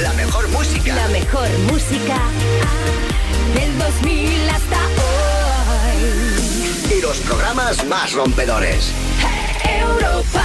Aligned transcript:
La 0.00 0.12
mejor 0.14 0.48
música. 0.48 0.94
La 0.94 1.08
mejor 1.08 1.48
música 1.70 2.18
del 3.54 3.78
2000 3.78 4.50
hasta 4.50 4.76
hoy. 5.66 6.98
Y 6.98 7.00
los 7.00 7.18
programas 7.18 7.84
más 7.86 8.12
rompedores. 8.12 8.92
Europa. 9.80 10.42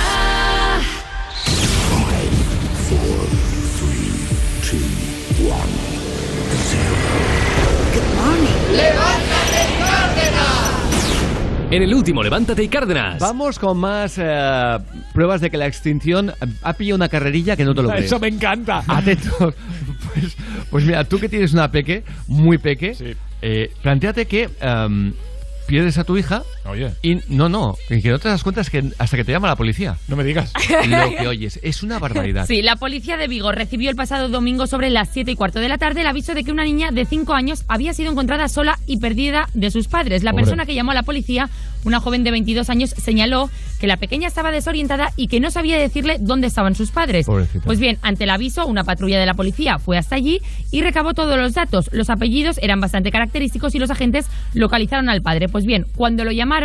En 11.72 11.84
el 11.84 11.94
último 11.94 12.24
Levántate 12.24 12.64
y 12.64 12.68
Cárdenas. 12.68 13.20
Vamos 13.20 13.60
con 13.60 13.78
más 13.78 14.16
eh, 14.18 14.78
pruebas 15.20 15.42
de 15.42 15.50
que 15.52 15.58
la 15.58 15.68
extinción 15.68 16.32
ha 16.64 16.74
pillado 16.76 16.96
una 16.96 17.10
carrerilla 17.10 17.58
que 17.58 17.66
no 17.66 17.76
te 17.76 17.82
lo 17.82 17.90
crees. 17.92 18.06
Eso 18.06 18.22
me 18.22 18.30
encanta. 18.30 18.84
Atentos. 18.88 19.54
Pues, 20.14 20.38
pues 20.72 20.86
mira, 20.86 21.04
tú 21.04 21.20
que 21.20 21.28
tienes 21.30 21.52
una 21.54 21.70
peque, 21.72 22.04
muy 22.28 22.58
peque, 22.58 22.96
Sí. 22.96 23.14
eh, 23.42 23.70
planteate 23.84 24.26
que 24.28 24.50
em, 24.62 25.14
pierdes 25.68 25.98
a 26.00 26.04
tu 26.06 26.18
hija 26.18 26.42
Oye, 26.70 26.92
y 27.02 27.16
no, 27.30 27.50
no, 27.50 27.76
y 27.90 28.02
que 28.02 28.10
no 28.10 28.20
te 28.20 28.30
das 28.30 28.44
cuenta 28.44 28.62
es 28.62 28.70
que 28.70 28.84
hasta 28.98 29.18
que 29.18 29.24
te 29.24 29.32
llama 29.32 29.48
la 29.48 29.56
policía. 29.56 29.98
no 30.08 30.16
me 30.16 30.24
digas. 30.24 30.54
Lo 30.88 31.16
que 31.18 31.28
oyes 31.28 31.60
es 31.64 31.84
una 31.84 32.00
barbaridad. 32.00 32.46
Sí, 32.46 32.62
la 32.62 32.76
policía 32.76 33.18
de 33.18 33.28
Vigo 33.28 33.52
recibió 33.52 33.90
el 33.90 33.96
pasado 33.96 34.30
domingo 34.30 34.68
sobre 34.68 34.90
las 34.90 35.10
7 35.12 35.32
y 35.32 35.36
cuarto 35.36 35.60
de 35.60 35.70
la 35.70 35.78
tarde 35.78 36.02
el 36.02 36.08
aviso 36.08 36.34
de 36.34 36.44
que 36.44 36.52
una 36.52 36.64
niña 36.64 36.92
de 36.92 37.06
5 37.06 37.34
años 37.34 37.64
había 37.68 37.94
sido 37.94 38.12
encontrada 38.12 38.48
sola 38.48 38.80
y 38.86 39.00
perdida 39.00 39.50
de 39.54 39.72
sus 39.72 39.88
padres. 39.88 40.24
La 40.24 40.32
Hombre. 40.32 40.46
persona 40.46 40.66
que 40.66 40.76
llamó 40.76 40.92
a 40.92 40.96
la 40.96 41.04
policía, 41.04 41.50
una 41.86 42.00
joven 42.00 42.24
de 42.24 42.32
22 42.32 42.70
años, 42.70 42.90
señaló 42.92 43.50
que 43.80 43.88
la 43.88 43.98
pequeña 43.98 44.28
estaba 44.28 44.52
desorientada 44.52 45.12
y 45.16 45.28
que 45.28 45.40
no 45.40 45.52
sabía 45.52 45.78
decirle 45.78 46.18
dónde 46.20 46.48
estaban 46.48 46.76
sus 46.76 46.92
padres. 46.92 47.26
Pobrecita. 47.26 47.66
Pues 47.66 47.80
bien, 47.80 47.98
ante 48.02 48.26
el 48.26 48.30
aviso, 48.30 48.68
una 48.68 48.84
patrulla 48.84 49.20
de 49.20 49.26
la 49.26 49.34
policía 49.34 49.80
fue 49.80 49.98
hasta 49.98 50.16
allí 50.16 50.42
y 50.72 50.82
recabó 50.82 51.14
todos 51.14 51.38
los 51.38 51.54
datos. 51.54 51.90
Los 51.94 52.10
apellidos 52.10 52.58
eran 52.62 52.82
bastante 52.82 53.12
característicos 53.12 53.76
y 53.76 53.80
los 53.80 53.90
agentes 53.90 54.28
localizaron 54.54 55.10
al 55.10 55.22
padre. 55.22 55.48
Pues 55.48 55.66
bien, 55.66 55.86
cuando 55.96 56.26
lo 56.26 56.32
llamaron, 56.32 56.59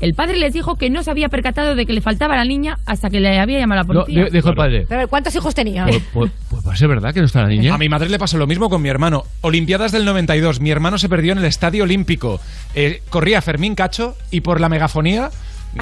el 0.00 0.14
padre 0.14 0.38
les 0.38 0.52
dijo 0.52 0.76
que 0.76 0.88
no 0.90 1.02
se 1.02 1.10
había 1.10 1.28
percatado 1.28 1.74
de 1.74 1.84
que 1.84 1.92
le 1.92 2.00
faltaba 2.00 2.36
la 2.36 2.44
niña 2.44 2.78
hasta 2.86 3.10
que 3.10 3.20
le 3.20 3.38
había 3.38 3.58
llamado 3.58 3.80
a 3.80 3.84
la 3.84 3.86
policía. 3.86 4.28
dijo 4.30 4.48
el 4.48 4.54
padre. 4.54 4.86
Pero, 4.88 5.08
¿cuántos 5.08 5.34
hijos 5.34 5.54
tenía? 5.54 5.84
Pues, 5.86 6.02
pues- 6.12 6.32
pues 6.48 6.66
va 6.66 6.72
a 6.72 6.76
ser 6.76 6.88
verdad 6.88 7.12
que 7.12 7.20
no 7.20 7.26
está 7.26 7.42
la 7.42 7.48
niña. 7.48 7.74
A 7.74 7.78
mi 7.78 7.88
madre 7.88 8.08
le 8.08 8.18
pasó 8.18 8.38
lo 8.38 8.46
mismo 8.46 8.70
con 8.70 8.80
mi 8.80 8.88
hermano. 8.88 9.24
Olimpiadas 9.42 9.92
del 9.92 10.04
92. 10.04 10.60
Mi 10.60 10.70
hermano 10.70 10.96
se 10.98 11.08
perdió 11.08 11.32
en 11.32 11.38
el 11.38 11.44
Estadio 11.44 11.84
Olímpico. 11.84 12.40
Eh, 12.74 13.02
corría 13.10 13.42
Fermín 13.42 13.74
Cacho 13.74 14.16
y 14.30 14.40
por 14.40 14.60
la 14.60 14.68
megafonía 14.68 15.30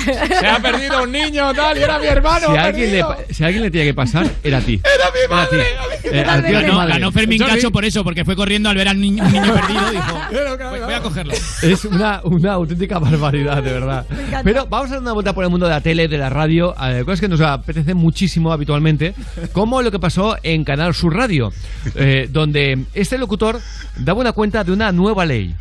se 0.05 0.47
ha 0.47 0.58
perdido 0.61 1.03
un 1.03 1.12
niño 1.12 1.53
tal 1.55 1.77
y 1.78 1.83
era 1.83 1.98
mi 1.98 2.06
hermano. 2.06 2.48
Si 2.53 2.56
alguien 2.58 2.92
le, 2.92 2.98
perdido. 3.03 3.08
pa- 3.27 3.34
si 3.34 3.42
a 3.42 3.47
alguien 3.47 3.62
le 3.64 3.70
tiene 3.70 3.86
que 3.86 3.94
pasar, 3.94 4.27
era 4.42 4.58
a 4.58 4.61
ti. 4.61 4.81
Era 4.84 5.06
mi 5.11 5.34
madre. 5.34 5.67
Eh, 6.05 6.20
a 6.27 6.42
ti, 6.42 6.47
a 6.55 6.61
tu 6.61 6.67
Ganó, 6.67 6.75
madre. 6.75 6.92
ganó 6.94 7.12
Fermín. 7.12 7.39
Cacho 7.39 7.70
por 7.70 7.84
eso, 7.84 8.05
porque 8.05 8.25
fue 8.25 8.36
corriendo 8.36 8.69
al 8.69 8.77
ver 8.77 8.89
al 8.89 9.00
niño, 9.00 9.25
un 9.25 9.33
niño 9.33 9.55
perdido. 9.55 9.91
Dijo: 9.91 10.20
Voy, 10.70 10.81
voy 10.81 10.94
a 10.94 11.00
cogerlo. 11.00 11.33
Es 11.62 11.84
una, 11.84 12.20
una 12.25 12.53
auténtica 12.53 12.98
barbaridad, 12.98 13.62
de 13.62 13.72
verdad. 13.72 14.06
Pero 14.44 14.66
vamos 14.66 14.89
a 14.91 14.94
dar 14.94 15.03
una 15.03 15.12
vuelta 15.12 15.33
por 15.34 15.44
el 15.44 15.50
mundo 15.50 15.66
de 15.66 15.72
la 15.72 15.81
tele, 15.81 16.09
de 16.09 16.19
la 16.19 16.28
radio, 16.31 16.75
eh, 16.83 17.03
cosas 17.05 17.20
que 17.20 17.28
nos 17.28 17.41
apetecen 17.41 17.97
muchísimo 17.97 18.53
habitualmente, 18.53 19.14
como 19.53 19.83
lo 19.83 19.91
que 19.91 19.98
pasó 19.98 20.36
en 20.42 20.64
Canal 20.64 20.94
Sur 20.94 21.14
Radio, 21.16 21.53
eh, 21.94 22.28
donde 22.31 22.84
este 22.94 23.19
locutor 23.19 23.61
daba 23.97 24.20
una 24.20 24.33
cuenta 24.33 24.64
de 24.64 24.72
una 24.72 24.92
nueva 24.92 25.25
ley. 25.25 25.55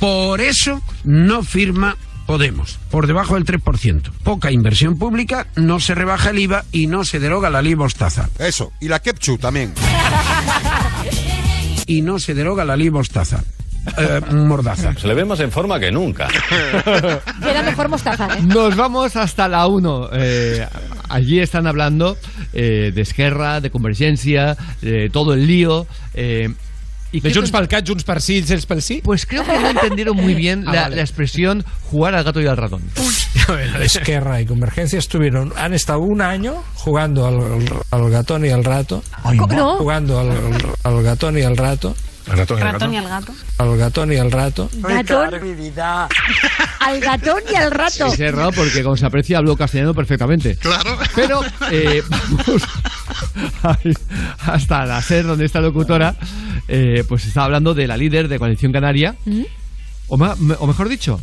Por 0.00 0.40
eso 0.40 0.82
no 1.04 1.42
firma 1.42 1.96
Podemos, 2.26 2.78
por 2.90 3.06
debajo 3.06 3.34
del 3.34 3.44
3%. 3.44 4.10
Poca 4.22 4.50
inversión 4.50 4.98
pública, 4.98 5.46
no 5.56 5.78
se 5.78 5.94
rebaja 5.94 6.30
el 6.30 6.38
IVA 6.38 6.64
y 6.72 6.86
no 6.86 7.04
se 7.04 7.20
deroga 7.20 7.50
la 7.50 7.60
ley 7.60 7.76
mostaza. 7.76 8.28
Eso, 8.38 8.72
y 8.80 8.88
la 8.88 9.00
Kepchu 9.00 9.38
también. 9.38 9.74
Y 11.86 12.00
no 12.00 12.18
se 12.18 12.34
deroga 12.34 12.64
la 12.64 12.76
ley 12.76 12.90
mostaza. 12.90 13.44
Eh, 13.98 14.20
mordaza. 14.32 14.94
Se 14.94 15.06
le 15.06 15.14
ve 15.14 15.24
más 15.24 15.40
en 15.40 15.50
forma 15.52 15.78
que 15.78 15.90
nunca. 15.92 16.28
Era 17.42 17.62
mejor 17.62 17.88
mostaza, 17.90 18.38
¿eh? 18.38 18.42
Nos 18.42 18.74
vamos 18.76 19.14
hasta 19.16 19.46
la 19.46 19.66
1. 19.66 20.08
Eh, 20.12 20.66
allí 21.10 21.40
están 21.40 21.66
hablando 21.66 22.16
eh, 22.54 22.92
de 22.94 23.02
Esquerra, 23.02 23.60
de 23.60 23.70
Convergencia, 23.70 24.56
de 24.80 25.10
todo 25.10 25.34
el 25.34 25.46
lío. 25.46 25.86
¿Y 27.16 27.20
De 27.20 27.32
Junts 27.32 27.50
pel 27.50 27.68
Cat, 27.68 27.86
Junts 27.88 28.04
per 28.04 28.20
sí, 28.20 28.44
Junts 28.46 28.66
pel 28.66 28.82
sí. 28.82 29.00
Pues 29.04 29.24
creo 29.26 29.44
que 29.44 29.58
no 29.58 29.70
entendieron 29.70 30.16
muy 30.16 30.34
bien 30.34 30.64
Ah, 30.66 30.72
la, 30.74 30.82
vale. 30.82 30.96
la 30.96 31.02
expresión 31.02 31.64
jugar 31.90 32.14
al 32.14 32.24
gato 32.24 32.40
y 32.40 32.46
al 32.46 32.56
ratón. 32.56 32.82
Esquerra 33.82 34.40
y 34.40 34.46
Convergencia 34.46 34.98
estuvieron, 34.98 35.52
han 35.56 35.74
estado 35.74 36.00
un 36.00 36.20
año 36.22 36.62
jugando 36.74 37.26
al, 37.26 37.64
al 37.90 38.10
gatón 38.10 38.44
y 38.46 38.50
al 38.50 38.64
rato. 38.64 39.02
No. 39.48 39.76
Jugando 39.76 40.18
al, 40.20 40.30
al 40.82 41.02
gatón 41.02 41.38
y 41.38 41.42
al 41.42 41.56
rato. 41.56 41.94
Ratón, 42.26 42.60
Ratón 42.60 42.94
y 42.94 42.96
al 42.96 43.08
gato. 43.08 43.34
Al 43.58 43.76
gatón 43.76 44.12
y 44.12 44.16
al 44.16 44.30
rato. 44.32 44.70
Gatón. 44.74 45.30
Al 46.80 47.00
gatón 47.00 47.40
y 47.50 47.54
al 47.54 47.70
rato. 47.70 48.06
Es 48.06 48.20
errado 48.20 48.52
porque, 48.52 48.82
como 48.82 48.96
se 48.96 49.06
aprecia, 49.06 49.38
hablo 49.38 49.56
castellano 49.56 49.94
perfectamente. 49.94 50.56
Claro. 50.56 50.98
Pero 51.14 51.40
eh, 51.70 52.02
vamos 52.10 52.62
hasta 54.46 54.84
la 54.84 55.00
SER, 55.02 55.24
donde 55.26 55.44
esta 55.46 55.60
locutora, 55.60 56.14
eh, 56.68 57.04
pues 57.08 57.24
está 57.26 57.44
hablando 57.44 57.74
de 57.74 57.86
la 57.86 57.96
líder 57.96 58.28
de 58.28 58.38
Coalición 58.38 58.72
Canaria, 58.72 59.14
o, 60.08 60.16
ma- 60.16 60.36
o 60.58 60.66
mejor 60.66 60.88
dicho, 60.88 61.20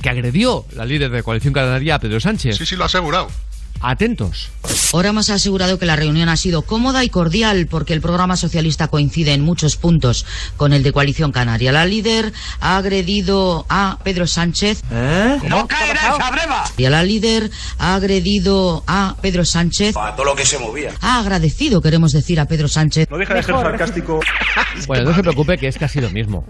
que 0.00 0.08
agredió 0.08 0.64
la 0.74 0.84
líder 0.84 1.10
de 1.10 1.22
Coalición 1.22 1.52
Canaria 1.52 1.96
a 1.96 1.98
Pedro 1.98 2.20
Sánchez. 2.20 2.56
Sí, 2.56 2.64
sí, 2.66 2.76
lo 2.76 2.84
ha 2.84 2.86
asegurado. 2.86 3.28
Atentos. 3.80 4.50
Ahora 4.92 5.08
hemos 5.08 5.30
asegurado 5.30 5.78
que 5.78 5.86
la 5.86 5.96
reunión 5.96 6.28
ha 6.28 6.36
sido 6.36 6.62
cómoda 6.62 7.02
y 7.02 7.08
cordial 7.08 7.66
porque 7.68 7.94
el 7.94 8.00
programa 8.00 8.36
socialista 8.36 8.88
coincide 8.88 9.32
en 9.32 9.42
muchos 9.42 9.76
puntos 9.76 10.24
con 10.56 10.72
el 10.72 10.82
de 10.82 10.92
Coalición 10.92 11.32
Canaria. 11.32 11.72
La 11.72 11.84
líder 11.86 12.32
ha 12.60 12.76
agredido 12.76 13.66
a 13.68 13.98
Pedro 14.04 14.26
Sánchez. 14.26 14.82
¡No 15.48 15.66
caerá 15.66 16.14
esa 16.14 16.30
breva! 16.30 16.64
Y 16.76 16.84
a 16.84 16.90
la 16.90 17.02
líder 17.02 17.50
ha 17.78 17.94
agredido 17.94 18.84
a 18.86 19.16
Pedro 19.20 19.44
Sánchez. 19.44 19.96
A 19.96 20.14
todo 20.14 20.26
lo 20.26 20.36
que 20.36 20.44
se 20.44 20.58
movía. 20.58 20.92
Ha 21.00 21.18
agradecido, 21.18 21.80
queremos 21.80 22.12
decir, 22.12 22.38
a 22.38 22.44
Pedro 22.44 22.68
Sánchez. 22.68 23.08
No 23.10 23.18
deja 23.18 23.34
de 23.34 23.42
ser 23.42 23.54
sarcástico. 23.54 24.20
Bueno, 24.86 25.10
no 25.10 25.14
se 25.14 25.22
preocupe 25.22 25.58
que 25.58 25.68
es 25.68 25.76
casi 25.76 26.00
lo 26.00 26.10
mismo. 26.10 26.44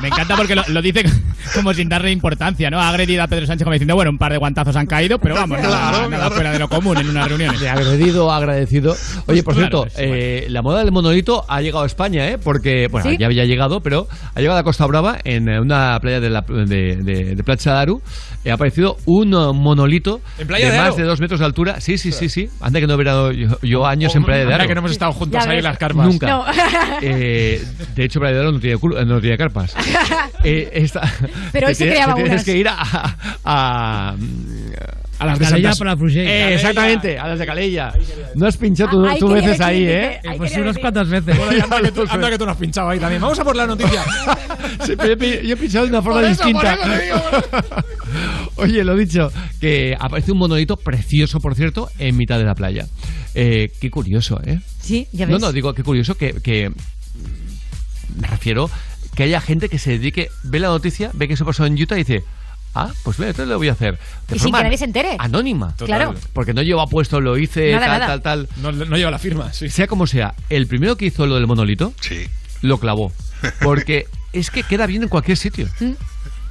Me 0.00 0.08
encanta 0.08 0.36
porque 0.36 0.54
lo, 0.54 0.62
lo 0.68 0.80
dice 0.80 1.04
como 1.54 1.74
sin 1.74 1.88
darle 1.88 2.12
importancia, 2.12 2.70
¿no? 2.70 2.80
Ha 2.80 2.88
agredido 2.88 3.22
a 3.22 3.26
Pedro 3.26 3.46
Sánchez 3.46 3.64
como 3.64 3.72
diciendo, 3.72 3.94
bueno, 3.94 4.10
un 4.10 4.18
par 4.18 4.32
de 4.32 4.38
guantazos 4.38 4.76
han 4.76 4.86
caído, 4.86 5.18
pero 5.18 5.34
vamos, 5.34 5.60
nada, 5.60 5.90
Claro, 5.90 6.08
nada. 6.08 6.30
Fuera 6.48 6.52
de 6.52 6.58
lo 6.58 6.68
común 6.68 6.96
en 6.98 7.08
unas 7.08 7.28
reuniones. 7.28 7.60
De 7.60 7.68
agredido, 7.68 8.32
agradecido. 8.32 8.96
Oye, 9.26 9.42
por 9.42 9.54
Claro, 9.54 9.82
cierto, 9.84 10.00
eh, 10.00 10.46
la 10.48 10.62
moda 10.62 10.80
del 10.80 10.92
monolito 10.92 11.44
ha 11.48 11.60
llegado 11.60 11.84
a 11.84 11.86
España, 11.86 12.28
¿eh? 12.28 12.38
Porque, 12.38 12.88
bueno, 12.90 13.10
¿Sí? 13.10 13.16
ya 13.18 13.26
había 13.26 13.44
llegado, 13.44 13.80
pero 13.80 14.08
ha 14.34 14.40
llegado 14.40 14.58
a 14.58 14.62
Costa 14.62 14.86
Brava, 14.86 15.18
en 15.24 15.48
una 15.48 15.98
playa 16.00 16.20
de, 16.20 16.30
la, 16.30 16.42
de, 16.42 16.96
de, 16.96 17.34
de 17.36 17.70
Aru. 17.70 18.00
eh, 18.44 18.50
ha 18.50 18.54
aparecido 18.54 18.96
un 19.06 19.32
eh, 19.34 19.52
monolito 19.52 20.20
¿En 20.38 20.46
Playa 20.46 20.66
de, 20.66 20.72
de 20.72 20.78
más 20.78 20.96
de 20.96 21.02
dos 21.04 21.20
metros 21.20 21.40
de 21.40 21.46
altura. 21.46 21.80
Sí, 21.80 21.98
sí, 21.98 22.12
sí, 22.12 22.28
sí. 22.28 22.48
Anda 22.60 22.80
que 22.80 22.86
no 22.86 22.94
hubiera 22.94 23.12
dado 23.12 23.32
yo, 23.32 23.58
yo 23.62 23.86
años 23.86 24.14
en 24.14 24.24
Playa 24.24 24.40
de 24.40 24.44
Ahora 24.52 24.56
Aro. 24.56 24.68
que 24.68 24.74
no 24.74 24.78
hemos 24.80 24.92
estado 24.92 25.12
juntos 25.12 25.44
ahí 25.46 25.58
en 25.58 25.64
las 25.64 25.78
carpas. 25.78 26.06
Nunca. 26.06 26.26
No. 26.28 26.44
Eh, 27.00 27.62
de 27.94 28.04
hecho, 28.04 28.18
Playa 28.20 28.34
de 28.36 28.40
Aro 28.40 28.52
no 28.52 28.60
tiene, 28.60 28.76
culo- 28.76 29.04
no 29.06 29.20
tiene 29.20 29.36
carpas. 29.36 29.74
Eh, 30.44 30.70
esta- 30.74 31.00
Pero 31.52 31.66
hoy 31.66 31.74
se 31.74 31.84
tienes- 31.84 31.94
creaba 31.96 32.14
tienes 32.14 32.44
que 32.44 32.56
ir 32.56 32.68
a, 32.68 32.76
a, 33.44 34.10
A 34.10 34.14
las 35.26 35.38
de 35.38 35.44
Calella 35.46 35.74
para 35.74 35.96
Frugell. 35.96 36.26
Eh, 36.26 36.54
exactamente, 36.54 37.18
a 37.18 37.26
las 37.28 37.38
de 37.38 37.46
Calella. 37.46 37.92
No 38.34 38.46
has 38.46 38.56
pinchado 38.56 38.90
tú, 38.90 39.18
tú 39.18 39.28
quería 39.28 39.48
veces 39.48 39.60
ahí, 39.60 39.84
¿eh? 39.84 40.20
ahí 40.28 40.38
Pues 40.38 40.56
unas 40.56 40.78
cuantas 40.78 41.08
veces. 41.08 41.36
Bueno, 41.36 41.64
anda, 41.64 41.80
que 41.82 41.90
tú, 41.92 42.04
anda 42.08 42.30
que 42.30 42.38
tú 42.38 42.44
no 42.46 42.52
has 42.52 42.56
pinchado 42.58 42.88
ahí 42.90 42.98
también. 43.00 43.20
Vamos 43.20 43.38
a 43.38 43.44
por 43.44 43.56
la 43.56 43.66
noticia. 43.66 44.04
Sí, 44.84 44.94
yo, 44.96 45.04
he 45.04 45.16
pi- 45.16 45.46
yo 45.46 45.54
he 45.54 45.56
pinchado 45.56 45.86
de 45.86 45.90
una 45.90 46.02
forma 46.02 46.20
Por 46.20 46.30
eso, 46.30 46.44
distinta. 46.44 46.76
digo. 46.76 47.20
Oye, 48.56 48.84
lo 48.84 48.96
dicho, 48.96 49.32
que 49.60 49.96
aparece 49.98 50.32
un 50.32 50.38
monolito 50.38 50.76
precioso, 50.76 51.40
por 51.40 51.54
cierto, 51.54 51.90
en 51.98 52.16
mitad 52.16 52.38
de 52.38 52.44
la 52.44 52.54
playa. 52.54 52.86
Eh, 53.34 53.72
qué 53.80 53.90
curioso, 53.90 54.40
¿eh? 54.44 54.60
Sí, 54.80 55.06
ya 55.12 55.26
ves. 55.26 55.32
No, 55.32 55.38
no, 55.46 55.52
digo, 55.52 55.74
qué 55.74 55.82
curioso 55.82 56.16
que, 56.16 56.34
que- 56.42 56.70
Me 58.16 58.26
refiero 58.28 58.70
que 59.14 59.24
haya 59.24 59.40
gente 59.40 59.68
que 59.68 59.78
se 59.78 59.92
dedique, 59.92 60.30
ve 60.44 60.60
la 60.60 60.68
noticia, 60.68 61.10
ve 61.14 61.26
que 61.28 61.34
eso 61.34 61.44
pasó 61.44 61.66
en 61.66 61.74
Utah 61.80 61.96
y 61.96 62.04
dice... 62.04 62.24
Ah, 62.74 62.90
pues 63.02 63.18
mira, 63.18 63.30
entonces 63.30 63.48
lo 63.48 63.58
voy 63.58 63.68
a 63.68 63.72
hacer. 63.72 63.98
De 64.28 64.36
Y 64.36 64.38
sin 64.38 64.52
que 64.54 64.62
nadie 64.62 64.78
se 64.78 64.84
entere. 64.84 65.16
Anónima. 65.18 65.74
Claro. 65.76 66.14
Porque 66.32 66.54
no 66.54 66.62
lleva 66.62 66.86
puesto, 66.86 67.20
lo 67.20 67.36
hice, 67.38 67.72
Nada, 67.72 67.86
tal, 67.86 68.00
nada. 68.00 68.06
tal, 68.20 68.22
tal. 68.22 68.48
No, 68.62 68.72
no 68.86 68.96
lleva 68.96 69.10
la 69.10 69.18
firma, 69.18 69.52
sí. 69.52 69.68
Sea 69.68 69.86
como 69.86 70.06
sea, 70.06 70.34
el 70.48 70.66
primero 70.66 70.96
que 70.96 71.06
hizo 71.06 71.26
lo 71.26 71.34
del 71.36 71.46
monolito, 71.46 71.92
Sí. 72.00 72.28
lo 72.62 72.78
clavó. 72.78 73.12
Porque 73.62 74.06
es 74.32 74.50
que 74.50 74.62
queda 74.62 74.86
bien 74.86 75.02
en 75.02 75.08
cualquier 75.08 75.36
sitio. 75.36 75.68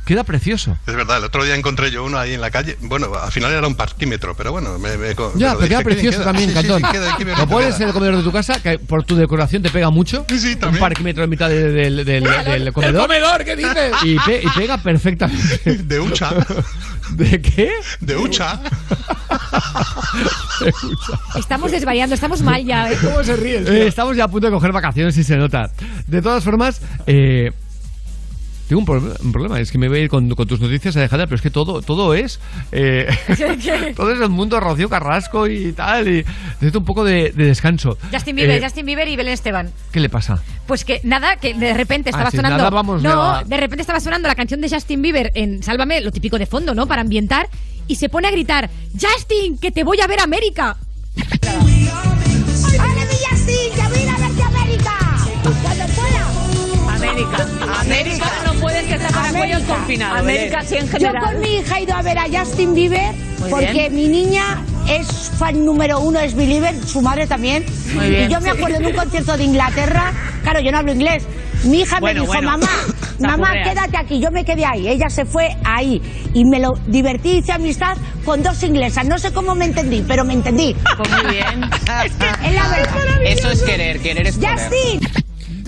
Queda 0.07 0.24
precioso. 0.24 0.77
Es 0.88 0.95
verdad, 0.95 1.18
el 1.18 1.25
otro 1.25 1.44
día 1.44 1.54
encontré 1.54 1.92
yo 1.92 2.04
uno 2.06 2.18
ahí 2.18 2.33
en 2.33 2.39
la 2.42 2.50
calle. 2.50 2.77
Bueno, 2.81 3.12
al 3.21 3.30
final 3.31 3.51
era 3.51 3.68
un 3.68 3.75
parquímetro, 3.75 4.36
pero 4.38 4.54
bueno, 4.54 4.80
me. 4.80 4.95
me 4.98 5.09
Ya, 5.09 5.15
pero 5.15 5.57
queda 5.59 5.68
dije, 5.68 5.83
precioso 5.83 6.18
queda. 6.19 6.24
también, 6.25 6.50
Sí, 6.50 6.56
sí, 6.56 6.62
sí, 6.62 6.68
Cantón. 6.69 6.92
queda- 6.94 7.18
queda- 7.18 7.38
Lo 7.38 7.48
pones 7.48 7.75
en 7.81 7.88
el 7.89 7.94
comedor 7.94 8.15
de 8.15 8.24
tu 8.24 8.31
casa, 8.31 8.62
que 8.63 8.80
por 8.80 9.04
tu 9.04 9.18
decoración 9.18 9.62
te 9.62 9.69
pega 9.69 9.89
mucho. 9.89 10.25
un 10.30 10.77
parquímetro 10.80 11.25
en 11.25 11.30
mitad 11.30 11.50
de- 11.50 11.71
del, 11.74 12.06
del, 12.06 12.24
del 12.24 12.74
comedor. 12.74 13.01
comedor, 13.01 13.44
¿qué 13.44 13.56
dices? 13.57 13.92
Y, 14.04 14.18
pe- 14.19 14.42
y 14.44 14.50
pega 14.57 14.77
perfectamente. 14.77 15.59
De 15.83 16.00
hucha. 16.00 16.31
¿De 17.12 17.42
qué? 17.42 17.71
De 18.00 18.15
hucha. 18.15 18.62
Estamos 21.38 21.71
desvariando, 21.71 22.15
estamos 22.15 22.42
mal 22.42 22.63
ya. 22.63 22.92
¿eh? 22.92 22.98
¿Cómo 23.01 23.24
se 23.24 23.36
ríe? 23.36 23.57
Eh, 23.59 23.88
estamos 23.88 24.15
ya 24.15 24.24
a 24.25 24.27
punto 24.27 24.48
de 24.48 24.54
coger 24.54 24.71
vacaciones 24.71 25.18
y 25.18 25.24
se 25.24 25.36
nota. 25.38 25.69
De 26.07 26.21
todas 26.21 26.44
formas, 26.44 26.81
eh, 27.06 27.51
tengo 28.68 28.80
un, 28.81 28.86
pro- 28.86 29.16
un 29.24 29.31
problema. 29.31 29.60
Es 29.60 29.72
que 29.72 29.78
me 29.78 29.88
voy 29.88 30.00
a 30.00 30.02
ir 30.04 30.10
con, 30.10 30.30
con 30.36 30.48
tus 30.48 30.60
noticias, 30.60 30.96
Alejandra, 30.98 31.28
pero 31.28 31.36
es 31.38 31.42
que 31.42 31.50
todo, 31.52 31.81
todo 31.81 32.14
es. 32.14 32.40
eh, 32.72 33.08
todo 33.96 34.12
es 34.14 34.19
el 34.22 34.30
mundo 34.30 34.60
Rocío 34.60 34.90
Carrasco 34.90 35.48
y 35.48 35.72
tal. 35.74 36.08
Y 36.08 36.25
necesito 36.56 36.80
un 36.80 36.86
poco 36.86 37.04
de, 37.04 37.31
de 37.31 37.46
descanso. 37.46 37.98
Justin 38.12 38.36
Bieber, 38.36 38.58
Eh, 38.58 38.64
Justin 38.64 38.86
Bieber 38.86 39.08
y 39.08 39.16
Belén 39.16 39.34
Esteban. 39.34 39.72
¿Qué 39.92 40.00
le 40.00 40.10
pasa? 40.10 40.42
Pues 40.68 40.84
que 40.86 41.00
nada, 41.04 41.38
que 41.38 41.54
de 41.54 41.74
repente 41.74 42.10
estaba 42.10 42.28
Ah, 42.28 42.31
sí, 42.31 42.38
sonando. 42.38 42.58
nada, 42.58 42.69
vamos, 42.69 43.02
no, 43.02 43.10
nada. 43.10 43.44
de 43.46 43.58
repente 43.58 43.81
estaba 43.81 44.00
sonando 44.00 44.28
la 44.28 44.36
canción 44.36 44.60
de 44.62 44.69
Justin 44.69 45.02
Bieber 45.02 45.31
en 45.36 45.64
Sálvame, 45.64 46.02
lo 46.02 46.12
típico 46.12 46.38
de 46.38 46.46
fondo, 46.46 46.75
¿no? 46.75 46.88
Para 46.88 47.02
ambientar. 47.02 47.48
Y 47.88 47.96
se 47.96 48.10
pone 48.10 48.28
a 48.28 48.31
gritar: 48.31 48.69
¡Justin, 49.00 49.58
que 49.58 49.72
te 49.72 49.86
voy 49.86 50.02
a 50.02 50.08
ver 50.08 50.19
a 50.19 50.24
América! 50.24 50.75
¡Hola, 51.16 52.94
mi 53.06 53.16
Justin! 53.30 53.72
¡Ya 53.78 53.90
voy 53.90 53.98
a 54.00 54.04
ir 54.04 54.10
a 54.10 54.18
verte 54.18 54.42
a 54.44 54.48
América! 54.48 54.94
¡Cuando 55.64 55.86
pueda! 55.96 56.28
América. 56.96 57.48
América 57.80 58.26
América 59.42 60.63
sí 60.63 60.75
en 60.75 60.88
general. 60.88 61.16
Yo 61.22 61.28
con 61.31 61.39
mi 61.42 61.56
hija 61.57 61.78
he 61.80 61.84
ido 61.84 61.95
a 61.95 62.01
ver 62.01 62.18
a 62.18 62.25
Justin 62.31 62.74
Bieber 62.74 63.13
Muy 63.39 63.50
porque 63.50 63.72
bien. 63.89 63.95
mi 63.95 64.07
niña 64.07 64.62
es 64.89 65.31
fan 65.38 65.66
número 65.66 66.00
uno, 66.00 66.19
es 66.19 66.34
Believer, 66.36 66.75
su 66.86 67.01
madre 67.01 67.28
también. 67.28 67.66
Muy 67.94 68.10
bien. 68.10 68.30
Y 68.30 68.34
yo 68.34 68.39
me 68.42 68.50
acuerdo 68.50 68.80
de 68.80 68.88
un 68.88 68.94
concierto 68.94 69.38
de 69.38 69.44
Inglaterra, 69.44 70.12
claro, 70.44 70.60
yo 70.62 70.72
no 70.72 70.78
hablo 70.80 70.92
inglés. 70.94 71.24
Mi 71.63 71.81
hija 71.81 72.00
Bueno, 72.00 72.22
me 72.22 72.28
dijo, 72.28 72.34
bueno. 72.34 72.51
mamá, 72.51 72.69
mamá, 73.19 73.51
quédate 73.63 73.98
aquí. 73.98 74.19
Yo 74.19 74.30
me 74.31 74.45
quedé 74.45 74.63
ahí. 74.63 74.88
Ella 74.88 75.10
se 75.10 75.25
fue 75.25 75.50
ahí. 75.66 76.00
Y 76.33 76.45
me 76.45 76.60
lo 76.60 76.74
divertí, 76.86 77.38
hice 77.38 77.51
amistad 77.51 77.98
con 78.24 78.44
dos 78.44 78.62
inglesas. 78.63 79.06
No 79.07 79.18
sé 79.18 79.33
cómo 79.33 79.56
me 79.56 79.66
entendí, 79.66 80.04
pero 80.07 80.24
me 80.24 80.33
entendí. 80.33 80.75
Pues 80.95 81.10
muy 81.10 81.31
bien. 81.31 81.63
es 82.06 82.12
que 82.13 82.48
es 82.48 82.54
la 82.54 82.68
verdad. 82.68 83.22
Eso 83.25 83.50
es 83.50 83.63
querer, 83.63 84.00
querer 84.01 84.28
es 84.28 84.36
poder. 84.38 84.51
Justin, 84.60 85.00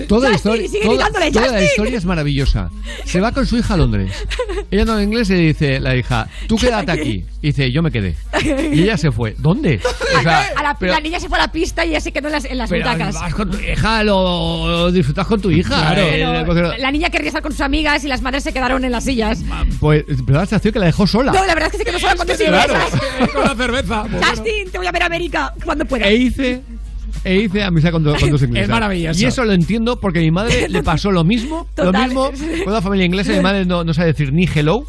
Toda, 0.07 0.29
la 0.29 0.35
historia, 0.35 0.67
toda, 0.83 1.09
toda 1.31 1.51
la 1.51 1.63
historia 1.63 1.97
es 1.97 2.05
maravillosa. 2.05 2.69
Se 3.05 3.19
va 3.19 3.31
con 3.31 3.45
su 3.45 3.57
hija 3.57 3.73
a 3.73 3.77
Londres. 3.77 4.11
Ella 4.71 4.85
no 4.85 4.91
habla 4.93 5.03
inglés 5.03 5.29
y 5.29 5.33
le 5.33 5.39
dice 5.39 5.79
la 5.79 5.95
hija, 5.95 6.27
tú 6.47 6.55
quédate 6.57 6.91
aquí. 6.91 7.25
Y 7.41 7.47
dice, 7.47 7.71
yo 7.71 7.81
me 7.81 7.91
quedé. 7.91 8.15
Y 8.73 8.83
ella 8.83 8.97
se 8.97 9.11
fue. 9.11 9.35
¿Dónde? 9.37 9.79
O 10.17 10.21
sea, 10.21 10.45
A 10.55 10.63
la, 10.63 10.77
pero- 10.77 10.93
la 10.93 10.99
niña 10.99 11.19
se 11.19 11.27
fue 11.29 11.37
a 11.37 11.41
la 11.41 11.51
pista 11.51 11.85
y 11.85 11.89
ella 11.89 12.01
se 12.01 12.11
quedó 12.11 12.27
en 12.27 12.33
las, 12.33 12.45
en 12.45 12.57
las 12.57 12.69
pero 12.69 12.83
butacas. 12.85 13.15
vas 13.15 13.33
con 13.33 13.49
tu 13.51 13.57
hija, 13.59 14.03
lo, 14.03 14.67
lo 14.67 14.91
disfrutas 14.91 15.25
con 15.27 15.41
tu 15.41 15.49
hija. 15.51 15.69
Claro. 15.93 16.01
Eh, 16.01 16.43
Pero 16.47 16.77
la 16.77 16.91
niña 16.91 17.09
querría 17.09 17.29
estar 17.29 17.41
con 17.41 17.51
sus 17.51 17.61
amigas 17.61 18.03
y 18.03 18.07
las 18.07 18.21
madres 18.21 18.43
se 18.43 18.51
quedaron 18.53 18.83
en 18.85 18.91
las 18.91 19.03
sillas. 19.05 19.43
pues, 19.79 20.03
pero 20.25 20.39
la 20.39 20.45
sensación 20.45 20.73
que 20.73 20.79
la 20.79 20.85
dejó 20.87 21.07
sola. 21.07 21.31
No, 21.31 21.45
la 21.45 21.53
verdad 21.53 21.67
es 21.67 21.71
que 21.71 21.77
se 21.79 21.85
quedó 21.85 21.99
sola 21.99 22.15
con 22.15 22.27
dos 22.27 22.37
Claro. 22.37 22.73
Con 23.33 23.43
la 23.43 23.55
cerveza. 23.55 24.03
Justin, 24.29 24.71
te 24.71 24.77
voy 24.77 24.87
a 24.87 24.91
ver 24.91 25.03
a 25.03 25.05
América 25.05 25.53
cuando 25.63 25.85
puedas. 25.85 26.07
E 26.07 26.15
hice, 26.15 26.61
e 27.23 27.35
hice 27.35 27.63
amistad 27.63 27.91
con, 27.91 28.03
do- 28.03 28.15
con 28.15 28.29
dos 28.31 28.41
inglesas. 28.43 28.63
Es 28.63 28.69
maravilloso. 28.69 29.19
Y 29.21 29.25
eso 29.25 29.43
lo 29.45 29.53
entiendo 29.53 29.99
porque 29.99 30.19
a 30.19 30.21
mi 30.21 30.31
madre 30.31 30.67
le 30.69 30.83
pasó 30.83 31.11
lo 31.11 31.23
mismo. 31.23 31.67
Total. 31.75 32.13
Lo 32.13 32.31
mismo 32.31 32.63
con 32.63 32.73
una 32.73 32.81
familia 32.81 33.05
inglesa. 33.05 33.31
Mi 33.33 33.39
madre 33.41 33.65
no, 33.65 33.83
no 33.83 33.93
sabe 33.93 34.07
decir 34.07 34.31
ni 34.33 34.47
hello. 34.53 34.85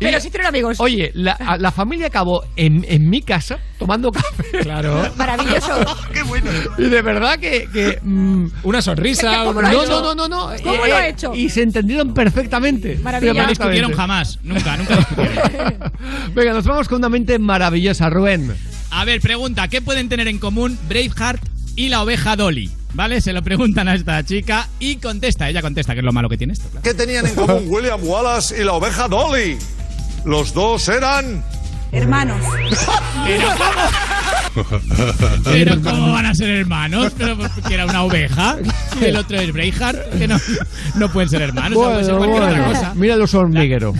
Y, 0.00 0.04
Pero 0.04 0.20
sí 0.20 0.28
hicieron 0.28 0.46
amigos. 0.48 0.80
Oye, 0.80 1.10
la, 1.14 1.56
la 1.58 1.70
familia 1.72 2.08
acabó 2.08 2.44
en, 2.56 2.84
en 2.88 3.08
mi 3.08 3.22
casa 3.22 3.58
tomando 3.78 4.10
café. 4.12 4.44
Claro. 4.62 5.08
Maravilloso. 5.16 5.72
¡Qué 6.12 6.22
bueno! 6.22 6.50
Y 6.78 6.84
de 6.84 7.02
verdad 7.02 7.38
que. 7.38 7.68
que, 7.72 7.98
mm, 8.02 8.46
Una 8.64 8.82
sonrisa. 8.82 9.44
¿Cómo 9.44 9.58
un- 9.58 9.62
lo 9.62 9.68
ha 9.68 9.72
no, 9.72 9.86
no, 9.86 10.00
no, 10.02 10.14
no, 10.14 10.28
no. 10.28 10.50
¿Cómo 10.62 10.86
lo 10.86 10.94
ha 10.96 11.06
hecho? 11.08 11.34
Y 11.34 11.48
se 11.50 11.62
entendieron 11.62 12.14
perfectamente. 12.14 12.98
Maravilla. 13.02 13.32
Pero 13.32 13.42
No 13.44 13.48
discutieron 13.48 13.92
jamás. 13.92 14.38
Nunca, 14.42 14.76
nunca 14.76 14.96
discutieron. 14.96 15.92
Venga, 16.34 16.52
nos 16.52 16.64
vamos 16.64 16.88
con 16.88 16.98
una 16.98 17.08
mente 17.08 17.38
maravillosa, 17.38 18.08
Rubén. 18.10 18.52
A 18.90 19.04
ver, 19.04 19.20
pregunta, 19.20 19.68
¿qué 19.68 19.80
pueden 19.80 20.08
tener 20.08 20.28
en 20.28 20.38
común 20.38 20.78
Braveheart 20.88 21.42
y 21.76 21.88
la 21.88 22.02
oveja 22.02 22.36
Dolly? 22.36 22.70
¿Vale? 22.94 23.20
Se 23.22 23.32
lo 23.32 23.42
preguntan 23.42 23.88
a 23.88 23.94
esta 23.94 24.22
chica 24.24 24.68
y 24.78 24.96
contesta. 24.96 25.48
Ella 25.48 25.62
contesta, 25.62 25.94
que 25.94 26.00
es 26.00 26.04
lo 26.04 26.12
malo 26.12 26.28
que 26.28 26.36
tiene 26.36 26.52
esto. 26.52 26.68
claro. 26.68 26.82
¿Qué 26.82 26.92
tenían 26.94 27.26
en 27.26 27.34
común 27.34 27.64
William 27.66 28.00
Wallace 28.02 28.60
y 28.60 28.64
la 28.64 28.72
oveja 28.74 29.08
Dolly? 29.08 29.56
Los 30.24 30.52
dos 30.52 30.88
eran. 30.88 31.42
Hermanos. 31.92 32.38
Pero 35.44 35.80
¿cómo 35.82 36.12
van 36.12 36.26
a 36.26 36.34
ser 36.34 36.50
hermanos? 36.50 37.12
Pero 37.16 37.36
porque 37.38 37.74
era 37.74 37.86
una 37.86 38.02
oveja 38.02 38.56
y 39.00 39.04
el 39.06 39.16
otro 39.16 39.40
es 39.40 39.52
Braveheart, 39.52 40.18
que 40.18 40.28
no, 40.28 40.38
no 40.96 41.10
pueden 41.10 41.28
ser 41.30 41.42
hermanos, 41.42 41.78
no 41.78 41.84
puede 41.90 42.04
ser 42.04 42.14
Bueno, 42.14 42.32
cualquier 42.34 42.50
otra 42.58 42.64
bueno. 42.64 42.80
cosa. 42.80 42.94
Mira 42.94 43.16
los 43.16 43.34
hormigueros. 43.34 43.96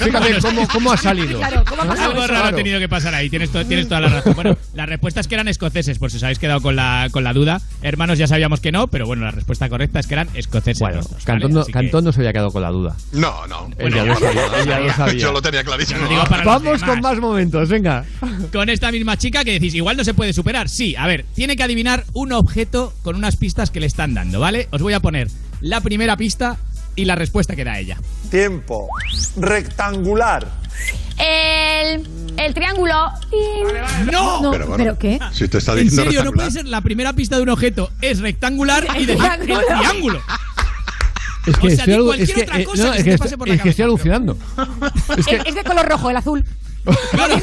Fíjate 0.00 0.38
cómo, 0.40 0.68
cómo 0.68 0.92
ha 0.92 0.96
salido. 0.96 1.38
Claro, 1.38 1.64
¿cómo 1.68 1.82
ha 1.82 1.86
pasado 1.86 2.10
Algo 2.10 2.24
eso? 2.24 2.32
raro 2.32 2.46
ha 2.48 2.52
tenido 2.52 2.78
que 2.80 2.88
pasar 2.88 3.14
ahí, 3.14 3.28
tienes, 3.30 3.50
to- 3.50 3.64
tienes 3.66 3.88
toda 3.88 4.00
la 4.00 4.08
razón. 4.08 4.34
Bueno, 4.34 4.56
la 4.74 4.86
respuesta 4.86 5.20
es 5.20 5.28
que 5.28 5.34
eran 5.34 5.48
escoceses, 5.48 5.98
por 5.98 6.10
si 6.10 6.16
os 6.16 6.22
habéis 6.22 6.38
quedado 6.38 6.60
con 6.60 6.76
la, 6.76 7.08
con 7.10 7.24
la 7.24 7.32
duda. 7.32 7.60
Hermanos 7.82 8.18
ya 8.18 8.26
sabíamos 8.26 8.60
que 8.60 8.72
no, 8.72 8.86
pero 8.88 9.06
bueno, 9.06 9.24
la 9.24 9.30
respuesta 9.30 9.68
correcta 9.68 10.00
es 10.00 10.06
que 10.06 10.14
eran 10.14 10.28
escoceses. 10.34 10.80
Bueno. 10.80 11.00
Cantón 11.24 11.52
no, 11.52 11.64
que- 11.64 11.72
Cantón 11.72 12.04
no 12.04 12.12
se 12.12 12.20
había 12.20 12.32
quedado 12.32 12.50
con 12.50 12.62
la 12.62 12.70
duda. 12.70 12.96
No, 13.12 13.46
no. 13.46 13.68
Él 13.78 13.92
ya 13.94 14.04
lo 14.04 14.14
sabía. 14.16 14.46
él 14.60 14.66
ya 14.68 14.80
lo 14.80 14.92
sabía. 14.92 15.20
Yo 15.20 15.32
lo 15.32 15.42
tenía 15.42 15.62
clarísimo. 15.64 16.06
Digo 16.08 16.24
para 16.24 16.44
Vamos 16.80 16.94
con 16.94 17.00
más 17.02 17.18
momentos, 17.20 17.68
venga. 17.68 18.04
con 18.52 18.68
esta 18.68 18.90
misma 18.92 19.16
chica 19.16 19.44
que 19.44 19.52
decís, 19.52 19.74
igual 19.74 19.96
no 19.96 20.04
se 20.04 20.14
puede 20.14 20.32
superar. 20.32 20.68
Sí, 20.68 20.94
a 20.96 21.06
ver, 21.06 21.24
tiene 21.34 21.56
que 21.56 21.62
adivinar 21.62 22.04
un 22.12 22.32
objeto 22.32 22.92
con 23.02 23.16
unas 23.16 23.36
pistas 23.36 23.70
que 23.70 23.80
le 23.80 23.86
están 23.86 24.14
dando, 24.14 24.40
¿vale? 24.40 24.68
Os 24.70 24.82
voy 24.82 24.92
a 24.94 25.00
poner 25.00 25.28
la 25.60 25.80
primera 25.80 26.16
pista 26.16 26.56
y 26.96 27.04
la 27.06 27.14
respuesta 27.16 27.56
que 27.56 27.64
da 27.64 27.78
ella. 27.78 27.98
Tiempo. 28.30 28.88
Rectangular. 29.36 30.46
El, 31.18 32.06
el 32.36 32.54
triángulo. 32.54 32.94
¡No! 34.10 34.40
No, 34.42 34.50
Pero 34.50 34.64
¿pero, 34.64 34.66
bueno. 34.76 34.98
qué? 34.98 35.18
Si 35.32 35.46
te 35.48 35.58
está 35.58 35.72
En 35.72 35.80
diciendo 35.84 36.04
serio, 36.04 36.24
no 36.24 36.32
puede 36.32 36.50
ser 36.50 36.66
la 36.66 36.80
primera 36.80 37.12
pista 37.12 37.36
de 37.36 37.42
un 37.42 37.48
objeto 37.50 37.90
es 38.00 38.20
rectangular 38.20 38.86
y 38.98 39.06
decir 39.06 39.24
el 39.40 39.46
triángulo. 39.46 40.20
Es 41.46 41.56
que 41.58 41.66
O 41.66 41.70
sea, 41.70 41.84
estoy, 41.84 42.22
es 42.22 42.32
que, 42.32 42.42
otra 42.42 42.60
eh, 42.60 42.64
cosa 42.64 42.84
no, 42.84 42.92
que 42.92 42.96
es 42.98 43.04
se 43.04 43.04
que 43.04 43.10
te 43.10 43.14
estoy- 43.14 43.18
pase 43.26 43.38
por 43.38 43.48
la 43.48 43.54
es 43.54 43.60
que 43.62 43.68
estoy 43.68 43.84
cabeza, 43.84 43.94
alucinando. 43.94 44.38
Es 45.18 45.26
que 45.26 45.36
Es, 45.36 45.42
es 45.46 45.54
de 45.54 45.62
color 45.64 45.86
rojo, 45.88 46.10
el 46.10 46.16
azul. 46.16 46.44
Claro. 47.10 47.40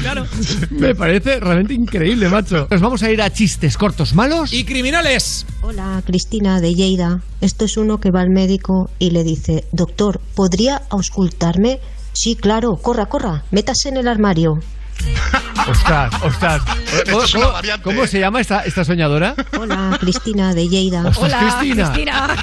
Claro. 0.00 0.26
me 0.70 0.94
parece 0.94 1.40
realmente 1.40 1.74
increíble, 1.74 2.28
macho. 2.28 2.66
Nos 2.70 2.80
vamos 2.80 3.02
a 3.02 3.10
ir 3.10 3.20
a 3.20 3.30
chistes 3.30 3.76
cortos 3.76 4.14
malos. 4.14 4.52
Y 4.52 4.64
criminales. 4.64 5.46
Hola, 5.62 6.02
Cristina 6.06 6.60
de 6.60 6.74
Lleida. 6.74 7.20
Esto 7.40 7.64
es 7.64 7.76
uno 7.76 7.98
que 7.98 8.10
va 8.10 8.20
al 8.20 8.30
médico 8.30 8.90
y 8.98 9.10
le 9.10 9.24
dice, 9.24 9.64
doctor, 9.72 10.20
¿podría 10.34 10.82
auscultarme? 10.88 11.80
Sí, 12.12 12.36
claro, 12.36 12.76
corra, 12.76 13.06
corra, 13.06 13.44
métase 13.50 13.88
en 13.88 13.96
el 13.98 14.08
armario. 14.08 14.60
Ostras, 15.68 16.12
ostras. 16.22 16.62
¿Cómo, 17.10 17.22
es 17.24 17.34
una 17.34 17.42
cómo- 17.44 17.52
variante, 17.54 17.82
cómo 17.82 18.04
¿eh? 18.04 18.08
se 18.08 18.20
llama 18.20 18.40
esta, 18.40 18.60
esta 18.64 18.84
soñadora? 18.84 19.34
Hola, 19.58 19.96
Cristina 20.00 20.52
de 20.52 20.68
Lleida. 20.68 21.06
Ostras, 21.06 21.32
Hola, 21.32 21.38
Cristina. 21.58 21.92
Cristina. 21.92 22.36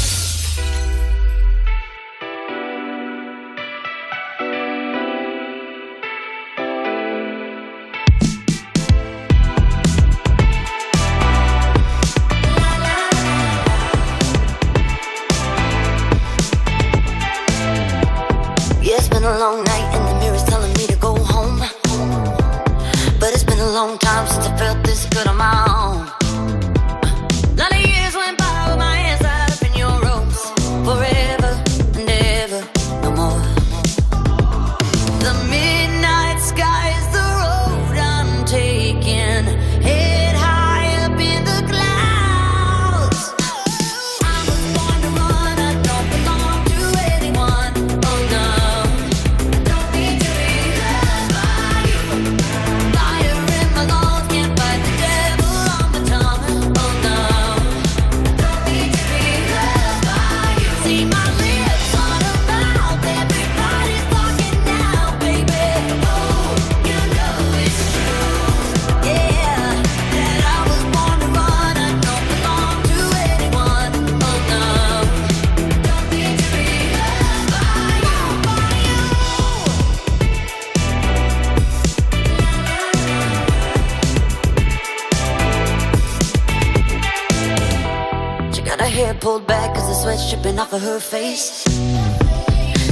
sweat's 90.17 90.31
dripping 90.33 90.59
off 90.59 90.73
of 90.73 90.83
her 90.83 91.01
face. 91.01 91.65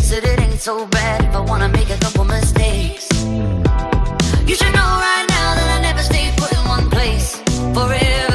Said 0.03 0.25
it 0.25 0.41
ain't 0.41 0.61
so 0.61 0.87
bad 0.87 1.25
if 1.25 1.35
I 1.35 1.41
wanna 1.41 1.69
make 1.69 1.91
a 1.91 1.97
couple 1.99 2.25
mistakes. 2.25 3.09
You 4.47 4.55
should 4.55 4.75
know 4.75 4.91
right 5.07 5.27
now 5.29 5.55
that 5.55 5.79
I 5.79 5.81
never 5.83 6.03
stay 6.03 6.33
put 6.37 6.53
in 6.53 6.69
one 6.69 6.91
place. 6.91 7.41
Forever. 7.73 8.34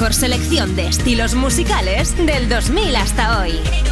mejor 0.00 0.14
selección 0.14 0.76
de 0.76 0.86
estilos 0.86 1.34
musicales 1.34 2.16
del 2.16 2.48
2000 2.48 2.96
hasta 2.96 3.38
hoy. 3.38 3.89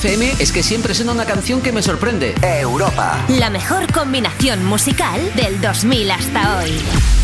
FM 0.00 0.36
es 0.38 0.50
que 0.50 0.62
siempre 0.62 0.94
suena 0.94 1.12
una 1.12 1.26
canción 1.26 1.60
que 1.60 1.72
me 1.72 1.82
sorprende. 1.82 2.34
Europa. 2.40 3.22
La 3.28 3.50
mejor 3.50 3.92
combinación 3.92 4.64
musical 4.64 5.20
del 5.36 5.60
2000 5.60 6.10
hasta 6.10 6.56
hoy. 6.56 7.19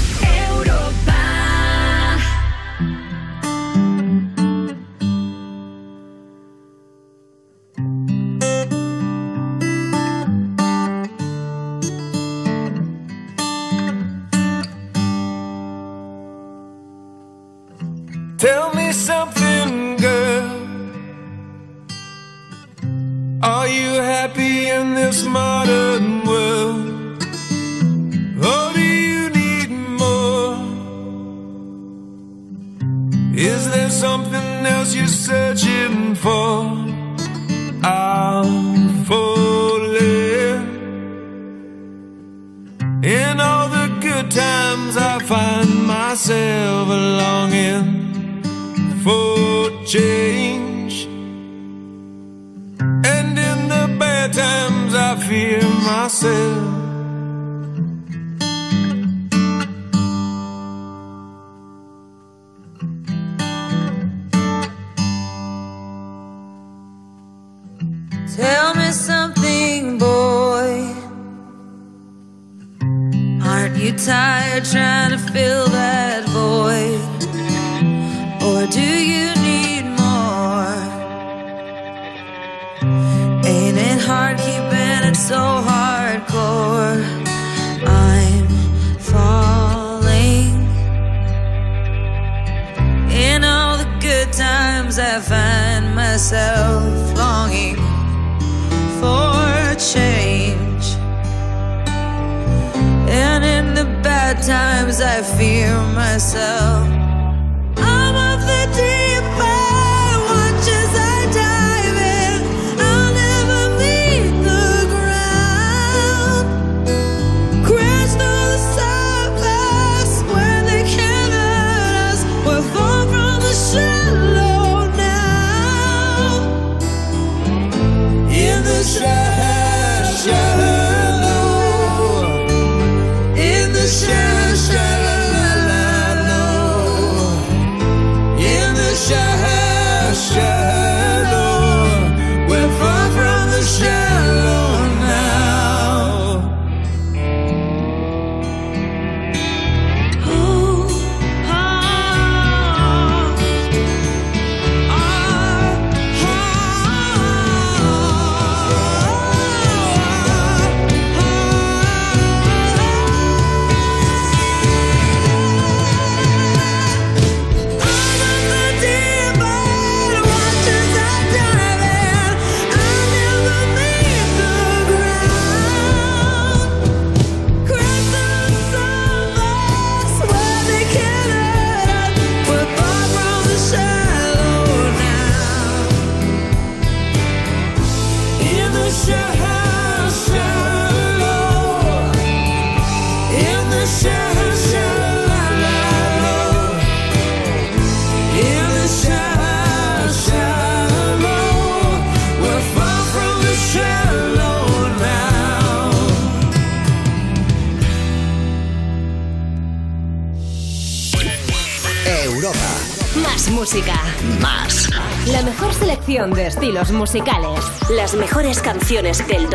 Musicales. 217.07 217.61
Las 217.89 218.15
mejores 218.15 218.61
canciones 218.61 219.25
del 219.29 219.49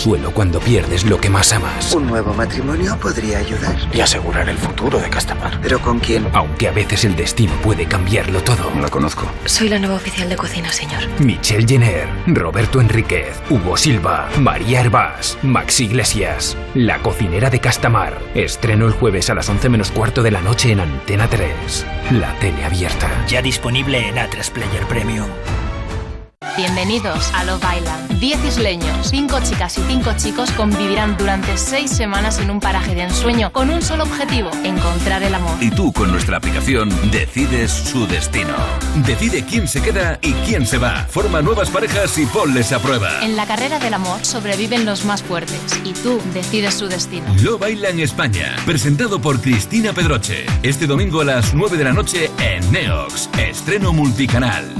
consuelo 0.00 0.30
cuando 0.30 0.60
pierdes 0.60 1.04
lo 1.04 1.20
que 1.20 1.28
más 1.28 1.52
amas. 1.52 1.92
Un 1.92 2.06
nuevo 2.06 2.32
matrimonio 2.32 2.96
podría 2.96 3.36
ayudar. 3.36 3.76
Y 3.92 4.00
asegurar 4.00 4.48
el 4.48 4.56
futuro 4.56 4.98
de 4.98 5.10
Castamar. 5.10 5.60
¿Pero 5.60 5.78
con 5.78 5.98
quién? 5.98 6.26
Aunque 6.32 6.68
a 6.68 6.72
veces 6.72 7.04
el 7.04 7.14
destino 7.14 7.52
puede 7.62 7.84
cambiarlo 7.84 8.42
todo. 8.42 8.72
La 8.80 8.88
conozco. 8.88 9.26
Soy 9.44 9.68
la 9.68 9.78
nueva 9.78 9.96
oficial 9.96 10.30
de 10.30 10.36
cocina, 10.36 10.72
señor. 10.72 11.02
Michelle 11.18 11.66
Jenner, 11.68 12.08
Roberto 12.28 12.80
Enríquez, 12.80 13.42
Hugo 13.50 13.76
Silva, 13.76 14.30
María 14.38 14.80
Herbás, 14.80 15.36
Max 15.42 15.80
Iglesias. 15.80 16.56
La 16.72 17.02
cocinera 17.02 17.50
de 17.50 17.60
Castamar. 17.60 18.18
Estreno 18.34 18.86
el 18.86 18.94
jueves 18.94 19.28
a 19.28 19.34
las 19.34 19.50
11 19.50 19.68
menos 19.68 19.90
cuarto 19.90 20.22
de 20.22 20.30
la 20.30 20.40
noche 20.40 20.72
en 20.72 20.80
Antena 20.80 21.28
3. 21.28 21.84
La 22.12 22.32
tele 22.38 22.64
abierta. 22.64 23.10
Ya 23.28 23.42
disponible 23.42 24.08
en 24.08 24.14
A3 24.16 24.50
Player 24.50 24.86
Premium. 24.86 25.28
Bienvenidos 26.60 27.32
a 27.32 27.44
Love 27.44 27.64
Island. 27.78 28.20
Diez 28.20 28.44
isleños, 28.44 29.08
cinco 29.08 29.38
chicas 29.42 29.78
y 29.78 29.80
cinco 29.88 30.10
chicos 30.18 30.50
convivirán 30.50 31.16
durante 31.16 31.56
seis 31.56 31.90
semanas 31.90 32.38
en 32.38 32.50
un 32.50 32.60
paraje 32.60 32.94
de 32.94 33.04
ensueño 33.04 33.50
con 33.50 33.70
un 33.70 33.80
solo 33.80 34.02
objetivo, 34.02 34.50
encontrar 34.62 35.22
el 35.22 35.34
amor. 35.34 35.56
Y 35.58 35.70
tú 35.70 35.90
con 35.90 36.10
nuestra 36.10 36.36
aplicación 36.36 36.90
decides 37.10 37.72
su 37.72 38.06
destino. 38.06 38.52
Decide 39.06 39.42
quién 39.46 39.66
se 39.66 39.80
queda 39.80 40.18
y 40.20 40.34
quién 40.44 40.66
se 40.66 40.76
va. 40.76 41.06
Forma 41.08 41.40
nuevas 41.40 41.70
parejas 41.70 42.18
y 42.18 42.26
ponles 42.26 42.72
a 42.72 42.78
prueba. 42.78 43.24
En 43.24 43.36
la 43.36 43.46
carrera 43.46 43.78
del 43.78 43.94
amor 43.94 44.22
sobreviven 44.22 44.84
los 44.84 45.06
más 45.06 45.22
fuertes 45.22 45.80
y 45.82 45.94
tú 45.94 46.20
decides 46.34 46.74
su 46.74 46.88
destino. 46.88 47.24
Love 47.42 47.70
Island 47.70 48.00
España, 48.00 48.54
presentado 48.66 49.18
por 49.18 49.40
Cristina 49.40 49.94
Pedroche. 49.94 50.44
Este 50.62 50.86
domingo 50.86 51.22
a 51.22 51.24
las 51.24 51.54
9 51.54 51.78
de 51.78 51.84
la 51.84 51.94
noche 51.94 52.30
en 52.38 52.70
Neox. 52.70 53.30
Estreno 53.38 53.94
multicanal. 53.94 54.79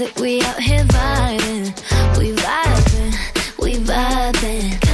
It. 0.00 0.20
We 0.20 0.42
out 0.42 0.60
here 0.60 0.84
vibing. 0.84 2.18
We 2.18 2.32
vibing. 2.32 3.58
We 3.58 3.74
vibing. 3.76 4.87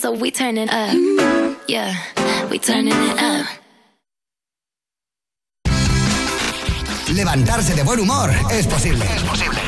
So 0.00 0.12
we 0.12 0.30
turn 0.30 0.58
it 0.58 0.70
up. 0.70 0.92
Yeah, 1.66 1.94
we 2.50 2.58
turning 2.58 2.92
it 2.92 3.18
up. 3.22 3.46
Levantarse 7.14 7.74
de 7.74 7.82
buen 7.84 8.00
humor 8.00 8.30
es 8.50 8.66
posible. 8.66 9.04
Es 9.04 9.22
posible. 9.22 9.60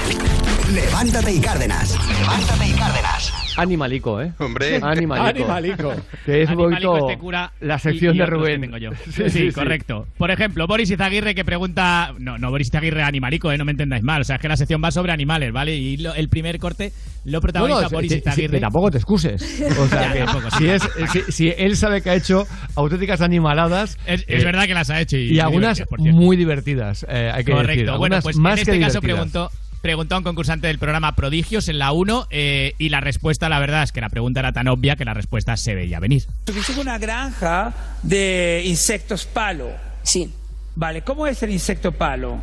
Levántate 0.72 1.32
y 1.32 1.40
Cárdenas. 1.40 1.94
Levántate 2.20 2.66
y 2.66 2.72
Cárdenas. 2.72 3.45
Animalico, 3.56 4.20
¿eh? 4.20 4.32
Hombre. 4.38 4.76
Animalico. 4.82 5.26
Animalico. 5.26 5.94
Que 6.24 6.42
es 6.42 6.48
un 6.50 6.54
Animalico 6.60 6.92
poquito 6.92 7.08
este 7.10 7.20
cura 7.20 7.52
la 7.60 7.78
sección 7.78 8.14
y- 8.14 8.18
y 8.18 8.20
de 8.20 8.26
Rubén. 8.26 8.60
que 8.60 8.66
tengo 8.66 8.78
yo. 8.78 8.90
Sí, 9.06 9.12
Sí, 9.12 9.30
sí, 9.30 9.38
sí. 9.48 9.52
correcto. 9.52 10.06
Por 10.18 10.30
ejemplo, 10.30 10.66
Boris 10.66 10.90
Izaguirre 10.90 11.34
que 11.34 11.44
pregunta... 11.44 12.12
No, 12.18 12.38
no 12.38 12.50
Boris 12.50 12.68
Izaguirre 12.68 13.02
animalico, 13.02 13.50
¿eh? 13.52 13.58
no 13.58 13.64
me 13.64 13.72
entendáis 13.72 14.02
mal. 14.02 14.20
O 14.20 14.24
sea, 14.24 14.36
es 14.36 14.42
que 14.42 14.48
la 14.48 14.56
sección 14.56 14.80
va 14.84 14.90
sobre 14.90 15.12
animales, 15.12 15.52
¿vale? 15.52 15.74
Y 15.76 15.96
lo- 15.98 16.14
el 16.14 16.28
primer 16.28 16.58
corte 16.58 16.92
lo 17.24 17.40
protagoniza 17.40 17.80
No, 17.82 17.88
no, 17.88 17.90
Boris 17.90 18.12
Izaguirre. 18.12 18.54
que 18.56 18.60
tampoco 18.60 18.90
te 18.90 18.98
excuses. 18.98 19.42
O 19.78 19.86
sea, 19.88 20.00
Ya, 20.06 20.12
que 20.12 20.18
tampoco, 20.20 20.50
sí. 20.50 20.58
si, 20.58 20.68
es, 20.68 20.82
si, 21.12 21.32
si 21.32 21.48
él 21.56 21.76
sabe 21.76 22.02
que 22.02 22.10
ha 22.10 22.14
hecho 22.14 22.44
auténticas 22.76 23.20
animaladas. 23.20 23.98
Es, 24.06 24.24
es 24.28 24.42
eh, 24.42 24.44
verdad 24.44 24.64
que 24.66 24.74
las 24.74 24.90
ha 24.90 25.00
hecho 25.00 25.16
y, 25.16 25.32
Y 25.34 25.40
algunas 25.40 25.82
muy 25.98 26.36
divertidas, 26.36 27.04
eh, 27.08 27.30
hay 27.32 27.44
que 27.44 27.52
Correcto. 27.52 27.82
decir. 27.84 27.98
Bueno, 27.98 28.18
pues 28.22 28.36
más 28.36 28.54
en 28.54 28.58
este 28.60 28.72
que 28.72 28.80
caso 28.80 29.00
divertidas. 29.00 29.30
preguntó, 29.32 29.50
preguntó 29.86 30.16
a 30.16 30.18
un 30.18 30.24
concursante 30.24 30.66
del 30.66 30.80
programa 30.80 31.12
Prodigios 31.12 31.68
en 31.68 31.78
la 31.78 31.92
1 31.92 32.26
eh, 32.30 32.72
y 32.76 32.88
la 32.88 32.98
respuesta, 32.98 33.48
la 33.48 33.60
verdad, 33.60 33.84
es 33.84 33.92
que 33.92 34.00
la 34.00 34.08
pregunta 34.08 34.40
era 34.40 34.50
tan 34.50 34.66
obvia 34.66 34.96
que 34.96 35.04
la 35.04 35.14
respuesta 35.14 35.56
se 35.56 35.76
veía 35.76 36.00
venir. 36.00 36.24
Tuviste 36.44 36.72
una 36.80 36.98
granja 36.98 37.72
de 38.02 38.62
insectos 38.64 39.26
palo. 39.26 39.68
Sí. 40.02 40.28
Vale, 40.74 41.02
¿cómo 41.02 41.28
es 41.28 41.40
el 41.44 41.52
insecto 41.52 41.92
palo? 41.92 42.40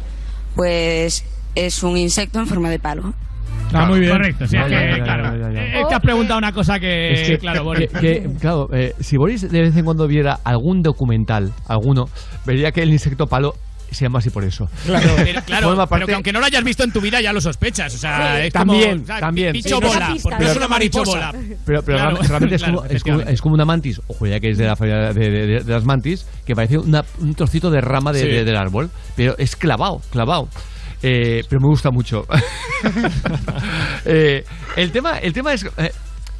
Pues 0.56 1.26
es 1.54 1.84
un 1.84 1.98
insecto 1.98 2.40
en 2.40 2.48
forma 2.48 2.70
de 2.70 2.80
palo. 2.80 3.14
Ah, 3.74 3.88
muy 3.88 4.00
bien. 4.00 4.14
Correcto, 4.14 4.48
sí, 4.48 4.56
es 4.56 4.64
que, 4.64 4.70
ya, 4.72 4.98
ya, 4.98 5.04
claro, 5.04 5.38
ya, 5.38 5.52
ya. 5.52 5.80
es 5.82 5.88
que 5.88 5.96
has 5.96 6.02
preguntado 6.02 6.38
una 6.38 6.54
cosa 6.54 6.80
que, 6.80 7.12
Es 7.12 7.28
que, 7.28 7.38
claro, 7.40 7.66
Boris. 7.66 7.90
que- 7.92 8.00
que, 8.00 8.30
claro, 8.40 8.70
eh, 8.72 8.94
si 9.02 9.18
Boris 9.18 9.52
de 9.52 9.62
vez 9.64 9.76
en 9.76 9.84
cuando 9.84 10.08
viera 10.08 10.40
algún 10.46 10.82
documental, 10.82 11.52
alguno, 11.68 12.06
vería 12.46 12.72
que 12.72 12.84
el 12.84 12.92
insecto 12.92 13.28
palo 13.28 13.54
se 13.94 14.06
llama 14.06 14.20
así 14.20 14.30
por 14.30 14.44
eso. 14.44 14.70
Claro, 14.86 15.14
pero, 15.18 15.42
claro, 15.44 15.88
pero 15.90 16.06
que 16.08 16.14
aunque 16.14 16.32
no 16.34 16.40
lo 16.40 16.46
hayas 16.46 16.64
visto 16.64 16.84
en 16.84 16.92
tu 16.92 17.02
vida 17.02 17.22
ya 17.22 17.34
lo 17.34 17.42
sospechas. 17.42 17.94
O 17.94 17.98
sea, 17.98 18.38
Sí. 18.42 18.48
es 18.48 18.54
También, 18.54 18.90
como, 18.92 19.04
o 19.04 19.06
sea, 19.08 19.20
también. 19.20 19.54
Bicho 19.54 19.78
Sí, 19.80 19.88
bola, 19.88 20.08
pista. 20.14 20.22
porque 20.24 20.38
Pero- 20.40 20.52
es 20.52 20.58
una 20.58 20.68
mariposa. 20.68 21.32
Pero, 21.66 21.82
pero 21.84 21.98
Claro, 21.98 22.18
realmente- 22.22 22.56
es, 22.56 22.64
claro, 22.64 22.78
como, 22.82 22.90
es, 22.90 23.04
como, 23.04 23.20
es 23.22 23.42
como 23.42 23.56
una 23.56 23.66
mantis, 23.66 24.02
o 24.08 24.14
juraría 24.14 24.40
que 24.40 24.50
es 24.52 24.58
de 24.58 24.66
la 24.68 24.76
familia 24.76 25.14
de, 25.14 25.30
de- 25.30 25.48
de- 25.48 25.60
de 25.64 25.74
las 25.74 25.86
mantis, 25.86 26.26
que 26.46 26.56
parece 26.56 26.78
una- 26.78 27.04
un 27.20 27.34
trocito 27.36 27.70
de 27.72 27.82
rama 27.82 28.12
de- 28.12 28.20
Sí. 28.22 28.28
de- 28.28 28.44
del 28.44 28.56
árbol, 28.58 28.90
pero 29.16 29.36
es 29.38 29.56
clavado, 29.56 30.02
clavado. 30.12 30.48
Eh, 31.06 31.44
pero 31.50 31.60
me 31.62 31.68
gusta 31.68 31.90
mucho. 31.92 32.26
Eh, 34.06 34.44
el, 34.76 34.92
tema, 34.92 35.18
el 35.20 35.34
tema 35.34 35.54
es. 35.54 35.66
eh, 35.78 35.92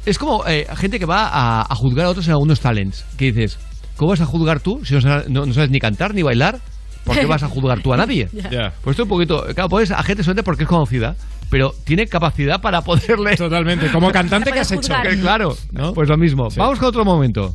es 0.06 0.18
como 0.18 0.46
eh, 0.46 0.66
gente 0.76 0.98
que 0.98 1.06
va 1.06 1.28
a, 1.28 1.62
a 1.62 1.74
juzgar 1.74 2.06
a 2.06 2.10
otros 2.10 2.26
en 2.26 2.32
algunos 2.32 2.60
talents. 2.60 3.04
Que 3.16 3.32
dices, 3.32 3.58
¿cómo 3.96 4.10
vas 4.10 4.20
a 4.20 4.26
juzgar 4.26 4.60
tú 4.60 4.84
si 4.84 4.94
no, 4.94 5.00
sa- 5.00 5.24
no- 5.28 5.46
no 5.46 5.54
sabes 5.54 5.70
ni 5.70 5.80
cantar 5.80 6.14
ni 6.14 6.22
bailar? 6.22 6.58
¿Por 7.04 7.18
qué 7.18 7.26
vas 7.26 7.42
a 7.42 7.48
juzgar 7.48 7.80
tú 7.80 7.92
a 7.92 7.96
nadie? 7.96 8.28
Pues 8.82 8.94
esto 8.94 9.04
un 9.04 9.08
poquito. 9.08 9.44
Claro, 9.54 9.68
pones 9.68 9.90
a 9.90 10.02
gente 10.02 10.22
solamente 10.22 10.42
porque 10.42 10.62
es 10.64 10.68
conocida, 10.68 11.16
pero 11.50 11.74
tiene 11.84 12.06
capacidad 12.06 12.60
para 12.60 12.82
poderle. 12.82 13.36
Totalmente. 13.36 13.90
Como 13.90 14.10
cantante, 14.10 14.52
¿qué 14.52 14.60
has 14.60 14.72
hecho? 14.72 14.92
Que 15.02 15.18
Claro, 15.18 15.56
pues 15.94 16.08
lo 16.08 16.16
mismo. 16.16 16.48
Vamos 16.56 16.78
con 16.78 16.88
otro 16.88 17.04
momento. 17.04 17.54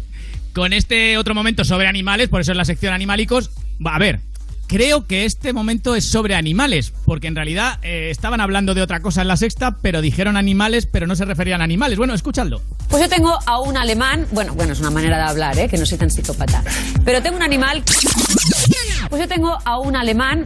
Con 0.54 0.74
este 0.74 1.18
otro 1.18 1.36
momento 1.36 1.64
sobre 1.64 1.88
animales, 1.88 2.28
por 2.28 2.42
eso 2.42 2.52
es 2.52 2.58
la 2.58 2.66
sección 2.66 2.94
animalicos. 2.94 3.52
Va, 3.86 3.96
a 3.96 4.00
ver, 4.00 4.20
creo 4.70 5.08
que 5.08 5.26
este 5.26 5.52
momento 5.52 5.96
es 5.96 6.06
sobre 6.06 6.36
animales, 6.36 6.94
porque 7.06 7.28
en 7.28 7.36
realidad 7.36 7.80
eh, 7.82 8.10
estaban 8.12 8.40
hablando 8.40 8.76
de 8.76 8.84
otra 8.84 9.02
cosa 9.02 9.24
en 9.24 9.28
la 9.28 9.36
sexta, 9.36 9.78
pero 9.82 10.00
dijeron 10.00 10.38
animales, 10.38 10.86
pero 10.86 11.08
no 11.08 11.16
se 11.16 11.26
referían 11.26 11.60
a 11.60 11.64
animales. 11.64 11.98
Bueno, 11.98 12.14
escuchadlo. 12.14 12.62
Pues 12.88 13.02
yo 13.02 13.10
tengo 13.10 13.38
a 13.46 13.60
un 13.60 13.76
alemán, 13.76 14.28
bueno, 14.32 14.54
bueno, 14.54 14.74
es 14.74 14.80
una 14.80 14.92
manera 14.92 15.18
de 15.18 15.24
hablar, 15.24 15.58
¿eh? 15.58 15.68
que 15.68 15.78
no 15.78 15.86
soy 15.86 15.98
tan 15.98 16.12
psicópata. 16.12 16.64
Pero 17.04 17.22
tengo 17.22 17.36
un 17.36 17.44
animal. 17.44 17.84
Pues 19.10 19.22
yo 19.22 19.28
tengo 19.28 19.58
a 19.66 19.80
un 19.80 19.96
alemán. 19.96 20.46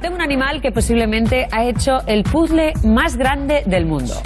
Tengo 0.00 0.14
un 0.14 0.22
animal 0.22 0.62
que 0.62 0.72
posiblemente 0.72 1.46
ha 1.52 1.64
hecho 1.64 2.00
el 2.06 2.24
puzzle 2.24 2.72
más 2.82 3.16
grande 3.16 3.62
del 3.66 3.84
mundo. 3.84 4.22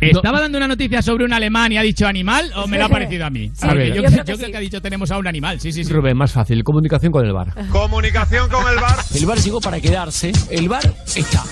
¿Estaba 0.00 0.40
dando 0.40 0.58
una 0.58 0.68
noticia 0.68 1.02
sobre 1.02 1.24
un 1.24 1.32
alemán 1.32 1.72
y 1.72 1.78
ha 1.78 1.82
dicho 1.82 2.06
animal 2.06 2.50
o 2.56 2.66
me 2.66 2.78
lo 2.78 2.86
ha 2.86 2.88
parecido 2.88 3.26
a 3.26 3.30
mí? 3.30 3.50
Sí, 3.54 3.66
Porque 3.66 3.88
yo 3.88 3.94
yo, 3.96 4.02
creo 4.02 4.10
creo, 4.10 4.24
que 4.24 4.32
yo 4.32 4.38
creo 4.38 4.50
que 4.50 4.56
ha 4.56 4.60
dicho 4.60 4.80
tenemos 4.82 5.10
a 5.10 5.18
un 5.18 5.26
animal, 5.26 5.60
sí, 5.60 5.72
sí, 5.72 5.84
sí. 5.84 5.92
Rubén, 5.92 6.16
más 6.16 6.32
fácil. 6.32 6.62
Comunicación 6.64 7.12
con 7.12 7.24
el 7.26 7.32
bar. 7.32 7.52
Comunicación 7.68 8.48
con 8.48 8.68
el 8.68 8.76
bar. 8.76 8.96
El 9.14 9.26
bar 9.26 9.38
llegó 9.38 9.60
para 9.60 9.80
quedarse, 9.80 10.32
el 10.50 10.68
bar 10.68 10.82
está. 11.14 11.42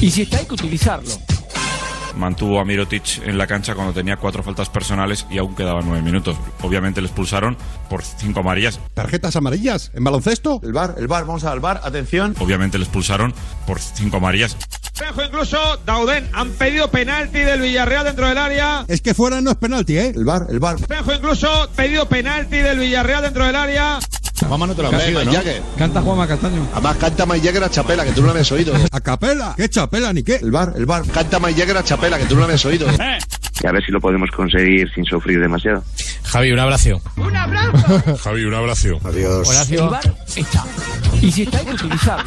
Y 0.00 0.10
si 0.10 0.22
está 0.22 0.38
hay 0.38 0.46
que 0.46 0.54
utilizarlo. 0.54 1.10
Mantuvo 2.16 2.60
a 2.60 2.64
Mirotic 2.64 3.26
en 3.26 3.38
la 3.38 3.46
cancha 3.46 3.74
cuando 3.74 3.94
tenía 3.94 4.16
cuatro 4.16 4.42
faltas 4.42 4.68
personales 4.68 5.26
y 5.30 5.38
aún 5.38 5.54
quedaban 5.54 5.84
nueve 5.86 6.02
minutos. 6.02 6.36
Obviamente 6.60 7.00
le 7.00 7.06
expulsaron 7.06 7.56
por 7.88 8.02
cinco 8.02 8.40
amarillas. 8.40 8.80
¿Tarjetas 8.92 9.34
amarillas? 9.36 9.90
¿En 9.94 10.04
baloncesto? 10.04 10.60
El 10.62 10.72
bar, 10.72 10.94
el 10.98 11.06
bar, 11.08 11.24
vamos 11.24 11.44
al 11.44 11.60
bar, 11.60 11.80
atención. 11.82 12.34
Obviamente 12.38 12.76
le 12.76 12.84
expulsaron 12.84 13.32
por 13.66 13.80
cinco 13.80 14.18
amarillas. 14.18 14.56
Incluso, 15.24 15.58
Dauden, 15.86 16.28
han 16.32 16.50
pedido 16.50 16.90
penalti 16.90 17.38
del 17.38 17.60
Villarreal 17.60 18.04
dentro 18.04 18.28
del 18.28 18.38
área. 18.38 18.84
Es 18.88 19.00
que 19.00 19.14
fuera 19.14 19.40
no 19.40 19.50
es 19.50 19.56
penalti, 19.56 19.96
¿eh? 19.96 20.12
El 20.14 20.24
bar, 20.24 20.46
el 20.50 20.60
bar. 20.60 20.76
Espejo 20.76 21.12
incluso, 21.12 21.70
pedido 21.74 22.06
penalti 22.06 22.58
del 22.58 22.78
Villarreal 22.78 23.22
dentro 23.22 23.44
del 23.44 23.56
área. 23.56 23.98
Juanma 24.46 24.66
no 24.66 24.74
te 24.74 24.82
lo 24.82 24.88
ha 24.88 24.90
Canta 24.90 25.04
pedido, 25.06 25.24
¿no? 25.24 25.32
Canta 25.78 26.02
Juanma 26.02 26.26
Castaño. 26.26 26.68
Además, 26.72 26.96
canta 26.96 27.26
Mike 27.26 27.46
Jagger 27.46 27.64
a 27.64 27.70
Chapela, 27.70 28.04
que 28.04 28.12
tú 28.12 28.20
no 28.20 28.26
lo 28.26 28.32
habías 28.32 28.52
oído. 28.52 28.74
¿A 28.90 29.00
capela? 29.00 29.54
¿Qué 29.56 29.68
chapela 29.68 30.12
ni 30.12 30.22
qué? 30.22 30.36
El 30.36 30.50
bar, 30.50 30.74
el 30.76 30.84
bar. 30.86 31.04
Canta 31.06 31.38
Mike 31.38 31.60
Jagger 31.60 31.76
a 31.78 31.84
Chapela, 31.84 32.18
que 32.18 32.26
tú 32.26 32.34
no 32.34 32.40
lo 32.40 32.44
habías 32.44 32.64
oído. 32.64 32.86
Y 33.62 33.66
a 33.66 33.72
ver 33.72 33.84
si 33.84 33.92
lo 33.92 34.00
podemos 34.00 34.30
conseguir 34.30 34.90
sin 34.94 35.04
sufrir 35.04 35.40
demasiado. 35.40 35.84
Javi, 36.24 36.52
un 36.52 36.58
abrazo. 36.58 37.00
¡Un 37.16 37.36
abrazo! 37.36 38.18
Javi, 38.24 38.44
un 38.44 38.54
abrazo. 38.54 38.98
Adiós. 39.04 39.70
El 39.70 39.88
bar 39.88 40.14
está. 40.34 40.64
Y 41.20 41.30
si 41.30 41.42
está, 41.42 41.58
hay 41.58 41.66
que 41.66 41.72
utilizarlo. 41.74 42.24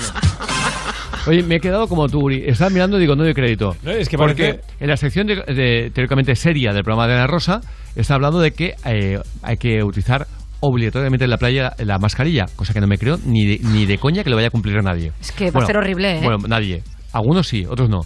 Oye, 1.27 1.43
me 1.43 1.55
he 1.55 1.59
quedado 1.59 1.87
como 1.87 2.07
tú, 2.07 2.19
Uri. 2.21 2.43
Estaba 2.45 2.69
mirando 2.69 2.97
y 2.97 3.01
digo, 3.01 3.15
no 3.15 3.23
doy 3.23 3.33
crédito. 3.33 3.75
No, 3.83 3.91
es 3.91 4.09
que 4.09 4.17
Porque 4.17 4.53
parece- 4.55 4.61
en 4.79 4.87
la 4.89 4.97
sección 4.97 5.27
de, 5.27 5.35
de- 5.35 5.91
teóricamente 5.93 6.35
seria 6.35 6.71
del 6.73 6.83
programa 6.83 7.07
de 7.07 7.13
Ana 7.15 7.27
Rosa 7.27 7.61
está 7.95 8.15
hablando 8.15 8.39
de 8.39 8.51
que 8.51 8.75
eh, 8.85 9.19
hay 9.41 9.57
que 9.57 9.83
utilizar 9.83 10.27
obligatoriamente 10.59 11.25
en 11.25 11.29
la 11.29 11.37
playa 11.37 11.73
la 11.79 11.97
mascarilla, 11.99 12.45
cosa 12.55 12.73
que 12.73 12.81
no 12.81 12.87
me 12.87 12.97
creo 12.97 13.17
ni 13.25 13.45
de, 13.45 13.59
ni 13.69 13.85
de 13.85 13.97
coña 13.97 14.23
que 14.23 14.29
lo 14.29 14.35
vaya 14.35 14.47
a 14.47 14.51
cumplir 14.51 14.77
a 14.77 14.81
nadie. 14.81 15.11
Es 15.21 15.31
que 15.31 15.51
va 15.51 15.63
a 15.63 15.65
ser 15.65 15.77
horrible, 15.77 16.17
¿eh? 16.17 16.21
Bueno, 16.23 16.37
nadie. 16.47 16.81
Algunos 17.13 17.47
sí, 17.47 17.65
otros 17.65 17.89
no. 17.89 18.01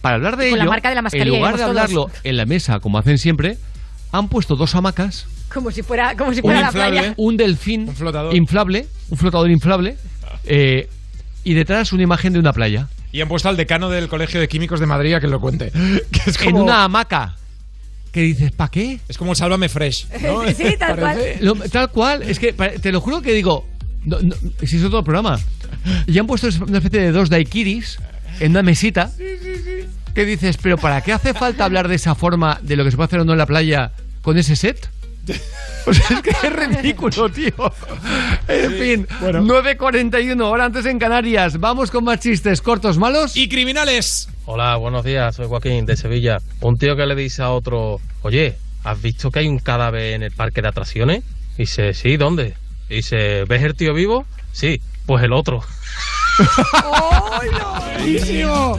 Para 0.00 0.16
hablar 0.16 0.36
de 0.36 0.48
Con 0.50 0.58
la 0.58 0.64
ello, 0.64 0.70
marca 0.70 0.88
de 0.88 0.94
la 0.94 1.02
mascarilla 1.02 1.28
en 1.30 1.38
lugar 1.38 1.52
de 1.56 1.58
todos. 1.58 1.68
hablarlo 1.68 2.06
en 2.24 2.36
la 2.36 2.46
mesa, 2.46 2.78
como 2.80 2.98
hacen 2.98 3.18
siempre, 3.18 3.58
han 4.12 4.28
puesto 4.28 4.56
dos 4.56 4.74
hamacas 4.74 5.26
Como 5.52 5.70
si 5.70 5.82
fuera, 5.82 6.16
como 6.16 6.32
si 6.32 6.38
un, 6.38 6.44
fuera 6.44 6.60
la 6.62 6.66
inflable, 6.68 6.98
playa. 7.00 7.14
un 7.18 7.36
delfín 7.36 7.88
flotador. 7.94 8.34
inflable, 8.34 8.86
un 9.10 9.18
flotador 9.18 9.50
inflable, 9.50 9.96
eh, 10.46 10.88
y 11.44 11.54
detrás 11.54 11.92
una 11.92 12.02
imagen 12.02 12.32
de 12.32 12.38
una 12.38 12.52
playa. 12.52 12.88
Y 13.12 13.20
han 13.20 13.28
puesto 13.28 13.48
al 13.48 13.56
decano 13.56 13.90
del 13.90 14.08
Colegio 14.08 14.40
de 14.40 14.48
Químicos 14.48 14.78
de 14.80 14.86
Madrid 14.86 15.14
a 15.14 15.20
que 15.20 15.26
lo 15.26 15.40
cuente. 15.40 15.72
Que 16.12 16.30
es 16.30 16.40
En 16.42 16.56
una 16.56 16.84
hamaca. 16.84 17.36
Que 18.12 18.22
dices, 18.22 18.50
¿para 18.52 18.70
qué? 18.70 19.00
Es 19.08 19.16
como 19.18 19.32
el 19.32 19.36
Sálvame 19.36 19.68
Fresh. 19.68 20.08
¿no? 20.22 20.48
Sí, 20.52 20.76
tal 20.78 20.96
cual. 20.98 21.18
Lo- 21.40 21.54
tal 21.54 21.90
cual, 21.90 22.22
es 22.24 22.38
que 22.38 22.52
te 22.52 22.92
lo 22.92 23.00
juro 23.00 23.22
que 23.22 23.32
digo, 23.32 23.66
no, 24.04 24.18
no, 24.20 24.34
si 24.64 24.76
es 24.76 24.84
otro 24.84 25.02
programa. 25.04 25.38
Y 26.06 26.18
han 26.18 26.26
puesto 26.26 26.48
una 26.66 26.78
especie 26.78 27.00
de 27.00 27.12
dos 27.12 27.30
daiquiris 27.30 27.98
en 28.40 28.50
una 28.52 28.62
mesita. 28.62 29.10
Que 30.14 30.24
dices, 30.24 30.56
pero 30.60 30.76
¿para 30.76 31.00
qué 31.02 31.12
hace 31.12 31.34
falta 31.34 31.64
hablar 31.64 31.86
de 31.86 31.94
esa 31.94 32.16
forma 32.16 32.58
de 32.62 32.74
lo 32.76 32.84
que 32.84 32.90
se 32.90 32.96
puede 32.96 33.06
hacer 33.06 33.20
o 33.20 33.24
no 33.24 33.32
en 33.32 33.38
la 33.38 33.46
playa 33.46 33.92
con 34.22 34.36
ese 34.38 34.56
set? 34.56 34.88
O 35.86 35.94
sea, 35.94 36.18
es 36.18 36.22
que 36.22 36.30
es 36.30 36.52
ridículo, 36.52 37.30
tío. 37.30 37.54
En 38.48 38.72
fin, 38.72 39.06
9.41, 39.08 40.44
hora 40.44 40.66
antes 40.66 40.84
en 40.84 40.98
Canarias. 40.98 41.58
Vamos 41.58 41.90
con 41.90 42.04
más 42.04 42.20
chistes 42.20 42.60
cortos, 42.60 42.98
malos. 42.98 43.34
Y 43.34 43.48
criminales. 43.48 44.28
Hola, 44.44 44.76
buenos 44.76 45.04
días, 45.04 45.34
soy 45.34 45.46
Joaquín 45.48 45.86
de 45.86 45.96
Sevilla. 45.96 46.38
Un 46.60 46.76
tío 46.76 46.96
que 46.96 47.06
le 47.06 47.14
dice 47.14 47.42
a 47.42 47.50
otro, 47.50 47.98
oye, 48.20 48.56
¿has 48.84 49.00
visto 49.00 49.30
que 49.30 49.38
hay 49.38 49.48
un 49.48 49.58
cadáver 49.58 50.12
en 50.12 50.22
el 50.22 50.32
parque 50.32 50.60
de 50.60 50.68
atracciones? 50.68 51.24
Y 51.54 51.62
dice, 51.62 51.94
sí, 51.94 52.18
¿dónde? 52.18 52.54
Y 52.90 52.96
dice, 52.96 53.44
¿ves 53.44 53.62
el 53.62 53.74
tío 53.74 53.94
vivo? 53.94 54.26
Sí, 54.52 54.82
pues 55.06 55.24
el 55.24 55.32
otro. 55.32 55.62
¡Buenísimo! 57.96 58.78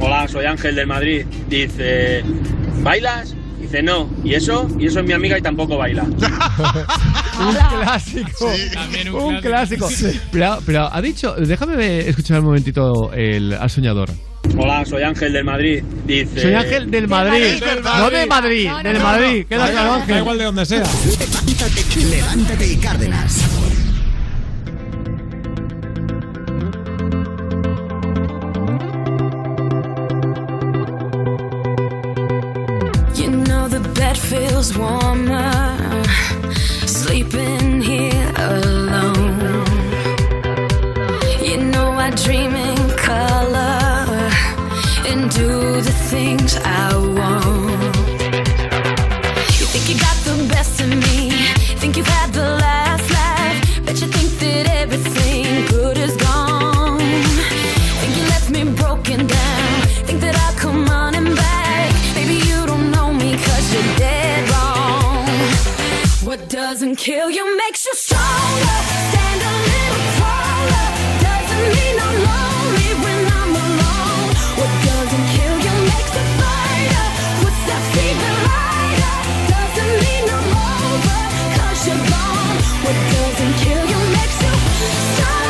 Hola, 0.00 0.26
soy 0.28 0.44
Ángel 0.46 0.74
del 0.74 0.86
Madrid. 0.86 1.24
Dice, 1.48 2.22
¿bailas? 2.82 3.34
Dice, 3.60 3.82
no. 3.82 4.08
¿Y 4.24 4.34
eso? 4.34 4.66
Y 4.78 4.86
eso 4.86 5.00
es 5.00 5.06
mi 5.06 5.12
amiga 5.12 5.38
y 5.38 5.42
tampoco 5.42 5.76
baila. 5.78 6.02
un 7.38 7.54
clásico. 7.80 8.52
También 8.74 9.14
un 9.14 9.40
clásico. 9.40 9.88
Pero, 10.32 10.58
pero 10.66 10.88
ha 10.92 11.00
dicho, 11.00 11.34
déjame 11.36 12.00
escuchar 12.08 12.40
un 12.40 12.46
momentito 12.46 13.12
el, 13.12 13.52
al 13.52 13.70
soñador. 13.70 14.10
Hola, 14.58 14.84
soy 14.84 15.02
Ángel 15.04 15.32
del 15.32 15.44
Madrid. 15.44 15.82
Dice... 16.04 16.40
Soy 16.40 16.54
Ángel 16.54 16.90
del 16.90 17.06
Madrid. 17.08 17.60
Del 17.60 17.82
No 17.82 18.10
de 18.10 18.26
Madrid, 18.26 18.66
No, 18.66 18.82
no, 18.82 18.88
del 18.92 19.00
Madrid. 19.00 19.42
no. 19.42 19.48
Queda 19.48 19.70
claro, 19.70 19.92
Ángel. 19.94 20.14
Da 20.14 20.20
igual 20.20 20.38
de 20.38 20.44
donde 20.44 20.66
sea. 20.66 20.78
Levántate, 20.82 22.04
levántate 22.10 22.72
y 22.72 22.76
Cárdenas. 22.76 23.44
Feels 34.62 34.78
warmer 34.78 35.01
doesn't 66.52 66.96
kill 66.96 67.30
you 67.30 67.56
makes 67.56 67.86
you 67.86 67.94
stronger. 67.94 68.78
Stand 69.08 69.40
a 69.40 69.52
little 69.72 70.04
taller. 70.20 70.86
Doesn't 71.24 71.66
mean 71.76 71.96
I'm 72.06 72.16
lonely 72.28 72.90
when 73.04 73.20
I'm 73.40 73.52
alone. 73.64 74.28
What 74.60 74.72
doesn't 74.84 75.26
kill 75.32 75.56
you 75.66 75.74
makes 75.88 76.12
a 76.12 76.24
fighter. 76.36 77.06
Footsteps 77.40 77.92
even 78.04 78.34
lighter. 78.52 79.16
Doesn't 79.48 79.94
mean 80.04 80.26
I'm 80.36 80.48
over 80.68 81.20
cause 81.56 81.80
you're 81.88 82.04
gone. 82.12 82.58
What 82.84 82.98
doesn't 83.16 83.54
kill 83.64 83.84
you 83.92 84.00
makes 84.12 84.38
you 84.44 84.52
stronger. 85.16 85.41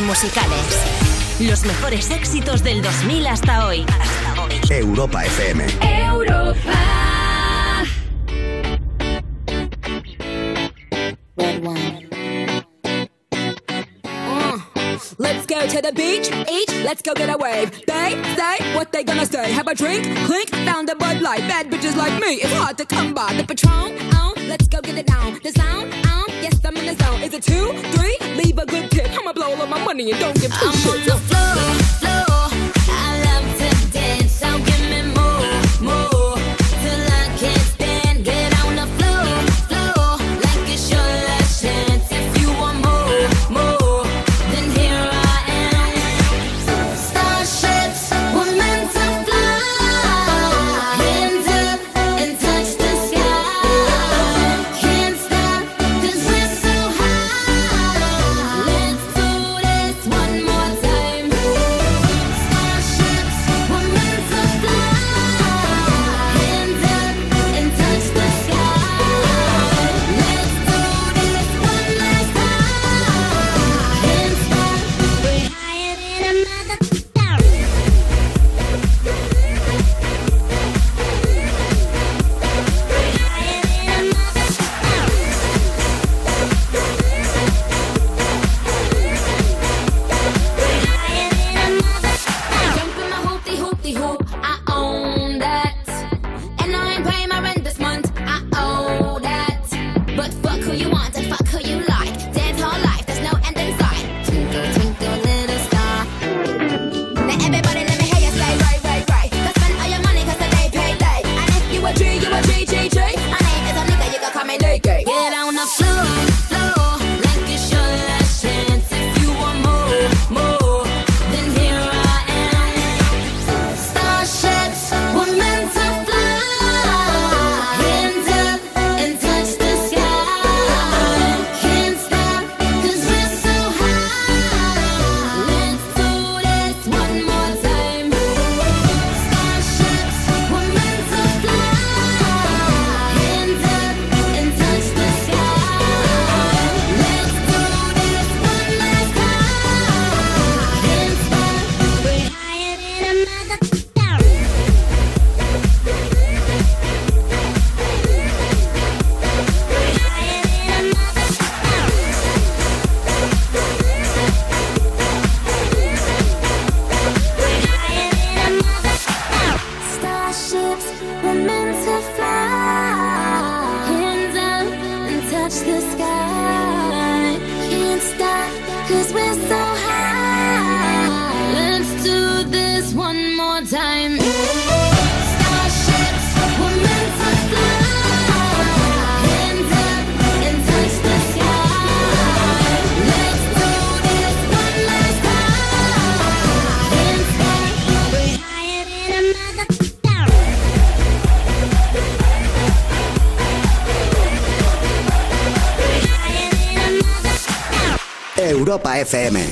musicales. 0.00 1.38
Los 1.40 1.64
mejores 1.64 2.10
éxitos 2.10 2.62
del 2.62 2.82
2000 2.82 3.26
hasta 3.26 3.66
hoy. 3.66 3.84
Hasta 3.88 4.42
hoy. 4.42 4.52
Europa 4.70 5.24
FM. 5.24 5.66
Europa. 5.80 7.08
Mm. 14.26 14.60
Let's 15.18 15.46
go 15.46 15.66
to 15.66 15.82
the 15.82 15.92
beach, 15.94 16.30
each, 16.50 16.84
let's 16.84 17.02
go 17.02 17.14
get 17.14 17.30
a 17.30 17.36
wave. 17.36 17.70
They 17.86 18.10
say 18.36 18.74
what 18.74 18.92
they 18.92 19.04
gonna 19.04 19.26
say. 19.26 19.52
Have 19.52 19.68
a 19.68 19.74
drink, 19.74 20.04
clink, 20.26 20.50
found 20.66 20.90
a 20.90 20.94
Bud 20.94 21.20
Light. 21.20 21.40
Bad 21.48 21.70
bitches 21.70 21.96
like 21.96 22.12
me, 22.20 22.34
it's 22.34 22.52
hard 22.52 22.76
to 22.78 22.84
come 22.84 23.14
by. 23.14 23.32
The 23.34 23.44
Patron, 23.44 23.98
on, 24.14 24.34
let's 24.48 24.68
go 24.68 24.80
get 24.80 24.98
it 24.98 25.10
on. 25.12 25.38
The 25.42 25.52
sound, 25.52 25.92
on, 26.06 26.28
yes, 26.42 26.64
I'm 26.64 26.76
in 26.76 26.86
the 26.86 27.04
zone. 27.04 27.22
Is 27.22 27.34
it 27.34 27.42
two, 27.42 27.72
three? 27.96 28.17
morning 29.98 30.14
and 30.14 30.20
don't 30.20 30.40
give 30.40 30.52
two 30.52 30.68
shits. 30.68 31.87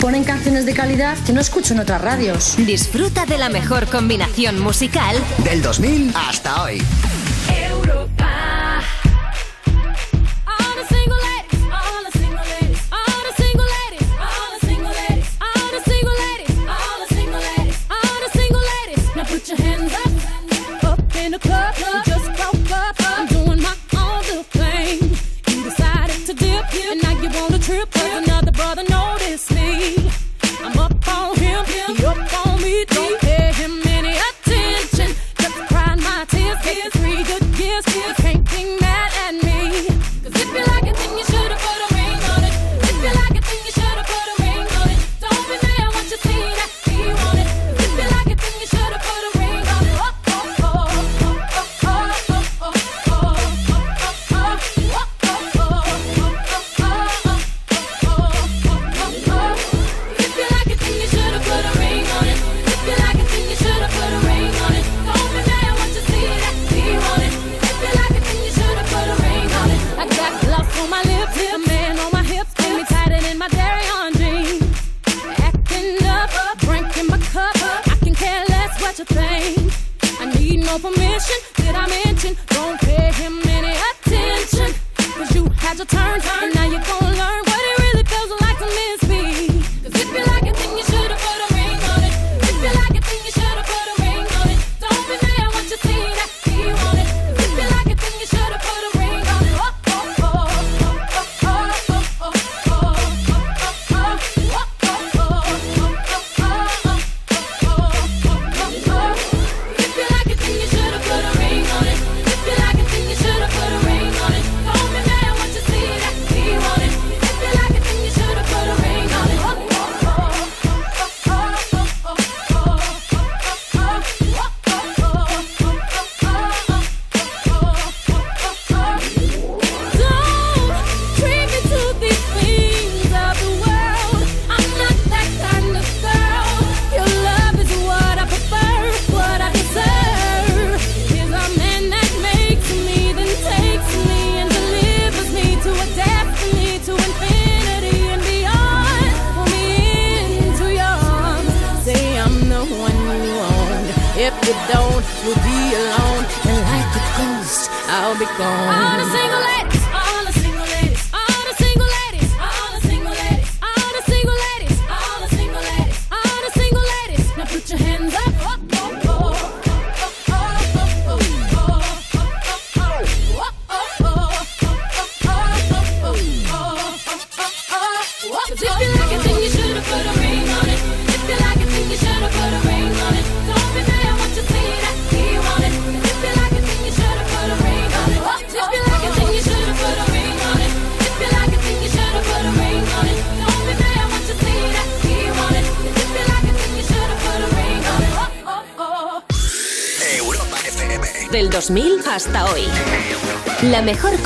Ponen 0.00 0.24
canciones 0.24 0.66
de 0.66 0.74
calidad 0.74 1.16
que 1.24 1.32
no 1.32 1.40
escucho 1.40 1.74
en 1.74 1.80
otras 1.80 2.00
radios. 2.00 2.54
Disfruta 2.58 3.26
de 3.26 3.38
la 3.38 3.48
mejor 3.48 3.86
combinación 3.88 4.60
musical 4.60 5.16
del 5.44 5.62
2000 5.62 6.12
hasta 6.14 6.62
hoy. 6.62 6.82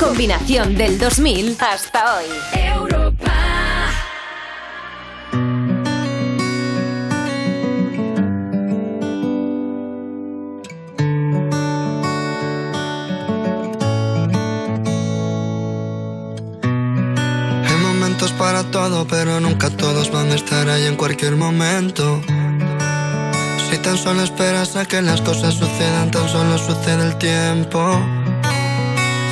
Combinación 0.01 0.75
del 0.75 0.97
2000 0.97 1.57
hasta 1.59 2.17
hoy. 2.17 2.25
Hay 17.63 17.77
momentos 17.77 18.31
para 18.33 18.63
todo, 18.71 19.05
pero 19.05 19.39
nunca 19.39 19.69
todos 19.69 20.11
van 20.11 20.31
a 20.31 20.35
estar 20.35 20.67
ahí 20.67 20.87
en 20.87 20.95
cualquier 20.95 21.35
momento. 21.35 22.19
Si 23.69 23.77
tan 23.77 23.97
solo 23.97 24.23
esperas 24.23 24.75
a 24.75 24.85
que 24.85 24.99
las 25.03 25.21
cosas 25.21 25.53
sucedan, 25.53 26.09
tan 26.09 26.27
solo 26.27 26.57
sucede 26.57 27.07
el 27.07 27.17
tiempo. 27.19 28.20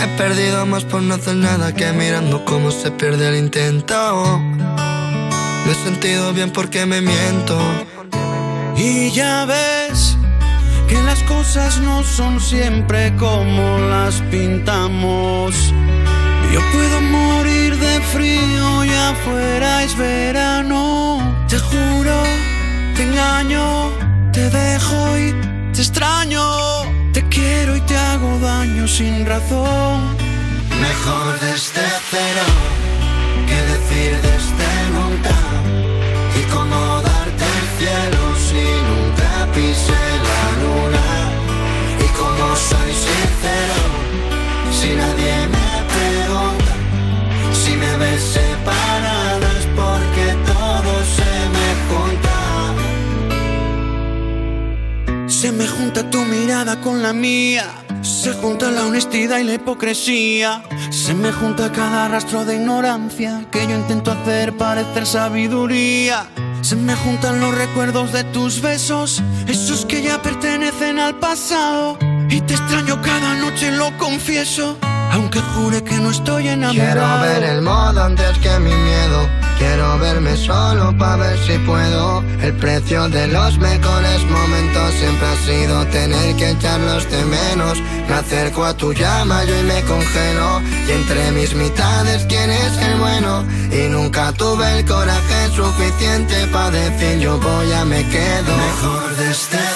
He 0.01 0.07
perdido 0.17 0.65
más 0.65 0.85
por 0.85 1.01
no 1.01 1.15
hacer 1.15 1.35
nada 1.35 1.73
que 1.73 1.91
mirando 1.91 2.45
cómo 2.45 2.71
se 2.71 2.89
pierde 2.91 3.27
el 3.27 3.35
intento. 3.35 4.39
Me 5.65 5.71
he 5.71 5.75
sentido 5.75 6.31
bien 6.31 6.51
porque 6.51 6.85
me 6.85 7.01
miento. 7.01 7.59
Y 8.77 9.11
ya 9.11 9.43
ves 9.43 10.15
que 10.87 10.95
las 11.03 11.21
cosas 11.23 11.79
no 11.79 12.03
son 12.03 12.39
siempre 12.39 13.13
como 13.17 13.77
las 13.89 14.15
pintamos. 14.31 15.53
Yo 16.53 16.61
puedo 16.71 17.01
morir 17.01 17.77
de 17.77 17.99
frío 18.13 18.85
y 18.85 18.89
afuera 18.89 19.83
es 19.83 19.97
verano. 19.97 21.45
Te 21.49 21.59
juro, 21.59 22.23
te 22.95 23.03
engaño, 23.03 23.91
te 24.31 24.49
dejo 24.49 25.17
y 25.17 25.33
te 25.73 25.81
extraño. 25.81 26.68
Te 27.20 27.28
quiero 27.28 27.76
y 27.76 27.82
te 27.82 27.97
hago 27.97 28.39
daño 28.39 28.88
sin 28.88 29.26
razón. 29.26 30.15
Mejor 30.80 31.38
desde 31.41 31.82
cero 32.11 32.45
que 33.45 33.55
decir 33.74 34.11
desde 34.22 34.70
nunca. 34.95 35.36
Y 36.39 36.43
cómo 36.53 37.01
darte 37.01 37.45
el 37.59 37.67
cielo 37.78 38.22
si 38.47 38.63
nunca 38.89 39.51
pisé 39.53 40.05
la 40.30 40.45
luna. 40.63 41.07
Y 41.99 42.07
como 42.17 42.55
soy 42.55 42.91
sincero, 43.05 43.80
si 44.72 44.95
nadie 44.95 45.36
me 45.55 45.70
pregunta. 45.93 46.48
Me 55.60 55.68
junta 55.68 56.10
tu 56.10 56.20
mirada 56.24 56.80
con 56.80 57.03
la 57.03 57.12
mía. 57.12 57.66
Se 58.01 58.32
junta 58.32 58.72
la 58.72 58.86
honestidad 58.86 59.39
y 59.39 59.43
la 59.43 59.55
hipocresía. 59.55 60.64
Se 60.89 61.14
me 61.14 61.34
junta 61.34 61.70
cada 61.74 62.07
rastro 62.07 62.45
de 62.45 62.55
ignorancia 62.55 63.43
que 63.51 63.68
yo 63.68 63.76
intento 63.76 64.10
hacer 64.10 64.55
parecer 64.55 65.05
sabiduría. 65.05 66.28
Se 66.62 66.78
me 66.78 66.95
juntan 66.95 67.41
los 67.41 67.53
recuerdos 67.53 68.14
de 68.14 68.24
tus 68.24 68.62
besos, 68.62 69.22
esos 69.47 69.86
que 69.86 70.01
ya 70.01 70.22
pertenecen 70.22 70.97
al 70.97 71.16
pasado. 71.20 71.97
Y 72.30 72.39
te 72.39 72.53
extraño 72.53 73.01
cada 73.01 73.36
noche, 73.36 73.70
lo 73.72 73.97
confieso, 73.97 74.78
aunque 75.12 75.41
jure 75.41 75.84
que 75.84 75.95
no 75.95 76.12
estoy 76.12 76.43
Quiero 76.43 76.53
enamorado. 76.53 77.22
ver 77.22 77.43
el 77.43 77.62
modo 77.62 78.01
antes 78.01 78.38
que 78.38 78.60
mi 78.60 78.74
miedo. 78.74 79.38
Quiero 79.60 79.99
verme 79.99 80.38
solo 80.38 80.97
para 80.97 81.18
ver 81.18 81.38
si 81.39 81.57
puedo. 81.60 82.24
El 82.41 82.53
precio 82.53 83.10
de 83.10 83.28
los 83.28 83.57
mejores 83.57 84.24
momentos 84.24 84.93
siempre 84.93 85.28
ha 85.28 85.36
sido 85.45 85.86
tener 85.88 86.36
que 86.38 86.51
echarlos 86.51 87.12
de 87.12 87.26
menos. 87.26 87.78
Me 88.07 88.16
acerco 88.16 88.64
a 88.64 88.74
tu 88.74 88.93
llama 88.93 89.43
yo 89.43 89.60
y 89.60 89.64
me 89.64 89.82
congelo. 89.82 90.62
Y 90.88 90.91
entre 90.93 91.32
mis 91.34 91.53
mitades 91.55 92.26
quién 92.30 92.49
es 92.49 92.78
el 92.78 92.99
bueno. 92.99 93.43
Y 93.70 93.89
nunca 93.89 94.32
tuve 94.32 94.80
el 94.80 94.86
coraje 94.86 95.49
suficiente 95.53 96.47
para 96.53 96.72
decir 96.72 97.20
yo 97.20 97.38
voy 97.38 97.72
a 97.74 97.84
me 97.84 98.07
quedo. 98.07 98.55
Mejor 98.55 99.16
desde 99.18 99.68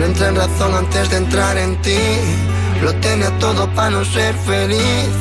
no 0.00 0.06
entré 0.06 0.28
en 0.28 0.36
razón 0.36 0.74
antes 0.74 1.10
de 1.10 1.16
entrar 1.18 1.58
en 1.58 1.76
ti. 1.82 1.98
Lo 2.82 2.94
tenía 2.96 3.30
todo 3.38 3.68
para 3.74 3.90
no 3.90 4.04
ser 4.04 4.34
feliz. 4.34 5.12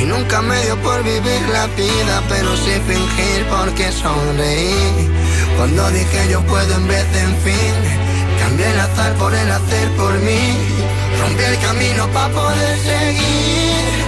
Y 0.00 0.04
nunca 0.04 0.42
me 0.42 0.62
dio 0.64 0.76
por 0.82 1.02
vivir 1.02 1.42
la 1.50 1.66
vida, 1.68 2.22
pero 2.28 2.54
sí 2.56 2.72
fingir 2.86 3.40
porque 3.50 3.90
sonreí. 3.90 5.08
Cuando 5.56 5.90
dije 5.90 6.28
yo 6.30 6.40
puedo 6.42 6.74
en 6.74 6.86
vez 6.86 7.12
de 7.14 7.20
en 7.20 7.36
fin, 7.46 7.74
cambié 8.38 8.70
el 8.70 8.80
azar 8.80 9.14
por 9.14 9.34
el 9.34 9.50
hacer 9.50 9.88
por 9.96 10.12
mí. 10.18 10.44
Rompí 11.20 11.44
el 11.44 11.58
camino 11.60 12.06
para 12.08 12.28
poder 12.28 12.78
seguir. 12.80 14.07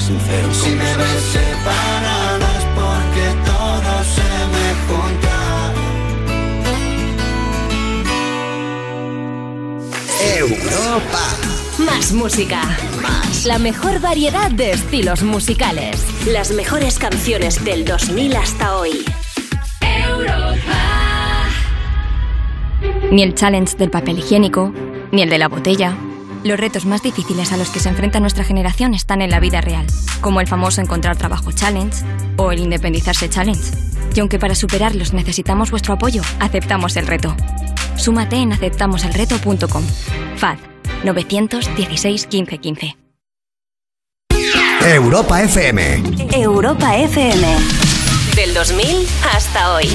Ser 0.00 0.18
sincero? 0.18 0.54
si 0.54 0.70
me 0.70 0.96
ves 0.96 1.22
separado 1.32 2.44
es 2.58 2.64
porque 2.74 3.26
todo 3.44 4.04
se 4.14 4.30
me 4.52 4.66
junta. 4.88 5.34
Europa. 10.38 11.24
Más 11.78 12.12
música. 12.12 12.60
La 13.46 13.58
mejor 13.58 14.00
variedad 14.00 14.50
de 14.50 14.72
estilos 14.72 15.22
musicales. 15.22 16.04
Las 16.26 16.50
mejores 16.52 16.98
canciones 16.98 17.64
del 17.64 17.84
2000 17.84 18.36
hasta 18.36 18.76
hoy. 18.76 19.04
Ni 23.10 23.22
el 23.22 23.34
challenge 23.34 23.76
del 23.76 23.90
papel 23.90 24.18
higiénico, 24.18 24.72
ni 25.12 25.22
el 25.22 25.30
de 25.30 25.38
la 25.38 25.48
botella. 25.48 25.96
Los 26.44 26.60
retos 26.60 26.84
más 26.84 27.02
difíciles 27.02 27.52
a 27.52 27.56
los 27.56 27.70
que 27.70 27.80
se 27.80 27.88
enfrenta 27.88 28.20
nuestra 28.20 28.44
generación 28.44 28.92
están 28.92 29.22
en 29.22 29.30
la 29.30 29.40
vida 29.40 29.62
real, 29.62 29.86
como 30.20 30.42
el 30.42 30.46
famoso 30.46 30.82
encontrar 30.82 31.16
trabajo 31.16 31.52
challenge 31.52 32.04
o 32.36 32.52
el 32.52 32.58
independizarse 32.58 33.30
challenge. 33.30 33.72
Y 34.14 34.20
aunque 34.20 34.38
para 34.38 34.54
superarlos 34.54 35.14
necesitamos 35.14 35.70
vuestro 35.70 35.94
apoyo, 35.94 36.20
aceptamos 36.40 36.98
el 36.98 37.06
reto. 37.06 37.34
Súmate 37.96 38.36
en 38.36 38.52
aceptamoselreto.com. 38.52 39.84
FAD 40.36 40.58
916 41.02 42.26
15 42.26 42.58
15. 42.58 42.96
Europa 44.82 45.42
FM. 45.42 46.02
Europa 46.34 46.94
FM. 46.94 47.56
Del 48.36 48.52
2000 48.52 49.08
hasta 49.34 49.72
hoy. 49.72 49.88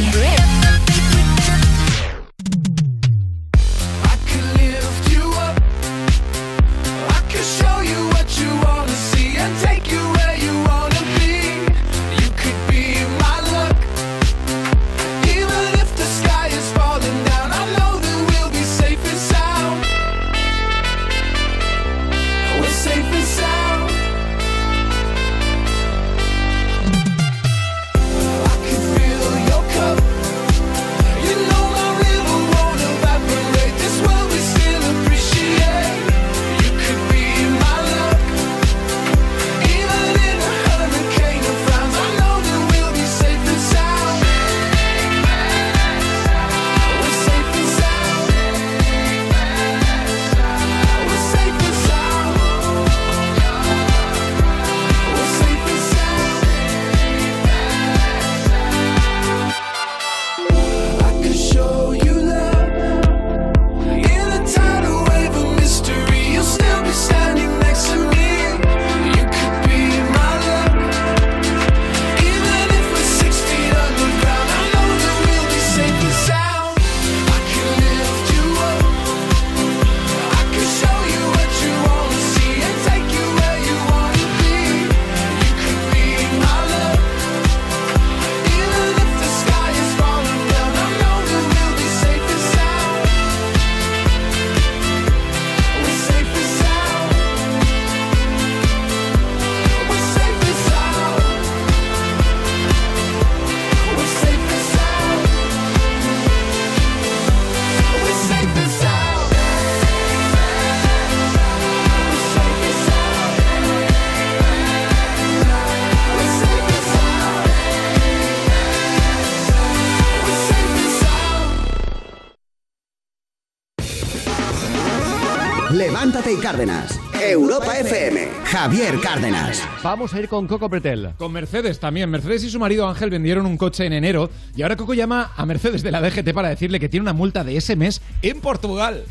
Levántate 126.09 126.33
y 126.33 126.37
Cárdenas. 126.37 126.99
Europa 127.21 127.77
FM. 127.77 128.29
Javier 128.45 128.99
Cárdenas. 128.99 129.61
Vamos 129.83 130.11
a 130.11 130.19
ir 130.19 130.27
con 130.27 130.47
Coco 130.47 130.67
Pretel. 130.67 131.11
Con 131.17 131.31
Mercedes 131.31 131.79
también. 131.79 132.09
Mercedes 132.09 132.43
y 132.45 132.49
su 132.49 132.57
marido 132.57 132.87
Ángel 132.87 133.11
vendieron 133.11 133.45
un 133.45 133.57
coche 133.57 133.85
en 133.85 133.93
enero 133.93 134.31
y 134.55 134.63
ahora 134.63 134.75
Coco 134.75 134.95
llama 134.95 135.31
a 135.37 135.45
Mercedes 135.45 135.83
de 135.83 135.91
la 135.91 136.01
DGT 136.01 136.33
para 136.33 136.49
decirle 136.49 136.79
que 136.79 136.89
tiene 136.89 137.03
una 137.03 137.13
multa 137.13 137.43
de 137.43 137.57
ese 137.57 137.75
mes 137.75 138.01
en 138.23 138.41
Portugal. 138.41 139.03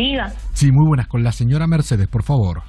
Diga, 0.00 0.32
Sí, 0.54 0.72
muy 0.72 0.86
buenas. 0.86 1.06
Con 1.06 1.22
la 1.22 1.32
señora 1.32 1.66
Mercedes, 1.66 2.06
por 2.08 2.22
favor. 2.22 2.62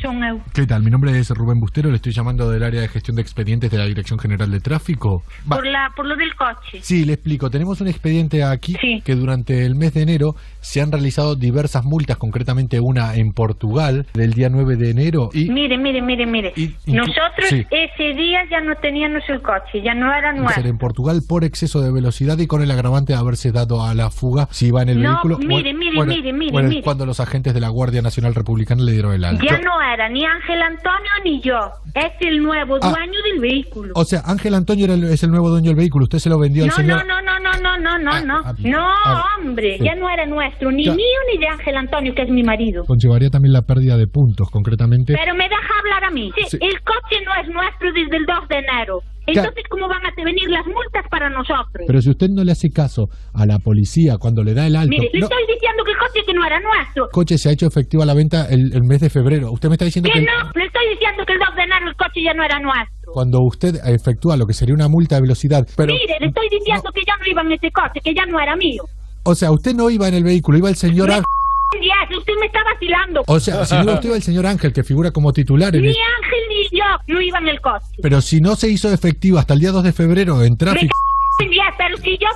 ¿Qué 0.53 0.65
tal? 0.65 0.81
Mi 0.83 0.89
nombre 0.91 1.17
es 1.19 1.29
Rubén 1.29 1.59
Bustero, 1.59 1.89
le 1.89 1.97
estoy 1.97 2.13
llamando 2.13 2.49
del 2.49 2.63
área 2.63 2.79
de 2.81 2.87
gestión 2.87 3.15
de 3.17 3.21
expedientes 3.21 3.69
de 3.69 3.77
la 3.77 3.85
Dirección 3.85 4.17
General 4.17 4.49
de 4.49 4.59
Tráfico. 4.61 5.23
Va- 5.51 5.57
Por, 5.57 5.65
la, 5.67 5.91
por 5.95 6.05
lo 6.05 6.15
del 6.15 6.33
coche. 6.35 6.79
Sí, 6.81 7.03
le 7.05 7.13
explico. 7.13 7.49
Tenemos 7.49 7.81
un 7.81 7.87
expediente 7.89 8.43
aquí 8.45 8.75
que 9.03 9.15
durante 9.15 9.65
el 9.65 9.75
mes 9.75 9.93
de 9.93 10.03
enero 10.03 10.35
se 10.61 10.79
han 10.81 10.91
realizado 10.91 11.35
diversas 11.35 11.83
multas, 11.83 12.17
concretamente 12.17 12.79
una 12.79 13.15
en 13.15 13.33
Portugal 13.33 14.05
del 14.13 14.33
día 14.33 14.49
9 14.49 14.75
de 14.77 14.89
enero 14.91 15.29
y 15.33 15.49
Mire, 15.49 15.77
mire, 15.77 16.01
mire, 16.01 16.25
mire. 16.25 16.53
Nosotros 16.87 17.47
sí. 17.49 17.65
ese 17.71 18.13
día 18.13 18.39
ya 18.49 18.61
no 18.61 18.73
teníamos 18.81 19.23
el 19.29 19.41
coche, 19.41 19.81
ya 19.83 19.93
no 19.93 20.13
era 20.13 20.31
nuestro. 20.33 20.63
en 20.65 20.77
Portugal 20.77 21.21
por 21.27 21.43
exceso 21.43 21.81
de 21.81 21.91
velocidad 21.91 22.37
y 22.37 22.47
con 22.47 22.61
el 22.61 22.71
agravante 22.71 23.13
de 23.13 23.19
haberse 23.19 23.51
dado 23.51 23.83
a 23.83 23.93
la 23.95 24.09
fuga 24.11 24.47
si 24.51 24.67
iba 24.67 24.81
en 24.81 24.89
el 24.89 25.01
No, 25.01 25.09
vehículo. 25.11 25.37
mire, 25.39 25.73
mire, 25.73 26.05
mire, 26.05 26.33
mire, 26.33 26.63
mire. 26.63 26.81
Cuando 26.83 27.05
los 27.05 27.19
agentes 27.21 27.53
de 27.53 27.59
la 27.61 27.69
Guardia 27.69 28.01
Nacional 28.01 28.35
Republicana 28.35 28.83
le 28.83 28.91
dieron 28.91 29.13
el 29.13 29.23
alto. 29.23 29.45
Ya 29.49 29.57
no 29.59 29.81
era 29.81 30.09
ni 30.09 30.25
Ángel 30.25 30.61
Antonio 30.61 31.09
ni 31.23 31.41
yo. 31.41 31.57
Es 31.95 32.11
el 32.21 32.41
nuevo 32.43 32.77
Ah. 32.81 32.89
dueño 32.89 33.19
del 33.31 33.39
vehículo. 33.39 33.93
O 33.95 34.03
sea, 34.03 34.21
Ángel 34.25 34.53
Antonio 34.55 34.85
era 34.85 34.93
el- 34.95 35.03
es 35.05 35.23
el 35.23 35.31
nuevo 35.31 35.49
dueño 35.49 35.67
del 35.69 35.75
vehículo. 35.77 36.03
Usted 36.03 36.19
se 36.19 36.29
lo 36.29 36.39
vendió 36.39 36.63
al 36.63 36.69
No, 36.69 36.75
señor. 36.75 37.05
no, 37.05 37.21
no, 37.21 37.39
no, 37.39 37.39
no, 37.39 37.61
no, 37.61 37.77
no, 37.77 37.97
no, 37.99 38.25
no. 38.25 38.41
ah. 38.45 38.53
No, 38.59 38.79
Ah, 39.05 39.23
hombre, 39.37 39.77
sí. 39.77 39.83
ya 39.85 39.95
no 39.95 40.09
era 40.09 40.25
nuestro, 40.25 40.71
ni 40.71 40.85
Ya. 40.85 40.93
mío 40.93 41.19
ni 41.31 41.39
de 41.39 41.47
Ángel 41.47 41.77
Antonio, 41.77 42.13
que 42.15 42.23
es 42.23 42.29
mi 42.29 42.43
marido. 42.43 42.83
Conllevaría 42.85 43.29
también 43.29 43.53
la 43.53 43.61
pérdida 43.61 43.97
de 43.97 44.07
puntos, 44.07 44.49
concretamente. 44.49 45.13
Pero 45.13 45.35
me 45.35 45.47
deja 45.47 45.79
hablar 45.79 46.03
a 46.05 46.11
mí. 46.11 46.31
Sí, 46.35 46.43
Sí. 46.51 46.57
El 46.61 46.81
coche 46.81 47.23
no 47.25 47.31
es 47.41 47.47
nuestro 47.53 47.91
desde 47.93 48.17
el 48.17 48.25
2 48.25 48.47
de 48.49 48.55
enero. 48.57 49.01
Entonces, 49.27 49.63
¿cómo 49.69 49.87
van 49.87 50.05
a 50.05 50.11
venir 50.23 50.49
las 50.49 50.65
multas 50.65 51.05
para 51.09 51.29
nosotros? 51.29 51.83
Pero 51.87 52.01
si 52.01 52.09
usted 52.09 52.27
no 52.29 52.43
le 52.43 52.51
hace 52.51 52.69
caso 52.69 53.07
a 53.33 53.45
la 53.45 53.59
policía 53.59 54.17
cuando 54.17 54.43
le 54.43 54.53
da 54.53 54.67
el 54.67 54.75
alto, 54.75 54.89
Mire, 54.89 55.09
le 55.13 55.19
no, 55.19 55.25
estoy 55.27 55.43
diciendo 55.53 55.83
que 55.85 55.91
el 55.91 55.97
coche 55.97 56.19
que 56.25 56.33
no 56.33 56.45
era 56.45 56.59
nuestro. 56.59 57.05
el 57.05 57.11
coche 57.11 57.37
se 57.37 57.49
ha 57.49 57.51
hecho 57.53 57.67
efectiva 57.67 58.05
la 58.05 58.13
venta 58.13 58.47
el, 58.49 58.73
el 58.73 58.83
mes 58.83 58.99
de 59.01 59.09
febrero. 59.09 59.51
Usted 59.51 59.69
me 59.69 59.75
está 59.75 59.85
diciendo 59.85 60.09
Que 60.11 60.19
que 60.19 60.25
no, 60.25 60.51
le 60.55 60.65
estoy 60.65 60.89
diciendo 60.89 61.23
que 61.25 61.33
el 61.33 61.39
2 61.39 61.55
de 61.55 61.63
enero 61.63 61.87
el 61.89 61.95
coche 61.95 62.21
ya 62.23 62.33
no 62.33 62.43
era 62.43 62.59
nuestro. 62.59 63.11
cuando 63.13 63.39
usted 63.41 63.75
efectúa 63.85 64.37
lo 64.37 64.45
que 64.45 64.53
sería 64.53 64.73
una 64.75 64.87
multa 64.89 65.15
de 65.15 65.21
velocidad, 65.21 65.67
pero, 65.77 65.93
Mire, 65.93 66.17
le 66.19 66.27
estoy 66.27 66.47
diciendo 66.49 66.89
que 66.93 67.01
ya 67.05 67.15
no 67.17 67.25
iba 67.31 67.41
en 67.41 67.51
ese 67.53 67.71
coche, 67.71 67.99
que 68.03 68.13
ya 68.13 68.25
no 68.25 68.39
era 68.39 68.55
mío. 68.55 68.83
o 69.23 69.35
sea, 69.35 69.51
usted 69.51 69.73
no 69.75 69.89
iba 69.89 70.07
en 70.07 70.15
el 70.15 70.23
vehículo, 70.23 70.57
iba 70.57 70.69
el 70.69 70.75
señor 70.75 71.09
Me 71.09 71.15
Yes, 71.79 72.17
usted 72.17 72.33
me 72.39 72.45
está 72.47 72.59
vacilando. 72.63 73.23
O 73.27 73.39
sea, 73.39 73.65
si 73.65 73.75
no, 73.83 73.93
usted 73.93 74.13
el 74.15 74.21
señor 74.21 74.45
Ángel, 74.45 74.73
que 74.73 74.83
figura 74.83 75.11
como 75.11 75.31
titular 75.31 75.73
en 75.75 75.81
Ni 75.83 75.87
el- 75.89 75.95
Ángel 75.95 76.39
ni 76.49 76.77
yo 76.77 76.83
no 77.07 77.21
iba 77.21 77.37
en 77.39 77.47
el 77.47 77.61
coche. 77.61 77.85
Pero 78.01 78.21
si 78.21 78.41
no 78.41 78.55
se 78.55 78.69
hizo 78.69 78.91
efectivo 78.91 79.37
hasta 79.39 79.53
el 79.53 79.61
día 79.61 79.71
2 79.71 79.83
de 79.83 79.93
febrero 79.93 80.43
en 80.43 80.51
Me 80.51 80.57
tráfico. 80.57 80.93
c- 81.39 81.47
yes, 81.49 81.63
pero 81.77 81.97
si 81.97 82.17
yo 82.17 82.27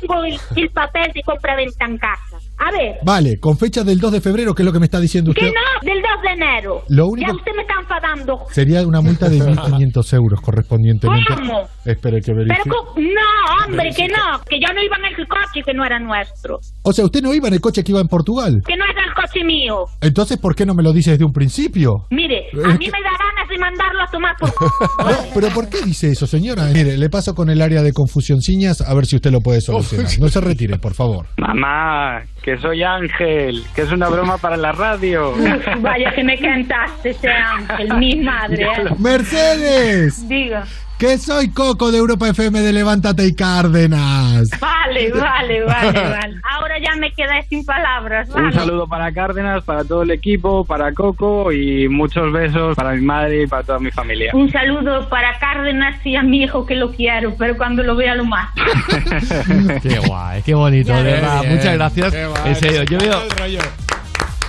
tengo 0.00 0.24
el, 0.24 0.38
el 0.56 0.70
papel 0.70 1.10
de 1.12 1.22
compra-venta 1.22 1.84
en 1.86 1.98
casa. 1.98 2.38
A 2.58 2.70
ver, 2.70 2.96
Vale, 3.04 3.38
con 3.40 3.58
fecha 3.58 3.82
del 3.84 3.98
2 3.98 4.12
de 4.12 4.20
febrero, 4.20 4.54
que 4.54 4.62
es 4.62 4.66
lo 4.66 4.72
que 4.72 4.78
me 4.78 4.86
está 4.86 5.00
diciendo 5.00 5.32
que 5.34 5.46
usted. 5.46 5.52
no, 5.54 5.86
del 5.92 6.00
2 6.00 6.10
de 6.22 6.28
enero. 6.30 6.82
Lo 6.88 7.08
único- 7.08 7.30
Ya 7.30 7.36
usted 7.36 7.52
me 7.56 7.62
está 7.62 7.74
enfadando. 7.80 8.40
Sería 8.50 8.86
una 8.86 9.00
multa 9.00 9.28
de 9.28 9.38
1.500 9.40 10.12
euros 10.14 10.40
correspondientemente. 10.40 11.34
¿Cómo? 11.34 11.62
Espere 11.84 12.20
que 12.20 12.32
verifique. 12.32 12.70
no, 12.70 13.64
hombre, 13.66 13.90
que 13.96 14.08
no, 14.08 14.40
que 14.48 14.58
yo 14.60 14.72
no 14.72 14.82
iba 14.82 14.96
en 14.96 15.04
el 15.06 15.26
coche 15.28 15.62
que 15.64 15.74
no 15.74 15.84
era 15.84 15.98
nuestro. 15.98 16.60
O 16.82 16.92
sea, 16.92 17.04
usted 17.04 17.22
no 17.22 17.34
iba 17.34 17.48
en 17.48 17.54
el 17.54 17.60
coche 17.60 17.82
que 17.82 17.92
iba 17.92 18.00
en 18.00 18.08
Portugal. 18.08 18.62
Que 18.66 18.76
no 18.76 18.84
era 18.84 19.02
el 19.04 19.14
coche 19.14 19.44
mío. 19.44 19.84
Entonces, 20.00 20.38
¿por 20.38 20.54
qué 20.54 20.64
no 20.64 20.74
me 20.74 20.82
lo 20.82 20.92
dice 20.92 21.10
desde 21.12 21.24
un 21.24 21.32
principio? 21.32 22.06
Mire, 22.10 22.46
a 22.64 22.68
mí 22.78 22.86
me 22.86 23.02
da 23.02 23.10
mandarlo 23.58 24.02
a 24.02 24.06
tomar 24.06 24.36
por... 24.38 24.48
No, 24.48 25.16
pero 25.34 25.48
¿por 25.48 25.68
qué 25.68 25.78
dice 25.84 26.10
eso, 26.10 26.26
señora? 26.26 26.64
Mire, 26.72 26.96
le 26.96 27.08
paso 27.08 27.34
con 27.34 27.50
el 27.50 27.60
área 27.62 27.82
de 27.82 27.92
confusión 27.92 28.40
ciñas 28.40 28.80
a 28.80 28.94
ver 28.94 29.06
si 29.06 29.16
usted 29.16 29.30
lo 29.30 29.40
puede 29.40 29.60
solucionar. 29.60 30.06
No 30.20 30.28
se 30.28 30.40
retire, 30.40 30.78
por 30.78 30.94
favor. 30.94 31.26
Mamá, 31.38 32.22
que 32.42 32.56
soy 32.58 32.82
Ángel, 32.82 33.62
que 33.74 33.82
es 33.82 33.92
una 33.92 34.08
broma 34.08 34.38
para 34.38 34.56
la 34.56 34.72
radio. 34.72 35.32
Vaya 35.80 36.12
que 36.14 36.24
me 36.24 36.38
cantaste 36.38 37.10
ese 37.10 37.28
ángel, 37.28 37.88
mi 37.98 38.16
madre. 38.16 38.64
¿eh? 38.64 38.94
¡Mercedes! 38.98 40.28
Diga. 40.28 40.64
Que 40.98 41.18
soy 41.18 41.50
Coco 41.50 41.90
de 41.90 41.98
Europa 41.98 42.28
FM 42.28 42.60
de 42.60 42.72
Levántate 42.72 43.26
y 43.26 43.34
Cárdenas. 43.34 44.48
Vale, 44.60 45.10
vale, 45.12 45.62
vale, 45.64 45.92
vale. 46.10 46.40
Ahora 46.48 46.78
ya 46.78 46.94
me 46.96 47.12
quedé 47.12 47.42
sin 47.48 47.64
palabras, 47.64 48.28
Un 48.28 48.34
vale. 48.44 48.54
saludo 48.54 48.86
para 48.86 49.12
Cárdenas, 49.12 49.64
para 49.64 49.84
todo 49.84 50.02
el 50.04 50.12
equipo, 50.12 50.64
para 50.64 50.92
Coco 50.94 51.50
y 51.52 51.88
muchos 51.88 52.32
besos 52.32 52.76
para 52.76 52.92
mi 52.92 53.02
madre 53.02 53.42
y 53.42 53.46
para 53.48 53.64
toda 53.64 53.80
mi 53.80 53.90
familia. 53.90 54.30
Un 54.34 54.50
saludo 54.50 55.08
para 55.08 55.36
Cárdenas 55.38 55.96
y 56.06 56.14
a 56.14 56.22
mi 56.22 56.44
hijo 56.44 56.64
que 56.64 56.76
lo 56.76 56.92
quiero, 56.92 57.34
pero 57.36 57.56
cuando 57.56 57.82
lo 57.82 57.96
vea 57.96 58.14
lo 58.14 58.24
más. 58.24 58.50
Qué 59.82 59.98
guay, 60.06 60.42
qué 60.42 60.54
bonito, 60.54 60.92
de 60.94 61.02
verdad. 61.02 61.42
Muchas 61.48 61.74
gracias. 61.74 62.12
qué 62.12 62.26
guay. 62.26 62.42
En 62.46 62.54
serio, 62.56 62.82
yo 62.84 62.98
veo 62.98 63.22
El 63.22 63.30
rollo. 63.30 63.58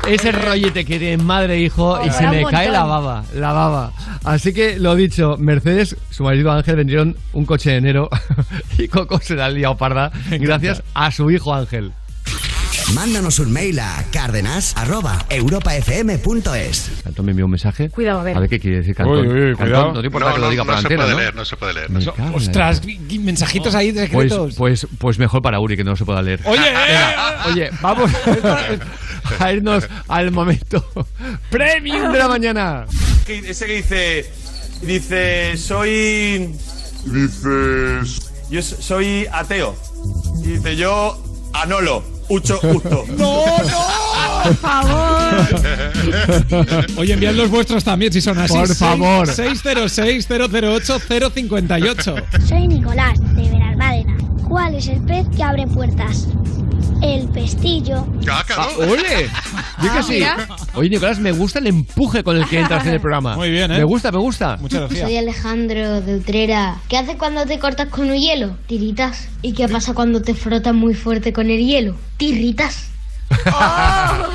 Ese 0.07 0.31
rollete 0.31 0.85
que 0.85 0.99
tiene 0.99 1.17
madre 1.21 1.55
e 1.55 1.61
hijo 1.61 1.99
y 2.05 2.09
se 2.09 2.27
me 2.27 2.43
cae 2.45 2.69
la 2.69 2.83
baba, 2.83 3.23
la 3.33 3.51
baba. 3.53 3.91
Así 4.23 4.53
que 4.53 4.79
lo 4.79 4.95
dicho, 4.95 5.37
Mercedes, 5.37 5.95
su 6.09 6.23
marido 6.23 6.51
Ángel 6.51 6.75
vendieron 6.75 7.15
un 7.33 7.45
coche 7.45 7.71
de 7.71 7.77
enero 7.77 8.09
y 8.77 8.87
Coco 8.87 9.19
se 9.19 9.35
la 9.35 9.45
ha 9.45 9.49
liado 9.49 9.77
parda 9.77 10.11
gracias 10.31 10.83
a 10.93 11.11
su 11.11 11.29
hijo 11.31 11.53
Ángel. 11.53 11.93
Mándanos 12.93 13.39
un 13.39 13.51
mail 13.51 13.79
a 13.79 14.05
cárdenas.europafm.es. 14.11 16.91
Cantón 17.03 17.25
me 17.25 17.31
envió 17.31 17.45
un 17.45 17.51
mensaje. 17.51 17.89
Cuidado, 17.89 18.19
a 18.19 18.23
ver. 18.23 18.37
A 18.37 18.41
ver 18.41 18.49
qué 18.49 18.59
quiere 18.59 18.77
decir 18.77 18.95
Cantón. 18.95 19.19
Uy, 19.19 19.27
uy, 19.27 19.33
Cantón, 19.55 19.65
cuidado. 19.67 19.93
no 19.93 20.01
te 20.01 20.05
importa 20.07 20.27
No, 20.29 20.33
que 20.35 20.39
lo 20.39 20.45
no, 20.45 20.51
diga 20.51 20.63
no 20.63 20.67
por 20.71 20.75
se 20.75 20.79
antena, 20.85 21.01
puede 21.03 21.13
¿no? 21.15 21.19
leer, 21.19 21.35
no 21.35 21.45
se 21.45 21.57
puede 21.57 21.73
leer. 21.73 21.89
Ostras, 22.33 22.81
mensajitos 23.19 23.73
ahí 23.75 23.91
Pues, 23.91 24.05
secretos. 24.09 24.55
pues, 24.55 24.87
pues 24.99 25.17
mejor 25.19 25.41
para 25.41 25.59
Uri 25.59 25.75
que 25.75 25.83
no 25.83 25.95
se 25.95 26.05
pueda 26.05 26.21
leer. 26.21 26.39
Oye, 26.45 26.61
Venga, 26.61 27.45
oye, 27.47 27.69
vamos 27.81 28.11
a 29.39 29.51
irnos 29.51 29.87
al 30.07 30.31
momento 30.31 30.85
premium 31.49 32.11
de 32.13 32.19
la 32.19 32.27
mañana. 32.27 32.85
Ese 33.27 33.65
que 33.65 33.73
dice. 33.77 34.31
Dice. 34.83 35.57
Soy. 35.57 36.53
Dices. 37.05 38.31
Yo 38.51 38.61
so- 38.61 38.79
soy 38.81 39.25
ateo. 39.31 39.75
Y 40.43 40.49
dice 40.49 40.75
yo. 40.75 41.19
Anolo. 41.53 42.03
Ucho 42.29 42.57
justo. 42.57 43.03
¡No, 43.17 43.45
no! 43.45 44.43
Por 44.43 44.55
favor. 44.57 45.45
Oye, 46.97 47.13
enviad 47.13 47.33
los 47.33 47.49
vuestros 47.49 47.83
también 47.83 48.13
si 48.13 48.21
son 48.21 48.37
así. 48.37 48.53
Por 48.53 48.67
Seis- 48.67 48.77
favor. 48.79 49.27
606-008-058. 49.27 52.23
Soy 52.47 52.67
Nicolás, 52.67 53.19
de 53.35 53.49
Benalmádena. 53.49 54.15
¿Cuál 54.47 54.75
es 54.75 54.87
el 54.87 55.01
pez 55.05 55.25
que 55.35 55.41
abre 55.43 55.65
puertas? 55.67 56.27
El 57.01 57.27
pestillo. 57.29 58.05
Ah, 58.29 58.43
¡Ole! 58.77 59.29
Yo 59.83 59.83
que 59.83 59.89
Ah, 59.89 60.03
sí. 60.03 60.23
Oye, 60.73 60.89
Nicolás, 60.89 61.19
me 61.19 61.31
gusta 61.31 61.59
el 61.59 61.67
empuje 61.67 62.23
con 62.23 62.37
el 62.37 62.45
que 62.47 62.59
entras 62.59 62.85
en 62.85 62.93
el 62.93 62.99
programa. 63.01 63.35
Muy 63.35 63.51
bien, 63.51 63.71
¿eh? 63.71 63.77
Me 63.77 63.83
gusta, 63.83 64.11
me 64.11 64.17
gusta. 64.19 64.57
Muchas 64.59 64.91
Soy 64.91 65.17
Alejandro 65.17 66.01
de 66.01 66.15
Utrera. 66.15 66.77
¿Qué 66.89 66.97
haces 66.97 67.15
cuando 67.17 67.45
te 67.45 67.59
cortas 67.59 67.89
con 67.89 68.09
un 68.09 68.17
hielo? 68.17 68.57
Tiritas. 68.67 69.27
¿Y 69.41 69.53
qué 69.53 69.67
pasa 69.67 69.93
cuando 69.93 70.21
te 70.21 70.33
frotas 70.33 70.73
muy 70.73 70.93
fuerte 70.93 71.31
con 71.33 71.49
el 71.49 71.59
hielo? 71.65 71.95
Tirritas. 72.17 72.89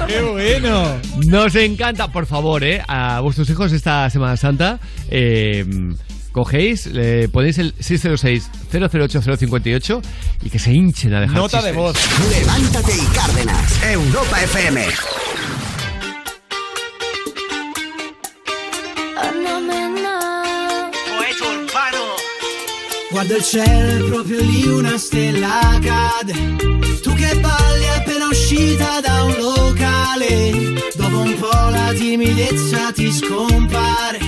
¡Qué 0.06 0.20
bueno! 0.22 0.96
Nos 1.26 1.54
encanta, 1.54 2.08
por 2.12 2.26
favor, 2.26 2.62
¿eh? 2.64 2.82
A 2.88 3.20
vuestros 3.20 3.48
hijos 3.50 3.72
esta 3.72 4.08
Semana 4.10 4.36
Santa. 4.36 4.78
eh, 5.08 5.64
cogéis, 6.44 6.86
le 6.86 7.28
ponéis 7.28 7.58
el 7.58 7.74
606-008-058 7.76 10.00
y 10.42 10.48
que 10.48 10.58
se 10.58 10.72
hinchen 10.72 11.12
a 11.12 11.20
dejar 11.20 11.36
Nota 11.36 11.58
de 11.58 11.64
chistes. 11.64 11.76
voz. 11.76 11.98
Levántate 12.30 12.92
y 12.96 13.04
Cárdenas. 13.14 13.82
Europa 13.82 14.40
FM. 14.44 14.86
Guarda 23.10 23.36
il 23.36 23.42
cielo, 23.42 24.06
proprio 24.06 24.40
lì 24.40 24.66
una 24.68 24.96
stella 24.96 25.78
cade. 25.82 26.32
Tu 27.02 27.12
che 27.14 27.34
balli 27.40 27.88
appena 27.96 28.26
uscita 28.28 29.00
da 29.00 29.24
un 29.24 29.34
locale. 29.38 30.52
Dopo 30.94 31.18
un 31.18 31.36
po' 31.38 31.68
la 31.70 31.92
timidezza 31.92 32.92
ti 32.92 33.10
scompare. 33.10 34.18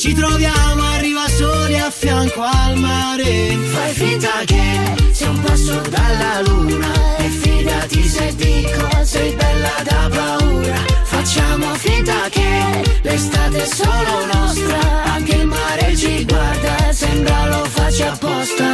Ci 0.00 0.14
troviamo, 0.14 0.82
arriva 0.94 1.28
soli 1.28 1.78
a 1.78 1.90
fianco 1.90 2.40
al 2.40 2.78
mare. 2.78 3.54
Fai 3.70 3.92
finta 3.92 4.30
che 4.46 5.12
sei 5.12 5.28
un 5.28 5.40
passo 5.42 5.78
dalla 5.90 6.40
luna. 6.40 6.90
E 7.18 7.28
fidati 7.28 8.08
se 8.08 8.34
dico, 8.34 8.88
sei 9.02 9.34
bella 9.34 9.82
da 9.82 10.08
paura. 10.08 10.78
Facciamo 11.02 11.74
finta 11.74 12.14
che 12.30 12.82
l'estate 13.02 13.62
è 13.62 13.66
solo 13.66 14.24
nostra. 14.32 15.02
Anche 15.04 15.34
il 15.34 15.46
mare 15.46 15.94
ci 15.94 16.24
guarda, 16.24 16.92
sembra 16.92 17.48
lo 17.48 17.64
faccia 17.66 18.12
apposta. 18.12 18.64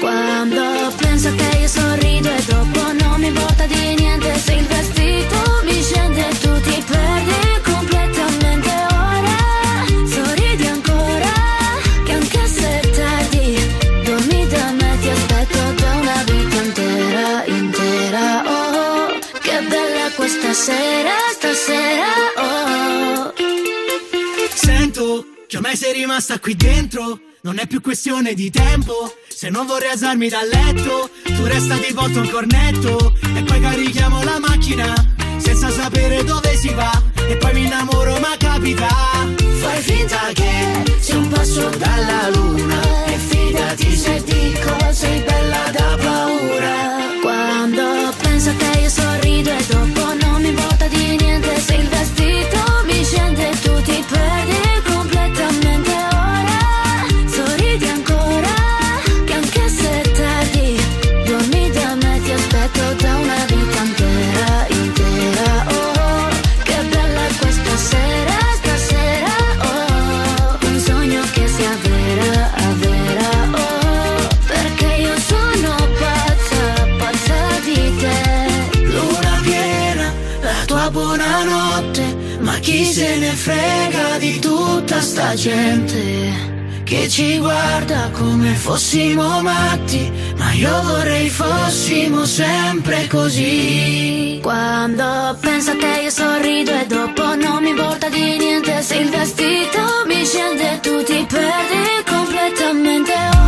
Quando 0.00 0.62
penso 0.96 1.34
che 1.34 1.58
io 1.58 1.68
sorrido 1.68 2.30
e 2.30 2.42
dopo 2.46 2.80
non 3.04 3.20
mi 3.20 3.26
importa 3.26 3.66
di 3.66 3.96
niente 3.96 4.34
Se 4.38 4.54
il 4.54 4.64
vestito 4.64 5.60
mi 5.62 5.82
scende 5.82 6.26
e 6.26 6.38
tu 6.38 6.58
ti 6.62 6.82
perdi 6.88 7.59
bella 20.60 20.68
questa 20.68 20.72
sera, 20.72 21.16
stasera 21.32 22.04
Oh 22.36 23.32
Sento 24.54 25.26
che 25.46 25.56
ormai 25.56 25.76
sei 25.76 25.94
rimasta 25.94 26.38
qui 26.38 26.54
dentro. 26.54 27.18
Non 27.42 27.58
è 27.58 27.66
più 27.66 27.80
questione 27.80 28.34
di 28.34 28.50
tempo. 28.50 29.14
Se 29.28 29.48
non 29.48 29.66
vorrei 29.66 29.90
alzarmi 29.90 30.28
dal 30.28 30.46
letto, 30.46 31.10
tu 31.24 31.44
resta 31.44 31.76
ti 31.76 31.92
porto 31.92 32.20
un 32.20 32.28
cornetto. 32.28 33.14
E 33.34 33.42
poi 33.42 33.60
carichiamo 33.60 34.22
la 34.22 34.38
macchina 34.38 34.92
senza 35.38 35.70
sapere 35.70 36.22
dove 36.22 36.54
si 36.56 36.68
va. 36.74 36.92
E 37.28 37.36
poi 37.36 37.52
mi 37.54 37.64
innamoro, 37.64 38.18
ma 38.20 38.36
capita. 38.38 38.88
Fai 39.60 39.80
finta 39.80 40.30
che 40.34 40.84
sei 41.00 41.16
un 41.16 41.28
passo 41.28 41.68
dalla 41.70 42.28
luna. 42.28 43.06
E 43.06 43.16
fidati 43.16 43.96
se 43.96 44.22
dico, 44.24 44.92
sei 44.92 45.20
bella 45.20 45.70
da 45.72 45.96
paura. 46.00 47.18
Quando 47.22 48.12
penso 48.42 48.56
che 48.56 48.80
io 48.80 48.88
sorrido 48.88 49.50
e 49.50 49.66
dopo 49.66 50.14
non 50.14 50.40
mi 50.40 50.48
importa 50.48 50.86
di 50.88 51.16
niente. 51.16 51.60
Se 51.60 51.74
il 51.74 51.88
vestito 51.88 52.58
mi 52.86 53.04
scende 53.04 53.50
tu 53.62 53.82
ti 53.82 54.02
perdi 54.08 54.79
se 83.00 83.16
ne 83.16 83.32
frega 83.32 84.18
di 84.18 84.38
tutta 84.40 85.00
sta 85.00 85.34
gente 85.34 86.02
che 86.84 87.08
ci 87.08 87.38
guarda 87.38 88.10
come 88.12 88.52
fossimo 88.52 89.40
matti. 89.40 90.12
Ma 90.36 90.52
io 90.52 90.82
vorrei 90.82 91.30
fossimo 91.30 92.26
sempre 92.26 93.06
così. 93.06 94.38
Quando 94.42 95.34
penso 95.40 95.74
che 95.76 96.00
io 96.02 96.10
sorrido 96.10 96.72
e 96.72 96.86
dopo 96.86 97.34
non 97.36 97.62
mi 97.62 97.70
importa 97.70 98.08
di 98.08 98.38
niente 98.38 98.82
Se 98.82 98.96
il 98.96 99.10
vestito 99.10 99.80
mi 100.06 100.24
scende 100.24 100.80
tu 100.80 101.02
ti 101.02 101.24
perdi 101.26 101.84
completamente 102.06 103.39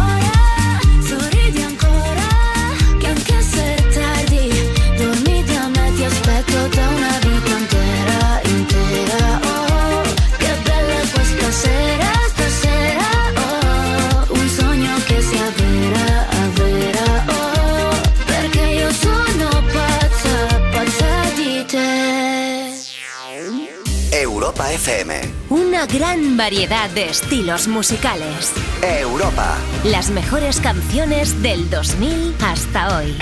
Europa 24.62 24.72
FM. 24.72 25.20
Una 25.50 25.86
gran 25.86 26.36
variedad 26.36 26.88
de 26.90 27.06
estilos 27.06 27.66
musicales. 27.66 28.52
Europa. 28.82 29.56
Las 29.84 30.10
mejores 30.10 30.60
canciones 30.60 31.42
del 31.42 31.68
2000 31.68 32.34
hasta 32.40 32.96
hoy. 32.96 33.16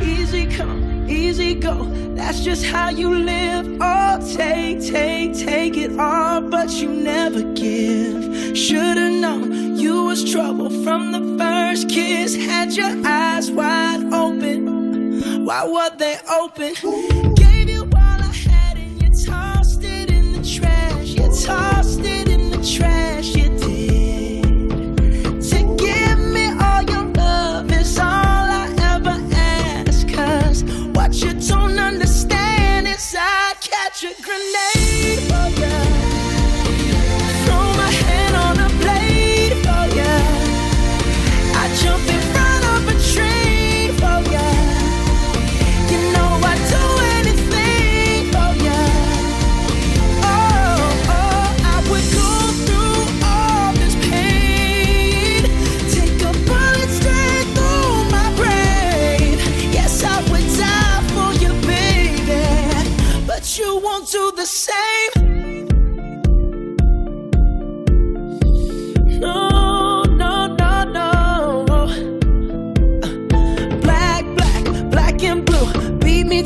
Easy 0.00 0.46
come, 0.46 1.10
easy 1.10 1.54
go. 1.54 1.86
That's 2.14 2.44
just 2.44 2.64
how 2.66 2.90
you 2.90 3.14
live. 3.14 3.66
Oh, 3.80 4.18
take, 4.36 4.80
take, 4.80 5.32
take 5.32 5.76
it 5.76 5.98
all, 5.98 6.42
but 6.42 6.70
you 6.70 6.90
never 6.90 7.42
give. 7.54 8.54
Should've 8.54 9.20
known 9.20 9.76
you 9.76 10.04
was 10.04 10.24
trouble 10.24 10.68
from 10.84 11.12
the 11.12 11.22
first 11.38 11.88
kiss. 11.88 12.36
Had 12.36 12.72
your 12.72 12.92
eyes 13.04 13.50
wide 13.50 14.12
open. 14.12 15.44
Why 15.46 15.64
were 15.64 15.96
they 15.96 16.18
open? 16.28 17.25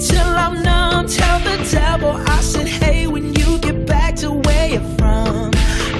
Till 0.00 0.34
I'm 0.44 0.62
numb. 0.62 1.06
Tell 1.06 1.38
the 1.40 1.56
devil 1.70 2.10
I 2.10 2.40
said, 2.40 2.66
hey, 2.66 3.06
when 3.06 3.34
you 3.34 3.58
get 3.58 3.86
back 3.86 4.16
to 4.16 4.32
where 4.32 4.68
you're 4.68 4.96
from. 4.96 5.50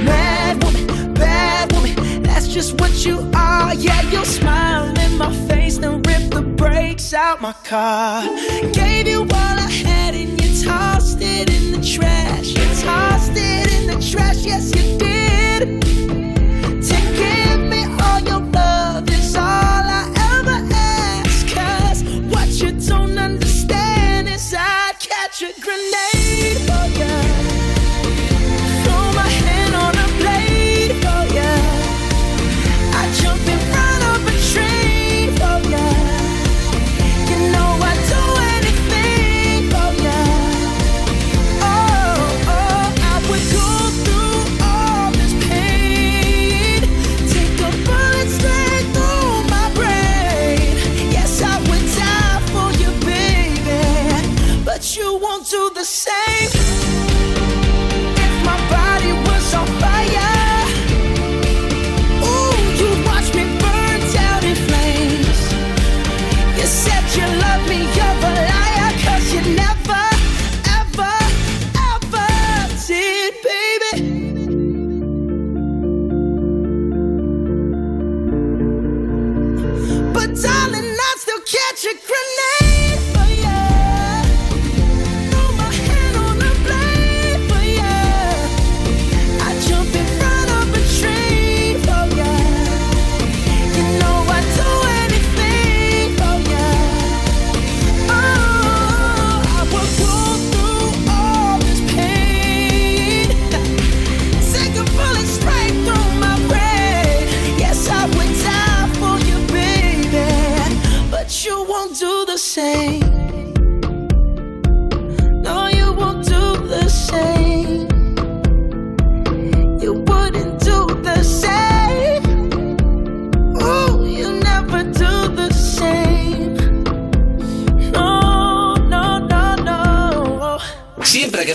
Mad 0.05 0.62
woman, 0.64 1.14
bad 1.14 1.72
woman, 1.72 2.22
that's 2.22 2.48
just 2.48 2.80
what 2.80 3.05
you 3.05 3.30
are. 3.34 3.74
Yeah, 3.74 4.01
you'll 4.11 4.24
smile 4.24 4.98
in 4.98 5.18
my 5.18 5.32
face, 5.48 5.78
then 5.78 6.03
rip 6.03 6.30
the 6.30 6.42
brakes 6.42 7.12
out 7.12 7.40
my 7.40 7.53
car. 7.64 8.24
Gave 8.72 9.07
you 9.07 9.20
all 9.20 9.57
I 9.66 9.70
had 9.70 10.14
and 10.14 10.40
you 10.40 10.64
tossed 10.64 11.18
it 11.20 11.51
in 11.51 11.72
the 11.72 11.86
trash. 11.86 12.48
You 12.48 12.82
tossed 12.82 13.32
it 13.34 13.72
in 13.72 13.86
the 13.86 14.01
trash, 14.11 14.44
yes, 14.44 14.74
you 14.74 14.98
did. 14.98 15.49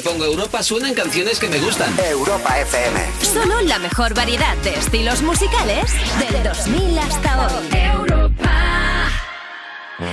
Pongo 0.05 0.23
Europa 0.23 0.61
suenan 0.61 0.93
canciones 0.93 1.39
que 1.39 1.49
me 1.49 1.57
gustan. 1.57 1.91
Europa 1.97 2.59
FM. 2.59 2.99
Solo 3.21 3.61
la 3.61 3.79
mejor 3.79 4.13
variedad 4.13 4.55
de 4.57 4.75
estilos 4.75 5.23
musicales 5.23 5.91
del 6.19 6.43
2000 6.43 6.99
hasta 6.99 7.47
hoy. 7.47 7.65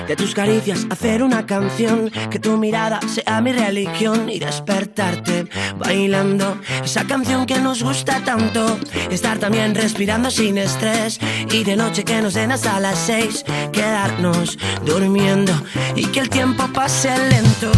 De 0.08 0.16
tus 0.16 0.34
caricias 0.34 0.86
hacer 0.88 1.22
una 1.22 1.44
canción, 1.44 2.10
que 2.30 2.38
tu 2.38 2.56
mirada 2.56 3.00
sea 3.06 3.42
mi 3.42 3.52
religión 3.52 4.30
y 4.30 4.38
despertarte 4.38 5.46
bailando 5.76 6.58
esa 6.82 7.04
canción 7.04 7.44
que 7.44 7.58
nos 7.58 7.82
gusta 7.82 8.24
tanto. 8.24 8.78
Estar 9.10 9.38
también 9.38 9.74
respirando 9.74 10.30
sin 10.30 10.56
estrés 10.56 11.18
y 11.50 11.64
de 11.64 11.76
noche 11.76 12.04
que 12.04 12.22
nos 12.22 12.32
den 12.32 12.52
hasta 12.52 12.80
las 12.80 12.98
seis, 12.98 13.44
quedarnos 13.72 14.56
durmiendo 14.86 15.52
y 15.94 16.06
que 16.06 16.20
el 16.20 16.30
tiempo 16.30 16.66
pase 16.72 17.10
lento. 17.28 17.72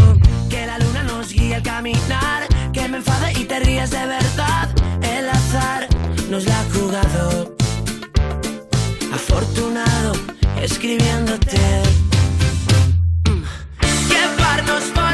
Guíe 1.45 1.57
al 1.57 1.63
caminar, 1.63 2.49
que 2.73 2.89
me 2.89 2.97
enfade 2.97 3.33
y 3.39 3.45
te 3.45 3.61
ríes 3.61 3.91
de 3.91 4.07
verdad. 4.07 4.67
El 5.03 5.29
azar 5.29 5.87
nos 6.31 6.47
la 6.47 6.59
ha 6.59 6.65
jugado. 6.73 7.55
Afortunado 9.13 10.13
escribiéndote. 10.63 11.83
Llevarnos 14.09 14.85
por 14.95 15.14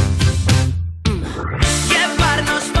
Llevarnos 2.01 2.63
por 2.73 2.80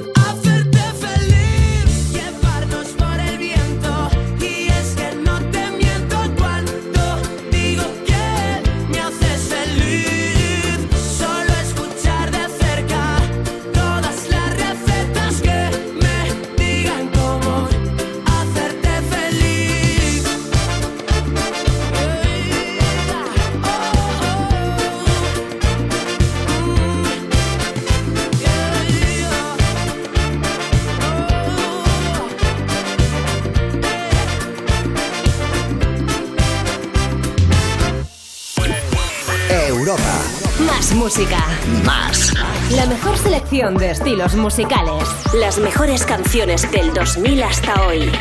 música. 41.01 41.43
Más. 41.83 42.31
La 42.69 42.85
mejor 42.85 43.17
selección 43.17 43.75
de 43.75 43.89
estilos 43.89 44.35
musicales. 44.35 45.03
Las 45.33 45.57
mejores 45.57 46.05
canciones 46.05 46.71
del 46.71 46.93
2000 46.93 47.41
hasta 47.41 47.87
hoy. 47.87 48.11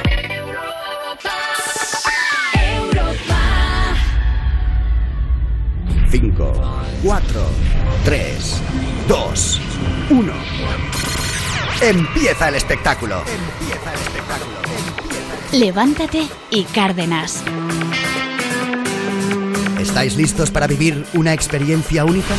Cinco, 6.10 6.52
cuatro, 7.04 7.42
tres, 8.02 8.62
dos, 9.06 9.60
uno. 10.08 10.32
Empieza 11.82 12.48
el 12.48 12.54
espectáculo. 12.54 13.18
Empieza 13.18 13.92
el 13.92 14.00
espectáculo. 14.00 14.56
Levántate 15.52 16.26
y 16.48 16.64
Cárdenas. 16.64 17.44
¿Estáis 19.80 20.14
listos 20.16 20.50
para 20.50 20.66
vivir 20.66 21.06
una 21.14 21.32
experiencia 21.32 22.04
única? 22.04 22.34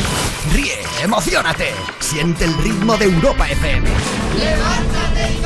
Ríe, 0.54 0.78
emocionate, 1.02 1.70
siente 1.98 2.44
el 2.44 2.56
ritmo 2.58 2.96
de 2.96 3.06
Europa 3.06 3.50
FM. 3.50 3.88
¡Levántate 4.38 5.32
y 5.32 5.40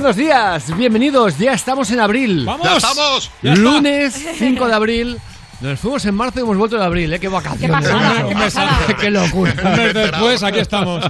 buenos 0.00 0.16
días, 0.16 0.74
bienvenidos, 0.78 1.36
ya 1.36 1.52
estamos 1.52 1.90
en 1.90 2.00
abril. 2.00 2.46
¡Vamos! 2.46 2.66
¡Ya 2.66 2.76
estamos! 2.78 3.30
¡Ya! 3.42 3.54
Lunes 3.54 4.14
5 4.38 4.66
de 4.66 4.72
abril. 4.72 5.18
Nos 5.60 5.78
fuimos 5.78 6.02
en 6.06 6.14
marzo 6.14 6.38
y 6.40 6.42
hemos 6.42 6.56
vuelto 6.56 6.76
en 6.76 6.82
abril, 6.82 7.12
¿eh? 7.12 7.20
¡Qué 7.20 7.28
vacaciones! 7.28 7.60
Qué 7.60 7.68
pasada, 7.68 8.26
qué 8.26 8.34
pasada. 8.34 8.78
¡Qué 9.00 9.10
locura! 9.10 9.52
Un 9.62 9.76
mes 9.76 9.92
después, 9.94 10.42
aquí 10.42 10.58
estamos. 10.60 11.04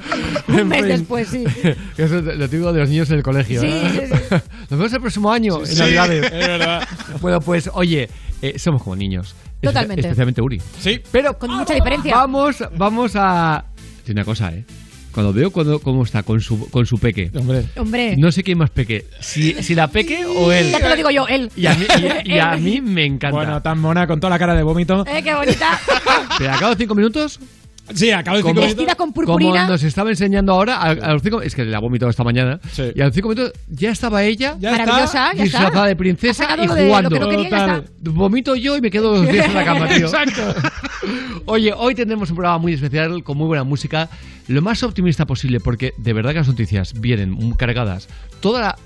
Un 0.48 0.68
mes 0.68 0.84
después, 0.84 1.28
sí. 1.28 1.44
Eso 1.96 2.18
es 2.18 2.24
lo 2.24 2.46
típico 2.50 2.74
de 2.74 2.80
los 2.80 2.90
niños 2.90 3.08
en 3.08 3.16
el 3.16 3.22
colegio. 3.22 3.58
Sí, 3.62 3.68
¿eh? 3.68 4.08
sí, 4.10 4.14
sí. 4.28 4.34
Nos 4.68 4.70
vemos 4.78 4.92
el 4.92 5.00
próximo 5.00 5.32
año, 5.32 5.60
en 5.60 5.66
Sí, 5.66 5.78
Navidades. 5.78 6.24
es 6.26 6.30
verdad. 6.46 6.88
Bueno, 7.22 7.40
pues, 7.40 7.70
oye, 7.72 8.10
eh, 8.42 8.58
somos 8.58 8.82
como 8.82 8.96
niños. 8.96 9.34
Totalmente. 9.62 10.02
Especialmente 10.02 10.42
Uri. 10.42 10.60
Sí. 10.78 11.00
Pero 11.10 11.38
Con 11.38 11.52
mucha 11.52 11.72
diferencia. 11.72 12.14
vamos, 12.14 12.62
vamos 12.76 13.12
a... 13.14 13.64
Tiene 14.04 14.20
una 14.20 14.26
cosa, 14.26 14.52
¿eh? 14.52 14.66
Cuando 15.16 15.32
veo 15.32 15.50
cuando, 15.50 15.78
cómo 15.78 16.02
está 16.04 16.22
con 16.22 16.42
su, 16.42 16.68
con 16.68 16.84
su 16.84 16.98
peque. 16.98 17.30
Hombre. 17.34 17.64
Hombre. 17.76 18.14
No 18.18 18.30
sé 18.30 18.42
quién 18.42 18.58
más 18.58 18.68
peque. 18.68 19.06
Si, 19.18 19.54
si 19.62 19.74
la 19.74 19.88
peque 19.88 20.26
o 20.26 20.52
él. 20.52 20.70
Ya 20.70 20.78
te 20.78 20.88
lo 20.90 20.94
digo 20.94 21.10
yo, 21.10 21.26
él. 21.26 21.50
Y 21.56 21.64
a 21.64 21.74
mí, 21.74 21.86
y- 22.26 22.34
y 22.34 22.38
a 22.38 22.54
mí 22.56 22.82
me 22.82 23.06
encanta. 23.06 23.34
Bueno, 23.34 23.62
tan 23.62 23.78
mona 23.78 24.06
con 24.06 24.20
toda 24.20 24.28
la 24.32 24.38
cara 24.38 24.54
de 24.54 24.62
vómito. 24.62 25.06
Eh, 25.06 25.22
qué 25.22 25.34
bonita. 25.34 25.80
Pero 26.38 26.52
acabo 26.52 26.72
de 26.72 26.76
cinco 26.76 26.94
minutos. 26.94 27.40
Sí, 27.94 28.10
acabo 28.10 28.36
de 28.36 28.42
cinco 28.42 28.48
Como- 28.50 28.60
minutos. 28.62 28.76
Vestida 28.76 28.94
con 28.96 29.12
Como 29.12 29.26
purpurina. 29.26 29.66
nos 29.68 29.82
estaba 29.82 30.10
enseñando 30.10 30.52
ahora, 30.52 30.76
a, 30.76 30.90
a 30.90 31.12
los 31.12 31.22
cinco, 31.22 31.40
es 31.42 31.54
que 31.54 31.64
la 31.64 31.76
ha 31.76 31.80
vomitado 31.80 32.10
esta 32.10 32.24
mañana, 32.24 32.58
Sí. 32.72 32.82
y 32.94 33.00
a 33.00 33.06
los 33.06 33.14
cinco 33.14 33.28
minutos 33.28 33.52
ya 33.68 33.90
estaba 33.90 34.24
ella 34.24 34.56
Ya 34.58 34.72
Maravillosa, 34.72 35.12
ya 35.12 35.30
está. 35.30 35.42
disfrazada 35.44 35.86
de 35.86 35.92
Ha 35.92 35.96
princesa 35.96 36.48
y 36.58 36.66
de- 36.66 36.86
jugando. 36.86 37.10
que 37.10 37.20
no 37.20 37.28
quería, 37.28 37.48
ya 37.48 37.58
Total. 37.60 37.80
está. 37.84 38.10
Vomito 38.10 38.56
yo 38.56 38.76
y 38.76 38.80
me 38.80 38.90
quedo 38.90 39.16
dos 39.16 39.28
días 39.30 39.46
en 39.46 39.54
la 39.54 39.64
cama, 39.64 39.86
tío. 39.88 40.06
Exacto. 40.06 40.42
Oye, 41.46 41.72
hoy 41.76 41.94
tendremos 41.94 42.28
un 42.30 42.36
programa 42.36 42.58
muy 42.58 42.72
especial 42.74 43.22
con 43.22 43.36
muy 43.38 43.46
buena 43.46 43.64
música, 43.64 44.08
lo 44.48 44.62
más 44.62 44.82
optimista 44.82 45.26
posible, 45.26 45.60
porque 45.60 45.92
de 45.96 46.12
verdad 46.12 46.30
que 46.32 46.38
las 46.38 46.48
noticias 46.48 47.00
vienen 47.00 47.52
cargadas. 47.52 48.08
Toda 48.40 48.60
la, 48.60 48.76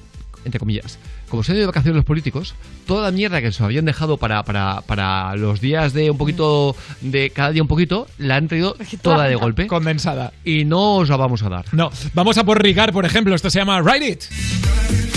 entre 0.45 0.59
comillas, 0.59 0.99
como 1.31 1.43
se 1.43 1.53
han 1.53 1.57
ido 1.57 1.63
de 1.63 1.67
vacaciones 1.69 1.97
los 1.97 2.05
políticos, 2.05 2.55
toda 2.87 3.05
la 3.05 3.11
mierda 3.11 3.41
que 3.41 3.53
se 3.53 3.65
habían 3.65 3.87
dejado 3.87 4.19
para, 4.19 4.43
para, 4.43 4.83
para 4.83 5.35
los 5.37 5.61
días 5.61 5.93
de 5.95 6.11
un 6.11 6.19
poquito, 6.19 6.77
de 7.01 7.31
cada 7.31 7.53
día 7.53 7.63
un 7.63 7.69
poquito, 7.69 8.07
la 8.19 8.37
han 8.37 8.49
traído 8.49 8.77
toda 9.01 9.25
de 9.25 9.37
golpe. 9.37 9.67
Condensada. 9.67 10.33
Y 10.45 10.65
no 10.65 10.97
os 10.97 11.09
la 11.09 11.17
vamos 11.17 11.43
a 11.43 11.49
dar. 11.49 11.65
No, 11.73 11.91
vamos 12.13 12.37
a 12.37 12.45
por 12.45 12.63
Rigar, 12.63 12.93
por 12.93 13.07
ejemplo. 13.07 13.35
Esto 13.35 13.49
se 13.49 13.61
llama 13.61 13.81
Ride 13.81 14.09
It. 14.09 15.10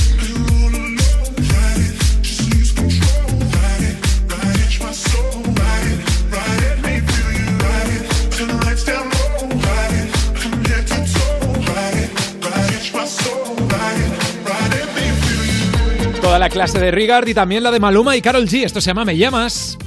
La 16.44 16.50
clase 16.50 16.78
de 16.78 16.92
Rigard 16.92 17.26
y 17.30 17.34
también 17.34 17.64
la 17.64 17.72
de 17.72 17.80
Maluma 17.80 18.18
y 18.18 18.22
Carol 18.22 18.46
G. 18.46 18.66
Esto 18.66 18.82
se 18.82 18.88
llama 18.88 19.06
Me 19.06 19.16
Llamas. 19.16 19.78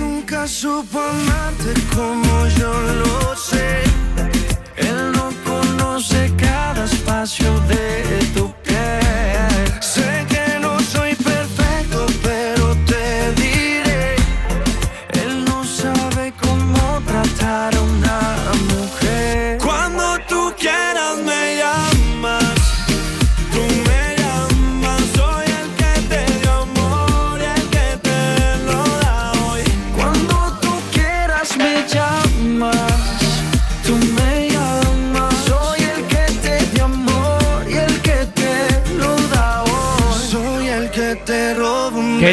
Nunca 0.00 0.48
supo 0.48 0.98
amarte 0.98 1.80
como 1.94 2.48
yo 2.58 2.72
lo 2.72 3.36
sé. 3.36 3.84
Él 4.78 5.12
no 5.12 5.30
conoce 5.44 6.28
cada 6.36 6.86
espacio 6.86 7.46
de 7.68 8.21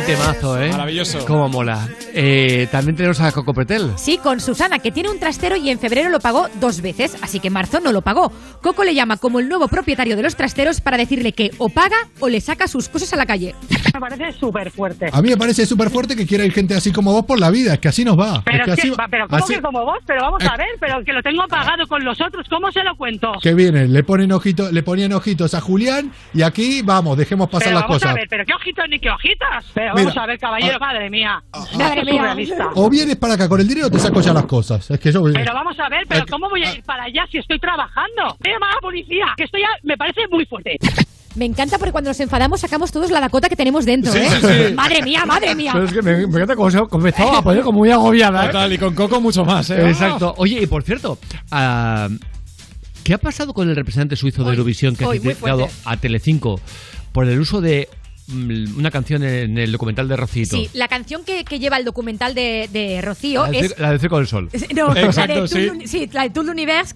temazo, 0.02 0.62
¿eh? 0.62 0.72
Maravilloso. 0.72 1.26
Cómo 1.26 1.50
mola. 1.50 1.88
Eh, 2.22 2.68
también 2.70 2.98
tenemos 2.98 3.22
a 3.22 3.32
Coco 3.32 3.54
Pretel. 3.54 3.94
Sí, 3.96 4.18
con 4.18 4.42
Susana, 4.42 4.80
que 4.80 4.92
tiene 4.92 5.10
un 5.10 5.20
trastero 5.20 5.56
y 5.56 5.70
en 5.70 5.80
febrero 5.80 6.10
lo 6.10 6.20
pagó 6.20 6.48
dos 6.60 6.82
veces, 6.82 7.16
así 7.22 7.40
que 7.40 7.48
en 7.48 7.54
marzo 7.54 7.80
no 7.80 7.94
lo 7.94 8.02
pagó. 8.02 8.30
Coco 8.62 8.84
le 8.84 8.94
llama 8.94 9.16
como 9.16 9.40
el 9.40 9.48
nuevo 9.48 9.70
propietario 9.70 10.18
de 10.18 10.24
los 10.24 10.36
trasteros 10.36 10.82
para 10.82 10.98
decirle 10.98 11.32
que 11.32 11.52
o 11.60 11.70
paga 11.70 11.96
o 12.20 12.28
le 12.28 12.42
saca 12.42 12.68
sus 12.68 12.90
cosas 12.90 13.14
a 13.14 13.16
la 13.16 13.26
calle. 13.26 13.56
Me 13.94 14.00
parece 14.02 14.34
súper 14.34 14.70
fuerte. 14.70 15.10
A 15.14 15.22
mí 15.22 15.30
me 15.30 15.38
parece 15.38 15.66
súper 15.66 15.90
fuerte 15.90 16.16
que 16.18 16.26
quiera 16.28 16.44
ir 16.44 16.52
gente 16.52 16.76
así 16.76 16.92
como 16.92 17.14
vos 17.14 17.24
por 17.26 17.40
la 17.40 17.50
vida, 17.52 17.74
es 17.76 17.80
que 17.80 17.88
así 17.88 18.04
nos 18.04 18.20
va. 18.20 18.42
Pero, 18.44 18.58
es 18.60 18.66
que 18.66 18.72
así- 18.74 18.90
va- 18.90 19.08
pero 19.10 19.26
¿cómo 19.30 19.44
así- 19.44 19.56
que 19.56 19.62
como 19.62 19.86
vos? 19.86 20.00
Pero 20.06 20.22
vamos 20.24 20.44
Eh. 20.44 20.48
a 20.52 20.58
ver, 20.58 20.68
pero 20.80 21.02
que 21.06 21.14
lo 21.14 21.24
tengo 21.24 21.48
pagado 21.48 21.88
con 21.88 22.04
los 22.04 22.20
otros, 22.20 22.46
¿cómo 22.50 22.70
se 22.74 22.84
lo 22.84 22.96
cuento? 22.98 23.32
que 23.42 23.54
viene, 23.54 23.88
le 23.88 24.04
ponen 24.04 24.34
ojitos, 24.34 24.74
le 24.74 24.84
ponían 24.84 25.14
ojitos 25.14 25.54
a 25.54 25.62
Julián 25.62 26.12
y 26.34 26.42
aquí 26.42 26.82
vamos, 26.82 27.18
dejemos 27.18 27.48
pasar 27.50 27.68
pero 27.70 27.76
las 27.76 27.84
vamos 27.84 27.96
cosas. 27.98 28.12
a 28.12 28.14
ver, 28.16 28.28
pero 28.30 28.46
qué 28.46 28.54
ojitos 28.54 28.86
ni 28.90 29.00
qué 29.00 29.10
hojitas. 29.10 29.66
Pero 29.74 29.94
Mira, 29.94 30.04
vamos 30.06 30.18
a 30.18 30.26
ver, 30.26 30.38
caballero, 30.40 30.76
ah, 30.76 30.80
madre 30.80 31.10
mía. 31.10 31.44
madre 31.54 31.70
Esto 31.72 32.00
es 32.02 32.06
mía. 32.06 32.09
Surrealista. 32.10 32.70
O 32.76 32.90
vienes 32.90 33.16
para 33.18 33.34
acá 33.36 33.48
con 33.50 33.60
el 33.62 33.68
dinero 33.68 33.88
o 33.88 33.92
te 33.92 34.00
saco 34.00 34.22
ya 34.22 34.34
las 34.34 34.46
cosas. 34.46 34.90
Es 34.90 35.00
que 35.00 35.12
yo 35.12 35.24
Pero 35.24 35.54
vamos 35.54 35.78
a 35.80 35.90
ver, 35.90 36.04
pero 36.08 36.26
¿cómo 36.30 36.50
voy 36.50 36.64
a 36.64 36.74
ir 36.74 36.84
para 36.84 37.04
allá 37.04 37.26
si 37.32 37.38
estoy 37.38 37.60
trabajando? 37.60 38.38
Voy 38.40 38.52
a 38.52 38.60
la 38.60 38.82
policía, 38.82 39.26
que 39.38 39.44
esto 39.44 39.58
ya 39.58 39.70
me 39.84 39.98
parece 39.98 40.22
muy 40.30 40.46
fuerte. 40.46 40.78
Me 41.36 41.46
encanta 41.46 41.78
porque 41.78 41.92
cuando 41.92 42.10
nos 42.10 42.20
enfadamos 42.20 42.60
sacamos 42.60 42.92
todos 42.92 43.12
la 43.12 43.20
Dakota 43.22 43.48
que 43.48 43.56
tenemos 43.56 43.86
dentro, 43.86 44.12
Sí, 44.12 44.18
¿eh? 44.18 44.28
sí, 44.30 44.48
sí. 44.70 44.74
Madre 44.74 45.02
mía, 45.04 45.26
madre 45.26 45.54
mía. 45.56 45.72
Pero 45.74 45.86
es 45.86 45.94
que 45.94 46.02
me, 46.02 46.18
me 46.18 46.24
encanta 46.24 46.56
cómo 46.56 46.72
se 46.72 46.80
comenzó 46.88 47.32
a 47.36 47.42
poner 47.42 47.62
como 47.64 47.80
muy 47.80 47.92
agobiada. 47.92 48.44
¿eh? 48.46 48.48
Total, 48.48 48.74
y 48.74 48.78
con 48.78 48.96
Coco 48.96 49.22
mucho 49.22 49.46
más, 49.46 49.70
¿eh? 49.70 49.90
Exacto. 49.90 50.34
Oye, 50.38 50.62
y 50.62 50.68
por 50.68 50.84
cierto, 50.84 51.20
ah, 51.52 52.10
¿qué 53.04 53.14
ha 53.14 53.20
pasado 53.20 53.54
con 53.54 53.70
el 53.70 53.76
representante 53.76 54.16
suizo 54.16 54.44
de 54.44 54.50
Eurovisión 54.52 54.96
que 54.96 55.06
ha 55.06 55.10
criticado 55.10 55.68
a 55.86 55.98
Telecinco 55.98 56.60
por 57.12 57.28
el 57.28 57.40
uso 57.40 57.62
de 57.62 57.88
una 58.34 58.92
canción 58.92 59.24
en 59.24 59.58
el 59.58 59.72
documental 59.72 60.08
de 60.08 60.16
Rocito? 60.16 60.58
Sí, 60.58 60.70
la 60.74 60.88
canción 60.88 61.24
que, 61.24 61.44
que 61.44 61.60
lleva 61.60 61.78
el 61.78 61.86
documental 61.86 62.34
de, 62.34 62.70
de 62.72 63.02
Rocío 63.02 63.48
La 63.48 63.58
es... 63.58 63.78
la 63.78 63.92
del 63.92 64.00
Circo 64.00 64.18
del 64.18 64.28
Sol. 64.28 64.50
No, 64.76 64.96
Exacto, 64.96 65.34
la 65.34 65.42
de 65.42 65.48
sí. 65.48 65.68
Tour, 65.68 65.78
sí, 65.88 66.10
la 66.14 66.28
de 66.28 66.34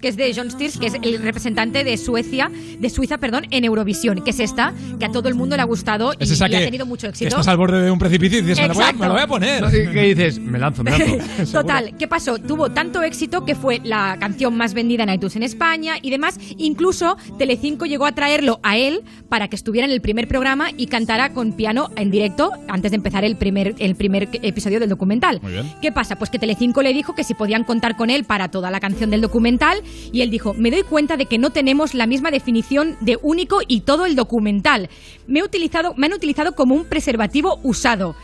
que 0.00 0.08
es 0.08 0.16
de 0.16 0.32
John 0.34 0.50
Stiers, 0.50 0.78
que 0.78 0.86
es 0.86 0.94
el 0.94 1.22
representante 1.22 1.84
de 1.84 1.96
Suecia, 1.96 2.50
de 2.78 2.90
Suiza, 2.90 3.18
perdón, 3.18 3.46
en 3.50 3.64
Eurovisión, 3.64 4.22
que 4.22 4.30
es 4.30 4.40
esta, 4.40 4.72
que 4.98 5.04
a 5.04 5.12
todo 5.12 5.28
el 5.28 5.34
mundo 5.34 5.56
le 5.56 5.62
ha 5.62 5.66
gustado 5.66 6.12
y, 6.18 6.24
Es 6.24 6.30
esa 6.30 6.46
y 6.46 6.50
que, 6.50 6.56
ha 6.56 6.64
tenido 6.64 6.86
mucho 6.86 7.08
éxito. 7.08 7.28
estás 7.28 7.48
al 7.48 7.56
borde 7.56 7.82
de 7.82 7.90
un 7.90 7.98
precipicio 7.98 8.38
y 8.38 8.42
dices, 8.42 8.60
me 8.60 8.68
lo, 8.68 8.74
voy 8.74 8.84
a, 8.84 8.92
me 8.92 9.06
lo 9.06 9.12
voy 9.12 9.22
a 9.22 9.26
poner. 9.26 9.64
¿Qué 9.70 9.90
qué 9.90 10.02
dices? 10.14 10.38
Me 10.38 10.58
lanzo, 10.58 10.82
me 10.82 10.92
lanzo. 10.92 11.16
Total, 11.52 11.96
¿qué 11.98 12.08
pasó? 12.08 12.38
Tuvo 12.38 12.70
tanto 12.70 13.02
éxito 13.02 13.44
que 13.44 13.54
fue 13.54 13.80
la 13.82 14.16
canción 14.18 14.56
más 14.56 14.74
vendida 14.74 15.02
en 15.04 15.10
iTunes 15.10 15.36
en 15.36 15.42
España 15.42 15.96
y 16.00 16.10
demás. 16.10 16.38
Incluso 16.58 17.16
Telecinco 17.38 17.86
llegó 17.86 18.06
a 18.06 18.12
traerlo 18.12 18.60
a 18.62 18.76
él 18.76 19.02
para 19.28 19.48
que 19.48 19.56
estuviera 19.56 19.86
en 19.86 19.92
el 19.92 20.00
primer 20.00 20.28
programa 20.28 20.68
y 20.76 20.86
cantara 20.86 21.23
con 21.32 21.52
piano 21.52 21.90
en 21.96 22.10
directo 22.10 22.50
antes 22.68 22.90
de 22.90 22.96
empezar 22.96 23.24
el 23.24 23.36
primer, 23.36 23.74
el 23.78 23.94
primer 23.94 24.28
episodio 24.42 24.80
del 24.80 24.88
documental. 24.88 25.40
Muy 25.42 25.52
bien. 25.52 25.72
¿Qué 25.80 25.92
pasa? 25.92 26.16
Pues 26.16 26.30
que 26.30 26.38
Telecinco 26.38 26.82
le 26.82 26.92
dijo 26.92 27.14
que 27.14 27.24
si 27.24 27.34
podían 27.34 27.64
contar 27.64 27.96
con 27.96 28.10
él 28.10 28.24
para 28.24 28.48
toda 28.48 28.70
la 28.70 28.80
canción 28.80 29.10
del 29.10 29.20
documental 29.20 29.82
y 30.12 30.22
él 30.22 30.30
dijo, 30.30 30.54
me 30.54 30.70
doy 30.70 30.82
cuenta 30.82 31.16
de 31.16 31.26
que 31.26 31.38
no 31.38 31.50
tenemos 31.50 31.94
la 31.94 32.06
misma 32.06 32.30
definición 32.30 32.96
de 33.00 33.18
único 33.22 33.60
y 33.66 33.80
todo 33.80 34.06
el 34.06 34.16
documental. 34.16 34.88
Me, 35.26 35.40
he 35.40 35.42
utilizado, 35.42 35.94
me 35.96 36.06
han 36.06 36.12
utilizado 36.12 36.52
como 36.52 36.74
un 36.74 36.84
preservativo 36.84 37.58
usado. 37.62 38.14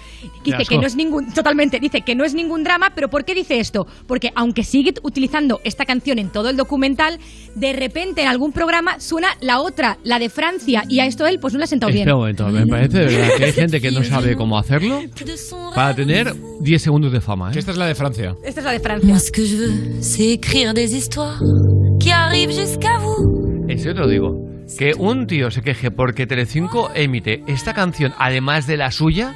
Dice 0.45 0.65
que 0.69 0.77
no 0.77 0.87
es 0.87 0.97
ningún, 0.97 1.33
totalmente, 1.33 1.79
dice 1.81 2.03
que 2.03 2.15
no 2.15 2.25
es 2.25 2.35
ningún 2.35 2.65
drama, 2.65 2.93
pero 2.95 3.09
¿por 3.09 3.25
qué 3.25 3.35
dice 3.35 3.59
esto? 3.59 3.87
Porque 4.07 4.31
aunque 4.35 4.65
sigue 4.65 4.95
utilizando 5.03 5.61
esta 5.65 5.85
canción 5.85 6.19
en 6.19 6.31
todo 6.31 6.51
el 6.51 6.57
documental, 6.57 7.19
de 7.55 7.73
repente 7.73 8.23
en 8.23 8.29
algún 8.29 8.53
programa 8.53 9.01
suena 9.01 9.29
la 9.41 9.61
otra, 9.61 9.99
la 10.05 10.19
de 10.19 10.29
Francia, 10.29 10.85
y 10.89 11.01
a 11.01 11.07
esto 11.07 11.27
él 11.27 11.39
pues 11.41 11.53
no 11.53 11.59
le 11.59 11.65
ha 11.65 11.69
sentado 11.69 11.93
bien. 11.93 12.03
Espera 12.03 12.17
un 12.17 12.21
momento, 12.21 12.49
me 12.49 12.67
parece 12.67 12.99
de 12.99 13.07
verdad 13.07 13.37
que 13.37 13.45
hay 13.45 13.53
gente 13.53 13.81
que 13.81 13.91
no 13.91 14.03
sabe 14.05 14.37
cómo 14.37 14.59
hacerlo 14.59 15.01
para 15.75 15.95
tener 15.95 16.35
10 16.61 16.83
segundos 16.83 17.13
de 17.13 17.21
fama. 17.21 17.51
¿eh? 17.53 17.59
Esta 17.59 17.71
es 17.73 17.77
la 17.77 17.87
de 17.87 17.95
Francia. 17.95 18.35
Esta 18.45 18.61
es 18.61 18.65
la 18.65 18.73
de 18.73 18.81
Francia. 18.81 19.17
Que 19.33 19.47
je 19.47 19.57
veux, 19.57 20.03
c'est 20.03 20.33
écrire 20.33 20.75
des 20.75 20.93
histoires 20.93 21.41
qui 22.01 22.11
arrivent 22.11 22.53
jusqu'à 22.53 22.99
vous. 22.99 23.65
En 23.69 23.79
serio 23.79 23.95
te 23.95 24.01
lo 24.01 24.09
digo. 24.09 24.50
Que 24.79 24.95
un 24.97 25.27
tío 25.27 25.51
se 25.51 25.63
queje 25.63 25.91
porque 25.91 26.27
Telecinco 26.27 26.91
emite 26.95 27.43
esta 27.47 27.75
canción, 27.75 28.15
además 28.19 28.67
de 28.67 28.77
la 28.79 28.91
suya, 28.91 29.35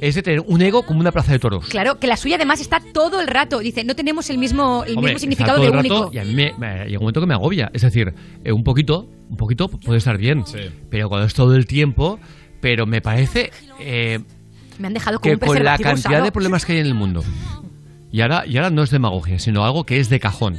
es 0.00 0.14
de 0.16 0.22
tener 0.22 0.40
un 0.46 0.60
ego 0.62 0.84
como 0.84 0.98
una 1.00 1.12
plaza 1.12 1.32
de 1.32 1.38
toros. 1.38 1.66
Claro, 1.68 2.00
que 2.00 2.06
la 2.06 2.16
suya 2.16 2.36
además 2.36 2.60
está 2.60 2.80
todo 2.92 3.20
el 3.20 3.28
rato. 3.28 3.60
Dice, 3.60 3.84
no 3.84 3.94
tenemos 3.94 4.28
el 4.30 4.38
mismo, 4.38 4.82
el 4.86 4.96
Hombre, 4.96 5.12
mismo 5.12 5.16
está 5.16 5.18
significado 5.20 5.56
todo 5.58 5.62
de 5.62 5.70
el 5.70 5.76
rato 5.84 6.00
único. 6.06 6.14
Y 6.14 6.18
a 6.18 6.24
mí 6.24 6.34
me, 6.34 6.52
me- 6.58 6.84
llega 6.86 6.98
un 6.98 7.02
momento 7.04 7.20
que 7.20 7.26
me 7.26 7.34
agobia. 7.34 7.70
Es 7.74 7.82
decir, 7.82 8.12
eh, 8.42 8.50
un 8.52 8.64
poquito, 8.64 9.08
un 9.28 9.36
poquito 9.36 9.68
puede 9.68 9.98
estar 9.98 10.16
bien. 10.18 10.42
Pero 10.90 11.08
cuando 11.08 11.26
es 11.26 11.34
todo 11.34 11.54
el 11.54 11.66
tiempo, 11.66 12.18
pero 12.60 12.86
me 12.86 13.00
parece 13.02 13.50
eh, 13.78 14.18
Me 14.78 14.86
han 14.88 14.94
dejado 14.94 15.20
como 15.20 15.30
que 15.30 15.34
un 15.34 15.38
con 15.38 15.48
la 15.48 15.76
preservativo 15.76 15.88
cantidad 15.90 16.10
usado. 16.12 16.24
de 16.24 16.32
problemas 16.32 16.64
que 16.66 16.72
hay 16.72 16.78
en 16.80 16.86
el 16.86 16.94
mundo. 16.94 17.22
Y 18.10 18.22
ahora, 18.22 18.44
y 18.46 18.56
ahora 18.56 18.70
no 18.70 18.82
es 18.82 18.90
demagogia, 18.90 19.38
sino 19.38 19.64
algo 19.64 19.84
que 19.84 20.00
es 20.00 20.08
de 20.08 20.18
cajón. 20.18 20.58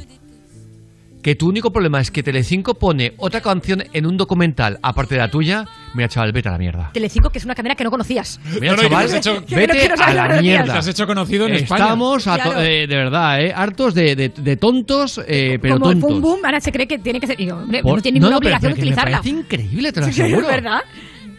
Que 1.22 1.36
tu 1.36 1.48
único 1.48 1.72
problema 1.72 2.00
es 2.00 2.10
que 2.10 2.24
Telecinco 2.24 2.74
pone 2.74 3.14
otra 3.16 3.40
canción 3.40 3.84
en 3.92 4.06
un 4.06 4.16
documental 4.16 4.80
aparte 4.82 5.14
de 5.14 5.20
la 5.20 5.30
tuya. 5.30 5.66
Mira, 5.94 6.08
chaval, 6.08 6.32
vete 6.32 6.48
a 6.48 6.52
la 6.52 6.58
mierda. 6.58 6.90
Telecinco, 6.92 7.30
que 7.30 7.38
es 7.38 7.44
una 7.44 7.54
cadena 7.54 7.76
que 7.76 7.84
no 7.84 7.92
conocías. 7.92 8.40
Mira, 8.60 8.74
No, 8.74 8.82
no, 8.82 8.88
chaval, 8.88 9.14
hecho- 9.14 9.44
vete 9.48 9.88
no 9.88 9.94
a 10.04 10.12
la 10.14 10.42
mierda. 10.42 10.72
Te 10.72 10.78
has 10.80 10.88
hecho 10.88 11.06
conocido 11.06 11.46
en 11.46 11.54
España. 11.54 11.84
Estamos, 11.84 12.26
a 12.26 12.36
to- 12.38 12.42
Claro. 12.42 12.60
eh, 12.62 12.86
de 12.88 12.96
verdad, 12.96 13.40
eh, 13.40 13.52
hartos 13.54 13.94
de, 13.94 14.16
de- 14.16 14.30
de 14.30 14.56
tontos, 14.56 15.20
eh, 15.28 15.60
pero 15.62 15.74
como 15.78 15.90
tontos. 15.92 16.10
Boom 16.10 16.20
Boom, 16.22 16.40
ahora 16.44 16.60
se 16.60 16.72
cree 16.72 16.88
que 16.88 16.98
tiene 16.98 17.20
que 17.20 17.28
ser. 17.28 17.40
y, 17.40 17.48
hombre, 17.50 17.82
Por- 17.82 17.96
no 17.98 18.02
tiene 18.02 18.18
ninguna 18.18 18.34
no, 18.34 18.40
pero- 18.40 18.56
obligación 18.56 18.72
pero 18.72 18.74
de 18.74 18.80
que 18.80 18.84
me 18.84 18.92
utilizarla. 18.92 19.18
parece 19.18 19.38
increíble, 19.38 19.92
te 19.92 20.00
lo 20.00 20.06
Sí, 20.12 20.22
aseguro. 20.22 20.46
¿Verdad? 20.48 20.80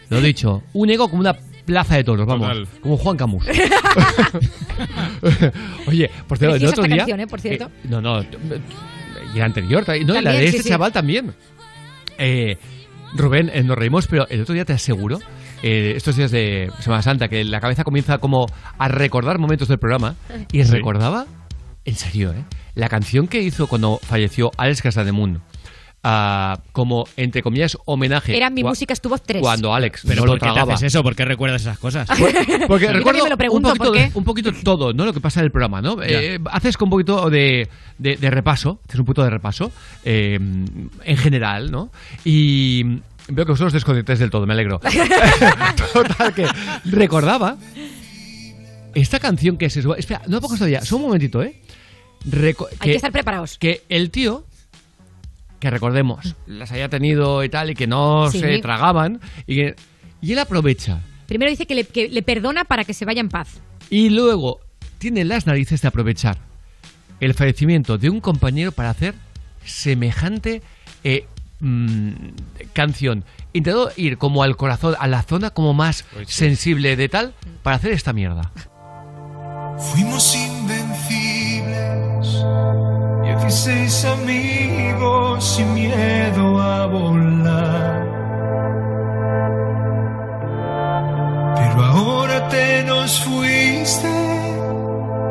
Lo 0.08 0.16
he 0.18 0.22
dicho, 0.22 0.62
un 0.72 0.88
ego 0.88 1.08
como 1.10 1.20
una 1.20 1.36
plaza 1.66 1.96
de 1.96 2.04
toros, 2.04 2.26
vamos, 2.26 2.48
Total. 2.48 2.66
como 2.80 2.96
Juan 2.96 3.16
Camus. 3.18 3.44
Oye, 5.86 6.10
por 6.26 6.38
cierto, 6.38 6.56
el 6.56 6.64
otro 6.66 6.82
esta 6.84 6.94
día... 6.94 6.96
canción, 6.98 7.20
¿eh? 7.20 7.26
Por 7.26 7.40
cierto. 7.40 7.64
eh, 7.66 7.86
no, 7.88 8.00
no, 8.00 8.22
y 9.34 9.38
la 9.38 9.44
anterior, 9.46 9.84
no, 9.88 9.94
y 10.18 10.22
la 10.22 10.32
de 10.32 10.38
sí, 10.40 10.44
este 10.46 10.62
sí. 10.62 10.68
chaval 10.68 10.92
también. 10.92 11.34
Eh, 12.18 12.56
Rubén, 13.14 13.50
eh, 13.52 13.62
nos 13.62 13.76
reímos, 13.76 14.06
pero 14.06 14.26
el 14.28 14.40
otro 14.42 14.54
día 14.54 14.64
te 14.64 14.72
aseguro, 14.72 15.18
eh, 15.62 15.94
estos 15.96 16.16
días 16.16 16.30
de 16.30 16.70
Semana 16.80 17.02
Santa, 17.02 17.28
que 17.28 17.44
la 17.44 17.60
cabeza 17.60 17.84
comienza 17.84 18.18
como 18.18 18.46
a 18.78 18.88
recordar 18.88 19.38
momentos 19.38 19.68
del 19.68 19.78
programa, 19.78 20.16
y 20.52 20.64
Sí. 20.64 20.70
recordaba, 20.72 21.26
en 21.84 21.94
serio, 21.96 22.32
¿eh? 22.32 22.44
la 22.74 22.88
canción 22.88 23.28
que 23.28 23.40
hizo 23.40 23.66
cuando 23.66 23.98
falleció 24.02 24.50
Alex 24.56 24.82
Casademun, 24.82 25.42
como, 26.72 27.06
entre 27.16 27.42
comillas, 27.42 27.78
homenaje. 27.86 28.36
Era 28.36 28.50
mi 28.50 28.62
música 28.62 28.92
estuvo 28.92 29.16
tres. 29.18 29.40
Cuando 29.40 29.72
Alex 29.74 30.02
Pero 30.06 30.20
no 30.20 30.26
lo 30.26 30.32
¿por 30.38 30.48
qué 30.48 30.54
te 30.54 30.60
haces 30.60 30.82
eso? 30.82 31.02
¿Por 31.02 31.16
qué 31.16 31.24
recuerdas 31.24 31.62
esas 31.62 31.78
cosas? 31.78 32.06
Porque 32.68 32.84
Yo 32.86 32.92
recuerdo 32.92 33.02
también 33.04 33.24
me 33.24 33.30
lo 33.30 33.36
pregunto, 33.38 33.68
un, 33.72 33.74
poquito, 33.78 33.92
¿por 33.92 33.96
qué? 34.02 34.10
un 34.18 34.24
poquito 34.24 34.52
todo, 34.62 34.92
¿no? 34.92 35.04
Lo 35.06 35.12
que 35.14 35.20
pasa 35.20 35.40
en 35.40 35.46
el 35.46 35.50
programa, 35.50 35.80
¿no? 35.80 35.96
Eh, 36.02 36.38
haces 36.52 36.76
con 36.76 36.86
un 36.86 36.90
poquito 36.90 37.30
de, 37.30 37.68
de- 37.98 38.16
de 38.16 38.30
repaso, 38.30 38.80
haces 38.86 39.00
un 39.00 39.06
poquito 39.06 39.24
de 39.24 39.30
repaso 39.30 39.72
eh, 40.04 40.38
en 41.04 41.16
general, 41.16 41.70
¿no? 41.70 41.90
Y 42.24 42.84
veo 43.28 43.46
que 43.46 43.52
vosotros 43.52 43.72
desconectáis 43.72 44.18
del 44.18 44.28
todo, 44.30 44.44
me 44.46 44.52
alegro. 44.52 44.80
Total, 45.92 46.34
que 46.34 46.46
recordaba 46.84 47.56
esta 48.94 49.18
canción 49.18 49.56
que 49.56 49.70
se 49.70 49.82
sube. 49.82 49.98
Espera, 49.98 50.22
no 50.28 50.40
pongas 50.40 50.58
todavía, 50.58 50.82
solo 50.84 50.98
un 50.98 51.06
momentito, 51.06 51.42
¿eh? 51.42 51.60
Reco- 52.28 52.68
Hay 52.78 52.90
que 52.90 52.96
estar 52.96 53.12
preparados. 53.12 53.58
que 53.58 53.82
el 53.88 54.10
tío, 54.10 54.44
que 55.64 55.70
recordemos, 55.70 56.36
las 56.46 56.70
haya 56.72 56.88
tenido 56.88 57.42
y 57.42 57.48
tal, 57.48 57.70
y 57.70 57.74
que 57.74 57.86
no 57.86 58.30
Sí. 58.30 58.40
se 58.40 58.58
tragaban, 58.58 59.20
y, 59.46 59.56
que- 59.56 59.76
y 60.20 60.32
él 60.32 60.38
aprovecha 60.38 61.00
Primero 61.26 61.50
dice 61.50 61.66
que 61.66 61.74
le, 61.74 61.84
que 61.84 62.08
le 62.08 62.22
perdona 62.22 62.64
para 62.64 62.84
que 62.84 62.92
se 62.94 63.04
vaya 63.06 63.20
en 63.20 63.28
paz. 63.30 63.60
y 63.90 64.10
luego 64.10 64.60
tiene 64.98 65.24
las 65.24 65.46
narices 65.46 65.80
de 65.82 65.88
aprovechar 65.88 66.38
el 67.20 67.32
fallecimiento 67.34 67.96
de 67.98 68.10
un 68.10 68.20
compañero 68.20 68.72
para 68.72 68.90
hacer 68.90 69.14
semejante 69.64 70.60
eh, 71.02 71.26
mm, 71.60 72.10
canción. 72.74 73.24
Intentó 73.54 73.90
ir 73.96 74.18
como 74.18 74.42
al 74.42 74.56
corazón, 74.56 74.94
a 74.98 75.06
la 75.06 75.22
zona 75.22 75.50
como 75.50 75.72
más 75.74 76.04
sensible 76.26 76.96
de 76.96 77.08
tal, 77.08 77.32
para 77.62 77.76
hacer 77.76 77.92
esta 77.92 78.12
mierda. 78.12 78.50
Fuimos 79.78 80.34
invencibles, 80.34 82.26
16 83.44 84.04
amigos 84.06 85.44
sin 85.44 85.74
miedo 85.74 86.62
a 86.62 86.86
volar. 86.86 88.06
Pero 91.56 91.84
ahora 91.84 92.48
te 92.48 92.84
nos 92.84 93.20
fuiste, 93.20 94.14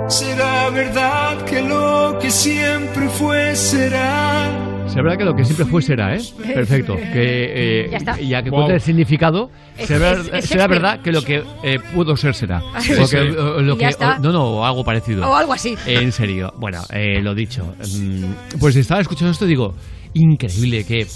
será 0.10 0.70
verdad 0.70 1.44
que 1.46 1.64
lo 1.64 2.20
que 2.20 2.30
siempre 2.30 3.10
fue 3.10 3.56
será. 3.56 4.73
Será 4.94 5.18
que 5.18 5.26
lo 5.26 5.36
que 5.36 5.44
siempre 5.44 5.66
fue 5.66 5.82
será, 5.82 6.16
¿eh? 6.16 6.22
Perfecto. 6.54 6.96
Que, 6.96 7.84
eh, 7.86 7.90
Ya 7.92 7.98
está. 7.98 8.20
ya 8.20 8.44
que 8.44 8.50
Wow. 8.50 8.60
cuenta 8.60 8.74
el 8.76 8.82
significado, 8.82 9.50
Es- 9.78 9.88
será, 9.88 10.12
es- 10.12 10.18
es 10.20 10.26
será 10.26 10.40
Shakespeare. 10.42 10.70
verdad 10.70 11.02
que 11.02 11.12
lo 11.12 11.22
que 11.24 11.44
eh, 11.64 11.80
pudo 11.94 12.16
ser 12.16 12.36
será. 12.36 12.62
Sí, 12.80 12.94
O 12.94 13.08
sí. 13.08 13.16
que, 13.16 13.22
o- 13.22 13.62
lo 13.62 13.78
que- 13.78 13.90
no, 14.22 14.32
no, 14.32 14.44
o 14.44 14.66
algo 14.66 14.84
parecido. 14.84 15.28
O 15.30 15.36
algo 15.36 15.54
así. 15.54 15.76
En 15.88 16.12
serio. 16.12 16.54
Bueno, 16.58 16.82
eh, 16.92 17.22
lo 17.22 17.34
dicho. 17.34 17.76
Mm, 17.98 18.58
Pues 18.60 18.76
estaba 18.76 19.02
escuchando 19.02 19.32
esto 19.32 19.46
y 19.46 19.50
digo, 19.50 19.74
increíble 20.14 20.86
que... 20.86 21.08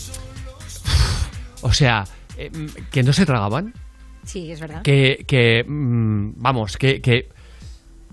O 1.61 1.73
sea, 1.73 2.03
eh, 2.37 2.49
que 2.91 3.03
no 3.03 3.13
se 3.13 3.25
tragaban. 3.25 3.73
Sí, 4.23 4.51
es 4.51 4.59
verdad. 4.59 4.81
que, 4.81 5.23
que, 5.25 5.63
mm, 5.65 6.33
vamos, 6.41 6.75
que, 6.77 6.99
que, 7.01 7.29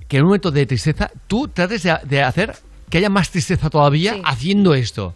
que 0.07 0.17
en 0.19 0.23
un 0.23 0.29
momento 0.29 0.51
de 0.53 0.65
tristeza 0.67 1.11
tú 1.27 1.49
trates 1.49 1.83
de, 1.83 1.97
de 2.05 2.23
hacer 2.23 2.55
que 2.89 2.99
haya 2.99 3.11
más 3.11 3.31
tristeza 3.31 3.69
todavía 3.71 4.17
haciendo 4.25 4.75
esto. 4.75 5.15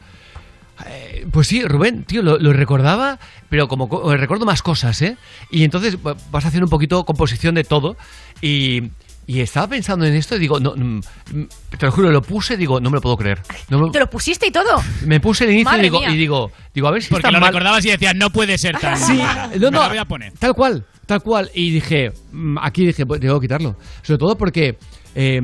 Eh, 0.87 1.27
pues 1.33 1.47
sí, 1.49 1.63
Rubén, 1.65 2.05
tío, 2.05 2.23
lo, 2.23 2.39
lo 2.39 2.53
recordaba, 2.53 3.19
pero 3.49 3.67
como 3.69 3.89
co- 3.89 4.17
recuerdo 4.17 4.45
más 4.47 4.63
cosas, 4.63 5.01
¿eh? 5.03 5.17
Y 5.51 5.65
entonces 5.65 5.97
va- 6.05 6.17
vas 6.31 6.45
a 6.45 6.49
hacer 6.49 6.63
un 6.63 6.71
poquito 6.71 7.05
composición 7.05 7.55
de 7.57 7.65
todo 7.65 7.97
y, 8.41 8.85
y 9.27 9.41
estaba 9.41 9.67
pensando 9.67 10.05
en 10.07 10.15
esto 10.15 10.37
y 10.37 10.39
digo, 10.39 10.61
no, 10.61 10.75
mm, 10.77 11.01
mm, 11.35 11.49
te 11.79 11.87
lo 11.87 11.93
juro, 11.93 12.11
lo 12.13 12.23
puse, 12.23 12.57
digo, 12.57 12.81
no 12.81 12.91
me 12.91 12.97
lo 12.97 13.01
puedo 13.01 13.17
creer. 13.17 13.41
No 13.69 13.79
me, 13.81 13.91
¿Te 13.91 13.99
lo 13.99 14.09
pusiste 14.09 14.47
y 14.47 14.51
todo? 14.53 14.81
me 15.05 15.19
puse 15.21 15.45
el 15.45 15.51
inicio 15.53 15.77
y 15.79 15.83
digo, 15.83 16.01
y 16.09 16.17
digo, 16.17 16.53
digo, 16.75 16.89
a 16.89 16.91
ver 16.93 17.03
si 17.03 17.09
Porque 17.11 17.27
está 17.27 17.33
lo 17.33 17.41
mal. 17.41 17.49
recordabas 17.49 17.85
y 17.85 17.91
decías, 17.91 18.15
no 18.15 18.31
puede 18.31 18.57
ser 18.57 18.79
tan. 18.79 18.97
Sí, 18.97 19.21
no, 19.59 19.71
no, 19.71 19.83
la 19.83 19.89
voy 19.89 19.99
a 19.99 20.05
poner. 20.05 20.33
tal 20.39 20.55
cual, 20.55 20.85
tal 21.07 21.23
cual. 21.23 21.51
Y 21.55 21.71
dije, 21.71 22.13
mm, 22.33 22.59
aquí 22.63 22.87
dije, 22.87 23.05
pues 23.05 23.21
tengo 23.21 23.41
que 23.41 23.45
quitarlo. 23.47 23.77
Sobre 24.03 24.19
todo 24.19 24.39
porque, 24.39 24.79
eh, 25.17 25.43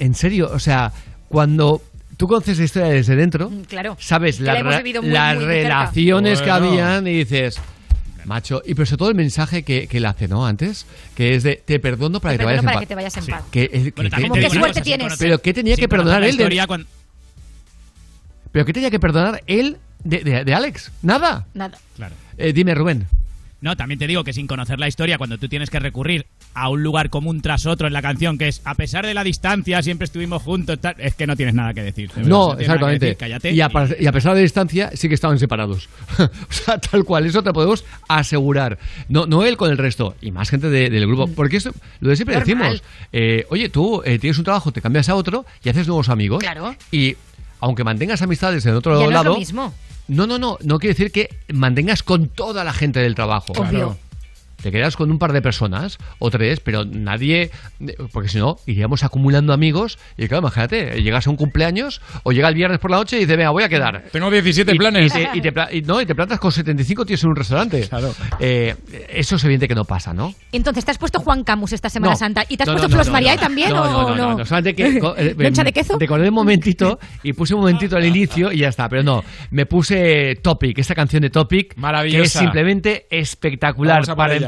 en 0.00 0.14
serio, 0.14 0.50
o 0.52 0.58
sea, 0.58 0.92
cuando 1.28 1.80
tú 2.16 2.26
conoces 2.28 2.58
la 2.58 2.64
historia 2.64 2.88
desde 2.88 3.16
dentro, 3.16 3.50
Claro. 3.68 3.96
sabes 4.00 4.40
la 4.40 4.54
la 4.54 4.64
muy, 4.80 4.92
las 5.10 5.36
muy 5.36 5.44
relaciones 5.44 6.40
que 6.42 6.50
habían 6.50 7.06
y 7.06 7.12
dices, 7.24 7.60
macho, 8.24 8.62
y 8.64 8.74
pero 8.74 8.86
sobre 8.86 8.98
todo 8.98 9.08
el 9.10 9.14
mensaje 9.16 9.62
que, 9.62 9.86
que 9.86 9.98
él 9.98 10.06
hace, 10.06 10.28
¿no? 10.28 10.46
Antes, 10.46 10.86
que 11.14 11.34
es 11.34 11.42
de, 11.42 11.56
te 11.64 11.78
perdono 11.80 12.20
para 12.20 12.32
Te 12.32 12.38
que 12.38 12.44
te 12.44 12.46
perdono 12.50 12.62
vayas 12.62 12.62
en 12.62 12.64
para 12.64 12.74
paz. 12.74 12.80
que 12.80 12.86
te 12.86 12.94
vayas 12.94 13.16
en 13.16 13.26
paz. 13.26 13.44
Que, 13.50 13.68
que- 13.68 13.92
Bueno, 13.96 14.34
te 14.34 14.40
qué 14.40 14.50
suerte 14.50 14.80
tienes. 14.80 15.16
Pero 15.18 15.38
¿qué 15.40 15.52
tenía 15.54 15.76
que 15.76 15.88
perdonar 15.88 16.22
él 16.24 16.36
de- 16.36 16.66
cuando- 16.66 16.86
pero 18.52 18.64
¿qué 18.64 18.72
tenía 18.72 18.90
que 18.90 19.00
perdonar 19.00 19.42
él 19.46 19.78
de, 20.04 20.18
de- 20.20 20.44
de 20.44 20.54
Alex? 20.54 20.92
Nada. 21.02 21.46
Nada. 21.54 21.76
Claro. 21.96 22.14
Eh, 22.38 22.52
dime, 22.52 22.74
Rubén. 22.74 23.06
No, 23.64 23.76
también 23.76 23.98
te 23.98 24.06
digo 24.06 24.22
que 24.24 24.32
sin 24.34 24.46
conocer 24.46 24.78
la 24.78 24.86
historia, 24.88 25.16
cuando 25.16 25.38
tú 25.38 25.48
tienes 25.48 25.70
que 25.70 25.78
recurrir 25.80 26.26
a 26.52 26.68
un 26.68 26.82
lugar 26.82 27.08
común 27.08 27.40
tras 27.40 27.64
otro 27.64 27.86
en 27.86 27.94
la 27.94 28.02
canción, 28.02 28.36
que 28.36 28.46
es 28.48 28.60
a 28.64 28.74
pesar 28.74 29.06
de 29.06 29.14
la 29.14 29.24
distancia, 29.24 29.82
siempre 29.82 30.04
estuvimos 30.04 30.42
juntos, 30.42 30.78
tal, 30.80 30.94
es 30.98 31.14
que 31.14 31.26
no 31.26 31.34
tienes 31.34 31.54
nada 31.54 31.72
que 31.72 31.82
decir. 31.82 32.08
de 32.10 32.16
verdad, 32.16 32.28
No, 32.28 32.54
que 32.56 32.62
exactamente. 32.64 33.06
decir, 33.06 33.18
cállate. 33.18 33.50
y, 33.52 33.60
a, 33.62 33.70
y 33.98 34.06
a 34.06 34.12
pesar 34.12 34.34
de 34.34 34.42
distancia, 34.42 34.90
sí 34.94 35.08
que 35.08 35.14
estaban 35.14 35.38
separados. 35.38 35.88
o 36.18 36.52
sea, 36.52 36.78
tal 36.78 37.04
cual, 37.04 37.24
eso 37.26 37.42
te 37.42 37.52
podemos 37.54 37.84
asegurar. 38.06 38.78
No, 39.08 39.26
no 39.26 39.42
él 39.44 39.56
con 39.56 39.70
el 39.70 39.78
resto, 39.78 40.14
y 40.20 40.30
más 40.30 40.50
gente 40.50 40.68
de- 40.68 40.90
del 40.90 41.06
grupo. 41.06 41.26
Porque 41.34 41.56
eso, 41.56 41.70
lo 42.00 42.10
de 42.10 42.16
siempre 42.16 42.36
Normal. 42.36 42.72
decimos, 42.72 42.82
eh, 43.12 43.46
oye, 43.48 43.70
tú 43.70 44.02
eh, 44.04 44.18
tienes 44.18 44.36
un 44.36 44.44
trabajo, 44.44 44.72
te 44.72 44.82
cambias 44.82 45.08
a 45.08 45.14
otro 45.14 45.46
y 45.64 45.70
haces 45.70 45.86
nuevos 45.88 46.10
amigos. 46.10 46.40
Claro. 46.40 46.76
Y 46.92 47.16
aunque 47.60 47.82
mantengas 47.82 48.20
amistades 48.20 48.66
en 48.66 48.74
otro 48.74 48.96
Ya 48.98 49.04
no 49.04 49.08
es 49.10 49.14
lado. 49.14 49.32
lo 49.32 49.38
mismo. 49.38 49.72
No, 50.06 50.26
no, 50.26 50.38
no, 50.38 50.58
no 50.62 50.78
quiere 50.78 50.94
decir 50.94 51.12
que 51.12 51.34
mantengas 51.52 52.02
con 52.02 52.28
toda 52.28 52.64
la 52.64 52.72
gente 52.72 53.00
del 53.00 53.14
trabajo. 53.14 53.52
Obvio. 53.56 53.96
Te 54.64 54.72
quedas 54.72 54.96
con 54.96 55.10
un 55.10 55.18
par 55.18 55.34
de 55.34 55.42
personas 55.42 55.98
o 56.18 56.30
tres, 56.30 56.58
pero 56.60 56.86
nadie. 56.86 57.50
Porque 58.12 58.30
si 58.30 58.38
no, 58.38 58.56
iríamos 58.64 59.04
acumulando 59.04 59.52
amigos. 59.52 59.98
Y 60.16 60.26
claro, 60.26 60.40
imagínate, 60.40 61.02
llegas 61.02 61.26
a 61.26 61.30
un 61.30 61.36
cumpleaños 61.36 62.00
o 62.22 62.32
llega 62.32 62.48
el 62.48 62.54
viernes 62.54 62.78
por 62.78 62.90
la 62.90 62.96
noche 62.96 63.16
y 63.18 63.20
dices, 63.20 63.36
venga, 63.36 63.50
voy 63.50 63.62
a 63.62 63.68
quedar. 63.68 64.04
Tengo 64.10 64.30
17 64.30 64.74
Y- 64.74 64.78
planes. 64.78 65.14
Y 65.14 65.18
te, 65.18 65.30
y 65.34 65.40
te 65.42 65.76
y 65.76 65.82
no, 65.82 66.00
y 66.00 66.06
te 66.06 66.14
plantas 66.14 66.38
con 66.40 66.50
75 66.50 67.04
tíos 67.04 67.22
en 67.24 67.28
un 67.28 67.36
restaurante. 67.36 67.86
Eh, 68.40 68.74
eso 69.10 69.36
es 69.36 69.44
evidente 69.44 69.68
que 69.68 69.74
no 69.74 69.84
pasa, 69.84 70.14
¿no? 70.14 70.34
Entonces, 70.50 70.82
¿te 70.86 70.92
has 70.92 70.96
puesto 70.98 71.20
Juan 71.20 71.44
Camus 71.44 71.74
esta 71.74 71.90
Semana 71.90 72.12
No. 72.14 72.18
Santa? 72.18 72.46
¿Y 72.48 72.56
te 72.56 72.62
has 72.62 72.68
No, 72.68 72.72
no, 72.72 72.78
puesto 72.78 72.96
no, 72.96 73.04
Flos 73.04 73.20
no. 73.22 73.36
también 73.38 73.68
no, 73.70 73.82
o 73.82 73.86
no? 73.86 74.16
No, 74.16 74.38
no, 74.38 74.46
solamente 74.46 74.74
que. 74.74 74.98
eh, 75.18 75.34
¿Loncha 75.36 75.62
de 75.62 75.72
queso? 75.74 75.98
Recordé 75.98 76.28
un 76.30 76.34
momentito 76.34 76.98
y 77.22 77.34
puse 77.34 77.52
un 77.54 77.60
momentito 77.60 77.98
al 77.98 78.06
inicio 78.06 78.50
y 78.50 78.60
ya 78.60 78.68
está. 78.68 78.88
Pero 78.88 79.02
no, 79.02 79.22
me 79.50 79.66
puse 79.66 80.36
Topic, 80.42 80.78
esta 80.78 80.94
canción 80.94 81.20
de 81.20 81.28
Topic. 81.28 81.68
Que 81.68 81.74
es 81.74 81.78
Maravillosa. 81.78 82.38
simplemente 82.40 83.06
espectacular. 83.10 84.04
Para 84.16 84.34
ella. 84.36 84.46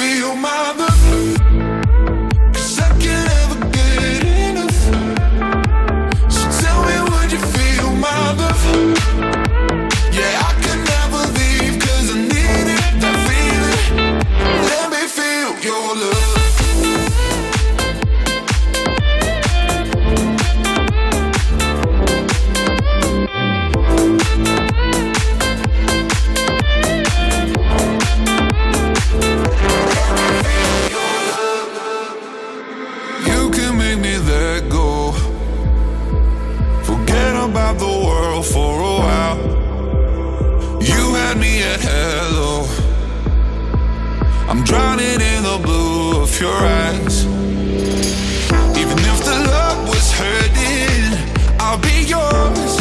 Feel 0.00 0.34
that 0.34 0.89
the 38.42 38.52
for 38.52 38.80
a 38.80 38.98
while. 38.98 39.38
You 40.80 41.14
had 41.14 41.36
me 41.36 41.62
at 41.62 41.80
hello. 41.80 42.66
I'm 44.48 44.64
drowning 44.64 45.20
in 45.20 45.42
the 45.42 45.60
blue 45.62 46.22
of 46.22 46.40
your 46.40 46.54
eyes. 46.54 47.24
Even 48.76 48.98
if 48.98 49.24
the 49.24 49.38
love 49.54 49.88
was 49.88 50.12
hurting, 50.12 51.58
I'll 51.60 51.78
be 51.78 52.04
yours. 52.04 52.79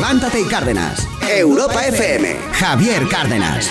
Levántate 0.00 0.40
y 0.40 0.44
Cárdenas. 0.46 1.06
Europa 1.28 1.84
FM. 1.86 2.34
Javier 2.54 3.06
Cárdenas. 3.06 3.68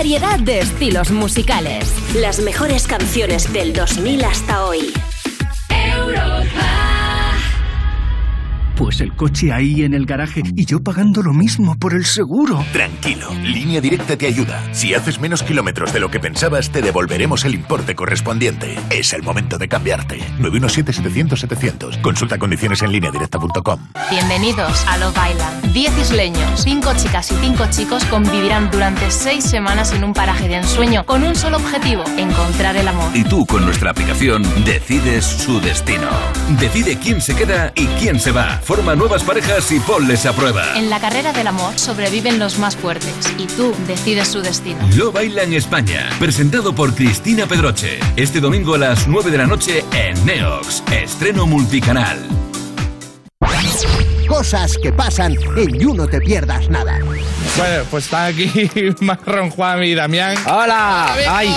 Variedad 0.00 0.38
de 0.38 0.60
estilos 0.60 1.10
musicales. 1.10 1.94
Las 2.14 2.40
mejores 2.40 2.86
canciones 2.86 3.52
del 3.52 3.74
2000 3.74 4.24
hasta 4.24 4.64
hoy. 4.64 4.94
Pues 8.80 9.02
el 9.02 9.14
coche 9.14 9.52
ahí 9.52 9.82
en 9.82 9.92
el 9.92 10.06
garaje 10.06 10.42
y 10.56 10.64
yo 10.64 10.82
pagando 10.82 11.20
lo 11.22 11.34
mismo 11.34 11.78
por 11.78 11.92
el 11.92 12.06
seguro. 12.06 12.64
Tranquilo, 12.72 13.28
Línea 13.44 13.78
Directa 13.78 14.16
te 14.16 14.26
ayuda. 14.26 14.58
Si 14.72 14.94
haces 14.94 15.20
menos 15.20 15.42
kilómetros 15.42 15.92
de 15.92 16.00
lo 16.00 16.10
que 16.10 16.18
pensabas, 16.18 16.70
te 16.70 16.80
devolveremos 16.80 17.44
el 17.44 17.56
importe 17.56 17.94
correspondiente. 17.94 18.78
Es 18.88 19.12
el 19.12 19.22
momento 19.22 19.58
de 19.58 19.68
cambiarte. 19.68 20.20
917-700-700. 20.38 22.00
Consulta 22.00 22.38
condiciones 22.38 22.80
en 22.80 22.92
lineadirecta.com. 22.92 23.80
Bienvenidos 24.10 24.82
a 24.86 24.96
Love 24.96 25.18
Island. 25.30 25.74
Diez 25.74 25.98
isleños, 25.98 26.62
cinco 26.62 26.94
chicas 26.96 27.30
y 27.32 27.34
cinco 27.34 27.64
chicos 27.68 28.02
convivirán 28.06 28.70
durante 28.70 29.10
seis 29.10 29.44
semanas 29.44 29.92
en 29.92 30.04
un 30.04 30.14
paraje 30.14 30.48
de 30.48 30.54
ensueño 30.54 31.04
con 31.04 31.22
un 31.22 31.36
solo 31.36 31.58
objetivo, 31.58 32.02
encontrar 32.16 32.78
el 32.78 32.88
amor. 32.88 33.14
Y 33.14 33.24
tú 33.24 33.44
con 33.44 33.62
nuestra 33.62 33.90
aplicación 33.90 34.42
decides 34.64 35.26
su 35.26 35.60
destino. 35.60 36.08
Decide 36.58 36.96
quién 36.96 37.20
se 37.20 37.34
queda 37.34 37.74
y 37.76 37.84
quién 38.00 38.18
se 38.18 38.32
va. 38.32 38.58
Forma 38.70 38.94
nuevas 38.94 39.24
parejas 39.24 39.72
y 39.72 39.80
ponles 39.80 40.26
a 40.26 40.32
prueba. 40.32 40.62
En 40.76 40.90
la 40.90 41.00
carrera 41.00 41.32
del 41.32 41.48
amor 41.48 41.76
sobreviven 41.76 42.38
los 42.38 42.60
más 42.60 42.76
fuertes 42.76 43.34
y 43.36 43.48
tú 43.48 43.74
decides 43.88 44.28
su 44.28 44.42
destino. 44.42 44.78
Lo 44.94 45.10
baila 45.10 45.42
en 45.42 45.54
España, 45.54 46.08
presentado 46.20 46.72
por 46.72 46.94
Cristina 46.94 47.46
Pedroche. 47.46 47.98
Este 48.14 48.38
domingo 48.38 48.76
a 48.76 48.78
las 48.78 49.08
9 49.08 49.32
de 49.32 49.38
la 49.38 49.46
noche 49.48 49.84
en 49.92 50.24
Neox. 50.24 50.84
Estreno 50.92 51.48
multicanal. 51.48 52.16
Cosas 54.28 54.78
que 54.80 54.92
pasan 54.92 55.34
en 55.56 55.76
You 55.76 55.92
No 55.92 56.06
Te 56.06 56.20
Pierdas 56.20 56.70
Nada. 56.70 57.00
Bueno, 57.56 57.84
pues 57.90 58.04
está 58.04 58.26
aquí 58.26 58.70
Marrón, 59.00 59.50
Juan 59.50 59.82
y 59.82 59.96
Damián. 59.96 60.36
¡Hola! 60.46 61.12
¡Ay! 61.28 61.52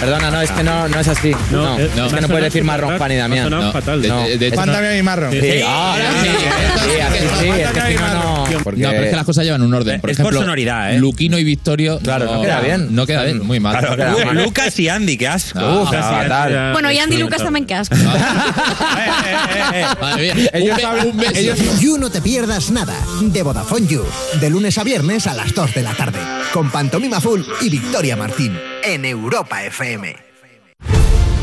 Perdona, 0.00 0.30
no, 0.30 0.40
es 0.40 0.50
que 0.50 0.62
no, 0.62 0.88
no 0.88 1.00
es 1.00 1.08
así. 1.08 1.32
No, 1.50 1.78
eh, 1.78 1.90
es 2.06 2.12
que 2.12 2.20
no 2.20 2.28
puedes 2.28 2.44
decir 2.44 2.64
marrón, 2.64 2.96
Juan 2.98 3.12
y 3.12 3.16
Damián. 3.16 3.50
No, 3.50 3.72
fatal. 3.72 4.02
no. 4.06 4.24
Juan, 4.54 4.72
Damián 4.72 4.96
y 4.96 5.02
Marrón. 5.02 5.32
Sí, 5.32 5.60
ah, 5.66 5.96
sí, 6.22 6.28
sí, 6.28 7.00
así 7.00 7.18
sí, 7.40 7.48
es 7.48 7.70
que 7.70 7.80
si 7.80 7.94
no, 7.94 8.14
no. 8.14 8.44
Porque- 8.62 8.80
No, 8.80 8.90
pero 8.90 9.04
es 9.04 9.10
que 9.10 9.16
las 9.16 9.24
cosas 9.24 9.44
llevan 9.44 9.62
un 9.62 9.74
orden. 9.74 10.00
Por 10.00 10.10
Es 10.10 10.16
por 10.16 10.26
ejemplo, 10.26 10.40
sonoridad, 10.40 10.94
¿eh? 10.94 10.98
Luquino 10.98 11.38
y 11.38 11.44
Victorio. 11.44 11.98
Claro, 11.98 12.26
no 12.26 12.42
queda 12.42 12.60
bien. 12.60 12.94
No 12.94 13.06
queda 13.06 13.24
bien, 13.24 13.46
muy 13.46 13.60
mal. 13.60 13.78
Claro. 13.78 14.32
Lucas 14.34 14.78
y 14.78 14.88
Andy, 14.88 15.16
qué 15.16 15.28
asco. 15.28 15.58
Ah, 15.60 15.80
Uf, 15.82 15.90
fatal. 15.90 16.72
Bueno, 16.72 16.90
y 16.92 16.98
Andy 16.98 17.16
Lucas 17.16 17.42
también 17.42 17.66
qué 17.66 17.74
asco. 17.74 17.96
Madre 20.00 20.34
mía. 20.34 20.50
Ellos 20.52 20.78
un 21.04 21.16
beso. 21.16 21.54
You 21.80 21.98
No 21.98 22.10
Te 22.10 22.20
Pierdas 22.20 22.70
Nada, 22.70 22.94
de 23.20 23.42
Vodafone 23.42 23.86
You, 23.86 24.04
de 24.40 24.50
lunes 24.50 24.78
a 24.78 24.84
viernes 24.84 25.26
a 25.26 25.34
las 25.34 25.54
2 25.54 25.74
de 25.74 25.82
la 25.82 25.94
tarde, 25.94 26.18
con 26.52 26.70
Pantomima 26.70 27.20
Full 27.20 27.42
y 27.60 27.70
Victoria 27.70 28.16
Martín, 28.16 28.58
en 28.94 29.04
Europa 29.04 29.62
FM. 29.64 30.16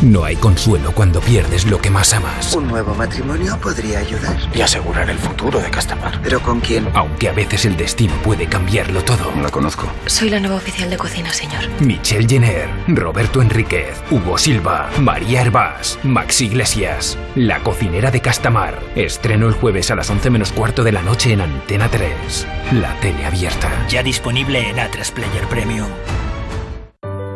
No 0.02 0.24
hay 0.24 0.36
consuelo 0.36 0.92
cuando 0.92 1.22
pierdes 1.22 1.66
lo 1.66 1.80
que 1.80 1.90
más 1.90 2.14
amas. 2.14 2.54
Un 2.54 2.68
nuevo 2.68 2.94
matrimonio 2.94 3.58
podría 3.60 4.00
ayudar. 4.00 4.38
Y 4.54 4.62
asegurar 4.62 5.10
el 5.10 5.18
futuro 5.18 5.60
de 5.60 5.70
Castamar. 5.70 6.20
¿Pero 6.22 6.42
con 6.42 6.60
quién? 6.60 6.88
Aunque 6.94 7.30
a 7.30 7.32
veces 7.32 7.66
el 7.66 7.78
destino 7.78 8.14
puede 8.24 8.48
cambiarlo 8.48 9.04
todo. 9.04 9.32
La 9.42 9.50
conozco. 9.50 9.88
Soy 10.06 10.30
la 10.30 10.40
nueva 10.40 10.58
oficial 10.58 10.90
de 10.90 10.98
cocina, 10.98 11.34
señor. 11.34 11.64
Michelle 11.80 12.28
Jenner, 12.28 12.70
Roberto 12.88 13.42
Enríquez, 13.42 13.96
Hugo 14.12 14.38
Silva, 14.38 14.90
María 15.00 15.42
Herbás, 15.42 15.98
Max 16.04 16.42
Iglesias. 16.42 17.18
La 17.36 17.62
cocinera 17.62 18.12
de 18.12 18.22
Castamar. 18.22 18.80
Estreno 18.96 19.48
el 19.48 19.54
jueves 19.54 19.92
a 19.92 19.96
las 19.96 20.10
11 20.10 20.30
menos 20.30 20.52
cuarto 20.52 20.84
de 20.84 20.92
la 20.92 21.02
noche 21.02 21.32
en 21.32 21.42
Antena 21.42 21.90
3. 21.90 22.48
La 22.74 22.94
tele 23.00 23.26
abierta. 23.26 23.72
Ya 23.88 24.04
disponible 24.04 24.70
en 24.70 24.78
A3 24.78 25.12
Player 25.14 25.48
Premium. 25.48 25.88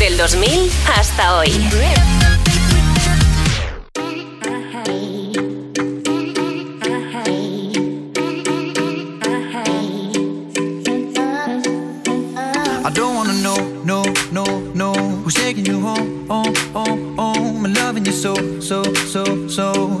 Del 0.00 0.16
2000 0.16 0.70
hasta 0.86 1.36
hoy. 1.36 1.48
I 12.82 12.90
don't 12.94 13.14
wanna 13.14 13.34
know, 13.42 13.58
no, 13.84 14.02
no, 14.32 14.44
no. 14.72 14.94
Who's 15.22 15.34
taking 15.34 15.66
you 15.66 15.82
home, 15.82 16.26
home, 16.28 16.54
home, 16.72 17.16
home 17.18 17.64
And 17.66 17.76
loving 17.76 18.06
you 18.06 18.12
so, 18.12 18.34
so, 18.62 18.82
so, 19.12 19.48
so 19.48 20.00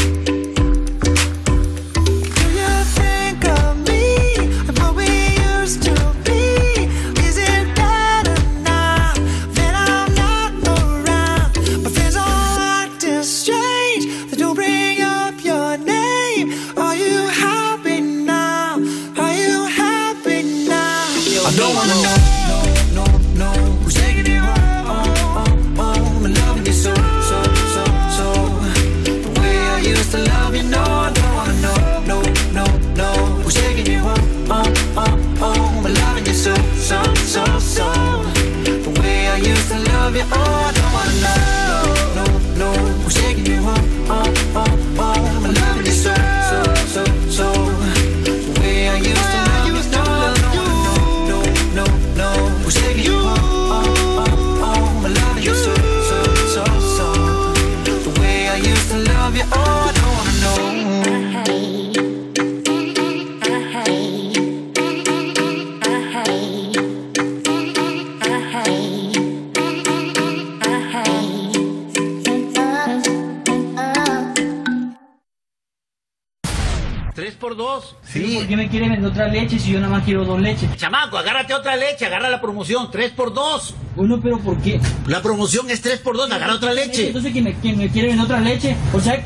Por 77.41 77.57
dos? 77.57 77.95
Sí. 78.03 78.35
¿Por 78.35 78.47
qué 78.47 78.55
me 78.55 78.69
quiere 78.69 78.87
vender 78.87 79.11
otra 79.11 79.27
leche 79.27 79.59
si 79.59 79.71
yo 79.71 79.79
nada 79.79 79.91
más 79.91 80.05
quiero 80.05 80.23
dos 80.23 80.39
leches? 80.39 80.73
Chamaco, 80.77 81.17
agárrate 81.17 81.53
otra 81.53 81.75
leche, 81.75 82.05
agarra 82.05 82.29
la 82.29 82.39
promoción, 82.39 82.89
tres 82.91 83.11
por 83.11 83.33
dos. 83.33 83.73
Bueno, 83.95 84.21
pero 84.21 84.39
¿por 84.39 84.61
qué? 84.61 84.79
La 85.07 85.21
promoción 85.21 85.69
es 85.69 85.81
tres 85.81 85.99
por 85.99 86.15
dos, 86.15 86.31
agarra 86.31 86.53
otra 86.53 86.71
leche. 86.71 87.07
Entonces, 87.07 87.33
¿quién 87.33 87.43
me, 87.43 87.53
quién 87.55 87.77
me 87.77 87.89
quiere 87.89 88.09
vender 88.09 88.25
otra 88.25 88.39
leche? 88.39 88.77
O 88.93 88.99
sea, 89.01 89.21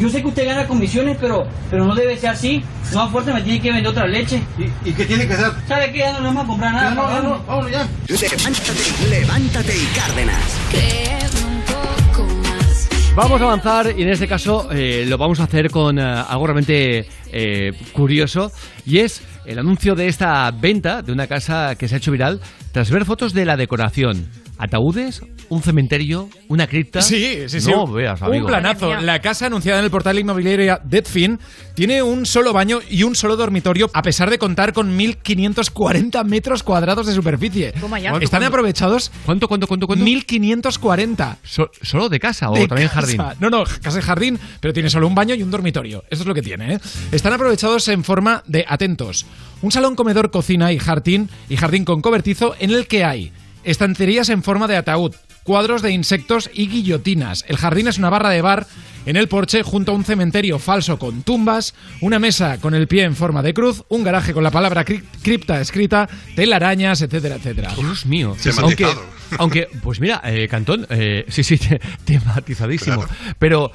yo 0.00 0.08
sé 0.08 0.22
que 0.22 0.28
usted 0.28 0.46
gana 0.46 0.66
comisiones, 0.66 1.18
pero, 1.20 1.46
pero 1.70 1.84
no 1.84 1.94
debe 1.94 2.16
ser 2.16 2.30
así. 2.30 2.64
No 2.92 3.02
a 3.02 3.08
fuerza 3.08 3.34
me 3.34 3.42
tiene 3.42 3.60
que 3.60 3.70
vender 3.70 3.88
otra 3.88 4.06
leche. 4.06 4.42
¿Y, 4.84 4.92
qué 4.92 5.04
tiene 5.04 5.28
que 5.28 5.34
hacer? 5.34 5.52
¿Sabe 5.68 5.92
qué? 5.92 5.98
Ya 5.98 6.12
no 6.14 6.20
le 6.20 6.26
vamos 6.28 6.44
a 6.44 6.46
comprar 6.46 6.72
nada. 6.72 6.90
No, 6.90 7.10
no, 7.10 7.22
no, 7.22 7.44
vámonos. 7.44 7.70
ya. 7.70 7.86
Levántate, 8.08 9.08
levántate 9.10 9.76
y 9.76 9.86
Cárdenas. 9.94 11.43
Vamos 13.16 13.40
a 13.40 13.44
avanzar 13.44 13.96
y 13.96 14.02
en 14.02 14.08
este 14.08 14.26
caso 14.26 14.68
eh, 14.72 15.06
lo 15.06 15.16
vamos 15.16 15.38
a 15.38 15.44
hacer 15.44 15.70
con 15.70 16.00
eh, 16.00 16.02
algo 16.02 16.48
realmente 16.48 17.06
eh, 17.30 17.70
curioso 17.92 18.50
y 18.84 18.98
es 18.98 19.22
el 19.46 19.60
anuncio 19.60 19.94
de 19.94 20.08
esta 20.08 20.50
venta 20.50 21.00
de 21.00 21.12
una 21.12 21.28
casa 21.28 21.76
que 21.76 21.86
se 21.86 21.94
ha 21.94 21.98
hecho 21.98 22.10
viral 22.10 22.40
tras 22.72 22.90
ver 22.90 23.04
fotos 23.04 23.32
de 23.32 23.44
la 23.44 23.56
decoración. 23.56 24.28
Ataúdes, 24.58 25.22
un 25.54 25.62
cementerio, 25.62 26.28
una 26.48 26.66
cripta. 26.66 27.00
Sí, 27.02 27.48
sí, 27.48 27.60
sí. 27.60 27.70
No 27.70 27.86
veas, 27.86 28.20
amigo. 28.22 28.44
Un 28.44 28.50
planazo. 28.50 28.94
La 29.00 29.20
casa 29.20 29.46
anunciada 29.46 29.78
en 29.78 29.84
el 29.84 29.90
portal 29.90 30.18
inmobiliario 30.18 30.78
Deadfin 30.84 31.38
tiene 31.74 32.02
un 32.02 32.26
solo 32.26 32.52
baño 32.52 32.80
y 32.90 33.02
un 33.02 33.14
solo 33.14 33.36
dormitorio, 33.36 33.90
a 33.94 34.02
pesar 34.02 34.30
de 34.30 34.38
contar 34.38 34.72
con 34.72 34.96
1.540 34.98 36.24
metros 36.24 36.62
cuadrados 36.62 37.06
de 37.06 37.14
superficie. 37.14 37.72
Toma 37.80 37.98
ya. 37.98 38.10
Están 38.10 38.28
¿Cuánto? 38.40 38.46
aprovechados. 38.48 39.10
¿Cuánto, 39.24 39.48
cuánto, 39.48 39.66
cuánto, 39.66 39.86
cuánto? 39.86 40.04
1.540. 40.04 41.36
So- 41.42 41.70
¿Solo 41.82 42.08
de 42.08 42.20
casa 42.20 42.50
o 42.50 42.54
de 42.54 42.66
también 42.68 42.88
casa. 42.88 43.00
jardín? 43.00 43.22
No, 43.40 43.50
no, 43.50 43.64
casa 43.82 43.98
y 43.98 44.02
jardín, 44.02 44.38
pero 44.60 44.72
tiene 44.74 44.90
solo 44.90 45.06
un 45.06 45.14
baño 45.14 45.34
y 45.34 45.42
un 45.42 45.50
dormitorio. 45.50 46.04
Eso 46.10 46.22
es 46.22 46.26
lo 46.26 46.34
que 46.34 46.42
tiene, 46.42 46.74
¿eh? 46.74 46.80
Están 47.12 47.32
aprovechados 47.32 47.88
en 47.88 48.04
forma 48.04 48.42
de 48.46 48.64
atentos. 48.68 49.26
Un 49.62 49.72
salón, 49.72 49.94
comedor, 49.96 50.30
cocina 50.30 50.72
y 50.72 50.78
jardín, 50.78 51.30
y 51.48 51.56
jardín 51.56 51.84
con 51.84 52.02
cobertizo 52.02 52.54
en 52.58 52.70
el 52.70 52.86
que 52.86 53.04
hay 53.04 53.32
estanterías 53.64 54.28
en 54.28 54.42
forma 54.42 54.68
de 54.68 54.76
ataúd, 54.76 55.14
cuadros 55.44 55.80
de 55.82 55.92
insectos 55.92 56.50
y 56.52 56.66
guillotinas. 56.68 57.44
El 57.46 57.56
jardín 57.58 57.86
es 57.86 57.98
una 57.98 58.10
barra 58.10 58.30
de 58.30 58.42
bar 58.42 58.66
en 59.06 59.16
el 59.16 59.28
porche 59.28 59.62
junto 59.62 59.92
a 59.92 59.94
un 59.94 60.04
cementerio 60.04 60.58
falso 60.58 60.98
con 60.98 61.22
tumbas, 61.22 61.74
una 62.00 62.18
mesa 62.18 62.58
con 62.60 62.74
el 62.74 62.88
pie 62.88 63.02
en 63.04 63.14
forma 63.14 63.42
de 63.42 63.52
cruz, 63.54 63.84
un 63.90 64.02
garaje 64.02 64.32
con 64.32 64.42
la 64.42 64.50
palabra 64.50 64.84
cri- 64.84 65.04
cripta 65.22 65.60
escrita, 65.60 66.08
telarañas, 66.34 67.02
etcétera, 67.02 67.36
etcétera. 67.36 67.72
Dios 67.76 68.06
mío. 68.06 68.34
Tematizado. 68.42 68.66
Aunque, 68.66 68.86
aunque, 69.38 69.68
pues 69.82 70.00
mira, 70.00 70.22
eh, 70.24 70.48
Cantón, 70.48 70.86
eh, 70.88 71.26
sí, 71.28 71.44
sí, 71.44 71.58
te- 71.58 71.80
tematizadísimo. 72.06 73.04
Pero 73.38 73.70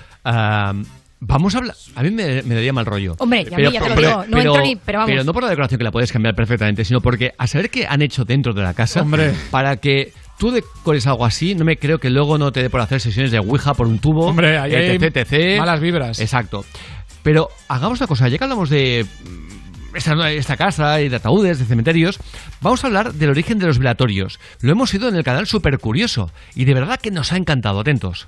vamos 1.19 1.55
a 1.55 1.57
hablar. 1.57 1.75
A 1.95 2.01
mí 2.03 2.11
me, 2.11 2.41
me 2.43 2.55
daría 2.55 2.73
mal 2.73 2.85
rollo. 2.85 3.15
Hombre, 3.19 3.45
y 3.49 3.53
a 3.53 3.57
mí 3.57 3.71
ya 3.71 3.81
te 3.81 3.89
lo 3.89 3.95
digo, 3.95 4.25
no 4.29 4.37
entro 4.39 4.61
ni- 4.61 4.75
pero 4.77 4.99
vamos. 4.99 5.25
no 5.25 5.33
por 5.33 5.43
la 5.43 5.49
decoración 5.49 5.77
que 5.77 5.83
la 5.83 5.91
puedes 5.91 6.11
cambiar 6.11 6.35
perfectamente, 6.35 6.85
sino 6.85 7.01
porque 7.01 7.33
a 7.37 7.47
saber 7.47 7.69
qué 7.69 7.85
han 7.87 8.01
hecho 8.01 8.25
dentro 8.25 8.53
de 8.53 8.63
la 8.63 8.73
casa 8.73 9.01
Hombre. 9.01 9.33
para 9.51 9.77
que 9.77 10.13
tú 10.39 10.49
decores 10.49 11.05
algo 11.05 11.25
así, 11.25 11.53
no 11.53 11.65
me 11.65 11.77
creo 11.77 11.99
que 11.99 12.09
luego 12.09 12.39
no 12.39 12.51
te 12.51 12.63
dé 12.63 12.69
por 12.69 12.81
hacer 12.81 12.99
sesiones 12.99 13.31
de 13.31 13.37
Ouija 13.37 13.75
por 13.75 13.85
un 13.85 13.99
tubo. 13.99 14.25
Hombre, 14.25 14.57
ahí 14.57 14.73
hay 14.73 14.95
etc, 14.95 15.17
etc. 15.17 15.59
malas 15.59 15.79
vibras. 15.81 16.19
Exacto. 16.19 16.65
Pero 17.21 17.49
hagamos 17.67 17.99
una 17.99 18.07
cosa, 18.07 18.27
ya 18.29 18.37
que 18.37 18.45
hablamos 18.45 18.69
de 18.69 19.05
mm, 19.05 19.95
esta, 19.95 20.31
esta 20.31 20.57
casa 20.57 21.01
y 21.01 21.09
de 21.09 21.17
ataúdes, 21.17 21.59
de 21.59 21.65
cementerios, 21.65 22.17
vamos 22.61 22.83
a 22.83 22.87
hablar 22.87 23.13
del 23.13 23.29
origen 23.29 23.59
de 23.59 23.67
los 23.67 23.77
velatorios. 23.77 24.39
Lo 24.61 24.71
hemos 24.71 24.93
ido 24.93 25.09
en 25.09 25.15
el 25.15 25.23
canal 25.23 25.45
Super 25.45 25.77
Curioso 25.77 26.31
y 26.55 26.65
de 26.65 26.73
verdad 26.73 26.99
que 26.99 27.11
nos 27.11 27.33
ha 27.33 27.37
encantado. 27.37 27.81
Atentos. 27.81 28.25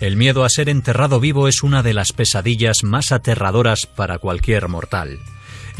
El 0.00 0.16
miedo 0.16 0.44
a 0.44 0.48
ser 0.48 0.68
enterrado 0.68 1.18
vivo 1.18 1.48
es 1.48 1.62
una 1.62 1.82
de 1.82 1.94
las 1.94 2.12
pesadillas 2.12 2.84
más 2.84 3.10
aterradoras 3.10 3.86
para 3.86 4.18
cualquier 4.18 4.68
mortal. 4.68 5.18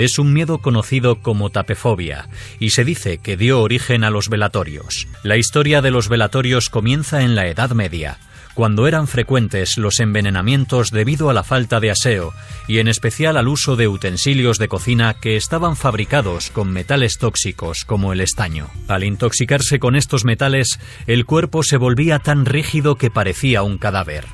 Es 0.00 0.18
un 0.18 0.32
miedo 0.32 0.62
conocido 0.62 1.20
como 1.20 1.50
tapefobia 1.50 2.30
y 2.58 2.70
se 2.70 2.86
dice 2.86 3.18
que 3.18 3.36
dio 3.36 3.60
origen 3.60 4.02
a 4.02 4.08
los 4.08 4.30
velatorios. 4.30 5.06
La 5.22 5.36
historia 5.36 5.82
de 5.82 5.90
los 5.90 6.08
velatorios 6.08 6.70
comienza 6.70 7.20
en 7.20 7.34
la 7.34 7.48
Edad 7.48 7.72
Media, 7.72 8.16
cuando 8.54 8.88
eran 8.88 9.06
frecuentes 9.06 9.76
los 9.76 10.00
envenenamientos 10.00 10.90
debido 10.90 11.28
a 11.28 11.34
la 11.34 11.44
falta 11.44 11.80
de 11.80 11.90
aseo 11.90 12.32
y 12.66 12.78
en 12.78 12.88
especial 12.88 13.36
al 13.36 13.48
uso 13.48 13.76
de 13.76 13.88
utensilios 13.88 14.56
de 14.56 14.68
cocina 14.68 15.12
que 15.20 15.36
estaban 15.36 15.76
fabricados 15.76 16.48
con 16.48 16.72
metales 16.72 17.18
tóxicos 17.18 17.84
como 17.84 18.14
el 18.14 18.22
estaño. 18.22 18.70
Al 18.88 19.04
intoxicarse 19.04 19.78
con 19.78 19.96
estos 19.96 20.24
metales, 20.24 20.80
el 21.08 21.26
cuerpo 21.26 21.62
se 21.62 21.76
volvía 21.76 22.20
tan 22.20 22.46
rígido 22.46 22.96
que 22.96 23.10
parecía 23.10 23.62
un 23.62 23.76
cadáver. 23.76 24.24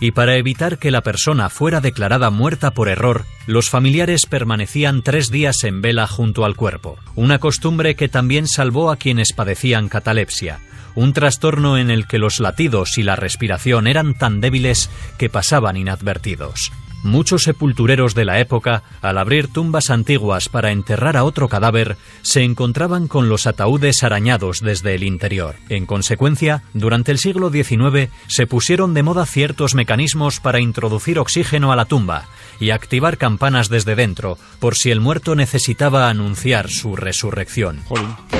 Y 0.00 0.10
para 0.10 0.36
evitar 0.36 0.78
que 0.78 0.90
la 0.90 1.00
persona 1.00 1.48
fuera 1.48 1.80
declarada 1.80 2.30
muerta 2.30 2.72
por 2.72 2.88
error, 2.88 3.24
los 3.46 3.70
familiares 3.70 4.26
permanecían 4.26 5.02
tres 5.02 5.30
días 5.30 5.64
en 5.64 5.80
vela 5.80 6.06
junto 6.06 6.44
al 6.44 6.56
cuerpo, 6.56 6.98
una 7.14 7.38
costumbre 7.38 7.94
que 7.96 8.08
también 8.08 8.46
salvó 8.46 8.90
a 8.90 8.96
quienes 8.96 9.32
padecían 9.32 9.88
catalepsia, 9.88 10.60
un 10.94 11.12
trastorno 11.12 11.78
en 11.78 11.90
el 11.90 12.06
que 12.06 12.18
los 12.18 12.40
latidos 12.40 12.98
y 12.98 13.02
la 13.02 13.16
respiración 13.16 13.86
eran 13.86 14.14
tan 14.14 14.40
débiles 14.40 14.90
que 15.18 15.30
pasaban 15.30 15.76
inadvertidos. 15.76 16.72
Muchos 17.06 17.44
sepultureros 17.44 18.14
de 18.16 18.24
la 18.24 18.40
época, 18.40 18.82
al 19.00 19.16
abrir 19.18 19.46
tumbas 19.48 19.90
antiguas 19.90 20.48
para 20.48 20.72
enterrar 20.72 21.16
a 21.16 21.22
otro 21.24 21.48
cadáver, 21.48 21.96
se 22.22 22.42
encontraban 22.42 23.06
con 23.06 23.28
los 23.28 23.46
ataúdes 23.46 24.02
arañados 24.02 24.60
desde 24.60 24.96
el 24.96 25.04
interior. 25.04 25.54
En 25.68 25.86
consecuencia, 25.86 26.64
durante 26.74 27.12
el 27.12 27.18
siglo 27.18 27.50
XIX 27.50 28.10
se 28.26 28.46
pusieron 28.48 28.92
de 28.92 29.04
moda 29.04 29.24
ciertos 29.24 29.74
mecanismos 29.76 30.40
para 30.40 30.58
introducir 30.60 31.18
oxígeno 31.20 31.70
a 31.72 31.76
la 31.76 31.84
tumba 31.84 32.24
y 32.58 32.70
activar 32.70 33.18
campanas 33.18 33.68
desde 33.68 33.94
dentro, 33.94 34.36
por 34.58 34.74
si 34.74 34.90
el 34.90 35.00
muerto 35.00 35.36
necesitaba 35.36 36.08
anunciar 36.10 36.68
su 36.70 36.96
resurrección. 36.96 37.82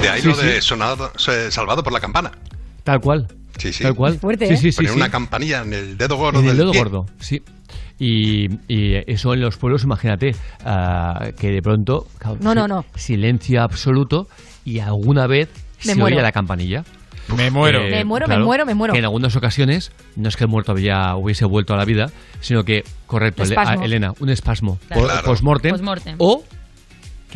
De 0.02 0.08
ahí 0.08 0.22
Sí, 0.22 0.28
lo 0.28 0.36
de 0.36 0.60
sí. 0.60 0.68
sonado, 0.68 1.12
se- 1.16 1.50
salvado 1.52 1.84
por 1.84 1.92
la 1.92 2.00
campana. 2.00 2.32
Tal 2.82 3.00
cual. 3.00 3.28
Sí, 3.58 3.72
sí. 3.72 3.84
Tal 3.84 3.94
cual. 3.94 4.18
Fuerte, 4.18 4.48
Sí, 4.48 4.54
¿eh? 4.54 4.56
sí, 4.58 4.72
sí. 4.72 4.76
Poner 4.76 4.90
sí. 4.92 4.96
una 4.96 5.10
campanilla 5.10 5.62
en 5.62 5.72
el 5.72 5.96
dedo 5.96 6.16
gordo 6.16 6.40
En 6.40 6.44
el 6.44 6.50
del 6.50 6.58
dedo 6.58 6.72
pie. 6.72 6.80
gordo, 6.82 7.06
sí. 7.20 7.42
Y, 7.98 8.48
y 8.68 8.94
eso 9.06 9.32
en 9.32 9.40
los 9.40 9.56
pueblos, 9.56 9.84
imagínate, 9.84 10.34
ah, 10.64 11.28
que 11.38 11.50
de 11.50 11.62
pronto... 11.62 12.06
claro, 12.18 12.36
No, 12.40 12.54
no, 12.54 12.68
no. 12.68 12.84
Silencio 12.94 13.62
absoluto 13.62 14.28
y 14.64 14.80
alguna 14.80 15.26
vez 15.26 15.48
Me 15.86 15.92
se 15.92 15.98
muero. 15.98 16.16
oye 16.16 16.22
la 16.22 16.32
campanilla. 16.32 16.84
Me 17.36 17.50
muero. 17.50 17.80
Me 17.80 18.04
muero, 18.04 18.28
me 18.28 18.38
muero, 18.38 18.66
me 18.66 18.74
muero. 18.74 18.92
Que 18.92 18.98
en 19.00 19.04
algunas 19.06 19.34
ocasiones 19.34 19.90
no 20.14 20.28
es 20.28 20.36
que 20.36 20.44
el 20.44 20.50
muerto 20.50 20.72
había, 20.72 21.16
hubiese 21.16 21.44
vuelto 21.44 21.74
a 21.74 21.76
la 21.76 21.84
vida, 21.84 22.10
sino 22.40 22.62
que, 22.64 22.84
correcto, 23.06 23.42
a- 23.56 23.74
Elena, 23.84 24.12
un 24.20 24.28
espasmo 24.28 24.78
Claro. 24.86 25.02
po- 25.02 25.08
Claro. 25.08 25.24
post-mortem. 25.26 25.70
Post-mortem. 25.72 26.14
O 26.18 26.44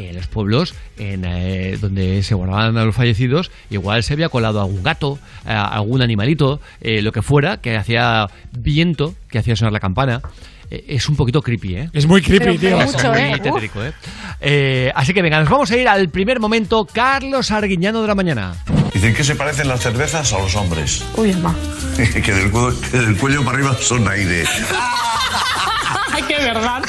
que 0.01 0.11
en 0.11 0.17
los 0.17 0.27
pueblos 0.29 0.75
en, 0.99 1.25
eh, 1.25 1.77
donde 1.81 2.23
se 2.23 2.35
guardaban 2.35 2.77
a 2.79 2.85
los 2.85 2.95
fallecidos, 2.95 3.51
igual 3.69 4.03
se 4.03 4.15
había 4.15 4.29
colado 4.29 4.61
algún 4.61 4.83
gato, 4.83 5.19
eh, 5.47 5.51
algún 5.51 6.01
animalito, 6.01 6.61
eh, 6.81 7.03
lo 7.03 7.13
que 7.13 7.23
fuera, 7.23 7.59
que 7.59 7.77
hacía 7.77 8.27
viento, 8.53 9.15
que 9.29 9.39
hacía 9.39 9.57
sonar 9.57 9.73
la 9.73 9.81
campana. 9.81 10.23
Eh, 10.71 10.85
es 10.89 11.09
un 11.09 11.17
poquito 11.17 11.43
creepy, 11.43 11.75
¿eh? 11.75 11.91
Es 11.93 12.07
muy 12.07 12.23
creepy, 12.23 12.57
tío. 12.59 12.81
Es 12.81 12.95
mucho, 12.95 13.13
muy 13.13 13.21
¿eh? 13.21 13.41
Tétrico, 13.43 13.85
¿eh? 13.85 13.93
Eh, 14.41 14.93
Así 14.95 15.13
que 15.13 15.21
venga, 15.21 15.41
nos 15.41 15.51
vamos 15.51 15.71
a 15.71 15.77
ir 15.77 15.89
al 15.89 16.09
primer 16.09 16.41
momento, 16.41 16.87
Carlos 16.87 17.51
Arguiñano 17.51 18.01
de 18.01 18.09
la 18.09 18.15
mañana. 18.15 18.55
Dicen 18.95 19.15
que 19.15 19.25
se 19.25 19.35
parecen 19.35 19.69
las 19.69 19.81
cervezas 19.81 20.33
a 20.33 20.39
los 20.39 20.55
hombres. 20.57 21.05
Uy, 21.17 21.35
ma. 21.35 21.55
que, 21.97 22.33
del 22.33 22.51
cuello, 22.51 22.81
que 22.91 22.99
del 22.99 23.17
cuello 23.17 23.45
para 23.45 23.59
arriba 23.59 23.77
son 23.79 24.09
aire. 24.09 24.45
¡Ay, 26.21 26.25
qué 26.29 26.37
verdad! 26.43 26.83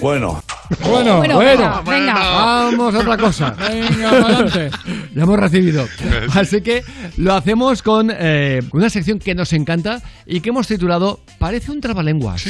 Bueno. 0.00 0.42
Bueno, 0.80 1.18
Bueno, 1.18 1.38
venga, 1.38 1.80
venga. 1.82 2.14
Vamos 2.14 2.94
a 2.94 2.98
otra 2.98 3.16
cosa. 3.18 3.50
Venga, 3.50 4.08
adelante. 4.10 4.70
Hemos 5.14 5.38
recibido. 5.38 5.86
Así 6.34 6.62
que 6.62 6.82
lo 7.18 7.34
hacemos 7.34 7.82
con 7.82 8.10
eh, 8.10 8.62
una 8.72 8.88
sección 8.88 9.18
que 9.18 9.34
nos 9.34 9.52
encanta 9.52 10.00
y 10.26 10.40
que 10.40 10.48
hemos 10.48 10.66
titulado 10.66 11.20
Parece 11.38 11.70
un 11.70 11.80
trabalenguas. 11.80 12.44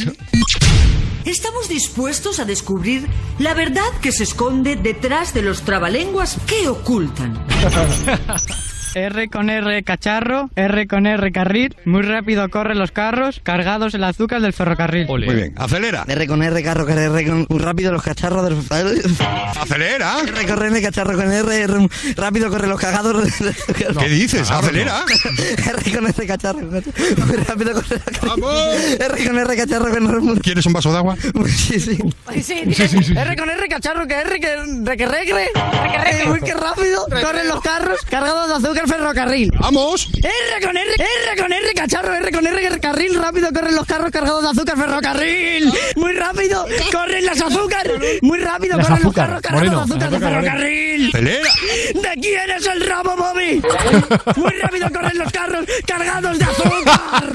Estamos 1.24 1.68
dispuestos 1.68 2.38
a 2.38 2.44
descubrir 2.44 3.08
la 3.38 3.54
verdad 3.54 3.82
que 4.00 4.12
se 4.12 4.22
esconde 4.24 4.76
detrás 4.76 5.34
de 5.34 5.42
los 5.42 5.62
trabalenguas 5.62 6.36
que 6.46 6.68
ocultan. 6.68 7.44
R 8.94 9.28
con 9.28 9.50
R 9.50 9.82
cacharro, 9.82 10.50
R 10.54 10.86
con 10.86 11.06
R 11.06 11.32
carril, 11.32 11.76
muy 11.84 12.02
rápido 12.02 12.48
corren 12.48 12.78
los 12.78 12.92
carros, 12.92 13.40
cargados 13.42 13.92
el 13.94 14.04
azúcar 14.04 14.40
del 14.40 14.52
ferrocarril. 14.52 15.06
Muy 15.06 15.34
bien, 15.34 15.52
acelera. 15.56 16.04
R 16.06 16.26
con 16.28 16.42
R, 16.42 16.62
carro 16.62 16.86
con 16.86 16.96
R, 16.96 17.26
con 17.26 17.46
rápido 17.58 17.90
los 17.90 18.02
cacharros 18.02 18.44
del... 18.44 18.54
Acelera. 19.60 20.18
R 20.20 20.46
con 20.46 20.62
R, 20.62 20.82
cacharro 20.82 21.16
con 21.16 21.32
R, 21.32 21.62
R, 21.62 21.88
rápido 22.16 22.48
corren 22.50 22.70
los 22.70 22.80
cagados 22.80 23.16
¿Qué 23.98 24.08
dices? 24.08 24.48
Acelera. 24.50 25.04
R 25.66 25.92
con 25.96 26.06
R, 26.06 26.26
cacharro 26.26 26.60
muy 26.60 27.36
rápido 27.36 27.72
corren 27.72 28.00
los 28.04 28.20
cagados. 28.20 28.76
R 29.00 29.26
con 29.26 29.38
R, 29.38 29.56
cacharro 29.56 29.90
con 29.90 30.06
R. 30.08 30.40
¿Quieres 30.40 30.66
un 30.66 30.72
vaso 30.72 30.92
de 30.92 30.98
agua? 30.98 31.16
Sí, 31.48 31.80
sí. 31.80 31.98
R 33.16 33.36
con 33.36 33.50
R 33.50 33.68
cacharro 33.68 34.06
que 34.06 34.14
R 34.14 34.40
que 34.40 34.56
re 34.84 34.96
que 34.96 35.06
regre. 35.06 35.48
Muy 36.26 36.40
que 36.40 36.54
rápido 36.54 37.06
corren 37.06 37.48
los 37.48 37.60
carros 37.60 37.98
cargados 38.08 38.48
de 38.48 38.54
azúcar 38.54 38.83
ferrocarril. 38.86 39.50
¡Vamos! 39.58 40.08
R 40.14 40.66
con 40.66 40.76
R, 40.76 40.90
R 40.92 41.42
con 41.42 41.52
R 41.52 41.74
cacharro, 41.74 42.14
R 42.14 42.30
con 42.30 42.46
R 42.46 42.80
carril, 42.80 43.14
rápido 43.14 43.52
corren 43.52 43.74
los 43.74 43.86
carros 43.86 44.10
cargados 44.10 44.42
de 44.42 44.48
azúcar 44.50 44.76
ferrocarril. 44.76 45.72
Muy 45.96 46.12
rápido 46.12 46.66
corren 46.92 47.24
las 47.24 47.40
azúcar. 47.40 47.90
Muy 48.22 48.38
rápido 48.40 48.76
Las 48.76 48.86
corren 48.86 49.04
los 49.04 49.14
carros 49.14 49.40
cargados 49.40 49.68
Moreno, 49.68 49.86
de 49.86 50.04
azúcar 50.04 50.10
de 50.10 50.18
ferrocarril. 50.20 51.12
¿De 51.12 52.20
quién 52.20 52.50
es 52.50 52.66
el 52.66 52.80
rabo, 52.86 53.16
Bobby? 53.16 53.62
Muy 54.36 54.50
rápido 54.60 54.90
corren 54.90 55.18
los 55.18 55.32
carros 55.32 55.66
cargados 55.86 56.38
de 56.38 56.44
azúcar. 56.44 57.32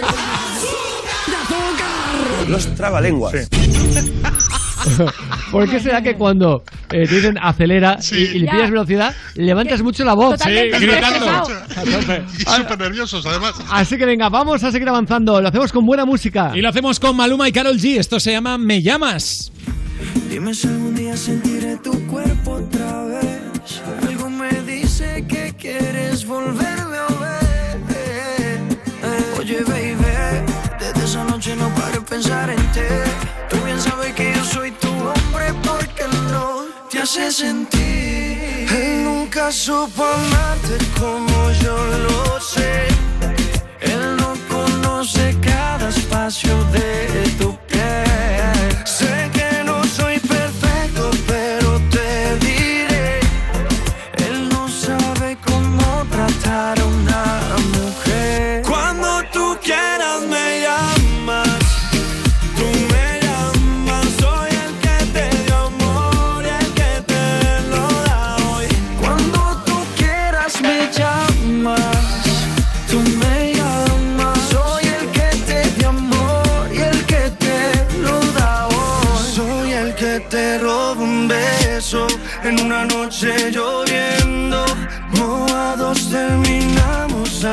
De 1.28 1.36
azúcar. 1.36 2.48
Los 2.48 2.76
trabalenguas. 2.76 3.34
¿Por 5.52 5.70
qué 5.70 5.80
será 5.80 6.02
que 6.02 6.16
cuando 6.16 6.64
eh, 6.92 7.06
te 7.08 7.16
dicen 7.16 7.38
acelera 7.42 7.98
y, 8.12 8.16
y 8.16 8.40
le 8.40 8.52
pides 8.52 8.70
velocidad, 8.70 9.16
levantas 9.36 9.82
mucho 9.82 10.04
la 10.04 10.14
voz? 10.14 10.38
Totalmente, 10.38 10.80
Sí, 10.80 10.86
gritando. 10.86 11.26
Y 12.40 12.44
súper 12.44 12.80
nerviosos, 12.80 13.26
además. 13.26 13.56
Así 13.72 13.98
que 13.98 14.06
venga, 14.06 14.30
vamos 14.30 14.64
a 14.64 14.72
seguir 14.72 14.88
avanzando. 14.90 15.42
Lo 15.42 15.48
hacemos 15.48 15.72
con 15.72 15.86
buena 15.86 16.06
música. 16.06 16.52
Y 16.56 16.62
lo 16.62 16.70
hacemos 16.70 17.00
con 17.00 17.16
Maluma 17.16 17.48
y 17.48 17.52
Carol 17.52 17.78
G. 17.78 17.98
Esto 18.00 18.20
se 18.20 18.32
llama 18.32 18.58
Me 18.58 18.82
llamas. 18.82 19.52
Dime 20.30 20.54
si 20.54 20.68
algún 20.68 20.96
día 20.96 21.16
sentiré 21.18 21.78
tu 21.78 21.92
cuerpo 22.08 22.52
otra 22.52 23.04
vez. 23.06 23.82
Algo 24.08 24.30
me 24.30 24.50
dice 24.62 25.26
que 25.28 25.54
quieres 25.58 26.26
volverme 26.26 26.98
a 26.98 27.08
ver. 27.20 27.80
Oye, 29.40 29.64
baby, 29.64 29.96
desde 30.80 31.06
esa 31.06 31.24
noche 31.24 31.56
no 31.56 31.70
paro 31.76 32.00
de 32.00 32.02
pensar 32.02 32.50
en 32.50 32.58
ti. 32.72 32.82
Que 34.20 34.34
yo 34.36 34.44
soy 34.44 34.72
tu 34.72 34.90
hombre 34.90 35.54
porque 35.64 36.04
no 36.30 36.66
te 36.90 37.00
hace 37.00 37.32
sentir. 37.32 38.68
Él 38.70 39.06
nunca 39.06 39.50
supo 39.50 40.04
amarte 40.04 40.78
como 41.00 41.52
yo 41.64 41.78
lo 42.06 42.42
sé. 42.42 42.88
Él 43.80 44.18
no 44.18 44.34
conoce 44.50 45.34
cada 45.42 45.88
espacio 45.88 46.54
de 46.66 47.30
tu 47.40 47.49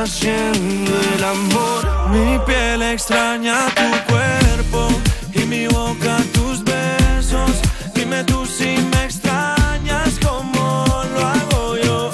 haciendo 0.07 0.91
el 1.15 1.23
amor. 1.23 1.81
Mi 2.11 2.39
piel 2.45 2.81
extraña 2.81 3.67
tu 3.75 4.11
cuerpo 4.11 4.87
y 5.33 5.39
mi 5.45 5.67
boca 5.67 6.17
tus 6.33 6.63
besos. 6.63 7.51
Dime 7.93 8.23
tú 8.23 8.45
si 8.45 8.77
me 8.91 9.03
extrañas 9.03 10.17
como 10.25 10.85
lo 11.13 11.19
hago 11.33 11.77
yo. 11.77 12.11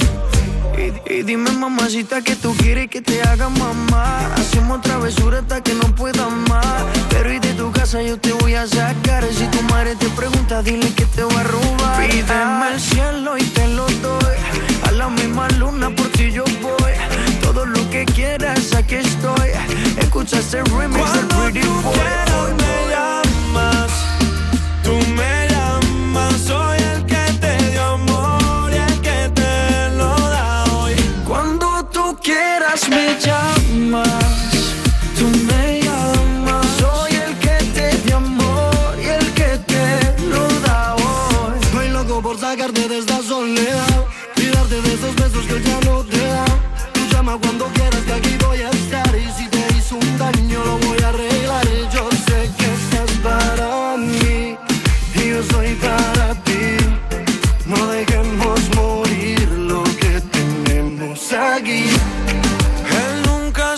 Y, 0.76 1.14
y 1.14 1.24
dime 1.24 1.52
mamacita 1.52 2.22
que 2.22 2.36
tú 2.36 2.56
quieres 2.58 2.90
que 2.90 3.02
te 3.02 3.22
haga 3.22 3.50
mamá. 3.50 4.34
Hacemos 4.36 4.82
travesura 4.82 5.40
hasta 5.40 5.62
que 5.62 5.74
no 5.76 5.94
pueda 5.96 6.28
más. 6.50 6.84
Pero 7.10 7.32
y 7.32 7.40
de 7.40 7.54
tu 7.54 7.72
casa 7.72 8.02
yo 8.02 8.18
te 8.18 8.34
voy 8.34 8.56
a 8.56 8.66
sacar. 8.66 9.24
Si 9.32 9.46
tu 9.48 9.62
madre 9.72 9.96
te 9.96 10.10
pregunta, 10.10 10.64
dile 10.64 10.92
que 10.96 11.06
te 11.06 11.24
voy 11.24 11.36
a 11.36 11.44
robar. 11.44 12.08
Pídeme 12.08 12.74
el 12.74 12.80
cielo 12.80 13.38
y 13.38 13.44
te 13.44 13.68
lo 13.68 13.86
doy. 13.86 14.38
A 14.88 14.92
la 14.92 15.10
misma 15.10 15.48
luna 15.60 15.90
por 15.92 16.08
ti 16.10 16.32
yo 16.32 16.44
voy. 16.62 16.83
Aquí 18.84 18.96
estoy. 18.96 19.50
Escucha 19.98 20.40
este 20.40 20.64
remix 20.64 21.14
del 21.14 21.28
Pretty 21.28 21.68
Boy. 21.68 21.96
me 22.62 22.76
llamas, 22.92 23.92
tú 24.84 24.94
me 25.18 25.48
llamas. 25.50 26.34
Soy 26.46 26.78
el 26.80 27.06
que 27.06 27.24
te 27.40 27.72
dio 27.72 27.84
amor 27.84 28.72
y 28.72 28.78
el 28.78 29.02
que 29.02 29.30
te 29.40 29.90
lo 29.98 30.14
da 30.36 30.66
hoy. 30.76 30.96
Cuando 31.28 31.86
tú 31.92 32.18
quieras 32.22 32.88
me 32.90 33.18
llamas, 33.20 34.08
tú 35.18 35.26
me 35.48 35.82
llamas. 35.82 36.66
Soy 36.80 37.12
el 37.26 37.34
que 37.40 37.58
te 37.76 37.98
dio 38.06 38.18
amor 38.18 38.98
y 39.02 39.08
el 39.08 39.34
que 39.34 39.58
te 39.72 39.86
lo 40.34 40.48
da 40.68 40.96
hoy. 40.96 41.58
Estoy 41.62 41.90
loco 41.90 42.22
por 42.22 42.38
sacarte 42.40 42.88
de 42.88 42.98
esta 43.00 43.22
soledad 43.22 44.06
y 44.36 44.46
darte 44.48 44.82
de 44.82 44.94
esos 44.94 45.16
besos 45.16 45.46
que 45.46 45.62
ya 45.62 45.80
no 45.86 46.04
te 46.04 46.26
da. 46.28 46.46
Tú 46.94 47.02
llama 47.12 47.38
cuando 47.42 47.66
quieras 47.68 47.83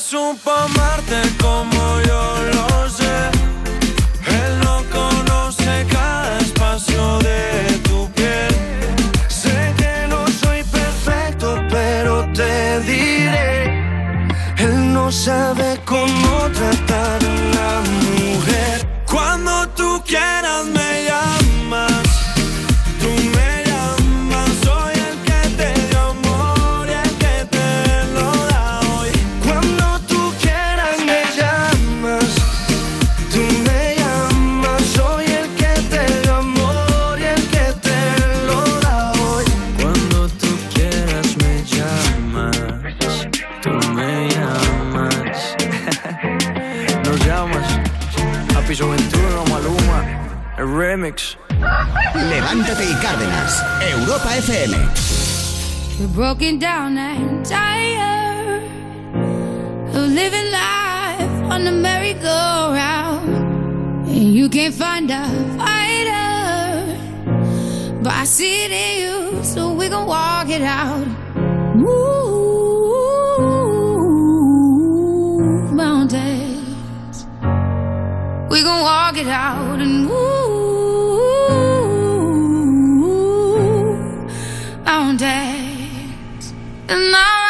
supo 0.10 0.52
amarte 0.52 1.25
remix. 50.76 51.38
Levántate 52.14 52.86
y 52.86 52.96
Cárdenas, 53.02 53.64
Europa 53.82 54.36
FM. 54.38 54.76
We're 56.00 56.08
broken 56.14 56.60
down 56.60 56.98
and 56.98 57.46
tired 57.46 58.64
of 59.96 60.10
living 60.10 60.52
life 60.52 61.52
on 61.52 61.64
the 61.64 61.72
merry-go-round. 61.72 63.30
And 64.08 64.36
you 64.36 64.50
can't 64.50 64.74
find 64.74 65.10
a 65.10 65.26
fighter, 65.58 66.98
but 68.04 68.14
I 68.14 68.26
see 68.26 68.66
it 68.66 68.72
in 68.72 69.00
you, 69.04 69.44
so 69.44 69.74
we 69.74 69.88
gon' 69.90 70.06
walk 70.08 70.50
it 70.50 70.62
out. 70.62 71.08
Move 71.76 71.96
mountains, 75.74 77.26
we 78.50 78.62
gon' 78.64 78.82
walk 78.82 79.18
it 79.18 79.28
out 79.28 79.80
and 79.80 80.06
move 80.06 80.45
And 86.88 87.16
I 87.16 87.45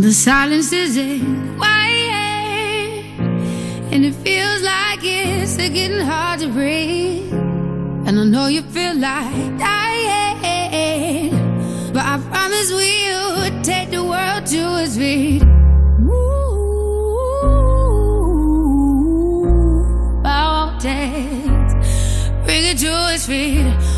The 0.00 0.12
silence 0.12 0.72
isn't 0.72 1.56
quiet. 1.56 3.04
And 3.92 4.04
it 4.04 4.12
feels 4.12 4.62
like 4.62 4.98
it's 5.02 5.56
getting 5.56 6.00
hard 6.00 6.40
to 6.40 6.48
breathe. 6.48 7.32
And 7.32 8.18
I 8.18 8.24
know 8.24 8.48
you 8.48 8.62
feel 8.62 8.96
like 8.96 9.56
dying. 9.56 11.30
But 11.92 12.04
I 12.04 12.18
promise 12.18 12.72
we'll 12.72 13.62
take 13.62 13.90
the 13.92 14.02
world 14.02 14.46
to 14.46 14.82
its 14.82 14.96
feet. 14.96 15.44
Mountains, 20.24 21.72
bring 22.44 22.64
it 22.64 22.78
to 22.78 23.12
its 23.14 23.26
feet. 23.26 23.93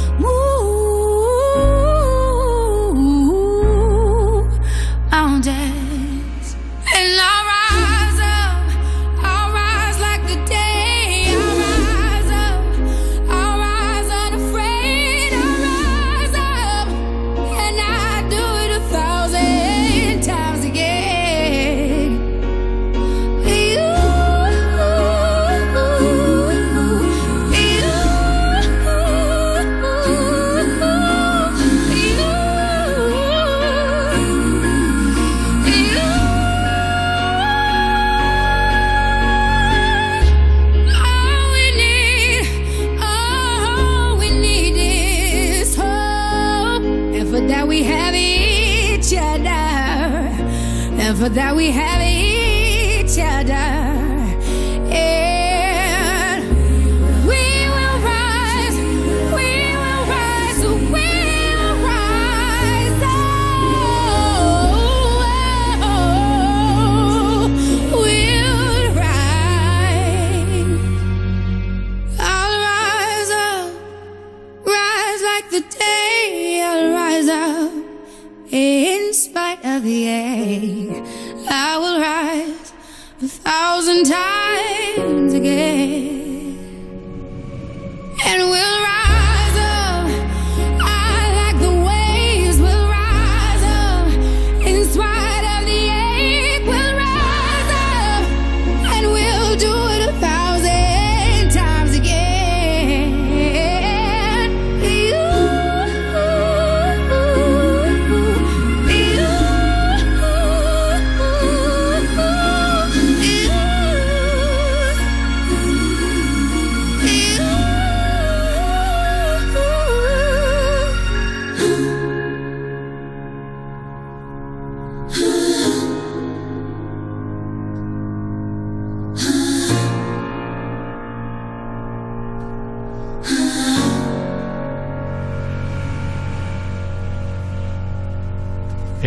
That 51.27 51.57
we 51.57 51.73
have 51.73 52.06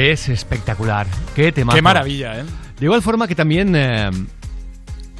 Es 0.09 0.27
espectacular. 0.27 1.05
Qué 1.35 1.51
temazo. 1.51 1.75
Qué 1.75 1.83
maravilla, 1.83 2.39
¿eh? 2.39 2.43
De 2.79 2.85
igual 2.85 3.03
forma 3.03 3.27
que 3.27 3.35
también 3.35 3.75
eh, 3.75 4.09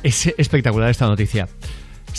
es 0.02 0.34
espectacular 0.36 0.90
esta 0.90 1.06
noticia. 1.06 1.48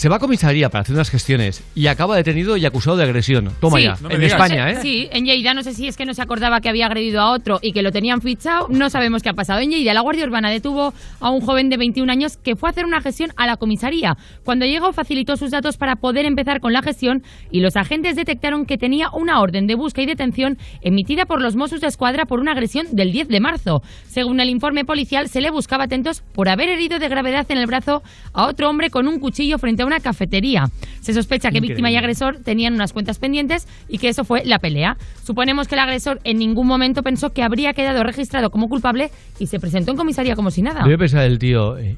Se 0.01 0.09
va 0.09 0.15
a 0.15 0.19
comisaría 0.19 0.67
para 0.69 0.81
hacer 0.81 0.95
unas 0.95 1.11
gestiones 1.11 1.63
y 1.75 1.85
acaba 1.85 2.15
detenido 2.15 2.57
y 2.57 2.65
acusado 2.65 2.97
de 2.97 3.03
agresión. 3.03 3.51
Toma 3.59 3.77
Sí. 3.77 3.83
ya, 3.83 3.97
en 4.09 4.23
España, 4.23 4.71
¿eh? 4.71 4.77
Sí, 4.81 5.07
en 5.11 5.25
Lleida 5.25 5.53
no 5.53 5.61
sé 5.61 5.75
si 5.75 5.87
es 5.87 5.95
que 5.95 6.07
no 6.07 6.15
se 6.15 6.23
acordaba 6.23 6.59
que 6.59 6.69
había 6.69 6.87
agredido 6.87 7.21
a 7.21 7.29
otro 7.29 7.59
y 7.61 7.71
que 7.71 7.83
lo 7.83 7.91
tenían 7.91 8.19
fichado, 8.19 8.65
no 8.71 8.89
sabemos 8.89 9.21
qué 9.21 9.29
ha 9.29 9.33
pasado. 9.33 9.59
En 9.59 9.69
Lleida 9.69 9.93
la 9.93 10.01
Guardia 10.01 10.25
Urbana 10.25 10.49
detuvo 10.49 10.95
a 11.19 11.29
un 11.29 11.41
joven 11.41 11.69
de 11.69 11.77
21 11.77 12.11
años 12.11 12.37
que 12.37 12.55
fue 12.55 12.69
a 12.69 12.71
hacer 12.71 12.85
una 12.85 12.99
gestión 12.99 13.31
a 13.37 13.45
la 13.45 13.57
comisaría. 13.57 14.17
Cuando 14.43 14.65
llegó 14.65 14.91
facilitó 14.91 15.37
sus 15.37 15.51
datos 15.51 15.77
para 15.77 15.97
poder 15.97 16.25
empezar 16.25 16.61
con 16.61 16.73
la 16.73 16.81
gestión 16.81 17.21
y 17.51 17.59
los 17.59 17.77
agentes 17.77 18.15
detectaron 18.15 18.65
que 18.65 18.79
tenía 18.79 19.11
una 19.11 19.39
orden 19.39 19.67
de 19.67 19.75
busca 19.75 20.01
y 20.01 20.07
detención 20.07 20.57
emitida 20.81 21.27
por 21.27 21.43
los 21.43 21.55
Mossos 21.55 21.79
de 21.79 21.85
Escuadra 21.85 22.25
por 22.25 22.39
una 22.39 22.53
agresión 22.53 22.87
del 22.91 23.11
10 23.11 23.27
de 23.27 23.39
marzo. 23.39 23.83
Según 24.07 24.39
el 24.39 24.49
informe 24.49 24.83
policial, 24.83 25.29
se 25.29 25.41
le 25.41 25.51
buscaba 25.51 25.83
atentos 25.83 26.23
por 26.33 26.49
haber 26.49 26.69
herido 26.69 26.97
de 26.97 27.07
gravedad 27.07 27.45
en 27.49 27.59
el 27.59 27.67
brazo 27.67 28.01
a 28.33 28.47
otro 28.47 28.67
hombre 28.67 28.89
con 28.89 29.07
un 29.07 29.19
cuchillo 29.19 29.59
frente 29.59 29.83
a 29.83 29.90
una 29.91 29.99
cafetería. 29.99 30.69
Se 31.01 31.13
sospecha 31.13 31.51
que 31.51 31.59
víctima 31.59 31.89
y 31.89 31.93
Increíble. 31.93 31.97
agresor 31.99 32.37
tenían 32.43 32.73
unas 32.73 32.93
cuentas 32.93 33.19
pendientes 33.19 33.67
y 33.89 33.97
que 33.97 34.09
eso 34.09 34.23
fue 34.23 34.43
la 34.45 34.59
pelea. 34.59 34.97
Suponemos 35.25 35.67
que 35.67 35.75
el 35.75 35.79
agresor 35.79 36.19
en 36.23 36.37
ningún 36.37 36.67
momento 36.67 37.03
pensó 37.03 37.31
que 37.33 37.43
habría 37.43 37.73
quedado 37.73 38.03
registrado 38.03 38.49
como 38.51 38.69
culpable 38.69 39.11
y 39.39 39.47
se 39.47 39.59
presentó 39.59 39.91
en 39.91 39.97
comisaría 39.97 40.35
como 40.35 40.51
si 40.51 40.61
nada. 40.61 40.83
Debe 40.83 40.97
pensar 40.97 41.23
el 41.23 41.39
tío. 41.39 41.77
eh, 41.77 41.97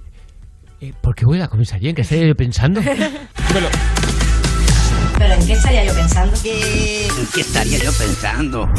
eh, 0.82 0.94
¿Por 1.02 1.16
qué 1.16 1.26
voy 1.26 1.38
a 1.38 1.42
la 1.42 1.48
comisaría? 1.48 1.90
¿En 1.90 1.96
qué 1.96 2.02
estaría 2.02 2.28
yo 2.28 2.36
pensando? 2.36 2.82
¿Pero 2.82 3.76
en 5.36 5.48
qué 5.48 5.54
estaría 5.54 5.86
yo 5.86 5.94
pensando? 5.94 6.36
¿En 6.36 7.28
qué 7.34 7.42
estaría 7.42 7.78
yo 7.80 7.92
pensando? 7.94 8.70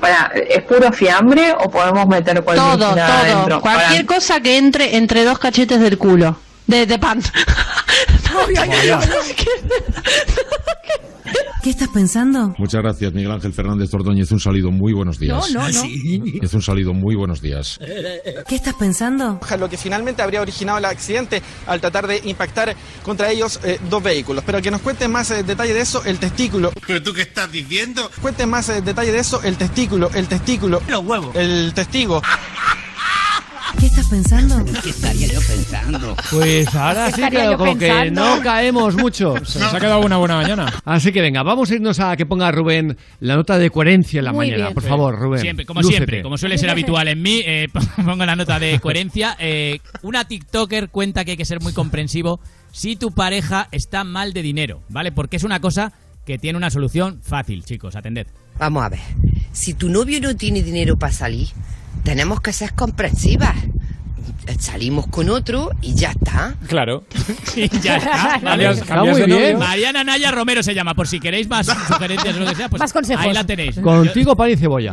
Para, 0.00 0.30
¿Es 0.48 0.62
puro 0.62 0.92
fiambre 0.92 1.52
o 1.58 1.70
podemos 1.70 2.06
meter 2.06 2.42
cualquier 2.42 2.78
Todo, 2.78 2.94
nada 2.94 3.08
todo. 3.08 3.18
adentro? 3.36 3.60
Cualquier 3.60 4.06
Para- 4.06 4.18
cosa 4.18 4.40
que 4.40 4.56
entre 4.56 4.96
entre 4.96 5.24
dos 5.24 5.38
cachetes 5.38 5.80
del 5.80 5.98
culo. 5.98 6.36
De, 6.68 6.86
de 6.86 6.98
pan. 6.98 7.20
¿Qué 11.62 11.70
estás 11.70 11.88
pensando? 11.88 12.54
Muchas 12.56 12.82
gracias, 12.82 13.12
Miguel 13.12 13.32
Ángel 13.32 13.52
Fernández 13.52 13.92
Ordóñez. 13.92 14.30
Un 14.30 14.38
salido 14.38 14.70
muy 14.70 14.92
buenos 14.92 15.18
días. 15.18 15.50
No, 15.50 15.68
no, 15.68 15.68
no. 15.68 16.24
Es 16.42 16.54
un 16.54 16.62
salido 16.62 16.92
muy 16.92 17.16
buenos 17.16 17.40
días. 17.40 17.80
¿Qué 18.46 18.54
estás 18.54 18.74
pensando? 18.74 19.40
Lo 19.58 19.68
que 19.68 19.76
finalmente 19.76 20.22
habría 20.22 20.42
originado 20.42 20.78
el 20.78 20.84
accidente 20.84 21.42
al 21.66 21.80
tratar 21.80 22.06
de 22.06 22.20
impactar 22.24 22.76
contra 23.02 23.30
ellos 23.30 23.60
eh, 23.64 23.80
dos 23.88 24.02
vehículos. 24.02 24.44
Pero 24.44 24.62
que 24.62 24.70
nos 24.70 24.82
cuente 24.82 25.08
más 25.08 25.30
eh, 25.30 25.42
detalle 25.42 25.72
de 25.72 25.80
eso 25.80 26.04
el 26.04 26.18
testículo. 26.18 26.70
¿Pero 26.86 27.02
tú 27.02 27.12
qué 27.14 27.22
estás 27.22 27.50
diciendo? 27.50 28.10
Cuente 28.20 28.46
más 28.46 28.68
eh, 28.68 28.82
detalle 28.82 29.10
de 29.10 29.18
eso 29.18 29.42
el 29.42 29.56
testículo, 29.56 30.10
el 30.14 30.28
testículo. 30.28 30.82
Los 30.86 31.04
huevos. 31.04 31.34
El 31.34 31.72
testigo. 31.74 32.22
¿Qué 33.78 33.86
estás 33.86 34.06
pensando? 34.08 34.64
¿Qué 34.82 34.90
estaría 34.90 35.28
yo 35.28 35.40
pensando? 35.46 36.16
Pues 36.30 36.74
ahora 36.74 37.10
sí 37.12 37.22
yo 37.30 37.56
como 37.58 37.76
que 37.78 38.10
no 38.10 38.40
caemos 38.42 38.96
mucho. 38.96 39.34
Se 39.44 39.58
nos 39.58 39.72
ha 39.74 39.78
quedado 39.80 40.00
una 40.00 40.16
buena 40.16 40.36
mañana. 40.36 40.72
Así 40.84 41.12
que 41.12 41.20
venga, 41.20 41.42
vamos 41.42 41.70
a 41.70 41.74
irnos 41.74 42.00
a 42.00 42.16
que 42.16 42.26
ponga 42.26 42.50
Rubén 42.50 42.96
la 43.20 43.36
nota 43.36 43.58
de 43.58 43.70
coherencia 43.70 44.18
en 44.18 44.24
la 44.24 44.32
Muy 44.32 44.46
mañana. 44.46 44.64
bien. 44.66 44.74
Por 44.74 44.82
favor, 44.82 45.18
Rubén. 45.18 45.40
Siempre, 45.40 45.66
como 45.66 45.80
lúcete. 45.80 45.96
siempre, 45.96 46.22
como 46.22 46.38
suele 46.38 46.58
ser 46.58 46.70
habitual 46.70 47.08
en 47.08 47.22
mí, 47.22 47.42
eh, 47.44 47.68
pongo 48.04 48.24
la 48.24 48.36
nota 48.36 48.58
de 48.58 48.80
coherencia. 48.80 49.36
Eh, 49.38 49.80
una 50.02 50.24
TikToker 50.26 50.88
cuenta 50.88 51.24
que 51.24 51.32
hay 51.32 51.36
que 51.36 51.44
ser 51.44 51.60
muy 51.60 51.72
comprensivo 51.72 52.40
si 52.72 52.96
tu 52.96 53.12
pareja 53.12 53.68
está 53.70 54.04
mal 54.04 54.32
de 54.32 54.42
dinero, 54.42 54.82
¿vale? 54.88 55.12
Porque 55.12 55.36
es 55.36 55.44
una 55.44 55.60
cosa 55.60 55.92
que 56.24 56.38
tiene 56.38 56.56
una 56.58 56.70
solución 56.70 57.20
fácil, 57.22 57.64
chicos, 57.64 57.96
atended. 57.96 58.26
Vamos 58.58 58.82
a 58.84 58.88
ver, 58.88 59.00
si 59.52 59.74
tu 59.74 59.88
novio 59.88 60.20
no 60.20 60.34
tiene 60.36 60.62
dinero 60.62 60.98
para 60.98 61.12
salir, 61.12 61.48
tenemos 62.02 62.40
que 62.40 62.52
ser 62.52 62.74
comprensivas. 62.74 63.56
Salimos 64.58 65.06
con 65.08 65.28
otro 65.30 65.70
y 65.82 65.94
ya 65.94 66.10
está. 66.10 66.54
Claro. 66.66 67.04
Y 67.56 67.68
ya 67.80 67.96
está. 67.96 68.38
¿vale? 68.42 68.64
Cambias- 68.64 68.82
cambias 68.84 69.16
de 69.16 69.26
novio. 69.26 69.58
Mariana 69.58 70.04
Naya 70.04 70.30
Romero 70.30 70.62
se 70.62 70.74
llama, 70.74 70.94
por 70.94 71.06
si 71.08 71.18
queréis 71.20 71.48
más 71.48 71.66
sugerencias 71.88 72.36
o 72.36 72.40
lo 72.40 72.46
que 72.46 72.54
sea, 72.54 72.68
pues 72.68 72.80
Más 72.80 72.92
consejos. 72.92 73.24
ahí 73.24 73.32
la 73.32 73.44
tenéis. 73.44 73.78
Contigo 73.80 74.36
pan 74.36 74.50
y 74.50 74.56
cebolla. 74.56 74.92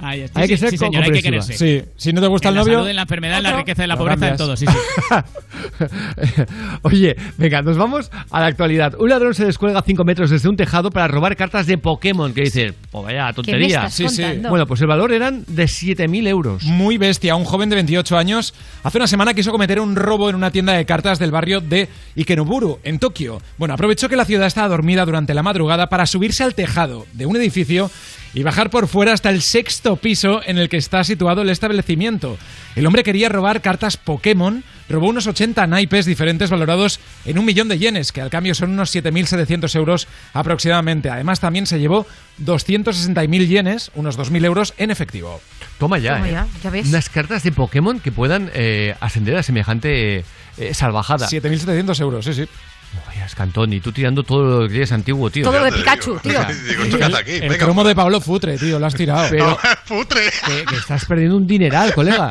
Ahí 0.00 0.22
está. 0.22 0.40
Hay 0.40 0.48
que 0.48 0.56
Sí, 0.56 0.60
ser 0.60 0.70
sí, 0.70 0.78
señor, 0.78 1.02
hay 1.04 1.10
que 1.12 1.22
quererse. 1.22 1.52
Sí, 1.54 1.82
si 1.96 2.12
no 2.12 2.20
te 2.20 2.26
gusta 2.28 2.48
en 2.48 2.52
el 2.52 2.56
la 2.56 2.60
novio. 2.62 2.74
salud, 2.78 2.88
en 2.88 2.96
la 2.96 3.02
enfermedad, 3.02 3.36
en 3.38 3.42
la 3.44 3.56
riqueza, 3.56 3.82
en 3.82 3.88
la 3.88 3.96
pobreza, 3.96 4.28
en 4.28 4.36
todo, 4.36 4.56
sí, 4.56 4.66
sí. 4.66 4.74
Oye, 6.82 7.16
venga, 7.38 7.62
nos 7.62 7.76
vamos 7.76 8.10
a 8.30 8.40
la 8.40 8.46
actualidad. 8.46 8.94
Un 8.98 9.08
ladrón 9.10 9.34
se 9.34 9.44
descuelga 9.44 9.82
5 9.82 10.04
metros 10.04 10.30
desde 10.30 10.48
un 10.48 10.56
tejado 10.56 10.90
para 10.90 11.08
robar 11.08 11.36
cartas 11.36 11.66
de 11.66 11.78
Pokémon. 11.78 12.32
Que 12.32 12.42
dice, 12.42 12.74
pues 12.90 13.04
vaya 13.04 13.32
tontería. 13.32 13.88
Sí, 13.90 14.08
sí. 14.08 14.22
Bueno, 14.48 14.66
pues 14.66 14.80
el 14.80 14.86
valor 14.86 15.12
eran 15.12 15.44
de 15.46 15.64
7.000 15.64 16.26
euros. 16.28 16.62
Muy 16.64 16.98
bestia. 16.98 17.36
Un 17.36 17.44
joven 17.44 17.68
de 17.68 17.76
28 17.76 18.16
años 18.16 18.54
hace 18.82 18.98
una 18.98 19.06
semana 19.06 19.34
quiso 19.34 19.52
cometer 19.52 19.80
un 19.80 19.96
robo 19.96 20.28
en 20.30 20.36
una 20.36 20.50
tienda 20.50 20.72
de 20.72 20.86
cartas 20.86 21.18
del 21.18 21.30
barrio 21.30 21.60
de 21.60 21.88
Ikenoburu, 22.16 22.78
en 22.82 22.98
Tokio. 22.98 23.40
Bueno, 23.58 23.74
aprovechó 23.74 24.08
que 24.08 24.16
la 24.16 24.24
ciudad 24.24 24.46
estaba 24.46 24.68
dormida 24.68 25.04
durante 25.04 25.34
la 25.34 25.42
madrugada 25.42 25.88
para 25.88 26.06
subirse 26.06 26.44
al 26.44 26.54
tejado 26.54 27.06
de 27.12 27.26
un 27.26 27.36
edificio 27.36 27.90
y 28.34 28.42
bajar 28.42 28.70
por 28.70 28.88
fuera 28.88 29.12
hasta 29.12 29.30
el 29.30 29.42
sexto 29.42 29.96
piso 29.96 30.40
en 30.44 30.58
el 30.58 30.68
que 30.68 30.76
está 30.76 31.04
situado 31.04 31.42
el 31.42 31.50
establecimiento. 31.50 32.38
El 32.76 32.86
hombre 32.86 33.02
quería 33.02 33.28
robar 33.28 33.60
cartas 33.60 33.96
Pokémon, 33.96 34.64
robó 34.88 35.08
unos 35.08 35.26
80 35.26 35.66
naipes 35.66 36.06
diferentes 36.06 36.50
valorados 36.50 37.00
en 37.24 37.38
un 37.38 37.44
millón 37.44 37.68
de 37.68 37.78
yenes, 37.78 38.12
que 38.12 38.20
al 38.20 38.30
cambio 38.30 38.54
son 38.54 38.70
unos 38.70 38.94
7.700 38.94 39.74
euros 39.76 40.08
aproximadamente. 40.32 41.10
Además, 41.10 41.40
también 41.40 41.66
se 41.66 41.78
llevó 41.78 42.06
260.000 42.42 43.46
yenes, 43.46 43.90
unos 43.94 44.18
2.000 44.18 44.44
euros 44.44 44.74
en 44.78 44.90
efectivo. 44.90 45.40
Toma 45.82 45.98
ya, 45.98 46.14
Toma 46.14 46.28
eh. 46.28 46.32
ya, 46.32 46.46
ya 46.62 46.70
ves. 46.70 46.86
Unas 46.88 47.08
cartas 47.08 47.42
de 47.42 47.50
Pokémon 47.50 47.98
que 47.98 48.12
puedan 48.12 48.52
eh, 48.54 48.94
ascender 49.00 49.36
a 49.36 49.42
semejante 49.42 50.18
eh, 50.56 50.74
salvajada. 50.74 51.26
7.700 51.26 52.00
euros, 52.00 52.24
sí, 52.24 52.34
sí. 52.34 52.44
Vaya, 53.08 53.24
Escantón, 53.26 53.72
y 53.72 53.80
tú 53.80 53.90
tirando 53.90 54.22
todo 54.22 54.44
lo 54.60 54.66
que 54.66 54.74
tienes 54.74 54.92
antiguo, 54.92 55.28
tío. 55.28 55.42
Todo 55.42 55.64
de 55.64 55.72
Pikachu, 55.72 56.20
tío. 56.22 56.40
Digo, 56.68 56.82
esto 56.84 56.98
qué 56.98 57.04
hace 57.04 57.16
aquí. 57.16 57.32
El 57.32 57.40
Venga. 57.48 57.58
cromo 57.58 57.82
de 57.82 57.96
Pablo 57.96 58.20
Futre, 58.20 58.56
tío, 58.58 58.78
lo 58.78 58.86
has 58.86 58.94
tirado. 58.94 59.26
Pero- 59.28 59.58
Putre. 59.88 60.20
Que, 60.46 60.64
que 60.66 60.76
estás 60.76 61.04
perdiendo 61.04 61.36
un 61.36 61.48
dineral, 61.48 61.92
colega. 61.94 62.30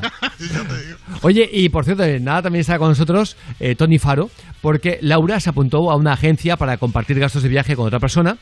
Oye, 1.23 1.49
y 1.51 1.67
por 1.67 1.83
cierto, 1.83 2.03
eh, 2.05 2.21
nada, 2.21 2.43
también 2.43 2.61
está 2.61 2.77
con 2.77 2.87
nosotros 2.87 3.35
eh, 3.59 3.75
Tony 3.75 3.99
Faro, 3.99 4.29
porque 4.61 4.97
Laura 5.01 5.41
se 5.41 5.49
apuntó 5.49 5.91
a 5.91 5.97
una 5.97 6.13
agencia 6.13 6.55
para 6.55 6.77
compartir 6.77 7.19
gastos 7.19 7.43
de 7.43 7.49
viaje 7.49 7.75
con 7.75 7.87
otra 7.87 7.99
persona. 7.99 8.37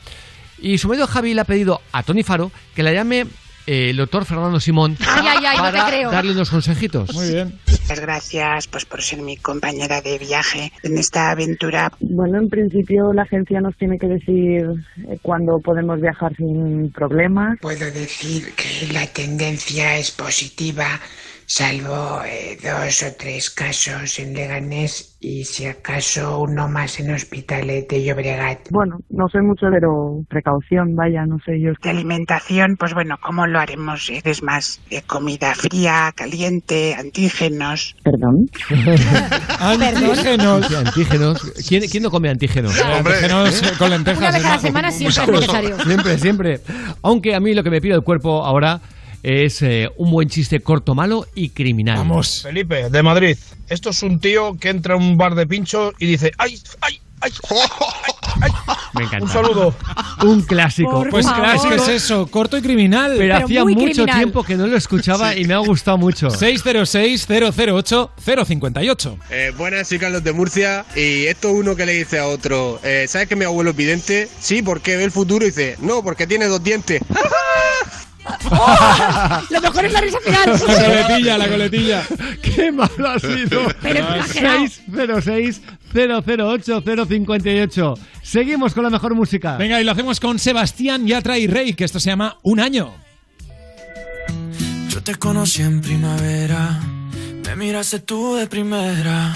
Y 0.62 0.78
su 0.78 0.86
marido 0.88 1.06
Javi 1.08 1.34
le 1.34 1.40
ha 1.40 1.44
pedido 1.44 1.80
a 1.90 2.02
Tony 2.04 2.22
Faro 2.22 2.52
que 2.76 2.82
la 2.84 2.92
llame 2.92 3.26
eh, 3.66 3.90
el 3.90 3.96
doctor 3.96 4.24
Fernando 4.24 4.58
Simón 4.60 4.96
Ay, 5.00 5.26
ay, 5.28 5.44
ay, 5.46 5.56
no 5.58 5.64
te 5.70 5.72
para 5.78 5.86
creo. 5.90 6.10
darle 6.10 6.32
unos 6.32 6.50
consejitos. 6.50 7.14
Muy 7.14 7.28
bien. 7.28 7.58
Muchas 7.68 8.00
gracias 8.00 8.66
pues 8.68 8.84
por 8.84 9.02
ser 9.02 9.20
mi 9.20 9.36
compañera 9.36 10.00
de 10.00 10.18
viaje 10.18 10.72
en 10.82 10.96
esta 10.98 11.30
aventura. 11.30 11.92
Bueno, 12.00 12.38
en 12.38 12.48
principio 12.48 13.12
la 13.12 13.22
agencia 13.22 13.60
nos 13.60 13.76
tiene 13.76 13.98
que 13.98 14.06
decir 14.06 14.64
eh, 15.08 15.18
cuándo 15.22 15.58
podemos 15.60 16.00
viajar 16.00 16.34
sin 16.36 16.90
problemas. 16.92 17.58
Puedo 17.60 17.84
decir 17.90 18.52
que 18.54 18.92
la 18.92 19.06
tendencia 19.06 19.96
es 19.96 20.10
positiva, 20.10 21.00
salvo 21.50 22.22
eh, 22.24 22.56
dos 22.62 23.02
o 23.02 23.12
tres 23.18 23.50
casos 23.50 24.20
en 24.20 24.34
Leganés 24.34 25.16
y 25.18 25.44
si 25.44 25.66
acaso 25.66 26.42
uno 26.42 26.68
más 26.68 27.00
en 27.00 27.12
Hospitalet 27.12 27.88
de 27.88 28.04
Llobregat. 28.04 28.68
Bueno, 28.70 28.98
no 29.10 29.26
sé 29.28 29.40
mucho, 29.42 29.66
pero 29.72 30.22
precaución, 30.28 30.94
vaya, 30.94 31.26
no 31.26 31.38
sé 31.44 31.60
yo. 31.60 31.72
De 31.82 31.90
alimentación, 31.90 32.76
pues 32.78 32.94
bueno, 32.94 33.16
¿cómo 33.20 33.48
lo 33.48 33.58
haremos? 33.58 34.12
Es 34.22 34.44
más, 34.44 34.80
eh, 34.90 35.02
comida 35.04 35.52
fría, 35.56 36.12
caliente, 36.14 36.94
antígenos. 36.94 37.96
Perdón. 38.04 38.46
Antígenos. 39.58 40.66
Sí, 40.68 40.74
antígenos. 40.76 41.52
¿Quién, 41.68 41.82
quién 41.90 42.02
no 42.04 42.10
come 42.12 42.28
antígenos? 42.30 42.80
Antígenos 42.80 43.60
eh, 43.60 43.72
con 43.76 43.90
lentejas. 43.90 44.20
Una 44.20 44.30
vez 44.30 44.44
a 44.44 44.50
la 44.50 44.58
semana 44.60 44.90
siempre 44.92 45.24
es 45.24 45.28
necesario. 45.28 45.80
Siempre, 45.80 46.18
siempre. 46.18 46.60
Aunque 47.02 47.34
a 47.34 47.40
mí 47.40 47.54
lo 47.54 47.64
que 47.64 47.70
me 47.70 47.80
pide 47.80 47.94
el 47.94 48.02
cuerpo 48.02 48.44
ahora 48.44 48.80
es 49.22 49.62
eh, 49.62 49.90
un 49.96 50.10
buen 50.10 50.28
chiste 50.28 50.60
corto, 50.60 50.94
malo 50.94 51.26
y 51.34 51.50
criminal. 51.50 52.06
Felipe, 52.42 52.90
de 52.90 53.02
Madrid. 53.02 53.36
Esto 53.68 53.90
es 53.90 54.02
un 54.02 54.20
tío 54.20 54.56
que 54.58 54.70
entra 54.70 54.94
a 54.94 54.96
un 54.96 55.16
bar 55.16 55.34
de 55.34 55.46
pincho 55.46 55.92
y 55.98 56.06
dice, 56.06 56.32
¡ay, 56.38 56.60
ay, 56.80 57.00
ay! 57.20 57.30
Me 58.94 59.04
encanta. 59.04 59.24
Un 59.24 59.30
saludo. 59.30 59.74
Un 60.24 60.40
clásico. 60.42 61.06
Pues 61.10 61.26
claro, 61.26 61.60
¿qué 61.68 61.74
es 61.76 61.88
eso? 61.88 62.26
Corto 62.26 62.56
y 62.56 62.62
criminal. 62.62 63.14
Pero, 63.16 63.36
hacía 63.36 63.64
mucho 63.64 64.04
tiempo 64.06 64.42
que 64.42 64.56
no 64.56 64.66
lo 64.66 64.76
escuchaba 64.76 65.36
y 65.36 65.44
me 65.44 65.54
ha 65.54 65.58
gustado 65.58 65.96
mucho. 65.98 66.26
606-008-058. 66.28 69.18
Eh, 69.30 69.52
buenas, 69.56 69.86
soy 69.88 69.98
Carlos 69.98 70.24
de 70.24 70.32
Murcia 70.32 70.84
y 70.96 71.26
esto 71.26 71.48
es 71.48 71.54
uno 71.54 71.76
que 71.76 71.86
le 71.86 71.92
dice 71.92 72.18
a 72.18 72.26
otro, 72.26 72.80
eh, 72.82 73.06
¿sabes 73.08 73.28
que 73.28 73.36
mi 73.36 73.44
abuelo 73.44 73.70
es 73.70 73.76
vidente? 73.76 74.28
Sí, 74.40 74.62
porque 74.62 74.96
ve 74.96 75.04
el 75.04 75.12
futuro 75.12 75.44
y 75.44 75.50
dice, 75.50 75.76
no, 75.80 76.02
porque 76.02 76.26
tiene 76.26 76.46
dos 76.46 76.64
dientes. 76.64 77.00
Lo 79.50 79.60
mejor 79.60 79.84
es 79.84 79.92
la 79.92 80.00
risa 80.00 80.18
final. 80.20 80.60
La 80.66 80.84
coletilla, 80.84 81.38
la 81.38 81.48
coletilla. 81.48 82.02
Qué 82.42 82.72
malo 82.72 83.08
ha 83.08 83.18
sido. 83.18 83.62
Pero 83.80 84.14
exagerado. 84.16 84.66
606 84.68 85.62
008 85.92 86.82
058. 87.08 87.94
Seguimos 88.22 88.74
con 88.74 88.84
la 88.84 88.90
mejor 88.90 89.14
música. 89.14 89.56
Venga, 89.56 89.80
y 89.80 89.84
lo 89.84 89.92
hacemos 89.92 90.20
con 90.20 90.38
Sebastián 90.38 91.06
Yatra 91.06 91.38
y 91.38 91.46
Rey, 91.46 91.74
que 91.74 91.84
esto 91.84 91.98
se 91.98 92.10
llama 92.10 92.36
Un 92.42 92.60
Año. 92.60 92.94
Yo 94.88 95.02
te 95.02 95.14
conocí 95.14 95.62
en 95.62 95.80
primavera, 95.80 96.80
me 97.46 97.56
miraste 97.56 98.00
tú 98.00 98.34
de 98.34 98.46
primera, 98.46 99.34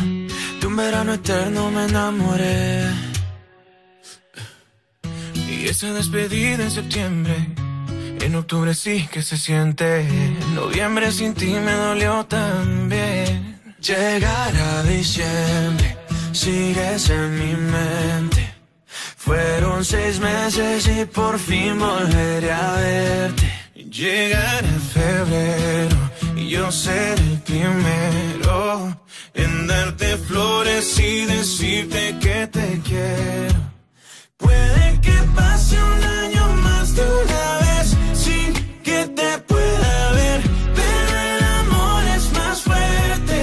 de 0.60 0.66
un 0.66 0.76
verano 0.76 1.14
eterno 1.14 1.70
me 1.70 1.84
enamoré. 1.84 2.82
Y 5.48 5.66
esa 5.66 5.92
despedida 5.92 6.64
en 6.64 6.70
septiembre, 6.70 7.34
en 8.20 8.34
octubre 8.34 8.74
sí 8.74 9.08
que 9.12 9.22
se 9.22 9.36
siente. 9.36 10.00
en 10.00 10.54
Noviembre 10.54 11.10
sin 11.12 11.34
ti 11.34 11.54
me 11.54 11.72
dolió 11.72 12.24
también. 12.26 13.60
Llegar 13.80 14.54
a 14.56 14.82
diciembre, 14.84 15.98
sigues 16.32 17.10
en 17.10 17.38
mi 17.38 17.54
mente. 17.54 18.54
Fueron 19.16 19.84
seis 19.84 20.20
meses 20.20 20.86
y 20.88 21.04
por 21.06 21.38
fin 21.38 21.78
volveré 21.78 22.52
a 22.52 22.72
verte. 22.76 23.52
Llegar 23.74 24.64
a 24.64 24.80
febrero 24.92 26.10
y 26.36 26.48
yo 26.48 26.70
seré 26.70 27.22
el 27.22 27.40
primero 27.40 29.00
en 29.34 29.66
darte 29.66 30.16
flores 30.16 30.98
y 30.98 31.24
decirte 31.26 32.16
que 32.20 32.46
te 32.46 32.80
quiero. 32.84 33.60
Puede 34.36 35.00
que 35.00 35.16
pase 35.34 35.76
un 35.82 36.04
año 36.04 36.48
más 36.62 36.94
de 36.94 37.02
una 37.02 37.58
vez 37.60 37.73
que 38.94 39.06
te 39.20 39.38
pueda 39.52 40.12
ver, 40.12 40.40
pero 40.78 41.12
el 41.30 41.42
amor 41.60 42.02
es 42.16 42.24
más 42.38 42.60
fuerte. 42.62 43.38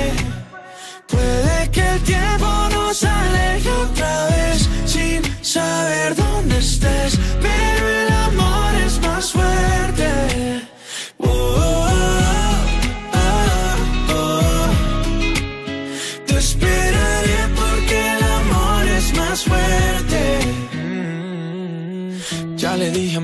Puede 1.08 1.72
que 1.72 1.84
el 1.94 2.00
tiempo 2.04 2.50
nos 2.76 3.04
aleje 3.04 3.70
otra 3.70 4.28
vez 4.28 4.70
sin 4.86 5.22
saber 5.44 6.16
dónde 6.16 6.58
estés, 6.58 7.20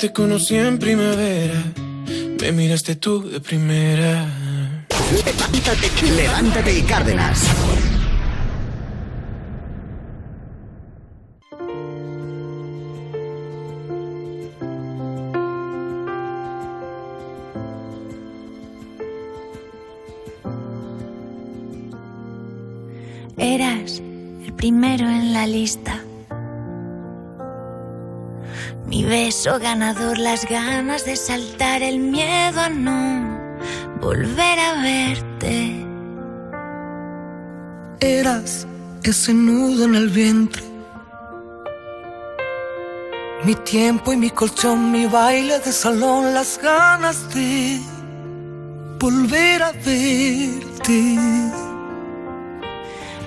Te 0.00 0.12
conocí 0.14 0.56
en 0.56 0.78
primavera, 0.78 1.62
me 2.40 2.52
miraste 2.52 2.96
tú 2.96 3.22
de 3.28 3.38
primera. 3.38 4.26
Levántate, 5.26 6.10
levántate 6.16 6.78
y 6.78 6.82
Cárdenas. 6.82 7.44
Eras 23.36 24.00
el 24.46 24.52
primero 24.54 25.06
en 25.10 25.34
la 25.34 25.46
lista. 25.46 26.00
Mi 28.90 29.04
beso 29.04 29.60
ganador, 29.60 30.18
las 30.18 30.44
ganas 30.48 31.04
de 31.04 31.14
saltar, 31.14 31.80
el 31.80 32.00
miedo 32.00 32.60
a 32.60 32.68
no 32.68 33.38
volver 34.00 34.58
a 34.58 34.82
verte. 34.82 35.86
Eras 38.00 38.66
ese 39.04 39.32
nudo 39.32 39.84
en 39.84 39.94
el 39.94 40.08
vientre. 40.08 40.64
Mi 43.44 43.54
tiempo 43.54 44.12
y 44.12 44.16
mi 44.16 44.30
colchón, 44.30 44.90
mi 44.90 45.06
baile 45.06 45.60
de 45.60 45.72
salón, 45.72 46.34
las 46.34 46.58
ganas 46.60 47.32
de 47.32 47.80
volver 48.98 49.62
a 49.62 49.70
verte. 49.70 51.16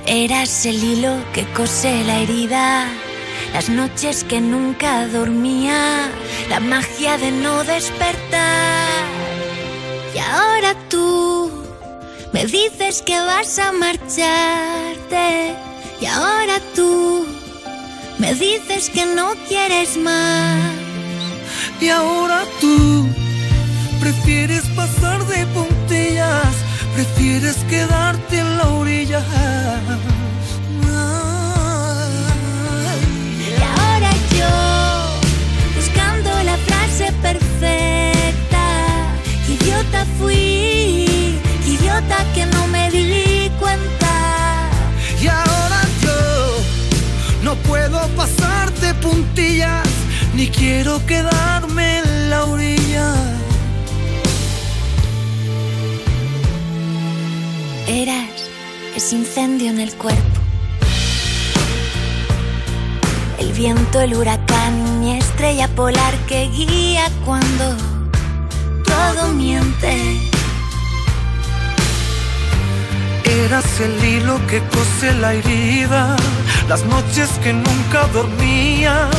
Eras 0.05 0.65
el 0.65 0.83
hilo 0.83 1.13
que 1.31 1.45
cose 1.53 2.03
la 2.03 2.19
herida, 2.19 2.85
las 3.53 3.69
noches 3.69 4.23
que 4.23 4.41
nunca 4.41 5.07
dormía, 5.07 6.09
la 6.49 6.59
magia 6.59 7.17
de 7.17 7.31
no 7.31 7.63
despertar. 7.63 9.03
Y 10.15 10.19
ahora 10.19 10.75
tú 10.89 11.51
me 12.33 12.45
dices 12.45 13.01
que 13.01 13.19
vas 13.19 13.59
a 13.59 13.71
marcharte. 13.71 15.55
Y 16.01 16.05
ahora 16.05 16.59
tú 16.75 17.25
me 18.17 18.33
dices 18.33 18.89
que 18.89 19.05
no 19.05 19.33
quieres 19.47 19.97
más. 19.97 20.59
Y 21.79 21.89
ahora 21.89 22.43
tú 22.59 23.07
prefieres 23.99 24.63
pasar 24.75 25.25
de 25.27 25.45
puntillas, 25.47 26.55
prefieres 26.95 27.57
quedarte 27.69 28.39
en 28.39 28.57
la 28.57 28.69
orilla. 28.69 29.23
Yo, 34.39 35.19
buscando 35.75 36.29
la 36.43 36.57
frase 36.57 37.11
perfecta, 37.21 38.65
qué 39.45 39.53
idiota 39.53 40.05
fui, 40.19 41.39
qué 41.63 41.69
idiota 41.77 42.17
que 42.33 42.45
no 42.45 42.67
me 42.67 42.89
di 42.91 43.49
cuenta. 43.59 44.69
Y 45.21 45.27
ahora 45.27 45.81
yo 46.01 46.63
no 47.43 47.55
puedo 47.55 47.99
pasar 48.09 48.71
de 48.75 48.93
puntillas, 48.95 49.87
ni 50.35 50.47
quiero 50.47 51.03
quedarme 51.05 51.99
en 51.99 52.29
la 52.29 52.45
orilla. 52.45 53.13
Eras 57.87 58.49
ese 58.95 59.15
incendio 59.15 59.69
en 59.69 59.79
el 59.79 59.93
cuerpo. 59.93 60.42
El 63.39 63.53
viento, 63.53 64.01
el 64.01 64.13
huracán, 64.15 64.99
mi 64.99 65.17
estrella 65.17 65.67
polar 65.69 66.13
que 66.27 66.49
guía 66.49 67.09
cuando 67.25 67.75
todo 68.85 69.29
miente. 69.33 70.19
Eras 73.23 73.79
el 73.79 74.03
hilo 74.03 74.39
que 74.47 74.61
cose 74.67 75.13
la 75.15 75.33
herida, 75.33 76.15
las 76.67 76.83
noches 76.85 77.29
que 77.43 77.53
nunca 77.53 78.07
dormía, 78.13 79.09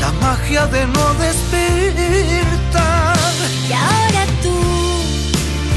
la 0.00 0.10
magia 0.20 0.66
de 0.66 0.86
no 0.86 1.14
despertar. 1.14 3.16
Y 3.68 3.72
ahora 3.72 4.26
tú 4.42 4.58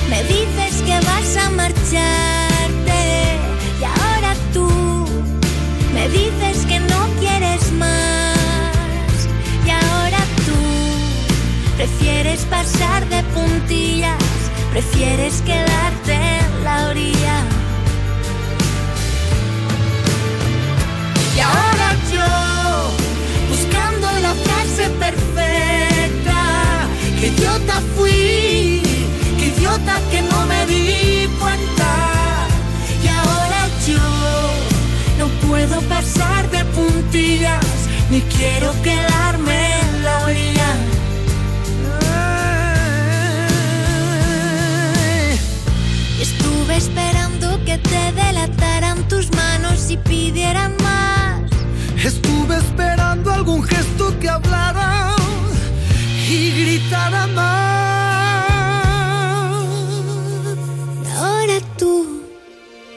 me 0.10 0.24
dices 0.24 0.82
que 0.82 0.99
vas 1.06 1.38
a 1.45 1.49
marcharte. 1.52 3.38
Y 3.80 3.84
ahora 3.84 4.34
tú 4.53 4.68
me 5.94 6.10
dices 6.10 6.65
que 6.68 6.80
no 6.80 7.07
quieres 7.20 7.33
prefieres 11.76 12.41
pasar 12.45 13.08
de 13.10 13.24
puntillas, 13.36 14.24
prefieres 14.72 15.41
quedarte 15.41 16.14
en 16.14 16.64
la 16.64 16.90
orilla. 16.90 17.38
Y 21.36 21.40
ahora 21.40 21.95
yo, 22.12 22.91
buscando 23.50 24.08
la 24.22 24.34
frase 24.45 24.90
perfecta, 25.00 26.41
que 27.20 27.28
idiota 27.28 27.82
fui, 27.98 28.82
que 29.38 29.48
idiota 29.58 30.00
que 30.12 30.22
no 30.22 30.45
me 30.45 30.66
di 30.68 31.28
cuenta. 31.40 32.48
Y 33.04 33.08
ahora 33.08 33.68
yo, 33.88 34.06
no 35.20 35.28
puedo 35.48 35.82
pasar 35.82 36.50
de 36.52 36.64
puntillas, 36.66 37.66
ni 38.12 38.22
quiero 38.22 38.72
quedarme 38.84 39.62
te 48.48 48.52
delataran 48.52 49.07
tus 49.07 49.32
manos 49.32 49.90
y 49.90 49.98
pidieran 49.98 50.76
más. 50.82 51.41
Estuve 52.03 52.57
esperando 52.57 53.32
algún 53.32 53.64
gesto 53.64 54.18
que 54.20 54.30
hablara 54.30 55.15
y 56.30 56.52
gritara 56.52 57.28
más. 57.28 58.44
Y 61.03 61.07
ahora 61.18 61.60
tú 61.78 62.24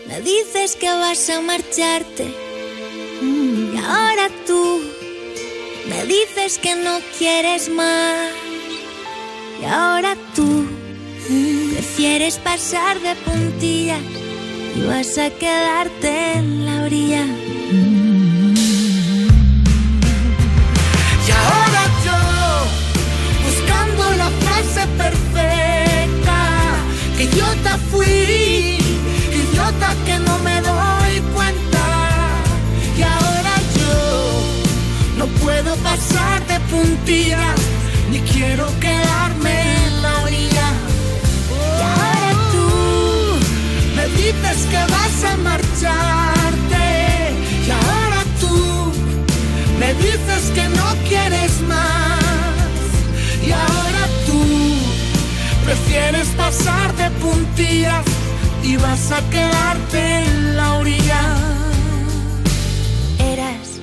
me 0.09 0.21
dices 0.21 0.37
dices 0.57 0.77
que 0.77 0.89
vas 0.89 1.31
a 1.31 1.41
marcharte. 1.41 2.27
Y 3.23 3.77
ahora 3.79 4.29
tú 4.47 4.81
me 5.89 6.05
dices 6.05 6.59
que 6.59 6.75
no 6.75 6.99
quieres 7.19 7.69
más. 7.69 8.31
Y 9.61 9.65
ahora 9.65 10.17
tú 10.35 10.67
prefieres 11.73 12.39
pasar 12.39 13.01
de 13.01 13.15
puntillas 13.25 14.26
y 14.77 14.83
vas 14.87 15.19
a 15.19 15.31
quedarte 15.31 16.35
en 16.35 16.67
la 16.67 16.83
orilla. 16.83 17.25
Y 21.27 21.31
ahora 21.41 21.83
yo, 22.05 22.21
buscando 23.47 24.03
la 24.23 24.31
frase 24.43 24.87
perfecta, 25.03 26.41
idiota 27.19 27.79
fui, 27.91 28.79
idiota 29.41 29.95
que 30.05 30.19
no 30.19 30.39
me 30.41 30.61
doy 30.61 31.21
cuenta. 31.35 31.85
Y 32.99 33.03
ahora 33.03 33.55
yo 33.79 33.95
no 35.19 35.27
puedo 35.43 35.75
pasar 35.77 36.47
de 36.47 36.61
puntillas, 36.71 37.61
ni 38.11 38.21
quiero 38.21 38.67
quedarme 38.81 39.76
que 44.71 44.93
vas 44.93 45.25
a 45.25 45.37
marcharte. 45.37 46.87
Y 47.67 47.71
ahora 47.71 48.21
tú 48.41 48.93
me 49.81 49.95
dices 49.95 50.51
que 50.55 50.69
no 50.69 50.89
quieres 51.09 51.61
más 51.63 52.27
y 53.47 53.53
ahora 53.53 54.03
tú 54.27 54.43
prefieres 55.65 56.29
pasar 56.29 56.95
de 56.97 57.11
puntillas 57.23 58.05
y 58.63 58.77
vas 58.77 59.13
a 59.13 59.21
quedarte 59.31 60.19
en 60.19 60.57
la 60.57 60.75
orilla. 60.75 61.23
Eras 63.19 63.81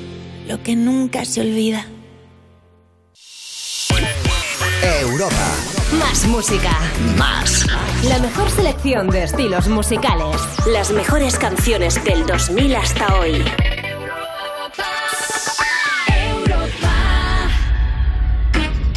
lo 0.47 0.61
que 0.61 0.75
nunca 0.75 1.25
se 1.25 1.41
olvida. 1.41 1.85
Europa. 5.01 5.72
Más 5.99 6.27
música. 6.27 6.71
Más. 7.17 7.65
La 8.03 8.19
mejor 8.19 8.49
selección 8.49 9.09
de 9.09 9.23
estilos 9.23 9.67
musicales. 9.67 10.37
Las 10.67 10.91
mejores 10.91 11.37
canciones 11.37 12.03
del 12.03 12.25
2000 12.25 12.75
hasta 12.75 13.19
hoy. 13.19 13.43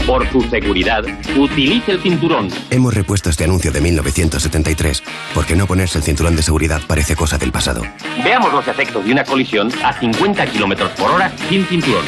Por 0.06 0.24
tu 0.28 0.40
seguridad, 0.42 1.04
utilice 1.36 1.92
el 1.92 2.00
cinturón. 2.00 2.48
Hemos 2.70 2.94
repuesto 2.94 3.28
este 3.28 3.42
anuncio 3.42 3.72
de 3.72 3.80
1973 3.80 5.02
porque 5.34 5.56
no 5.56 5.66
ponerse 5.66 5.98
el 5.98 6.04
cinturón 6.04 6.36
de 6.36 6.42
seguridad 6.42 6.80
parece 6.86 7.16
cosa 7.16 7.38
del 7.38 7.50
pasado. 7.50 7.82
Veamos 8.22 8.52
los 8.52 8.68
efectos 8.68 9.04
de 9.04 9.12
una 9.12 9.24
colisión 9.24 9.68
a 9.84 9.92
50 9.98 10.46
kilómetros 10.46 10.90
por 10.92 11.10
hora 11.10 11.32
sin 11.48 11.66
cinturón. 11.66 12.04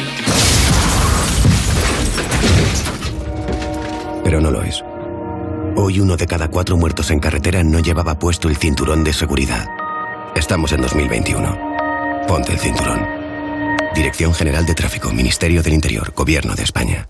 Pero 4.29 4.41
no 4.41 4.51
lo 4.51 4.61
es. 4.61 4.85
Hoy 5.75 5.99
uno 5.99 6.15
de 6.15 6.27
cada 6.27 6.49
cuatro 6.49 6.77
muertos 6.77 7.09
en 7.09 7.19
carretera 7.19 7.63
no 7.63 7.79
llevaba 7.79 8.19
puesto 8.19 8.47
el 8.47 8.57
cinturón 8.57 9.03
de 9.03 9.11
seguridad. 9.11 9.65
Estamos 10.35 10.71
en 10.71 10.81
2021. 10.81 12.25
Ponte 12.27 12.51
el 12.51 12.59
cinturón. 12.59 13.07
Dirección 13.95 14.35
General 14.35 14.67
de 14.67 14.75
Tráfico, 14.75 15.11
Ministerio 15.11 15.63
del 15.63 15.73
Interior, 15.73 16.13
Gobierno 16.15 16.53
de 16.53 16.61
España. 16.61 17.09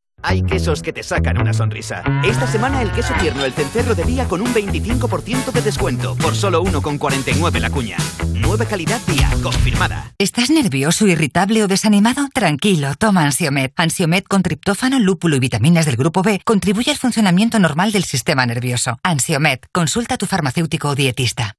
Hay 0.23 0.43
quesos 0.43 0.81
que 0.81 0.93
te 0.93 1.03
sacan 1.03 1.37
una 1.39 1.53
sonrisa. 1.53 2.03
Esta 2.23 2.47
semana 2.47 2.81
el 2.81 2.91
queso 2.91 3.13
tierno 3.19 3.43
el 3.43 3.53
cencerro 3.53 3.95
de 3.95 4.03
día 4.03 4.25
con 4.27 4.41
un 4.41 4.53
25% 4.53 5.51
de 5.51 5.61
descuento 5.61 6.15
por 6.15 6.35
solo 6.35 6.63
1,49 6.63 7.59
la 7.59 7.69
cuña. 7.69 7.97
Nueva 8.33 8.65
calidad 8.65 8.99
día, 9.07 9.29
confirmada. 9.41 10.11
¿Estás 10.17 10.49
nervioso, 10.49 11.07
irritable 11.07 11.63
o 11.63 11.67
desanimado? 11.67 12.27
Tranquilo, 12.33 12.93
toma 12.97 13.23
Ansiomed. 13.23 13.71
Ansiomed 13.75 14.23
con 14.23 14.43
triptófano, 14.43 14.99
lúpulo 14.99 15.35
y 15.35 15.39
vitaminas 15.39 15.85
del 15.85 15.95
grupo 15.95 16.21
B 16.21 16.41
contribuye 16.43 16.91
al 16.91 16.97
funcionamiento 16.97 17.59
normal 17.59 17.91
del 17.91 18.03
sistema 18.03 18.45
nervioso. 18.45 18.99
Ansiomed, 19.03 19.59
consulta 19.71 20.15
a 20.15 20.17
tu 20.17 20.25
farmacéutico 20.25 20.89
o 20.89 20.95
dietista. 20.95 21.55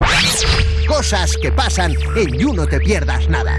Cosas 0.87 1.37
que 1.41 1.51
pasan 1.51 1.95
en 2.17 2.39
You 2.39 2.53
No 2.53 2.67
Te 2.67 2.79
Pierdas 2.79 3.29
Nada. 3.29 3.59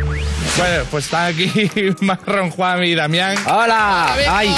Bueno, 0.58 0.84
pues 0.92 1.06
está 1.06 1.28
aquí 1.28 1.52
Marrón, 2.02 2.52
Juan 2.52 2.84
y 2.84 2.94
Damián. 2.94 3.36
¡Hola! 3.48 4.14
¡Ay! 4.30 4.50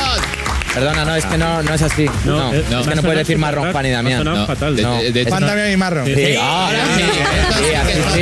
Perdona, 0.75 1.05
no, 1.05 1.15
es 1.15 1.25
que 1.25 1.37
no, 1.37 1.63
no 1.63 1.73
es 1.73 1.81
así. 1.81 2.05
No, 2.25 2.53
eh, 2.53 2.63
es 2.69 2.87
que 2.87 2.95
no 2.95 3.01
puedes 3.01 3.19
decir 3.19 3.37
marrón, 3.37 3.71
Juan 3.71 3.85
y 3.85 3.91
Damián. 3.91 4.23
No, 4.25 4.45
fatal. 4.45 4.75
no. 4.81 4.97
De- 5.01 5.11
de- 5.11 5.23
Damián 5.23 5.71
y 5.71 5.77
Marrón. 5.77 6.05
Sí, 6.05 6.13
Sí, 6.15 6.35
ahora 6.35 6.79
sí, 6.95 7.01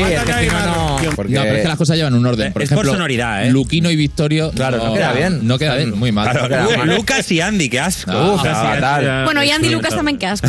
es 0.01 0.23
que 0.23 0.47
no, 0.47 0.65
no. 0.65 0.99
No, 1.01 1.11
pero 1.15 1.55
es 1.55 1.61
que 1.61 1.67
las 1.67 1.77
cosas 1.77 1.97
llevan 1.97 2.13
un 2.13 2.25
orden. 2.25 2.53
Por 2.53 2.61
Es 2.61 2.69
por 2.69 2.85
sonoridad, 2.85 3.45
¿eh? 3.45 3.49
Luquino 3.49 3.89
y 3.89 3.95
Victorio. 3.95 4.51
Claro, 4.51 4.77
no 4.77 4.93
queda 4.93 5.13
bien. 5.13 5.47
No 5.47 5.57
queda 5.57 5.75
bien, 5.75 5.97
muy 5.97 6.11
mal. 6.11 6.29
Claro, 6.29 6.47
queda 6.47 6.67
Uy, 6.67 6.77
mal. 6.77 6.95
Lucas 6.95 7.31
y 7.31 7.41
Andy, 7.41 7.69
qué 7.69 7.79
asco. 7.79 8.11
No, 8.11 8.35
Uf, 8.35 8.43
fatal. 8.43 9.23
Bueno, 9.25 9.43
y 9.43 9.49
Andy 9.49 9.67
y 9.67 9.71
Lucas 9.71 9.95
también 9.95 10.17
qué 10.17 10.27
asco. 10.27 10.47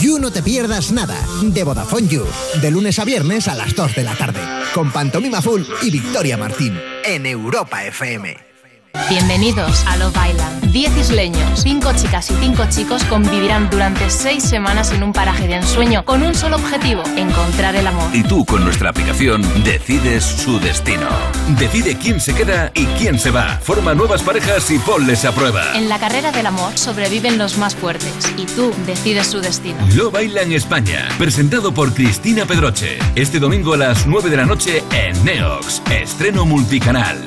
You 0.00 0.18
No 0.18 0.30
Te 0.30 0.42
Pierdas 0.42 0.92
Nada. 0.92 1.16
De 1.42 1.64
Vodafone 1.64 2.08
You. 2.08 2.24
De 2.60 2.70
lunes 2.70 2.98
a 2.98 3.04
viernes 3.04 3.48
a 3.48 3.54
las 3.54 3.74
2 3.74 3.94
de 3.94 4.04
la 4.04 4.14
tarde. 4.14 4.40
Con 4.74 4.92
Pantomima 4.92 5.42
Full 5.42 5.62
y 5.82 5.90
Victoria 5.90 6.36
Martín. 6.36 6.78
En 7.04 7.26
Europa 7.26 7.84
FM. 7.84 8.51
Bienvenidos 9.08 9.84
a 9.86 9.96
Love 9.96 10.16
Island. 10.30 10.72
Diez 10.72 10.96
isleños, 10.96 11.62
cinco 11.62 11.92
chicas 11.94 12.30
y 12.30 12.34
cinco 12.36 12.64
chicos 12.70 13.04
convivirán 13.04 13.68
durante 13.70 14.08
seis 14.10 14.42
semanas 14.42 14.92
en 14.92 15.02
un 15.02 15.12
paraje 15.12 15.46
de 15.46 15.56
ensueño 15.56 16.04
con 16.04 16.22
un 16.22 16.34
solo 16.34 16.56
objetivo, 16.56 17.02
encontrar 17.16 17.74
el 17.76 17.86
amor. 17.86 18.14
Y 18.14 18.22
tú 18.22 18.44
con 18.44 18.64
nuestra 18.64 18.90
aplicación 18.90 19.42
decides 19.64 20.24
su 20.24 20.58
destino. 20.60 21.08
Decide 21.58 21.96
quién 21.96 22.20
se 22.20 22.34
queda 22.34 22.70
y 22.74 22.84
quién 22.98 23.18
se 23.18 23.30
va. 23.30 23.58
Forma 23.62 23.94
nuevas 23.94 24.22
parejas 24.22 24.70
y 24.70 24.78
ponles 24.78 25.24
a 25.24 25.32
prueba. 25.32 25.76
En 25.76 25.88
la 25.88 25.98
carrera 25.98 26.32
del 26.32 26.46
amor 26.46 26.76
sobreviven 26.76 27.38
los 27.38 27.58
más 27.58 27.74
fuertes 27.74 28.32
y 28.36 28.46
tú 28.46 28.72
decides 28.86 29.26
su 29.26 29.40
destino. 29.40 29.78
Lo 29.94 30.10
baila 30.10 30.42
en 30.42 30.52
España. 30.52 31.08
Presentado 31.18 31.72
por 31.72 31.92
Cristina 31.92 32.44
Pedroche. 32.46 32.98
Este 33.14 33.38
domingo 33.38 33.74
a 33.74 33.78
las 33.78 34.06
9 34.06 34.30
de 34.30 34.36
la 34.36 34.46
noche 34.46 34.82
en 34.90 35.24
Neox. 35.24 35.82
Estreno 35.90 36.44
multicanal. 36.44 37.18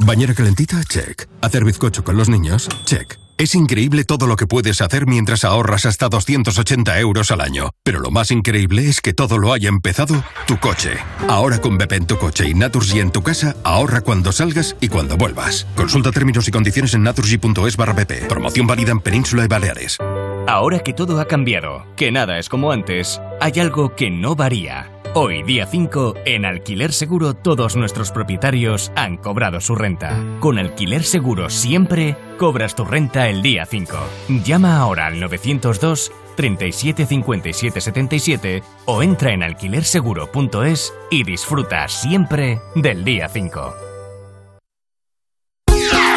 Bañera 0.00 0.32
calentita, 0.32 0.82
check. 0.84 1.28
Hacer 1.42 1.64
bizcocho 1.64 2.04
con 2.04 2.16
los 2.16 2.28
niños, 2.28 2.68
check. 2.84 3.18
Es 3.36 3.54
increíble 3.54 4.04
todo 4.04 4.26
lo 4.26 4.36
que 4.36 4.46
puedes 4.46 4.80
hacer 4.80 5.06
mientras 5.06 5.44
ahorras 5.44 5.86
hasta 5.86 6.08
280 6.08 6.98
euros 6.98 7.30
al 7.30 7.40
año. 7.40 7.70
Pero 7.84 8.00
lo 8.00 8.10
más 8.10 8.30
increíble 8.30 8.88
es 8.88 9.00
que 9.00 9.12
todo 9.12 9.38
lo 9.38 9.52
haya 9.52 9.68
empezado 9.68 10.24
tu 10.46 10.58
coche. 10.58 10.98
Ahora 11.28 11.60
con 11.60 11.78
Bepe 11.78 11.96
en 11.96 12.06
tu 12.06 12.16
coche 12.16 12.48
y 12.48 12.54
Naturgy 12.54 13.00
en 13.00 13.12
tu 13.12 13.22
casa, 13.22 13.54
ahorra 13.64 14.00
cuando 14.00 14.32
salgas 14.32 14.76
y 14.80 14.88
cuando 14.88 15.16
vuelvas. 15.16 15.66
Consulta 15.76 16.10
términos 16.10 16.48
y 16.48 16.50
condiciones 16.50 16.94
en 16.94 17.02
naturgy.es 17.02 17.76
barra. 17.76 17.94
Promoción 18.28 18.66
válida 18.66 18.92
en 18.92 19.00
Península 19.00 19.44
y 19.44 19.48
Baleares. 19.48 19.98
Ahora 20.46 20.78
que 20.80 20.94
todo 20.94 21.20
ha 21.20 21.26
cambiado, 21.26 21.84
que 21.96 22.10
nada 22.10 22.38
es 22.38 22.48
como 22.48 22.72
antes, 22.72 23.20
hay 23.40 23.60
algo 23.60 23.94
que 23.94 24.10
no 24.10 24.34
varía. 24.34 24.97
Hoy, 25.20 25.42
día 25.42 25.66
5, 25.66 26.14
en 26.26 26.44
Alquiler 26.44 26.92
Seguro 26.92 27.34
todos 27.34 27.74
nuestros 27.74 28.12
propietarios 28.12 28.92
han 28.94 29.16
cobrado 29.16 29.60
su 29.60 29.74
renta. 29.74 30.16
Con 30.38 30.60
Alquiler 30.60 31.02
Seguro 31.02 31.50
siempre 31.50 32.16
cobras 32.38 32.76
tu 32.76 32.84
renta 32.84 33.28
el 33.28 33.42
día 33.42 33.66
5. 33.66 33.96
Llama 34.44 34.78
ahora 34.78 35.06
al 35.06 35.18
902 35.18 36.12
37 36.36 37.04
57 37.04 37.80
77 37.80 38.62
o 38.84 39.02
entra 39.02 39.32
en 39.32 39.42
alquilerseguro.es 39.42 40.94
y 41.10 41.24
disfruta 41.24 41.88
siempre 41.88 42.60
del 42.76 43.02
día 43.02 43.28
5. 43.28 43.74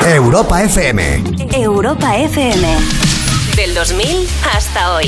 Europa 0.06 0.62
FM. 0.62 1.24
Europa 1.56 2.18
FM. 2.18 2.68
Del 3.56 3.74
2000 3.74 4.28
hasta 4.54 4.94
hoy. 4.94 5.08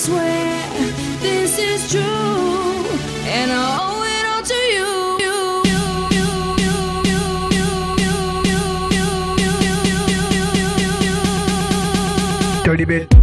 Swear 0.00 0.64
this 1.20 1.58
is 1.58 1.90
true, 1.90 2.00
and 2.00 3.52
I 3.52 3.78
owe 3.82 4.02
it 4.02 4.24
all 4.32 4.42
to 4.42 4.54
you. 4.54 4.88
Dirty 12.64 12.86
bit. 12.86 13.19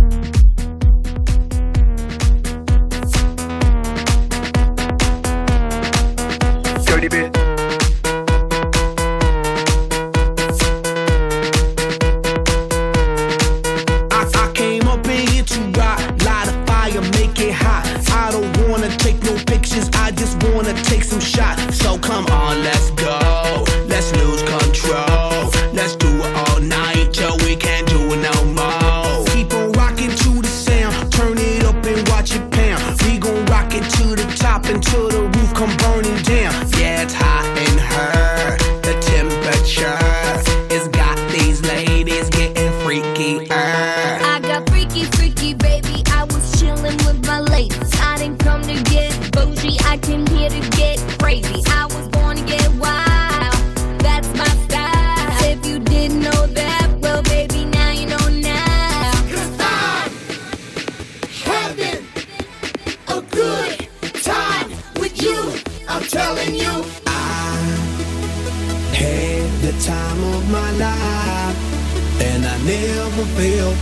Pictures, 19.58 19.90
I 19.94 20.12
just 20.12 20.36
wanna 20.44 20.74
take 20.84 21.04
some 21.04 21.20
shots. 21.20 21.78
So 21.80 21.98
come 21.98 22.26
on, 22.28 22.64
let's 22.64 22.92
go, 22.92 23.37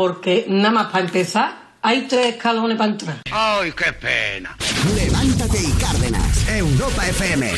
Porque 0.00 0.46
nada 0.48 0.70
más 0.70 0.86
para 0.86 1.04
empezar, 1.04 1.52
hay 1.82 2.06
tres 2.08 2.28
escalones 2.28 2.78
para 2.78 2.92
entrar. 2.92 3.16
¡Ay, 3.30 3.70
qué 3.72 3.92
pena! 3.92 4.56
Levántate 4.96 5.58
y 5.62 5.72
Cárdenas. 5.72 6.48
Europa 6.48 7.06
FM. 7.06 7.50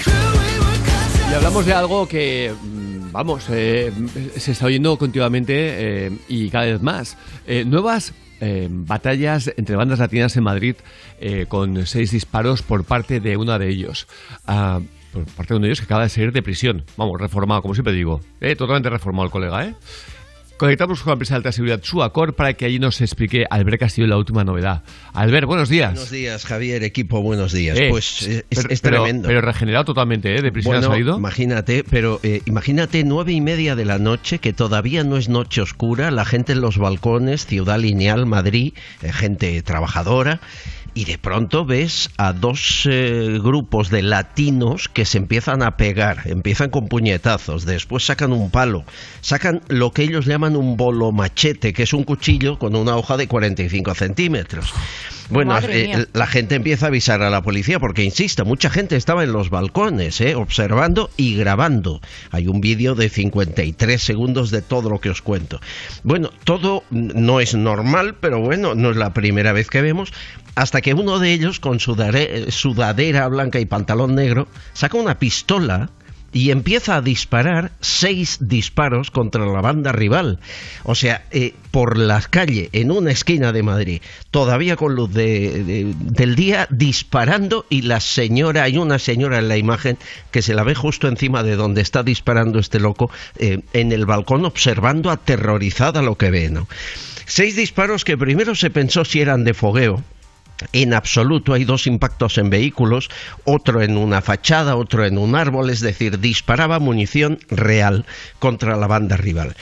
Y 1.31 1.35
hablamos 1.35 1.65
de 1.65 1.73
algo 1.73 2.09
que, 2.09 2.53
mm, 2.61 3.13
vamos, 3.13 3.45
eh, 3.49 3.93
se 4.37 4.51
está 4.51 4.67
oyendo 4.67 4.99
continuamente 4.99 6.07
eh, 6.07 6.19
y 6.27 6.51
cada 6.51 6.65
vez 6.65 6.83
más. 6.83 7.17
Eh, 7.47 7.65
nuevas 7.65 8.13
eh, 8.41 8.67
batallas 8.69 9.53
entre 9.57 9.77
bandas 9.77 10.01
latinas 10.01 10.37
en 10.37 10.43
Madrid 10.43 10.75
eh, 11.21 11.47
con 11.49 11.87
seis 11.87 12.11
disparos 12.11 12.63
por 12.63 12.83
parte 12.83 13.21
de 13.21 13.37
uno 13.37 13.57
de 13.57 13.69
ellos. 13.69 14.09
Ah, 14.49 14.81
por 15.13 15.25
parte 15.27 15.55
de 15.55 15.59
uno 15.59 15.63
de 15.67 15.69
ellos 15.69 15.79
que 15.79 15.85
acaba 15.85 16.03
de 16.03 16.09
salir 16.09 16.33
de 16.33 16.43
prisión. 16.43 16.85
Vamos, 16.97 17.21
reformado, 17.21 17.63
como 17.63 17.75
siempre 17.75 17.93
digo. 17.93 18.21
Eh, 18.41 18.57
totalmente 18.57 18.91
reformado 18.91 19.27
el 19.27 19.31
colega, 19.31 19.65
¿eh? 19.65 19.75
Conectamos 20.63 21.03
con 21.03 21.11
la 21.11 21.15
empresa 21.15 21.35
de 21.35 21.39
alta 21.39 21.51
seguridad 21.51 21.81
Suacor 21.83 22.37
para 22.37 22.55
que 22.55 22.65
allí 22.65 22.79
nos 22.79 23.01
explique 23.01 23.45
Albert 23.51 23.81
Castillo 23.81 24.07
la 24.07 24.17
última 24.17 24.45
novedad. 24.45 24.85
Albert, 25.13 25.45
buenos 25.45 25.69
días. 25.69 25.91
Buenos 25.95 26.13
días, 26.13 26.47
Javier, 26.47 26.85
equipo, 26.85 27.21
buenos 27.21 27.51
días. 27.53 27.77
Eh, 27.77 27.89
pues 27.91 28.23
eh, 28.29 28.45
es, 28.49 28.61
pero, 28.61 28.73
es 28.73 28.81
pero- 28.81 29.03
tremendo. 29.03 29.27
Pero 29.27 29.41
regenerado 29.41 29.87
totalmente, 29.87 30.37
¿eh? 30.37 30.41
De 30.41 30.53
prisión 30.53 30.75
Bueno, 30.75 30.87
ha 30.87 30.91
salido. 30.93 31.17
imagínate, 31.17 31.83
pero 31.83 32.21
eh, 32.23 32.43
imagínate 32.47 33.03
nueve 33.03 33.33
y 33.33 33.41
media 33.41 33.75
de 33.75 33.85
la 33.85 33.99
noche, 33.99 34.39
que 34.39 34.53
todavía 34.53 35.03
no 35.03 35.17
es 35.17 35.29
noche 35.29 35.63
oscura, 35.63 36.13
la 36.13 36.25
gente 36.25 36.53
en 36.53 36.61
los 36.61 36.79
balcones, 36.79 37.45
Ciudad 37.45 37.81
Lineal, 37.81 38.27
Madrid, 38.27 38.75
eh, 39.03 39.13
gente 39.13 39.61
trabajadora, 39.63 40.39
y 40.95 41.07
de 41.07 41.19
pronto 41.19 41.65
ves 41.65 42.11
a 42.19 42.33
dos 42.33 42.87
eh, 42.91 43.39
grupos 43.43 43.89
de 43.89 44.03
latinos 44.03 44.89
que 44.89 45.05
se 45.05 45.19
empiezan 45.19 45.63
a 45.63 45.77
pegar, 45.77 46.23
empiezan 46.27 46.71
con 46.71 46.89
puñetazos, 46.89 47.65
después 47.65 48.05
sacan 48.05 48.33
un 48.33 48.51
palo, 48.51 48.85
sacan 49.23 49.63
lo 49.69 49.93
que 49.93 50.03
ellos 50.03 50.27
llaman 50.27 50.52
un 50.57 50.77
bolo 50.77 51.13
machete, 51.13 51.73
que 51.73 51.83
es 51.85 51.93
un 51.93 52.05
cuchillo 52.05 52.59
con 52.59 52.75
una 52.77 52.97
hoja 52.97 53.17
de 53.17 53.27
45 53.29 53.95
centímetros. 53.95 54.73
Bueno, 55.31 55.57
eh, 55.69 56.07
la 56.13 56.27
gente 56.27 56.57
empieza 56.57 56.87
a 56.87 56.89
avisar 56.89 57.23
a 57.23 57.31
la 57.31 57.43
policía 57.43 57.79
porque, 57.79 58.03
insisto, 58.05 58.45
mucha 58.45 58.69
gente 58.69 58.97
estaba 58.97 59.25
en 59.25 59.33
los 59.33 59.49
balcones, 59.49 60.21
¿eh? 60.21 60.35
observando 60.35 61.09
y 61.17 61.37
grabando. 61.37 62.01
Hay 62.33 62.49
un 62.49 62.61
vídeo 62.61 62.95
de 62.95 63.09
53 63.09 64.03
segundos 64.03 64.51
de 64.51 64.61
todo 64.61 64.91
lo 64.91 65.01
que 65.01 65.09
os 65.11 65.23
cuento. 65.23 65.61
Bueno, 66.03 66.31
todo 66.45 66.85
no 66.91 67.41
es 67.41 67.55
normal, 67.55 68.17
pero 68.21 68.41
bueno, 68.41 68.75
no 68.75 68.91
es 68.91 68.97
la 68.97 69.15
primera 69.15 69.53
vez 69.53 69.69
que 69.71 69.81
vemos, 69.81 70.13
hasta 70.55 70.83
que 70.83 70.93
uno 70.93 71.19
de 71.19 71.33
ellos, 71.33 71.61
con 71.61 71.79
sudare- 71.79 72.51
sudadera 72.51 73.27
blanca 73.29 73.59
y 73.59 73.65
pantalón 73.65 74.15
negro, 74.15 74.49
saca 74.75 74.99
una 74.99 75.19
pistola 75.19 75.89
y 76.33 76.51
empieza 76.51 76.97
a 76.97 77.03
disparar 77.03 77.73
seis 77.81 78.39
disparos 78.41 79.11
contra 79.11 79.45
la 79.47 79.61
banda 79.61 79.93
rival. 79.93 80.39
O 80.85 80.95
sea, 80.95 81.25
eh, 81.31 81.55
por 81.71 81.99
la 81.99 82.21
calle, 82.23 82.69
en 82.73 82.91
una 82.91 83.11
esquina 83.11 83.53
de 83.53 83.63
Madrid, 83.63 84.03
todavía 84.31 84.77
con 84.77 84.95
luz 84.95 85.13
de- 85.13 85.95
del 85.99 86.35
día, 86.35 86.67
disparando 86.71 87.67
y 87.69 87.83
la 87.83 88.01
señora, 88.01 88.63
hay 88.65 88.79
una 88.79 88.99
señora 88.99 89.39
en 89.39 89.49
la 89.49 89.57
imagen 89.57 89.99
que 90.31 90.43
se 90.43 90.55
la 90.55 90.63
ve 90.65 90.75
justo 90.75 91.09
encima 91.09 91.43
de 91.43 91.57
donde 91.57 91.81
está 91.83 92.03
disparando 92.03 92.59
este 92.59 92.81
loco, 92.81 93.11
eh, 93.39 93.61
en 93.73 93.93
el 93.93 94.07
balcón 94.07 94.45
observando 94.45 95.11
aterrorizada 95.11 96.03
lo 96.03 96.17
que 96.17 96.31
ve, 96.31 96.51
¿no? 96.51 96.67
Seis 97.27 97.57
disparos 97.57 98.05
que 98.05 98.19
primero 98.19 98.55
se 98.55 98.71
pensó 98.71 99.05
si 99.05 99.21
eran 99.21 99.45
de 99.45 99.55
fogueo, 99.55 100.03
en 100.73 100.95
absoluto 100.95 101.55
hay 101.55 101.65
dos 101.65 101.87
impactos 101.87 102.39
en 102.39 102.51
vehículos, 102.51 103.11
otro 103.45 103.83
en 103.83 103.97
una 103.97 104.23
fachada, 104.23 104.77
otro 104.77 105.05
en 105.05 105.19
un 105.19 105.35
árbol, 105.35 105.71
es 105.71 105.81
decir, 105.81 106.19
disparaba 106.19 106.79
munición 106.79 107.39
real 107.49 108.05
contra 108.39 108.77
la 108.77 108.87
banda 108.87 109.17
rival. 109.17 109.57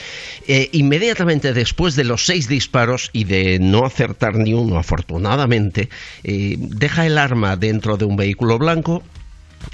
Eh, 0.47 0.69
inmediatamente 0.73 1.53
después 1.53 1.97
de 1.97 2.05
los 2.05 2.25
seis 2.27 2.49
disparos 2.49 3.11
y 3.13 3.25
de 3.25 3.59
no 3.59 3.85
acertar 3.85 4.37
ni 4.37 4.53
uno, 4.53 4.79
afortunadamente, 4.79 5.89
eh, 6.25 6.57
deja 6.59 7.07
el 7.07 7.19
arma 7.19 7.57
dentro 7.57 7.97
de 7.97 8.05
un 8.05 8.17
vehículo 8.17 8.59
blanco 8.59 9.03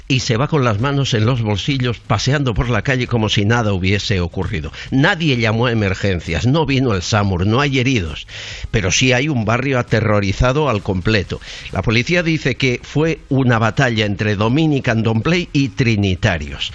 y 0.07 0.21
se 0.21 0.37
va 0.37 0.47
con 0.47 0.63
las 0.63 0.79
manos 0.79 1.13
en 1.13 1.25
los 1.25 1.41
bolsillos 1.41 1.99
paseando 1.99 2.53
por 2.53 2.69
la 2.69 2.81
calle 2.81 3.07
como 3.07 3.29
si 3.29 3.45
nada 3.45 3.73
hubiese 3.73 4.19
ocurrido. 4.19 4.71
Nadie 4.91 5.37
llamó 5.37 5.67
a 5.67 5.71
emergencias, 5.71 6.47
no 6.47 6.65
vino 6.65 6.93
el 6.93 7.01
SAMUR, 7.01 7.45
no 7.45 7.59
hay 7.61 7.79
heridos, 7.79 8.27
pero 8.71 8.91
sí 8.91 9.13
hay 9.13 9.29
un 9.29 9.45
barrio 9.45 9.79
aterrorizado 9.79 10.69
al 10.69 10.81
completo. 10.81 11.41
La 11.71 11.81
policía 11.81 12.23
dice 12.23 12.55
que 12.55 12.79
fue 12.83 13.19
una 13.29 13.59
batalla 13.59 14.05
entre 14.05 14.35
Dominican 14.35 15.03
Domplay 15.03 15.49
y 15.51 15.69
Trinitarios 15.69 16.71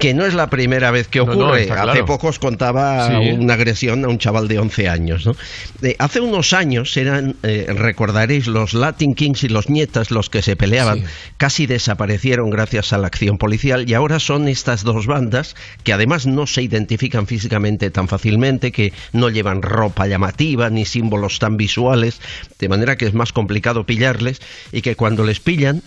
que 0.00 0.14
no 0.14 0.24
es 0.24 0.32
la 0.34 0.48
primera 0.48 0.90
vez 0.90 1.08
que 1.08 1.18
No, 1.20 1.26
no, 1.26 1.32
ocurre. 1.48 1.70
Hace 1.70 2.04
poco 2.04 2.28
os 2.28 2.38
contaba 2.38 3.06
Sí. 3.06 3.32
una 3.38 3.54
agresión 3.54 4.04
a 4.04 4.08
un 4.08 4.18
chaval 4.18 4.48
de 4.48 4.58
11 4.58 4.88
años. 4.88 5.26
¿no? 5.26 5.36
Eh, 5.82 5.94
hace 5.98 6.20
unos 6.20 6.54
años 6.54 6.96
eran, 6.96 7.36
eh, 7.42 7.66
recordaréis, 7.68 8.46
los 8.46 8.72
Latin 8.72 9.14
Kings 9.14 9.44
y 9.44 9.48
los 9.48 9.68
Nietas 9.68 10.10
los 10.10 10.30
que 10.30 10.40
se 10.40 10.56
peleaban. 10.56 11.00
Sí. 11.00 11.04
Casi 11.36 11.66
desaparecieron 11.66 12.48
gracias 12.48 12.92
a 12.94 12.98
la 12.98 13.08
acción 13.08 13.36
policial 13.36 13.88
y 13.88 13.94
ahora 13.94 14.18
son 14.20 14.48
estas 14.48 14.84
dos 14.84 15.06
bandas 15.06 15.54
que 15.84 15.92
además 15.92 16.26
no 16.26 16.46
se 16.46 16.62
identifican 16.62 17.26
físicamente 17.26 17.90
tan 17.90 18.08
fácilmente, 18.08 18.72
que 18.72 18.94
no 19.12 19.28
llevan 19.28 19.60
ropa 19.60 20.06
llamativa 20.06 20.70
ni 20.70 20.86
símbolos 20.86 21.38
tan 21.38 21.58
visuales, 21.58 22.20
de 22.58 22.68
manera 22.70 22.96
que 22.96 23.04
es 23.04 23.12
más 23.12 23.32
complicado 23.32 23.84
pillarles 23.84 24.40
y 24.72 24.80
que 24.80 24.96
cuando 24.96 25.24
les 25.24 25.40
pillan 25.40 25.82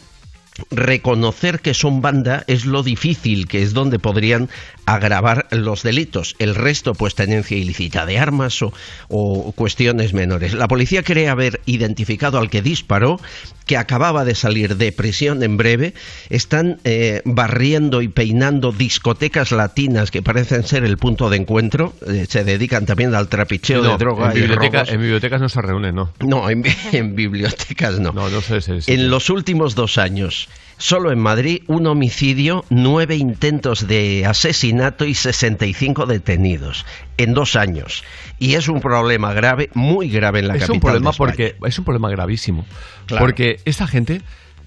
reconocer 0.70 1.60
que 1.62 1.74
son 1.74 2.02
banda 2.02 2.44
es 2.48 2.66
lo 2.66 2.84
difícil, 2.84 3.48
que 3.48 3.62
es 3.64 3.74
donde 3.74 4.00
podrían 4.00 4.50
agravar 4.86 5.48
los 5.52 5.82
delitos. 5.84 6.36
El 6.40 6.56
resto, 6.56 6.94
pues 6.94 7.16
tenencia 7.16 7.58
ilícita 7.58 8.06
de 8.06 8.20
armas 8.20 8.62
o, 8.62 8.74
o 9.10 9.52
cuestiones 9.54 10.14
menores. 10.14 10.54
La 10.54 10.68
policía 10.68 11.04
cree 11.04 11.30
haber 11.30 11.62
identificado 11.66 12.38
al 12.38 12.50
que 12.50 12.62
disparó, 12.62 13.20
que 13.66 13.78
acababa 13.78 14.26
de 14.26 14.36
salir 14.36 14.76
de 14.76 14.92
prisión 14.92 15.42
en 15.42 15.56
breve. 15.58 15.94
Están 16.30 16.80
eh, 16.84 17.22
barriendo 17.26 18.02
y 18.02 18.10
peinando 18.10 18.72
discotecas 18.74 19.52
latinas 19.54 20.12
que 20.12 20.22
parecen 20.22 20.64
ser 20.68 20.84
el 20.84 20.98
punto 20.98 21.30
de 21.30 21.38
encuentro. 21.38 21.94
Eh, 22.08 22.26
se 22.30 22.44
dedican 22.44 22.86
también 22.86 23.16
al 23.16 23.30
trapicheo 23.30 23.82
No, 23.82 23.92
de 23.92 23.98
droga 23.98 24.32
en, 24.32 24.38
y 24.38 24.42
biblioteca- 24.42 24.80
robos. 24.80 24.90
en 24.92 25.00
bibliotecas 25.02 25.42
no 25.42 25.50
se 25.50 25.62
reúnen, 25.62 25.96
¿no? 25.96 26.12
No, 26.20 26.50
en 26.50 26.62
bibliotecas 27.16 28.00
no. 28.00 28.12
No, 28.12 28.30
no 28.30 28.42
sé, 28.42 28.60
sé, 28.62 28.82
sé. 28.82 28.94
En 28.94 29.10
los 29.10 29.30
últimos 29.30 29.76
dos 29.76 29.98
años, 29.98 30.50
solo 30.78 31.12
en 31.12 31.20
Madrid, 31.20 31.64
un 31.68 31.88
homicidio, 31.88 32.66
nueve 32.70 33.16
intentos 33.16 33.88
de 33.88 34.26
asesinato 34.26 35.06
y 35.06 35.14
65 35.14 36.06
detenidos. 36.06 36.86
En 37.18 37.34
dos 37.34 37.56
años. 37.56 38.04
Y 38.40 38.56
es 38.56 38.68
un 38.68 38.80
problema 38.82 39.34
grave, 39.34 39.70
muy 39.74 40.10
grave 40.10 40.40
en 40.40 40.48
la 40.48 40.56
es 40.56 40.62
capital. 40.62 40.76
un 40.76 40.82
problema 40.82 41.12
de 41.12 41.18
porque 41.18 41.56
es 41.66 41.80
un 41.80 41.86
problema 41.86 42.10
gravísimo 42.10 42.66
Claro. 43.06 43.26
porque 43.26 43.58
esta 43.66 43.86
gente 43.88 44.22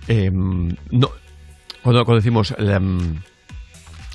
eh, 0.08 0.30
no 0.32 1.10
cuando, 1.82 2.04
cuando 2.04 2.16
decimos 2.16 2.54
la, 2.58 2.78
mm, 2.80 3.20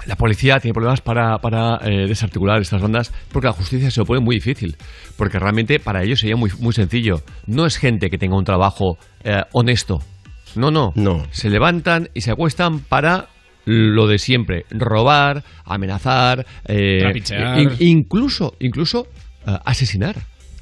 la 0.06 0.16
policía 0.16 0.60
tiene 0.60 0.74
problemas 0.74 1.02
para, 1.02 1.38
para 1.40 1.78
eh, 1.84 2.08
desarticular 2.08 2.62
estas 2.62 2.82
bandas 2.82 3.12
porque 3.32 3.48
la 3.48 3.54
justicia 3.54 3.90
se 3.92 4.00
lo 4.00 4.06
pone 4.06 4.20
muy 4.20 4.36
difícil 4.36 4.78
porque 5.18 5.40
realmente 5.40 5.80
para 5.80 6.04
ellos 6.04 6.20
sería 6.20 6.36
muy, 6.36 6.52
muy 6.60 6.74
sencillo 6.74 7.22
no 7.48 7.66
es 7.66 7.78
gente 7.78 8.10
que 8.10 8.18
tenga 8.18 8.38
un 8.38 8.46
trabajo 8.46 8.98
eh, 9.24 9.42
honesto 9.54 10.00
no, 10.56 10.72
no 10.72 10.94
no 10.96 11.26
se 11.32 11.50
levantan 11.50 12.10
y 12.14 12.22
se 12.22 12.32
acuestan 12.32 12.80
para 12.80 13.28
lo 13.66 14.08
de 14.08 14.18
siempre 14.18 14.66
robar 14.72 15.44
amenazar 15.66 16.46
eh, 16.66 17.12
in- 17.58 17.76
incluso 17.80 18.56
incluso 18.60 19.08
eh, 19.48 19.58
asesinar 19.66 20.16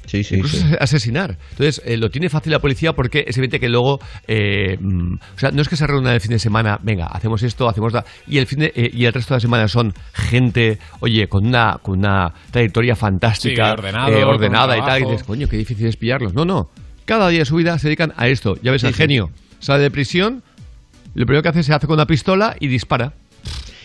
Sí, 0.06 0.24
sí, 0.24 0.34
incluso 0.36 0.56
sí. 0.56 0.64
asesinar. 0.80 1.38
Entonces, 1.52 1.80
eh, 1.84 1.96
lo 1.96 2.10
tiene 2.10 2.28
fácil 2.28 2.50
la 2.50 2.58
policía 2.58 2.94
porque 2.94 3.24
es 3.28 3.36
evidente 3.38 3.60
que 3.60 3.68
luego, 3.68 4.00
eh, 4.26 4.76
mm, 4.80 5.14
o 5.14 5.38
sea, 5.38 5.52
no 5.52 5.62
es 5.62 5.68
que 5.68 5.76
se 5.76 5.86
reúna 5.86 6.12
el 6.12 6.20
fin 6.20 6.32
de 6.32 6.40
semana, 6.40 6.80
venga, 6.82 7.06
hacemos 7.06 7.44
esto, 7.44 7.68
hacemos 7.68 7.92
da, 7.92 8.04
y 8.26 8.38
el 8.38 8.46
fin 8.48 8.58
de- 8.58 8.72
eh, 8.74 8.90
y 8.92 9.04
el 9.04 9.12
resto 9.12 9.34
de 9.34 9.36
la 9.36 9.40
semana 9.40 9.68
son 9.68 9.94
gente, 10.12 10.78
oye, 10.98 11.28
con 11.28 11.46
una 11.46 11.78
con 11.80 12.00
una 12.00 12.32
trayectoria 12.50 12.96
fantástica, 12.96 13.70
ordenado, 13.72 14.10
eh, 14.10 14.24
ordenada 14.24 14.76
y 14.76 14.80
tal, 14.80 15.00
y 15.02 15.04
dices, 15.04 15.22
coño, 15.22 15.46
qué 15.46 15.56
difícil 15.58 15.86
es 15.86 15.96
pillarlos. 15.96 16.34
No, 16.34 16.44
no, 16.44 16.70
cada 17.04 17.28
día 17.28 17.40
de 17.40 17.44
su 17.44 17.54
vida 17.54 17.78
se 17.78 17.86
dedican 17.86 18.12
a 18.16 18.26
esto. 18.26 18.56
Ya 18.62 18.72
ves, 18.72 18.80
Sí, 18.80 18.88
el 18.88 18.94
sí. 18.94 18.98
genio 19.02 19.30
sale 19.60 19.82
de 19.82 19.90
prisión, 19.90 20.42
lo 21.14 21.26
primero 21.26 21.42
que 21.42 21.48
hace 21.50 21.62
se 21.62 21.72
hace 21.72 21.86
con 21.86 21.94
una 21.94 22.06
pistola 22.06 22.56
y 22.58 22.68
dispara. 22.68 23.12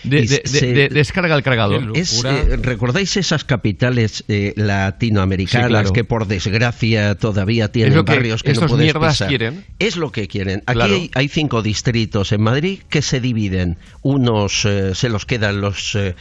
De- 0.06 0.20
Y 0.22 0.28
de- 0.28 0.38
de- 0.44 0.48
se- 0.48 0.74
de- 0.74 0.90
descarga 0.90 1.36
el 1.36 1.44
cargador. 1.44 1.92
Es, 1.96 2.24
eh, 2.24 2.58
¿Recordáis 2.62 3.18
esas 3.18 3.44
capitales 3.44 4.24
eh, 4.28 4.54
latinoamericanas 4.56 5.66
Sí, 5.68 5.70
claro. 5.70 5.94
que 5.94 6.04
por 6.04 6.28
desgracia 6.28 7.16
todavía 7.16 7.72
tienen 7.72 7.94
Es 7.94 7.96
lo 7.98 8.06
que 8.06 8.14
barrios 8.14 8.44
que 8.44 8.54
no 8.54 8.68
mierdas 8.78 9.14
pisar? 9.16 9.28
quieren. 9.28 9.66
Es 9.80 9.98
lo 9.98 10.12
que 10.12 10.28
quieren. 10.28 10.64
Aquí 10.66 10.76
Claro. 10.78 10.94
hay, 10.96 11.12
hay 11.14 11.28
cinco 11.28 11.62
distritos 11.62 12.32
en 12.32 12.42
Madrid 12.42 12.80
que 12.90 13.02
se 13.02 13.20
dividen. 13.20 13.78
Unos 14.02 14.66
eh, 14.66 14.94
se 14.96 15.10
los 15.10 15.26
quedan 15.26 15.62
los 15.62 15.96
eh, 15.96 16.16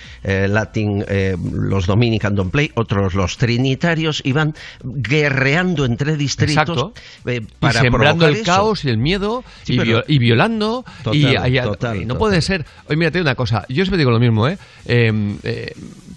Latin, 0.49 1.05
eh, 1.09 1.37
los 1.53 1.87
Dominican 1.87 2.35
Don't 2.35 2.51
Play, 2.51 2.71
otros 2.75 3.15
los 3.15 3.37
Trinitarios 3.37 4.23
y 4.25 4.33
van 4.33 4.55
guerreando 4.83 5.85
entre 5.85 6.17
distritos 6.17 6.55
Exacto. 6.69 6.95
eh, 7.27 7.41
y 7.43 7.53
para 7.59 7.81
sembrando 7.81 8.27
el 8.27 8.35
eso. 8.37 8.45
caos 8.45 8.85
y 8.85 8.89
el 8.91 8.99
miedo 8.99 9.45
Sí, 9.65 9.75
y, 9.75 9.77
pero- 9.79 9.85
vio- 9.91 10.05
y 10.09 10.19
violando 10.19 10.85
Total, 11.03 11.17
y, 11.17 11.27
y- 11.59 11.61
total, 11.63 11.97
y 11.97 12.01
no 12.01 12.15
total. 12.15 12.19
puede 12.19 12.41
ser 12.43 12.65
oye 12.89 12.97
mira 12.97 13.11
te 13.11 13.19
digo 13.19 13.25
una 13.29 13.35
cosa 13.35 13.65
yo 13.75 13.85
siempre 13.85 13.99
digo 13.99 14.11
lo 14.11 14.19
mismo 14.21 14.49
eh, 14.49 14.57
Eh, 14.87 15.13
eh, 15.43 15.73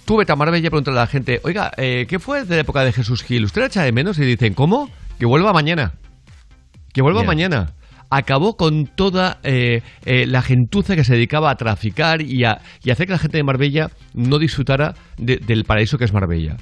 tú 0.05 0.17
vete 0.17 0.31
a 0.31 0.35
Marbella 0.35 0.67
y 0.67 0.69
pregúntale 0.69 0.97
a 0.97 1.01
la 1.01 1.07
gente 1.07 1.41
oiga 1.43 1.71
eh, 1.77 2.05
¿qué 2.07 2.19
fue 2.19 2.43
de 2.45 2.55
la 2.55 2.61
época 2.61 2.83
de 2.83 2.93
Jesús 2.93 3.23
Gil? 3.23 3.43
¿usted 3.45 3.61
la 3.61 3.67
echa 3.67 3.83
de 3.83 3.91
menos? 3.91 4.17
y 4.19 4.23
dicen 4.25 4.53
¿cómo? 4.53 4.89
que 5.19 5.25
vuelva 5.25 5.51
mañana 5.53 5.93
que 6.93 7.01
vuelva 7.01 7.21
mañana 7.27 7.73
acabó 8.09 8.55
con 8.55 8.85
toda 8.87 9.39
eh, 9.43 9.81
eh, 10.05 10.25
la 10.27 10.41
gentuza 10.41 10.95
que 10.95 11.03
se 11.03 11.13
dedicaba 11.13 11.51
a 11.51 11.55
traficar 11.55 12.21
y 12.21 12.45
a, 12.45 12.61
y 12.83 12.91
hacer 12.91 13.05
que 13.05 13.11
la 13.11 13.19
gente 13.19 13.35
de 13.37 13.43
Marbella 13.43 13.91
no 14.13 14.39
disfrutara 14.39 14.95
de- 15.17 15.37
del 15.37 15.65
paraíso 15.65 15.97
que 15.97 16.05
es 16.05 16.13
Marbella. 16.13 16.55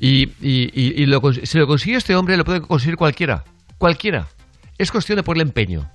Y, 0.00 0.28
y- 0.40 0.70
y- 0.72 1.02
y 1.02 1.04
lo 1.06 1.20
si 1.32 1.58
lo 1.58 1.66
consigue 1.66 1.98
este 1.98 2.16
hombre, 2.16 2.38
lo 2.38 2.44
puede 2.44 2.62
conseguir 2.62 2.96
cualquiera. 2.96 3.44
Cualquiera. 3.76 4.28
Es 4.78 4.90
cuestión 4.90 5.16
de 5.16 5.22
ponerle 5.22 5.42
empeño. 5.50 5.86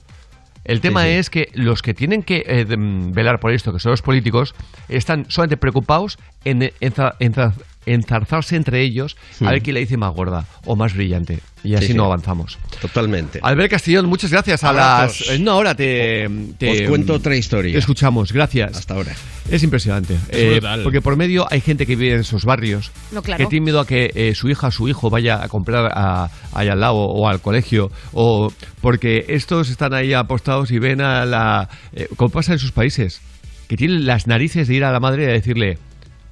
El 0.64 0.80
tema 0.82 1.04
sí. 1.04 1.10
es 1.10 1.30
que 1.30 1.50
los 1.54 1.82
que 1.82 1.94
tienen 1.94 2.24
que 2.24 2.44
eh, 2.46 2.66
mm, 2.78 3.14
velar 3.14 3.40
por 3.40 3.52
esto, 3.52 3.74
que 3.74 3.80
son 3.80 3.92
los 3.92 4.02
políticos, 4.02 4.54
están 4.90 5.26
solamente 5.30 5.58
preocupados 5.58 6.20
en 6.46 6.62
enza- 6.82 7.16
enza- 7.20 7.54
enzarzarse 7.86 8.56
entre 8.56 8.82
ellos 8.84 9.18
Sí. 9.32 9.46
a 9.46 9.52
ver 9.52 9.62
quién 9.62 9.74
le 9.76 9.80
dice 9.82 9.98
más 9.98 10.14
gorda 10.14 10.46
o 10.66 10.76
más 10.76 10.94
brillante. 10.94 11.40
Y 11.64 11.76
así 11.76 11.88
Sí, 11.88 11.92
sí. 11.92 11.98
no 11.98 12.06
avanzamos. 12.06 12.58
Totalmente. 12.82 13.40
Albert 13.44 13.70
Castillón, 13.72 14.08
muchas 14.08 14.32
gracias. 14.32 14.64
A 14.64 14.74
las. 14.74 15.30
En 15.30 15.44
una 15.44 15.56
hora 15.56 15.76
te, 15.76 16.28
te- 16.58 16.72
Os 16.84 16.90
cuento 16.90 17.14
otra 17.14 17.36
historia. 17.36 17.72
Te 17.74 17.78
escuchamos, 17.80 18.34
gracias. 18.34 18.76
Hasta 18.78 18.96
ahora. 18.96 19.14
Es 19.50 19.62
impresionante. 19.62 20.16
Es 20.30 20.58
Eh, 20.58 20.62
porque 20.84 21.02
por 21.02 21.16
medio 21.18 21.46
hay 21.52 21.62
gente 21.62 21.86
que 21.86 21.96
vive 21.96 22.16
en 22.16 22.22
esos 22.22 22.46
barrios 22.46 22.92
No, 23.12 23.22
claro. 23.22 23.38
que 23.38 23.46
tiene 23.50 23.66
miedo 23.66 23.80
a 23.80 23.86
que 23.86 24.12
eh, 24.16 24.34
su 24.34 24.50
hija 24.50 24.68
o 24.68 24.72
su 24.72 24.88
hijo 24.90 25.10
vaya 25.12 25.44
a 25.44 25.50
comprar 25.50 25.92
a- 25.94 26.32
allá 26.54 26.74
al 26.74 26.80
lado 26.80 26.96
o 26.96 27.28
al 27.28 27.42
colegio. 27.42 27.92
O 28.12 28.52
porque 28.82 29.26
estos 29.30 29.70
están 29.70 29.94
ahí 29.94 30.14
apostados 30.14 30.72
y 30.72 30.80
ven 30.80 31.00
a 31.02 31.26
la. 31.26 31.70
eh, 31.94 32.08
como 32.18 32.32
pasa 32.32 32.54
en 32.54 32.60
sus 32.60 32.72
países, 32.72 33.22
que 33.68 33.78
tienen 33.78 34.08
las 34.08 34.26
narices 34.26 34.68
de 34.68 34.74
ir 34.76 34.84
a 34.84 34.92
la 34.92 35.00
madre 35.00 35.26
y 35.26 35.28
a 35.28 35.34
decirle 35.34 35.78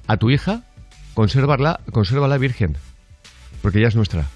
a 0.08 0.16
tu 0.16 0.28
hija, 0.30 0.64
consérvala, 1.14 1.80
consérvala 1.92 2.38
virgen. 2.38 2.76
Porque 3.62 3.78
ella 3.78 3.88
es 3.88 3.96
nuestra. 3.96 4.26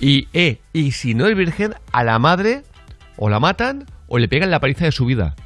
Y, 0.00 0.28
eh, 0.32 0.60
y 0.72 0.92
si 0.92 1.14
no 1.14 1.26
es 1.28 1.36
virgen, 1.36 1.74
a 1.92 2.02
la 2.04 2.18
madre 2.18 2.62
o 3.16 3.28
la 3.28 3.38
matan 3.38 3.86
o 4.08 4.18
le 4.18 4.28
pegan 4.28 4.50
la 4.50 4.60
paliza 4.60 4.84
de 4.84 4.92
su 4.92 5.06
vida. 5.06 5.36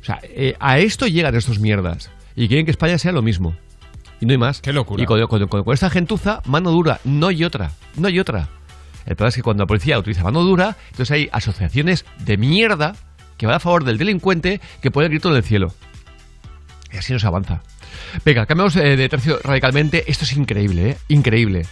O 0.00 0.04
sea, 0.04 0.20
eh, 0.22 0.56
a 0.60 0.78
esto 0.78 1.06
llegan 1.06 1.34
estos 1.34 1.58
mierdas. 1.58 2.10
Y 2.36 2.48
quieren 2.48 2.64
que 2.66 2.70
España 2.70 2.98
sea 2.98 3.12
lo 3.12 3.22
mismo. 3.22 3.56
Y 4.20 4.26
no 4.26 4.32
hay 4.32 4.38
más. 4.38 4.60
Qué 4.60 4.72
locura. 4.72 5.02
Y 5.02 5.06
con, 5.06 5.26
con- 5.26 5.46
con- 5.48 5.64
con 5.64 5.74
esta 5.74 5.90
gentuza, 5.90 6.42
mano 6.44 6.70
dura, 6.70 7.00
no 7.04 7.28
hay 7.28 7.44
otra. 7.44 7.72
No 7.96 8.08
hay 8.08 8.18
otra. 8.20 8.48
El 9.06 9.16
problema 9.16 9.28
es 9.30 9.34
que 9.36 9.42
cuando 9.42 9.62
la 9.62 9.66
policía 9.68 9.98
utiliza 9.98 10.22
mano 10.22 10.42
dura, 10.42 10.76
entonces 10.90 11.10
hay 11.12 11.28
asociaciones 11.32 12.04
de 12.18 12.36
mierda 12.36 12.94
que 13.38 13.46
van 13.46 13.54
a 13.56 13.60
favor 13.60 13.84
del 13.84 13.96
delincuente 13.96 14.60
que 14.82 14.90
ponen 14.90 15.06
el 15.06 15.12
grito 15.12 15.30
en 15.30 15.36
el 15.36 15.42
cielo. 15.44 15.72
Y 16.92 16.98
así 16.98 17.12
no 17.14 17.18
se 17.18 17.26
avanza. 17.26 17.62
Venga, 18.24 18.46
cambiamos 18.46 18.76
eh, 18.76 18.96
de 18.96 19.08
tercio 19.08 19.38
radicalmente. 19.42 20.04
Esto 20.10 20.24
es 20.24 20.32
increíble, 20.32 20.90
¿eh? 20.90 20.96
Increíble. 21.08 21.66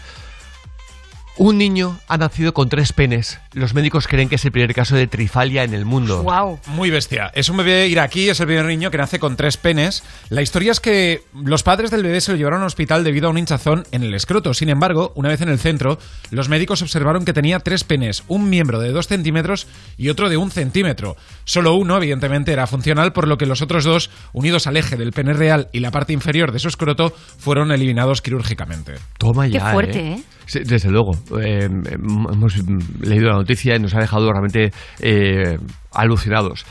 Un 1.38 1.58
niño 1.58 2.00
ha 2.08 2.16
nacido 2.16 2.54
con 2.54 2.70
tres 2.70 2.94
penes. 2.94 3.38
Los 3.52 3.74
médicos 3.74 4.08
creen 4.08 4.30
que 4.30 4.36
es 4.36 4.44
el 4.46 4.52
primer 4.52 4.72
caso 4.72 4.96
de 4.96 5.06
trifalia 5.06 5.64
en 5.64 5.74
el 5.74 5.84
mundo. 5.84 6.22
Wow. 6.22 6.60
Muy 6.68 6.88
bestia. 6.88 7.30
Es 7.34 7.50
un 7.50 7.58
bebé 7.58 7.88
iraquí, 7.88 8.30
es 8.30 8.40
el 8.40 8.46
primer 8.46 8.64
niño 8.64 8.90
que 8.90 8.96
nace 8.96 9.18
con 9.18 9.36
tres 9.36 9.58
penes. 9.58 10.02
La 10.30 10.40
historia 10.40 10.72
es 10.72 10.80
que 10.80 11.24
los 11.34 11.62
padres 11.62 11.90
del 11.90 12.02
bebé 12.02 12.22
se 12.22 12.32
lo 12.32 12.38
llevaron 12.38 12.62
al 12.62 12.68
hospital 12.68 13.04
debido 13.04 13.28
a 13.28 13.30
un 13.30 13.36
hinchazón 13.36 13.84
en 13.92 14.02
el 14.02 14.14
escroto. 14.14 14.54
Sin 14.54 14.70
embargo, 14.70 15.12
una 15.14 15.28
vez 15.28 15.42
en 15.42 15.50
el 15.50 15.58
centro, 15.58 15.98
los 16.30 16.48
médicos 16.48 16.80
observaron 16.80 17.26
que 17.26 17.34
tenía 17.34 17.58
tres 17.58 17.84
penes, 17.84 18.24
un 18.28 18.48
miembro 18.48 18.80
de 18.80 18.92
dos 18.92 19.06
centímetros 19.06 19.66
y 19.98 20.08
otro 20.08 20.30
de 20.30 20.38
un 20.38 20.50
centímetro. 20.50 21.16
Solo 21.44 21.74
uno, 21.74 21.98
evidentemente, 21.98 22.54
era 22.54 22.66
funcional, 22.66 23.12
por 23.12 23.28
lo 23.28 23.36
que 23.36 23.44
los 23.44 23.60
otros 23.60 23.84
dos, 23.84 24.08
unidos 24.32 24.66
al 24.66 24.78
eje 24.78 24.96
del 24.96 25.12
pene 25.12 25.34
real 25.34 25.68
y 25.70 25.80
la 25.80 25.90
parte 25.90 26.14
inferior 26.14 26.50
de 26.50 26.60
su 26.60 26.68
escroto, 26.68 27.12
fueron 27.38 27.72
eliminados 27.72 28.22
quirúrgicamente. 28.22 28.94
Toma 29.18 29.44
Qué 29.44 29.52
ya. 29.52 29.72
fuerte, 29.72 29.98
¿eh? 29.98 30.22
Sí, 30.46 30.60
desde 30.64 30.90
luego. 30.90 31.12
Eh, 31.40 31.68
hemos 31.90 32.56
leído 33.00 33.28
la 33.28 33.36
noticia 33.36 33.76
y 33.76 33.80
nos 33.80 33.94
ha 33.94 34.00
dejado 34.00 34.30
realmente 34.30 34.72
eh, 35.00 35.58
alucinados. 35.92 36.64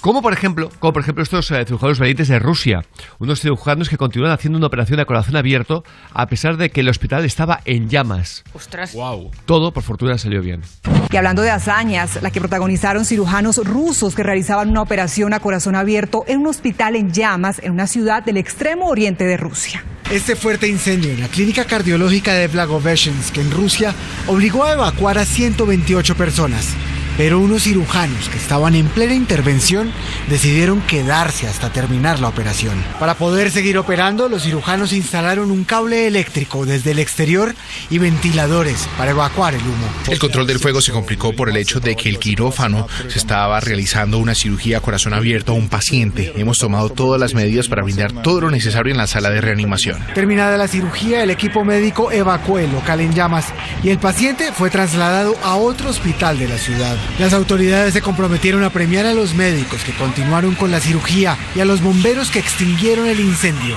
Como 0.00 0.22
por 0.22 0.32
ejemplo, 0.32 0.70
como 0.78 0.92
por 0.92 1.02
ejemplo 1.02 1.24
estos 1.24 1.50
eh, 1.50 1.64
cirujanos 1.64 1.98
valientes 1.98 2.28
de 2.28 2.38
Rusia, 2.38 2.84
unos 3.18 3.40
cirujanos 3.40 3.88
que 3.88 3.96
continúan 3.96 4.30
haciendo 4.30 4.56
una 4.56 4.68
operación 4.68 5.00
a 5.00 5.04
corazón 5.04 5.34
abierto 5.34 5.82
a 6.14 6.28
pesar 6.28 6.56
de 6.56 6.70
que 6.70 6.82
el 6.82 6.88
hospital 6.88 7.24
estaba 7.24 7.60
en 7.64 7.88
llamas. 7.88 8.44
Ostras. 8.52 8.94
Wow. 8.94 9.32
Todo, 9.44 9.72
por 9.72 9.82
fortuna, 9.82 10.16
salió 10.16 10.40
bien. 10.40 10.62
Y 11.10 11.16
hablando 11.16 11.42
de 11.42 11.50
hazañas, 11.50 12.22
la 12.22 12.30
que 12.30 12.38
protagonizaron 12.38 13.04
cirujanos 13.04 13.56
rusos 13.66 14.14
que 14.14 14.22
realizaban 14.22 14.70
una 14.70 14.82
operación 14.82 15.34
a 15.34 15.40
corazón 15.40 15.74
abierto 15.74 16.24
en 16.28 16.40
un 16.40 16.46
hospital 16.46 16.94
en 16.94 17.12
llamas 17.12 17.58
en 17.58 17.72
una 17.72 17.88
ciudad 17.88 18.22
del 18.22 18.36
extremo 18.36 18.86
oriente 18.86 19.24
de 19.24 19.36
Rusia. 19.36 19.84
Este 20.10 20.36
fuerte 20.36 20.68
incendio 20.68 21.10
en 21.10 21.20
la 21.20 21.28
clínica 21.28 21.64
cardiológica 21.64 22.34
de 22.34 22.46
Blagoveshchensk 22.46 23.36
en 23.38 23.50
Rusia 23.50 23.94
obligó 24.28 24.64
a 24.64 24.72
evacuar 24.72 25.18
a 25.18 25.24
128 25.24 26.14
personas. 26.14 26.76
Pero 27.18 27.40
unos 27.40 27.64
cirujanos 27.64 28.28
que 28.28 28.38
estaban 28.38 28.76
en 28.76 28.86
plena 28.86 29.12
intervención 29.12 29.92
decidieron 30.30 30.80
quedarse 30.82 31.48
hasta 31.48 31.70
terminar 31.70 32.20
la 32.20 32.28
operación. 32.28 32.82
Para 33.00 33.14
poder 33.14 33.50
seguir 33.50 33.76
operando, 33.76 34.28
los 34.28 34.44
cirujanos 34.44 34.92
instalaron 34.92 35.50
un 35.50 35.64
cable 35.64 36.06
eléctrico 36.06 36.64
desde 36.64 36.92
el 36.92 37.00
exterior 37.00 37.56
y 37.90 37.98
ventiladores 37.98 38.88
para 38.96 39.10
evacuar 39.10 39.54
el 39.54 39.62
humo. 39.62 39.88
El 40.08 40.20
control 40.20 40.46
del 40.46 40.60
fuego 40.60 40.80
se 40.80 40.92
complicó 40.92 41.32
por 41.34 41.48
el 41.48 41.56
hecho 41.56 41.80
de 41.80 41.96
que 41.96 42.08
el 42.08 42.20
quirófano 42.20 42.86
se 43.08 43.18
estaba 43.18 43.58
realizando 43.58 44.18
una 44.18 44.36
cirugía 44.36 44.78
a 44.78 44.80
corazón 44.80 45.12
abierto 45.12 45.50
a 45.50 45.56
un 45.56 45.68
paciente. 45.68 46.32
Hemos 46.36 46.58
tomado 46.58 46.90
todas 46.90 47.20
las 47.20 47.34
medidas 47.34 47.66
para 47.66 47.82
brindar 47.82 48.12
todo 48.22 48.42
lo 48.42 48.50
necesario 48.50 48.92
en 48.92 48.98
la 48.98 49.08
sala 49.08 49.30
de 49.30 49.40
reanimación. 49.40 49.98
Terminada 50.14 50.56
la 50.56 50.68
cirugía, 50.68 51.24
el 51.24 51.30
equipo 51.30 51.64
médico 51.64 52.12
evacuó 52.12 52.60
el 52.60 52.70
local 52.70 53.00
en 53.00 53.12
llamas 53.12 53.46
y 53.82 53.88
el 53.88 53.98
paciente 53.98 54.52
fue 54.52 54.70
trasladado 54.70 55.34
a 55.42 55.56
otro 55.56 55.90
hospital 55.90 56.38
de 56.38 56.46
la 56.46 56.58
ciudad. 56.58 56.96
Las 57.18 57.32
autoridades 57.32 57.94
se 57.94 58.00
comprometieron 58.00 58.62
a 58.62 58.70
premiar 58.70 59.04
a 59.06 59.12
los 59.12 59.34
médicos 59.34 59.82
que 59.82 59.92
continuaron 59.92 60.54
con 60.54 60.70
la 60.70 60.78
cirugía 60.80 61.36
y 61.56 61.60
a 61.60 61.64
los 61.64 61.80
bomberos 61.82 62.30
que 62.30 62.38
extinguieron 62.38 63.06
el 63.06 63.18
incendio. 63.18 63.76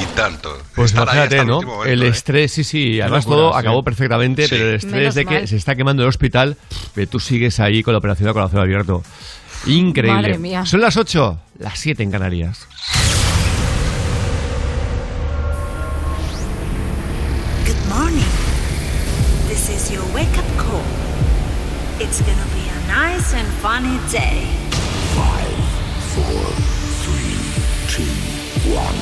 Y 0.00 0.04
tanto. 0.14 0.54
Pues 0.74 0.92
imagínate, 0.92 1.38
el 1.38 1.46
¿no? 1.46 1.56
último 1.58 1.76
momento, 1.76 1.92
El 1.92 2.02
¿eh? 2.02 2.08
estrés, 2.08 2.52
sí, 2.52 2.64
sí. 2.64 3.00
Además 3.00 3.24
locura, 3.24 3.36
todo 3.38 3.52
sí. 3.54 3.58
acabó 3.58 3.82
perfectamente, 3.82 4.42
Sí. 4.44 4.48
pero 4.50 4.68
el 4.68 4.74
estrés 4.74 4.92
Menos 4.94 5.14
de 5.14 5.24
que 5.24 5.34
mal. 5.34 5.48
se 5.48 5.56
está 5.56 5.74
quemando 5.76 6.02
el 6.02 6.08
hospital, 6.10 6.56
que 6.94 7.06
tú 7.06 7.18
sigues 7.20 7.58
ahí 7.58 7.82
con 7.82 7.92
la 7.94 7.98
operación 7.98 8.28
a 8.28 8.34
corazón 8.34 8.60
abierto. 8.60 9.02
Increíble. 9.66 10.20
Madre 10.22 10.38
mía. 10.38 10.66
Son 10.66 10.80
las 10.82 10.96
8, 10.98 11.40
las 11.60 11.78
7 11.78 12.02
en 12.02 12.10
Canarias. 12.10 12.68
Day. 24.10 24.46
Five, 25.14 25.56
four, 26.14 26.40
three, 27.04 27.36
two, 27.92 28.08
one, 28.72 28.98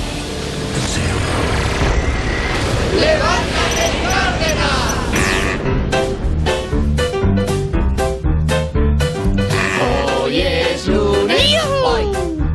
zero. 0.95 1.21
¡Levántate, 2.99 3.87
Cárdenas! 4.03 4.95
Hoy 10.23 10.41
es 10.41 10.89
lunes. 10.89 11.41
Hoy 11.85 12.07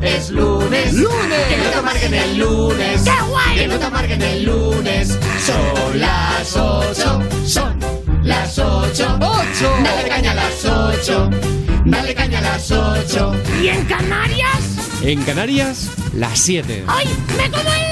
es 0.01 0.29
lunes. 0.31 0.93
¡Lunes! 0.93 1.47
Que 1.47 1.57
no 1.57 1.69
te 1.69 1.77
amarguen 1.77 2.13
el 2.13 2.37
lunes. 2.37 3.01
¡Qué 3.03 3.11
guay! 3.29 3.55
Que 3.55 3.67
no 3.67 3.79
te 3.79 3.85
amarguen 3.85 4.21
el 4.21 4.43
lunes. 4.43 5.17
Son 5.45 5.99
las 5.99 6.57
ocho. 6.57 7.21
Son 7.45 7.79
las 8.23 8.59
ocho. 8.59 9.17
¡Ocho! 9.21 9.73
Dale 9.83 10.09
caña 10.09 10.31
a 10.31 10.35
las 10.35 10.65
ocho. 10.65 11.29
Dale 11.91 12.15
caña 12.15 12.39
a 12.39 12.41
las 12.41 12.71
ocho. 12.71 13.33
¿Y 13.61 13.67
en 13.67 13.83
Canarias? 13.83 15.01
En 15.03 15.21
Canarias, 15.23 15.89
las 16.13 16.39
7. 16.39 16.85
¡Ay, 16.87 17.05
me 17.37 17.51
como 17.51 17.69
el 17.69 17.90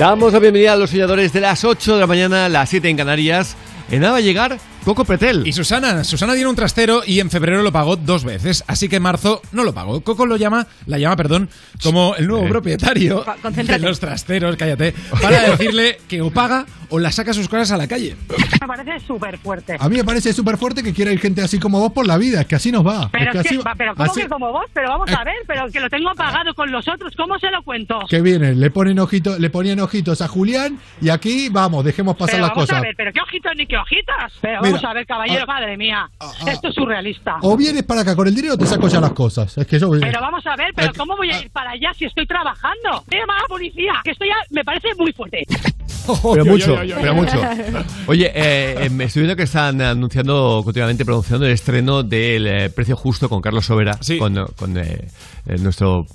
Damos 0.00 0.32
la 0.32 0.38
bienvenida 0.38 0.72
a 0.72 0.76
los 0.76 0.88
soñadores 0.88 1.30
de 1.30 1.42
las 1.42 1.62
8 1.62 1.96
de 1.96 2.00
la 2.00 2.06
mañana, 2.06 2.48
las 2.48 2.70
7 2.70 2.88
en 2.88 2.96
Canarias. 2.96 3.54
En 3.90 4.00
nada 4.00 4.12
va 4.12 4.18
a 4.18 4.22
llegar 4.22 4.58
Coco 4.84 5.04
Pretel. 5.04 5.46
Y 5.46 5.52
Susana, 5.52 6.02
Susana 6.04 6.32
tiene 6.34 6.48
un 6.48 6.56
trastero 6.56 7.02
y 7.06 7.20
en 7.20 7.30
febrero 7.30 7.62
lo 7.62 7.70
pagó 7.70 7.96
dos 7.96 8.24
veces, 8.24 8.64
así 8.66 8.88
que 8.88 8.96
en 8.96 9.02
marzo 9.02 9.42
no 9.52 9.62
lo 9.62 9.72
pagó. 9.74 10.00
Coco 10.00 10.26
lo 10.26 10.36
llama, 10.36 10.66
la 10.86 10.98
llama, 10.98 11.16
perdón, 11.16 11.48
como 11.82 12.14
el 12.16 12.26
nuevo 12.26 12.46
Eh. 12.46 12.48
propietario 12.48 13.24
Pa- 13.24 13.36
de 13.50 13.78
los 13.78 14.00
trasteros, 14.00 14.56
cállate, 14.56 14.94
para 15.20 15.40
decirle 15.50 15.98
que 16.08 16.22
o 16.22 16.30
paga 16.30 16.64
o 16.88 16.98
la 16.98 17.12
saca 17.12 17.32
sus 17.32 17.48
cosas 17.48 17.70
a 17.72 17.76
la 17.76 17.86
calle. 17.86 18.16
Me 18.60 18.66
parece 18.66 19.06
súper 19.06 19.38
fuerte. 19.38 19.76
A 19.78 19.88
mí 19.88 19.96
me 19.96 20.04
parece 20.04 20.32
súper 20.32 20.56
fuerte 20.56 20.82
que 20.82 20.92
quiera 20.92 21.12
ir 21.12 21.20
gente 21.20 21.40
así 21.42 21.58
como 21.60 21.78
vos 21.78 21.92
por 21.92 22.06
la 22.06 22.16
vida, 22.18 22.40
es 22.40 22.46
que 22.46 22.56
así 22.56 22.72
nos 22.72 22.84
va. 22.84 23.08
Pero, 23.12 23.26
es 23.26 23.42
que 23.42 23.48
así- 23.48 23.56
va, 23.58 23.74
pero 23.76 23.94
¿cómo 23.94 24.10
así- 24.10 24.22
que 24.22 24.28
como 24.28 24.50
vos? 24.50 24.64
Pero 24.72 24.88
vamos 24.88 25.08
Eh. 25.10 25.14
a 25.16 25.22
ver, 25.24 25.36
pero 25.46 25.68
que 25.70 25.78
lo 25.78 25.88
tengo 25.90 26.12
pagado 26.16 26.52
con 26.54 26.70
los 26.72 26.88
otros, 26.88 27.14
¿cómo 27.16 27.38
se 27.38 27.50
lo 27.50 27.62
cuento? 27.62 28.00
que 28.08 28.20
viene, 28.22 28.54
le 28.54 28.70
ponen 28.70 28.98
ojitos, 28.98 29.38
le 29.38 29.50
ponían 29.50 29.78
ojitos 29.80 30.20
a 30.22 30.26
Julián 30.28 30.78
y 31.00 31.10
aquí 31.10 31.48
vamos, 31.48 31.84
dejemos 31.84 32.16
pasar 32.16 32.36
pero 32.36 32.42
las 32.46 32.50
vamos 32.50 32.64
cosas. 32.64 32.78
a 32.78 32.80
ver, 32.82 32.94
pero 32.96 33.12
qué 33.12 33.20
ojitos 33.20 33.52
ni 33.56 33.66
qué 33.66 33.76
hojitas. 33.76 34.32
Pero 34.40 34.60
Mira, 34.72 34.80
vamos 34.80 34.84
a 34.84 34.94
ver, 34.94 35.06
caballero, 35.06 35.44
ah, 35.48 35.52
madre 35.52 35.76
mía. 35.76 36.10
Esto 36.46 36.68
es 36.68 36.74
surrealista. 36.74 37.36
O 37.42 37.56
vienes 37.56 37.82
para 37.82 38.02
acá 38.02 38.16
con 38.16 38.26
el 38.28 38.34
dinero 38.34 38.54
o 38.54 38.58
te 38.58 38.66
saco 38.66 38.88
ya 38.88 39.00
las 39.00 39.12
cosas. 39.12 39.56
Es 39.56 39.66
que 39.66 39.78
yo 39.78 39.90
Pero 39.90 40.20
vamos 40.20 40.46
a 40.46 40.56
ver, 40.56 40.72
pero 40.74 40.90
Eh, 40.90 40.94
¿cómo 40.96 41.16
voy 41.16 41.30
a 41.30 41.40
ir 41.40 41.50
para 41.50 41.70
allá 41.70 41.92
si 41.96 42.04
estoy 42.04 42.26
trabajando? 42.26 43.04
Voy 43.06 43.18
a 43.18 43.26
la 43.26 43.48
policía, 43.48 43.92
que 44.04 44.10
esto 44.12 44.24
ya 44.24 44.36
me 44.50 44.64
parece 44.64 44.88
muy 44.96 45.12
fuerte. 45.12 45.44
Pero 46.32 46.44
mucho, 46.44 46.76
pero 47.00 47.14
mucho. 47.14 47.40
Oye, 48.06 48.32
eh, 48.34 48.86
eh, 48.86 48.90
me 48.90 49.04
estoy 49.04 49.22
viendo 49.22 49.36
que 49.36 49.44
están 49.44 49.80
anunciando 49.80 50.62
continuamente, 50.64 51.04
pronunciando 51.04 51.46
el 51.46 51.52
estreno 51.52 52.02
del 52.02 52.46
eh, 52.46 52.70
Precio 52.70 52.96
Justo 52.96 53.28
con 53.28 53.40
Carlos 53.40 53.66
Sobera, 53.66 53.98
con, 54.18 54.46
con, 54.56 54.76
eh, 54.76 55.06
nuestro 55.60 56.06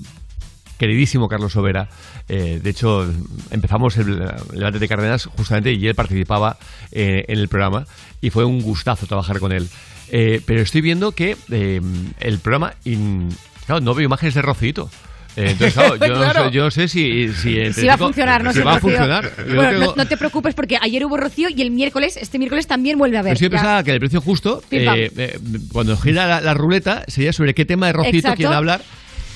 queridísimo 0.77 1.27
Carlos 1.27 1.53
Sobera. 1.53 1.89
Eh, 2.27 2.59
de 2.61 2.69
hecho, 2.69 3.09
empezamos 3.51 3.97
el, 3.97 4.21
el 4.53 4.59
debate 4.59 4.79
de 4.79 4.87
Cárdenas 4.87 5.25
justamente 5.25 5.71
y 5.73 5.87
él 5.87 5.95
participaba 5.95 6.57
eh, 6.91 7.25
en 7.27 7.39
el 7.39 7.47
programa 7.47 7.85
y 8.21 8.29
fue 8.29 8.45
un 8.45 8.61
gustazo 8.61 9.05
trabajar 9.07 9.39
con 9.39 9.51
él. 9.51 9.67
Eh, 10.09 10.41
pero 10.45 10.61
estoy 10.61 10.81
viendo 10.81 11.11
que 11.13 11.35
eh, 11.51 11.81
el 12.19 12.39
programa, 12.39 12.73
in- 12.83 13.29
claro, 13.65 13.81
no 13.81 13.93
veo 13.95 14.05
imágenes 14.05 14.35
de 14.35 14.41
Rocito. 14.41 14.89
Eh, 15.37 15.49
entonces, 15.51 15.73
claro, 15.73 15.95
yo, 16.07 16.15
no 16.15 16.33
sé, 16.33 16.51
yo 16.51 16.63
no 16.63 16.71
sé 16.71 16.87
si... 16.87 17.27
Si, 17.33 17.85
va 17.85 17.95
a 17.95 17.97
funcionar, 17.97 18.41
no 18.43 18.53
si 18.53 18.59
va 18.61 18.75
a 18.75 18.79
funcionar. 18.79 19.31
Yo 19.37 19.55
Bueno, 19.55 19.69
tengo- 19.71 19.85
no, 19.87 19.93
no 19.97 20.07
te 20.07 20.15
preocupes 20.15 20.53
porque 20.55 20.77
ayer 20.81 21.03
hubo 21.05 21.17
Rocío 21.17 21.49
y 21.49 21.61
el 21.61 21.71
miércoles, 21.71 22.17
este 22.21 22.37
miércoles 22.39 22.67
también 22.67 22.97
vuelve 22.97 23.17
a 23.17 23.19
haber. 23.21 23.31
Pero 23.31 23.39
sí, 23.39 23.45
yo 23.45 23.49
Ya. 23.49 23.57
pensaba 23.57 23.83
que 23.83 23.91
el 23.91 23.99
precio 23.99 24.21
justo, 24.21 24.63
eh, 24.71 25.11
eh, 25.17 25.39
cuando 25.73 25.97
gira 25.97 26.25
la, 26.27 26.39
la 26.41 26.53
ruleta, 26.53 27.03
sería 27.07 27.33
sobre 27.33 27.53
qué 27.53 27.65
tema 27.65 27.87
de 27.87 27.93
Rocito 27.93 28.33
quieren 28.35 28.53
hablar. 28.55 28.81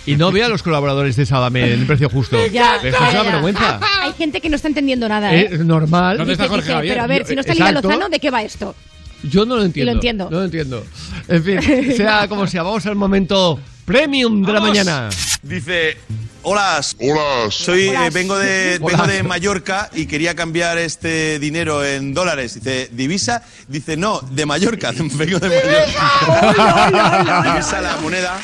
Y 0.06 0.16
no 0.16 0.32
veo 0.32 0.46
a 0.46 0.50
los 0.50 0.64
colaboradores 0.64 1.16
de 1.16 1.26
Sálvame 1.26 1.74
en 1.74 1.80
el 1.82 1.86
precio 1.86 2.10
justo. 2.10 2.38
Ya, 2.52 2.78
vergüenza. 3.24 3.80
Hay 4.02 4.14
gente 4.14 4.42
que 4.42 4.50
no 4.50 4.56
está 4.56 4.68
entendiendo 4.68 5.08
nada, 5.08 5.34
¿eh? 5.36 5.50
Es 5.52 5.60
normal. 5.60 6.18
Dice- 6.26 6.48
dice, 6.48 6.74
Pero 6.82 7.02
a 7.04 7.08
ver, 7.08 7.26
si 7.26 7.36
no 7.36 7.42
está 7.42 7.54
Exacto. 7.54 7.82
Lozano, 7.88 8.10
¿de 8.10 8.20
qué 8.20 8.32
va 8.32 8.42
esto? 8.42 8.76
Yo 9.24 9.46
no 9.46 9.58
lo 9.58 9.64
entiendo. 9.64 9.92
Lo 9.92 9.96
entiendo. 9.98 10.30
No 10.32 10.38
lo 10.40 10.44
entiendo. 10.46 10.86
En 11.28 11.44
fin, 11.44 11.60
sea 11.96 12.28
como 12.28 12.48
sea, 12.48 12.64
vamos 12.64 12.86
al 12.86 12.96
momento 12.96 13.60
premium 13.86 14.44
de 14.44 14.54
la 14.54 14.62
mañana. 14.62 15.10
Dice, 15.44 15.98
hola, 16.44 16.80
hola. 17.00 17.50
Soy, 17.52 17.90
eh, 17.90 18.10
vengo 18.12 18.38
de 18.38 18.80
vengo 18.80 19.06
de 19.08 19.24
Mallorca 19.24 19.90
y 19.94 20.06
quería 20.06 20.36
cambiar 20.36 20.78
este 20.78 21.40
dinero 21.40 21.84
en 21.86 22.14
dólares. 22.14 22.56
Dice, 22.56 22.90
divisa. 22.92 23.42
Dice, 23.68 23.98
no, 23.98 24.22
de 24.32 24.46
Mallorca. 24.46 24.92
Vengo 24.98 25.40
de 25.40 25.50
Mallorca. 25.50 27.44
divisa 27.52 27.82
la 27.82 27.98
moneda. 27.98 28.40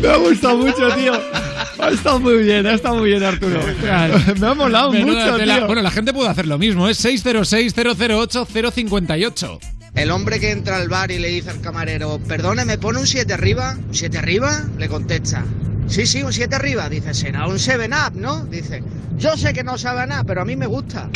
Me 0.00 0.08
ha 0.08 0.16
gustado 0.16 0.56
mucho, 0.58 0.88
tío. 0.94 1.12
Ha 1.78 1.88
estado 1.90 2.20
muy 2.20 2.42
bien, 2.44 2.66
ha 2.66 2.74
estado 2.74 2.96
muy 2.96 3.10
bien, 3.10 3.22
Arturo. 3.24 3.60
Me 4.40 4.46
ha 4.46 4.54
molado 4.54 4.92
Menuda 4.92 5.24
mucho, 5.26 5.36
tela. 5.38 5.56
tío. 5.56 5.66
Bueno, 5.66 5.82
la 5.82 5.90
gente 5.90 6.12
puede 6.12 6.28
hacer 6.28 6.46
lo 6.46 6.58
mismo, 6.58 6.88
es 6.88 7.04
606-008-058. 7.04 9.58
El 9.94 10.10
hombre 10.10 10.40
que 10.40 10.50
entra 10.50 10.76
al 10.76 10.88
bar 10.88 11.10
y 11.12 11.18
le 11.18 11.28
dice 11.28 11.50
al 11.50 11.60
camarero, 11.60 12.18
perdone, 12.26 12.64
¿me 12.64 12.78
pone 12.78 12.98
un 13.00 13.06
7 13.06 13.32
arriba? 13.32 13.76
¿Un 13.88 13.94
7 13.94 14.18
arriba? 14.18 14.62
Le 14.78 14.88
contesta, 14.88 15.44
Sí, 15.86 16.06
sí, 16.06 16.22
un 16.22 16.32
7 16.32 16.54
arriba. 16.56 16.88
Dice, 16.88 17.12
será 17.14 17.46
un 17.46 17.56
7-up, 17.56 18.14
¿no? 18.14 18.44
Dice, 18.46 18.82
yo 19.16 19.36
sé 19.36 19.52
que 19.52 19.62
no 19.62 19.76
sabe 19.78 20.06
nada, 20.06 20.24
pero 20.24 20.42
a 20.42 20.44
mí 20.44 20.56
me 20.56 20.66
gusta. 20.66 21.08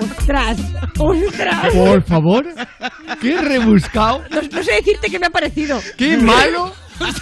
¡Ostras! 0.00 0.58
¡Ostras! 0.98 1.72
Por 1.74 2.02
favor, 2.04 2.44
qué 3.20 3.40
rebuscado, 3.40 4.22
No, 4.30 4.40
no 4.42 4.62
sé 4.62 4.72
decirte 4.74 5.08
qué 5.10 5.18
me 5.18 5.26
ha 5.26 5.30
parecido. 5.30 5.80
qué 5.96 6.16
malo. 6.18 6.72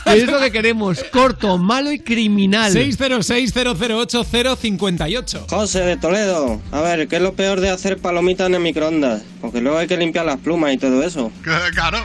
Es 0.04 0.26
lo 0.26 0.38
que 0.40 0.50
queremos, 0.52 1.02
corto, 1.04 1.56
malo 1.56 1.90
y 1.90 2.00
criminal. 2.00 2.70
606-008-058. 2.74 5.46
José 5.48 5.80
de 5.80 5.96
Toledo, 5.96 6.60
a 6.72 6.80
ver, 6.82 7.08
¿qué 7.08 7.16
es 7.16 7.22
lo 7.22 7.32
peor 7.32 7.60
de 7.60 7.70
hacer 7.70 7.96
palomitas 7.96 8.48
en 8.48 8.56
el 8.56 8.60
microondas? 8.60 9.22
Porque 9.40 9.62
luego 9.62 9.78
hay 9.78 9.86
que 9.86 9.96
limpiar 9.96 10.26
las 10.26 10.36
plumas 10.38 10.74
y 10.74 10.78
todo 10.78 11.02
eso. 11.02 11.32
Claro. 11.42 11.98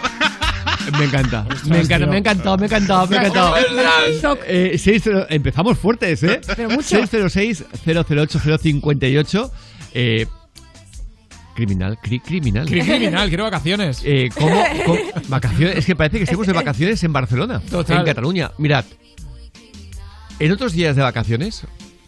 Me 0.97 1.05
encanta, 1.05 1.45
me 1.65 1.79
encanta, 1.81 2.05
me 2.07 2.15
ha 2.15 2.19
encantado, 2.19 2.57
me 2.57 2.63
ha 2.63 2.67
encantado, 2.67 3.07
me 3.07 3.17
ha 3.17 3.19
encantado. 3.21 3.55
Eh, 4.47 4.79
empezamos 5.29 5.77
fuertes, 5.77 6.23
¿eh? 6.23 6.39
Pero 6.55 6.69
mucho. 6.69 6.99
606-008-058. 7.01 9.51
Eh, 9.93 10.25
criminal, 11.55 11.97
cri- 12.03 12.21
criminal. 12.21 12.67
Cri- 12.67 12.83
Criminal, 12.85 13.27
quiero 13.29 13.45
vacaciones. 13.45 14.01
Eh, 14.03 14.29
¿cómo, 14.37 14.61
cómo- 14.85 14.99
Vacaciones, 15.29 15.77
es 15.77 15.85
que 15.85 15.95
parece 15.95 16.17
que 16.17 16.23
estemos 16.25 16.45
de 16.47 16.53
vacaciones 16.53 17.01
en 17.03 17.13
Barcelona, 17.13 17.61
Total. 17.69 17.99
en 17.99 18.05
Cataluña. 18.05 18.51
Mirad, 18.57 18.83
en 20.39 20.51
otros 20.51 20.73
días 20.73 20.95
de 20.95 21.01
vacaciones, 21.01 21.63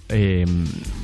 eh, 0.09 0.45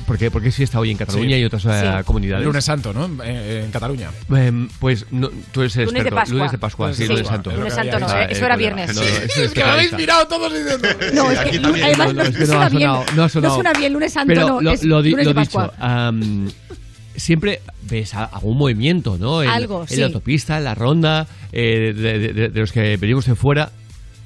¿por 0.06 0.16
qué? 0.18 0.30
Porque 0.30 0.50
sí 0.50 0.62
está 0.62 0.80
hoy 0.80 0.90
en 0.90 0.96
Cataluña 0.96 1.36
Sí. 1.36 1.42
y 1.42 1.44
otras 1.44 1.64
eh, 1.66 1.92
Sí. 1.98 2.04
comunidades. 2.04 2.44
Lunes 2.46 2.64
Santo, 2.64 2.92
¿no? 2.92 3.22
Eh, 3.24 3.62
en 3.64 3.70
Cataluña. 3.70 4.10
Em, 4.34 4.68
pues 4.80 5.06
no, 5.10 5.30
tú 5.52 5.60
eres 5.62 5.76
el 5.76 5.84
Lunes 5.86 6.02
de 6.04 6.08
experto. 6.08 6.16
Pascua. 6.16 6.36
Lunes 6.38 6.52
de 6.52 6.58
Pascua, 6.58 6.86
Lunes 6.86 6.96
sí, 6.98 7.06
lunes 7.08 7.26
santo. 7.26 7.50
Lunes 7.52 7.74
Santo 7.74 7.98
no, 8.00 8.08
eh, 8.18 8.26
eso 8.30 8.44
era 8.46 8.54
eh, 8.54 8.58
viernes. 8.58 8.94
no, 8.94 9.02
eso 9.02 9.22
es 9.24 9.36
Es 9.38 9.52
que 9.52 9.60
lo 9.60 9.66
habéis 9.66 9.92
mirado 9.92 10.26
todos 10.26 10.52
diciendo. 10.52 10.88
No, 11.14 11.30
es 11.30 11.38
que 11.40 11.58
además 11.58 11.98
No, 11.98 12.06
no, 12.06 12.12
no, 12.14 12.22
es 12.22 12.36
que 12.36 12.46
no 12.46 12.46
no 12.46 12.46
suena 12.46 12.64
ha 12.64 12.68
bien. 12.70 12.80
sonado, 12.90 13.04
no 13.16 13.22
ha 13.24 13.28
sonado. 13.28 13.54
suena 13.54 13.72
bien, 13.74 13.92
lunes 13.92 14.12
santo 14.12 14.28
Pero 14.34 14.48
no, 14.48 14.60
lo, 14.60 14.70
es 14.72 14.84
lo 14.84 15.02
di- 15.02 15.10
lunes 15.10 15.26
lo 15.26 15.34
de 15.34 15.40
dicho, 15.40 15.72
siempre 17.16 17.60
ves 17.82 18.14
algún 18.14 18.56
movimiento, 18.58 19.16
¿no? 19.18 19.42
En, 19.42 19.48
Algo, 19.50 19.82
en 19.82 19.88
sí. 19.88 19.96
la 19.96 20.06
autopista, 20.06 20.58
en 20.58 20.64
la 20.64 20.74
ronda, 20.74 21.26
eh, 21.52 21.92
de, 21.94 22.18
de- 22.18 22.32
de- 22.32 22.48
de 22.48 22.60
los 22.60 22.72
que 22.72 22.96
venimos 22.96 23.26
de 23.26 23.34
fuera. 23.34 23.70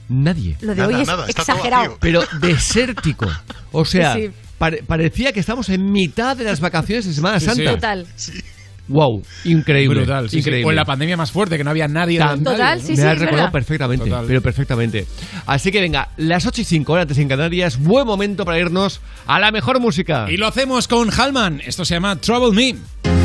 Nadie. 0.09 0.57
Lo 0.63 0.75
de 0.75 0.77
Nada, 0.81 0.89
hoy 0.97 1.03
es 1.03 1.09
nada, 1.09 1.27
exagerado. 1.29 1.99
Pero 2.01 2.23
desértico. 2.41 3.27
O 3.73 3.85
sea, 3.85 4.15
Sí. 4.15 4.31
Pare- 4.59 4.83
parecía 4.87 5.33
que 5.33 5.41
estamos 5.41 5.69
en 5.71 5.91
mitad 5.93 6.37
de 6.37 6.45
las 6.45 6.61
vacaciones 6.61 7.07
de 7.07 7.13
Semana 7.15 7.41
Sí, 7.41 7.47
sí. 7.47 7.55
Santa. 7.55 7.71
Total. 7.75 8.07
Wow, 8.91 9.23
increíble. 9.45 9.99
Brutal, 10.01 10.25
sí, 10.31 10.37
sí. 10.37 10.39
increíble. 10.39 10.67
O 10.67 10.71
en 10.71 10.77
la 10.77 10.87
pandemia 10.87 11.15
más 11.17 11.31
fuerte, 11.31 11.59
que 11.59 11.65
no 11.65 11.69
había 11.71 11.87
nadie. 11.89 12.19
Tan- 12.19 12.43
nadie, 12.43 12.57
Total, 12.57 12.79
¿no? 12.79 12.85
sí, 12.85 12.91
me 12.93 12.97
sí, 12.97 13.03
has 13.03 13.19
recordado 13.19 13.37
verdad. 13.37 13.53
perfectamente, 13.53 14.05
Total. 14.09 14.25
pero 14.27 14.41
perfectamente. 14.41 15.07
Así 15.47 15.71
que 15.71 15.81
venga, 15.83 16.09
las 16.17 16.47
8 16.47 16.63
y 16.63 16.65
5 16.65 16.93
horas 16.95 17.03
antes 17.03 17.19
en 17.19 17.29
Canarias, 17.29 17.79
buen 17.79 18.07
momento 18.07 18.47
para 18.47 18.59
irnos 18.59 19.01
a 19.27 19.39
la 19.41 19.51
mejor 19.53 19.79
música. 19.79 20.27
Y 20.31 20.39
lo 20.39 20.47
hacemos 20.47 20.89
con 20.89 21.11
Halman. 21.13 21.61
Esto 21.67 21.85
se 21.85 21.95
llama 21.97 22.17
Trouble 22.17 22.53
Me. 22.53 23.18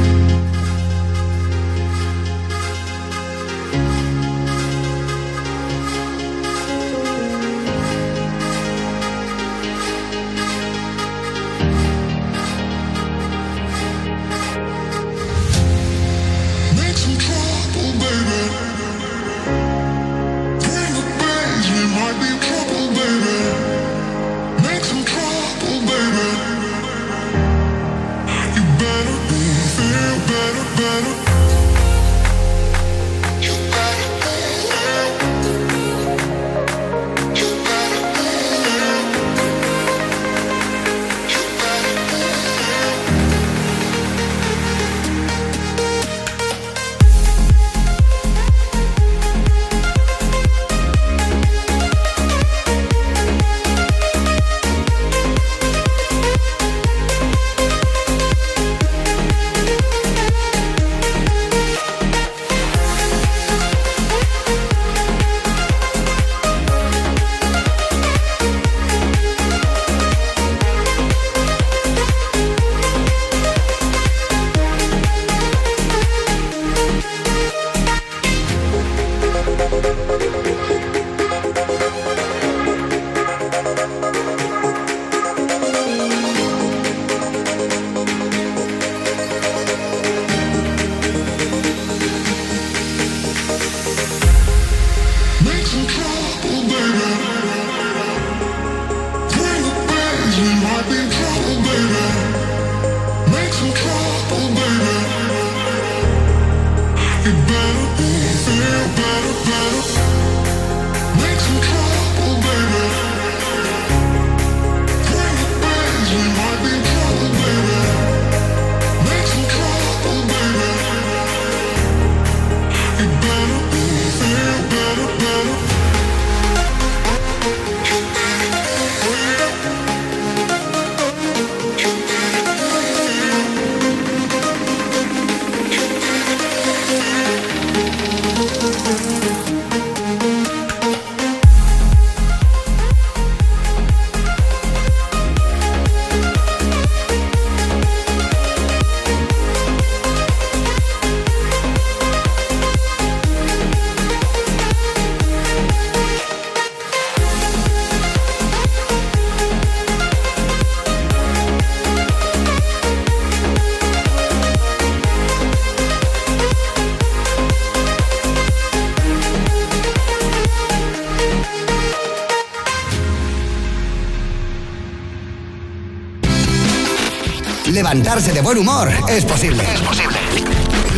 Levantarse 177.74 178.32
de 178.32 178.42
buen 178.42 178.60
humor 178.60 178.88
es 179.10 179.26
posible. 179.26 179.64
Es 179.64 179.82
posible. 179.82 180.20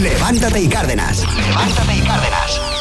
Levántate 0.01 0.59
y 0.59 0.67
Cárdenas. 0.67 1.23
Levántate 1.23 1.95
y 1.95 2.01
Cárdenas. 2.01 2.74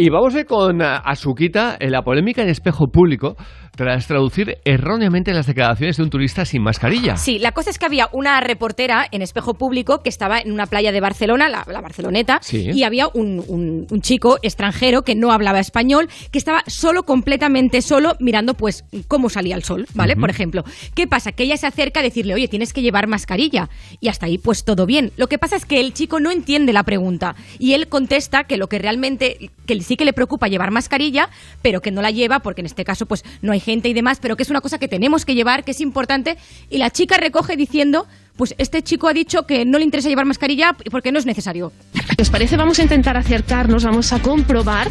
Y 0.00 0.08
vamos 0.08 0.34
a 0.34 0.40
ir 0.40 0.46
con 0.46 0.80
ah, 0.80 0.96
Azuquita 0.96 1.76
en 1.78 1.92
la 1.92 2.00
polémica 2.00 2.40
en 2.40 2.48
espejo 2.48 2.86
público 2.86 3.36
tras 3.76 4.06
traducir 4.06 4.56
erróneamente 4.64 5.32
las 5.32 5.46
declaraciones 5.46 5.96
de 5.96 6.02
un 6.02 6.10
turista 6.10 6.44
sin 6.44 6.62
mascarilla. 6.62 7.16
Sí, 7.16 7.38
la 7.38 7.52
cosa 7.52 7.70
es 7.70 7.78
que 7.78 7.86
había 7.86 8.08
una 8.12 8.40
reportera 8.40 9.06
en 9.10 9.22
espejo 9.22 9.54
público 9.54 10.02
que 10.02 10.08
estaba 10.08 10.38
en 10.40 10.52
una 10.52 10.66
playa 10.66 10.92
de 10.92 11.00
Barcelona, 11.00 11.48
la, 11.48 11.64
la 11.68 11.80
Barceloneta, 11.80 12.38
Sí. 12.42 12.70
y 12.72 12.82
había 12.82 13.08
un, 13.08 13.42
un- 13.48 13.86
un 13.90 14.00
chico 14.02 14.38
extranjero 14.42 15.02
que 15.02 15.14
no 15.14 15.32
hablaba 15.32 15.60
español, 15.60 16.08
que 16.30 16.38
estaba 16.38 16.62
solo, 16.66 17.04
completamente 17.04 17.82
solo, 17.82 18.16
mirando 18.20 18.54
pues 18.54 18.84
cómo 19.08 19.30
salía 19.30 19.56
el 19.56 19.64
sol, 19.64 19.86
¿vale? 19.94 20.16
Por 20.16 20.30
ejemplo. 20.30 20.64
¿Qué 20.94 21.06
pasa? 21.06 21.32
Que 21.32 21.44
ella 21.44 21.56
se 21.56 21.66
acerca 21.66 22.00
a 22.00 22.02
decirle, 22.02 22.34
oye, 22.34 22.48
tienes 22.48 22.72
que 22.72 22.82
llevar 22.82 23.06
mascarilla. 23.06 23.68
Y 24.00 24.08
hasta 24.08 24.26
ahí 24.26 24.38
pues 24.38 24.64
todo 24.64 24.86
bien. 24.86 25.12
Lo 25.16 25.28
que 25.28 25.38
pasa 25.38 25.56
es 25.56 25.64
que 25.64 25.80
el 25.80 25.92
chico 25.94 26.20
no 26.20 26.30
entiende 26.30 26.72
la 26.72 26.82
pregunta 26.82 27.34
y 27.58 27.74
él 27.74 27.88
contesta 27.88 28.44
que 28.44 28.56
lo 28.56 28.68
que 28.68 28.78
realmente, 28.78 29.50
que 29.66 29.80
sí 29.82 29.96
que 29.96 30.04
le 30.04 30.12
preocupa 30.12 30.48
llevar 30.48 30.70
mascarilla, 30.70 31.28
pero 31.62 31.80
que 31.80 31.90
no 31.90 32.02
la 32.02 32.10
lleva 32.10 32.40
porque 32.40 32.60
en 32.60 32.66
este 32.66 32.84
caso 32.84 33.06
pues 33.06 33.24
no 33.42 33.52
hay 33.52 33.60
gente 33.60 33.88
y 33.88 33.92
demás, 33.94 34.18
pero 34.20 34.36
que 34.36 34.42
es 34.42 34.49
una 34.50 34.60
cosa 34.60 34.78
que 34.78 34.88
tenemos 34.88 35.24
que 35.24 35.34
llevar, 35.34 35.64
que 35.64 35.70
es 35.72 35.80
importante. 35.80 36.36
Y 36.68 36.78
la 36.78 36.90
chica 36.90 37.16
recoge 37.16 37.56
diciendo, 37.56 38.06
pues 38.36 38.54
este 38.58 38.82
chico 38.82 39.06
ha 39.08 39.12
dicho 39.12 39.46
que 39.46 39.64
no 39.64 39.78
le 39.78 39.84
interesa 39.84 40.08
llevar 40.08 40.24
mascarilla 40.24 40.74
porque 40.90 41.12
no 41.12 41.18
es 41.18 41.26
necesario. 41.26 41.72
¿Os 42.18 42.30
parece? 42.30 42.56
Vamos 42.56 42.78
a 42.78 42.82
intentar 42.82 43.16
acercarnos, 43.16 43.84
vamos 43.84 44.12
a 44.12 44.18
comprobar 44.20 44.88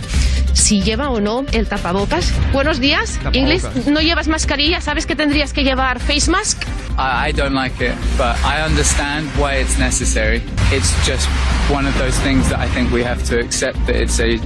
si 0.54 0.82
lleva 0.82 1.10
o 1.10 1.20
no 1.20 1.46
el 1.52 1.68
tapabocas. 1.68 2.32
Buenos 2.54 2.80
días, 2.80 3.14
Tapabocas. 3.18 3.36
Inglis. 3.36 3.88
¿No 3.88 4.02
llevas 4.02 4.28
mascarilla? 4.28 4.82
¿Sabes 4.82 5.06
que 5.06 5.16
tendrías 5.16 5.54
que 5.54 5.64
llevar 5.64 6.00
face 6.00 6.30
mask? 6.30 6.62
I, 6.98 7.30
I 7.30 7.34
don't 7.34 7.54
like 7.56 7.84
it, 7.84 7.94
but 8.18 8.36
I 8.44 8.62
understand 8.66 9.28
why 9.38 9.56
it's 9.60 9.78
necessary. 9.80 10.42
It's 10.72 10.94
just 11.06 11.28
one 11.72 11.88
of 11.88 11.98
those 11.98 12.18
things 12.22 12.48
that 12.50 12.60
I 12.60 12.68
think 12.68 12.92
we 12.92 13.04
have 13.04 13.24
to 13.30 13.40
accept 13.40 13.78
that 13.88 13.96
it's 13.96 14.20
a 14.20 14.38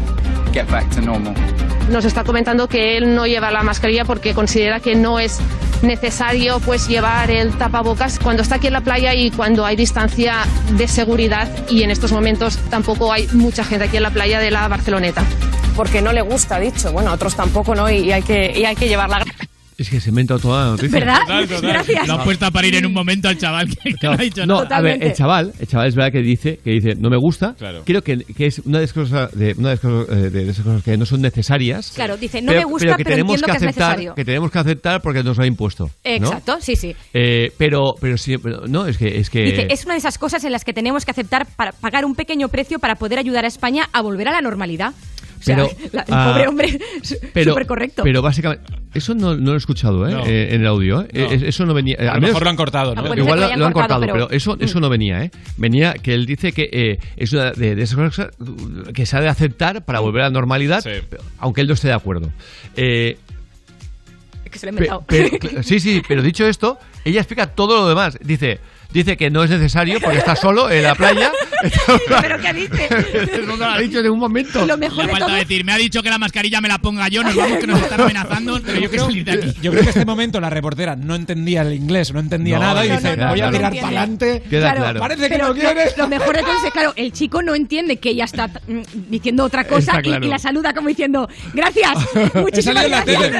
get 0.53 0.69
back 0.69 0.89
to 0.91 1.01
normal. 1.01 1.33
Nos 1.89 2.05
está 2.05 2.23
comentando 2.23 2.67
que 2.67 2.97
él 2.97 3.15
no 3.15 3.27
lleva 3.27 3.51
la 3.51 3.63
mascarilla 3.63 4.05
porque 4.05 4.33
considera 4.33 4.79
que 4.79 4.95
no 4.95 5.19
es 5.19 5.39
necesario 5.81 6.59
pues 6.61 6.87
llevar 6.87 7.29
el 7.29 7.51
tapabocas 7.57 8.19
cuando 8.19 8.41
está 8.41 8.55
aquí 8.55 8.67
en 8.67 8.73
la 8.73 8.81
playa 8.81 9.13
y 9.13 9.31
cuando 9.31 9.65
hay 9.65 9.75
distancia 9.75 10.45
de 10.77 10.87
seguridad 10.87 11.49
y 11.69 11.83
en 11.83 11.91
estos 11.91 12.11
momentos 12.11 12.57
tampoco 12.69 13.11
hay 13.11 13.27
mucha 13.33 13.63
gente 13.65 13.85
aquí 13.85 13.97
en 13.97 14.03
la 14.03 14.11
playa 14.11 14.39
de 14.39 14.51
la 14.51 14.67
Barceloneta. 14.67 15.23
Porque 15.75 16.01
no 16.01 16.13
le 16.13 16.21
gusta, 16.21 16.57
ha 16.57 16.59
dicho. 16.59 16.91
Bueno, 16.91 17.09
a 17.09 17.13
otros 17.13 17.35
tampoco, 17.35 17.75
¿no? 17.75 17.89
Y 17.89 18.11
hay 18.11 18.21
que, 18.21 18.53
y 18.55 18.63
hay 18.63 18.75
que 18.75 18.87
llevarla. 18.87 19.23
Es 19.77 19.89
que 19.89 19.99
se 19.99 20.09
inventa 20.09 20.37
toda 20.37 20.65
la 20.65 20.71
noticia. 20.71 20.99
¿Verdad? 20.99 21.19
Total, 21.21 21.47
total. 21.47 21.69
Gracias. 21.71 22.07
Lo 22.07 22.13
ha 22.13 22.23
puesto 22.23 22.45
a 22.45 22.51
parir 22.51 22.75
en 22.75 22.85
un 22.85 22.93
momento 22.93 23.27
al 23.27 23.37
chaval 23.37 23.67
que, 23.69 23.93
que 23.95 24.07
no 24.07 24.11
ha 24.13 24.17
dicho 24.17 24.45
No, 24.45 24.63
nada. 24.63 24.77
a 24.77 24.81
ver, 24.81 25.03
el 25.03 25.13
chaval, 25.13 25.51
el 25.59 25.67
chaval 25.67 25.87
es 25.87 25.95
verdad 25.95 26.11
que 26.11 26.21
dice, 26.21 26.59
que 26.63 26.71
dice, 26.71 26.93
no 26.95 27.09
me 27.09 27.17
gusta. 27.17 27.55
Claro. 27.57 27.81
Creo 27.85 28.01
que, 28.03 28.17
que 28.19 28.45
es 28.45 28.59
una 28.59 28.77
de 28.79 28.85
esas 28.85 28.93
cosas, 28.93 29.31
de, 29.37 29.55
una 29.57 29.69
de 29.69 29.75
esas 29.75 29.91
cosas, 29.91 30.17
eh, 30.17 30.29
de 30.29 30.49
esas 30.49 30.65
cosas 30.65 30.83
que 30.83 30.97
no 30.97 31.05
son 31.05 31.21
necesarias. 31.21 31.91
Claro, 31.95 32.17
dice, 32.17 32.41
no 32.41 32.51
me 32.51 32.63
gusta, 32.65 32.95
pero 32.97 33.09
tenemos 33.09 33.33
entiendo 33.35 33.45
que 33.47 33.51
es 33.51 33.63
aceptar, 33.63 33.89
necesario. 33.89 34.15
que 34.15 34.25
tenemos 34.25 34.51
que 34.51 34.59
aceptar 34.59 35.01
porque 35.01 35.23
nos 35.23 35.37
lo 35.37 35.43
ha 35.43 35.47
impuesto. 35.47 35.85
¿no? 35.85 35.91
Exacto, 36.03 36.57
sí, 36.61 36.75
sí. 36.75 36.95
Eh, 37.13 37.51
pero, 37.57 37.95
pero 37.99 38.17
sí, 38.17 38.37
pero 38.37 38.67
no, 38.67 38.85
es 38.85 38.97
que, 38.97 39.17
es 39.17 39.29
que. 39.29 39.41
Dice, 39.43 39.67
es 39.69 39.85
una 39.85 39.95
de 39.95 39.99
esas 39.99 40.17
cosas 40.17 40.43
en 40.43 40.51
las 40.51 40.63
que 40.63 40.73
tenemos 40.73 41.03
que 41.05 41.11
aceptar 41.11 41.47
para 41.55 41.71
pagar 41.71 42.05
un 42.05 42.15
pequeño 42.15 42.47
precio 42.49 42.79
para 42.79 42.95
poder 42.95 43.17
ayudar 43.19 43.45
a 43.45 43.47
España 43.47 43.89
a 43.91 44.01
volver 44.01 44.27
a 44.27 44.31
la 44.33 44.41
normalidad. 44.41 44.93
O 45.39 45.43
sea, 45.43 45.55
Pero, 45.57 45.69
la- 45.91 46.01
el 46.03 46.13
ah, 46.13 46.29
pobre 46.31 46.47
hombre, 46.47 46.79
pero, 47.33 47.51
súper 47.51 47.67
correcto. 47.67 48.03
Pero 48.03 48.21
básicamente, 48.21 48.63
eso 48.93 49.15
no, 49.15 49.35
no 49.35 49.51
lo 49.51 49.53
he 49.53 49.57
escuchado 49.57 50.07
¿eh? 50.07 50.11
No. 50.11 50.25
Eh, 50.25 50.53
en 50.55 50.61
el 50.61 50.67
audio. 50.67 51.01
¿eh? 51.01 51.07
No. 51.13 51.19
Eh, 51.31 51.41
Eso 51.47 51.65
no 51.65 51.73
venía. 51.73 51.95
eh, 51.99 52.07
A 52.07 52.11
al 52.11 52.15
lo 52.15 52.21
menos- 52.21 52.29
mejor 52.29 52.43
lo 52.43 52.49
han 52.49 52.55
cortado, 52.55 52.95
¿no? 52.95 53.01
Igual 53.15 53.39
lo, 53.57 53.65
han 53.65 53.73
cortado, 53.73 54.01
pero, 54.01 54.13
pero- 54.13 54.29
eso, 54.31 54.57
eso 54.59 54.79
no 54.79 54.89
venía, 54.89 55.23
¿eh? 55.23 55.31
Venía 55.57 55.93
que 55.93 56.13
él 56.13 56.25
dice 56.25 56.51
que 56.51 56.69
eh, 56.71 56.99
es 57.17 57.33
una 57.33 57.51
de, 57.51 57.75
de 57.75 57.81
esas 57.83 57.95
cosas 57.97 58.29
que 58.93 59.05
se 59.05 59.17
ha 59.17 59.21
de 59.21 59.29
aceptar 59.29 59.83
para 59.85 59.99
volver 59.99 60.21
a 60.21 60.25
la 60.25 60.31
normalidad, 60.31 60.83
aunque 61.39 61.61
él 61.61 61.67
no 61.67 61.73
esté 61.73 61.87
de 61.87 61.93
acuerdo. 61.93 62.31
Eh, 62.75 63.17
que 64.49 64.59
se 64.59 64.67
lo 64.67 64.71
he 64.71 64.73
inventado. 64.73 65.03
sí, 65.63 65.79
sí, 65.79 66.01
pero 66.07 66.21
dicho 66.21 66.45
esto, 66.45 66.77
ella 67.05 67.21
explica 67.21 67.47
todo 67.47 67.75
lo 67.77 67.89
demás. 67.89 68.19
Dice, 68.21 68.59
dice 68.93 69.17
que 69.17 69.29
no 69.29 69.43
es 69.43 69.49
necesario 69.49 69.99
porque 69.99 70.19
está 70.19 70.35
solo 70.35 70.69
en 70.69 70.83
la 70.83 70.95
playa. 70.95 71.31
¿Pero 72.21 72.39
qué 72.39 72.53
dice? 72.53 72.89
no 73.47 73.55
lo 73.55 73.65
ha 73.65 73.77
dicho 73.79 73.97
en 73.99 74.03
ningún 74.05 74.19
momento. 74.19 74.65
Lo 74.65 74.77
mejor 74.77 75.05
Le 75.05 75.11
falta 75.11 75.25
todo- 75.27 75.35
decir, 75.35 75.63
me 75.65 75.71
ha 75.73 75.77
dicho 75.77 76.01
que 76.03 76.09
la 76.09 76.17
mascarilla 76.17 76.61
me 76.61 76.67
la 76.67 76.77
ponga 76.77 77.07
yo, 77.07 77.23
nos 77.23 77.35
vamos 77.35 77.57
que 77.57 77.67
nos 77.67 77.81
están 77.81 78.01
amenazando, 78.01 78.59
Pero 78.65 78.79
yo 78.91 79.05
salir 79.05 79.23
de 79.25 79.31
aquí. 79.31 79.53
yo 79.61 79.71
creo 79.71 79.83
que 79.83 79.89
en 79.89 79.89
este 79.89 80.05
momento 80.05 80.39
la 80.39 80.49
reportera 80.49 80.95
no 80.95 81.15
entendía 81.15 81.61
el 81.61 81.73
inglés, 81.73 82.13
no 82.13 82.19
entendía 82.19 82.55
No, 82.59 82.61
nada 82.65 82.85
y 82.85 82.89
dice, 82.91 83.15
no, 83.17 83.23
no, 83.25 83.29
voy 83.31 83.41
a 83.41 83.51
tirar 83.51 83.71
para 83.73 83.87
adelante. 83.87 84.43
Queda 84.49 84.73
claro. 84.75 84.99
Parece 84.99 85.21
que 85.23 85.29
Pero 85.29 85.47
no 85.47 85.53
quiere. 85.55 85.85
lo, 85.97 86.07
mejor 86.07 86.35
de 86.35 86.41
todo 86.43 86.53
es 86.57 86.63
que, 86.63 86.71
claro, 86.71 86.93
el 86.95 87.11
chico 87.13 87.41
no 87.41 87.55
entiende 87.55 87.97
que 87.97 88.09
ella 88.09 88.25
está 88.25 88.47
mm, 88.47 88.81
diciendo 89.09 89.43
otra 89.45 89.63
cosa 89.65 89.99
y- 89.99 90.03
claro. 90.03 90.25
y, 90.25 90.29
la 90.29 90.39
saluda 90.39 90.73
como 90.73 90.89
diciendo, 90.89 91.27
gracias, 91.53 91.93
muchísimas 92.35 92.89
la 92.89 93.03
gracias. 93.03 93.31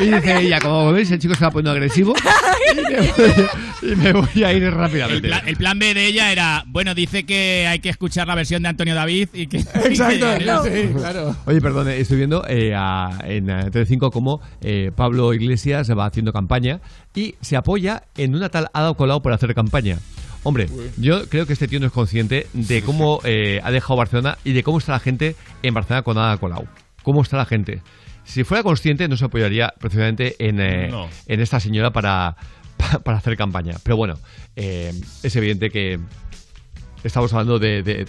Y 0.00 0.04
dice 0.10 0.38
ella, 0.40 0.60
como 0.60 0.92
veis, 0.92 1.10
el 1.10 1.18
chico 1.18 1.34
se 1.34 1.44
va 1.44 1.50
poniendo 1.50 1.70
agresivo 1.72 2.14
y 3.82 3.96
me 3.96 4.12
voy 4.12 4.44
a 4.44 4.52
ir 4.52 4.62
El 4.64 4.72
rápidamente. 5.00 5.50
el 5.50 5.56
plan 5.56 5.78
B 5.78 5.94
de 5.94 6.06
ella 6.06 6.30
era, 6.32 6.64
bueno, 6.66 6.94
dice 6.94 7.24
que 7.24 7.66
hay 7.66 7.78
que 7.80 7.88
escuchar 7.88 8.26
la 8.28 8.34
versión 8.34 8.62
de 8.62 8.68
Antonio 8.68 8.94
David 8.94 9.28
y 9.32 9.46
que... 9.46 9.56
Exacto, 9.74 10.14
y 10.36 10.38
que- 10.38 10.44
no, 10.44 10.64
sí, 10.64 10.88
claro. 10.96 11.36
Oye, 11.46 11.60
perdón, 11.60 11.88
eh, 11.88 11.98
estoy 12.00 12.18
viendo 12.18 12.46
eh, 12.48 12.74
a- 12.74 13.18
en 13.24 13.50
eh, 13.50 13.70
Telecinco 13.70 14.10
cómo 14.10 14.40
eh, 14.60 14.90
Pablo 14.94 15.32
Iglesias 15.34 15.90
va 15.90 16.06
haciendo 16.06 16.32
campaña 16.32 16.80
y 17.14 17.34
se 17.40 17.56
apoya 17.56 18.04
en 18.16 18.34
una 18.34 18.48
tal 18.48 18.68
Ada 18.72 18.94
Colau 18.94 19.22
por 19.22 19.32
hacer 19.32 19.54
campaña. 19.54 19.98
Hombre, 20.44 20.66
yo 20.96 21.28
creo 21.28 21.46
que 21.46 21.52
este 21.52 21.68
tío 21.68 21.78
no 21.78 21.86
es 21.86 21.92
consciente 21.92 22.48
de 22.52 22.82
cómo 22.82 23.20
eh, 23.24 23.60
ha 23.62 23.70
dejado 23.70 23.96
Barcelona 23.96 24.38
y 24.44 24.52
de 24.52 24.62
cómo 24.64 24.78
está 24.78 24.90
la 24.92 24.98
gente 24.98 25.36
en 25.62 25.72
Barcelona 25.72 26.02
con 26.02 26.18
Ada 26.18 26.36
Colau. 26.38 26.66
¿Cómo 27.04 27.22
está 27.22 27.36
la 27.36 27.44
gente? 27.46 27.80
Si 28.24 28.42
fuera 28.44 28.62
consciente, 28.62 29.06
no 29.08 29.16
se 29.16 29.24
apoyaría 29.24 29.72
precisamente 29.78 30.34
en, 30.38 30.60
eh, 30.60 30.88
No. 30.90 31.08
en 31.26 31.40
esta 31.40 31.60
señora 31.60 31.92
para, 31.92 32.34
pa- 32.34 32.36
para 33.04 33.18
hacer 33.18 33.36
campaña. 33.36 33.76
Pero 33.82 33.96
bueno, 33.96 34.14
eh, 34.56 34.92
es 35.22 35.36
evidente 35.36 35.70
que 35.70 35.98
estamos 37.04 37.32
hablando 37.32 37.58
de, 37.58 37.82
de- 37.82 38.06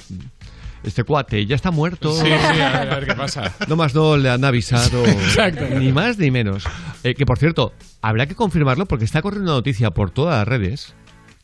este 0.84 1.06
cuate, 1.06 1.46
ya 1.46 1.56
está 1.56 1.72
muerto. 1.72 2.12
Sí, 2.14 2.26
sí, 2.26 2.32
a 2.62 2.80
ver, 2.80 2.92
a 2.92 2.96
ver 2.96 3.08
qué 3.08 3.14
pasa. 3.16 3.54
No 3.70 3.78
más 3.78 3.96
no 3.96 4.18
le 4.18 4.30
han 4.30 4.44
avisado. 4.44 5.06
Exacto. 5.08 5.64
Ni 5.80 5.94
más 5.94 6.18
ni 6.18 6.30
menos. 6.30 6.66
Eh, 7.06 7.16
que 7.16 7.26
por 7.26 7.38
cierto, 7.38 7.74
habrá 8.02 8.26
que 8.26 8.36
confirmarlo 8.36 8.86
porque 8.86 9.06
está 9.06 9.22
corriendo 9.22 9.52
una 9.52 9.58
noticia 9.60 9.92
por 9.92 10.12
todas 10.12 10.38
las 10.40 10.48
redes. 10.48 10.94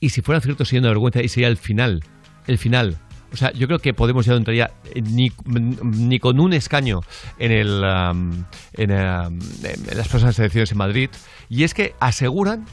Y 0.02 0.10
si 0.10 0.22
fuera 0.22 0.42
cierto 0.42 0.66
sería 0.66 0.82
una 0.82 0.90
vergüenza 0.90 1.22
y 1.22 1.30
sería 1.30 1.48
el 1.48 1.56
final. 1.58 2.04
El 2.48 2.58
final. 2.58 2.98
O 3.32 3.38
sea, 3.38 3.54
yo 3.54 3.68
creo 3.68 3.80
que 3.80 3.94
Podemos 3.94 4.26
ya 4.26 4.32
no 4.34 4.40
entraría 4.40 4.72
eh, 4.94 5.02
ni, 5.04 5.32
ni 5.46 6.20
con 6.20 6.40
un 6.40 6.52
escaño 6.52 7.02
en, 7.38 7.52
el, 7.52 7.82
um, 7.84 8.44
en, 8.74 8.92
um, 8.92 9.40
en 9.64 9.98
las 9.98 10.08
próximas 10.10 10.38
elecciones 10.40 10.72
en 10.74 10.78
Madrid. 10.80 11.10
Y 11.48 11.64
es 11.64 11.74
que 11.74 11.96
aseguran, 12.02 12.66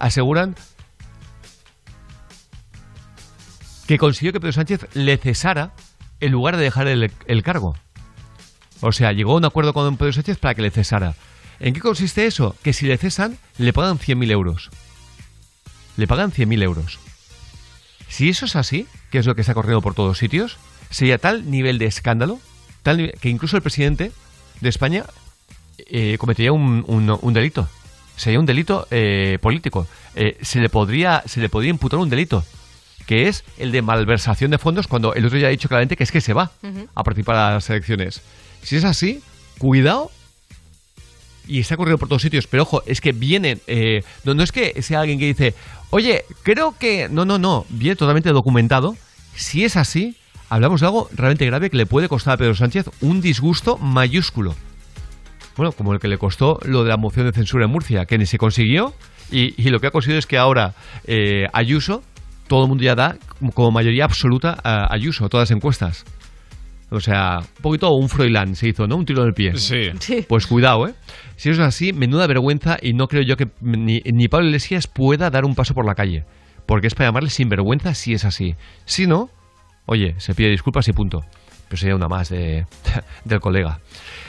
aseguran 0.00 0.56
que 3.86 3.98
consiguió 3.98 4.32
que 4.32 4.40
Pedro 4.40 4.52
Sánchez 4.52 4.86
le 4.94 5.16
cesara 5.16 5.72
en 6.20 6.32
lugar 6.32 6.56
de 6.56 6.62
dejar 6.64 6.86
el, 6.86 7.42
cargo. 7.42 7.76
O 8.80 8.92
sea, 8.92 9.12
llegó 9.12 9.32
a 9.32 9.36
un 9.36 9.44
acuerdo 9.44 9.72
con 9.72 9.96
Pedro 9.96 10.12
Sánchez 10.12 10.38
para 10.38 10.54
que 10.54 10.62
le 10.62 10.70
cesara. 10.70 11.14
¿En 11.58 11.74
qué 11.74 11.80
consiste 11.80 12.26
eso? 12.26 12.56
Que 12.62 12.72
si 12.72 12.86
le 12.86 12.96
cesan, 12.98 13.38
le 13.58 13.72
pagan 13.72 13.98
100.000 13.98 14.30
euros. 14.30 14.70
Le 15.96 16.06
pagan 16.06 16.32
100.000 16.32 16.62
euros. 16.62 16.98
Si 18.08 18.28
eso 18.28 18.46
es 18.46 18.56
así, 18.56 18.86
que 19.10 19.18
es 19.18 19.26
lo 19.26 19.34
que 19.34 19.40
está 19.40 19.54
corriendo 19.54 19.82
por 19.82 19.94
todos 19.94 20.18
sitios, 20.18 20.56
sería 20.90 21.18
tal 21.18 21.50
nivel 21.50 21.78
de 21.78 21.86
escándalo 21.86 22.38
tal 22.82 22.96
nivel- 22.98 23.18
que 23.20 23.28
incluso 23.28 23.56
el 23.56 23.62
presidente 23.62 24.12
de 24.60 24.68
España 24.68 25.04
eh, 25.78 26.16
cometería 26.18 26.52
un 26.52 27.32
delito. 27.34 27.68
Sería 28.20 28.38
un 28.38 28.44
delito 28.44 28.86
eh, 28.90 29.38
político. 29.40 29.86
Eh, 30.14 30.36
se, 30.42 30.60
le 30.60 30.68
podría, 30.68 31.22
se 31.24 31.40
le 31.40 31.48
podría 31.48 31.70
imputar 31.70 31.98
un 31.98 32.10
delito, 32.10 32.44
que 33.06 33.28
es 33.28 33.44
el 33.56 33.72
de 33.72 33.80
malversación 33.80 34.50
de 34.50 34.58
fondos 34.58 34.88
cuando 34.88 35.14
el 35.14 35.24
otro 35.24 35.38
ya 35.38 35.46
ha 35.46 35.50
dicho 35.50 35.68
claramente 35.68 35.96
que 35.96 36.04
es 36.04 36.12
que 36.12 36.20
se 36.20 36.34
va 36.34 36.50
a 36.94 37.02
participar 37.02 37.36
a 37.36 37.54
las 37.54 37.70
elecciones. 37.70 38.20
Si 38.62 38.76
es 38.76 38.84
así, 38.84 39.22
cuidado 39.56 40.10
y 41.48 41.60
está 41.60 41.78
corriendo 41.78 41.96
por 41.96 42.10
todos 42.10 42.20
sitios. 42.20 42.46
Pero 42.46 42.64
ojo, 42.64 42.82
es 42.84 43.00
que 43.00 43.12
vienen. 43.12 43.62
eh, 43.66 44.04
no, 44.24 44.34
no 44.34 44.42
es 44.42 44.52
que 44.52 44.82
sea 44.82 45.00
alguien 45.00 45.18
que 45.18 45.24
dice, 45.24 45.54
oye, 45.88 46.26
creo 46.42 46.76
que. 46.78 47.08
No, 47.08 47.24
no, 47.24 47.38
no. 47.38 47.64
Viene 47.70 47.96
totalmente 47.96 48.28
documentado. 48.32 48.98
Si 49.34 49.64
es 49.64 49.78
así, 49.78 50.14
hablamos 50.50 50.82
de 50.82 50.88
algo 50.88 51.08
realmente 51.14 51.46
grave 51.46 51.70
que 51.70 51.78
le 51.78 51.86
puede 51.86 52.10
costar 52.10 52.34
a 52.34 52.36
Pedro 52.36 52.54
Sánchez 52.54 52.90
un 53.00 53.22
disgusto 53.22 53.78
mayúsculo. 53.78 54.54
Bueno, 55.60 55.72
como 55.72 55.92
el 55.92 56.00
que 56.00 56.08
le 56.08 56.16
costó 56.16 56.58
lo 56.64 56.84
de 56.84 56.88
la 56.88 56.96
moción 56.96 57.26
de 57.26 57.32
censura 57.32 57.66
en 57.66 57.70
Murcia, 57.70 58.06
que 58.06 58.16
ni 58.16 58.24
se 58.24 58.38
consiguió. 58.38 58.94
Y, 59.30 59.52
y 59.62 59.68
lo 59.68 59.78
que 59.78 59.88
ha 59.88 59.90
conseguido 59.90 60.18
es 60.18 60.24
que 60.26 60.38
ahora 60.38 60.72
eh, 61.06 61.48
Ayuso, 61.52 62.02
todo 62.48 62.62
el 62.62 62.68
mundo 62.70 62.82
ya 62.82 62.94
da 62.94 63.18
como- 63.52 63.70
mayoría 63.70 64.04
absoluta 64.06 64.56
a 64.64 64.90
Ayuso, 64.90 65.28
todas 65.28 65.50
las 65.50 65.54
encuestas. 65.54 66.06
O 66.88 66.98
sea, 66.98 67.40
un 67.40 67.62
poquito 67.62 67.90
un 67.90 68.08
Froilán 68.08 68.56
se 68.56 68.68
hizo, 68.68 68.86
¿no? 68.86 68.96
Un 68.96 69.04
tiro 69.04 69.20
en 69.20 69.28
el 69.28 69.34
pie. 69.34 69.54
Sí. 69.58 69.90
Sí. 69.98 70.24
Pues 70.26 70.46
cuidado, 70.46 70.88
¿eh? 70.88 70.94
Si 71.36 71.50
eso 71.50 71.60
es 71.60 71.68
así, 71.68 71.92
menuda 71.92 72.26
vergüenza 72.26 72.78
y 72.80 72.94
no 72.94 73.06
creo 73.06 73.20
yo 73.20 73.36
que 73.36 73.48
ni, 73.60 74.00
ni 74.00 74.28
Pablo 74.28 74.46
Iglesias 74.46 74.86
pueda 74.86 75.28
dar 75.28 75.44
un 75.44 75.54
paso 75.54 75.74
por 75.74 75.84
la 75.84 75.94
calle. 75.94 76.24
Porque 76.64 76.86
es 76.86 76.94
para 76.94 77.08
llamarle 77.10 77.28
sinvergüenza 77.28 77.92
si 77.92 78.14
es 78.14 78.24
así. 78.24 78.54
Si 78.86 79.06
no, 79.06 79.28
oye, 79.84 80.14
se 80.16 80.34
pide 80.34 80.48
disculpas 80.48 80.88
y 80.88 80.94
punto. 80.94 81.22
Pero 81.70 81.78
sería 81.78 81.94
una 81.94 82.08
más 82.08 82.28
de, 82.30 82.66
del 83.24 83.38
colega. 83.40 83.78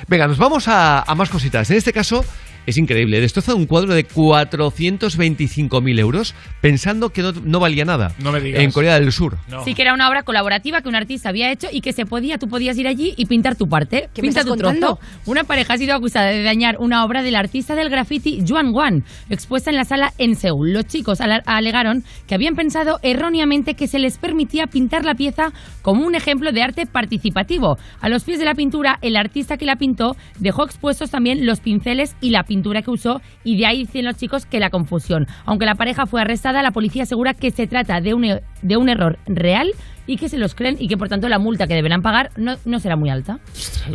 Venga, 0.08 0.28
nos 0.28 0.38
vamos 0.38 0.68
a, 0.68 1.02
a 1.02 1.16
más 1.16 1.32
cositas. 1.32 1.72
En 1.72 1.78
este 1.78 1.92
caso, 1.92 2.24
es 2.66 2.78
increíble. 2.78 3.20
Destroza 3.20 3.56
un 3.56 3.66
cuadro 3.66 3.94
de 3.94 4.08
425.000 4.08 6.00
euros 6.00 6.36
pensando 6.62 7.10
que 7.10 7.22
no, 7.22 7.32
no 7.32 7.60
valía 7.60 7.86
nada. 7.86 8.14
No 8.24 8.32
me 8.32 8.40
digas. 8.40 8.62
En 8.62 8.72
Corea 8.72 9.00
del 9.00 9.12
Sur. 9.12 9.38
Sí 9.66 9.74
que 9.74 9.82
era 9.82 9.94
una 9.94 10.10
obra 10.10 10.24
colaborativa 10.24 10.82
que 10.82 10.90
un 10.90 10.96
artista 10.96 11.30
había 11.30 11.52
hecho 11.52 11.68
y 11.72 11.82
que 11.82 11.94
se 11.94 12.06
podía, 12.06 12.38
tú 12.38 12.48
podías 12.48 12.78
ir 12.78 12.88
allí 12.88 13.14
y 13.18 13.26
pintar 13.26 13.56
tu 13.56 13.68
parte, 13.68 14.10
¿Qué 14.14 14.22
me 14.22 14.28
pinta 14.28 14.42
estás 14.42 14.54
tu 14.54 14.58
trozo. 14.58 14.74
contando? 14.74 15.00
Una 15.26 15.44
pareja 15.44 15.74
ha 15.74 15.78
sido 15.78 15.96
acusada 15.96 16.28
de 16.28 16.44
dañar 16.44 16.78
una 16.80 17.04
obra 17.06 17.24
del 17.24 17.36
artista 17.36 17.76
del 17.76 17.90
graffiti 17.90 18.44
Juan 18.48 18.72
Wan, 18.74 19.04
expuesta 19.30 19.70
en 19.70 19.78
la 19.78 19.86
sala 19.86 20.14
en 20.18 20.36
Seúl. 20.36 20.74
Los 20.74 20.86
chicos 20.86 21.20
alegaron 21.22 22.04
que 22.28 22.36
habían 22.36 22.56
pensado 22.56 23.00
erróneamente 23.02 23.74
que 23.76 23.88
se 23.88 24.00
les 24.00 24.18
permitía 24.18 24.68
pintar 24.68 25.06
la 25.06 25.16
pieza 25.16 25.52
como 25.82 26.06
un 26.06 26.16
ejemplo 26.16 26.52
de 26.52 26.62
arte 26.64 26.86
participativo. 26.86 27.78
A 28.00 28.10
los 28.10 28.24
pies 28.24 28.40
de 28.40 28.46
la 28.46 28.56
pintura, 28.56 29.00
el 29.02 29.16
artista 29.16 29.58
que 29.58 29.66
la 29.66 29.76
pintó 29.76 30.16
dejó 30.40 30.64
expuestos 30.64 31.12
también 31.12 31.46
los 31.46 31.60
pinceles 31.60 32.16
y 32.22 32.30
la 32.30 32.44
pintura 32.52 32.82
que 32.82 32.92
usó 32.92 33.22
y 33.46 33.56
de 33.58 33.66
ahí 33.66 33.86
dicen 33.86 34.04
los 34.04 34.18
chicos 34.18 34.46
que 34.46 34.60
la 34.60 34.70
confusión. 34.70 35.26
Aunque 35.46 35.66
la 35.66 35.76
pareja 35.76 36.06
fue 36.06 36.20
arrestada, 36.20 36.62
la 36.62 36.72
policía 36.72 37.04
asegura 37.04 37.34
que 37.34 37.50
se 37.50 37.66
trata 37.66 38.02
de 38.02 38.14
un, 38.14 38.26
e- 38.26 38.42
de 38.62 38.76
un 38.76 38.90
error 38.90 39.18
real 39.26 39.72
y 40.12 40.18
que 40.18 40.30
se 40.30 40.38
los 40.38 40.56
creen 40.56 40.76
y 40.80 40.88
que 40.88 40.98
por 40.98 41.10
tanto 41.10 41.30
la 41.30 41.40
multa 41.40 41.68
que 41.68 41.74
deberán 41.74 42.02
pagar 42.02 42.32
no, 42.38 42.58
no 42.66 42.80
será 42.80 42.96
muy 42.96 43.10
alta. 43.10 43.40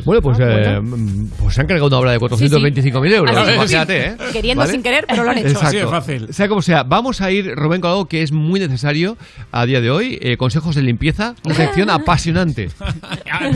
Bueno, 0.04 0.22
pues, 0.22 0.38
Ah, 0.40 0.44
eh, 0.78 0.80
pues 1.38 1.54
se 1.54 1.60
han 1.60 1.66
cargado 1.66 1.86
una 1.88 1.98
obra 1.98 2.12
de 2.12 2.18
425.000 2.20 3.12
euros. 3.14 3.36
Así 3.36 3.50
es. 3.50 3.56
Imagínate, 3.56 4.06
¿eh? 4.06 4.16
Queriendo 4.32 4.60
¿Vale? 4.60 4.72
sin 4.72 4.82
querer, 4.82 5.04
pero 5.08 5.24
lo 5.24 5.30
han 5.30 5.38
hecho. 5.38 5.48
Exacto. 5.48 5.66
Así 5.68 5.76
de 5.78 5.86
fácil. 5.86 6.28
Sea 6.34 6.48
como 6.48 6.62
sea, 6.62 6.82
vamos 6.82 7.20
a 7.20 7.30
ir, 7.30 7.54
Rubén, 7.54 7.80
con 7.80 7.90
algo 7.90 8.06
que 8.06 8.22
es 8.22 8.32
muy 8.32 8.60
necesario 8.60 9.16
a 9.52 9.66
día 9.66 9.80
de 9.80 9.90
hoy. 9.90 10.18
eh, 10.20 10.36
consejos 10.36 10.74
de 10.74 10.82
limpieza, 10.82 11.34
una 11.44 11.54
sección 11.54 11.90
apasionante. 11.90 12.68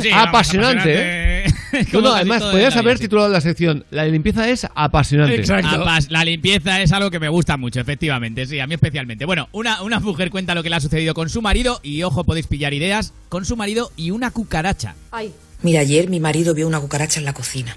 Sí, 0.00 0.10
apasionante, 0.14 0.94
¿eh? 0.96 1.44
Como 1.92 2.02
No, 2.02 2.08
no, 2.10 2.14
además, 2.16 2.42
podrías 2.42 2.76
haber 2.76 2.96
sí. 2.98 3.04
titulado 3.04 3.28
la 3.28 3.40
sección 3.40 3.84
La 3.90 4.04
limpieza 4.04 4.48
es 4.48 4.66
apasionante. 4.74 5.42
Apas- 5.42 6.08
la 6.10 6.24
limpieza 6.24 6.82
es 6.82 6.92
algo 6.92 7.10
que 7.10 7.20
me 7.20 7.28
gusta 7.28 7.56
mucho, 7.56 7.80
efectivamente, 7.80 8.46
sí, 8.46 8.58
a 8.58 8.66
mí 8.66 8.74
especialmente. 8.74 9.24
Bueno, 9.24 9.48
una, 9.52 9.82
una 9.82 10.00
mujer 10.00 10.30
cuenta 10.30 10.54
lo 10.54 10.62
que 10.62 10.70
le 10.70 10.76
ha 10.76 10.80
sucedido 10.80 11.14
con 11.14 11.28
su 11.28 11.40
marido 11.42 11.78
y, 11.82 12.02
ojo, 12.02 12.24
podéis 12.24 12.46
pillar 12.50 12.74
ideas, 12.74 13.14
con 13.30 13.46
su 13.46 13.56
marido 13.56 13.90
y 13.96 14.10
una 14.10 14.30
cucaracha. 14.30 14.94
Ay. 15.10 15.32
Mira, 15.62 15.80
ayer 15.80 16.10
mi 16.10 16.20
marido 16.20 16.52
vio 16.52 16.66
una 16.66 16.80
cucaracha 16.80 17.18
en 17.18 17.24
la 17.24 17.32
cocina. 17.32 17.76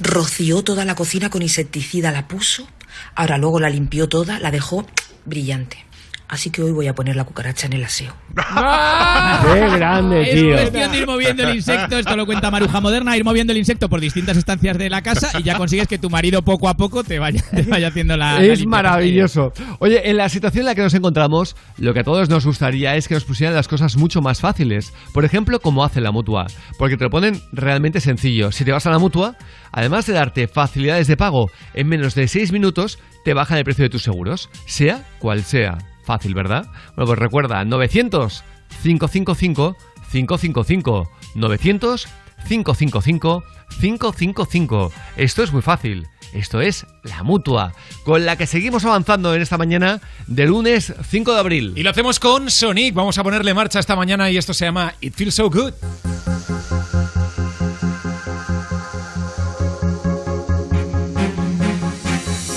Roció 0.00 0.64
toda 0.64 0.84
la 0.84 0.96
cocina 0.96 1.30
con 1.30 1.42
insecticida, 1.42 2.10
la 2.10 2.26
puso, 2.26 2.66
ahora 3.14 3.38
luego 3.38 3.60
la 3.60 3.68
limpió 3.68 4.08
toda, 4.08 4.40
la 4.40 4.50
dejó 4.50 4.86
brillante. 5.26 5.84
Así 6.30 6.50
que 6.50 6.62
hoy 6.62 6.70
voy 6.70 6.86
a 6.86 6.94
poner 6.94 7.16
la 7.16 7.24
cucaracha 7.24 7.66
en 7.66 7.72
el 7.72 7.82
aseo. 7.82 8.14
¡Qué 8.36 9.68
grande, 9.76 10.22
Es 10.22 10.40
tío! 10.40 10.52
cuestión 10.52 10.92
de 10.92 10.98
ir 10.98 11.06
moviendo 11.06 11.42
el 11.42 11.56
insecto, 11.56 11.98
esto 11.98 12.16
lo 12.16 12.24
cuenta 12.24 12.52
Maruja 12.52 12.80
Moderna, 12.80 13.16
ir 13.16 13.24
moviendo 13.24 13.52
el 13.52 13.58
insecto 13.58 13.88
por 13.88 14.00
distintas 14.00 14.36
estancias 14.36 14.78
de 14.78 14.88
la 14.88 15.02
casa 15.02 15.36
y 15.40 15.42
ya 15.42 15.56
consigues 15.56 15.88
que 15.88 15.98
tu 15.98 16.08
marido 16.08 16.42
poco 16.42 16.68
a 16.68 16.74
poco 16.74 17.02
te 17.02 17.18
vaya, 17.18 17.42
te 17.50 17.62
vaya 17.62 17.88
haciendo 17.88 18.16
la... 18.16 18.44
Es 18.44 18.64
maravilloso. 18.64 19.52
Oye, 19.80 20.08
en 20.08 20.18
la 20.18 20.28
situación 20.28 20.62
en 20.62 20.66
la 20.66 20.74
que 20.76 20.82
nos 20.82 20.94
encontramos, 20.94 21.56
lo 21.78 21.92
que 21.94 22.00
a 22.00 22.04
todos 22.04 22.28
nos 22.28 22.46
gustaría 22.46 22.94
es 22.94 23.08
que 23.08 23.14
nos 23.14 23.24
pusieran 23.24 23.56
las 23.56 23.66
cosas 23.66 23.96
mucho 23.96 24.22
más 24.22 24.40
fáciles. 24.40 24.92
Por 25.12 25.24
ejemplo, 25.24 25.58
como 25.58 25.82
hace 25.82 26.00
la 26.00 26.12
mutua. 26.12 26.46
Porque 26.78 26.96
te 26.96 27.02
lo 27.02 27.10
ponen 27.10 27.42
realmente 27.52 28.00
sencillo. 28.00 28.52
Si 28.52 28.64
te 28.64 28.70
vas 28.70 28.86
a 28.86 28.90
la 28.90 29.00
mutua, 29.00 29.34
además 29.72 30.06
de 30.06 30.12
darte 30.12 30.46
facilidades 30.46 31.08
de 31.08 31.16
pago 31.16 31.50
en 31.74 31.88
menos 31.88 32.14
de 32.14 32.28
6 32.28 32.52
minutos, 32.52 33.00
te 33.24 33.34
bajan 33.34 33.58
el 33.58 33.64
precio 33.64 33.82
de 33.82 33.90
tus 33.90 34.04
seguros. 34.04 34.48
Sea 34.66 35.04
cual 35.18 35.42
sea. 35.42 35.89
Fácil, 36.10 36.34
¿verdad? 36.34 36.66
Bueno, 36.96 37.06
pues 37.06 37.20
recuerda, 37.20 37.64
900 37.64 38.42
555 38.82 39.76
555 40.10 41.08
900 41.36 42.08
555 42.48 43.44
555. 43.80 44.92
Esto 45.16 45.44
es 45.44 45.52
muy 45.52 45.62
fácil. 45.62 46.08
Esto 46.32 46.60
es 46.60 46.84
la 47.04 47.22
mutua, 47.22 47.74
con 48.02 48.26
la 48.26 48.34
que 48.34 48.48
seguimos 48.48 48.84
avanzando 48.84 49.36
en 49.36 49.42
esta 49.42 49.56
mañana 49.56 50.00
de 50.26 50.46
lunes 50.46 50.92
5 51.08 51.32
de 51.32 51.38
abril. 51.38 51.74
Y 51.76 51.84
lo 51.84 51.90
hacemos 51.90 52.18
con 52.18 52.50
Sonic. 52.50 52.92
Vamos 52.92 53.16
a 53.16 53.22
ponerle 53.22 53.54
marcha 53.54 53.78
esta 53.78 53.94
mañana 53.94 54.32
y 54.32 54.36
esto 54.36 54.52
se 54.52 54.64
llama 54.64 54.92
It 55.00 55.14
Feels 55.14 55.36
So 55.36 55.48
Good. 55.48 55.74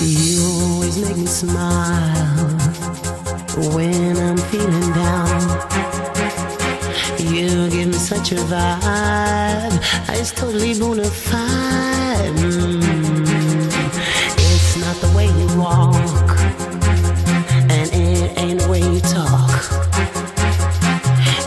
You 0.00 0.42
always 0.42 0.98
make 0.98 1.16
me 1.18 1.26
smile 1.28 2.33
when 3.56 4.16
I'm 4.16 4.36
feeling 4.36 4.92
down. 4.92 5.40
You 7.18 7.70
give 7.70 7.88
me 7.88 7.94
such 7.94 8.32
a 8.32 8.36
vibe, 8.36 9.76
it's 10.10 10.32
totally 10.32 10.78
bona 10.78 11.04
fide. 11.04 12.34
Mm. 12.36 12.82
It's 14.36 14.76
not 14.76 14.96
the 14.96 15.10
way 15.16 15.26
you 15.26 15.46
walk, 15.58 16.38
and 17.70 17.88
it 17.92 18.38
ain't 18.38 18.60
the 18.60 18.68
way 18.68 18.80
you 18.80 19.00
talk. 19.00 19.50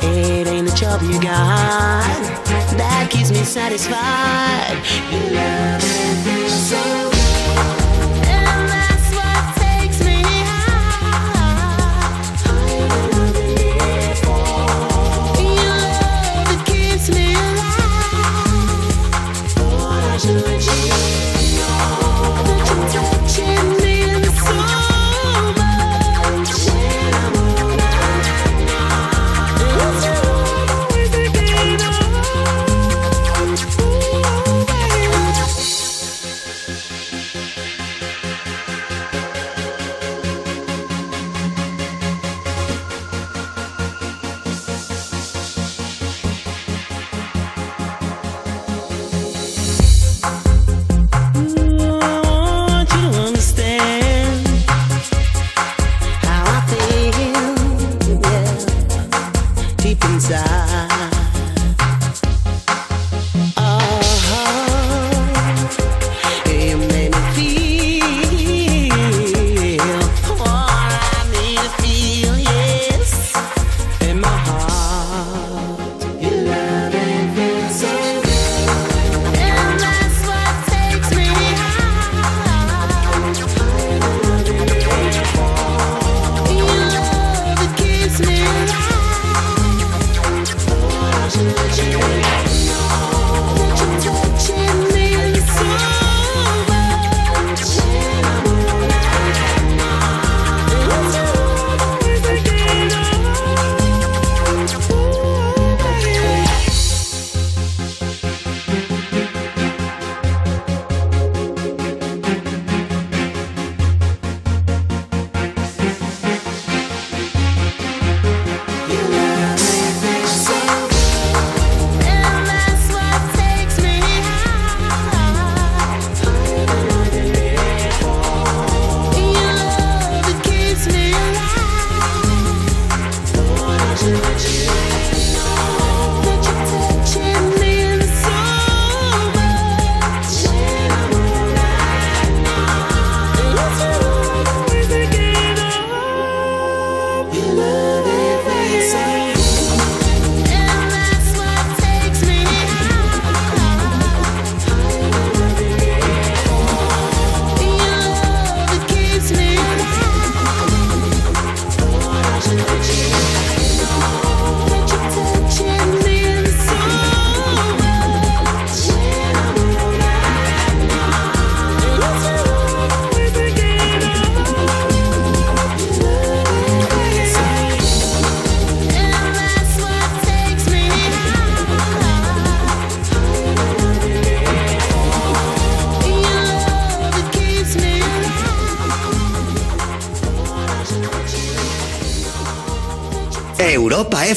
It 0.03 0.47
ain't 0.47 0.69
the 0.69 0.75
job 0.75 1.01
you 1.01 1.21
got 1.21 2.37
that 2.77 3.09
keeps 3.09 3.31
me 3.31 3.43
satisfied. 3.43 4.77
Your 5.11 5.31
love 5.33 5.83
feels 6.23 6.69
so 6.69 6.96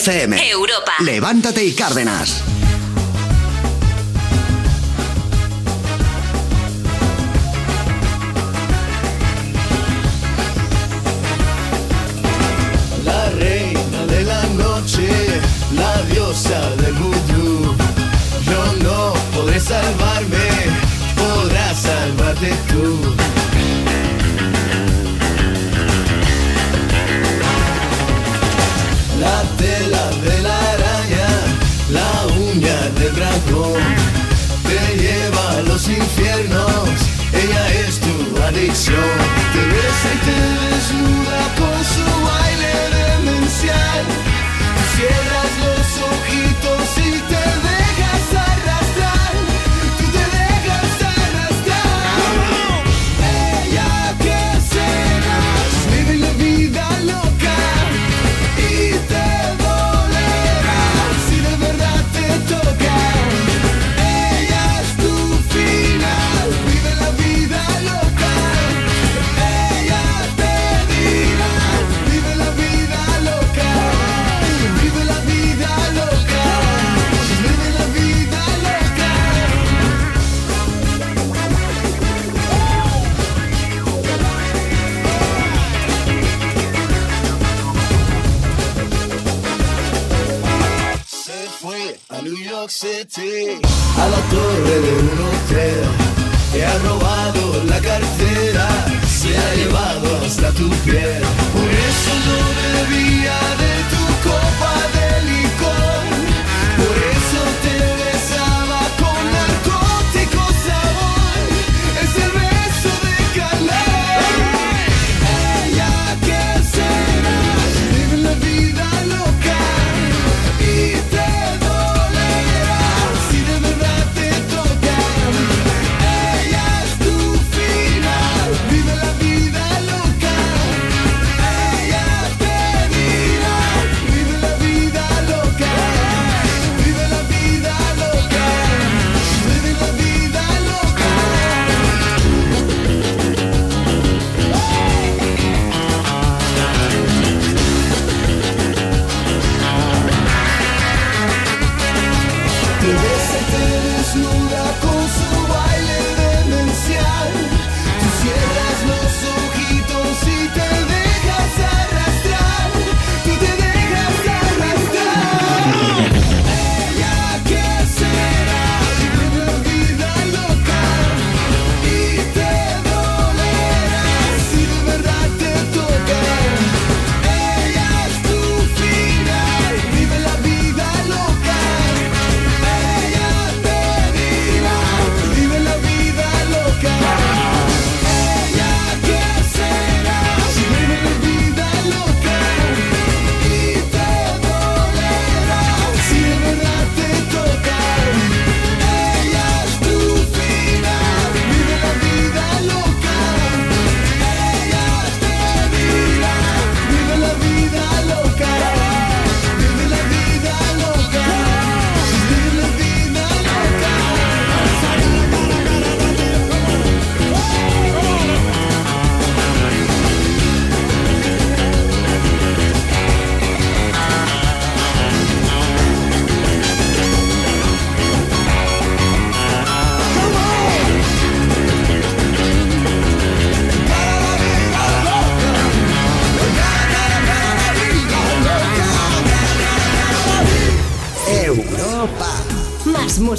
FM. 0.01 0.49
Europa. 0.51 0.95
Levántate 1.01 1.63
y 1.63 1.75
Cárdenas. 1.75 2.43
Infiernos, 36.01 36.89
ella 37.33 37.65
es 37.87 38.01
tu 38.01 38.43
adicción. 38.43 39.17
Te 39.53 39.63
besa 39.67 40.09
y 40.15 40.19
te 40.27 40.37
desnuda 40.75 41.60
A 93.41 94.09
la 94.09 94.21
torre 94.29 94.81
de 94.81 94.93
un 95.01 95.09
hotel. 95.25 95.81
Te 96.53 96.67
ha 96.67 96.79
robado 96.81 97.65
la 97.65 97.81
cartera, 97.81 98.69
se 99.09 99.35
ha 99.35 99.55
llevado 99.55 100.21
hasta 100.27 100.51
tu 100.53 100.69
piel. 100.85 101.23
Por 101.55 101.71
eso 101.89 102.13
no 102.27 102.39
bebía 102.91 103.39
de 103.61 103.70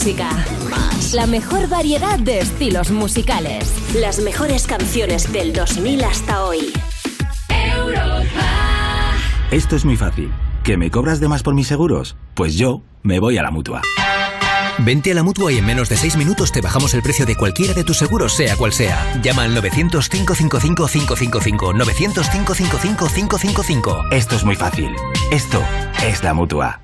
música. 0.02 0.30
La 1.14 1.28
mejor 1.28 1.70
variedad 1.70 2.18
de 2.18 2.40
estilos 2.40 2.90
musicales. 2.90 3.72
Las 3.94 4.20
mejores 4.20 4.66
canciones 4.66 5.32
del 5.32 5.54
2000 5.54 6.04
hasta 6.04 6.44
hoy. 6.44 6.74
Esto 9.52 9.76
es 9.76 9.86
muy 9.86 9.98
fácil. 9.98 10.32
¿Que 10.64 10.76
me 10.76 10.90
cobras 10.90 11.20
de 11.20 11.28
más 11.28 11.44
por 11.44 11.54
mis 11.54 11.68
seguros? 11.68 12.18
Pues 12.34 12.56
yo 12.56 12.82
me 13.04 13.20
voy 13.20 13.38
a 13.38 13.44
la 13.44 13.52
mutua. 13.52 13.84
Vente 14.80 15.12
a 15.12 15.14
la 15.14 15.22
mutua 15.22 15.52
y 15.52 15.60
en 15.60 15.68
menos 15.68 15.90
de 15.90 15.98
6 15.98 16.18
minutos 16.18 16.52
te 16.52 16.62
bajamos 16.62 16.96
el 16.96 17.04
precio 17.04 17.28
de 17.28 17.36
cualquiera 17.36 17.76
de 17.76 17.84
tus 17.84 17.98
seguros, 17.98 18.34
sea 18.34 18.56
cual 18.56 18.74
sea. 18.74 19.22
Llama 19.22 19.44
al 19.44 19.56
900-555-555. 19.56 21.76
900-555-555. 21.76 24.12
Esto 24.12 24.36
es 24.36 24.44
muy 24.44 24.56
fácil. 24.56 24.96
Esto 25.32 25.64
es 26.04 26.24
la 26.24 26.34
mutua. 26.34 26.80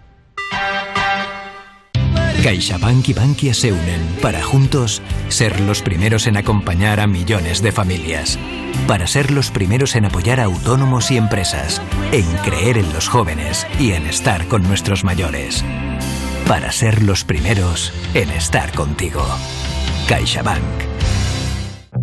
CaixaBank 2.47 3.09
y 3.09 3.13
Bankia 3.13 3.53
se 3.53 3.73
unen 3.73 4.07
para 4.21 4.41
juntos 4.41 5.01
ser 5.27 5.59
los 5.59 5.81
primeros 5.81 6.27
en 6.27 6.37
acompañar 6.37 7.01
a 7.01 7.05
millones 7.05 7.61
de 7.61 7.73
familias. 7.73 8.39
Para 8.87 9.05
ser 9.05 9.31
los 9.31 9.51
primeros 9.51 9.97
en 9.97 10.05
apoyar 10.05 10.39
a 10.39 10.45
autónomos 10.45 11.11
y 11.11 11.17
empresas. 11.17 11.81
En 12.13 12.25
creer 12.45 12.77
en 12.77 12.93
los 12.93 13.09
jóvenes 13.09 13.67
y 13.81 13.91
en 13.91 14.05
estar 14.05 14.47
con 14.47 14.63
nuestros 14.63 15.03
mayores. 15.03 15.65
Para 16.47 16.71
ser 16.71 17.03
los 17.03 17.25
primeros 17.25 17.91
en 18.13 18.29
estar 18.29 18.71
contigo. 18.71 19.25
CaixaBank. 20.07 20.86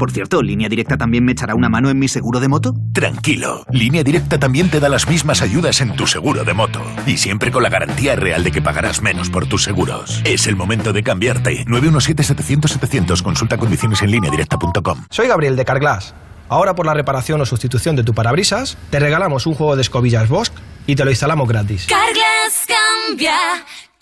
Por 0.05 0.13
cierto, 0.13 0.43
¿Línea 0.43 0.69
Directa 0.69 0.99
también 0.99 1.25
me 1.25 1.33
echará 1.33 1.55
una 1.55 1.71
mano 1.71 1.89
en 1.89 1.99
mi 1.99 2.09
seguro 2.09 2.39
de 2.39 2.47
moto? 2.47 2.75
Tranquilo, 2.93 3.65
Línea 3.71 4.05
Directa 4.05 4.39
también 4.39 4.69
te 4.69 4.79
da 4.79 4.91
las 4.91 5.09
mismas 5.09 5.41
ayudas 5.41 5.81
en 5.81 5.97
tu 5.97 6.07
seguro 6.07 6.45
de 6.45 6.53
moto. 6.53 6.83
Y 7.07 7.17
siempre 7.17 7.51
con 7.51 7.63
la 7.63 7.71
garantía 7.71 8.15
real 8.15 8.45
de 8.45 8.53
que 8.53 8.61
pagarás 8.61 9.01
menos 9.01 9.31
por 9.31 9.47
tus 9.47 9.63
seguros. 9.63 10.21
Es 10.27 10.47
el 10.47 10.57
momento 10.57 10.93
de 10.93 11.03
cambiarte. 11.03 11.65
917-700-700. 11.65 13.23
Consulta 13.23 13.57
condiciones 13.57 14.03
en 14.03 14.11
línea 14.11 14.31
directa.com. 14.31 15.07
Soy 15.09 15.27
Gabriel 15.27 15.57
de 15.57 15.65
Carglass. 15.65 16.15
Ahora 16.51 16.75
por 16.75 16.85
la 16.85 16.93
reparación 16.93 17.41
o 17.41 17.47
sustitución 17.47 17.97
de 17.97 18.05
tu 18.05 18.13
parabrisas, 18.13 18.77
te 18.91 19.01
regalamos 19.01 19.47
un 19.47 19.55
juego 19.55 19.75
de 19.75 19.81
escobillas 19.81 20.29
Bosch 20.29 20.53
y 20.87 20.97
te 20.97 21.05
lo 21.07 21.11
instalamos 21.13 21.49
gratis. 21.49 21.87
Carglass 21.87 22.67
cambia, 22.69 23.39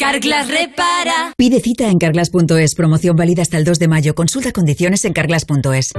Carglass 0.03 0.49
repara. 0.49 1.33
Pide 1.37 1.61
cita 1.61 1.89
en 1.89 1.97
carglass.es. 1.97 2.75
Promoción 2.75 3.15
válida 3.15 3.43
hasta 3.43 3.57
el 3.57 3.63
2 3.63 3.79
de 3.79 3.87
mayo. 3.87 4.17
Consulta 4.17 4.51
condiciones 4.51 5.05
en 5.05 5.13
carglass.es. 5.13 5.93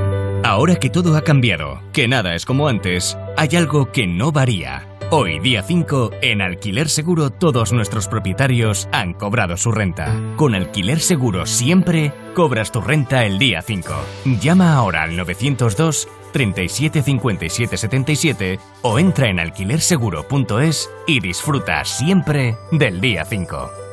Ahora 0.43 0.75
que 0.75 0.89
todo 0.89 1.15
ha 1.15 1.23
cambiado, 1.23 1.81
que 1.93 2.09
nada 2.09 2.35
es 2.35 2.45
como 2.45 2.67
antes, 2.67 3.17
hay 3.37 3.55
algo 3.55 3.93
que 3.93 4.05
no 4.05 4.33
varía. 4.33 4.89
Hoy, 5.09 5.39
día 5.39 5.63
5, 5.63 6.11
en 6.21 6.41
Alquiler 6.41 6.89
Seguro 6.89 7.29
todos 7.29 7.71
nuestros 7.71 8.09
propietarios 8.09 8.89
han 8.91 9.13
cobrado 9.13 9.55
su 9.55 9.71
renta. 9.71 10.13
Con 10.35 10.53
Alquiler 10.53 10.99
Seguro 10.99 11.45
siempre 11.45 12.11
cobras 12.35 12.73
tu 12.73 12.81
renta 12.81 13.23
el 13.25 13.39
día 13.39 13.61
5. 13.61 13.93
Llama 14.41 14.73
ahora 14.73 15.03
al 15.03 15.15
902 15.15 16.09
37 16.33 17.03
57 17.03 17.77
77 17.77 18.59
o 18.81 18.99
entra 18.99 19.29
en 19.29 19.39
alquilerseguro.es 19.39 20.89
y 21.07 21.21
disfruta 21.21 21.85
siempre 21.85 22.57
del 22.73 22.99
día 22.99 23.23
5. 23.23 23.92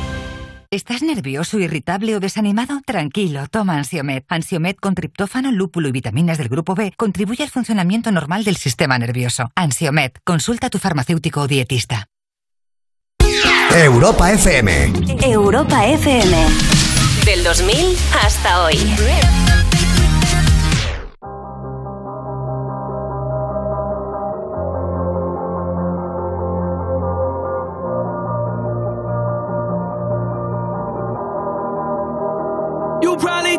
¿Estás 0.73 1.01
nervioso, 1.01 1.59
irritable 1.59 2.15
o 2.15 2.21
desanimado? 2.21 2.79
Tranquilo, 2.85 3.45
toma 3.51 3.75
Ansiomed. 3.75 4.23
Ansiomed 4.29 4.77
con 4.77 4.95
triptófano, 4.95 5.51
lúpulo 5.51 5.89
y 5.89 5.91
vitaminas 5.91 6.37
del 6.37 6.47
grupo 6.47 6.75
B 6.75 6.93
contribuye 6.95 7.43
al 7.43 7.49
funcionamiento 7.49 8.09
normal 8.09 8.45
del 8.45 8.55
sistema 8.55 8.97
nervioso. 8.97 9.51
Ansiomed, 9.53 10.13
consulta 10.23 10.67
a 10.67 10.69
tu 10.69 10.79
farmacéutico 10.79 11.41
o 11.41 11.47
dietista. 11.49 12.07
Europa 13.75 14.31
FM. 14.31 14.93
Europa 15.25 15.87
FM. 15.87 16.37
Del 17.25 17.43
2000 17.43 17.97
hasta 18.23 18.63
hoy. 18.63 18.77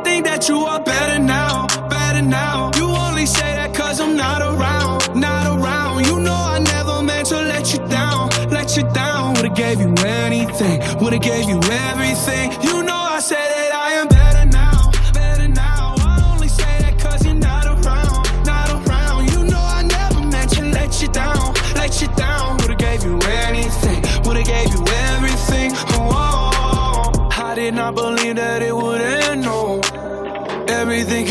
Think 0.05 0.25
that 0.25 0.49
you 0.49 0.59
are 0.59 0.81
better 0.83 1.19
now, 1.19 1.67
better 1.89 2.23
now. 2.23 2.71
You 2.77 2.87
only 2.87 3.27
say 3.27 3.55
that 3.57 3.75
cause 3.75 4.01
I'm 4.01 4.17
not 4.17 4.41
around, 4.43 5.15
not 5.19 5.47
around. 5.47 6.07
You 6.07 6.21
know 6.21 6.35
I 6.35 6.59
never 6.59 7.03
meant 7.03 7.29
to 7.29 7.37
let 7.37 7.73
you 7.73 7.81
down, 7.89 8.29
let 8.51 8.77
you 8.77 8.83
down. 8.93 9.35
Would've 9.35 9.55
gave 9.55 9.81
you 9.81 9.95
anything, 10.05 10.81
would've 11.01 11.23
gave 11.23 11.49
you 11.49 11.61
everything. 11.89 12.53
You 12.63 12.83
know 12.83 13.01
I 13.17 13.21
said 13.21 13.49
that 13.57 13.73
I 13.75 13.93
am 14.01 14.09
better 14.09 14.45
now, 14.47 14.91
better 15.13 15.49
now. 15.49 15.95
I 15.99 16.33
only 16.33 16.49
say 16.49 16.73
that 16.85 16.99
cause 16.99 17.25
you're 17.25 17.35
not 17.35 17.67
around, 17.67 18.23
not 18.45 18.69
around. 18.79 19.31
You 19.33 19.45
know 19.45 19.63
I 19.79 19.83
never 19.83 20.21
meant 20.27 20.51
to 20.57 20.63
let 20.65 21.01
you 21.01 21.09
down, 21.09 21.55
let 21.75 22.01
you 22.01 22.09
down. 22.17 22.57
Would've 22.59 22.79
gave 22.79 23.05
you 23.05 23.19
anything, 23.47 24.01
would've 24.25 24.47
gave 24.47 24.69
you 24.75 24.83
everything. 25.11 25.71
Oh, 25.95 26.11
oh, 26.11 26.51
oh. 26.55 27.29
I 27.33 27.55
did 27.55 27.75
not 27.75 27.95
believe 27.95 28.22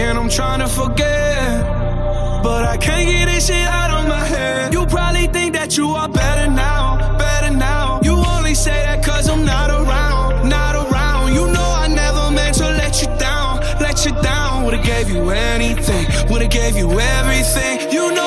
And 0.00 0.18
I'm 0.18 0.30
trying 0.30 0.60
to 0.60 0.66
forget. 0.66 1.62
But 2.42 2.64
I 2.64 2.78
can't 2.78 3.06
get 3.06 3.26
this 3.26 3.48
shit 3.48 3.66
out 3.66 3.90
of 3.90 4.08
my 4.08 4.24
head. 4.24 4.72
You 4.72 4.86
probably 4.86 5.26
think 5.26 5.52
that 5.52 5.76
you 5.76 5.88
are 5.88 6.08
better 6.08 6.50
now, 6.50 7.18
better 7.18 7.54
now. 7.54 8.00
You 8.02 8.14
only 8.34 8.54
say 8.54 8.78
that 8.86 9.04
cause 9.04 9.28
I'm 9.28 9.44
not 9.44 9.68
around, 9.68 10.48
not 10.48 10.74
around. 10.74 11.34
You 11.34 11.44
know 11.52 11.68
I 11.84 11.86
never 11.88 12.30
meant 12.30 12.56
to 12.56 12.68
let 12.80 13.02
you 13.02 13.08
down, 13.18 13.60
let 13.78 14.06
you 14.06 14.12
down. 14.22 14.64
Would've 14.64 14.82
gave 14.82 15.10
you 15.10 15.28
anything, 15.28 16.06
would've 16.30 16.50
gave 16.50 16.76
you 16.76 16.88
everything. 16.98 17.92
You 17.92 18.10
know 18.14 18.19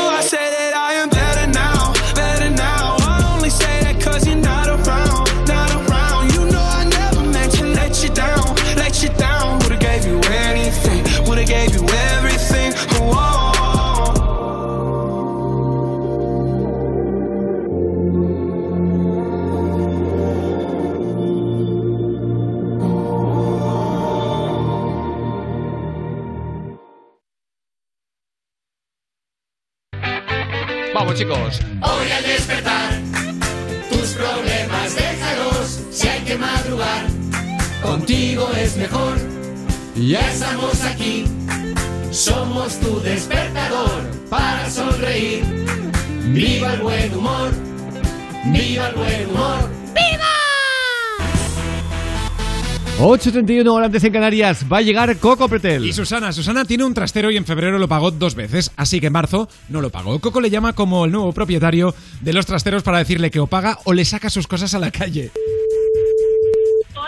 8.31 53.34 53.68
horas 53.72 53.88
antes 53.88 54.04
en 54.04 54.14
Canarias. 54.14 54.66
Va 54.72 54.78
a 54.78 54.82
llegar 54.82 55.18
Coco 55.18 55.50
Pretel. 55.50 55.86
Y 55.86 55.94
Susana, 55.94 56.32
Susana 56.32 56.66
tiene 56.66 56.84
un 56.84 56.94
trastero 56.94 57.32
y 57.32 57.38
en 57.38 57.46
febrero 57.46 57.80
lo 57.80 57.88
pagó 57.88 58.12
dos 58.12 58.36
veces, 58.36 58.72
así 58.78 59.00
que 59.00 59.08
en 59.08 59.14
marzo 59.14 59.50
no 59.70 59.82
lo 59.82 59.90
pagó. 59.90 60.20
Coco 60.20 60.40
le 60.40 60.50
llama 60.50 60.74
como 60.74 61.06
el 61.06 61.12
nuevo 61.12 61.32
propietario 61.32 61.96
de 62.22 62.34
los 62.34 62.46
trasteros 62.46 62.84
para 62.84 63.00
decirle 63.00 63.32
que 63.32 63.40
o 63.40 63.48
paga 63.48 63.80
o 63.86 63.94
le 63.94 64.06
saca 64.06 64.30
sus 64.30 64.48
cosas 64.48 64.74
a 64.76 64.80
la 64.80 64.92
calle. 64.92 65.32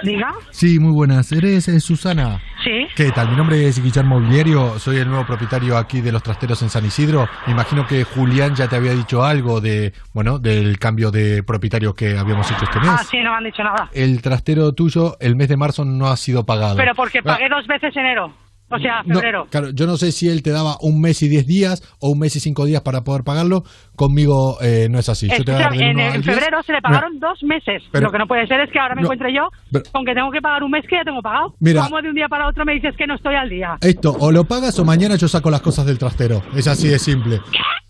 Diga. 0.04 0.34
Sí, 0.52 0.80
muy 0.80 0.94
buenas. 0.94 1.32
¿Eres 1.32 1.68
eh, 1.68 1.80
Susana? 1.80 2.42
Sí. 2.66 2.88
¿Qué 2.96 3.12
tal? 3.12 3.30
Mi 3.30 3.36
nombre 3.36 3.68
es 3.68 3.82
Guillermo 3.82 4.20
Mobiliario, 4.20 4.80
soy 4.80 4.98
el 4.98 5.08
nuevo 5.08 5.24
propietario 5.24 5.78
aquí 5.78 6.02
de 6.02 6.12
los 6.12 6.24
trasteros 6.24 6.62
en 6.64 6.70
San 6.72 6.84
Isidro. 6.84 7.30
Me 7.46 7.54
imagino 7.54 7.86
que 7.86 8.04
Julián 8.04 8.56
ya 8.56 8.68
te 8.68 8.76
había 8.76 8.92
dicho 8.94 9.24
algo 9.24 9.62
de, 9.62 9.94
bueno, 10.14 10.40
del 10.40 10.80
cambio 10.80 11.12
de 11.12 11.44
propietario 11.44 11.94
que 11.94 12.18
habíamos 12.18 12.50
hecho 12.50 12.64
este 12.64 12.80
mes. 12.80 12.90
Ah, 12.90 13.04
sí, 13.04 13.18
no 13.22 13.30
me 13.32 13.38
han 13.38 13.44
dicho 13.44 13.64
nada. 13.64 13.88
El 13.94 14.20
trastero 14.24 14.74
tuyo 14.74 15.16
el 15.20 15.36
mes 15.36 15.48
de 15.48 15.58
marzo 15.58 15.86
no 15.86 16.08
ha 16.08 16.18
sido 16.18 16.44
pagado. 16.44 16.76
Pero 16.76 16.96
porque 16.96 17.20
Ah, 17.20 17.24
pagué 17.24 17.50
dos 17.50 17.68
veces 17.68 17.96
enero. 17.96 18.34
O 18.70 18.80
sea, 18.80 19.04
No, 19.06 19.16
febrero. 19.16 19.46
claro, 19.52 19.70
yo 19.70 19.86
no 19.86 19.96
sé 19.96 20.12
si 20.12 20.28
él 20.28 20.42
te 20.42 20.50
daba 20.50 20.78
un 20.82 21.00
mes 21.00 21.22
y 21.22 21.28
diez 21.30 21.46
días 21.46 21.84
o 22.00 22.10
un 22.10 22.20
mes 22.20 22.36
y 22.36 22.40
cinco 22.40 22.66
días 22.66 22.82
para 22.82 23.04
poder 23.04 23.24
pagarlo. 23.24 23.64
Conmigo 23.96 24.58
eh, 24.62 24.88
no 24.90 24.98
es 25.00 25.08
así. 25.08 25.28
Yo 25.30 25.44
te 25.44 25.52
voy 25.52 25.62
a 25.62 25.66
dar 25.66 25.74
Escucha, 25.74 25.88
del 25.88 26.00
en, 26.00 26.16
en 26.16 26.24
febrero 26.24 26.64
se 26.64 26.74
le 26.74 26.82
pagaron 26.82 27.20
dos 27.20 27.44
meses. 27.44 27.84
Pero- 27.92 28.08
Lo 28.08 28.12
que 28.12 28.18
no 28.18 28.28
puede 28.28 28.48
ser 28.48 28.60
es 28.62 28.72
que 28.72 28.80
ahora 28.80 28.96
me 28.96 29.02
No, 29.02 29.06
encuentre 29.08 29.34
yo 29.34 29.50
pero- 29.72 29.86
con 29.92 30.04
que 30.04 30.14
tengo 30.14 30.32
que 30.32 30.42
pagar 30.42 30.64
un 30.64 30.72
mes 30.72 30.84
que 30.90 30.96
ya 30.96 31.04
tengo 31.04 31.22
pagado. 31.22 31.54
Mira. 31.60 31.84
¿Cómo 31.84 32.02
de 32.02 32.10
un 32.10 32.16
día 32.16 32.28
para 32.28 32.48
otro 32.48 32.66
me 32.66 32.74
dices 32.74 32.96
que 32.98 33.06
no 33.08 33.16
estoy 33.16 33.36
al 33.36 33.50
día? 33.50 33.78
Esto, 33.82 34.16
o 34.20 34.32
lo 34.32 34.44
pagas 34.46 34.78
o 34.80 34.84
mañana 34.86 35.16
yo 35.16 35.28
saco 35.28 35.50
las 35.52 35.62
cosas 35.62 35.86
del 35.86 35.98
trastero. 36.00 36.42
Es 36.56 36.68
así 36.68 36.88
de 36.88 36.98
simple. 37.00 37.40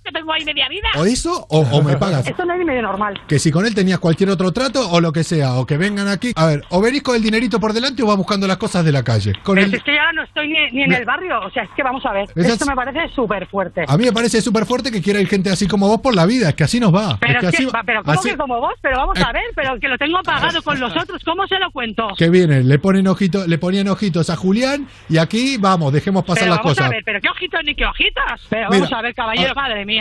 Que 0.06 0.12
tengo 0.12 0.32
ahí 0.34 0.46
media 0.46 0.70
vida. 0.70 0.88
O 0.98 1.04
eso 1.06 1.48
o, 1.50 1.62
o 1.62 1.82
me 1.82 1.98
pagas. 1.98 2.28
Esto 2.28 2.46
no 2.46 2.54
es 2.54 2.60
ni 2.60 2.66
medio 2.66 2.84
normal. 2.84 3.20
Que 3.28 3.40
si 3.40 3.52
con 3.52 3.66
él 3.66 3.74
tenías 3.74 3.98
cualquier 3.98 4.30
otro 4.30 4.52
trato 4.52 4.88
o 4.92 5.02
lo 5.02 5.12
que 5.12 5.24
sea, 5.24 5.56
o 5.56 5.66
que 5.66 5.78
vengan 5.78 6.08
aquí. 6.08 6.32
A 6.36 6.46
ver, 6.46 6.64
o 6.70 6.80
venís 6.80 7.02
con 7.02 7.16
el 7.16 7.24
dinerito 7.24 7.60
por 7.60 7.74
delante 7.74 8.04
o 8.04 8.06
vas 8.06 8.16
buscando 8.18 8.46
las 8.46 8.58
cosas 8.58 8.86
de 8.86 8.92
la 8.92 9.04
calle. 9.04 9.34
Con 9.44 9.56
Pero 9.56 9.66
el- 9.68 9.74
es 9.74 9.82
que 9.84 9.98
ahora 9.98 10.12
no 10.14 10.22
estoy 10.24 10.48
ni, 10.48 10.70
ni 10.74 10.84
en 10.84 10.94
el 10.94 11.06
barrio. 11.06 11.40
O 11.42 11.50
sea, 11.50 11.64
es 11.64 11.70
que 11.76 11.82
vamos 11.82 12.06
a 12.06 12.12
ver. 12.14 12.30
Esas- 12.36 12.54
Esto 12.54 12.66
me 12.68 12.76
parece 12.76 13.08
súper 13.16 13.48
fuerte. 13.48 13.84
A 13.88 13.98
mí 13.98 14.06
me 14.06 14.12
parece 14.14 14.42
súper 14.44 14.66
fuerte 14.68 14.92
que 14.92 15.02
quiera 15.02 15.20
ir 15.20 15.28
gente 15.28 15.50
así 15.50 15.68
como 15.68 15.88
vos 15.88 16.00
por 16.02 16.14
la 16.16 16.28
vida. 16.28 16.50
Es 16.50 16.56
que 16.56 16.64
así 16.66 16.80
nos 16.80 16.94
va. 16.94 17.18
Pero, 17.20 17.34
es 17.34 17.40
que 17.40 17.46
es 17.48 17.52
que, 17.52 17.58
así 17.64 17.66
va, 17.66 17.82
pero 17.84 18.04
¿cómo 18.04 18.20
así- 18.20 18.30
que 18.30 18.38
como 18.38 18.60
vos? 18.62 18.74
Pero 18.82 18.98
vamos 18.98 19.18
Eh. 19.18 19.24
a 19.26 19.32
ver, 19.32 19.44
pero 19.56 19.80
que 19.80 19.88
lo 19.88 19.98
tengo 19.98 20.22
pagado 20.22 20.62
con 20.62 20.80
los 20.80 20.96
otros, 20.96 21.24
¿cómo 21.24 21.48
se 21.48 21.58
lo 21.58 21.72
cuento? 21.72 22.08
que 22.16 22.30
viene, 22.30 22.64
le 22.64 22.78
ponen 22.78 23.08
ojito, 23.08 23.48
le 23.48 23.58
ponían 23.58 23.88
ojitos 23.88 24.30
a 24.30 24.36
Julián 24.36 24.88
y 25.10 25.18
aquí 25.18 25.58
vamos, 25.58 25.92
dejemos 25.92 26.24
pasar 26.24 26.44
pero 26.44 26.50
las 26.56 26.60
vamos 26.60 26.72
cosas. 26.74 26.86
a 26.86 26.90
ver, 26.90 27.02
pero 27.04 27.20
qué 27.22 27.30
ojitos 27.30 27.60
ni 27.66 27.74
qué 27.74 27.86
hojitas. 27.86 28.42
Pero 28.50 28.68
Mira, 28.70 28.80
vamos 28.82 28.94
a 28.94 29.02
ver, 29.02 29.16
caballero, 29.16 29.56
madre 29.56 29.84
mía. 29.86 29.95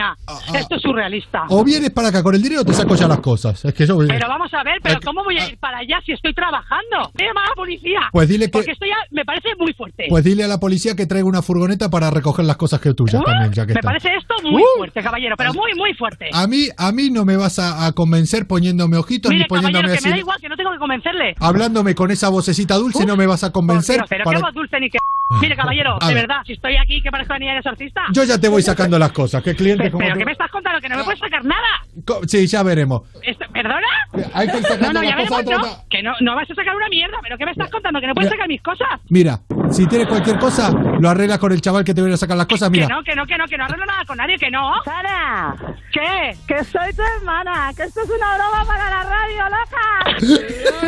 Esto 0.54 0.76
es 0.76 0.82
surrealista. 0.82 1.44
O 1.48 1.64
vienes 1.64 1.90
para 1.90 2.08
acá 2.08 2.22
con 2.22 2.34
el 2.34 2.42
dinero 2.42 2.62
o 2.62 2.64
te 2.64 2.72
saco 2.72 2.94
ya 2.94 3.06
las 3.08 3.20
cosas. 3.20 3.64
Es 3.64 3.74
que 3.74 3.86
yo 3.86 3.98
Pero 3.98 4.28
vamos 4.28 4.52
a 4.54 4.62
ver, 4.62 4.78
pero 4.82 4.98
¿cómo 5.04 5.22
voy 5.24 5.38
a 5.38 5.48
ir 5.48 5.58
para 5.58 5.78
allá 5.78 6.00
si 6.04 6.12
estoy 6.12 6.32
trabajando? 6.34 7.10
Llama 7.18 7.42
a 7.44 7.48
la 7.50 7.54
policía. 7.54 8.00
Pues 8.12 8.28
dile 8.28 8.46
que- 8.46 8.52
Porque 8.52 8.72
esto 8.72 8.86
ya 8.86 8.96
me 9.10 9.24
parece 9.24 9.48
muy 9.58 9.72
fuerte. 9.72 10.06
Pues 10.08 10.24
dile 10.24 10.44
a 10.44 10.48
la 10.48 10.58
policía 10.60 10.94
que 10.96 11.06
traiga 11.06 11.26
una 11.26 11.42
furgoneta 11.42 11.90
para 11.90 12.10
recoger 12.10 12.44
las 12.44 12.56
cosas 12.56 12.80
que 12.80 12.92
tuyas 12.94 13.20
Uh, 13.22 13.24
también, 13.24 13.52
ya 13.52 13.66
que 13.66 13.74
me 13.74 13.80
está. 13.80 13.88
parece 13.88 14.14
esto 14.14 14.34
muy 14.42 14.62
Uh. 14.62 14.78
fuerte, 14.78 15.02
caballero, 15.02 15.34
pero 15.36 15.52
muy, 15.54 15.72
muy 15.76 15.94
fuerte. 15.94 16.30
A 16.32 16.46
mí, 16.46 16.68
a 16.76 16.92
mí 16.92 17.10
no 17.10 17.24
me 17.24 17.36
vas 17.36 17.58
a, 17.58 17.86
a 17.86 17.92
convencer 17.92 18.46
poniéndome 18.46 18.96
ojitos 18.96 19.30
Mire, 19.30 19.44
ni 19.44 19.48
poniéndome 19.48 19.72
caballero, 19.82 19.92
que 19.92 19.98
así. 19.98 20.08
me 20.08 20.10
da 20.14 20.18
igual, 20.18 20.40
que 20.40 20.48
no 20.48 20.56
tengo 20.56 20.70
que 20.72 20.78
convencerle. 20.78 21.34
Hablándome 21.40 21.94
con 21.94 22.10
esa 22.10 22.28
vocecita 22.28 22.74
dulce 22.76 23.04
no 23.06 23.16
me 23.16 23.26
vas 23.26 23.44
a 23.44 23.52
convencer. 23.52 23.96
Dios, 23.96 24.06
pero 24.08 24.24
para- 24.24 24.38
qué 24.38 24.42
voz 24.44 24.54
dulce 24.54 24.80
ni 24.80 24.90
qué... 24.90 24.98
Mire, 25.40 25.56
caballero, 25.56 25.98
de 26.00 26.06
ver. 26.06 26.14
verdad, 26.28 26.42
si 26.46 26.52
estoy 26.52 26.76
aquí, 26.76 27.00
que 27.02 27.10
parezco 27.10 27.36
niña 27.38 27.52
de 27.52 27.58
exorcista. 27.58 28.02
Yo 28.12 28.24
ya 28.24 28.38
te 28.38 28.48
voy 28.48 28.62
sacando 28.62 28.98
las 28.98 29.10
cosas. 29.12 29.42
¿Qué 29.42 29.54
cliente 29.56 29.84
Pero, 29.84 29.92
como 29.92 30.02
pero 30.04 30.14
tú? 30.14 30.18
¿qué 30.18 30.24
me 30.26 30.32
estás 30.32 30.50
contando? 30.50 30.80
Que 30.80 30.88
no 30.88 30.96
me 30.98 31.04
puedes 31.04 31.18
sacar 31.20 31.44
nada. 31.44 31.66
Co- 32.04 32.20
Sí, 32.28 32.46
ya 32.46 32.62
veremos. 32.62 33.02
Esto- 33.22 33.46
¿Perdona? 33.52 33.86
Hay 34.34 34.48
que 34.50 34.58
ir 34.58 34.62
sacando 34.62 34.92
no, 34.92 35.00
no, 35.00 35.02
ya 35.02 35.16
las 35.16 35.28
cosas 35.28 35.44
veremos, 35.46 35.66
otra 35.66 35.76
no. 35.82 35.88
Que 35.88 36.02
no, 36.02 36.12
no 36.20 36.34
vas 36.36 36.50
a 36.50 36.54
sacar 36.54 36.76
una 36.76 36.88
mierda, 36.88 37.16
pero 37.22 37.38
¿qué 37.38 37.44
me 37.46 37.50
estás 37.52 37.70
contando? 37.70 38.00
Que 38.00 38.06
no 38.06 38.14
puedes 38.14 38.28
Mira. 38.30 38.36
sacar 38.36 38.48
mis 38.48 38.62
cosas. 38.62 39.00
Mira, 39.08 39.40
si 39.72 39.86
tienes 39.86 40.06
cualquier 40.08 40.38
cosa, 40.38 40.70
lo 40.70 41.08
arreglas 41.08 41.38
con 41.38 41.52
el 41.52 41.60
chaval 41.60 41.84
que 41.84 41.94
te 41.94 42.00
viene 42.02 42.14
a 42.14 42.18
sacar 42.18 42.36
las 42.36 42.46
cosas. 42.46 42.70
Mira, 42.70 42.86
Que 42.86 42.92
no, 42.92 43.02
que 43.02 43.14
no, 43.16 43.26
que 43.26 43.38
no, 43.38 43.46
que 43.46 43.56
no 43.58 43.64
arreglo 43.64 43.86
nada 43.86 44.04
con 44.06 44.16
nadie, 44.18 44.36
que 44.38 44.50
no. 44.50 44.72
Sara, 44.84 45.54
¿Qué? 45.92 46.36
que 46.46 46.64
soy 46.64 46.92
tu 46.94 47.02
hermana, 47.18 47.72
que 47.76 47.84
esto 47.84 48.00
es 48.02 48.10
una 48.10 48.34
broma 48.36 48.64
para 48.66 48.90
la 48.90 49.02
radio, 49.02 49.44
loca. 49.44 50.84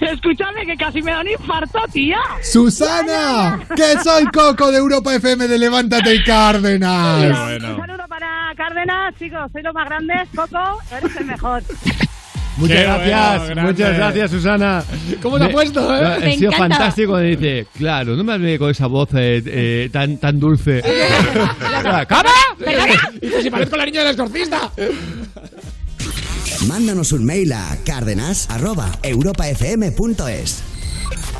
Escúchame, 0.00 0.66
que 0.66 0.76
casi 0.76 1.02
me 1.02 1.12
da 1.12 1.20
un 1.20 1.28
infarto, 1.28 1.78
tía. 1.92 2.18
Susana, 2.42 3.21
que 3.76 3.98
soy 4.02 4.24
Coco 4.26 4.70
de 4.70 4.78
Europa 4.78 5.14
FM 5.14 5.46
de 5.48 5.58
Levántate 5.58 6.14
y 6.14 6.22
Cárdenas. 6.22 7.20
Un 7.20 7.26
saludo 7.76 8.04
para 8.08 8.52
Cárdenas, 8.56 9.14
chicos, 9.18 9.50
soy 9.52 9.62
los 9.62 9.74
más 9.74 9.86
grandes. 9.86 10.28
Coco, 10.34 10.78
eres 10.96 11.14
el 11.16 11.24
mejor. 11.26 11.62
Muchas 12.58 12.76
Qué 12.76 12.82
gracias, 12.82 13.46
bueno, 13.46 13.62
muchas 13.62 13.96
gracias, 13.96 14.30
Susana. 14.30 14.84
¿Cómo 15.22 15.38
te 15.38 15.44
ha 15.44 15.48
puesto, 15.48 15.96
eh? 15.96 16.04
Ha 16.04 16.20
sido 16.32 16.52
encanta. 16.52 16.76
fantástico 16.76 17.12
cuando 17.12 17.26
dice, 17.28 17.66
claro, 17.78 18.14
no 18.14 18.22
me 18.24 18.34
hable 18.34 18.58
con 18.58 18.70
esa 18.70 18.86
voz 18.88 19.08
eh, 19.14 19.42
eh, 19.46 19.88
tan, 19.90 20.18
tan 20.18 20.38
dulce. 20.38 20.82
¿Cómo? 22.08 22.28
Dice, 23.20 23.42
si 23.42 23.50
parezco 23.50 23.74
la 23.76 23.86
niña 23.86 24.00
del 24.02 24.10
exorcista. 24.10 24.70
Mándanos 26.68 27.10
un 27.12 27.24
mail 27.24 27.54
a 27.54 27.74
cárdenas.europafm.es. 27.86 30.62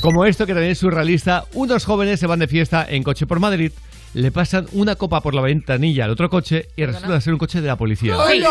Como 0.03 0.25
esto 0.25 0.47
que 0.47 0.53
también 0.53 0.73
es 0.73 0.79
surrealista, 0.79 1.45
unos 1.55 1.85
jóvenes 1.85 2.19
se 2.19 2.27
van 2.27 2.41
de 2.41 2.49
fiesta 2.49 2.85
en 2.89 3.05
coche 3.05 3.25
por 3.25 3.39
Madrid, 3.39 3.71
le 4.15 4.31
pasan 4.31 4.67
una 4.73 4.95
copa 4.95 5.21
por 5.21 5.35
la 5.35 5.41
ventanilla 5.41 6.05
al 6.05 6.11
otro 6.11 6.29
coche 6.29 6.69
y 6.77 6.85
resulta 6.85 7.21
ser 7.21 7.33
un 7.33 7.39
coche 7.39 7.61
de 7.61 7.67
la 7.67 7.77
policía. 7.77 8.15
Sí, 8.29 8.43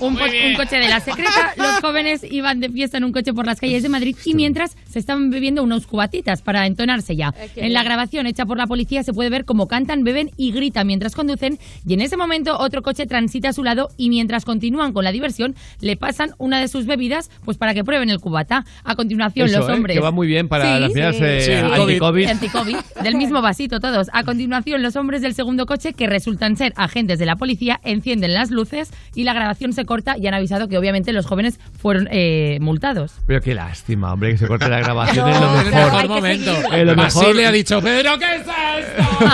un, 0.00 0.16
coche 0.56 0.76
de 0.76 0.88
la 0.88 1.00
secreta. 1.00 1.54
Los 1.56 1.80
jóvenes 1.80 2.24
iban 2.30 2.60
de 2.60 2.68
fiesta 2.68 2.98
en 2.98 3.04
un 3.04 3.12
coche 3.12 3.32
por 3.32 3.46
las 3.46 3.60
calles 3.60 3.82
de 3.82 3.88
Madrid 3.88 4.16
y 4.24 4.34
mientras 4.34 4.76
se 4.88 4.98
estaban 4.98 5.30
bebiendo 5.30 5.62
unos 5.62 5.86
cubatitas 5.86 6.42
para 6.42 6.66
entonarse 6.66 7.16
ya. 7.16 7.34
En 7.56 7.72
la 7.72 7.82
grabación 7.82 8.26
hecha 8.26 8.44
por 8.44 8.58
la 8.58 8.66
policía 8.66 9.02
se 9.02 9.12
puede 9.12 9.30
ver 9.30 9.44
cómo 9.44 9.68
cantan, 9.68 10.04
beben 10.04 10.30
y 10.36 10.52
gritan 10.52 10.86
mientras 10.86 11.14
conducen 11.14 11.58
y 11.86 11.94
en 11.94 12.00
ese 12.00 12.16
momento 12.16 12.58
otro 12.58 12.82
coche 12.82 13.06
transita 13.06 13.50
a 13.50 13.52
su 13.52 13.64
lado 13.64 13.88
y 13.96 14.10
mientras 14.10 14.44
continúan 14.44 14.92
con 14.92 15.04
la 15.04 15.12
diversión 15.12 15.54
le 15.80 15.96
pasan 15.96 16.30
una 16.38 16.60
de 16.60 16.68
sus 16.68 16.86
bebidas 16.86 17.30
pues 17.44 17.56
para 17.56 17.72
que 17.74 17.84
prueben 17.84 18.10
el 18.10 18.20
cubata. 18.20 18.64
A 18.84 18.94
continuación 18.96 19.48
Eso, 19.48 19.60
los 19.60 19.68
¿eh? 19.68 19.72
hombres... 19.72 19.96
que 19.96 20.02
va 20.02 20.10
muy 20.10 20.26
bien 20.26 20.48
para 20.48 20.74
Sí, 20.74 20.80
las 20.80 20.92
medidas 20.92 21.16
sí. 21.16 21.22
eh, 21.24 21.40
Sí, 21.40 21.52
anti-COVID. 21.52 22.26
Anti-COVID, 22.26 22.76
del 23.02 23.16
mismo 23.16 23.40
vasito 23.40 23.80
todos. 23.80 24.08
A 24.12 24.24
continuación, 24.24 24.82
los 24.82 24.96
hombres 24.96 25.05
del 25.06 25.34
segundo 25.34 25.66
coche, 25.66 25.92
que 25.94 26.06
resultan 26.06 26.56
ser 26.56 26.72
agentes 26.76 27.18
de 27.18 27.26
la 27.26 27.36
policía, 27.36 27.80
encienden 27.84 28.34
las 28.34 28.50
luces 28.50 28.90
y 29.14 29.24
la 29.24 29.32
grabación 29.32 29.72
se 29.72 29.84
corta 29.84 30.16
y 30.18 30.26
han 30.26 30.34
avisado 30.34 30.68
que 30.68 30.76
obviamente 30.78 31.12
los 31.12 31.26
jóvenes 31.26 31.58
fueron 31.78 32.08
eh, 32.10 32.58
multados. 32.60 33.14
Pero 33.26 33.40
qué 33.40 33.54
lástima, 33.54 34.12
hombre, 34.12 34.32
que 34.32 34.38
se 34.38 34.46
corte 34.46 34.68
la 34.68 34.80
grabación 34.80 35.30
No, 35.30 35.34
es 35.36 35.40
lo 35.40 35.60
en 35.60 35.66
el 35.66 35.72
mejor. 35.74 35.92
mejor 35.92 36.08
momento. 36.08 36.50
Es 36.52 36.84
lo 36.86 36.96
mejor. 36.96 36.96
Basile 36.96 37.46
ha 37.46 37.52
dicho, 37.52 37.80
¿pero 37.80 38.18
qué 38.18 38.24
es 38.36 38.40
esto? 38.42 39.26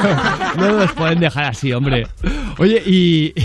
No 0.59 0.73
nos 0.78 0.92
pueden 0.92 1.18
dejar 1.18 1.44
así, 1.44 1.73
hombre. 1.73 2.07
Oye, 2.59 2.83
y. 2.86 3.33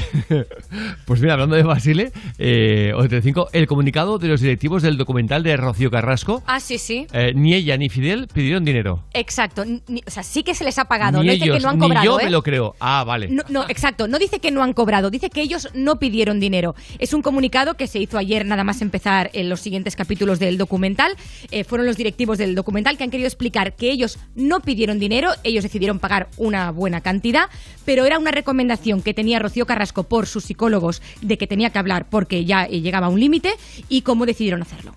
Pues 1.06 1.22
mira, 1.22 1.34
hablando 1.34 1.56
de 1.56 1.64
Basile, 1.64 2.12
eh, 2.38 2.92
Telecinco, 3.10 3.50
el 3.54 3.66
comunicado 3.68 4.20
de 4.20 4.28
los 4.28 4.42
directivos 4.42 4.84
del 4.84 4.98
documental 4.98 5.42
de 5.44 5.56
Rocío 5.56 5.90
Carrasco, 5.90 6.44
Ah, 6.46 6.60
sí, 6.60 6.78
sí. 6.78 7.08
eh, 7.14 7.32
ni 7.34 7.54
ella 7.54 7.78
ni 7.78 7.88
Fidel 7.90 8.28
pidieron 8.28 8.66
dinero. 8.66 9.04
Exacto. 9.14 9.64
Ni- 9.66 10.04
o 10.06 10.12
sea, 10.12 10.24
sí 10.24 10.44
que 10.44 10.54
se 10.54 10.66
les 10.66 10.78
ha 10.78 10.86
pagado. 10.86 11.22
ni 11.22 11.28
no 11.28 11.34
ellos, 11.34 11.58
que 11.58 11.64
no 11.64 11.70
han 11.70 11.78
ni 11.80 11.82
cobrado. 11.88 12.17
Yo 12.20 12.22
¿eh? 12.22 12.26
me 12.26 12.32
lo 12.32 12.44
creo. 12.44 12.76
Ah, 12.80 13.04
vale. 13.06 13.28
No, 13.30 13.44
no, 13.50 13.64
exacto. 13.70 14.08
No 14.08 14.20
dice 14.20 14.40
que 14.40 14.52
no 14.52 14.64
han 14.64 14.74
cobrado, 14.74 15.10
dice 15.10 15.30
que 15.30 15.42
ellos 15.42 15.70
no 15.74 16.00
pidieron 16.00 16.40
dinero. 16.40 16.76
Es 17.00 17.14
un 17.14 17.22
comunicado 17.22 17.76
que 17.76 17.88
se 17.88 18.00
hizo 18.00 18.18
ayer 18.18 18.46
nada 18.46 18.64
más 18.64 18.82
empezar 18.82 19.30
en 19.34 19.50
los 19.50 19.60
siguientes 19.60 19.96
capítulos 19.96 20.40
del 20.40 20.58
documental. 20.58 21.16
Eh, 21.52 21.64
fueron 21.64 21.86
los 21.86 21.98
directivos 21.98 22.38
del 22.38 22.56
documental 22.56 22.98
que 22.98 23.04
han 23.04 23.12
querido 23.12 23.28
explicar 23.28 23.76
que 23.76 23.92
ellos 23.92 24.20
no 24.36 24.60
pidieron 24.60 25.00
dinero, 25.00 25.32
ellos 25.44 25.64
decidieron 25.64 26.00
pagar 26.00 26.28
una 26.38 26.72
buena 26.72 27.02
cantidad, 27.02 27.50
pero 27.86 28.06
era 28.06 28.20
una 28.20 28.32
recomendación 28.32 29.02
que 29.02 29.14
tenía 29.14 29.40
Rocío 29.40 29.66
Carrasco 29.66 30.04
por 30.04 30.28
sus 30.28 30.46
psicólogos 30.46 31.02
de 31.22 31.38
que 31.38 31.48
tenía 31.48 31.70
que 31.70 31.80
hablar 31.80 32.08
porque 32.10 32.46
ya 32.46 32.66
eh, 32.66 32.82
llegaba 32.82 33.08
a 33.08 33.10
un 33.10 33.20
límite 33.20 33.54
y 33.90 34.02
cómo 34.02 34.26
decidieron 34.26 34.62
hacerlo. 34.62 34.96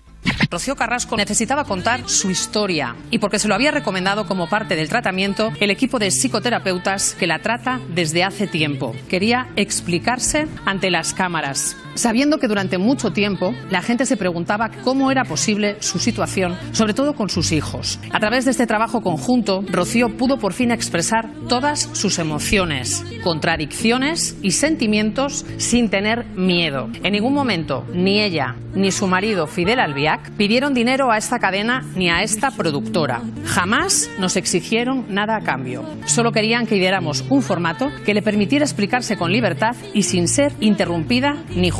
Rocío 0.49 0.75
Carrasco 0.75 1.15
necesitaba 1.15 1.63
contar 1.63 2.09
su 2.09 2.29
historia 2.29 2.95
y 3.09 3.19
porque 3.19 3.39
se 3.39 3.47
lo 3.47 3.55
había 3.55 3.71
recomendado 3.71 4.27
como 4.27 4.49
parte 4.49 4.75
del 4.75 4.89
tratamiento 4.89 5.51
el 5.59 5.71
equipo 5.71 5.97
de 5.97 6.11
psicoterapeutas 6.11 7.15
que 7.15 7.27
la 7.27 7.39
trata 7.39 7.79
desde 7.89 8.23
hace 8.23 8.47
tiempo. 8.47 8.95
Quería 9.09 9.47
explicarse 9.55 10.47
ante 10.65 10.91
las 10.91 11.13
cámaras, 11.13 11.77
sabiendo 11.95 12.37
que 12.37 12.47
durante 12.47 12.77
mucho 12.77 13.11
tiempo 13.11 13.53
la 13.69 13.81
gente 13.81 14.05
se 14.05 14.17
preguntaba 14.17 14.69
cómo 14.83 15.11
era 15.11 15.23
posible 15.25 15.77
su 15.79 15.99
situación, 15.99 16.55
sobre 16.71 16.93
todo 16.93 17.15
con 17.15 17.29
sus 17.29 17.51
hijos. 17.51 17.99
A 18.11 18.19
través 18.19 18.45
de 18.45 18.51
este 18.51 18.67
trabajo 18.67 19.01
conjunto, 19.01 19.63
Rocío 19.67 20.15
pudo 20.17 20.37
por 20.37 20.53
fin 20.53 20.71
expresar 20.71 21.29
todas 21.47 21.89
sus 21.93 22.19
emociones, 22.19 23.03
contradicciones 23.23 24.37
y 24.41 24.51
sentimientos 24.51 25.45
sin 25.57 25.89
tener 25.89 26.25
miedo. 26.35 26.89
En 27.03 27.13
ningún 27.13 27.33
momento, 27.33 27.85
ni 27.93 28.21
ella 28.21 28.55
ni 28.73 28.91
su 28.91 29.05
marido 29.05 29.47
Fidel 29.47 29.81
Albiac 29.81 30.31
pidieron 30.37 30.73
dinero 30.73 31.11
a 31.11 31.17
esta 31.17 31.39
cadena 31.39 31.83
ni 31.95 32.09
a 32.09 32.21
esta 32.21 32.51
productora. 32.51 33.21
Jamás 33.45 34.09
nos 34.17 34.37
exigieron 34.37 35.07
nada 35.09 35.35
a 35.35 35.41
cambio. 35.41 35.83
Solo 36.05 36.31
querían 36.31 36.65
que 36.65 36.77
ideáramos 36.77 37.25
un 37.29 37.41
formato 37.41 37.89
que 38.05 38.13
le 38.13 38.21
permitiera 38.21 38.63
explicarse 38.63 39.17
con 39.17 39.31
libertad 39.31 39.75
y 39.93 40.03
sin 40.03 40.29
ser 40.29 40.53
interrumpida 40.61 41.35
ni. 41.53 41.71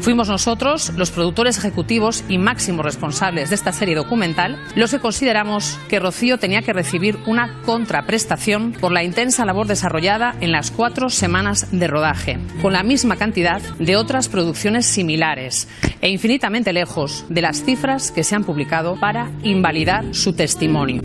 Fuimos 0.00 0.28
nosotros, 0.28 0.92
los 0.96 1.10
productores 1.10 1.58
ejecutivos 1.58 2.24
y 2.28 2.38
máximos 2.38 2.84
responsables 2.84 3.48
de 3.48 3.54
esta 3.54 3.72
serie 3.72 3.94
documental, 3.94 4.58
los 4.74 4.90
que 4.90 5.00
consideramos 5.00 5.78
que 5.88 5.98
Rocío 5.98 6.38
tenía 6.38 6.62
que 6.62 6.72
recibir 6.72 7.18
una 7.26 7.60
contraprestación 7.64 8.72
por 8.72 8.92
la 8.92 9.02
intensa 9.02 9.44
labor 9.44 9.66
desarrollada 9.66 10.36
en 10.40 10.52
las 10.52 10.70
cuatro 10.70 11.10
semanas 11.10 11.68
de 11.72 11.86
rodaje, 11.86 12.38
con 12.62 12.72
la 12.72 12.82
misma 12.82 13.16
cantidad 13.16 13.60
de 13.78 13.96
otras 13.96 14.28
producciones 14.28 14.86
similares 14.86 15.68
e 16.00 16.08
infinitamente 16.10 16.72
lejos 16.72 17.24
de 17.28 17.42
las 17.42 17.64
cifras 17.64 18.10
que 18.10 18.24
se 18.24 18.36
han 18.36 18.44
publicado 18.44 18.98
para 19.00 19.30
invalidar 19.42 20.14
su 20.14 20.32
testimonio. 20.32 21.02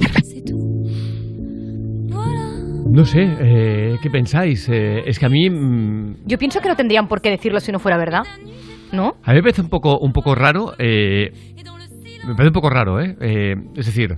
No 2.93 3.05
sé, 3.05 3.23
eh, 3.39 3.97
¿qué 4.03 4.09
pensáis? 4.11 4.69
Eh, 4.69 5.01
es 5.07 5.17
que 5.17 5.25
a 5.25 5.29
mí. 5.29 5.49
mm, 5.49 6.25
Yo 6.27 6.37
pienso 6.37 6.59
que 6.61 6.69
no 6.69 6.75
tendrían 6.75 7.07
por 7.07 7.21
qué 7.21 7.31
decirlo 7.31 7.59
si 7.59 7.71
no 7.71 7.79
fuera 7.79 7.97
verdad. 7.97 8.21
¿No? 8.91 9.15
A 9.23 9.31
mí 9.31 9.37
me 9.37 9.41
parece 9.41 9.61
un 9.61 9.69
poco, 9.69 9.97
un 9.97 10.13
poco 10.13 10.35
raro. 10.35 10.73
eh, 10.77 11.31
me 12.27 12.35
parece 12.35 12.49
un 12.49 12.53
poco 12.53 12.69
raro, 12.69 13.01
¿eh? 13.01 13.15
Eh, 13.19 13.55
es 13.75 13.87
decir, 13.87 14.15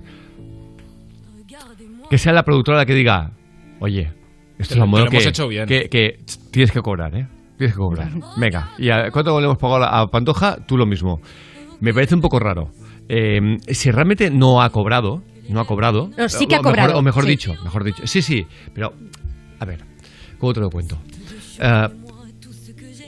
que 2.10 2.18
sea 2.18 2.32
la 2.34 2.42
productora 2.42 2.76
la 2.78 2.84
que 2.86 2.94
diga, 2.94 3.32
oye, 3.80 4.12
esto 4.58 4.74
es 4.74 4.78
lo- 4.78 4.84
un 4.84 4.90
te 4.90 4.92
modo 4.92 5.04
lo 5.06 5.10
que, 5.10 5.16
hemos 5.16 5.26
hecho 5.26 5.48
bien. 5.48 5.66
que, 5.66 5.88
que 5.88 6.18
tienes 6.50 6.70
que 6.70 6.80
cobrar, 6.82 7.14
¿eh? 7.16 7.26
Tienes 7.56 7.74
que 7.74 7.78
cobrar. 7.80 8.10
Venga, 8.36 8.72
¿y 8.78 8.90
a 8.90 9.10
cuánto 9.10 9.40
le 9.40 9.46
hemos 9.46 9.56
pagado 9.58 9.84
a 9.84 10.00
a 10.02 10.06
Pantoja? 10.08 10.58
Tú 10.66 10.76
lo 10.76 10.84
mismo. 10.84 11.20
Me 11.80 11.94
parece 11.94 12.14
un 12.14 12.20
poco 12.20 12.38
raro. 12.38 12.68
Eh, 13.08 13.56
si 13.68 13.90
realmente 13.90 14.30
no 14.30 14.60
ha 14.60 14.68
cobrado, 14.70 15.22
no 15.48 15.60
ha 15.60 15.66
cobrado. 15.66 16.10
No, 16.16 16.28
sí 16.28 16.46
que 16.46 16.54
ha 16.56 16.60
o 16.60 16.62
mejor- 16.62 16.76
cobrado, 16.78 16.98
o 16.98 17.02
mejor 17.02 17.24
sí. 17.24 17.30
dicho, 17.30 17.54
mejor 17.64 17.84
dicho. 17.84 18.06
Sí, 18.06 18.22
sí, 18.22 18.46
pero, 18.74 18.94
a 19.58 19.64
ver, 19.64 19.80
¿cómo 20.38 20.52
te 20.54 20.60
lo 20.60 20.70
cuento? 20.70 20.98
Eh, 21.60 21.88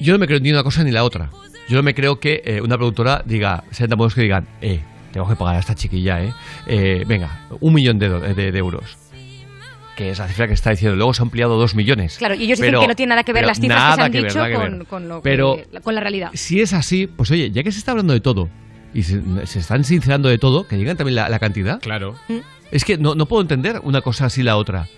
yo 0.00 0.12
no 0.12 0.18
me 0.18 0.26
creo 0.26 0.40
ni 0.40 0.50
una 0.50 0.62
cosa 0.62 0.84
ni 0.84 0.90
la 0.90 1.04
otra. 1.04 1.30
Yo 1.68 1.76
no 1.76 1.82
me 1.82 1.94
creo 1.94 2.18
que 2.20 2.42
eh, 2.44 2.60
una 2.60 2.76
productora 2.76 3.22
diga, 3.26 3.64
sean 3.70 3.90
tan 3.90 3.98
buenos 3.98 4.14
que 4.14 4.22
digan, 4.22 4.46
eh, 4.60 4.80
tengo 5.12 5.28
que 5.28 5.36
pagar 5.36 5.56
a 5.56 5.58
esta 5.58 5.74
chiquilla, 5.74 6.22
eh. 6.22 6.32
Eh, 6.66 7.04
venga, 7.06 7.46
un 7.60 7.74
millón 7.74 7.98
de, 7.98 8.08
do- 8.08 8.20
de- 8.20 8.52
de 8.52 8.58
euros. 8.58 8.96
Que 9.96 10.10
es 10.10 10.18
la 10.20 10.28
cifra 10.28 10.46
que 10.46 10.54
está 10.54 10.70
diciendo. 10.70 10.94
Luego 10.96 11.12
se 11.12 11.20
ha 11.22 11.24
ampliado 11.24 11.58
dos 11.58 11.74
millones. 11.74 12.18
Claro, 12.18 12.34
y 12.34 12.44
ellos 12.44 12.58
dicen 12.58 12.66
Pero- 12.70 12.80
que 12.82 12.86
no 12.86 12.94
tiene 12.94 13.10
nada 13.10 13.24
que 13.24 13.32
ver 13.32 13.44
las 13.44 13.58
cifras 13.58 13.90
que 13.90 13.94
se 13.96 14.02
han 14.02 14.12
que 14.12 14.22
dicho 14.22 14.86
con, 14.88 15.08
lo 15.08 15.20
Pero- 15.22 15.56
con 15.82 15.94
la 15.96 16.00
realidad. 16.00 16.30
Si 16.34 16.60
es 16.60 16.72
así, 16.72 17.08
pues 17.08 17.30
oye, 17.32 17.50
ya 17.50 17.64
que 17.64 17.72
se 17.72 17.78
está 17.80 17.90
hablando 17.90 18.12
de 18.12 18.20
todo 18.20 18.48
y 18.94 19.02
se, 19.02 19.22
se 19.46 19.58
están 19.58 19.84
sincerando 19.84 20.28
de 20.28 20.38
todo, 20.38 20.66
que 20.66 20.76
digan 20.76 20.96
también 20.96 21.16
la, 21.16 21.28
la 21.28 21.38
cantidad. 21.38 21.80
Claro. 21.80 22.16
Es 22.70 22.84
que 22.84 22.98
no, 22.98 23.14
no 23.14 23.26
puedo 23.26 23.42
entender 23.42 23.80
una 23.84 24.00
cosa 24.00 24.26
así 24.26 24.42
la 24.42 24.56
otra. 24.56 24.88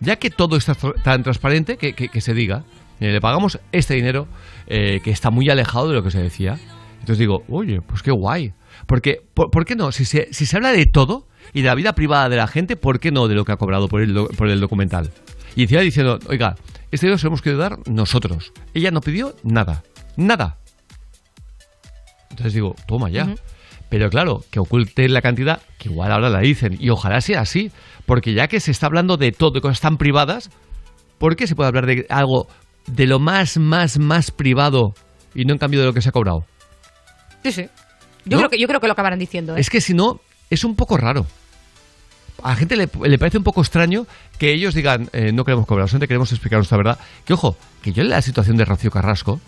Ya 0.00 0.16
que 0.16 0.30
todo 0.30 0.56
está 0.56 0.74
tan 0.74 1.22
transparente, 1.22 1.76
que, 1.76 1.94
que- 1.94 2.08
que 2.08 2.20
se 2.20 2.34
diga, 2.34 2.64
eh, 3.00 3.12
le 3.12 3.20
pagamos 3.20 3.58
este 3.72 3.94
dinero 3.94 4.26
eh, 4.66 5.00
que 5.02 5.10
está 5.10 5.30
muy 5.30 5.48
alejado 5.50 5.88
de 5.88 5.94
lo 5.94 6.02
que 6.02 6.10
se 6.10 6.20
decía. 6.20 6.58
Entonces 7.00 7.18
digo, 7.18 7.44
oye, 7.48 7.80
pues 7.80 8.02
qué 8.02 8.10
guay. 8.10 8.52
Porque, 8.86 9.22
¿por, 9.34 9.50
por 9.50 9.64
qué 9.64 9.76
no? 9.76 9.92
Si 9.92 10.04
se, 10.04 10.28
si 10.32 10.46
se 10.46 10.56
habla 10.56 10.72
de 10.72 10.86
todo 10.86 11.26
y 11.52 11.62
de 11.62 11.68
la 11.68 11.74
vida 11.74 11.94
privada 11.94 12.28
de 12.28 12.36
la 12.36 12.46
gente, 12.46 12.76
¿por 12.76 12.98
qué 12.98 13.12
no 13.12 13.28
de 13.28 13.34
lo 13.34 13.44
que 13.44 13.52
ha 13.52 13.56
cobrado 13.56 13.88
por 13.88 14.00
el, 14.02 14.14
por 14.36 14.48
el 14.48 14.60
documental? 14.60 15.10
Y 15.54 15.62
encima 15.62 15.80
diciendo, 15.82 16.18
oiga, 16.28 16.56
este 16.90 17.06
dinero 17.06 17.18
se 17.18 17.24
lo 17.24 17.28
hemos 17.28 17.42
querido 17.42 17.60
dar 17.60 17.78
nosotros. 17.88 18.52
Ella 18.74 18.90
no 18.90 19.00
pidió 19.00 19.34
nada. 19.44 19.82
Nada. 20.16 20.58
Entonces 22.34 22.54
digo, 22.54 22.74
toma 22.88 23.10
ya. 23.10 23.32
Pero 23.88 24.10
claro, 24.10 24.40
que 24.50 24.58
oculten 24.58 25.14
la 25.14 25.22
cantidad, 25.22 25.60
que 25.78 25.88
igual 25.88 26.10
ahora 26.10 26.28
la 26.28 26.40
dicen. 26.40 26.76
Y 26.80 26.90
ojalá 26.90 27.20
sea 27.20 27.42
así. 27.42 27.70
Porque 28.06 28.34
ya 28.34 28.48
que 28.48 28.58
se 28.58 28.72
está 28.72 28.86
hablando 28.86 29.16
de 29.16 29.30
todo, 29.30 29.52
de 29.52 29.60
cosas 29.60 29.80
tan 29.80 29.98
privadas, 29.98 30.50
¿por 31.18 31.36
qué 31.36 31.46
se 31.46 31.54
puede 31.54 31.68
hablar 31.68 31.86
de 31.86 32.06
algo 32.10 32.48
de 32.88 33.06
lo 33.06 33.20
más, 33.20 33.56
más, 33.56 34.00
más 34.00 34.32
privado 34.32 34.94
y 35.32 35.44
no 35.44 35.52
en 35.52 35.58
cambio 35.58 35.78
de 35.78 35.86
lo 35.86 35.92
que 35.92 36.02
se 36.02 36.08
ha 36.08 36.12
cobrado? 36.12 36.44
Sí, 37.44 37.52
sí. 37.52 37.66
Yo, 38.24 38.36
¿No? 38.36 38.38
creo 38.38 38.50
que, 38.50 38.58
yo 38.58 38.66
creo 38.66 38.80
que 38.80 38.88
lo 38.88 38.94
acabarán 38.94 39.20
diciendo. 39.20 39.56
¿eh? 39.56 39.60
Es 39.60 39.70
que 39.70 39.80
si 39.80 39.94
no, 39.94 40.20
es 40.50 40.64
un 40.64 40.74
poco 40.74 40.96
raro. 40.96 41.24
A 42.42 42.50
la 42.50 42.56
gente 42.56 42.74
le, 42.74 42.88
le 43.04 43.18
parece 43.18 43.38
un 43.38 43.44
poco 43.44 43.60
extraño 43.60 44.06
que 44.40 44.52
ellos 44.52 44.74
digan, 44.74 45.08
eh, 45.12 45.30
no 45.32 45.44
queremos 45.44 45.66
cobrar, 45.66 45.88
solamente 45.88 46.08
queremos 46.08 46.32
explicar 46.32 46.58
nuestra 46.58 46.78
verdad. 46.78 46.98
Que 47.24 47.34
ojo, 47.34 47.56
que 47.80 47.92
yo 47.92 48.02
en 48.02 48.10
la 48.10 48.20
situación 48.22 48.56
de 48.56 48.64
Rocío 48.64 48.90
Carrasco, 48.90 49.40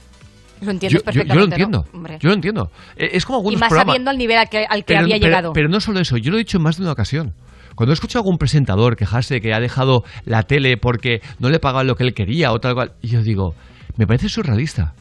Lo 0.60 0.70
entiendes 0.70 1.01
yo, 1.01 1.05
perfectamente. 1.05 1.35
yo 1.35 1.39
lo 1.39 1.44
entiendo. 1.44 2.18
Yo 2.20 2.28
lo 2.28 2.35
entiendo. 2.35 2.70
Es 2.97 3.25
como 3.26 3.39
y 3.39 3.41
algunos 3.41 3.60
más 3.60 3.68
programas. 3.68 3.93
sabiendo 3.93 4.10
al 4.10 4.18
nivel 4.18 4.39
al 4.39 4.49
que, 4.49 4.65
al 4.68 4.78
que 4.81 4.85
pero, 4.94 5.01
había 5.01 5.17
pero- 5.17 5.26
llegado. 5.26 5.52
pero 5.52 5.68
no 5.68 5.81
solo 5.81 6.01
eso, 6.01 6.17
yo 6.17 6.31
lo 6.31 6.36
he 6.36 6.41
dicho 6.41 6.57
en 6.57 6.62
más 6.62 6.76
de 6.76 6.83
una 6.83 6.93
ocasión. 6.93 7.35
Cuando 7.75 7.93
he 7.93 7.94
escuchado 7.94 8.20
a 8.20 8.23
algún 8.23 8.39
presentador 8.39 8.97
quejarse 8.97 9.35
de 9.35 9.41
que 9.43 9.52
ha 9.52 9.60
dejado 9.60 10.02
la 10.25 10.44
tele 10.44 10.78
porque 10.78 11.20
no 11.39 11.51
le 11.51 11.59
pagaban 11.59 11.86
lo 11.86 11.94
que 11.94 12.05
él 12.05 12.15
quería 12.15 12.52
o 12.52 12.59
tal 12.59 12.73
cual, 12.75 12.93
y 13.02 13.09
yo 13.09 13.23
digo, 13.23 13.55
me 13.99 14.07
parece 14.07 14.31
surrealista. 14.31 14.94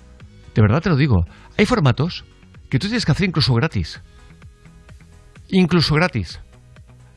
De 0.53 0.61
verdad 0.61 0.81
te 0.81 0.89
lo 0.89 0.97
digo. 0.97 1.25
Hay 1.57 1.65
formatos 1.65 2.25
que 2.69 2.77
tú 2.77 2.87
tienes 2.87 3.05
que 3.05 3.13
hacer 3.13 3.27
incluso 3.29 3.53
gratis. 3.53 4.01
Incluso 5.49 5.95
gratis. 5.95 6.41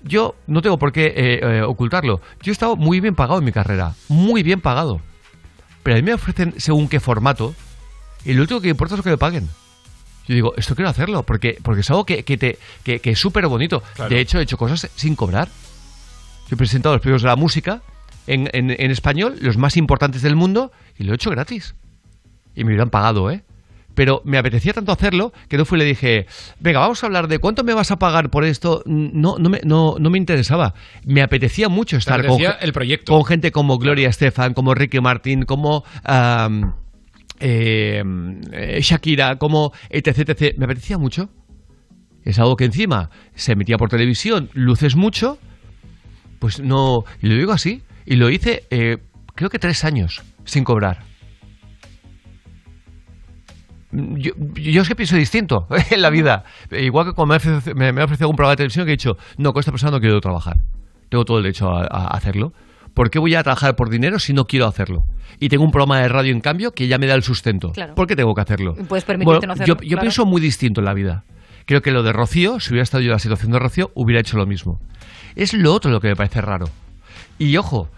Yo 0.05 0.35
no 0.47 0.61
tengo 0.63 0.79
por 0.79 0.93
qué 0.93 1.07
eh, 1.07 1.41
eh, 1.43 1.63
ocultarlo. 1.67 2.21
Yo 2.43 2.51
he 2.51 2.53
estado 2.53 2.77
muy 2.77 3.01
bien 3.01 3.15
pagado 3.15 3.41
en 3.41 3.45
mi 3.45 3.53
carrera. 3.53 3.95
Muy 4.09 4.43
bien 4.45 4.61
pagado. 4.61 5.01
Pero 5.83 5.97
a 5.97 6.01
mí 6.01 6.05
me 6.05 6.15
ofrecen 6.15 6.55
según 6.59 6.89
qué 6.89 7.01
formato. 7.01 7.55
Y 8.29 8.35
lo 8.35 8.43
último 8.43 8.61
que 8.61 8.69
importa 8.69 8.95
es 8.95 8.99
lo 8.99 9.05
que 9.05 9.09
me 9.09 9.17
paguen. 9.17 9.49
Yo 10.27 10.35
digo, 10.35 10.53
esto 10.59 10.75
quiero 10.75 10.91
hacerlo, 10.91 11.23
porque, 11.23 11.57
porque 11.63 11.81
es 11.81 11.89
algo 11.89 12.05
que, 12.05 12.25
que, 12.25 12.37
te, 12.37 12.59
que, 12.83 13.01
que 13.01 13.13
es 13.13 13.19
súper 13.19 13.47
bonito. 13.47 13.83
Claro. 13.95 14.11
De 14.15 14.21
hecho, 14.21 14.39
he 14.39 14.43
hecho 14.43 14.59
cosas 14.59 14.91
sin 14.97 15.17
cobrar. 15.17 15.49
Yo 16.51 16.55
he 16.55 16.57
presentado 16.59 16.95
los 16.95 17.01
premios 17.01 17.23
de 17.23 17.29
la 17.29 17.37
música 17.37 17.81
en, 18.27 18.51
en, 18.53 18.71
en 18.71 18.91
español, 18.91 19.37
los 19.41 19.57
más 19.57 19.79
importantes 19.79 20.21
del 20.21 20.37
mundo, 20.37 20.73
y 20.99 21.05
lo 21.05 21.13
he 21.13 21.15
hecho 21.15 21.31
gratis. 21.31 21.75
Y 22.55 22.65
me 22.65 22.73
hubieran 22.73 22.91
pagado, 22.91 23.31
¿eh? 23.31 23.45
Pero 23.95 24.21
me 24.27 24.37
apetecía 24.37 24.75
tanto 24.75 24.93
hacerlo 24.93 25.33
que 25.49 25.57
no 25.57 25.65
fui 25.65 25.79
y 25.79 25.81
le 25.81 25.85
dije, 25.87 26.27
venga, 26.61 26.81
vamos 26.81 27.03
a 27.03 27.07
hablar 27.07 27.29
de 27.29 27.39
cuánto 27.39 27.65
me 27.65 27.73
vas 27.73 27.91
a 27.93 27.99
pagar 27.99 28.29
por 28.29 28.45
esto. 28.45 28.83
No, 28.85 29.39
no, 29.39 29.49
me, 29.49 29.63
no, 29.65 29.97
no 29.99 30.11
me 30.11 30.19
interesaba. 30.19 30.75
Me 31.07 31.23
apetecía 31.23 31.71
mucho 31.71 31.97
estar 31.97 32.21
con, 32.21 32.35
apetecía 32.35 32.59
el 32.61 32.75
proyecto. 32.75 33.11
con 33.11 33.25
gente 33.25 33.53
como 33.53 33.79
Gloria 33.79 34.11
Estefan, 34.11 34.53
como 34.53 34.75
Ricky 34.75 35.01
Martin, 35.01 35.47
como... 35.47 35.83
am, 36.05 36.75
eh, 37.41 38.03
eh, 38.53 38.81
Shakira, 38.81 39.37
como 39.37 39.73
etc, 39.91 40.29
etc. 40.29 40.57
Me 40.59 40.65
apetecía 40.65 40.99
mucho. 40.99 41.31
Es 42.25 42.39
algo 42.39 42.57
que 42.57 42.65
encima 42.65 43.11
se 43.35 43.53
emitía 43.53 43.77
por 43.77 43.89
televisión, 43.89 44.51
luces 44.53 44.97
mucho. 44.97 45.39
Pues 46.39 46.61
no. 46.61 47.05
Y 47.23 47.29
lo 47.29 47.35
digo 47.35 47.53
así. 47.53 47.83
Y 48.05 48.17
lo 48.17 48.31
hice, 48.31 48.65
eh, 48.71 48.99
creo 49.35 49.51
que 49.51 49.59
tres 49.59 49.85
años, 49.85 50.23
sin 50.45 50.65
cobrar. 50.65 51.05
Yo, 53.91 54.33
yo 54.55 54.83
es 54.83 54.89
que 54.89 54.95
pienso 54.95 55.17
distinto 55.17 55.67
en 55.91 56.03
la 56.03 56.11
vida. 56.11 56.45
Igual 56.71 57.07
que 57.07 57.13
cuando 57.13 57.39
me 57.75 57.87
ha 57.87 58.05
ofrecido, 58.05 58.27
algún 58.27 58.37
programa 58.37 58.53
de 58.53 58.57
televisión 58.57 58.85
que 58.85 58.93
he 58.93 58.97
dicho, 58.97 59.17
no, 59.37 59.53
con 59.53 59.61
esta 59.61 59.73
persona 59.73 59.93
no 59.93 60.01
quiero 60.01 60.21
trabajar. 60.21 60.57
Tengo 61.09 61.25
todo 61.25 61.39
el 61.39 61.45
derecho 61.45 61.71
a 61.71 62.09
hacerlo. 62.09 62.53
¿Por 62.99 63.11
qué 63.11 63.21
voy 63.21 63.37
a 63.37 63.45
trabajar 63.45 63.77
por 63.77 63.91
dinero 63.91 64.19
si 64.19 64.33
no 64.33 64.49
quiero 64.49 64.67
hacerlo? 64.67 65.05
Y 65.39 65.51
tengo 65.51 65.63
un 65.63 65.71
programa 65.71 66.01
de 66.01 66.09
radio, 66.09 66.33
en 66.33 66.41
cambio, 66.41 66.73
que 66.73 66.89
ya 66.89 66.99
me 66.99 67.07
da 67.07 67.15
el 67.15 67.23
sustento. 67.23 67.71
Claro. 67.71 67.95
¿Por 67.95 68.09
qué 68.09 68.17
tengo 68.17 68.35
que 68.35 68.41
hacerlo? 68.41 68.75
Puedes 68.75 69.05
permitirte 69.05 69.47
no 69.47 69.53
hacerlo, 69.53 69.77
Yo, 69.77 69.81
yo 69.83 69.89
claro. 69.91 70.01
pienso 70.01 70.27
muy 70.27 70.41
distinto 70.41 70.81
en 70.81 70.85
la 70.85 70.95
vida. 70.95 71.23
Creo 71.65 71.81
que 71.81 71.93
lo 71.93 72.03
de 72.03 72.13
Rocío, 72.13 72.59
si 72.59 72.71
hubiera 72.71 72.83
estado 72.83 73.01
yo 73.01 73.11
en 73.11 73.13
la 73.13 73.19
situación 73.21 73.53
de 73.53 73.61
Rocío, 73.61 73.93
hubiera 73.95 74.21
hecho 74.21 74.37
lo 74.37 74.47
mismo. 74.47 74.81
Es 75.37 75.55
lo 75.55 75.73
otro 75.73 75.93
lo 75.93 76.01
que 76.01 76.09
me 76.09 76.17
parece 76.17 76.41
raro. 76.41 76.71
Y 77.39 77.57
ojo, 77.57 77.89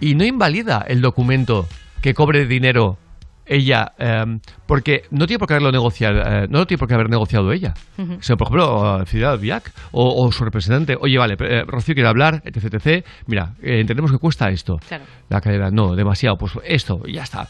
y 0.00 0.16
no 0.16 0.24
invalida 0.24 0.84
el 0.88 1.00
documento 1.00 1.68
que 2.02 2.12
cobre 2.14 2.44
dinero 2.46 2.98
ella, 3.50 3.92
eh, 3.98 4.38
porque 4.66 5.04
no 5.10 5.26
tiene 5.26 5.38
por 5.38 5.48
qué 5.48 5.54
haberlo 5.54 5.72
negociado, 5.72 6.22
eh, 6.24 6.46
no 6.48 6.66
tiene 6.66 6.78
por 6.78 6.88
qué 6.88 6.94
haber 6.94 7.10
negociado 7.10 7.52
ella. 7.52 7.74
Ujú. 7.98 8.14
O 8.14 8.22
sea, 8.22 8.36
por 8.36 8.46
ejemplo, 8.46 9.04
Fidel 9.06 9.38
Viac 9.38 9.72
o, 9.90 10.24
o 10.24 10.32
su 10.32 10.44
representante, 10.44 10.96
oye, 10.98 11.18
vale, 11.18 11.36
eh, 11.40 11.64
Rocío 11.66 11.94
quiere 11.94 12.08
hablar, 12.08 12.42
etc, 12.44 12.74
etc. 12.74 13.04
Mira, 13.26 13.54
eh, 13.62 13.80
entendemos 13.80 14.12
que 14.12 14.18
cuesta 14.18 14.48
esto. 14.50 14.78
Claro. 14.86 15.04
La 15.28 15.40
cadena, 15.40 15.70
no, 15.70 15.96
demasiado, 15.96 16.38
pues 16.38 16.52
esto, 16.64 17.02
ya 17.06 17.24
está. 17.24 17.48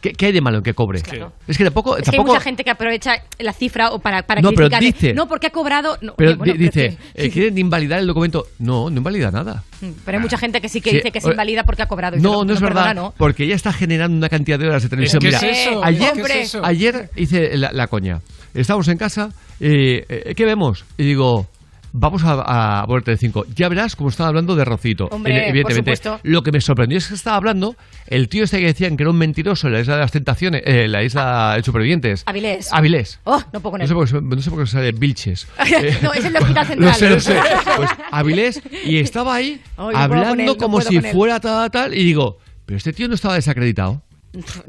¿Qué, 0.00 0.12
qué 0.12 0.26
hay 0.26 0.32
de 0.32 0.40
malo 0.40 0.58
en 0.58 0.62
que 0.64 0.72
cobre? 0.74 1.02
Claro. 1.02 1.32
Es 1.46 1.58
que 1.58 1.64
tampoco... 1.64 1.96
Es 1.96 2.08
que 2.08 2.16
hay 2.16 2.24
mucha 2.24 2.40
gente 2.40 2.64
que 2.64 2.70
aprovecha 2.70 3.22
la 3.38 3.52
cifra 3.52 3.90
o 3.90 3.98
para, 3.98 4.22
para 4.22 4.40
No, 4.40 4.50
pero 4.50 4.68
criticarle. 4.70 4.92
dice- 4.92 5.14
No, 5.14 5.28
porque 5.28 5.48
ha 5.48 5.50
cobrado. 5.50 5.98
no, 6.00 6.14
pero 6.16 6.36
bueno, 6.36 6.54
dice, 6.54 6.96
eh, 7.14 7.24
sí. 7.24 7.30
¿quieren 7.30 7.58
invalidar 7.58 7.98
el 8.00 8.06
documento? 8.06 8.46
No, 8.58 8.88
no 8.90 8.96
invalida 8.98 9.30
nada. 9.30 9.62
Mm, 9.80 9.90
Pero 10.04 10.18
hay 10.18 10.22
mucha 10.22 10.38
gente 10.38 10.60
que 10.60 10.68
sí 10.68 10.80
que 10.80 10.90
Sí, 10.90 10.96
dice 10.96 11.10
que 11.10 11.20
se 11.20 11.30
invalida 11.30 11.64
porque 11.64 11.82
ha 11.82 11.86
cobrado. 11.86 12.16
Y 12.16 12.20
No, 12.20 12.30
dice, 12.42 12.46
no, 12.46 12.52
es 12.54 12.60
perdona, 12.60 12.86
verdad, 12.86 12.94
no. 13.02 13.14
porque 13.16 13.44
ella 13.44 13.54
está 13.56 13.72
generando 13.72 14.16
una 14.16 14.28
cantidad 14.28 14.58
de 14.58 14.68
horas 14.68 14.82
de 14.82 14.88
televisión. 14.88 15.20
que 15.20 15.26
Mira, 15.28 15.38
es 15.38 15.66
eso, 15.68 15.84
ayer, 15.84 16.12
es 16.18 16.30
eso. 16.30 16.64
ayer 16.64 17.10
hice 17.16 17.56
la, 17.56 17.72
la 17.72 17.86
coña. 17.86 18.20
Estábamos 18.54 18.88
en 18.88 18.98
casa, 18.98 19.30
eh, 19.60 20.04
eh, 20.08 20.34
¿qué 20.34 20.44
vemos? 20.44 20.84
Y 20.98 21.04
digo, 21.04 21.46
vamos 21.92 22.22
a, 22.24 22.80
a 22.82 22.86
ver 22.86 23.02
Telecinco. 23.02 23.44
Ya 23.54 23.68
verás 23.68 23.96
cómo 23.96 24.10
están 24.10 24.26
hablando 24.28 24.56
de 24.56 24.64
Rocito. 24.64 25.08
Hombre, 25.10 25.32
Evi- 25.34 25.48
Evidentemente. 25.50 25.90
por 25.90 25.96
supuesto. 25.96 26.20
Lo 26.22 26.42
que 26.42 26.52
me 26.52 26.60
sorprendió 26.60 26.98
es 26.98 27.08
que 27.08 27.14
estaba 27.14 27.36
hablando 27.36 27.76
el 28.06 28.28
tío 28.28 28.44
este 28.44 28.58
que 28.60 28.66
decían 28.66 28.96
que 28.96 29.02
era 29.02 29.10
un 29.10 29.16
mentiroso 29.18 29.66
en 29.66 29.74
la 29.74 29.80
isla 29.80 29.94
de 29.94 30.00
las 30.00 30.12
tentaciones, 30.12 30.62
eh, 30.64 30.88
la 30.88 31.02
isla 31.02 31.54
de 31.56 31.62
supervivientes. 31.62 32.22
Avilés. 32.26 32.72
Avilés. 32.72 33.20
Oh, 33.24 33.42
no 33.52 33.60
puedo 33.60 33.72
con 33.72 33.78
No 33.78 33.84
él. 33.84 33.88
sé, 33.88 33.94
por 33.94 34.08
qué, 34.08 34.20
no 34.36 34.42
sé 34.42 34.50
por 34.50 34.60
qué 34.60 34.66
sale 34.66 34.92
Vilches. 34.92 35.46
Eh, 35.66 35.98
no, 36.02 36.12
es 36.12 36.24
el 36.24 36.36
Hospital 36.36 36.66
lo 36.78 36.92
Central. 36.92 36.94
sé, 36.94 37.10
lo 37.10 37.20
sé. 37.20 37.36
Pues 37.76 37.90
Avilés, 38.10 38.62
y 38.84 38.98
estaba 38.98 39.34
ahí 39.34 39.60
no 39.78 39.90
hablando 39.96 40.34
él, 40.34 40.46
no 40.46 40.56
como 40.56 40.80
si 40.80 41.00
fuera 41.00 41.40
tal, 41.40 41.70
tal, 41.70 41.94
y 41.94 42.04
digo, 42.04 42.38
pero 42.66 42.76
este 42.76 42.92
tío 42.92 43.08
no 43.08 43.14
estaba 43.14 43.34
desacreditado. 43.34 44.02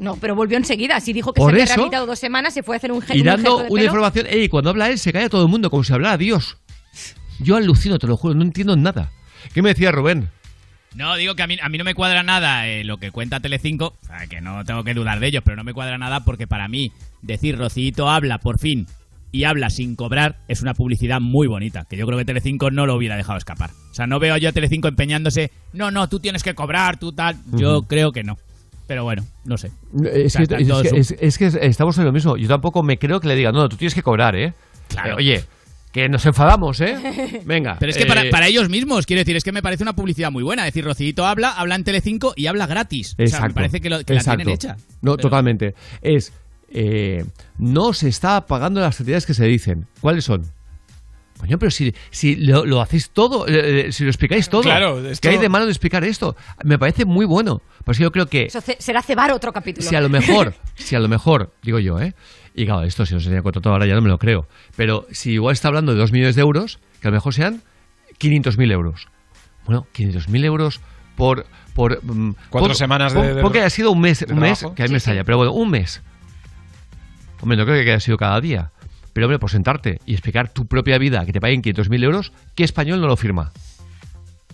No, 0.00 0.16
pero 0.16 0.34
volvió 0.34 0.56
enseguida. 0.56 0.98
Si 0.98 1.12
dijo 1.12 1.32
que 1.32 1.38
Por 1.40 1.52
se 1.52 1.54
había 1.62 1.66
rehabilitado 1.66 2.04
dos 2.06 2.18
semanas, 2.18 2.52
se 2.52 2.64
fue 2.64 2.74
a 2.74 2.78
hacer 2.78 2.90
un, 2.90 3.00
ge- 3.00 3.16
Y 3.16 3.20
un 3.20 3.26
dando 3.26 3.58
de 3.58 3.62
una 3.66 3.68
pelo. 3.68 3.84
información, 3.84 4.26
ey, 4.28 4.48
cuando 4.48 4.70
habla 4.70 4.88
él 4.90 4.98
se 4.98 5.12
calla 5.12 5.28
todo 5.28 5.42
el 5.44 5.48
mundo, 5.48 5.70
como 5.70 5.84
si 5.84 5.92
hablara 5.92 6.16
Dios. 6.16 6.58
Yo 7.42 7.56
alucino, 7.56 7.98
te 7.98 8.06
lo 8.06 8.16
juro, 8.16 8.34
no 8.34 8.42
entiendo 8.42 8.76
nada. 8.76 9.10
¿Qué 9.52 9.62
me 9.62 9.70
decía 9.70 9.90
Rubén? 9.92 10.28
No, 10.94 11.16
digo 11.16 11.34
que 11.34 11.42
a 11.42 11.46
mí, 11.46 11.56
a 11.62 11.68
mí 11.68 11.78
no 11.78 11.84
me 11.84 11.94
cuadra 11.94 12.22
nada 12.22 12.68
eh, 12.68 12.84
lo 12.84 12.98
que 12.98 13.10
cuenta 13.10 13.40
Telecinco, 13.40 13.94
o 14.02 14.06
sea, 14.06 14.26
que 14.26 14.40
no 14.42 14.62
tengo 14.64 14.84
que 14.84 14.92
dudar 14.94 15.20
de 15.20 15.28
ellos, 15.28 15.42
pero 15.44 15.56
no 15.56 15.64
me 15.64 15.72
cuadra 15.72 15.96
nada 15.96 16.20
porque 16.24 16.46
para 16.46 16.68
mí 16.68 16.92
decir 17.22 17.56
Rocito 17.56 18.10
habla 18.10 18.38
por 18.38 18.58
fin 18.58 18.86
y 19.30 19.44
habla 19.44 19.70
sin 19.70 19.96
cobrar 19.96 20.36
es 20.48 20.60
una 20.60 20.74
publicidad 20.74 21.18
muy 21.18 21.46
bonita, 21.46 21.86
que 21.88 21.96
yo 21.96 22.04
creo 22.06 22.18
que 22.18 22.26
Telecinco 22.26 22.70
no 22.70 22.84
lo 22.84 22.94
hubiera 22.94 23.16
dejado 23.16 23.38
escapar. 23.38 23.70
O 23.90 23.94
sea, 23.94 24.06
no 24.06 24.18
veo 24.20 24.36
yo 24.36 24.50
a 24.50 24.52
Telecinco 24.52 24.88
empeñándose, 24.88 25.50
no, 25.72 25.90
no, 25.90 26.08
tú 26.10 26.20
tienes 26.20 26.42
que 26.42 26.54
cobrar, 26.54 26.98
tú 26.98 27.12
tal. 27.12 27.36
Yo 27.52 27.82
creo 27.82 28.12
que 28.12 28.22
no. 28.22 28.36
Pero 28.86 29.04
bueno, 29.04 29.24
no 29.46 29.56
sé. 29.56 29.68
Es, 30.04 30.36
O 30.36 30.38
sea, 30.38 30.38
que, 30.40 30.42
están 30.42 30.60
es 30.60 30.68
todos 30.68 30.82
que- 30.82 30.88
su- 30.90 30.96
es- 30.96 31.16
es 31.18 31.38
que 31.38 31.46
estamos 31.66 31.96
en 31.96 32.04
lo 32.04 32.12
mismo. 32.12 32.36
Yo 32.36 32.48
tampoco 32.48 32.82
me 32.82 32.98
creo 32.98 33.18
que 33.20 33.28
le 33.28 33.34
diga, 33.36 33.50
no, 33.50 33.66
tú 33.70 33.76
tienes 33.78 33.94
que 33.94 34.02
cobrar, 34.02 34.36
¿eh? 34.36 34.52
Claro. 34.88 35.12
Eh, 35.12 35.14
oye, 35.14 35.44
Que 35.92 36.08
nos 36.08 36.24
enfadamos, 36.24 36.80
¿eh? 36.80 37.42
Venga. 37.44 37.76
Pero 37.78 37.90
es 37.90 37.96
que 37.98 38.04
eh, 38.04 38.06
para, 38.06 38.22
para 38.30 38.46
ellos 38.48 38.68
mismos, 38.70 39.04
quiero 39.06 39.20
decir, 39.20 39.36
es 39.36 39.44
que 39.44 39.52
me 39.52 39.62
parece 39.62 39.82
una 39.82 39.94
publicidad 39.94 40.30
muy 40.32 40.42
buena. 40.42 40.62
Es 40.66 40.72
decir, 40.72 40.84
Rocito 40.84 41.26
habla, 41.26 41.50
habla 41.50 41.74
en 41.74 41.84
Telecinco 41.84 42.32
y 42.34 42.46
habla 42.46 42.66
gratis. 42.66 43.08
O 43.12 43.16
sea, 43.16 43.16
me 43.18 43.24
Exacto. 43.26 43.54
parece 43.54 43.80
que, 43.82 43.90
lo- 43.90 44.02
que 44.04 44.14
la 44.14 44.20
exacto. 44.20 44.36
tienen 44.38 44.54
hecha. 44.54 44.76
No, 45.02 45.12
Pero- 45.16 45.28
totalmente. 45.28 45.74
Es. 46.00 46.32
eh, 46.70 47.24
no 47.58 47.92
se 47.92 48.08
está 48.08 48.46
pagando 48.46 48.80
las 48.80 48.96
cantidades 48.96 49.26
que 49.26 49.34
se 49.34 49.44
dicen. 49.44 49.86
¿Cuáles 50.00 50.24
son? 50.24 50.50
Coño, 51.38 51.58
pero 51.58 51.70
si, 51.72 51.92
si 52.10 52.36
lo, 52.36 52.64
lo 52.64 52.80
hacéis 52.80 53.10
todo, 53.10 53.46
eh, 53.48 53.88
eh, 53.88 53.92
si 53.92 54.04
lo 54.04 54.10
explicáis 54.10 54.48
todo. 54.48 54.62
Claro, 54.62 55.06
esto- 55.06 55.20
¿Qué 55.28 55.34
hay 55.34 55.40
de 55.40 55.48
malo 55.48 55.64
de 55.66 55.72
explicar 55.72 56.04
esto? 56.04 56.36
Me 56.64 56.78
parece 56.78 57.04
muy 57.04 57.26
bueno. 57.26 57.60
Pues 57.84 57.98
yo 57.98 58.12
creo 58.12 58.26
que 58.26 58.44
Eso 58.44 58.60
será 58.78 59.02
cebar 59.02 59.32
otro 59.32 59.52
capítulo. 59.52 59.86
si 59.86 59.94
a 59.96 60.00
lo 60.00 60.08
mejor, 60.08 60.54
si 60.76 60.94
a 60.94 61.00
lo 61.00 61.08
mejor, 61.08 61.52
digo 61.62 61.80
yo, 61.80 62.00
¿eh? 62.00 62.14
Y 62.54 62.66
claro, 62.66 62.82
esto 62.82 63.06
si 63.06 63.14
os 63.14 63.24
enseña 63.26 63.42
todo 63.42 63.70
ahora 63.72 63.86
ya 63.86 63.94
no 63.94 64.02
me 64.02 64.08
lo 64.08 64.18
creo. 64.18 64.46
Pero 64.76 65.06
si 65.10 65.32
igual 65.32 65.52
está 65.54 65.68
hablando 65.68 65.92
de 65.92 65.98
2 65.98 66.12
millones 66.12 66.34
de 66.36 66.42
euros, 66.42 66.78
que 67.00 67.08
a 67.08 67.10
lo 67.10 67.16
mejor 67.16 67.32
sean 67.34 67.62
500.000 68.18 68.70
euros. 68.72 69.08
Bueno, 69.64 69.86
500.000 69.94 70.44
euros 70.44 70.80
por... 71.16 71.46
por 71.74 72.02
mm, 72.04 72.34
Cuatro 72.50 72.74
semanas 72.74 73.14
de- 73.14 73.20
pon- 73.20 73.34
de- 73.36 73.42
pon 73.42 73.52
que 73.52 73.58
haya 73.60 73.70
sido 73.70 73.90
un 73.90 74.00
mes, 74.00 74.22
un 74.28 74.38
mes 74.38 74.64
que 74.74 74.82
a 74.82 74.86
mí 74.86 74.92
me 74.92 75.00
Sí, 75.00 75.10
pero 75.24 75.38
bueno, 75.38 75.52
un 75.52 75.70
mes. 75.70 76.02
Hombre, 77.40 77.56
no 77.56 77.64
creo 77.64 77.82
que 77.82 77.90
haya 77.90 78.00
sido 78.00 78.16
cada 78.16 78.40
día. 78.40 78.70
Pero 79.12 79.26
hombre, 79.26 79.38
por 79.38 79.50
sentarte 79.50 79.98
y 80.06 80.12
explicar 80.12 80.48
tu 80.48 80.66
propia 80.66 80.96
vida, 80.98 81.24
que 81.26 81.32
te 81.32 81.40
paguen 81.40 81.62
500.000 81.62 82.04
euros, 82.04 82.32
¿qué 82.54 82.64
español 82.64 83.00
no 83.00 83.06
lo 83.08 83.16
firma? 83.16 83.52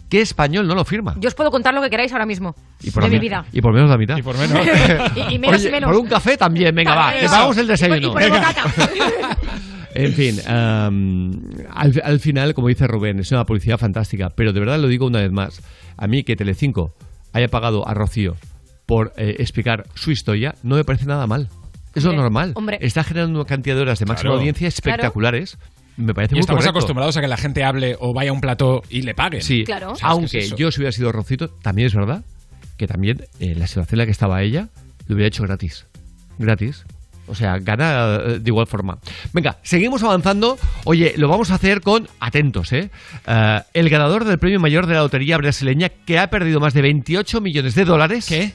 ¿Qué 0.08 0.20
español 0.22 0.66
no 0.66 0.74
lo 0.74 0.84
firma? 0.84 1.14
Yo 1.20 1.28
os 1.28 1.34
puedo 1.34 1.50
contar 1.50 1.74
lo 1.74 1.82
que 1.82 1.90
queráis 1.90 2.10
ahora 2.12 2.24
mismo 2.24 2.54
Y 2.82 2.90
por, 2.90 3.04
de 3.04 3.10
mi 3.10 3.18
vida. 3.18 3.44
y 3.52 3.60
por 3.60 3.74
menos 3.74 3.90
la 3.90 3.98
mitad. 3.98 4.16
Y 4.16 4.22
por 4.22 4.36
menos. 4.38 4.58
Y- 5.16 5.34
y 5.34 5.38
menos 5.38 5.62
y 5.64 5.68
por 5.68 5.96
un 5.96 6.06
café 6.06 6.36
también, 6.36 6.74
venga, 6.74 6.94
va, 6.94 7.14
eso. 7.14 7.30
pagamos 7.30 7.56
el 7.58 7.64
Y 7.64 7.66
por- 7.66 7.72
desayuno. 7.72 8.08
y 8.08 8.10
por 8.12 8.22
Venga. 8.22 8.38
bocata. 8.38 8.90
En 9.94 10.12
fin, 10.12 10.38
al, 10.46 12.00
al 12.04 12.20
final, 12.20 12.54
como 12.54 12.68
dice 12.68 12.86
Rubén, 12.86 13.18
es 13.18 13.32
una 13.32 13.44
publicidad 13.44 13.78
fantástica, 13.78 14.30
pero 14.30 14.52
de 14.52 14.60
verdad 14.60 14.78
lo 14.78 14.86
digo 14.86 15.06
una 15.06 15.20
vez 15.20 15.32
más. 15.32 15.60
A 15.96 16.06
mí 16.06 16.22
que 16.22 16.36
Telecinco 16.36 16.94
haya 17.32 17.48
pagado 17.48 17.86
a 17.88 17.94
Rocío 17.94 18.36
por 18.86 19.12
eh, 19.16 19.36
explicar 19.40 19.86
su 19.94 20.10
historia 20.12 20.54
no 20.62 20.76
me 20.76 20.84
parece 20.84 21.06
nada 21.06 21.26
mal. 21.26 21.48
Es 21.94 22.04
lo 22.04 22.12
normal. 22.12 22.52
hombre. 22.54 22.78
Está 22.80 23.02
generando 23.02 23.40
una 23.40 23.48
cantidad 23.48 23.74
de 23.74 23.82
horas 23.82 23.98
de 23.98 24.06
máxima 24.06 24.28
Claro. 24.28 24.38
audiencia 24.38 24.68
espectaculares. 24.68 25.58
Me 25.98 26.14
parece 26.14 26.34
Y 26.34 26.36
muy 26.36 26.40
estamos 26.40 26.60
correcto. 26.60 26.78
acostumbrados 26.78 27.16
a 27.16 27.20
que 27.20 27.28
la 27.28 27.36
gente 27.36 27.64
hable 27.64 27.96
o 27.98 28.14
vaya 28.14 28.30
a 28.30 28.32
un 28.32 28.40
plató 28.40 28.82
y 28.88 29.02
le 29.02 29.14
paguen. 29.14 29.42
Sí, 29.42 29.64
O 29.64 29.66
sea, 29.66 29.76
es 29.76 29.98
que 29.98 30.06
aunque 30.06 30.38
es 30.38 30.54
yo 30.56 30.70
si 30.70 30.80
hubiera 30.80 30.92
sido 30.92 31.10
Rocito, 31.12 31.48
también 31.48 31.86
es 31.88 31.94
verdad 31.94 32.24
que 32.76 32.86
también 32.86 33.24
eh, 33.40 33.54
la 33.56 33.66
situación 33.66 33.96
en 33.96 33.98
la 33.98 34.04
que 34.06 34.12
estaba 34.12 34.40
ella 34.42 34.68
lo 35.08 35.16
hubiera 35.16 35.26
hecho 35.28 35.42
gratis. 35.42 35.86
Gratis. 36.38 36.84
O 37.26 37.34
sea, 37.34 37.58
gana 37.58 38.20
eh, 38.24 38.38
de 38.38 38.48
igual 38.48 38.66
forma. 38.66 38.98
Venga, 39.32 39.58
seguimos 39.62 40.02
avanzando. 40.02 40.56
Oye, 40.84 41.14
lo 41.16 41.28
vamos 41.28 41.50
a 41.50 41.56
hacer 41.56 41.80
con, 41.82 42.08
atentos, 42.20 42.72
¿eh? 42.72 42.90
Eh, 43.26 43.60
el 43.74 43.90
ganador 43.90 44.24
del 44.24 44.38
premio 44.38 44.60
mayor 44.60 44.86
de 44.86 44.94
la 44.94 45.00
lotería 45.00 45.36
brasileña 45.36 45.88
que 45.90 46.18
ha 46.18 46.30
perdido 46.30 46.60
más 46.60 46.74
de 46.74 46.82
28 46.82 47.40
millones 47.40 47.74
de 47.74 47.84
dólares. 47.84 48.26
¿Qué? 48.28 48.52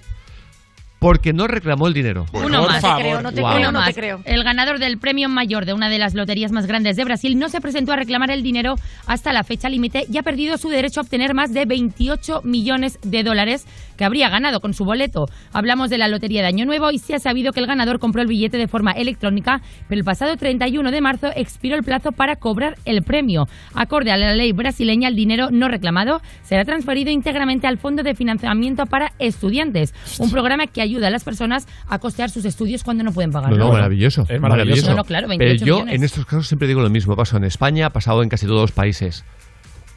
Porque 1.04 1.34
no 1.34 1.48
reclamó 1.48 1.90
el 1.90 1.94
dinero. 1.94 2.28
Uno 2.32 2.66
más. 2.66 2.82
Uno 2.82 3.74
más. 3.74 3.94
El 4.24 4.42
ganador 4.46 4.80
del 4.80 4.98
premio 5.00 5.28
mayor 5.28 5.66
de 5.66 5.74
una 5.74 5.90
de 5.90 6.00
las 6.00 6.14
loterías 6.14 6.54
más 6.54 6.66
grandes 6.66 6.96
de 6.96 7.04
Brasil 7.04 7.38
no 7.38 7.50
se 7.50 7.60
presentó 7.60 7.92
a 7.92 7.98
reclamar 7.98 8.32
el 8.32 8.42
dinero 8.42 8.76
hasta 9.06 9.34
la 9.34 9.44
fecha 9.44 9.68
límite 9.68 10.06
y 10.10 10.18
ha 10.18 10.24
perdido 10.24 10.58
su 10.58 10.70
derecho 10.70 11.02
a 11.02 11.04
obtener 11.04 11.34
más 11.34 11.54
de 11.54 11.66
28 11.66 12.44
millones 12.46 13.00
de 13.04 13.22
dólares 13.24 13.68
que 13.98 14.06
habría 14.06 14.30
ganado 14.30 14.62
con 14.62 14.74
su 14.74 14.86
boleto. 14.86 15.26
Hablamos 15.52 15.90
de 15.90 15.98
la 15.98 16.08
lotería 16.08 16.42
de 16.42 16.48
Año 16.48 16.66
Nuevo 16.66 16.90
y 16.90 17.00
se 17.00 17.16
ha 17.16 17.20
sabido 17.20 17.52
que 17.52 17.60
el 17.60 17.68
ganador 17.68 18.00
compró 18.00 18.22
el 18.22 18.30
billete 18.30 18.58
de 18.58 18.70
forma 18.70 18.94
electrónica, 18.94 19.62
pero 19.90 20.00
el 20.00 20.06
pasado 20.06 20.38
31 20.38 20.90
de 20.90 21.02
marzo 21.02 21.28
expiró 21.36 21.76
el 21.76 21.84
plazo 21.84 22.14
para 22.14 22.38
cobrar 22.38 22.76
el 22.86 23.04
premio. 23.04 23.44
Acorde 23.76 24.14
a 24.14 24.18
la 24.18 24.34
ley 24.36 24.54
brasileña, 24.54 25.10
el 25.10 25.16
dinero 25.18 25.50
no 25.52 25.68
reclamado 25.68 26.22
será 26.44 26.64
transferido 26.64 27.12
íntegramente 27.12 27.68
al 27.68 27.78
Fondo 27.78 28.04
de 28.04 28.16
Financiamiento 28.16 28.86
para 28.86 29.12
Estudiantes, 29.20 29.94
un 30.18 30.32
programa 30.32 30.68
que 30.68 30.82
ayuda 30.82 30.93
a 31.02 31.10
las 31.10 31.24
personas 31.24 31.68
a 31.88 32.00
costear 32.00 32.30
sus 32.30 32.46
estudios 32.46 32.84
cuando 32.84 33.04
no 33.04 33.12
pueden 33.12 33.32
pagar. 33.32 33.52
No, 33.52 33.58
no, 33.58 33.72
maravilloso. 33.72 34.26
Es 34.30 34.40
maravilloso. 34.40 34.92
No, 34.92 34.98
no, 34.98 35.04
claro, 35.06 35.28
Pero 35.28 35.40
28 35.40 35.66
yo 35.66 35.76
millones. 35.76 35.96
en 35.96 36.04
estos 36.04 36.26
casos 36.26 36.48
siempre 36.48 36.68
digo 36.68 36.82
lo 36.82 36.90
mismo. 36.90 37.16
Pasó 37.16 37.38
en 37.38 37.44
España, 37.46 37.88
ha 37.88 37.90
pasado 37.92 38.22
en 38.24 38.30
casi 38.30 38.46
todos 38.46 38.62
los 38.62 38.72
países. 38.72 39.24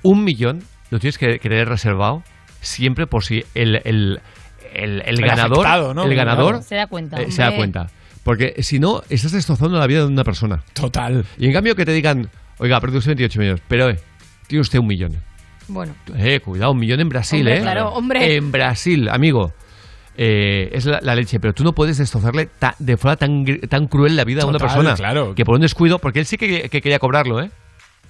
Un 0.02 0.24
millón 0.24 0.62
lo 0.90 0.98
tienes 1.00 1.18
que 1.18 1.38
tener 1.38 1.68
reservado 1.68 2.22
siempre 2.60 3.06
por 3.06 3.24
si 3.24 3.44
el, 3.54 3.76
el, 3.84 4.20
el, 4.74 5.02
el 5.04 5.20
ganador, 5.20 5.58
afectado, 5.66 5.94
¿no? 5.94 6.04
el 6.04 6.14
ganador 6.14 6.62
Se 6.62 6.74
da 6.76 6.86
cuenta. 6.86 7.20
eh, 7.20 7.30
se 7.30 7.42
da 7.42 7.54
cuenta. 7.56 7.88
Porque 8.22 8.54
si 8.62 8.78
no, 8.78 9.02
estás 9.08 9.32
destrozando 9.32 9.78
la 9.78 9.86
vida 9.86 10.00
de 10.00 10.06
una 10.06 10.24
persona. 10.24 10.62
Total. 10.72 11.24
Y 11.38 11.46
en 11.46 11.52
cambio 11.52 11.76
que 11.76 11.84
te 11.84 11.92
digan, 11.92 12.28
oiga, 12.58 12.76
ha 12.76 12.80
perdido 12.80 12.98
usted 12.98 13.10
28 13.10 13.38
millones, 13.40 13.62
pero 13.68 13.88
eh, 13.90 13.98
tiene 14.48 14.62
usted 14.62 14.78
un 14.80 14.86
millón. 14.88 15.12
Bueno. 15.68 15.94
Eh, 16.16 16.40
cuidado, 16.40 16.72
un 16.72 16.78
millón 16.78 17.00
en 17.00 17.08
Brasil, 17.08 17.40
Hombre, 17.40 17.58
¿eh? 17.58 17.60
claro, 17.62 17.88
hombre. 17.90 18.34
En 18.36 18.52
Brasil, 18.52 19.08
amigo. 19.08 19.52
Eh, 20.18 20.70
es 20.72 20.86
la, 20.86 21.00
la 21.02 21.14
leche, 21.14 21.38
pero 21.40 21.52
tú 21.52 21.62
no 21.62 21.74
puedes 21.74 21.98
destrozarle 21.98 22.46
ta- 22.58 22.74
de 22.78 22.96
forma 22.96 23.16
tan, 23.16 23.44
tan 23.68 23.86
cruel 23.86 24.16
la 24.16 24.24
vida 24.24 24.42
a 24.42 24.46
una 24.46 24.58
persona. 24.58 24.94
claro. 24.94 25.34
Que 25.34 25.44
por 25.44 25.56
un 25.56 25.60
descuido, 25.60 25.98
porque 25.98 26.20
él 26.20 26.26
sí 26.26 26.36
que, 26.38 26.68
que 26.70 26.80
quería 26.80 26.98
cobrarlo, 26.98 27.42
¿eh? 27.42 27.50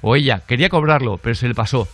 O 0.03 0.15
ella 0.15 0.43
quería 0.47 0.69
cobrarlo, 0.69 1.19
pero 1.19 1.35
se 1.35 1.49
le 1.49 1.55
pasó. 1.55 1.89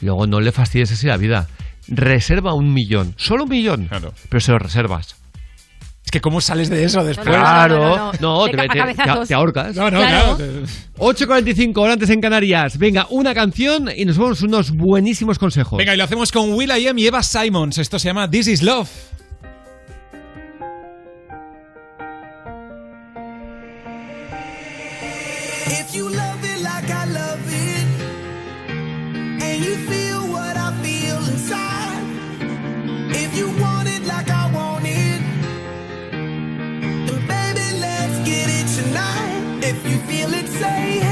Luego 0.00 0.26
no 0.26 0.40
le 0.40 0.50
fastidies 0.50 0.90
así 0.92 1.06
la 1.06 1.16
vida. 1.16 1.46
Reserva 1.86 2.54
un 2.54 2.72
millón, 2.74 3.14
solo 3.16 3.44
un 3.44 3.50
millón, 3.50 3.88
pero 4.28 4.40
se 4.40 4.50
lo 4.52 4.58
reservas. 4.58 5.16
Es 6.04 6.10
que 6.10 6.20
¿cómo 6.20 6.40
sales 6.40 6.68
de 6.68 6.84
eso 6.84 7.02
después? 7.04 7.28
Claro, 7.28 8.12
no, 8.20 8.44
te, 8.46 9.34
ahorcas. 9.34 9.74
No, 9.76 9.90
no, 9.90 9.98
Claro. 10.00 10.36
claro. 10.36 10.62
8.45 10.98 11.76
hora 11.78 11.92
antes 11.94 12.10
en 12.10 12.20
Canarias. 12.20 12.76
Venga, 12.78 13.06
una 13.10 13.34
canción 13.34 13.88
y 13.94 14.04
nos 14.04 14.18
vamos 14.18 14.42
unos 14.42 14.70
buenísimos 14.72 15.38
consejos. 15.38 15.78
Venga, 15.78 15.94
y 15.94 15.96
lo 15.96 16.04
hacemos 16.04 16.30
con 16.32 16.52
Will 16.54 16.70
I 16.76 16.88
Am 16.88 16.98
y 16.98 17.06
Eva 17.06 17.22
Simons. 17.22 17.78
Esto 17.78 17.98
se 17.98 18.08
llama 18.08 18.28
This 18.30 18.48
Is 18.48 18.62
Love. 18.62 18.88
If 39.66 39.82
you 39.88 39.96
feel 40.00 40.34
it, 40.34 40.46
say 40.46 41.03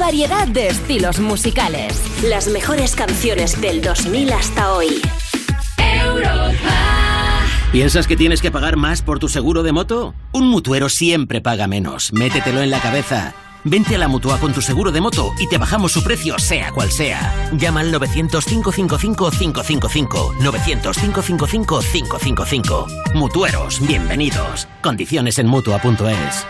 variedad 0.00 0.48
de 0.48 0.66
estilos 0.68 1.20
musicales. 1.20 2.02
Las 2.24 2.48
mejores 2.48 2.96
canciones 2.96 3.60
del 3.60 3.82
2000 3.82 4.32
hasta 4.32 4.72
hoy. 4.72 5.02
¿Piensas 7.70 8.06
que 8.08 8.16
tienes 8.16 8.40
que 8.40 8.50
pagar 8.50 8.76
más 8.76 9.02
por 9.02 9.18
tu 9.18 9.28
seguro 9.28 9.62
de 9.62 9.72
moto? 9.72 10.14
Un 10.32 10.48
mutuero 10.48 10.88
siempre 10.88 11.42
paga 11.42 11.66
menos. 11.68 12.14
Métetelo 12.14 12.62
en 12.62 12.70
la 12.70 12.80
cabeza. 12.80 13.34
Vente 13.62 13.94
a 13.94 13.98
la 13.98 14.08
mutua 14.08 14.38
con 14.38 14.54
tu 14.54 14.62
seguro 14.62 14.90
de 14.90 15.02
moto 15.02 15.34
y 15.38 15.46
te 15.46 15.58
bajamos 15.58 15.92
su 15.92 16.02
precio, 16.02 16.38
sea 16.38 16.72
cual 16.72 16.90
sea. 16.90 17.50
Llama 17.52 17.80
al 17.80 17.92
900-555-555. 17.92 20.38
900-555-555. 20.38 23.12
Mutueros, 23.14 23.86
bienvenidos. 23.86 24.66
Condiciones 24.82 25.38
en 25.38 25.46
mutua.es. 25.46 26.46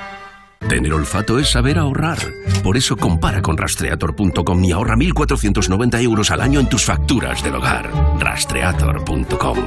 Tener 0.68 0.92
olfato 0.92 1.38
es 1.38 1.50
saber 1.50 1.78
ahorrar. 1.78 2.18
Por 2.62 2.76
eso 2.76 2.96
compara 2.96 3.40
con 3.42 3.56
rastreator.com 3.56 4.64
y 4.64 4.72
ahorra 4.72 4.96
1.490 4.96 6.02
euros 6.02 6.30
al 6.30 6.40
año 6.40 6.60
en 6.60 6.68
tus 6.68 6.84
facturas 6.84 7.42
del 7.42 7.54
hogar. 7.54 7.90
Rastreator.com. 8.18 9.58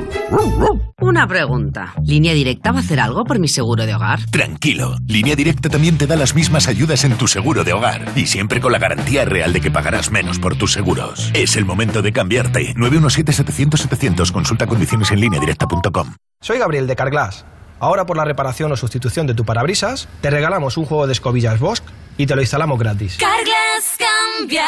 Una 1.01 1.27
pregunta. 1.27 1.93
¿Línea 2.05 2.33
Directa 2.33 2.71
va 2.71 2.77
a 2.77 2.81
hacer 2.81 2.99
algo 2.99 3.23
por 3.25 3.39
mi 3.39 3.47
seguro 3.47 3.85
de 3.85 3.95
hogar? 3.95 4.19
Tranquilo, 4.29 4.95
Línea 5.07 5.35
Directa 5.35 5.69
también 5.69 5.97
te 5.97 6.07
da 6.07 6.15
las 6.15 6.35
mismas 6.35 6.67
ayudas 6.67 7.03
en 7.03 7.17
tu 7.17 7.27
seguro 7.27 7.63
de 7.63 7.73
hogar 7.73 8.05
y 8.15 8.27
siempre 8.27 8.61
con 8.61 8.71
la 8.71 8.79
garantía 8.79 9.25
real 9.25 9.53
de 9.53 9.61
que 9.61 9.71
pagarás 9.71 10.11
menos 10.11 10.39
por 10.39 10.55
tus 10.55 10.73
seguros. 10.73 11.31
Es 11.33 11.55
el 11.55 11.65
momento 11.65 12.01
de 12.01 12.13
cambiarte. 12.13 12.73
917-700-700. 12.75 14.31
Consulta 14.31 14.67
condiciones 14.67 15.11
en 15.11 15.19
lineadirecta.com. 15.19 16.15
Soy 16.39 16.59
Gabriel 16.59 16.87
de 16.87 16.95
Carglass. 16.95 17.45
Ahora 17.83 18.05
por 18.05 18.15
la 18.15 18.23
reparación 18.23 18.71
o 18.71 18.77
sustitución 18.77 19.27
de 19.27 19.33
tu 19.33 19.43
parabrisas, 19.43 20.07
te 20.21 20.29
regalamos 20.29 20.77
un 20.77 20.85
juego 20.85 21.05
de 21.05 21.11
escobillas 21.11 21.59
Bosch 21.59 21.82
y 22.23 22.25
te 22.25 22.35
lo 22.35 22.41
instalamos 22.41 22.79
gratis. 22.79 23.17
Carglass 23.17 23.97
cambia, 23.99 24.65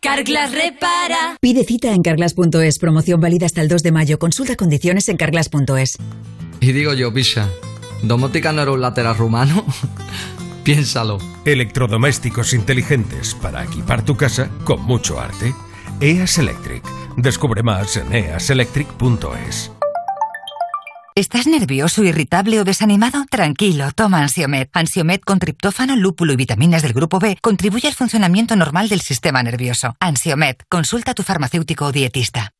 Carglass 0.00 0.52
repara. 0.52 1.36
Pide 1.40 1.64
cita 1.64 1.92
en 1.92 2.02
carglass.es. 2.02 2.78
Promoción 2.78 3.20
válida 3.20 3.46
hasta 3.46 3.60
el 3.60 3.68
2 3.68 3.82
de 3.82 3.90
mayo. 3.90 4.18
Consulta 4.20 4.54
condiciones 4.54 5.08
en 5.08 5.16
carglass.es. 5.16 5.98
Y 6.60 6.72
digo 6.72 6.94
yo, 6.94 7.12
Pisha, 7.12 7.50
¿domótica 8.02 8.52
no 8.52 8.62
era 8.62 8.70
un 8.70 8.80
lateral 8.80 9.16
rumano? 9.16 9.66
Piénsalo. 10.64 11.18
Electrodomésticos 11.44 12.54
inteligentes 12.54 13.34
para 13.34 13.64
equipar 13.64 14.04
tu 14.04 14.16
casa 14.16 14.48
con 14.62 14.80
mucho 14.84 15.18
arte. 15.18 15.52
EAS 16.00 16.38
Electric. 16.38 16.84
Descubre 17.16 17.64
más 17.64 17.96
en 17.96 18.12
easelectric.es. 18.12 19.72
¿Estás 21.16 21.46
nervioso, 21.46 22.02
irritable 22.02 22.58
o 22.58 22.64
desanimado? 22.64 23.24
Tranquilo, 23.30 23.92
toma 23.94 24.18
Ansiomed. 24.18 24.66
Ansiomed 24.72 25.20
con 25.20 25.38
triptófano, 25.38 25.94
lúpulo 25.94 26.32
y 26.32 26.36
vitaminas 26.36 26.82
del 26.82 26.92
grupo 26.92 27.20
B 27.20 27.38
contribuye 27.40 27.86
al 27.86 27.94
funcionamiento 27.94 28.56
normal 28.56 28.88
del 28.88 29.00
sistema 29.00 29.40
nervioso. 29.40 29.94
Ansiomed, 30.00 30.56
consulta 30.68 31.12
a 31.12 31.14
tu 31.14 31.22
farmacéutico 31.22 31.84
o 31.84 31.92
dietista. 31.92 32.50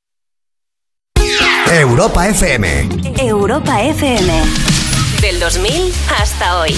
Europa 1.69 2.29
FM. 2.29 2.91
Europa 3.19 3.83
FM. 3.83 4.33
Del 5.21 5.41
2000 5.41 5.93
hasta 6.21 6.61
hoy. 6.61 6.75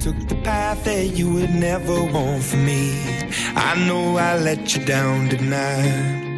Took 0.00 0.28
the 0.28 0.34
path 0.42 0.84
that 0.84 1.16
you 1.16 1.32
would 1.34 1.54
never 1.54 2.02
want 2.02 2.42
for 2.42 2.56
me. 2.56 2.92
I 3.54 3.74
know 3.86 4.16
I 4.16 4.36
let 4.36 4.74
you 4.74 4.84
down 4.84 5.28
tonight. 5.28 6.30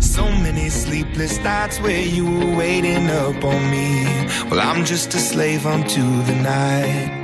So 0.00 0.24
many 0.24 0.68
sleepless 0.68 1.38
nights 1.38 1.80
where 1.80 2.02
you 2.02 2.24
were 2.24 2.56
waiting 2.56 3.08
up 3.08 3.42
on 3.42 3.70
me. 3.70 4.04
Well, 4.50 4.60
I'm 4.60 4.84
just 4.84 5.14
a 5.14 5.18
slave 5.18 5.64
unto 5.64 6.02
the 6.24 6.34
night. 6.34 7.22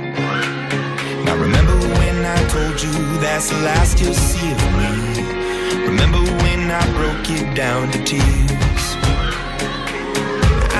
Now, 1.25 1.35
remember 1.37 1.77
when 1.99 2.25
I 2.25 2.47
told 2.47 2.81
you 2.81 2.91
that's 3.19 3.49
the 3.51 3.59
last 3.59 4.01
you'll 4.01 4.13
see 4.15 4.51
of 4.51 4.61
me? 4.79 5.21
Remember 5.85 6.19
when 6.43 6.71
I 6.71 6.83
broke 6.97 7.29
it 7.29 7.55
down 7.55 7.91
to 7.91 8.03
tears? 8.03 8.85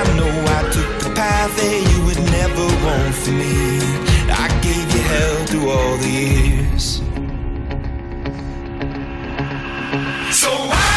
I 0.00 0.02
know 0.16 0.32
I 0.58 0.70
took 0.72 0.99
path 1.14 1.56
that 1.56 1.78
you 1.90 2.04
would 2.06 2.22
never 2.30 2.66
want 2.84 3.14
for 3.14 3.32
me. 3.32 3.80
I 4.30 4.48
gave 4.62 4.86
you 4.94 5.02
hell 5.02 5.46
through 5.46 5.70
all 5.70 5.96
the 5.98 6.08
years. 6.08 6.84
So 10.34 10.50
I 10.50 10.94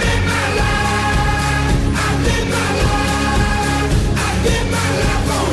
live 0.00 0.24
my 0.32 0.46
life, 0.60 1.96
I 2.04 2.10
live 2.26 2.48
my 2.56 2.68
life, 2.86 3.92
I 4.16 4.30
live 4.46 4.68
my 4.76 4.88
life 5.02 5.30
on 5.38 5.48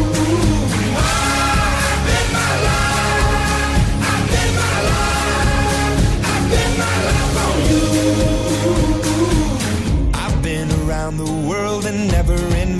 you. 0.00 0.05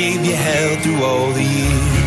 Gave 0.00 0.24
you 0.24 0.34
hell 0.34 0.76
through 0.76 1.04
all 1.04 1.30
the 1.32 1.44
years. 1.44 1.99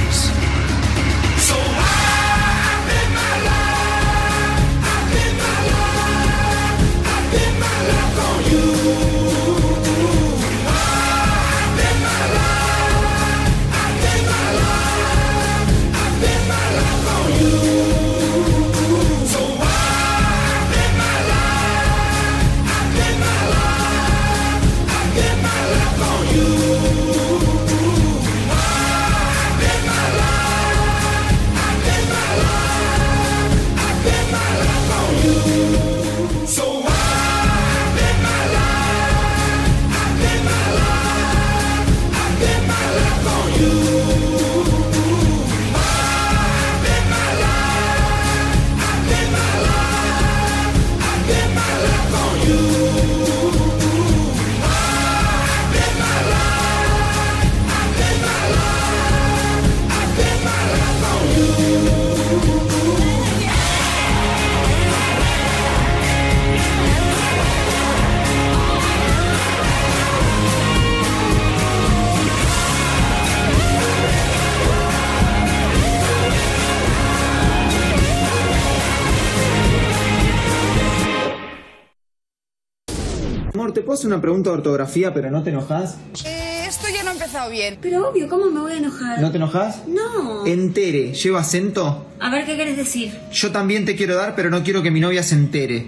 Una 84.14 84.22
pregunta 84.22 84.52
de 84.52 84.58
ortografía, 84.58 85.12
pero 85.12 85.32
no 85.32 85.42
te 85.42 85.50
enojas. 85.50 85.98
Eh, 86.24 86.66
esto 86.68 86.86
ya 86.94 87.04
no 87.04 87.10
ha 87.10 87.14
empezado 87.14 87.50
bien. 87.50 87.80
Pero 87.82 88.10
obvio, 88.10 88.30
¿cómo 88.30 88.46
me 88.46 88.60
voy 88.60 88.74
a 88.74 88.78
enojar? 88.78 89.20
¿No 89.20 89.32
te 89.32 89.38
enojas? 89.38 89.82
No. 89.88 90.46
Entere, 90.46 91.14
¿lleva 91.14 91.40
acento? 91.40 92.06
A 92.20 92.30
ver, 92.30 92.46
¿qué 92.46 92.56
quieres 92.56 92.78
decir? 92.78 93.12
Yo 93.32 93.52
también 93.52 93.86
te 93.86 93.96
quiero 93.96 94.16
dar, 94.16 94.36
pero 94.36 94.52
no 94.52 94.64
quiero 94.64 94.84
que 94.84 94.92
mi 94.92 95.00
novia 95.00 95.24
se 95.24 95.34
entere. 95.34 95.88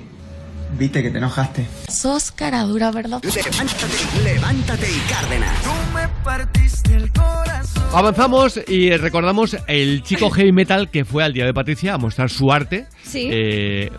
Viste 0.77 1.03
que 1.03 1.11
te 1.11 1.19
enojaste. 1.19 1.67
Sos 1.87 2.31
cara 2.31 2.63
dura, 2.63 2.91
¿verdad? 2.91 3.21
Levántate, 3.23 4.23
levántate 4.23 4.87
y 4.89 5.09
Cárdenas. 5.09 5.63
Tú 5.63 5.69
me 5.93 6.07
partiste 6.23 6.95
el 6.95 7.11
corazón. 7.11 7.83
Avanzamos 7.93 8.59
y 8.67 8.89
recordamos 8.97 9.55
el 9.67 10.01
chico 10.01 10.31
heavy 10.31 10.51
metal 10.51 10.89
que 10.89 11.05
fue 11.05 11.23
al 11.23 11.31
Día 11.31 11.45
de 11.45 11.53
Patricia 11.53 11.93
a 11.93 11.97
mostrar 11.99 12.29
su 12.29 12.51
arte. 12.51 12.87
Sí. 13.03 13.29
Eh, 13.31 13.89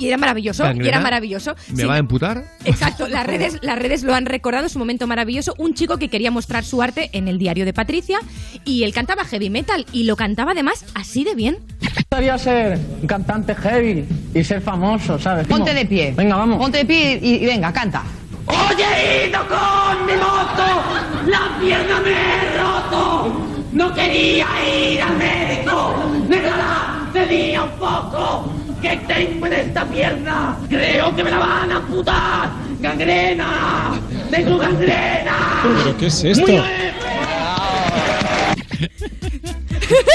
Y 0.00 0.08
era 0.08 0.16
maravilloso, 0.16 0.64
y 0.72 0.88
era 0.88 0.98
maravilloso. 1.00 1.54
¿Me 1.68 1.82
Sí, 1.82 1.84
va 1.84 1.94
a 1.96 1.98
emputar? 1.98 2.44
Exacto, 2.64 3.06
las 3.06 3.26
redes, 3.26 3.58
las 3.60 3.78
redes 3.78 4.02
lo 4.02 4.14
han 4.14 4.24
recordado, 4.24 4.66
es 4.66 4.74
un 4.74 4.80
momento 4.80 5.06
maravilloso. 5.06 5.54
Un 5.58 5.74
chico 5.74 5.98
que 5.98 6.08
quería 6.08 6.30
mostrar 6.30 6.64
su 6.64 6.80
arte 6.80 7.10
en 7.12 7.28
el 7.28 7.38
diario 7.38 7.66
de 7.66 7.74
Patricia 7.74 8.18
y 8.64 8.84
él 8.84 8.94
cantaba 8.94 9.26
heavy 9.26 9.50
metal 9.50 9.84
y 9.92 10.04
lo 10.04 10.16
cantaba 10.16 10.52
además 10.52 10.86
así 10.94 11.22
de 11.22 11.34
bien. 11.34 11.58
gustaría 11.94 12.38
ser 12.38 12.78
un 13.02 13.06
cantante 13.06 13.54
heavy 13.54 14.06
y 14.34 14.42
ser 14.42 14.62
famoso, 14.62 15.18
¿sabes? 15.18 15.46
Ponte 15.46 15.74
de 15.74 15.84
pie. 15.84 16.14
Venga, 16.16 16.36
vamos. 16.36 16.56
Ponte 16.56 16.78
de 16.78 16.84
pie 16.86 17.18
y, 17.22 17.34
y 17.34 17.46
venga, 17.46 17.70
canta. 17.72 18.02
Oye, 18.46 18.84
he 18.96 19.28
ido 19.28 19.40
con 19.46 20.06
mi 20.06 20.12
moto, 20.14 20.82
la 21.26 21.60
pierna 21.60 22.00
me 22.00 22.10
he 22.10 22.58
roto. 22.58 23.46
No 23.72 23.94
quería 23.94 24.46
ir 24.66 25.00
al 25.02 25.16
médico, 25.18 25.94
me 26.28 26.42
la 26.42 27.00
un 27.12 27.70
poco. 27.78 28.59
¿Qué 28.82 28.98
tengo 29.06 29.46
en 29.46 29.52
esta 29.52 29.84
pierna? 29.86 30.56
Creo 30.68 31.14
que 31.14 31.24
me 31.24 31.30
la 31.30 31.38
van 31.38 31.70
a 31.72 31.76
amputar. 31.76 32.50
¡Gangrena! 32.80 34.00
¡Tengo 34.30 34.56
gangrena! 34.58 35.62
¿Pero 35.84 35.96
qué 35.98 36.06
es 36.06 36.24
esto? 36.24 36.46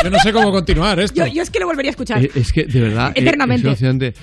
Yo 0.04 0.10
no 0.10 0.20
sé 0.20 0.32
cómo 0.32 0.52
continuar 0.52 1.00
esto. 1.00 1.26
Yo, 1.26 1.32
yo 1.32 1.42
es 1.42 1.50
que 1.50 1.60
lo 1.60 1.66
volvería 1.66 1.90
a 1.90 1.92
escuchar. 1.92 2.24
Eh, 2.24 2.32
es 2.34 2.54
que, 2.54 2.64
de 2.66 2.80
verdad, 2.80 3.12
eh, 3.16 3.22
Eternamente. 3.22 3.70
Eh, 3.70 4.14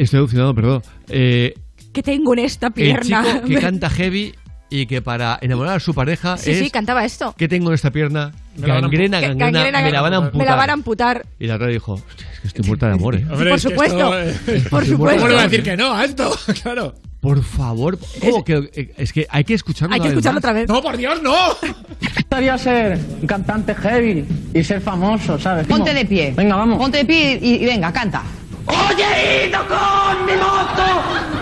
estoy 0.00 0.18
alucinado, 0.18 0.54
perdón. 0.54 0.82
Eh, 1.08 1.54
¿Qué 1.92 2.02
tengo 2.02 2.32
en 2.32 2.40
esta 2.40 2.66
el 2.68 2.72
pierna? 2.72 3.24
chico 3.24 3.46
que 3.46 3.54
canta 3.60 3.90
heavy 3.90 4.34
y 4.70 4.86
que 4.86 5.00
para 5.00 5.38
enamorar 5.40 5.76
a 5.76 5.80
su 5.80 5.94
pareja 5.94 6.36
Sí, 6.36 6.50
es... 6.50 6.58
sí, 6.58 6.70
cantaba 6.70 7.04
esto. 7.04 7.34
¿Qué 7.38 7.46
tengo 7.48 7.68
en 7.68 7.74
esta 7.74 7.90
pierna? 7.90 8.32
Me 8.58 8.66
la 8.68 8.74
van 8.74 8.84
a 8.84 8.88
Gangrena, 8.88 9.20
gangrena, 9.20 9.82
me 9.82 9.90
la 9.92 10.00
van 10.02 10.12
a 10.14 10.16
amputar. 10.18 10.38
Me 10.38 10.44
la 10.44 10.54
van 10.56 10.70
a 10.70 10.72
amputar. 10.72 11.26
Y 11.38 11.46
la 11.46 11.54
otra 11.56 11.66
dijo, 11.68 11.92
"Hostia, 11.94 12.26
es 12.32 12.40
que 12.40 12.46
estoy 12.48 12.64
muerta 12.66 12.86
de 12.88 12.92
amor, 12.94 13.14
eh". 13.14 13.24
Hombre, 13.30 13.50
Por 13.50 13.58
es 13.58 13.62
que 13.64 13.68
supuesto. 13.70 14.18
esto, 14.18 14.52
eh, 14.52 14.62
Por 14.70 14.84
supuesto. 14.86 15.16
¿Cómo 15.20 15.28
le 15.28 15.34
va 15.34 15.40
a 15.40 15.48
decir 15.48 15.62
que 15.62 15.76
no 15.76 15.94
a 15.94 16.04
esto? 16.04 16.30
Claro. 16.62 16.94
Por 17.20 17.42
favor, 17.42 17.98
¿cómo 18.20 18.44
que 18.44 18.70
eh, 18.74 18.94
es 18.96 19.12
que 19.12 19.26
hay 19.28 19.42
que 19.42 19.54
escucharlo 19.54 19.92
Hay 19.94 20.00
que 20.00 20.06
escucharlo 20.08 20.36
más? 20.36 20.44
otra 20.44 20.52
vez. 20.52 20.68
No, 20.68 20.80
por 20.80 20.96
Dios, 20.96 21.20
no. 21.20 21.34
Me 21.62 22.08
gustaría 22.14 22.56
ser 22.58 22.96
un 23.20 23.26
cantante 23.26 23.74
heavy 23.74 24.24
y 24.54 24.62
ser 24.62 24.80
famoso, 24.80 25.36
¿sabes? 25.38 25.66
Ponte 25.66 25.92
de 25.92 26.04
pie. 26.04 26.32
Venga, 26.36 26.54
vamos. 26.54 26.78
Ponte 26.78 26.98
de 26.98 27.04
pie 27.04 27.38
y, 27.42 27.54
y 27.54 27.66
venga, 27.66 27.92
canta. 27.92 28.22
Oye, 28.68 29.06
he 29.16 29.48
ido 29.48 29.60
con 29.66 30.26
mi 30.26 30.32
moto, 30.32 30.86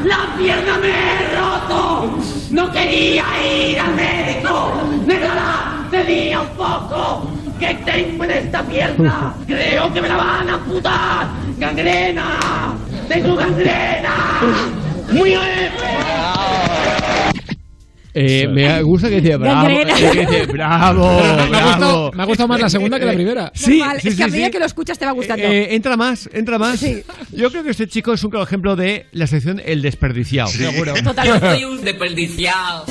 la 0.05 0.37
pierna 0.37 0.79
me 0.79 0.89
he 0.89 1.37
roto. 1.37 2.19
No 2.51 2.71
quería 2.73 3.25
ir 3.45 3.79
al 3.79 3.95
médico, 3.95 4.73
me 5.07 5.19
la 5.21 5.87
cedía 5.91 6.41
un 6.41 6.49
poco. 6.49 7.31
¿Qué 7.59 7.75
tengo 7.85 8.25
en 8.25 8.31
esta 8.31 8.63
pierna? 8.63 9.35
Creo 9.47 9.93
que 9.93 10.03
me 10.03 10.09
la 10.09 10.17
van 10.17 10.51
a 10.51 10.55
amputar. 10.55 11.27
¡Gangrena! 11.59 12.75
¡Tengo 13.09 13.35
gangrena! 13.37 14.41
¡Muy 15.11 15.31
bien! 15.31 15.73
Eh, 18.19 18.49
me 18.49 18.83
gusta 18.83 19.09
que 19.11 19.21
dice 19.21 19.37
bravo. 19.37 19.67
Gangrena. 19.69 19.99
eh, 19.99 20.11
que 20.13 20.21
dice, 20.27 20.47
bravo, 20.47 21.21
Me 21.21 21.23
ha, 21.29 21.47
bravo. 21.47 21.67
gustado, 21.71 22.13
me 22.13 22.23
ha 22.23 22.27
gustado 22.27 22.49
más 22.49 22.61
la 22.61 22.71
segunda 22.71 22.99
que 22.99 23.05
la 23.05 23.13
primera. 23.13 23.53
Sí, 23.55 23.79
Normal, 23.79 24.01
sí, 24.01 24.09
es 24.09 24.17
que 24.17 24.23
a 24.25 24.29
medida 24.29 24.47
sí. 24.47 24.51
que 24.53 24.59
lo 24.59 24.65
escuchas 24.67 24.99
te 24.99 25.05
va 25.05 25.13
gustando. 25.13 25.45
Eh, 25.45 25.75
entra 25.75 25.97
más, 25.97 26.29
entra 26.33 26.59
más. 26.59 26.81
Yo 27.33 27.51
creo 27.51 27.63
que 27.63 27.71
este 27.71 27.87
chico 27.89 28.13
es 28.15 28.25
un 28.25 28.31
claro 28.31 28.45
ejemplo 28.45 28.75
de 28.77 29.07
la 29.13 29.27
sección 29.27 29.61
El 29.65 29.83
Desperdiciado. 29.83 30.49
Seguro. 30.49 30.95
Totalmente. 31.05 31.67
un 31.67 31.83
desperdiciado. 31.85 32.85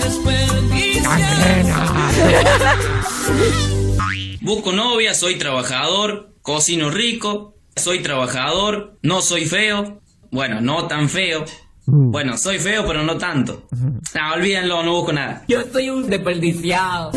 Busco 4.42 4.72
novia, 4.72 5.14
soy 5.14 5.36
trabajador, 5.38 6.34
cocino 6.42 6.90
rico, 6.90 7.56
soy 7.76 8.00
trabajador, 8.02 8.98
no 9.02 9.22
soy 9.22 9.45
feo, 9.45 10.02
bueno, 10.32 10.62
no 10.62 10.88
tan 10.88 11.10
feo. 11.10 11.45
Bueno, 11.88 12.38
soy 12.38 12.60
feo, 12.60 12.86
pero 12.88 13.04
no 13.04 13.18
tanto. 13.18 13.68
No, 13.72 14.34
olvídenlo, 14.34 14.84
no 14.84 14.94
busco 14.94 15.14
nada. 15.14 15.44
Yo 15.48 15.62
soy 15.72 15.90
un 15.90 16.10
desperdiciado. 16.10 17.12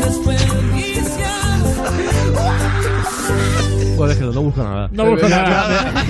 colegio, 3.99 4.31
no 4.31 4.41
busco 4.41 4.63
nada. 4.63 4.89
No 4.91 5.05
busco 5.05 5.27
nada. 5.27 6.05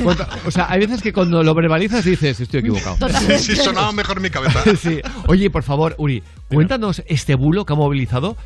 O 0.45 0.51
sea, 0.51 0.67
hay 0.69 0.79
veces 0.79 1.01
que 1.01 1.11
cuando 1.11 1.41
lo 1.43 1.53
verbalizas 1.55 2.05
dices, 2.05 2.39
estoy 2.39 2.59
equivocado. 2.59 2.97
Sí, 3.37 3.55
sonaba 3.55 3.91
mejor 3.91 4.17
en 4.17 4.23
mi 4.23 4.29
cabeza. 4.29 4.63
Sí. 4.79 5.01
Oye, 5.27 5.49
por 5.49 5.63
favor, 5.63 5.95
Uri, 5.97 6.23
cuéntanos 6.47 7.03
este 7.07 7.35
bulo 7.35 7.65
que 7.65 7.73
ha 7.73 7.75
movilizado. 7.75 8.37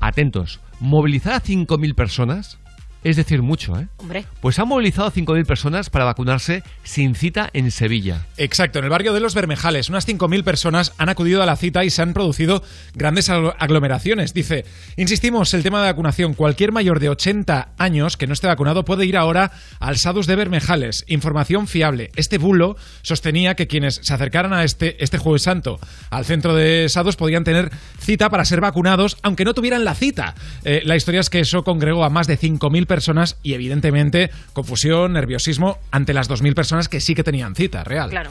Atentos, 0.00 0.60
movilizar 0.80 1.32
a 1.34 1.42
5.000 1.42 1.94
personas 1.94 2.58
es 3.04 3.16
decir 3.16 3.42
mucho, 3.42 3.78
¿eh? 3.78 3.86
Hombre. 3.98 4.24
Pues 4.40 4.58
ha 4.58 4.64
movilizado 4.64 5.08
a 5.08 5.12
5.000 5.12 5.46
personas 5.46 5.90
para 5.90 6.04
vacunarse 6.04 6.62
sin 6.82 7.14
cita 7.14 7.48
en 7.52 7.70
Sevilla. 7.70 8.26
Exacto, 8.36 8.78
en 8.78 8.84
el 8.84 8.90
barrio 8.90 9.12
de 9.12 9.20
Los 9.20 9.34
Bermejales, 9.34 9.88
unas 9.88 10.06
5.000 10.06 10.42
personas 10.44 10.92
han 10.98 11.08
acudido 11.08 11.42
a 11.42 11.46
la 11.46 11.56
cita 11.56 11.84
y 11.84 11.90
se 11.90 12.02
han 12.02 12.12
producido 12.14 12.62
grandes 12.94 13.30
aglo- 13.30 13.54
aglomeraciones. 13.58 14.34
Dice, 14.34 14.64
insistimos, 14.96 15.54
el 15.54 15.62
tema 15.62 15.80
de 15.80 15.86
vacunación, 15.92 16.34
cualquier 16.34 16.72
mayor 16.72 17.00
de 17.00 17.08
80 17.10 17.68
años 17.78 18.16
que 18.16 18.26
no 18.26 18.32
esté 18.32 18.46
vacunado 18.46 18.84
puede 18.84 19.06
ir 19.06 19.16
ahora 19.16 19.52
al 19.80 19.96
SADUS 19.98 20.26
de 20.26 20.36
Bermejales. 20.36 21.04
Información 21.08 21.66
fiable. 21.68 22.10
Este 22.16 22.38
bulo 22.38 22.76
sostenía 23.02 23.54
que 23.54 23.66
quienes 23.68 23.96
se 24.02 24.14
acercaran 24.14 24.52
a 24.52 24.64
este, 24.64 25.02
este 25.02 25.18
jueves 25.18 25.42
santo 25.42 25.78
al 26.10 26.24
centro 26.24 26.54
de 26.54 26.88
SADUS 26.88 27.16
podían 27.16 27.44
tener 27.44 27.70
cita 28.00 28.30
para 28.30 28.44
ser 28.44 28.60
vacunados, 28.60 29.16
aunque 29.22 29.44
no 29.44 29.54
tuvieran 29.54 29.84
la 29.84 29.94
cita. 29.94 30.34
Eh, 30.64 30.82
la 30.84 30.96
historia 30.96 31.20
es 31.20 31.30
que 31.30 31.40
eso 31.40 31.62
congregó 31.64 32.04
a 32.04 32.10
más 32.10 32.26
de 32.26 32.38
5.000 32.38 32.86
personas 32.88 33.38
y 33.44 33.54
evidentemente 33.54 34.30
confusión, 34.52 35.12
nerviosismo 35.12 35.78
ante 35.92 36.12
las 36.12 36.28
2.000 36.28 36.54
personas 36.54 36.88
que 36.88 37.00
sí 37.00 37.14
que 37.14 37.22
tenían 37.22 37.54
cita 37.54 37.84
real. 37.84 38.10
Claro. 38.10 38.30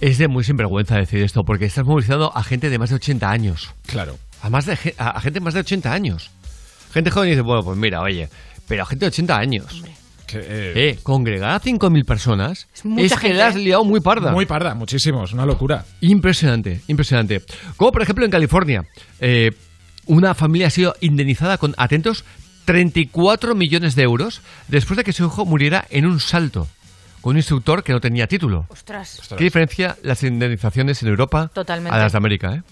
Es 0.00 0.18
de 0.18 0.26
muy 0.26 0.42
sinvergüenza 0.42 0.96
decir 0.96 1.22
esto, 1.22 1.42
porque 1.44 1.66
estás 1.66 1.84
movilizando 1.84 2.36
a 2.36 2.42
gente 2.42 2.70
de 2.70 2.78
más 2.78 2.90
de 2.90 2.96
80 2.96 3.30
años. 3.30 3.72
Claro. 3.86 4.18
A, 4.42 4.50
más 4.50 4.66
de, 4.66 4.76
a, 4.98 5.10
a 5.10 5.20
gente 5.20 5.38
de 5.38 5.44
más 5.44 5.54
de 5.54 5.60
80 5.60 5.92
años. 5.92 6.30
Gente 6.92 7.10
joven 7.10 7.30
dice, 7.30 7.42
bueno, 7.42 7.62
pues 7.62 7.78
mira, 7.78 8.00
oye, 8.00 8.28
pero 8.66 8.82
a 8.82 8.86
gente 8.86 9.04
de 9.04 9.08
80 9.08 9.36
años. 9.36 9.82
Eh, 10.32 10.98
congregar 11.02 11.50
a 11.50 11.60
5.000 11.60 12.04
personas 12.04 12.68
es, 12.74 12.84
mucha 12.84 13.16
que 13.16 13.28
gente, 13.28 13.38
la 13.38 13.48
has 13.48 13.56
¿eh? 13.56 13.60
liado 13.60 13.84
muy 13.84 14.00
parda. 14.00 14.32
Muy 14.32 14.46
parda, 14.46 14.74
muchísimo, 14.74 15.24
es 15.24 15.32
una 15.32 15.46
locura. 15.46 15.84
Impresionante, 16.00 16.80
impresionante. 16.88 17.42
Como 17.76 17.92
por 17.92 18.02
ejemplo 18.02 18.24
en 18.24 18.30
California, 18.30 18.84
eh, 19.20 19.50
una 20.06 20.34
familia 20.34 20.68
ha 20.68 20.70
sido 20.70 20.94
indemnizada 21.00 21.58
con, 21.58 21.74
atentos, 21.76 22.24
34 22.64 23.54
millones 23.54 23.94
de 23.94 24.02
euros 24.02 24.42
después 24.68 24.96
de 24.96 25.04
que 25.04 25.12
su 25.12 25.24
hijo 25.26 25.44
muriera 25.44 25.86
en 25.90 26.06
un 26.06 26.20
salto 26.20 26.68
con 27.20 27.32
un 27.32 27.36
instructor 27.36 27.82
que 27.82 27.92
no 27.92 28.00
tenía 28.00 28.26
título. 28.26 28.66
Ostras. 28.68 29.20
¿Qué 29.36 29.44
diferencia 29.44 29.96
las 30.02 30.22
indemnizaciones 30.22 31.02
en 31.02 31.08
Europa 31.08 31.50
Totalmente. 31.52 31.94
a 31.94 31.98
las 31.98 32.12
de 32.12 32.18
América? 32.18 32.54
¿eh? 32.54 32.62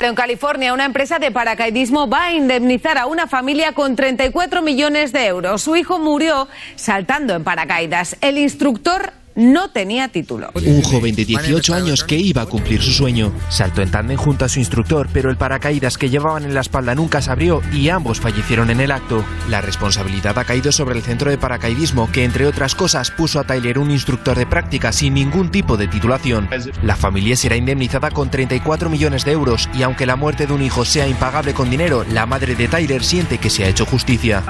En 0.00 0.14
California, 0.14 0.72
una 0.72 0.84
empresa 0.84 1.18
de 1.18 1.30
paracaidismo 1.30 2.08
va 2.08 2.24
a 2.24 2.32
indemnizar 2.32 2.98
a 2.98 3.06
una 3.06 3.26
familia 3.26 3.72
con 3.72 3.94
34 3.96 4.62
millones 4.62 5.12
de 5.12 5.26
euros. 5.26 5.62
Su 5.62 5.76
hijo 5.76 5.98
murió 5.98 6.48
saltando 6.76 7.34
en 7.34 7.44
paracaídas. 7.44 8.16
El 8.20 8.38
instructor 8.38 9.12
no 9.36 9.68
tenía 9.70 10.08
título. 10.08 10.50
Un 10.54 10.82
joven 10.82 11.14
de 11.14 11.24
18 11.24 11.74
años 11.74 12.04
que 12.04 12.16
iba 12.16 12.42
a 12.42 12.46
cumplir 12.46 12.82
su 12.82 12.92
sueño. 12.92 13.32
Saltó 13.48 13.82
en 13.82 13.90
tándem 13.90 14.16
junto 14.16 14.44
a 14.44 14.48
su 14.48 14.58
instructor, 14.58 15.08
pero 15.12 15.30
el 15.30 15.36
paracaídas 15.36 15.98
que 15.98 16.10
llevaban 16.10 16.44
en 16.44 16.54
la 16.54 16.60
espalda 16.60 16.94
nunca 16.94 17.20
se 17.20 17.30
abrió 17.30 17.60
y 17.72 17.88
ambos 17.88 18.20
fallecieron 18.20 18.70
en 18.70 18.80
el 18.80 18.90
acto. 18.90 19.24
La 19.48 19.60
responsabilidad 19.60 20.38
ha 20.38 20.44
caído 20.44 20.72
sobre 20.72 20.96
el 20.96 21.02
centro 21.02 21.30
de 21.30 21.38
paracaidismo, 21.38 22.10
que 22.12 22.24
entre 22.24 22.46
otras 22.46 22.74
cosas 22.74 23.10
puso 23.10 23.40
a 23.40 23.44
Tyler 23.44 23.78
un 23.78 23.90
instructor 23.90 24.38
de 24.38 24.46
práctica 24.46 24.92
sin 24.92 25.14
ningún 25.14 25.50
tipo 25.50 25.76
de 25.76 25.88
titulación. 25.88 26.48
La 26.82 26.96
familia 26.96 27.36
será 27.36 27.56
indemnizada 27.56 28.10
con 28.10 28.30
34 28.30 28.88
millones 28.88 29.24
de 29.24 29.32
euros 29.32 29.68
y 29.74 29.82
aunque 29.82 30.06
la 30.06 30.16
muerte 30.16 30.46
de 30.46 30.52
un 30.52 30.62
hijo 30.62 30.84
sea 30.84 31.08
impagable 31.08 31.54
con 31.54 31.70
dinero, 31.70 32.04
la 32.10 32.26
madre 32.26 32.54
de 32.54 32.68
Tyler 32.68 33.02
siente 33.02 33.38
que 33.38 33.50
se 33.50 33.64
ha 33.64 33.68
hecho 33.68 33.86
justicia. 33.86 34.42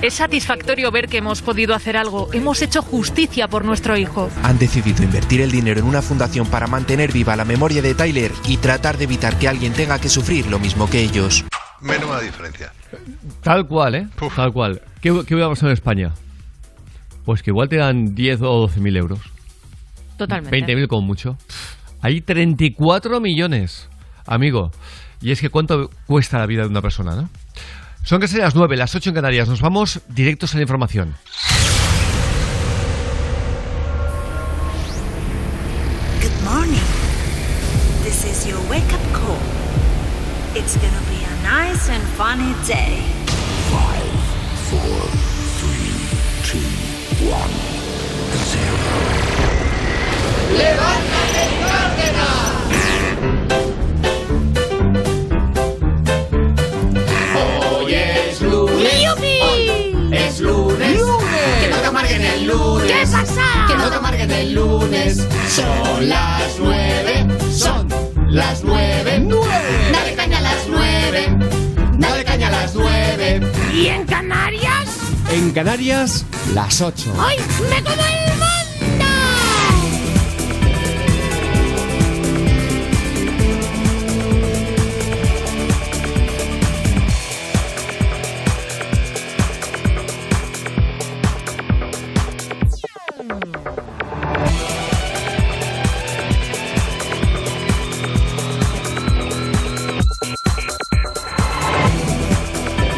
Es 0.00 0.14
satisfactorio 0.14 0.90
ver 0.90 1.08
que 1.08 1.18
hemos 1.18 1.42
podido 1.42 1.74
hacer 1.74 1.96
algo. 1.96 2.28
Hemos 2.32 2.62
hecho 2.62 2.82
justicia 2.82 3.48
por 3.48 3.64
nuestro 3.64 3.96
hijo. 3.96 4.21
Han 4.42 4.58
decidido 4.58 5.02
invertir 5.02 5.40
el 5.40 5.50
dinero 5.50 5.80
en 5.80 5.86
una 5.86 6.02
fundación 6.02 6.46
para 6.46 6.66
mantener 6.66 7.12
viva 7.12 7.36
la 7.36 7.44
memoria 7.44 7.82
de 7.82 7.94
Tyler 7.94 8.32
y 8.46 8.56
tratar 8.56 8.98
de 8.98 9.04
evitar 9.04 9.38
que 9.38 9.48
alguien 9.48 9.72
tenga 9.72 9.98
que 9.98 10.08
sufrir 10.08 10.46
lo 10.46 10.58
mismo 10.58 10.88
que 10.88 11.00
ellos. 11.00 11.44
Menuda 11.80 12.20
diferencia. 12.20 12.72
Tal 13.42 13.66
cual, 13.66 13.94
¿eh? 13.94 14.08
Tal 14.36 14.52
cual. 14.52 14.82
¿Qué, 15.00 15.10
qué 15.26 15.34
hubiera 15.34 15.48
pasado 15.48 15.68
en 15.68 15.74
España? 15.74 16.12
Pues 17.24 17.42
que 17.42 17.50
igual 17.50 17.68
te 17.68 17.76
dan 17.76 18.14
10 18.14 18.42
o 18.42 18.60
12 18.60 18.80
mil 18.80 18.96
euros. 18.96 19.20
Totalmente. 20.16 20.74
20.000 20.74 20.86
como 20.88 21.06
mucho. 21.06 21.36
Hay 22.00 22.20
34 22.20 23.20
millones, 23.20 23.88
amigo. 24.26 24.70
Y 25.20 25.30
es 25.30 25.40
que 25.40 25.50
cuánto 25.50 25.90
cuesta 26.06 26.38
la 26.38 26.46
vida 26.46 26.62
de 26.62 26.68
una 26.68 26.82
persona, 26.82 27.14
¿no? 27.14 27.28
Son 28.02 28.20
casi 28.20 28.38
las 28.38 28.56
9, 28.56 28.76
las 28.76 28.94
8 28.94 29.10
en 29.10 29.14
Canarias. 29.14 29.48
Nos 29.48 29.60
vamos 29.60 30.00
directos 30.08 30.54
a 30.54 30.58
la 30.58 30.62
información. 30.62 31.14
Funny 42.32 42.54
day. 42.66 42.96
Five, 43.68 44.12
four, 44.70 44.96
three, 45.58 45.92
two, 46.48 46.64
one, 47.28 47.54
¡Levántate 50.56 51.42
y 51.44 51.56
Cárdenas! 51.68 52.52
Hoy 57.36 57.94
es 57.94 58.40
lunes. 58.40 59.06
Hoy 59.42 60.10
es 60.12 60.40
lunes. 60.40 61.02
Que 61.60 61.68
no 61.68 61.76
te 61.76 61.86
amarguen 61.86 62.22
el 62.22 62.46
lunes. 62.46 62.92
¿Qué 62.92 63.06
pasa? 63.12 63.66
Que 63.68 63.76
no 63.76 63.90
te 63.90 63.96
amarguen 63.96 64.30
el 64.30 64.54
lunes. 64.54 65.28
Son 65.48 66.08
las 66.08 66.58
nueve. 66.58 67.26
Son 67.52 67.86
las 68.28 68.64
nueve. 68.64 69.28
Dale 69.92 70.14
caña 70.14 70.38
a 70.38 70.40
las 70.40 70.66
nueve. 70.68 71.61
Dale 72.02 72.24
caña 72.24 72.48
a 72.48 72.50
las 72.50 72.74
nueve. 72.74 73.40
¿Y 73.72 73.86
en 73.86 74.04
Canarias? 74.06 74.88
En 75.30 75.52
Canarias, 75.52 76.24
las 76.52 76.80
8. 76.80 77.14
¡Ay, 77.18 77.36
me 77.70 77.80
como 77.82 78.02
el 78.02 78.31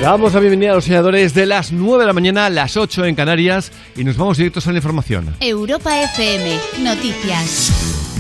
damos 0.05 0.35
la 0.35 0.41
bienvenida 0.41 0.73
a 0.73 0.75
los 0.75 0.85
soñadores 0.85 1.33
de 1.33 1.47
las 1.47 1.73
9 1.73 2.03
de 2.03 2.07
la 2.07 2.13
mañana, 2.13 2.51
las 2.51 2.77
8 2.77 3.07
en 3.07 3.15
Canarias, 3.15 3.73
y 3.97 4.05
nos 4.05 4.19
vamos 4.19 4.37
directos 4.37 4.67
a 4.67 4.73
la 4.73 4.77
información. 4.77 5.35
Europa 5.41 5.99
FM, 6.03 6.59
noticias. 6.81 7.73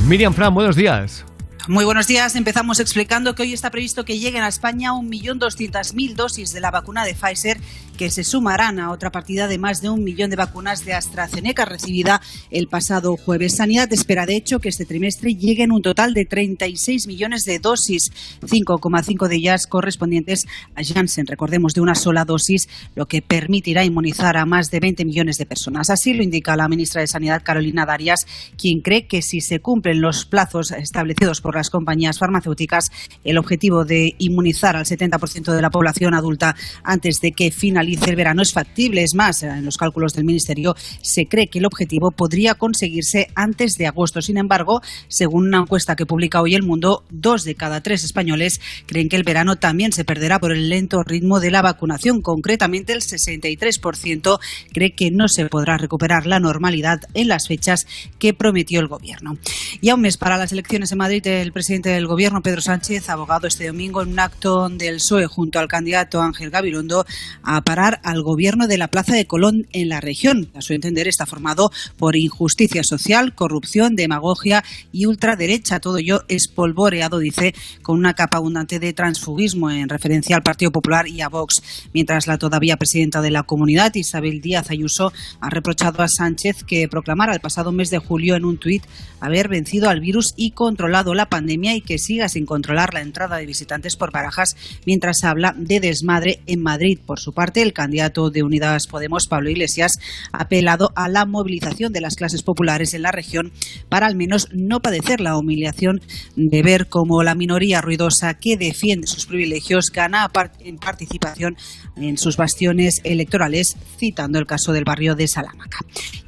Miriam 0.06 0.32
Fran, 0.32 0.54
buenos 0.54 0.76
días. 0.76 1.26
Muy 1.66 1.86
buenos 1.86 2.06
días. 2.06 2.36
Empezamos 2.36 2.78
explicando 2.78 3.34
que 3.34 3.42
hoy 3.42 3.54
está 3.54 3.70
previsto 3.70 4.04
que 4.04 4.18
lleguen 4.18 4.42
a 4.42 4.48
España 4.48 4.90
1.200.000 4.90 6.14
dosis 6.14 6.52
de 6.52 6.60
la 6.60 6.70
vacuna 6.70 7.06
de 7.06 7.14
Pfizer, 7.14 7.58
que 7.96 8.10
se 8.10 8.22
sumarán 8.22 8.78
a 8.78 8.90
otra 8.90 9.10
partida 9.10 9.48
de 9.48 9.56
más 9.56 9.80
de 9.80 9.88
un 9.88 10.04
millón 10.04 10.28
de 10.28 10.36
vacunas 10.36 10.84
de 10.84 10.92
AstraZeneca 10.92 11.64
recibida 11.64 12.20
el 12.50 12.66
pasado 12.68 13.16
jueves. 13.16 13.56
Sanidad 13.56 13.90
espera, 13.94 14.26
de 14.26 14.36
hecho, 14.36 14.58
que 14.58 14.68
este 14.68 14.84
trimestre 14.84 15.36
lleguen 15.36 15.72
un 15.72 15.80
total 15.80 16.12
de 16.12 16.26
36 16.26 17.06
millones 17.06 17.44
de 17.44 17.58
dosis, 17.60 18.10
5,5 18.42 19.26
de 19.26 19.36
ellas 19.36 19.66
correspondientes 19.66 20.44
a 20.74 20.82
Janssen, 20.84 21.26
recordemos, 21.26 21.72
de 21.72 21.80
una 21.80 21.94
sola 21.94 22.26
dosis, 22.26 22.68
lo 22.94 23.06
que 23.06 23.22
permitirá 23.22 23.84
inmunizar 23.84 24.36
a 24.36 24.44
más 24.44 24.70
de 24.70 24.80
20 24.80 25.06
millones 25.06 25.38
de 25.38 25.46
personas. 25.46 25.88
Así 25.88 26.12
lo 26.12 26.22
indica 26.22 26.56
la 26.56 26.68
ministra 26.68 27.00
de 27.00 27.06
Sanidad, 27.06 27.42
Carolina 27.42 27.86
Darias, 27.86 28.26
quien 28.58 28.80
cree 28.80 29.06
que 29.06 29.22
si 29.22 29.40
se 29.40 29.60
cumplen 29.60 30.02
los 30.02 30.26
plazos 30.26 30.72
establecidos 30.72 31.40
por 31.40 31.53
las 31.56 31.70
compañías 31.70 32.18
farmacéuticas, 32.18 32.90
el 33.24 33.38
objetivo 33.38 33.84
de 33.84 34.14
inmunizar 34.18 34.76
al 34.76 34.84
70% 34.84 35.52
de 35.52 35.62
la 35.62 35.70
población 35.70 36.14
adulta 36.14 36.54
antes 36.82 37.20
de 37.20 37.32
que 37.32 37.50
finalice 37.50 38.10
el 38.10 38.16
verano 38.16 38.42
es 38.42 38.52
factible. 38.52 39.02
Es 39.02 39.14
más, 39.14 39.42
en 39.42 39.64
los 39.64 39.76
cálculos 39.76 40.14
del 40.14 40.24
Ministerio 40.24 40.74
se 41.02 41.26
cree 41.26 41.48
que 41.48 41.58
el 41.58 41.66
objetivo 41.66 42.10
podría 42.10 42.54
conseguirse 42.54 43.28
antes 43.34 43.74
de 43.74 43.86
agosto. 43.86 44.22
Sin 44.22 44.38
embargo, 44.38 44.80
según 45.08 45.48
una 45.48 45.58
encuesta 45.58 45.96
que 45.96 46.06
publica 46.06 46.40
hoy 46.40 46.54
El 46.54 46.62
Mundo, 46.62 47.04
dos 47.10 47.44
de 47.44 47.54
cada 47.54 47.80
tres 47.82 48.04
españoles 48.04 48.60
creen 48.86 49.08
que 49.08 49.16
el 49.16 49.24
verano 49.24 49.56
también 49.56 49.92
se 49.92 50.04
perderá 50.04 50.38
por 50.38 50.52
el 50.52 50.68
lento 50.68 51.02
ritmo 51.02 51.40
de 51.40 51.50
la 51.50 51.62
vacunación. 51.62 52.20
Concretamente, 52.20 52.92
el 52.92 53.00
63% 53.00 54.38
cree 54.72 54.94
que 54.94 55.10
no 55.10 55.28
se 55.28 55.46
podrá 55.46 55.76
recuperar 55.76 56.26
la 56.26 56.40
normalidad 56.40 57.00
en 57.14 57.28
las 57.28 57.48
fechas 57.48 57.86
que 58.18 58.34
prometió 58.34 58.80
el 58.80 58.88
Gobierno. 58.88 59.38
Y 59.80 59.88
a 59.88 59.94
un 59.94 60.02
mes 60.02 60.16
para 60.16 60.36
las 60.36 60.52
elecciones 60.52 60.92
en 60.92 60.98
Madrid, 60.98 61.26
presidente 61.52 61.90
del 61.90 62.06
gobierno, 62.06 62.42
Pedro 62.42 62.60
Sánchez, 62.60 63.08
abogado 63.10 63.46
este 63.46 63.66
domingo 63.66 64.02
en 64.02 64.10
un 64.10 64.18
acto 64.18 64.68
del 64.68 64.96
PSOE 64.96 65.26
junto 65.26 65.58
al 65.58 65.68
candidato 65.68 66.22
Ángel 66.22 66.50
Gabilondo 66.50 67.04
a 67.42 67.60
parar 67.62 68.00
al 68.04 68.22
gobierno 68.22 68.66
de 68.66 68.78
la 68.78 68.88
Plaza 68.88 69.14
de 69.14 69.26
Colón 69.26 69.66
en 69.72 69.88
la 69.88 70.00
región. 70.00 70.50
A 70.54 70.60
su 70.60 70.72
entender 70.72 71.08
está 71.08 71.26
formado 71.26 71.70
por 71.98 72.16
injusticia 72.16 72.84
social, 72.84 73.34
corrupción, 73.34 73.96
demagogia 73.96 74.64
y 74.92 75.06
ultraderecha. 75.06 75.80
Todo 75.80 75.98
ello 75.98 76.24
espolvoreado, 76.28 77.18
dice, 77.18 77.54
con 77.82 77.98
una 77.98 78.14
capa 78.14 78.38
abundante 78.38 78.78
de 78.78 78.92
transfugismo 78.92 79.70
en 79.70 79.88
referencia 79.88 80.36
al 80.36 80.42
Partido 80.42 80.70
Popular 80.70 81.08
y 81.08 81.20
a 81.20 81.28
Vox. 81.28 81.62
Mientras 81.92 82.26
la 82.26 82.38
todavía 82.38 82.76
presidenta 82.76 83.22
de 83.22 83.30
la 83.30 83.42
comunidad, 83.42 83.94
Isabel 83.94 84.40
Díaz 84.40 84.70
Ayuso, 84.70 85.12
ha 85.40 85.50
reprochado 85.50 86.02
a 86.02 86.08
Sánchez 86.08 86.64
que 86.64 86.88
proclamara 86.88 87.34
el 87.34 87.40
pasado 87.40 87.72
mes 87.72 87.90
de 87.90 87.98
julio 87.98 88.36
en 88.36 88.44
un 88.44 88.58
tuit 88.58 88.84
haber 89.20 89.48
vencido 89.48 89.88
al 89.88 90.00
virus 90.00 90.34
y 90.36 90.50
controlado 90.50 91.14
la 91.14 91.30
pandemia 91.34 91.74
y 91.74 91.80
que 91.80 91.98
siga 91.98 92.28
sin 92.28 92.46
controlar 92.46 92.94
la 92.94 93.00
entrada 93.00 93.38
de 93.38 93.46
visitantes 93.46 93.96
por 93.96 94.12
Barajas 94.12 94.54
mientras 94.86 95.24
habla 95.24 95.52
de 95.58 95.80
desmadre 95.80 96.38
en 96.46 96.62
Madrid. 96.62 96.96
Por 97.04 97.18
su 97.18 97.32
parte, 97.32 97.60
el 97.60 97.72
candidato 97.72 98.30
de 98.30 98.44
Unidas 98.44 98.86
Podemos, 98.86 99.26
Pablo 99.26 99.50
Iglesias, 99.50 99.94
ha 100.30 100.42
apelado 100.42 100.92
a 100.94 101.08
la 101.08 101.26
movilización 101.26 101.92
de 101.92 102.00
las 102.00 102.14
clases 102.14 102.44
populares 102.44 102.94
en 102.94 103.02
la 103.02 103.10
región 103.10 103.50
para 103.88 104.06
al 104.06 104.14
menos 104.14 104.46
no 104.52 104.78
padecer 104.78 105.20
la 105.20 105.36
humillación 105.36 106.00
de 106.36 106.62
ver 106.62 106.86
cómo 106.86 107.24
la 107.24 107.34
minoría 107.34 107.80
ruidosa 107.80 108.34
que 108.34 108.56
defiende 108.56 109.08
sus 109.08 109.26
privilegios 109.26 109.90
gana 109.90 110.30
en 110.60 110.76
participación 110.76 111.56
en 111.96 112.16
sus 112.16 112.36
bastiones 112.36 113.00
electorales, 113.02 113.76
citando 113.98 114.38
el 114.38 114.46
caso 114.46 114.72
del 114.72 114.84
barrio 114.84 115.16
de 115.16 115.26
Salamanca. 115.26 115.78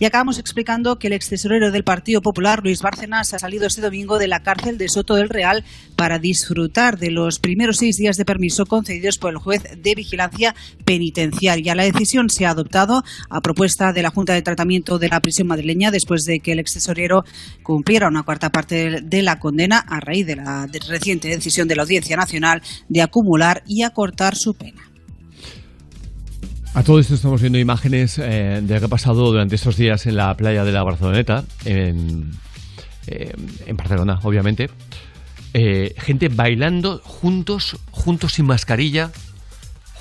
Y 0.00 0.04
acabamos 0.04 0.40
explicando 0.40 0.98
que 0.98 1.06
el 1.06 1.12
ex 1.12 1.28
tesorero 1.28 1.70
del 1.70 1.84
Partido 1.84 2.22
Popular, 2.22 2.60
Luis 2.64 2.82
Bárcenas, 2.82 3.34
ha 3.34 3.38
salido 3.38 3.68
este 3.68 3.82
domingo 3.82 4.18
de 4.18 4.26
la 4.26 4.42
cárcel 4.42 4.78
de 4.78 4.88
Soto 4.97 5.15
del 5.15 5.28
Real 5.28 5.62
para 5.94 6.18
disfrutar 6.18 6.99
de 6.99 7.10
los 7.10 7.39
primeros 7.39 7.76
seis 7.76 7.99
días 7.99 8.16
de 8.16 8.25
permiso 8.25 8.65
concedidos 8.65 9.18
por 9.18 9.31
el 9.31 9.36
juez 9.36 9.62
de 9.76 9.94
vigilancia 9.94 10.55
penitenciaria. 10.86 11.75
La 11.75 11.83
decisión 11.83 12.31
se 12.31 12.47
ha 12.47 12.50
adoptado 12.50 13.05
a 13.28 13.42
propuesta 13.42 13.92
de 13.92 14.00
la 14.00 14.08
Junta 14.08 14.33
de 14.33 14.41
Tratamiento 14.41 14.99
de 14.99 15.10
la 15.10 15.20
Prisión 15.20 15.49
Madrileña 15.49 15.91
después 15.91 16.25
de 16.25 16.41
que 16.41 16.52
el 16.52 16.60
ex 16.60 16.73
tesorero 16.73 17.26
cumpliera 17.62 18.08
una 18.08 18.23
cuarta 18.23 18.49
parte 18.49 19.02
de 19.02 19.23
la 19.23 19.39
condena 19.39 19.81
a 19.81 20.00
raíz 20.00 20.26
de 20.26 20.36
la 20.36 20.66
reciente 20.89 21.28
decisión 21.28 21.68
de 21.68 21.76
la 21.76 21.83
Audiencia 21.83 22.16
Nacional 22.16 22.62
de 22.89 23.02
acumular 23.02 23.62
y 23.66 23.83
acortar 23.83 24.34
su 24.34 24.55
pena. 24.55 24.81
A 26.73 26.83
todo 26.83 27.00
esto 27.00 27.15
estamos 27.15 27.42
viendo 27.42 27.58
imágenes 27.58 28.18
eh, 28.18 28.60
de 28.62 28.75
lo 28.75 28.81
que 28.81 28.86
ha 28.86 28.89
pasado 28.89 29.26
durante 29.26 29.57
estos 29.57 29.76
días 29.76 30.07
en 30.07 30.16
la 30.16 30.34
playa 30.36 30.65
de 30.65 30.73
la 30.73 30.83
Barceloneta, 30.83 31.44
en, 31.66 32.31
eh, 33.06 33.32
en 33.66 33.76
Barcelona, 33.76 34.20
obviamente. 34.22 34.70
Eh, 35.54 35.94
gente 35.98 36.28
bailando 36.28 37.00
juntos, 37.04 37.78
juntos 37.90 38.34
sin 38.34 38.46
mascarilla, 38.46 39.10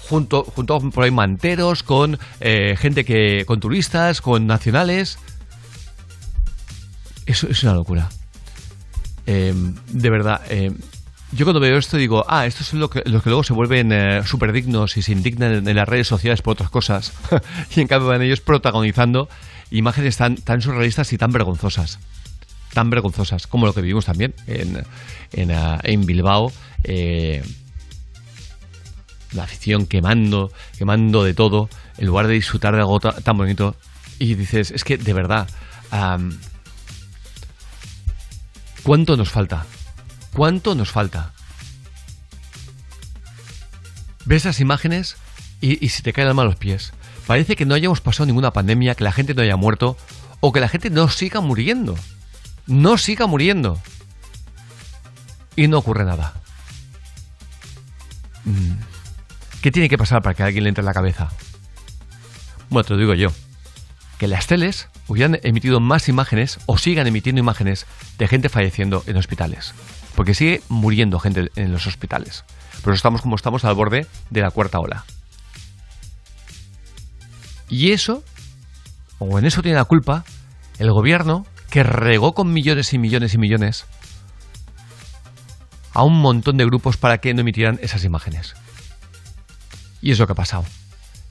junto, 0.09 0.43
junto 0.43 0.79
por 0.91 1.03
ahí 1.03 1.11
manteros, 1.11 1.83
con 1.83 2.19
gente 2.39 3.05
que, 3.05 3.43
con 3.45 3.59
turistas, 3.59 4.21
con 4.21 4.47
nacionales. 4.47 5.17
Eso 7.25 7.47
es 7.47 7.63
una 7.63 7.73
locura. 7.73 8.09
de 9.25 10.09
verdad, 10.09 10.41
yo 11.35 11.45
cuando 11.45 11.59
veo 11.59 11.77
esto 11.77 11.97
digo, 11.97 12.23
ah, 12.27 12.45
estos 12.45 12.67
son 12.67 12.79
los 12.79 12.89
que, 12.89 13.01
los 13.05 13.21
que 13.21 13.29
luego 13.29 13.43
se 13.43 13.53
vuelven 13.53 13.91
eh, 13.91 14.21
súper 14.25 14.53
dignos 14.53 14.95
y 14.95 15.01
se 15.01 15.11
indignan 15.11 15.67
en, 15.67 15.75
las 15.75 15.87
redes 15.87 16.07
sociales 16.07 16.41
por 16.41 16.53
otras 16.53 16.69
cosas. 16.69 17.13
y 17.75 17.81
en 17.81 17.87
cambio 17.87 18.07
van 18.07 18.21
ellos 18.21 18.39
protagonizando 18.41 19.27
imágenes 19.69 20.17
tan 20.17 20.61
surrealistas 20.61 21.11
y 21.13 21.17
tan 21.17 21.31
vergonzosas. 21.31 21.99
Tan 22.73 22.89
vergonzosas, 22.89 23.47
como 23.47 23.65
lo 23.65 23.73
que 23.73 23.81
vivimos 23.81 24.05
también 24.05 24.33
en, 24.47 24.83
en, 25.31 25.51
ah, 25.51 25.81
Bilbao. 25.83 26.51
Eh, 26.83 27.41
la 29.31 29.43
afición 29.43 29.85
quemando, 29.85 30.51
quemando 30.77 31.23
de 31.23 31.33
todo, 31.33 31.69
en 31.97 32.07
lugar 32.07 32.27
de 32.27 32.33
disfrutar 32.33 32.73
de 32.73 32.79
algo 32.79 32.99
tan 32.99 33.37
bonito. 33.37 33.75
Y 34.17 34.35
dices, 34.35 34.71
es 34.71 34.83
que 34.83 34.97
de 34.97 35.13
verdad, 35.13 35.47
¿cuánto 38.83 39.17
nos 39.17 39.29
falta? 39.29 39.65
¿Cuánto 40.33 40.73
nos 40.75 40.89
falta? 40.89 41.33
Ves 44.25 44.43
esas 44.43 44.59
imágenes 44.59 45.17
y, 45.61 45.89
se 45.89 46.01
te 46.01 46.13
caen 46.13 46.27
las 46.27 46.35
manos 46.35 46.53
los 46.53 46.59
pies. 46.59 46.93
Parece 47.27 47.55
que 47.55 47.65
no 47.65 47.75
hayamos 47.75 48.01
pasado 48.01 48.25
ninguna 48.25 48.51
pandemia, 48.51 48.95
que 48.95 49.03
la 49.03 49.11
gente 49.11 49.33
no 49.33 49.41
haya 49.41 49.55
muerto 49.55 49.97
o 50.39 50.51
que 50.51 50.59
la 50.59 50.69
gente 50.69 50.89
no 50.89 51.09
siga 51.09 51.41
muriendo. 51.41 51.95
No 52.67 52.97
siga 52.97 53.27
muriendo. 53.27 53.79
Y 55.55 55.67
no 55.67 55.77
ocurre 55.77 56.03
nada. 56.03 56.33
Mm. 58.43 58.73
¿Qué 59.61 59.71
tiene 59.71 59.89
que 59.89 59.97
pasar 59.97 60.21
para 60.21 60.35
que 60.35 60.43
a 60.43 60.47
alguien 60.47 60.63
le 60.63 60.69
entre 60.69 60.81
en 60.81 60.85
la 60.85 60.93
cabeza? 60.93 61.29
Bueno, 62.69 62.85
te 62.85 62.93
lo 62.93 62.99
digo 62.99 63.13
yo. 63.13 63.29
Que 64.17 64.27
las 64.27 64.47
teles 64.47 64.89
hubieran 65.07 65.39
emitido 65.43 65.79
más 65.79 66.09
imágenes 66.09 66.59
o 66.65 66.77
sigan 66.77 67.07
emitiendo 67.07 67.39
imágenes 67.39 67.85
de 68.17 68.27
gente 68.27 68.49
falleciendo 68.49 69.03
en 69.07 69.17
hospitales 69.17 69.73
porque 70.15 70.33
sigue 70.33 70.61
muriendo 70.69 71.19
gente 71.19 71.51
en 71.55 71.71
los 71.71 71.85
hospitales. 71.85 72.45
Pero 72.83 72.95
estamos 72.95 73.21
como 73.21 73.35
estamos 73.35 73.65
al 73.65 73.75
borde 73.75 74.07
de 74.29 74.41
la 74.41 74.51
cuarta 74.51 74.79
ola. 74.79 75.05
Y 77.69 77.91
eso, 77.91 78.23
o 79.19 79.37
en 79.37 79.45
eso 79.45 79.61
tiene 79.61 79.77
la 79.77 79.85
culpa, 79.85 80.23
el 80.79 80.91
gobierno 80.91 81.45
que 81.75 81.83
regó 81.83 82.33
con 82.33 82.53
millones 82.53 82.93
y 82.93 82.97
millones 82.97 83.33
y 83.33 83.37
millones 83.37 83.85
a 85.91 86.05
un 86.05 86.21
montón 86.21 86.55
de 86.55 86.63
grupos 86.63 86.95
para 86.95 87.17
que 87.17 87.33
no 87.33 87.41
emitieran 87.41 87.79
esas 87.81 88.05
imágenes. 88.05 88.55
Y 90.01 90.11
es 90.11 90.19
lo 90.19 90.25
que 90.25 90.31
ha 90.31 90.37
pasado. 90.37 90.63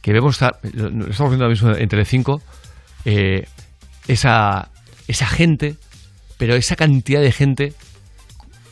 Que 0.03 0.13
vemos, 0.13 0.35
estamos 0.35 0.61
viendo 1.17 1.45
ahora 1.45 1.49
mismo 1.49 1.71
en 1.71 1.89
Telecinco, 1.89 2.43
eh, 3.07 3.49
esa, 4.07 4.69
esa 5.09 5.27
gente, 5.27 5.77
pero 6.37 6.57
esa 6.57 6.77
cantidad 6.77 7.23
de 7.23 7.33
gente 7.33 7.73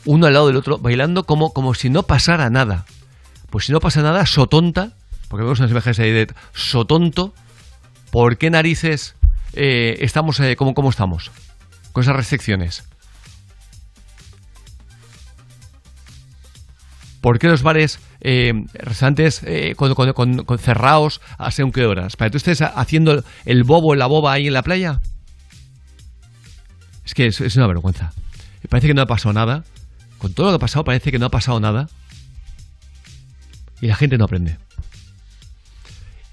uno 0.05 0.27
al 0.27 0.33
lado 0.33 0.45
del 0.45 0.57
otro, 0.57 0.77
bailando 0.77 1.23
como, 1.23 1.53
como 1.53 1.73
si 1.73 1.89
no 1.89 2.03
pasara 2.03 2.51
nada. 2.51 2.85
Pues 3.49 3.65
si 3.65 3.71
no 3.71 3.79
pasa 3.79 4.03
nada, 4.03 4.27
sotonta, 4.27 4.91
porque 5.27 5.41
vemos 5.41 5.57
unas 5.57 5.71
imágenes 5.71 5.97
ahí 5.97 6.11
de 6.11 6.27
sotonto, 6.53 7.33
¿por 8.11 8.37
qué 8.37 8.51
narices 8.51 9.15
eh, 9.53 9.97
estamos 10.01 10.39
eh, 10.39 10.55
como, 10.55 10.75
como 10.75 10.91
estamos? 10.91 11.31
Con 11.93 12.03
esas 12.03 12.15
restricciones. 12.15 12.83
¿Por 17.23 17.39
qué 17.39 17.47
los 17.47 17.63
bares, 17.63 18.01
eh, 18.19 18.51
restaurantes 18.73 19.41
eh, 19.45 19.75
con, 19.77 19.93
con, 19.95 20.59
cerrados 20.59 21.21
a 21.37 21.51
según 21.51 21.71
qué 21.71 21.85
horas? 21.85 22.17
¿Para 22.17 22.27
que 22.27 22.31
tú 22.33 22.37
estés 22.37 22.61
haciendo 22.61 23.23
el 23.45 23.63
bobo, 23.63 23.95
la 23.95 24.07
boba 24.07 24.33
ahí 24.33 24.47
en 24.47 24.53
la 24.53 24.61
playa? 24.61 24.99
Es 27.05 27.13
que 27.13 27.27
es, 27.27 27.55
una 27.55 27.67
vergüenza. 27.67 28.11
Parece 28.67 28.87
que 28.87 28.93
no 28.93 29.01
ha 29.01 29.05
pasado 29.05 29.31
nada. 29.31 29.63
Con 30.17 30.33
todo 30.33 30.47
lo 30.47 30.51
que 30.51 30.55
ha 30.57 30.59
pasado 30.59 30.83
parece 30.83 31.11
que 31.11 31.19
no 31.19 31.27
ha 31.27 31.31
pasado 31.31 31.61
nada. 31.61 31.87
Y 33.79 33.87
la 33.87 33.95
gente 33.95 34.17
no 34.17 34.25
aprende. 34.25 34.57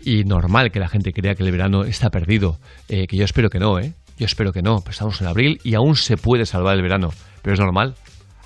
Y 0.01 0.25
normal 0.25 0.73
que 0.73 0.81
la 0.81 0.89
gente 0.89 1.13
crea 1.13 1.37
que 1.37 1.45
el 1.45 1.53
verano 1.53 1.85
está 1.85 2.11
perdido. 2.11 2.59
Eh, 2.89 3.07
que 3.07 3.17
yo 3.17 3.25
espero 3.25 3.49
que 3.49 3.61
no, 3.61 3.79
¿eh? 3.79 3.95
Yo 4.21 4.27
espero 4.27 4.53
que 4.53 4.61
no. 4.63 4.77
Pues 4.83 4.97
estamos 4.97 5.21
en 5.23 5.27
abril 5.27 5.61
y 5.65 5.75
aún 5.75 5.97
se 5.97 6.17
puede 6.17 6.45
salvar 6.45 6.77
el 6.77 6.83
verano. 6.83 7.09
Pero 7.43 7.55
es 7.55 7.61
normal. 7.61 7.97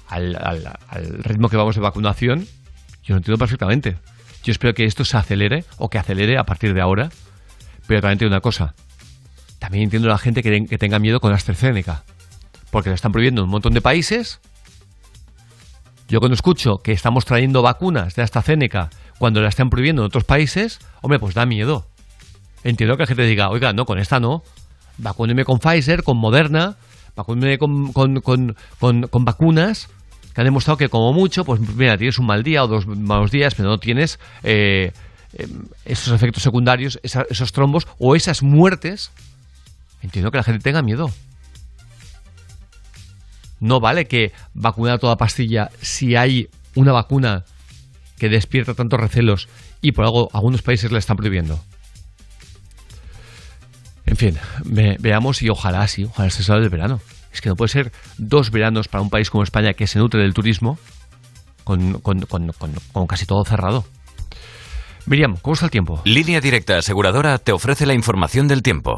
Al, 0.08 0.38
ritmo 1.24 1.48
que 1.48 1.56
vamos 1.56 1.74
de 1.74 1.80
vacunación, 1.80 2.46
yo 3.02 3.14
lo 3.14 3.16
entiendo 3.16 3.38
perfectamente. 3.38 3.96
Yo 4.44 4.52
espero 4.52 4.72
que 4.72 4.84
esto 4.84 5.04
se 5.04 5.16
acelere 5.16 5.64
o 5.78 5.90
que 5.90 5.98
acelere 5.98 6.38
a 6.38 6.44
partir 6.44 6.74
de 6.74 6.80
ahora. 6.80 7.10
Pero 7.88 8.00
también 8.00 8.12
entiendo 8.12 8.36
una 8.36 8.40
cosa. 8.40 8.74
También 9.58 9.84
entiendo 9.84 10.08
a 10.08 10.12
la 10.12 10.18
gente 10.18 10.44
que, 10.44 10.64
que 10.66 10.78
tenga 10.78 11.00
miedo 11.00 11.18
con 11.18 11.30
la 11.30 11.36
AstraZeneca. 11.36 12.04
Porque 12.70 12.88
lo 12.88 12.94
están 12.94 13.10
prohibiendo 13.10 13.42
en 13.42 13.46
un 13.46 13.50
montón 13.50 13.74
de 13.74 13.80
países 13.80 14.40
yo 16.06 16.20
cuando 16.20 16.34
escucho 16.34 16.78
que 16.78 16.92
estamos 16.92 17.24
trayendo 17.24 17.62
vacunas 17.62 18.14
de 18.14 18.22
AstraZeneca 18.22 18.90
cuando 19.18 19.40
la 19.40 19.48
están 19.48 19.70
prohibiendo 19.70 20.02
en 20.02 20.06
otros 20.06 20.24
países, 20.24 20.78
hombre, 21.00 21.18
pues 21.18 21.34
da 21.34 21.46
miedo. 21.46 21.86
Entiendo 22.62 22.96
que 22.96 23.04
la 23.04 23.06
gente 23.06 23.24
diga, 23.24 23.48
oiga, 23.48 23.72
no, 23.72 23.84
con 23.84 23.98
esta 23.98 24.20
no. 24.20 24.42
Vacúneme 24.98 25.44
con 25.44 25.58
Pfizer, 25.58 26.02
con 26.02 26.16
Moderna, 26.16 26.76
vacúneme 27.16 27.58
con, 27.58 27.92
con, 27.92 29.24
vacunas 29.24 29.88
que 30.32 30.40
han 30.40 30.46
demostrado 30.46 30.76
que 30.76 30.88
como 30.88 31.12
mucho, 31.12 31.44
pues 31.44 31.60
mira, 31.60 31.96
tienes 31.96 32.18
un 32.18 32.26
mal 32.26 32.42
día 32.42 32.64
o 32.64 32.66
dos 32.66 32.86
malos 32.86 33.30
días, 33.30 33.54
pero 33.54 33.68
no 33.68 33.78
tienes 33.78 34.18
eh, 34.42 34.92
em, 35.34 35.64
esos 35.84 36.12
efectos 36.12 36.42
secundarios, 36.42 36.98
esos 37.02 37.52
trombos 37.52 37.86
o 37.98 38.16
esas 38.16 38.42
muertes. 38.42 39.12
Entiendo 40.02 40.30
que 40.30 40.38
la 40.38 40.42
gente 40.42 40.62
tenga 40.62 40.82
miedo. 40.82 41.10
No 43.60 43.80
vale 43.80 44.06
que 44.06 44.32
vacunar 44.54 44.98
toda 44.98 45.16
pastilla 45.16 45.70
si 45.80 46.16
hay 46.16 46.48
una 46.74 46.92
vacuna 46.92 47.44
que 48.18 48.28
despierta 48.28 48.74
tantos 48.74 49.00
recelos 49.00 49.48
y 49.80 49.92
por 49.92 50.04
algo 50.04 50.28
algunos 50.32 50.62
países 50.62 50.90
la 50.90 50.98
están 50.98 51.16
prohibiendo. 51.16 51.60
En 54.06 54.16
fin, 54.16 54.38
veamos 54.64 55.42
y 55.42 55.48
ojalá 55.48 55.86
sí, 55.88 56.04
ojalá 56.04 56.30
se 56.30 56.42
salga 56.42 56.60
del 56.62 56.70
verano. 56.70 57.00
Es 57.32 57.40
que 57.40 57.48
no 57.48 57.56
puede 57.56 57.70
ser 57.70 57.92
dos 58.18 58.50
veranos 58.50 58.86
para 58.88 59.02
un 59.02 59.10
país 59.10 59.30
como 59.30 59.42
España 59.42 59.72
que 59.74 59.86
se 59.86 59.98
nutre 59.98 60.20
del 60.22 60.34
turismo 60.34 60.78
con- 61.64 62.00
con- 62.00 62.20
con- 62.26 62.52
con 62.92 63.06
casi 63.06 63.26
todo 63.26 63.44
cerrado. 63.44 63.84
Miriam, 65.06 65.36
¿cómo 65.42 65.54
está 65.54 65.66
el 65.66 65.70
tiempo? 65.70 66.00
Línea 66.04 66.40
Directa 66.40 66.78
Aseguradora 66.78 67.38
te 67.38 67.52
ofrece 67.52 67.86
la 67.86 67.94
información 67.94 68.46
del 68.48 68.62
tiempo. 68.62 68.96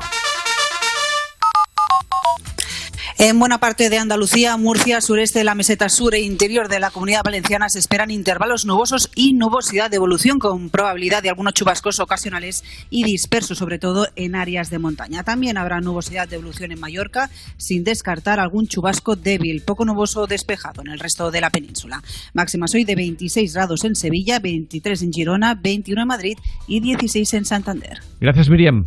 En 3.19 3.39
buena 3.39 3.57
parte 3.57 3.89
de 3.89 3.97
Andalucía, 3.97 4.59
Murcia, 4.59 5.01
sureste 5.01 5.39
de 5.39 5.47
la 5.47 5.55
meseta 5.55 5.89
sur 5.89 6.15
e 6.15 6.21
interior 6.21 6.69
de 6.69 6.79
la 6.81 6.91
comunidad 6.91 7.23
valenciana 7.25 7.71
se 7.71 7.79
esperan 7.79 8.11
intervalos 8.11 8.67
nubosos 8.67 9.11
y 9.15 9.33
nubosidad 9.33 9.89
de 9.89 9.97
evolución 9.97 10.39
con 10.39 10.69
probabilidad 10.69 11.23
de 11.23 11.31
algunos 11.31 11.55
chubascos 11.55 11.99
ocasionales 11.99 12.63
y 12.91 13.05
dispersos, 13.05 13.57
sobre 13.57 13.79
todo 13.79 14.07
en 14.17 14.35
áreas 14.35 14.69
de 14.69 14.79
montaña. 14.79 15.25
También 15.25 15.57
habrá 15.57 15.81
nubosidad 15.81 16.29
de 16.29 16.37
evolución 16.37 16.73
en 16.73 16.81
Mallorca, 16.81 17.31
sin 17.57 17.85
descartar 17.85 18.39
algún 18.39 18.67
chubasco 18.67 19.17
débil, 19.17 19.63
poco 19.63 19.87
nuboso 19.87 20.21
o 20.21 20.27
despejado 20.27 20.83
en 20.83 20.89
el 20.89 20.99
resto 20.99 21.31
de 21.31 21.41
la 21.41 21.49
península. 21.49 22.03
Máximas 22.35 22.75
hoy 22.75 22.85
de 22.85 22.97
26 22.97 23.55
grados 23.55 23.83
en 23.85 23.97
Sevilla, 23.97 24.41
23 24.41 25.01
en 25.01 25.13
Girona, 25.15 25.55
21 25.55 26.03
en 26.03 26.09
Madrid 26.09 26.39
y 26.67 26.81
16 26.81 27.33
en 27.33 27.45
Santander. 27.47 28.03
Gracias, 28.21 28.51
Miriam. 28.51 28.87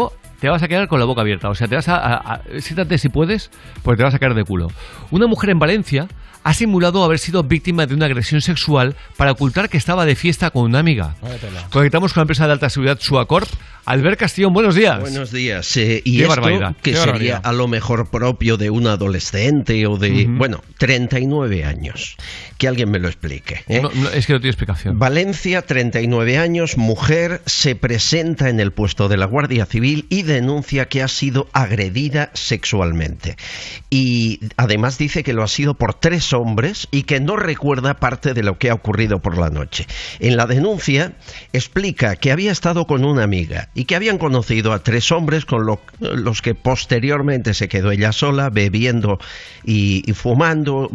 te 0.41 0.49
vas 0.49 0.61
a 0.61 0.67
quedar 0.67 0.89
con 0.89 0.99
la 0.99 1.05
boca 1.05 1.21
abierta. 1.21 1.49
O 1.49 1.55
sea, 1.55 1.67
te 1.69 1.75
vas 1.75 1.87
a, 1.87 1.95
a- 1.95 2.15
a- 2.33 2.41
siéntate 2.59 2.97
si 2.97 3.07
puedes, 3.07 3.49
porque 3.83 3.97
te 3.99 4.03
vas 4.03 4.13
a 4.13 4.19
caer 4.19 4.33
de 4.33 4.43
culo. 4.43 4.67
Una 5.11 5.27
mujer 5.27 5.51
en 5.51 5.59
Valencia 5.59 6.07
ha 6.43 6.53
simulado 6.55 7.03
haber 7.03 7.19
sido 7.19 7.43
víctima 7.43 7.85
de 7.85 7.93
una 7.93 8.07
agresión 8.07 8.41
sexual 8.41 8.95
para 9.15 9.31
ocultar 9.31 9.69
que 9.69 9.77
estaba 9.77 10.05
de 10.05 10.15
fiesta 10.15 10.49
con 10.49 10.63
una 10.63 10.79
amiga. 10.79 11.13
Conectamos 11.71 12.13
con 12.13 12.21
la 12.21 12.23
empresa 12.23 12.47
de 12.47 12.53
alta 12.53 12.69
seguridad 12.69 12.97
Suacorp. 12.99 13.47
Albert 13.85 14.19
Castillón, 14.19 14.53
buenos 14.53 14.75
días. 14.75 14.99
Buenos 14.99 15.31
días. 15.31 15.75
eh, 15.77 16.01
y 16.05 16.17
Qué 16.17 16.23
esto, 16.23 16.29
barbaridad, 16.29 16.75
que 16.75 16.91
qué 16.91 16.97
sería 16.97 17.05
barbaridad. 17.11 17.41
a 17.43 17.51
lo 17.51 17.67
mejor 17.67 18.09
propio 18.11 18.57
de 18.57 18.69
un 18.69 18.85
adolescente 18.87 19.87
o 19.87 19.97
de, 19.97 20.25
Ujú. 20.25 20.37
bueno, 20.37 20.63
39 20.77 21.65
años. 21.65 22.15
Que 22.59 22.67
alguien 22.67 22.91
me 22.91 22.99
lo 22.99 23.07
explique. 23.07 23.63
¿eh? 23.67 23.81
No, 23.81 23.89
no, 23.95 24.09
es 24.11 24.27
que 24.27 24.33
no 24.33 24.39
tiene 24.39 24.51
explicación. 24.51 24.99
Valencia, 24.99 25.63
39 25.63 26.37
años, 26.37 26.77
mujer, 26.77 27.41
se 27.47 27.75
presenta 27.75 28.49
en 28.49 28.59
el 28.59 28.71
puesto 28.71 29.09
de 29.09 29.17
la 29.17 29.25
Guardia 29.25 29.65
Civil 29.65 30.05
y 30.09 30.21
denuncia 30.21 30.85
que 30.87 31.01
ha 31.01 31.07
sido 31.07 31.49
agredida 31.51 32.29
sexualmente. 32.35 33.35
Y 33.89 34.41
además 34.57 34.99
dice 34.99 35.23
que 35.23 35.33
lo 35.33 35.41
ha 35.41 35.47
sido 35.47 35.73
por 35.73 35.95
tres 35.95 36.33
hombres 36.33 36.87
y 36.91 37.03
que 37.03 37.19
no 37.19 37.35
recuerda 37.35 37.95
parte 37.95 38.35
de 38.35 38.43
lo 38.43 38.59
que 38.59 38.69
ha 38.69 38.75
ocurrido 38.75 39.19
por 39.23 39.39
la 39.39 39.49
noche. 39.49 39.87
En 40.19 40.37
la 40.37 40.45
denuncia 40.45 41.13
explica 41.53 42.15
que 42.15 42.31
había 42.31 42.51
estado 42.51 42.85
con 42.85 43.03
una 43.05 43.23
amiga 43.23 43.69
y 43.73 43.85
que 43.85 43.95
habían 43.95 44.17
conocido 44.17 44.73
a 44.73 44.79
tres 44.83 45.11
hombres 45.11 45.45
con 45.45 45.65
lo- 45.65 45.81
los 45.99 46.41
que 46.41 46.55
posteriormente 46.55 47.53
se 47.53 47.69
quedó 47.69 47.91
ella 47.91 48.11
sola 48.11 48.49
bebiendo 48.49 49.19
y, 49.63 50.03
fumando, 50.13 50.89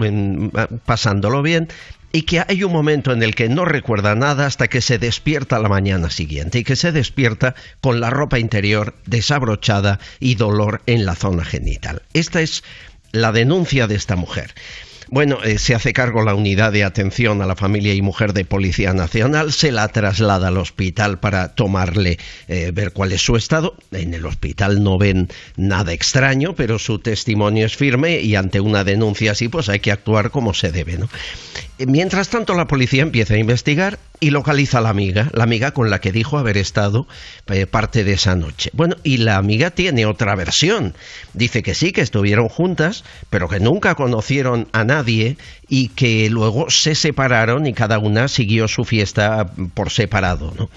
pasándolo 0.85 1.43
bien 1.43 1.69
y 2.13 2.23
que 2.23 2.43
hay 2.47 2.63
un 2.65 2.73
momento 2.73 3.13
en 3.13 3.23
el 3.23 3.35
que 3.35 3.49
no 3.49 3.65
recuerda 3.65 4.15
nada 4.15 4.47
hasta 4.47 4.69
que 4.69 4.81
se 4.81 4.99
despierta 4.99 5.59
la 5.59 5.69
mañana 5.69 6.11
siguiente 6.11 6.59
y 6.61 6.65
que 6.65 6.77
se 6.77 6.93
despierta 6.93 7.55
con 7.81 8.01
la 8.01 8.11
ropa 8.11 8.39
interior 8.39 8.95
desabrochada 9.07 9.99
y 10.21 10.37
dolor 10.37 10.83
en 10.87 11.05
la 11.05 11.15
zona 11.15 11.45
genital. 11.45 12.03
Esta 12.15 12.41
es 12.41 12.63
la 13.13 13.33
denuncia 13.33 13.87
de 13.87 13.97
esta 13.97 14.17
mujer. 14.17 14.55
Bueno, 15.09 15.39
eh, 15.45 15.59
se 15.59 15.75
hace 15.75 15.93
cargo 15.93 16.23
la 16.23 16.35
unidad 16.35 16.73
de 16.73 16.83
atención 16.83 17.41
a 17.41 17.47
la 17.47 17.55
familia 17.55 17.95
y 17.95 18.03
mujer 18.03 18.33
de 18.33 18.45
Policía 18.45 18.93
Nacional, 18.93 19.53
se 19.53 19.71
la 19.71 19.87
traslada 19.89 20.49
al 20.49 20.59
hospital 20.59 21.21
para 21.21 21.55
tomarle, 21.55 22.19
eh, 22.49 22.73
ver 22.75 22.93
cuál 22.93 23.13
es 23.13 23.23
su 23.23 23.37
estado. 23.37 23.77
En 23.93 24.15
el 24.15 24.27
hospital 24.27 24.83
no 24.83 24.99
ven 24.99 25.29
nada 25.57 25.93
extraño, 25.93 26.55
pero 26.57 26.81
su 26.81 26.99
testimonio 26.99 27.67
es 27.67 27.77
firme 27.77 28.21
y 28.21 28.35
ante 28.35 28.59
una 28.59 28.83
denuncia 28.83 29.33
así, 29.33 29.49
pues 29.49 29.69
hay 29.69 29.79
que 29.79 29.93
actuar 29.93 30.33
como 30.33 30.55
se 30.55 30.73
debe, 30.73 30.99
¿no? 30.99 31.09
Eh, 31.79 31.87
Mientras 31.87 32.29
tanto, 32.29 32.55
la 32.55 32.67
policía 32.67 33.03
empieza 33.03 33.35
a 33.35 33.39
investigar 33.39 34.01
y 34.21 34.31
localiza 34.31 34.79
a 34.79 34.81
la 34.81 34.89
amiga, 34.89 35.29
la 35.33 35.45
amiga 35.45 35.73
con 35.73 35.91
la 35.91 36.01
que 36.01 36.13
dijo 36.13 36.39
haber 36.39 36.57
estado 36.57 37.07
eh, 37.49 37.67
parte 37.67 38.05
de 38.05 38.15
esa 38.15 38.35
noche. 38.35 38.71
Bueno, 38.73 38.97
y 39.03 39.19
la 39.19 39.37
amiga 39.37 39.71
tiene 39.71 40.07
otra 40.07 40.35
versión. 40.35 40.95
Dice 41.35 41.63
que 41.63 41.75
sí, 41.75 41.93
que 41.93 42.01
estuvieron 42.01 42.49
juntas, 42.49 43.05
pero 43.31 43.49
que 43.49 43.61
nunca 43.61 43.95
conocieron 43.95 44.69
a 44.73 44.85
nadie 44.85 45.37
y 45.69 45.89
que 45.89 46.31
luego 46.31 46.71
se 46.71 46.95
separaron 46.95 47.67
y 47.67 47.73
cada 47.73 47.99
una 47.99 48.29
siguió 48.29 48.69
su 48.69 48.85
fiesta 48.85 49.51
por 49.75 49.91
separado. 49.91 50.53
¿no? 50.59 50.71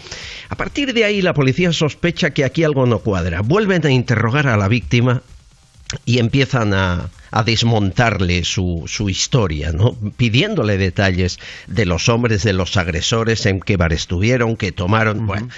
A 0.49 0.55
partir 0.55 0.93
de 0.93 1.05
ahí, 1.05 1.21
la 1.21 1.33
policía 1.33 1.71
sospecha 1.71 2.31
que 2.31 2.43
aquí 2.43 2.63
algo 2.63 2.85
no 2.85 2.99
cuadra. 2.99 3.41
Vuelven 3.41 3.85
a 3.85 3.91
interrogar 3.91 4.47
a 4.47 4.57
la 4.57 4.67
víctima 4.67 5.21
y 6.05 6.19
empiezan 6.19 6.73
a, 6.73 7.09
a 7.31 7.43
desmontarle 7.43 8.43
su, 8.43 8.83
su 8.87 9.09
historia, 9.09 9.71
¿no? 9.71 9.95
pidiéndole 10.17 10.77
detalles 10.77 11.39
de 11.67 11.85
los 11.85 12.09
hombres, 12.09 12.43
de 12.43 12.53
los 12.53 12.77
agresores, 12.77 13.45
en 13.45 13.59
qué 13.59 13.77
bar 13.77 13.93
estuvieron, 13.93 14.55
qué 14.55 14.71
tomaron. 14.71 15.25
Bueno, 15.25 15.49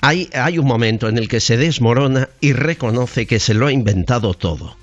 hay, 0.00 0.30
hay 0.32 0.58
un 0.58 0.66
momento 0.66 1.08
en 1.08 1.18
el 1.18 1.28
que 1.28 1.40
se 1.40 1.56
desmorona 1.56 2.28
y 2.40 2.52
reconoce 2.52 3.26
que 3.26 3.40
se 3.40 3.54
lo 3.54 3.66
ha 3.66 3.72
inventado 3.72 4.34
todo. 4.34 4.76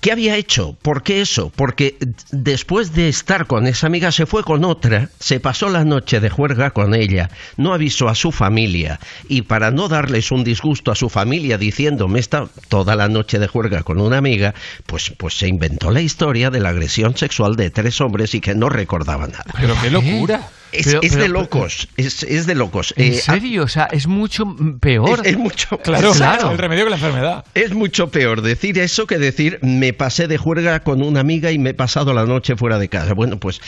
¿Qué 0.00 0.12
había 0.12 0.36
hecho? 0.36 0.76
¿Por 0.80 1.02
qué 1.02 1.20
eso? 1.20 1.52
Porque 1.54 1.98
después 2.30 2.94
de 2.94 3.10
estar 3.10 3.46
con 3.46 3.66
esa 3.66 3.86
amiga 3.86 4.10
se 4.12 4.24
fue 4.24 4.42
con 4.44 4.64
otra, 4.64 5.10
se 5.18 5.40
pasó 5.40 5.68
la 5.68 5.84
noche 5.84 6.20
de 6.20 6.30
juerga 6.30 6.70
con 6.70 6.94
ella, 6.94 7.28
no 7.58 7.74
avisó 7.74 8.08
a 8.08 8.14
su 8.14 8.32
familia 8.32 8.98
y 9.28 9.42
para 9.42 9.70
no 9.70 9.88
darles 9.88 10.32
un 10.32 10.42
disgusto 10.42 10.90
a 10.90 10.94
su 10.94 11.10
familia 11.10 11.58
diciendo 11.58 12.08
me 12.08 12.18
está 12.18 12.48
toda 12.68 12.96
la 12.96 13.08
noche 13.08 13.38
de 13.38 13.46
juerga 13.46 13.82
con 13.82 14.00
una 14.00 14.16
amiga, 14.16 14.54
pues, 14.86 15.12
pues 15.18 15.34
se 15.34 15.48
inventó 15.48 15.90
la 15.90 16.00
historia 16.00 16.50
de 16.50 16.60
la 16.60 16.70
agresión 16.70 17.16
sexual 17.16 17.56
de 17.56 17.68
tres 17.70 18.00
hombres 18.00 18.34
y 18.34 18.40
que 18.40 18.54
no 18.54 18.70
recordaba 18.70 19.26
nada. 19.26 19.44
Pero 19.60 19.74
qué 19.82 19.90
locura. 19.90 20.48
Es, 20.72 20.86
Pero- 20.86 21.00
es 21.02 21.10
pero- 21.12 21.22
de 21.22 21.28
locos, 21.28 21.88
es, 21.96 22.22
es 22.22 22.46
de 22.46 22.54
locos. 22.54 22.94
¿En 22.96 23.12
Eh, 23.14 23.16
serio? 23.16 23.64
O 23.64 23.68
sea, 23.68 23.84
es 23.90 24.06
mucho 24.06 24.44
peor. 24.80 25.20
Es, 25.24 25.32
es 25.32 25.38
mucho 25.38 25.78
Claro, 25.78 26.12
claro. 26.12 26.52
el 26.52 26.58
remedio 26.58 26.84
que 26.84 26.90
la 26.90 26.96
enfermedad. 26.96 27.44
Es 27.54 27.72
mucho 27.74 28.10
peor 28.10 28.42
decir 28.42 28.78
eso 28.78 29.06
que 29.06 29.18
decir 29.18 29.58
me 29.62 29.92
pasé 29.92 30.28
de 30.28 30.38
juerga 30.38 30.80
con 30.80 31.02
una 31.02 31.20
amiga 31.20 31.50
y 31.50 31.58
me 31.58 31.70
he 31.70 31.74
pasado 31.74 32.12
la 32.12 32.24
noche 32.24 32.56
fuera 32.56 32.78
de 32.78 32.88
casa. 32.88 33.14
Bueno, 33.14 33.38
pues 33.38 33.60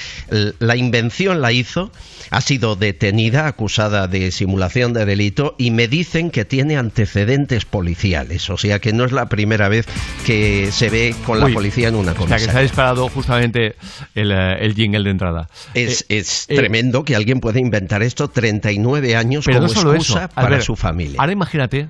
la 0.58 0.76
invención 0.76 1.40
la 1.40 1.52
hizo, 1.52 1.90
ha 2.30 2.40
sido 2.40 2.76
detenida, 2.76 3.46
acusada 3.46 4.06
de 4.06 4.30
simulación 4.30 4.92
de 4.92 5.04
delito 5.04 5.54
y 5.58 5.70
me 5.72 5.88
dicen 5.88 6.30
que 6.30 6.44
tiene 6.44 6.76
antecedentes 6.76 7.64
policiales. 7.64 8.48
O 8.50 8.56
sea 8.58 8.78
que 8.78 8.92
no 8.92 9.04
es 9.04 9.12
la 9.12 9.26
primera 9.26 9.68
vez 9.68 9.86
que 10.26 10.68
se 10.70 10.88
ve 10.90 11.14
con 11.26 11.40
la 11.40 11.46
Uy, 11.46 11.54
policía 11.54 11.88
en 11.88 11.94
una 11.96 12.12
O 12.12 12.14
sea, 12.14 12.22
que 12.22 12.28
se 12.28 12.34
ha 12.34 12.38
comisaría. 12.38 12.62
disparado 12.62 13.08
justamente 13.08 13.74
el, 14.14 14.30
eh, 14.30 14.56
el 14.60 14.74
jingle 14.74 15.02
de 15.04 15.10
entrada. 15.10 15.48
Es, 15.74 16.02
Eh, 16.08 16.18
es 16.18 16.46
eh, 16.48 16.56
tremendo 16.56 16.91
que 17.04 17.16
alguien 17.16 17.40
pueda 17.40 17.58
inventar 17.60 18.02
esto 18.02 18.28
39 18.28 19.16
años 19.16 19.44
Pero 19.46 19.58
como 19.58 19.68
no 19.68 19.74
solo 19.74 19.94
excusa 19.94 20.24
eso, 20.26 20.34
para 20.34 20.60
su 20.60 20.76
familia. 20.76 21.16
Ahora 21.20 21.32
imagínate, 21.32 21.88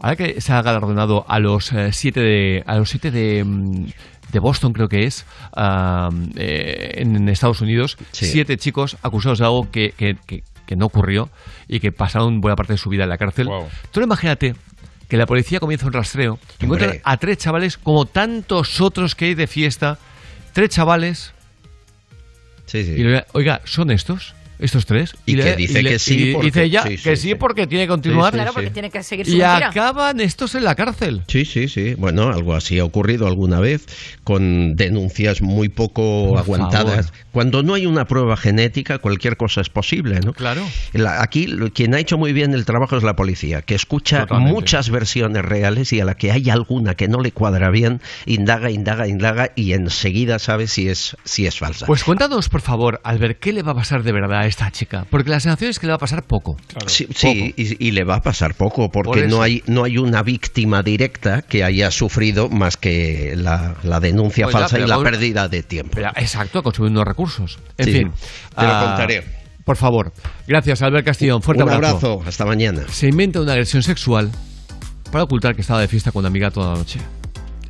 ahora 0.00 0.16
que 0.16 0.40
se 0.40 0.52
ha 0.52 0.60
galardonado 0.62 1.24
a 1.28 1.38
los 1.38 1.72
eh, 1.72 1.92
siete 1.92 2.20
de 2.20 2.62
a 2.66 2.76
los 2.76 2.90
siete 2.90 3.10
de, 3.10 3.44
mm, 3.44 3.86
de 4.32 4.38
Boston 4.38 4.72
creo 4.72 4.88
que 4.88 5.04
es 5.06 5.24
eh, 6.36 6.92
en, 6.96 7.16
en 7.16 7.28
Estados 7.28 7.60
Unidos, 7.60 7.96
Sí. 8.12 8.26
siete 8.26 8.56
chicos 8.56 8.96
acusados 9.02 9.38
de 9.38 9.44
algo 9.44 9.70
que, 9.70 9.92
que- 9.96 10.16
que- 10.26 10.42
que 10.66 10.76
no 10.76 10.86
ocurrió 10.86 11.30
y 11.66 11.80
que 11.80 11.90
pasaron 11.90 12.40
buena 12.40 12.54
parte 12.54 12.74
de 12.74 12.78
su 12.78 12.90
vida 12.90 13.02
en 13.02 13.08
la 13.08 13.18
cárcel. 13.18 13.48
Tú 13.90 14.00
imagínate 14.02 14.54
que 15.08 15.16
la 15.16 15.26
policía 15.26 15.58
comienza 15.58 15.84
un 15.86 15.92
rastreo 15.92 16.38
y 16.60 16.64
encuentran 16.66 16.90
Hombre. 16.90 17.02
a 17.04 17.16
tres 17.16 17.38
chavales 17.38 17.76
como 17.76 18.06
tantos 18.06 18.80
otros 18.80 19.16
que 19.16 19.24
hay 19.24 19.34
de 19.34 19.48
fiesta, 19.48 19.98
tres 20.52 20.68
chavales 20.70 21.32
Sí, 22.66 22.84
sí. 22.84 22.92
y 22.92 23.02
le- 23.02 23.26
oiga, 23.32 23.60
¿son 23.64 23.90
estos? 23.90 24.36
Estos 24.60 24.86
tres. 24.86 25.14
Y 25.26 25.36
que 25.36 25.42
le- 25.42 25.56
dice 25.56 25.82
le- 25.82 25.90
que 25.90 25.98
sí 25.98 26.30
y 26.30 26.32
porque- 26.34 26.46
dice 26.46 26.62
ella 26.64 26.82
sí, 26.82 26.88
que 26.90 26.96
sí, 26.98 27.22
sí, 27.22 27.28
sí. 27.30 27.34
porque 27.34 27.66
tiene 27.66 27.84
que 27.84 27.88
continuar. 27.88 28.32
Sí, 28.32 28.38
sí, 28.38 28.42
Claro, 28.42 28.50
sí. 28.50 28.54
porque 28.54 28.70
tiene 28.70 28.90
que 28.90 29.02
seguir 29.02 29.26
su 29.26 29.32
Y 29.32 29.38
mentira. 29.38 29.68
acaban 29.68 30.20
estos 30.20 30.54
en 30.54 30.64
la 30.64 30.74
cárcel. 30.74 31.22
Sí, 31.28 31.44
sí, 31.44 31.68
sí. 31.68 31.94
Bueno, 31.94 32.28
algo 32.28 32.54
así 32.54 32.78
ha 32.78 32.84
ocurrido 32.84 33.26
alguna 33.26 33.60
vez 33.60 33.86
con 34.24 34.76
denuncias 34.76 35.42
muy 35.42 35.68
poco 35.68 36.28
Por 36.30 36.38
aguantadas. 36.38 37.06
favor. 37.06 37.20
Cuando 37.32 37.62
no 37.62 37.74
hay 37.74 37.86
una 37.86 38.06
prueba 38.06 38.36
genética, 38.36 38.98
cualquier 38.98 39.36
cosa 39.36 39.60
es 39.60 39.68
posible, 39.70 40.20
¿no? 40.24 40.32
Claro. 40.32 40.62
La- 40.92 41.22
aquí 41.22 41.46
quien 41.74 41.94
ha 41.94 41.98
hecho 42.00 42.18
muy 42.18 42.32
bien 42.32 42.54
el 42.54 42.64
trabajo 42.64 42.96
es 42.96 43.02
la 43.02 43.14
policía, 43.16 43.62
que 43.62 43.74
escucha 43.74 44.20
Totalmente. 44.20 44.52
muchas 44.52 44.90
versiones 44.90 45.44
reales 45.44 45.92
y 45.92 46.00
a 46.00 46.04
la 46.04 46.14
que 46.14 46.32
hay 46.32 46.50
alguna 46.50 46.94
que 46.94 47.08
no 47.08 47.20
le 47.20 47.32
cuadra 47.32 47.70
bien, 47.70 48.00
indaga, 48.26 48.70
indaga, 48.70 49.06
indaga 49.06 49.52
y 49.54 49.72
enseguida 49.72 50.38
sabe 50.38 50.66
si 50.66 50.88
es, 50.88 51.16
si 51.24 51.46
es 51.46 51.58
falsa. 51.58 51.86
Pues 51.86 52.04
cuéntanos, 52.04 52.48
por 52.48 52.60
favor, 52.60 53.00
Albert, 53.04 53.38
¿qué 53.38 53.52
le 53.52 53.62
va 53.62 53.72
a 53.72 53.76
pasar 53.76 54.02
de 54.02 54.12
verdad 54.12 54.40
a 54.40 54.46
esta 54.50 54.70
chica? 54.70 55.06
Porque 55.10 55.30
la 55.30 55.40
sensación 55.40 55.70
es 55.70 55.78
que 55.78 55.86
le 55.86 55.92
va 55.92 55.96
a 55.96 55.98
pasar 56.00 56.24
poco. 56.24 56.56
Sí, 56.86 57.08
sí, 57.14 57.54
y, 57.56 57.88
y 57.88 57.90
le 57.92 58.04
va 58.04 58.16
a 58.16 58.20
pasar 58.22 58.54
poco 58.54 58.90
Por 58.90 59.06
porque 59.06 59.24
eso. 59.26 59.36
no 59.36 59.42
hay 59.42 59.62
no 59.66 59.84
hay 59.84 59.96
una 59.98 60.22
víctima 60.22 60.82
directa 60.82 61.42
que 61.42 61.64
haya 61.64 61.90
sufrido 61.90 62.48
más 62.50 62.76
que 62.76 63.34
la, 63.36 63.76
la 63.82 63.98
denuncia 64.00 64.44
Pues 64.44 64.54
ya, 64.54 64.60
falsa 64.60 64.76
y 64.76 64.80
pero 64.80 64.88
la 64.88 64.94
con- 64.96 65.04
pérdida 65.04 65.48
de 65.48 65.62
tiempo. 65.62 65.92
Pero, 65.94 66.10
exacto, 66.16 66.62
consumiendo 66.62 67.02
recursos. 67.04 67.58
En 67.78 67.84
Sí, 67.86 67.92
fin. 67.92 68.12
te 68.56 68.62
lo 68.62 68.68
ah, 68.72 68.84
contaré. 68.88 69.24
Por 69.64 69.76
favor. 69.76 70.12
Gracias, 70.48 70.82
Albert 70.82 71.06
Castillón. 71.06 71.42
Fuerte 71.42 71.62
Un 71.62 71.70
abrazo. 71.70 71.96
abrazo, 72.14 72.22
hasta 72.28 72.44
mañana. 72.44 72.82
Se 72.88 73.08
inventa 73.08 73.40
una 73.40 73.52
agresión 73.52 73.82
sexual 73.82 74.30
para 75.12 75.24
ocultar 75.24 75.54
que 75.54 75.60
estaba 75.60 75.80
de 75.80 75.88
fiesta 75.88 76.10
con 76.12 76.20
una 76.20 76.28
amiga 76.28 76.50
toda 76.50 76.72
la 76.72 76.78
noche. 76.78 76.98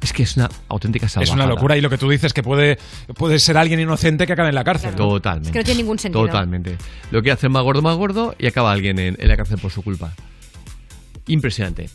Es 0.01 0.13
que 0.13 0.23
es 0.23 0.37
una 0.37 0.49
auténtica 0.69 1.07
Es 1.07 1.13
salvajada. 1.13 1.35
una 1.45 1.47
locura 1.47 1.77
y 1.77 1.81
lo 1.81 1.91
que 1.91 1.99
tú 1.99 2.09
dices 2.09 2.33
que 2.33 2.43
puede, 2.43 2.79
puede 3.15 3.39
ser 3.39 3.57
alguien 3.59 3.81
inocente 3.81 4.27
que 4.27 4.33
acabe 4.33 4.49
en 4.49 4.55
la 4.55 4.65
cárcel. 4.65 4.93
¿no? 4.93 4.97
Totalmente. 4.97 5.49
Es 5.49 5.53
que 5.53 5.59
no 5.59 5.65
tiene 5.65 5.83
ningún 5.83 5.99
sentido. 5.99 6.27
Totalmente. 6.27 6.77
Lo 7.11 7.21
que 7.23 7.31
hace 7.31 7.49
más 7.49 7.63
gordo, 7.63 7.83
más 7.83 7.97
gordo 7.97 8.35
y 8.39 8.47
acaba 8.47 8.73
alguien 8.73 8.99
en, 8.99 9.17
en 9.19 9.29
la 9.29 9.37
cárcel 9.37 9.59
por 9.59 9.71
su 9.71 9.83
culpa. 9.83 10.13
Impresionante. 11.27 11.91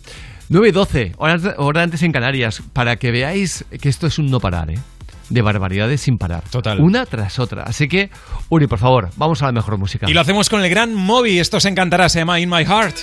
9 0.50 0.70
y 0.70 0.72
12, 0.72 1.12
hora, 1.18 1.38
hora 1.58 1.82
antes 1.82 2.04
en 2.04 2.12
Canarias, 2.12 2.62
para 2.74 2.98
que 2.98 3.12
veáis 3.12 3.66
que 3.82 3.90
esto 3.90 4.06
es 4.08 4.20
un 4.20 4.28
no 4.28 4.40
parar, 4.40 4.70
¿eh? 4.70 4.80
De 5.30 5.42
barbaridades 5.42 6.02
sin 6.02 6.18
parar. 6.18 6.44
Total. 6.52 6.80
Una 6.80 7.08
tras 7.08 7.40
otra. 7.40 7.64
Así 7.64 7.88
que, 7.88 8.12
Uri, 8.50 8.68
por 8.68 8.78
favor, 8.78 9.10
vamos 9.18 9.42
a 9.42 9.48
la 9.48 9.52
mejor 9.54 9.80
música. 9.80 10.08
Y 10.08 10.14
lo 10.14 10.22
hacemos 10.22 10.50
con 10.50 10.64
el 10.64 10.70
gran 10.70 10.94
Moby. 10.94 11.40
Esto 11.40 11.58
os 11.58 11.66
encantará. 11.66 12.10
Se 12.10 12.20
llama 12.20 12.40
In 12.40 12.48
My 12.48 12.64
Heart. 12.64 12.96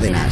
Cárdenas. 0.00 0.29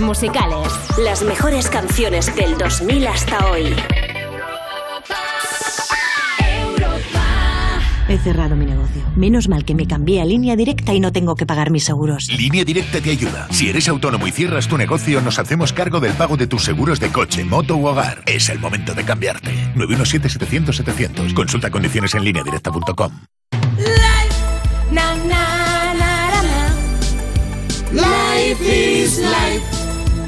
Musicales. 0.00 0.68
Las 0.98 1.22
mejores 1.22 1.68
canciones 1.68 2.34
del 2.36 2.56
2000 2.58 3.06
hasta 3.06 3.50
hoy. 3.50 3.74
He 8.08 8.18
cerrado 8.18 8.54
mi 8.54 8.66
negocio. 8.66 9.02
Menos 9.16 9.48
mal 9.48 9.64
que 9.64 9.74
me 9.74 9.88
cambié 9.88 10.20
a 10.20 10.24
línea 10.24 10.54
directa 10.54 10.94
y 10.94 11.00
no 11.00 11.10
tengo 11.10 11.34
que 11.34 11.44
pagar 11.44 11.70
mis 11.70 11.84
seguros. 11.84 12.28
Línea 12.28 12.64
Directa 12.64 13.00
te 13.00 13.10
ayuda. 13.10 13.48
Si 13.50 13.68
eres 13.68 13.88
autónomo 13.88 14.28
y 14.28 14.30
cierras 14.30 14.68
tu 14.68 14.78
negocio, 14.78 15.20
nos 15.20 15.40
hacemos 15.40 15.72
cargo 15.72 15.98
del 15.98 16.12
pago 16.12 16.36
de 16.36 16.46
tus 16.46 16.62
seguros 16.62 17.00
de 17.00 17.08
coche, 17.10 17.44
moto 17.44 17.76
u 17.76 17.86
hogar. 17.86 18.22
Es 18.26 18.48
el 18.48 18.60
momento 18.60 18.94
de 18.94 19.04
cambiarte. 19.04 19.52
917-700-700. 19.74 21.34
Consulta 21.34 21.70
condiciones 21.70 22.14
en 22.14 22.24
lineadirecta.com. 22.24 23.12
Na, 23.12 23.25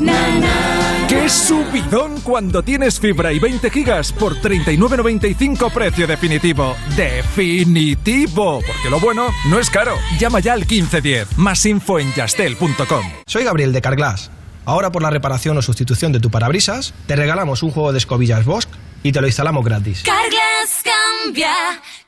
Na, 0.01 0.39
na. 0.39 1.07
¡Qué 1.09 1.29
subidón 1.29 2.21
cuando 2.21 2.63
tienes 2.63 3.01
fibra 3.01 3.33
y 3.33 3.39
20 3.39 3.71
gigas 3.71 4.13
por 4.13 4.37
39.95 4.37 5.73
precio 5.73 6.07
definitivo! 6.07 6.77
¡Definitivo! 6.97 8.61
Porque 8.67 8.91
lo 8.91 9.01
bueno 9.01 9.31
no 9.49 9.59
es 9.59 9.71
caro. 9.71 9.93
Llama 10.19 10.41
ya 10.41 10.53
al 10.53 10.61
1510. 10.61 11.39
Más 11.39 11.65
info 11.65 11.99
en 11.99 12.13
yastel.com. 12.13 13.05
Soy 13.27 13.45
Gabriel 13.45 13.73
de 13.73 13.81
Carglass. 13.81 14.31
Ahora 14.67 14.93
por 14.93 15.01
la 15.01 15.09
reparación 15.09 15.57
o 15.57 15.63
sustitución 15.63 16.13
de 16.13 16.21
tu 16.21 16.31
parabrisas, 16.31 16.93
te 17.07 17.17
regalamos 17.17 17.63
un 17.63 17.71
juego 17.71 17.93
de 17.93 17.99
escobillas 17.99 18.45
Bosch 18.45 18.69
y 19.03 19.13
te 19.13 19.23
lo 19.23 19.27
instalamos 19.27 19.65
gratis. 19.65 20.03
Carglass 20.03 20.83
cambia. 21.25 21.53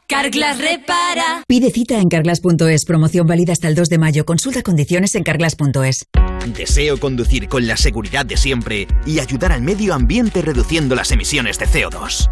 Carglass 0.06 0.58
repara. 0.58 1.42
Pide 1.46 1.70
cita 1.70 1.98
en 1.98 2.08
carglass.es. 2.10 2.84
Promoción 2.84 3.26
válida 3.26 3.52
hasta 3.52 3.68
el 3.68 3.74
2 3.74 3.88
de 3.88 3.98
mayo. 3.98 4.26
Consulta 4.26 4.62
condiciones 4.62 5.14
en 5.14 5.22
carglass.es. 5.22 6.06
Deseo 6.46 6.98
conducir 6.98 7.48
con 7.48 7.66
la 7.66 7.76
seguridad 7.76 8.24
de 8.24 8.36
siempre 8.36 8.88
y 9.06 9.20
ayudar 9.20 9.52
al 9.52 9.62
medio 9.62 9.94
ambiente 9.94 10.42
reduciendo 10.42 10.94
las 10.94 11.12
emisiones 11.12 11.58
de 11.58 11.66
CO2. 11.66 12.30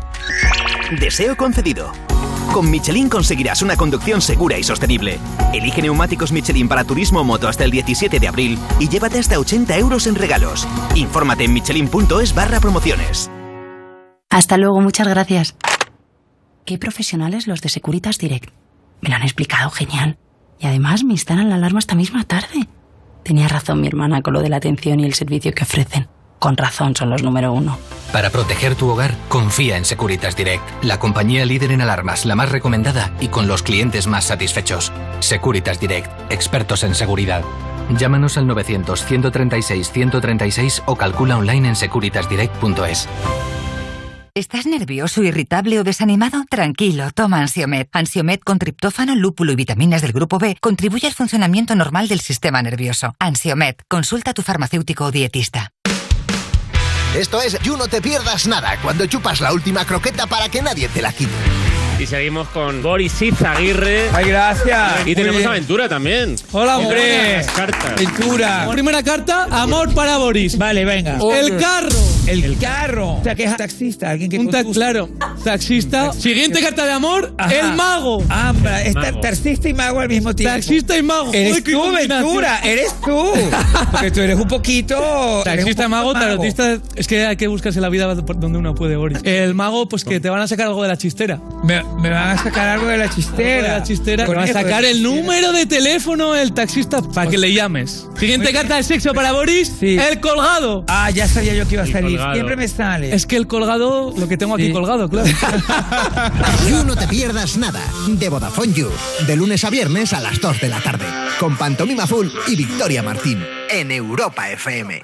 Deseo 0.99 1.37
concedido. 1.37 1.93
Con 2.53 2.71
Michelin 2.71 3.09
conseguirás 3.11 3.61
una 3.61 3.77
conducción 3.77 4.23
segura 4.23 4.59
y 4.59 4.65
sostenible. 4.65 5.19
Elige 5.53 5.83
neumáticos 5.83 6.33
Michelin 6.33 6.69
para 6.69 6.85
turismo 6.85 7.21
o 7.21 7.25
moto 7.25 7.49
hasta 7.49 7.65
el 7.65 7.71
17 7.71 8.19
de 8.19 8.29
abril 8.29 8.59
y 8.81 8.89
llévate 8.89 9.19
hasta 9.19 9.39
80 9.39 9.77
euros 9.77 10.07
en 10.07 10.15
regalos. 10.15 10.67
Infórmate 10.95 11.45
en 11.45 11.53
michelin.es 11.53 12.35
barra 12.35 12.61
promociones. 12.61 13.31
Hasta 14.31 14.57
luego, 14.57 14.81
muchas 14.81 15.09
gracias. 15.09 15.55
Qué 16.65 16.79
profesionales 16.79 17.47
los 17.47 17.61
de 17.61 17.69
Securitas 17.69 18.19
Direct. 18.19 18.51
Me 19.01 19.11
lo 19.11 19.17
han 19.17 19.23
explicado 19.23 19.71
genial. 19.71 20.19
Y 20.59 20.67
además 20.67 21.05
me 21.05 21.13
instalan 21.13 21.49
la 21.51 21.55
alarma 21.55 21.79
esta 21.79 21.95
misma 21.95 22.25
tarde. 22.25 22.67
Tenía 23.23 23.49
razón 23.49 23.81
mi 23.81 23.89
hermana 23.89 24.23
con 24.23 24.35
lo 24.35 24.43
de 24.43 24.49
la 24.49 24.57
atención 24.57 25.01
y 25.01 25.05
el 25.05 25.15
servicio 25.15 25.53
que 25.53 25.65
ofrecen. 25.65 26.09
Con 26.39 26.57
razón 26.57 26.95
son 26.95 27.11
los 27.11 27.23
número 27.23 27.53
uno. 27.53 27.77
Para 28.13 28.31
proteger 28.31 28.75
tu 28.75 28.89
hogar, 28.89 29.15
confía 29.29 29.77
en 29.77 29.85
Securitas 29.85 30.37
Direct, 30.37 30.63
la 30.83 30.99
compañía 30.99 31.45
líder 31.45 31.73
en 31.73 31.83
alarmas, 31.83 32.25
la 32.25 32.37
más 32.37 32.51
recomendada 32.51 33.13
y 33.21 33.29
con 33.29 33.49
los 33.49 33.63
clientes 33.63 34.07
más 34.07 34.25
satisfechos. 34.25 34.93
Securitas 35.21 35.81
Direct, 35.81 36.11
expertos 36.31 36.85
en 36.85 36.95
seguridad. 36.95 37.43
Llámanos 37.99 38.39
al 38.39 38.47
900-136-136 38.47 40.83
o 40.87 40.97
calcula 40.97 41.37
online 41.39 41.69
en 41.69 41.77
securitasdirect.es. 41.77 43.09
¿Estás 44.39 44.67
nervioso, 44.67 45.25
irritable 45.25 45.81
o 45.81 45.83
desanimado? 45.83 46.45
Tranquilo, 46.49 47.11
toma 47.11 47.41
Ansiomed. 47.41 47.89
Ansiomed 47.91 48.39
con 48.39 48.61
triptófano, 48.61 49.17
lúpulo 49.17 49.51
y 49.51 49.57
vitaminas 49.57 50.01
del 50.01 50.13
grupo 50.13 50.39
B 50.39 50.57
contribuye 50.61 51.09
al 51.09 51.13
funcionamiento 51.13 51.75
normal 51.75 52.07
del 52.07 52.21
sistema 52.21 52.63
nervioso. 52.63 53.17
Ansiomed, 53.19 53.75
consulta 53.89 54.31
a 54.31 54.35
tu 54.35 54.43
farmacéutico 54.43 55.07
o 55.07 55.11
dietista. 55.11 55.73
Esto 57.17 57.43
es 57.43 57.59
You 57.65 57.77
No 57.77 57.89
Te 57.89 58.01
Pierdas 58.01 58.47
Nada, 58.47 58.81
cuando 58.81 59.07
chupas 59.07 59.41
la 59.41 59.53
última 59.53 59.85
croqueta 59.85 60.29
para 60.29 60.49
que 60.49 60.63
nadie 60.63 60.89
te 60.89 61.03
la 61.03 61.13
quite. 61.13 61.35
Y 61.99 62.07
seguimos 62.07 62.47
con 62.49 62.81
Boris 62.81 63.21
Izaguirre. 63.21 64.09
¡Ay, 64.13 64.29
gracias! 64.29 65.01
Y 65.01 65.05
Muy 65.07 65.15
tenemos 65.17 65.39
bien. 65.39 65.49
aventura 65.51 65.89
también. 65.89 66.37
Hola, 66.53 66.79
hombre. 66.79 67.45
Cartas. 67.57 67.93
Aventura. 67.93 68.69
Primera 68.71 69.03
carta, 69.03 69.49
amor 69.51 69.93
para 69.95 70.17
Boris. 70.19 70.57
Vale, 70.57 70.85
venga. 70.85 71.19
El 71.37 71.57
carro. 71.57 71.89
El, 72.29 72.57
carro. 72.59 73.15
O 73.15 73.25
sea, 73.25 73.35
que 73.35 73.45
es 73.45 73.57
taxista, 73.57 74.11
alguien 74.11 74.31
que 74.31 74.39
Un 74.39 74.51
ta- 74.51 74.63
claro, 74.63 75.09
taxista. 75.43 76.13
Siguiente 76.13 76.61
carta 76.61 76.85
de 76.85 76.93
amor, 76.93 77.33
el 77.51 77.73
mago. 77.73 78.23
Ah, 78.29 78.53
es 78.85 78.95
taxista 79.21 79.69
y 79.69 79.75
mago 79.75 79.99
al 80.01 80.09
mismo 80.09 80.35
tiempo. 80.37 80.55
Taxista 80.55 80.97
y 80.97 81.03
mago. 81.03 81.33
Eres 81.33 81.65
tú. 81.65 81.83
Ventura, 81.91 82.61
eres 82.63 82.95
tú. 83.05 83.33
Porque 83.91 84.11
tú 84.11 84.21
eres 84.21 84.37
un 84.37 84.47
poquito. 84.47 85.41
Taxista, 85.43 85.87
un 85.87 85.91
mago, 85.91 86.13
tarotista, 86.13 86.79
es 86.95 87.09
que 87.09 87.27
hay 87.27 87.37
que 87.37 87.49
buscarse 87.49 87.81
la 87.81 87.89
vida 87.89 88.15
por 88.25 88.39
donde 88.39 88.59
uno 88.59 88.75
puede, 88.75 88.97
Boris. 88.97 89.19
El 89.25 89.55
mago, 89.55 89.89
pues 89.89 90.05
que 90.05 90.21
te 90.21 90.29
van 90.31 90.43
a 90.43 90.47
sacar 90.47 90.67
algo 90.67 90.83
de 90.83 90.89
la 90.89 90.97
chistera. 90.99 91.41
Me, 91.65 91.83
me 92.01 92.11
van 92.11 92.29
a 92.31 92.39
sacar 92.43 92.69
algo 92.69 92.87
de 92.87 92.97
la 92.99 93.11
chistera. 93.11 93.57
Algo 93.59 93.69
de 93.75 93.79
la 93.81 93.83
chistera. 93.83 94.25
¿Por 94.27 94.35
Te 94.35 94.41
van 94.41 94.51
a 94.51 94.53
sacar 94.53 94.85
el 94.85 95.03
número 95.03 95.53
de 95.53 95.67
teléfono 95.67 96.33
del 96.33 96.53
taxista 96.53 97.03
para 97.03 97.29
que 97.31 97.39
le 97.39 97.53
llames. 97.53 98.07
Siguiente 98.19 98.53
carta 98.53 98.77
de 98.77 98.83
sexo 98.85 99.13
para 99.15 99.33
Boris. 99.33 99.73
El 99.83 100.21
colgado. 100.21 100.85
Ah, 100.89 101.11
ya 101.11 101.27
sabía 101.27 101.55
yo 101.55 101.67
que 101.67 101.75
iba 101.75 101.83
a 101.83 101.87
salir. 101.87 102.11
colgado. 102.19 102.35
Siempre 102.35 102.57
me 102.57 102.69
sale. 102.69 103.15
Es 103.15 103.27
que 103.27 103.37
el 103.37 103.47
colgado, 103.47 104.15
lo 104.17 104.29
que 104.29 104.37
tengo 104.37 104.55
aquí 104.55 104.67
Sí. 104.67 104.73
colgado, 104.73 105.09
claro. 105.09 105.29
You 106.69 106.85
No 106.85 106.97
Te 106.97 107.07
Pierdas 107.09 107.57
Nada, 107.57 107.83
de 108.07 108.29
Vodafone 108.29 108.73
You, 108.73 108.91
de 109.27 109.37
lunes 109.37 109.65
a 109.65 109.71
viernes 109.71 110.13
a 110.13 110.21
las 110.21 110.41
2 110.41 110.61
de 110.61 110.69
la 110.69 110.81
tarde, 110.81 111.05
con 111.41 111.57
Pantomima 111.57 112.07
Full 112.07 112.29
y 112.49 112.57
Victoria 112.57 113.03
Martín, 113.03 113.45
en 113.71 113.91
Europa 113.91 114.51
FM. 114.51 115.03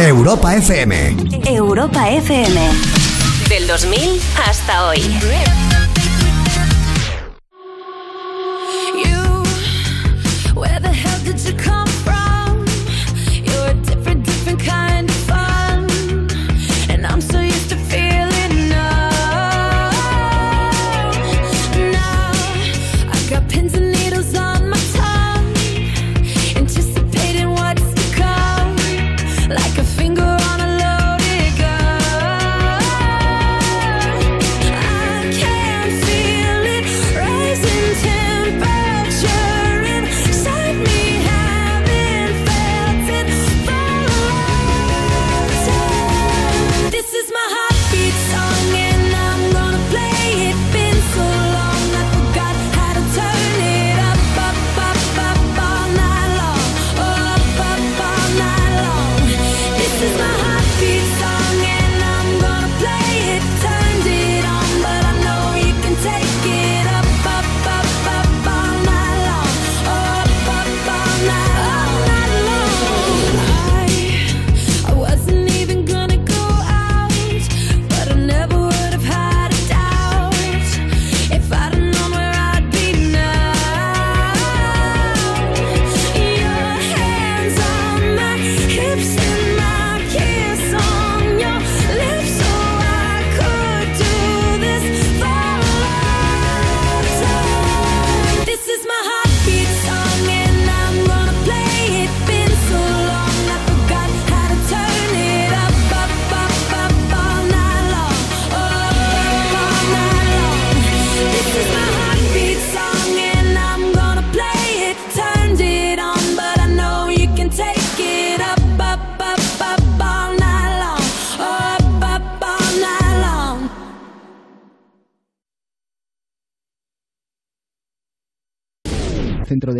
Europa 0.00 0.54
FM. 0.54 1.16
Europa 1.44 2.08
FM. 2.10 3.07
Del 3.48 3.66
2000 3.66 4.20
hasta 4.46 4.88
hoy. 4.88 5.87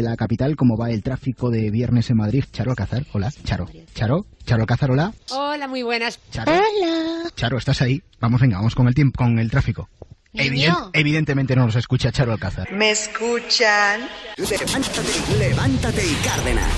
La 0.09 0.17
capital, 0.17 0.57
cómo 0.57 0.77
va 0.77 0.91
el 0.91 1.03
tráfico 1.03 1.51
de 1.51 1.71
viernes 1.71 2.11
en 2.11 2.17
Madrid. 2.17 2.45
Charo 2.53 2.71
Alcázar, 2.71 3.05
hola. 3.13 3.31
Charo. 3.45 3.67
Charo. 3.95 4.27
Charo 4.45 4.63
Alcázar, 4.63 4.91
hola. 4.91 5.13
Hola, 5.31 5.69
muy 5.69 5.83
buenas. 5.83 6.19
Charo. 6.31 6.53
Hola. 6.53 7.31
Charo, 7.37 7.59
¿estás 7.59 7.81
ahí? 7.83 8.03
Vamos, 8.21 8.41
venga, 8.41 8.57
vamos 8.57 8.75
con 8.75 8.89
el 8.89 8.95
tiempo, 8.95 9.19
con 9.25 9.39
el 9.39 9.51
tráfico. 9.51 9.89
Eviden- 10.35 10.91
evidentemente 10.93 11.57
no 11.57 11.65
nos 11.67 11.77
escucha 11.77 12.13
Charo 12.13 12.33
Alcázar. 12.33 12.71
¿Me 12.73 12.91
escuchan? 12.91 14.03
Levántate, 14.37 15.39
levántate 15.39 16.07
y 16.07 16.15
Cárdenas. 16.25 16.73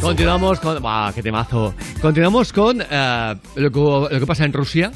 Continuamos 0.00 0.60
con. 0.60 0.80
¡Buah, 0.80 1.12
qué 1.12 1.22
temazo! 1.22 1.74
Continuamos 2.00 2.52
con 2.52 2.80
eh, 2.80 3.34
lo, 3.56 3.70
que, 3.70 3.80
lo 4.14 4.20
que 4.20 4.26
pasa 4.26 4.44
en 4.44 4.52
Rusia. 4.52 4.90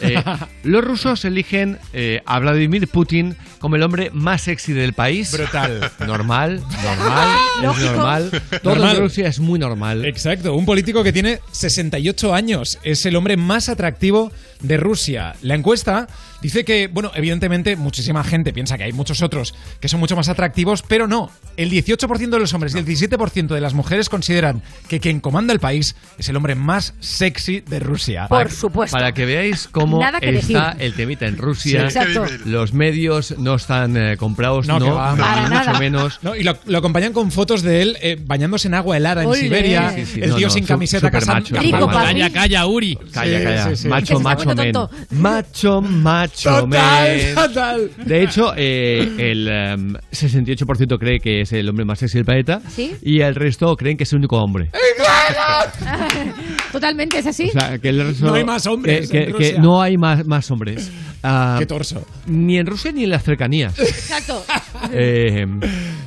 Eh, 0.00 0.22
los 0.62 0.84
rusos 0.84 1.24
eligen 1.24 1.78
eh, 1.92 2.22
a 2.26 2.38
Vladimir 2.38 2.88
Putin 2.88 3.36
como 3.58 3.76
el 3.76 3.82
hombre 3.82 4.10
más 4.12 4.42
sexy 4.42 4.72
del 4.72 4.92
país. 4.92 5.32
Brutal. 5.32 5.90
Normal, 6.06 6.62
normal, 6.82 7.28
es 7.76 7.82
normal. 7.92 8.42
Todo 8.62 8.74
Normal. 8.74 8.96
en 8.96 9.02
Rusia 9.02 9.28
es 9.28 9.40
muy 9.40 9.58
normal. 9.58 10.04
Exacto, 10.04 10.54
un 10.54 10.64
político 10.64 11.02
que 11.02 11.12
tiene 11.12 11.40
68 11.52 12.34
años. 12.34 12.78
Es 12.82 13.04
el 13.06 13.16
hombre 13.16 13.36
más 13.36 13.68
atractivo 13.68 14.30
de 14.60 14.76
Rusia. 14.76 15.34
La 15.42 15.54
encuesta 15.54 16.08
dice 16.42 16.64
que, 16.64 16.86
bueno, 16.88 17.10
evidentemente 17.14 17.76
muchísima 17.76 18.22
gente 18.24 18.52
piensa 18.52 18.76
que 18.78 18.84
hay 18.84 18.92
muchos 18.92 19.22
otros 19.22 19.54
que 19.80 19.88
son 19.88 20.00
mucho 20.00 20.16
más 20.16 20.28
atractivos, 20.28 20.82
pero 20.82 21.06
no. 21.06 21.30
El 21.56 21.70
18% 21.70 22.28
de 22.30 22.38
los 22.38 22.52
hombres 22.54 22.74
y 22.74 22.78
el 22.78 22.86
17% 22.86 23.48
de 23.48 23.60
las 23.60 23.74
mujeres 23.74 24.08
consideran 24.08 24.62
que 24.88 25.00
quien 25.00 25.20
comanda 25.20 25.52
el 25.52 25.60
país 25.60 25.96
es 26.18 26.28
el 26.28 26.36
hombre 26.36 26.54
más 26.54 26.94
sexy 27.00 27.60
de 27.60 27.80
Rusia. 27.80 28.26
Por 28.28 28.50
supuesto. 28.50 28.96
Para 28.96 29.12
que 29.12 29.26
veáis 29.26 29.68
cómo 29.68 29.98
Nada 30.00 30.20
que 30.20 30.30
está 30.38 30.70
decir. 30.74 30.82
el 30.82 30.94
temita 30.94 31.26
en 31.26 31.36
Rusia. 31.36 31.90
Sí, 31.90 31.98
exacto. 31.98 32.24
Los 32.44 32.72
medios 32.72 33.34
no 33.38 33.54
están 33.56 33.96
eh, 33.96 34.16
comprados, 34.16 34.66
no, 34.66 34.78
No, 34.78 34.84
que 34.86 34.90
va. 34.92 35.12
ni 35.14 35.18
Para 35.20 35.42
mucho 35.42 35.50
nada. 35.54 35.78
menos. 35.80 36.18
No, 36.22 36.34
y 36.36 36.42
lo, 36.44 36.56
lo 36.66 36.78
acompañan 36.78 37.12
con 37.12 37.30
fotos 37.32 37.62
de 37.62 37.82
él 37.82 37.96
eh, 38.00 38.16
bañándose 38.20 38.68
en 38.68 38.74
agua 38.74 38.96
helada 38.96 39.22
en. 39.24 39.34
Siberia. 39.34 39.92
Sí, 39.94 40.06
sí, 40.06 40.20
el 40.20 40.30
no, 40.30 40.36
tío 40.36 40.46
no, 40.48 40.52
sin 40.52 40.62
su- 40.64 40.68
camiseta 40.68 41.10
casando. 41.10 41.40
macho, 41.40 41.54
macho. 41.72 41.88
Calla, 41.88 42.30
calla, 42.30 42.66
Uri. 42.66 42.96
Calla, 43.12 43.38
Sí, 43.38 43.44
calla. 43.44 43.68
sí, 43.70 43.76
sí. 43.76 43.88
Macho, 43.88 44.18
Macho, 44.54 44.90
men. 45.10 45.20
Macho, 45.22 45.82
macho, 45.82 46.50
Total, 46.50 46.68
men. 47.16 47.34
total. 47.34 47.90
De 48.04 48.22
hecho, 48.22 48.52
eh, 48.56 49.08
el 49.18 49.48
em, 49.48 49.94
68% 50.12 50.98
cree 50.98 51.20
que 51.20 51.40
es 51.42 51.52
el 51.52 51.68
hombre 51.68 51.84
más 51.84 51.98
sexy 51.98 52.18
del 52.18 52.24
planeta. 52.24 52.60
¿Sí? 52.68 52.94
Y 53.02 53.20
el 53.20 53.34
resto 53.34 53.76
creen 53.76 53.96
que 53.96 54.04
es 54.04 54.12
el 54.12 54.18
único 54.18 54.36
hombre. 54.42 54.70
Totalmente, 56.72 57.18
es 57.18 57.26
así. 57.26 57.48
O 57.48 57.52
sea, 57.52 57.78
que 57.78 57.88
el 57.88 58.00
resto- 58.06 58.26
No 58.26 58.34
hay 58.34 58.44
más 58.44 58.66
hombres 58.66 59.10
Que, 59.10 59.18
en 59.18 59.26
que- 59.26 59.32
Rusia. 59.32 59.52
que 59.54 59.58
no 59.60 59.80
hay 59.82 59.96
más, 59.96 60.26
más 60.26 60.50
hombres. 60.50 60.90
Ah, 61.22 61.56
Qué 61.58 61.66
torso. 61.66 62.06
Ni 62.26 62.58
en 62.58 62.66
Rusia 62.66 62.92
ni 62.92 63.04
en 63.04 63.10
las 63.10 63.22
cercanías. 63.24 63.78
Exacto. 63.78 64.44
Eh, 64.92 65.44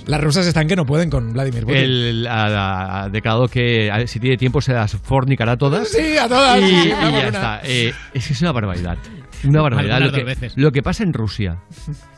Las 0.06 0.22
rusas 0.22 0.48
están 0.48 0.65
que 0.67 0.77
no 0.77 0.85
pueden 0.85 1.09
con 1.09 1.33
Vladimir 1.33 1.64
Putin. 1.65 1.77
él 1.77 2.27
ha, 2.30 3.03
ha 3.03 3.09
declarado 3.09 3.48
que 3.49 3.91
a- 3.91 4.07
si 4.07 4.17
tiene 4.19 4.38
tiempo 4.38 4.61
se 4.61 4.72
las 4.73 4.93
fornicará 4.95 5.57
todas. 5.57 5.90
Sí, 5.90 6.17
a 6.17 6.27
todas. 6.30 6.57
Y, 6.61 6.65
sí, 6.83 6.90
ya 6.90 7.09
una. 7.09 7.19
está. 7.27 7.61
Eh, 7.65 7.93
es 8.14 8.27
que 8.27 8.33
es 8.33 8.41
una 8.41 8.53
barbaridad. 8.53 8.98
Una 9.43 9.61
barbaridad. 9.61 9.99
Lo 9.99 10.11
que, 10.14 10.51
lo 10.56 10.72
que 10.72 10.81
pasa 10.81 11.03
en 11.03 11.11
Rusia, 11.14 11.57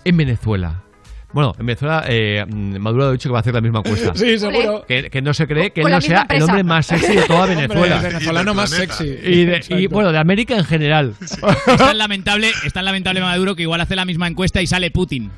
en 0.05 0.15
Venezuela. 0.15 0.83
Bueno, 1.33 1.53
en 1.59 1.65
Venezuela 1.65 2.03
eh, 2.07 2.43
Maduro 2.79 3.05
ha 3.07 3.11
dicho 3.11 3.27
que 3.29 3.33
va 3.33 3.39
a 3.39 3.41
hacer 3.41 3.53
la 3.53 3.61
misma 3.61 3.79
encuesta. 3.79 4.13
Sí, 4.15 4.37
seguro. 4.37 4.85
Que, 4.87 5.09
que 5.09 5.21
no 5.21 5.33
se 5.33 5.47
cree 5.47 5.71
que 5.71 5.81
él 5.81 5.89
no 5.89 5.99
sea 5.99 6.21
misma 6.21 6.25
el 6.29 6.35
empresa. 6.41 6.45
hombre 6.45 6.63
más 6.63 6.85
sexy 6.85 7.15
de 7.15 7.21
toda 7.23 7.39
Hombre, 7.43 7.55
Venezuela. 7.67 7.95
el 7.97 8.03
venezolano 8.03 8.53
más 8.53 8.69
sexy. 8.69 9.03
Y, 9.05 9.45
de- 9.45 9.61
y, 9.69 9.87
bueno, 9.87 10.11
de 10.11 10.19
América 10.19 10.55
en 10.57 10.65
general. 10.65 11.15
Es 11.23 11.77
tan 11.77 11.97
lamentable, 11.97 12.51
es 12.65 12.71
tan 12.73 12.85
lamentable 12.85 13.19
Maduro 13.21 13.55
que 13.55 13.63
igual 13.63 13.81
hace 13.81 13.95
la 13.95 14.05
misma 14.05 14.27
encuesta 14.27 14.61
y 14.61 14.67
sale 14.67 14.91
Putin. 14.91 15.31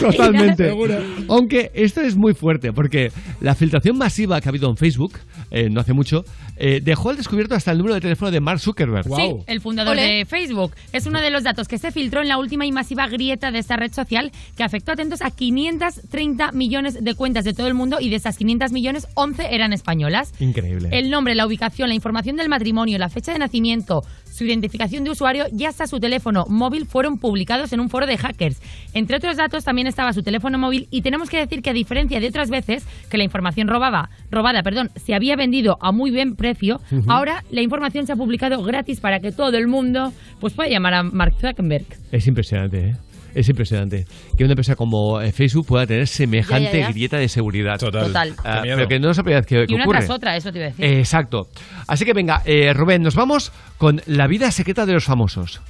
Totalmente. 0.00 0.66
Seguro. 0.68 0.94
Aunque 1.28 1.70
esto 1.74 2.00
es 2.00 2.16
muy 2.16 2.34
fuerte, 2.34 2.72
porque 2.72 3.10
la 3.40 3.54
filtración 3.54 3.96
masiva 3.98 4.40
que 4.40 4.48
ha 4.48 4.50
habido 4.50 4.68
en 4.70 4.76
Facebook, 4.76 5.12
eh, 5.50 5.68
no 5.70 5.80
hace 5.80 5.92
mucho, 5.92 6.24
eh, 6.56 6.80
dejó 6.82 7.10
al 7.10 7.16
descubierto 7.16 7.54
hasta 7.54 7.72
el 7.72 7.78
número 7.78 7.94
de 7.94 8.00
teléfono 8.00 8.30
de 8.30 8.40
Mark 8.40 8.60
Zuckerberg. 8.60 9.06
Wow. 9.08 9.16
Sí, 9.18 9.32
el 9.46 9.60
fundador 9.60 9.92
Ole. 9.92 10.02
de 10.02 10.24
Facebook. 10.26 10.72
Es 10.92 11.06
uno 11.06 11.20
de 11.20 11.30
los 11.30 11.42
datos 11.42 11.68
que 11.68 11.78
se 11.82 11.90
filtró 11.92 12.22
en 12.22 12.28
la 12.28 12.38
última 12.38 12.64
y 12.64 12.72
masiva 12.72 13.06
grieta 13.08 13.50
de 13.50 13.58
esta 13.58 13.76
red 13.76 13.92
social 13.92 14.30
que 14.56 14.62
afectó 14.62 14.92
atentos 14.92 15.20
a 15.20 15.30
530 15.30 16.52
millones 16.52 17.02
de 17.02 17.14
cuentas 17.14 17.44
de 17.44 17.52
todo 17.52 17.66
el 17.66 17.74
mundo 17.74 17.98
y 18.00 18.08
de 18.08 18.16
esas 18.16 18.38
500 18.38 18.72
millones, 18.72 19.08
11 19.14 19.54
eran 19.54 19.72
españolas. 19.72 20.32
Increíble. 20.40 20.88
El 20.92 21.10
nombre, 21.10 21.34
la 21.34 21.46
ubicación, 21.46 21.88
la 21.88 21.94
información 21.94 22.36
del 22.36 22.48
matrimonio, 22.48 22.98
la 22.98 23.08
fecha 23.08 23.32
de 23.32 23.38
nacimiento, 23.40 24.02
su 24.32 24.44
identificación 24.44 25.04
de 25.04 25.10
usuario 25.10 25.46
y 25.56 25.64
hasta 25.64 25.86
su 25.86 25.98
teléfono 26.00 26.46
móvil 26.48 26.86
fueron 26.86 27.18
publicados 27.18 27.72
en 27.72 27.80
un 27.80 27.90
foro 27.90 28.06
de 28.06 28.16
hackers. 28.16 28.62
Entre 28.94 29.16
otros 29.16 29.36
datos 29.36 29.64
también 29.64 29.86
estaba 29.88 30.12
su 30.12 30.22
teléfono 30.22 30.58
móvil 30.58 30.86
y 30.90 31.02
tenemos 31.02 31.28
que 31.28 31.38
decir 31.38 31.62
que 31.62 31.70
a 31.70 31.74
diferencia 31.74 32.20
de 32.20 32.28
otras 32.28 32.48
veces 32.48 32.86
que 33.10 33.18
la 33.18 33.24
información 33.24 33.66
robaba, 33.68 34.08
robada, 34.30 34.62
perdón, 34.62 34.90
se 35.04 35.14
había 35.14 35.36
vendido 35.36 35.78
a 35.80 35.90
muy 35.92 36.10
buen 36.12 36.36
precio, 36.36 36.80
Ujú. 36.90 37.10
ahora 37.10 37.44
la 37.50 37.60
información 37.60 38.06
se 38.06 38.12
ha 38.12 38.16
publicado 38.16 38.62
gratis 38.62 39.00
para 39.00 39.18
que 39.20 39.32
todo 39.32 39.56
el 39.58 39.66
mundo 39.66 40.12
pues 40.40 40.54
pueda 40.54 40.70
llamar 40.70 40.94
a 40.94 41.02
Mark 41.02 41.34
Zuckerberg. 41.40 41.71
Es 42.10 42.26
impresionante, 42.26 42.88
¿eh? 42.90 42.96
Es 43.34 43.48
impresionante 43.48 44.04
que 44.36 44.44
una 44.44 44.52
empresa 44.52 44.76
como 44.76 45.18
eh, 45.22 45.32
Facebook 45.32 45.66
pueda 45.66 45.86
tener 45.86 46.06
semejante 46.06 46.70
Ya, 46.70 46.72
ya, 46.72 46.86
ya. 46.88 46.90
grieta 46.90 47.16
de 47.16 47.28
seguridad. 47.30 47.78
Total. 47.78 48.08
Total. 48.08 48.34
Ah, 48.44 48.60
pero 48.62 48.86
que 48.86 48.98
no 49.00 49.10
es 49.10 49.16
la 49.16 49.22
primera 49.22 49.40
vez 49.40 49.46
que, 49.46 49.66
que 49.66 49.72
Y 49.72 49.74
una 49.74 49.84
ocurre. 49.84 50.00
tras 50.00 50.10
otra, 50.10 50.36
eso 50.36 50.52
te 50.52 50.58
iba 50.58 50.66
a 50.66 50.70
decir. 50.70 50.84
Eh, 50.84 50.98
Exacto. 50.98 51.48
Así 51.86 52.04
que 52.04 52.12
venga, 52.12 52.42
eh, 52.44 52.74
Rubén, 52.74 53.00
nos 53.02 53.14
vamos 53.14 53.50
con 53.78 54.02
la 54.06 54.26
vida 54.26 54.50
secreta 54.50 54.84
de 54.84 54.92
los 54.92 55.04
famosos. 55.04 55.62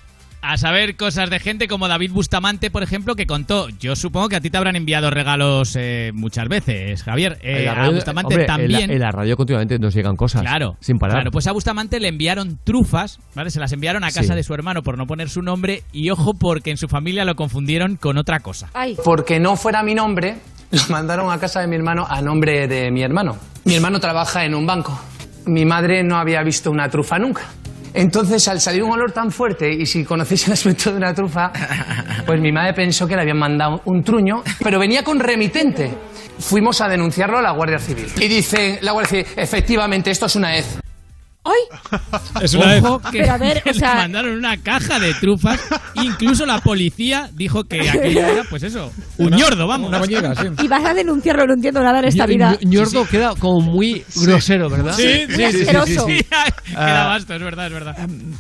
A 0.45 0.57
saber 0.57 0.97
cosas 0.97 1.31
de 1.31 1.39
gente 1.39 1.69
como 1.69 1.87
David 1.87 2.11
Bustamante, 2.11 2.69
por 2.71 2.83
ejemplo, 2.83 3.15
que 3.15 3.27
contó. 3.27 3.69
Yo 3.79 3.95
supongo 3.95 4.29
que 4.29 4.35
a 4.37 4.41
ti 4.41 4.51
te 4.51 4.57
habrán 4.59 4.75
enviado 4.75 5.09
regalos 5.09 5.77
eh, 5.79 6.11
muchas 6.15 6.49
veces, 6.49 7.05
Javier. 7.05 7.39
Eh, 7.43 7.69
a 7.69 7.89
Bustamante 7.91 8.35
hombre, 8.35 8.43
en 8.43 8.49
la- 8.49 8.57
también. 8.57 8.91
En 8.91 8.99
la, 8.99 9.13
radio 9.13 9.37
continuamente 9.37 9.79
nos 9.79 9.95
llegan 9.95 10.17
cosas. 10.17 10.43
Claro, 10.43 10.77
Sin 10.81 10.99
parar. 10.99 11.19
Claro, 11.19 11.31
pues 11.31 11.47
a 11.47 11.53
Bustamante 11.53 12.01
le 12.01 12.09
enviaron 12.09 12.59
trufas, 12.65 13.21
¿vale? 13.37 13.51
Se 13.51 13.61
las 13.61 13.73
enviaron 13.73 14.03
a 14.03 14.09
casa 14.09 14.33
Sí. 14.33 14.35
de 14.35 14.43
su 14.43 14.53
hermano 14.53 14.83
por 14.83 14.99
no 14.99 15.07
poner 15.07 15.29
su 15.31 15.43
nombre 15.43 15.85
y 15.93 16.11
ojo 16.11 16.35
porque 16.35 16.73
en 16.73 16.77
su 16.77 16.89
familia 16.89 17.25
lo 17.25 17.37
confundieron 17.37 17.95
con 17.95 18.19
otra 18.19 18.41
cosa. 18.41 18.69
Ay. 18.75 18.97
Porque 19.05 19.39
no 19.39 19.55
fuera 19.57 19.85
mi 19.85 19.95
nombre, 19.95 20.39
lo 20.73 20.83
mandaron 20.89 21.31
a 21.33 21.39
casa 21.39 21.61
de 21.61 21.69
mi 21.69 21.77
hermano 21.77 22.05
a 22.11 22.21
nombre 22.21 22.67
de 22.67 22.91
mi 22.91 23.03
hermano. 23.03 23.37
Mi 23.65 23.77
hermano 23.77 24.01
trabaja 24.01 24.45
en 24.45 24.57
un 24.57 24.67
banco. 24.67 25.01
Mi 25.47 25.65
madre 25.65 26.03
no 26.03 26.17
había 26.17 26.43
visto 26.43 26.69
una 26.73 26.89
trufa 26.89 27.19
nunca. 27.21 27.43
Entonces, 27.95 28.47
al 28.49 28.61
salir 28.61 28.83
un 28.83 28.93
olor 28.93 29.13
tan 29.13 29.31
fuerte, 29.31 29.71
y 29.71 29.87
si 29.87 30.05
conocéis 30.05 30.47
el 30.47 30.55
aspecto 30.55 30.91
de 30.91 30.97
una 30.97 31.15
trufa, 31.15 31.53
pues 32.27 32.41
mi 32.41 32.53
madre 32.53 32.73
pensó 32.75 33.07
que 33.07 33.15
le 33.15 33.23
habían 33.23 33.39
mandado 33.39 33.83
un 33.85 34.03
truño, 34.03 34.43
pero 34.63 34.79
venía 34.79 35.03
con 35.03 35.21
remitente. 35.21 35.91
Fuimos 36.39 36.81
a 36.81 36.89
denunciarlo 36.89 37.39
a 37.39 37.43
la 37.43 37.53
Guardia 37.53 37.79
Civil. 37.79 38.07
Y 38.17 38.29
dice 38.29 38.79
la 38.83 38.93
Guardia 38.93 39.11
Civil, 39.11 39.27
efectivamente, 39.37 40.11
esto 40.11 40.27
es 40.27 40.37
una 40.37 40.57
hez. 40.57 40.79
¡Ay! 41.45 42.01
Es 42.43 42.55
una 42.55 42.77
Ojo 42.79 42.99
vez. 43.01 43.11
que, 43.11 43.19
Pero 43.21 43.33
a 43.33 43.39
ver, 43.39 43.63
que 43.63 43.71
o 43.71 43.75
sea- 43.75 43.95
le 43.95 44.01
mandaron 44.03 44.33
una 44.37 44.57
caja 44.59 44.99
de 45.01 45.13
trufas. 45.15 45.61
Incluso 45.95 46.47
la 46.47 46.61
policía 46.61 47.29
dijo 47.35 47.65
que 47.65 47.89
aquello 47.89 48.21
era, 48.27 48.45
pues 48.49 48.63
eso, 48.63 48.93
un 49.19 49.31
ñordo, 49.31 49.67
vamos. 49.67 49.89
Una 49.89 49.99
muñeca, 49.99 50.35
sí. 50.37 50.47
Y 50.63 50.69
vas 50.69 50.85
a 50.85 50.95
denunciarlo, 50.95 51.47
no 51.47 51.55
entiendo 51.55 51.83
nada 51.83 51.99
en 51.99 52.05
esta 52.07 52.27
vida. 52.27 52.57
Ño- 52.61 52.69
Ñordo 52.83 53.07
queda 53.09 53.35
como 53.39 53.61
muy 53.61 54.05
grosero, 54.17 54.71
¿verdad? 54.71 54.95
Sí, 54.97 55.27
sí, 55.29 55.43
asqueroso. 55.45 56.07
Queda 56.73 57.07
basto, 57.07 57.35
es 57.35 57.43
verdad, 57.43 57.67
es 57.67 57.73
verdad. 57.73 57.97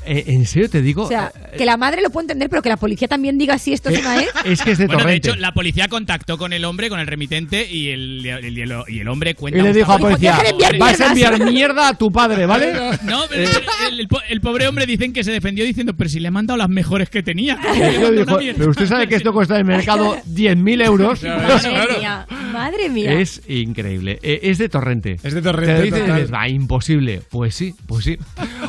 Eh, 0.06 0.24
en 0.28 0.46
serio 0.46 0.70
te 0.70 0.80
digo. 0.80 1.04
O 1.04 1.08
sea, 1.08 1.32
eh, 1.52 1.56
que 1.58 1.64
la 1.66 1.76
madre 1.76 2.02
lo 2.02 2.10
puede 2.10 2.24
entender, 2.24 2.48
pero 2.48 2.62
que 2.62 2.68
la 2.68 2.76
policía 2.76 3.08
también 3.08 3.36
diga 3.36 3.58
si 3.58 3.72
esto 3.72 3.90
es 3.90 4.00
una 4.00 4.20
E. 4.22 4.28
es 4.44 4.62
que 4.62 4.70
es 4.72 4.78
de 4.78 4.86
Bueno, 4.86 5.04
de 5.04 5.14
hecho, 5.16 5.34
la 5.36 5.52
policía 5.52 5.88
contactó 5.88 6.38
con 6.38 6.52
el 6.52 6.64
hombre, 6.64 6.88
con 6.88 6.98
el 7.00 7.06
remitente, 7.06 7.68
y 7.70 7.90
el, 7.90 8.24
el- 8.26 8.58
y 8.58 8.62
el- 8.62 8.84
y 8.88 9.00
el 9.00 9.08
hombre 9.08 9.34
cuenta. 9.34 9.58
y 9.58 9.62
le 9.62 9.72
dijo 9.72 9.90
a 9.92 9.96
la 9.96 10.00
policía: 10.00 10.30
deja 10.32 10.42
de 10.44 10.48
enviar 10.50 10.78
Vas 10.78 11.00
a 11.00 11.12
mierdas". 11.14 11.32
enviar 11.40 11.52
mierda 11.52 11.88
a 11.88 11.94
tu 11.94 12.10
padre, 12.10 12.46
¿vale? 12.46 12.72
No, 13.04 13.22
pero 13.28 13.42
el, 13.90 14.00
el 14.00 14.08
po- 14.08 14.20
el 14.28 14.40
pobre 14.40 14.66
hombre 14.68 14.86
dicen 14.86 15.12
que 15.12 15.24
se 15.24 15.32
defendió 15.32 15.64
diciendo, 15.64 15.94
pero 15.96 16.08
si 16.10 16.20
le 16.20 16.28
he 16.28 16.30
mandado 16.30 16.56
las 16.58 16.68
mejores 16.68 17.08
que 17.10 17.22
tenía. 17.22 17.58
Y 17.74 17.78
Le 17.78 17.88
he 17.88 17.92
yo 17.94 18.00
mandado 18.02 18.12
dijo, 18.12 18.30
una 18.30 18.38
mierda". 18.38 18.58
pero 18.58 18.70
usted 18.70 18.86
sabe 18.86 19.06
que 19.08 19.14
esto 19.16 19.32
cuesta 19.32 19.54
en 19.54 19.60
el 19.60 19.66
mercado 19.76 20.16
10.000 20.28 20.84
euros. 20.86 21.22
Madre 21.22 21.86
mía, 21.98 22.26
madre 22.52 22.88
mía. 22.88 23.12
Es 23.20 23.42
increíble. 23.48 24.18
Eh, 24.22 24.40
Es 24.42 24.58
de 24.58 24.68
torrente. 24.68 25.16
Es 25.22 25.34
de 25.34 25.42
torrente, 25.42 25.90
Te 25.90 26.02
dices, 26.02 26.32
va, 26.32 26.48
imposible. 26.48 27.22
Pues 27.30 27.54
sí, 27.54 27.74
pues 27.86 28.04
sí. 28.04 28.16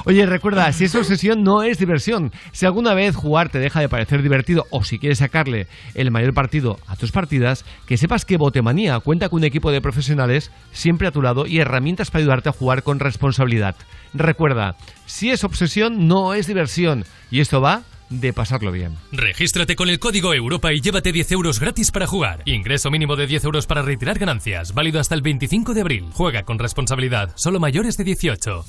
Oye, 0.05 0.25
recuerda, 0.25 0.71
si 0.71 0.85
es 0.85 0.95
obsesión, 0.95 1.43
no 1.43 1.63
es 1.63 1.77
diversión. 1.77 2.31
Si 2.51 2.65
alguna 2.65 2.93
vez 2.93 3.15
jugar 3.15 3.49
te 3.49 3.59
deja 3.59 3.79
de 3.79 3.89
parecer 3.89 4.21
divertido 4.21 4.65
o 4.69 4.83
si 4.83 4.99
quieres 4.99 5.19
sacarle 5.19 5.67
el 5.95 6.11
mayor 6.11 6.33
partido 6.33 6.77
a 6.87 6.95
tus 6.95 7.11
partidas, 7.11 7.65
que 7.87 7.97
sepas 7.97 8.25
que 8.25 8.37
Botemanía 8.37 8.99
cuenta 8.99 9.29
con 9.29 9.39
un 9.39 9.45
equipo 9.45 9.71
de 9.71 9.81
profesionales 9.81 10.51
siempre 10.71 11.07
a 11.07 11.11
tu 11.11 11.21
lado 11.21 11.45
y 11.47 11.59
herramientas 11.59 12.11
para 12.11 12.21
ayudarte 12.21 12.49
a 12.49 12.53
jugar 12.53 12.83
con 12.83 12.99
responsabilidad. 12.99 13.75
Recuerda, 14.13 14.75
si 15.05 15.31
es 15.31 15.43
obsesión, 15.43 16.07
no 16.07 16.33
es 16.33 16.47
diversión. 16.47 17.05
Y 17.31 17.41
esto 17.41 17.61
va 17.61 17.83
de 18.19 18.33
pasarlo 18.33 18.71
bien. 18.71 18.95
Regístrate 19.11 19.75
con 19.75 19.89
el 19.89 19.99
código 19.99 20.33
Europa 20.33 20.71
y 20.73 20.81
llévate 20.81 21.11
10 21.11 21.31
euros 21.31 21.59
gratis 21.59 21.91
para 21.91 22.07
jugar. 22.07 22.41
Ingreso 22.45 22.89
mínimo 22.91 23.15
de 23.15 23.27
10 23.27 23.43
euros 23.45 23.65
para 23.65 23.81
retirar 23.81 24.19
ganancias. 24.19 24.73
Válido 24.73 24.99
hasta 24.99 25.15
el 25.15 25.21
25 25.21 25.73
de 25.73 25.81
abril. 25.81 26.05
Juega 26.13 26.43
con 26.43 26.59
responsabilidad. 26.59 27.31
Solo 27.35 27.59
mayores 27.59 27.97
de 27.97 28.03
18. 28.03 28.65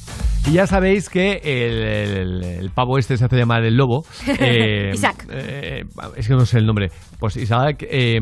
Y 0.46 0.52
ya 0.52 0.66
sabéis 0.66 1.08
que 1.08 1.40
el, 1.44 1.82
el- 1.82 2.44
el 2.44 2.70
pavo 2.70 2.98
este 2.98 3.16
se 3.16 3.24
hace 3.24 3.36
llamar 3.36 3.64
el 3.64 3.76
lobo. 3.76 4.04
eh, 4.38 4.90
Isaac. 4.94 5.26
eh, 5.30 5.84
es 6.16 6.26
que 6.28 6.34
no 6.34 6.44
sé 6.46 6.58
el 6.58 6.66
nombre. 6.66 6.90
Pues 7.18 7.36
Isaac 7.36 7.84
eh, 7.88 8.18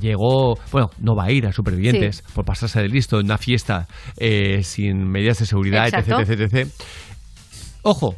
llegó, 0.00 0.58
bueno, 0.72 0.90
no 1.00 1.14
va 1.16 1.24
a 1.24 1.32
ir 1.32 1.46
a 1.46 1.52
Supervivientes 1.52 2.16
Sí. 2.16 2.22
por 2.34 2.44
pasarse 2.44 2.80
de 2.80 2.88
listo 2.88 3.18
en 3.18 3.26
una 3.26 3.38
fiesta 3.38 3.86
eh, 4.16 4.62
sin 4.62 5.06
medidas 5.08 5.38
de 5.38 5.46
seguridad, 5.46 5.88
etc, 5.88 6.28
etc. 6.28 6.68
Ojo, 7.82 8.16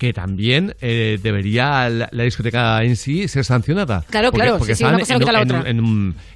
que 0.00 0.14
también 0.14 0.74
eh, 0.80 1.18
debería 1.22 1.86
la, 1.90 2.08
la 2.10 2.22
discoteca 2.24 2.82
en 2.82 2.96
sí 2.96 3.28
ser 3.28 3.44
sancionada. 3.44 4.02
Claro, 4.08 4.32
claro, 4.32 4.58
sí, 4.60 4.64
sí, 4.64 4.72
están 4.72 4.94
una 4.94 5.00
cosa 5.00 5.14
en, 5.14 5.20
la 5.32 5.40
otra. 5.42 5.62
en 5.68 5.80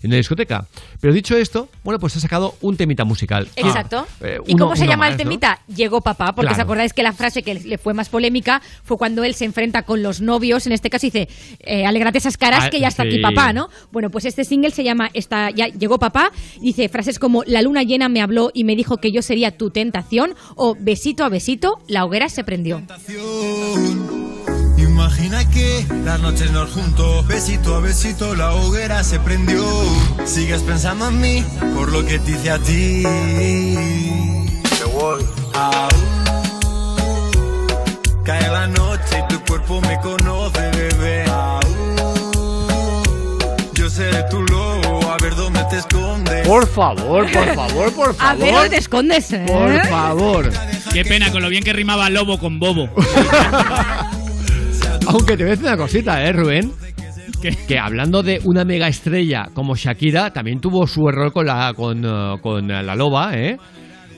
una 0.05 0.17
discoteca. 0.17 0.67
Pero 1.01 1.15
dicho 1.15 1.35
esto, 1.35 1.71
bueno, 1.83 1.99
pues 1.99 2.15
ha 2.17 2.21
sacado 2.21 2.57
un 2.61 2.77
temita 2.77 3.05
musical. 3.05 3.49
Exacto. 3.57 4.07
Eh, 4.21 4.39
¿Y 4.47 4.55
cómo 4.57 4.77
se 4.77 4.85
llama 4.87 5.07
más, 5.07 5.13
el 5.13 5.17
¿no? 5.17 5.23
temita? 5.25 5.61
Llegó 5.75 6.03
papá, 6.03 6.35
porque 6.35 6.49
Claro. 6.49 6.57
os 6.57 6.61
acordáis 6.65 6.93
que 6.93 7.03
la 7.03 7.15
frase 7.15 7.43
que 7.43 7.55
le 7.55 7.79
fue 7.79 7.95
más 7.95 8.11
polémica 8.11 8.61
fue 8.83 8.99
cuando 8.99 9.25
él 9.25 9.35
se 9.35 9.47
enfrenta 9.47 9.85
con 9.85 10.03
los 10.03 10.21
novios, 10.21 10.67
en 10.67 10.73
este 10.75 10.91
caso 10.91 11.07
dice, 11.07 11.31
eh, 11.61 11.87
alegrate 11.87 12.19
esas 12.19 12.37
caras 12.37 12.65
Ah, 12.65 12.71
que 12.71 12.81
ya 12.81 12.89
está 12.89 13.05
sí. 13.05 13.09
aquí 13.09 13.19
papá, 13.21 13.55
¿no? 13.55 13.71
Bueno, 13.93 14.11
pues 14.11 14.27
este 14.27 14.45
single 14.45 14.73
se 14.73 14.85
llama 14.85 15.09
está, 15.15 15.49
ya 15.51 15.69
Llegó 15.69 15.99
papá, 15.99 16.31
dice 16.61 16.91
frases 16.91 17.19
como 17.19 17.43
La 17.47 17.63
luna 17.63 17.83
llena 17.83 18.11
me 18.11 18.21
habló 18.21 18.51
y 18.53 18.65
me 18.65 18.77
dijo 18.77 18.99
que 18.99 19.11
yo 19.11 19.23
sería 19.23 19.57
tu 19.57 19.71
tentación 19.71 20.35
o 20.55 20.77
besito 20.79 21.25
a 21.25 21.31
besito, 21.31 21.81
la 21.89 22.05
hoguera 22.05 22.29
se 22.29 22.45
prendió. 22.45 22.83
Imagina 24.77 25.49
que 25.51 25.87
las 26.05 26.21
noches 26.21 26.51
nos 26.51 26.71
juntos, 26.73 27.27
besito 27.27 27.75
a 27.77 27.81
besito, 27.81 28.35
la 28.35 28.55
hoguera 28.55 29.03
se 29.05 29.19
prendió. 29.21 29.65
Sigues 30.25 30.63
pensando 30.63 31.09
en 31.09 31.21
mí 31.21 31.45
por 31.75 31.91
lo 31.93 32.05
que 32.05 32.19
te 32.19 32.33
hice 32.33 32.51
a 32.51 32.59
ti. 32.59 33.03
Te 34.63 34.85
voy. 34.93 35.25
Cae 38.25 38.49
la 38.51 38.67
noche 38.67 39.23
y 39.23 39.33
tu 39.33 39.41
cuerpo 39.45 39.81
me 39.83 40.01
conoce, 40.01 40.71
bebé. 40.71 41.25
Yo 43.75 43.91
seré 43.91 44.23
tu 44.31 44.43
lobo, 44.43 45.11
a 45.13 45.17
ver 45.23 45.35
dónde 45.37 45.63
te 45.71 45.79
escondes. 45.79 46.49
Por 46.49 46.67
favor, 46.67 47.31
por 47.31 47.55
favor, 47.55 47.93
por 47.93 48.17
A 48.19 48.35
ver 48.35 48.55
dónde 48.55 48.71
te 48.71 48.77
escondes, 48.79 49.33
¿eh? 49.33 49.45
Por 49.47 49.87
favor. 49.89 50.51
Qué 50.95 51.05
pena 51.05 51.33
con 51.33 51.43
lo 51.43 51.49
bien 51.49 51.65
que 51.65 51.73
rimaba 51.73 52.09
lobo 52.09 52.39
con 52.39 52.61
bobo. 52.61 52.89
Aunque 55.09 55.37
te 55.37 55.43
voy 55.43 55.49
a 55.49 55.57
decir 55.57 55.67
una 55.67 55.77
cosita, 55.77 56.23
¿eh, 56.23 56.33
Rubén? 56.33 56.71
Que 57.67 57.81
hablando 57.81 58.23
de 58.23 58.41
una 58.45 58.65
mega 58.65 58.87
estrella 58.87 59.49
como 59.55 59.75
Shakira, 59.75 60.31
también 60.33 60.61
tuvo 60.61 60.87
su 60.87 61.09
error 61.09 61.33
con 61.33 61.47
la, 61.47 61.73
con, 61.75 62.05
eh, 62.05 62.37
con 62.41 62.69
la 62.69 62.95
loba, 62.95 63.35
¿eh? 63.35 63.59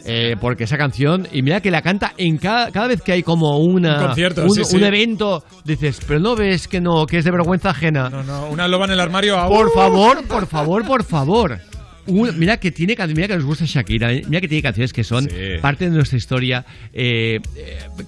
Eh, 0.05 0.36
porque 0.38 0.64
esa 0.64 0.76
canción, 0.76 1.26
y 1.32 1.40
mira 1.40 1.62
que 1.62 1.70
la 1.70 1.80
canta 1.80 2.12
en 2.18 2.36
cada, 2.36 2.70
cada 2.70 2.88
vez 2.88 3.00
que 3.00 3.12
hay 3.12 3.22
como 3.22 3.56
una, 3.56 3.98
Un 3.98 4.06
concierto, 4.08 4.42
un, 4.44 4.50
sí, 4.50 4.64
sí. 4.66 4.76
un 4.76 4.84
evento, 4.84 5.44
dices, 5.64 5.98
pero 6.06 6.20
no 6.20 6.36
ves 6.36 6.68
que 6.68 6.82
no, 6.82 7.06
que 7.06 7.16
es 7.16 7.24
de 7.24 7.30
vergüenza 7.30 7.70
ajena. 7.70 8.10
No, 8.10 8.22
no, 8.22 8.48
una 8.48 8.68
loba 8.68 8.84
en 8.84 8.90
el 8.90 9.00
armario. 9.00 9.36
Por 9.48 9.72
favor, 9.72 10.22
por 10.28 10.46
favor, 10.46 10.84
por 10.84 11.05
favor. 11.05 11.58
Un- 12.07 12.39
mira 12.39 12.59
que 12.59 12.70
tiene 12.70 12.97
mira 13.15 13.28
que 13.28 13.35
nos 13.36 13.44
gusta 13.44 13.65
Shakira, 13.67 14.12
eh, 14.12 14.23
mira 14.28 14.41
que 14.41 14.49
tiene 14.49 14.62
canciones 14.62 14.93
que 14.93 15.05
son 15.05 15.28
parte 15.60 15.85
de 15.89 15.91
nuestra 15.91 16.17
historia, 16.18 16.65
eh, 16.93 17.41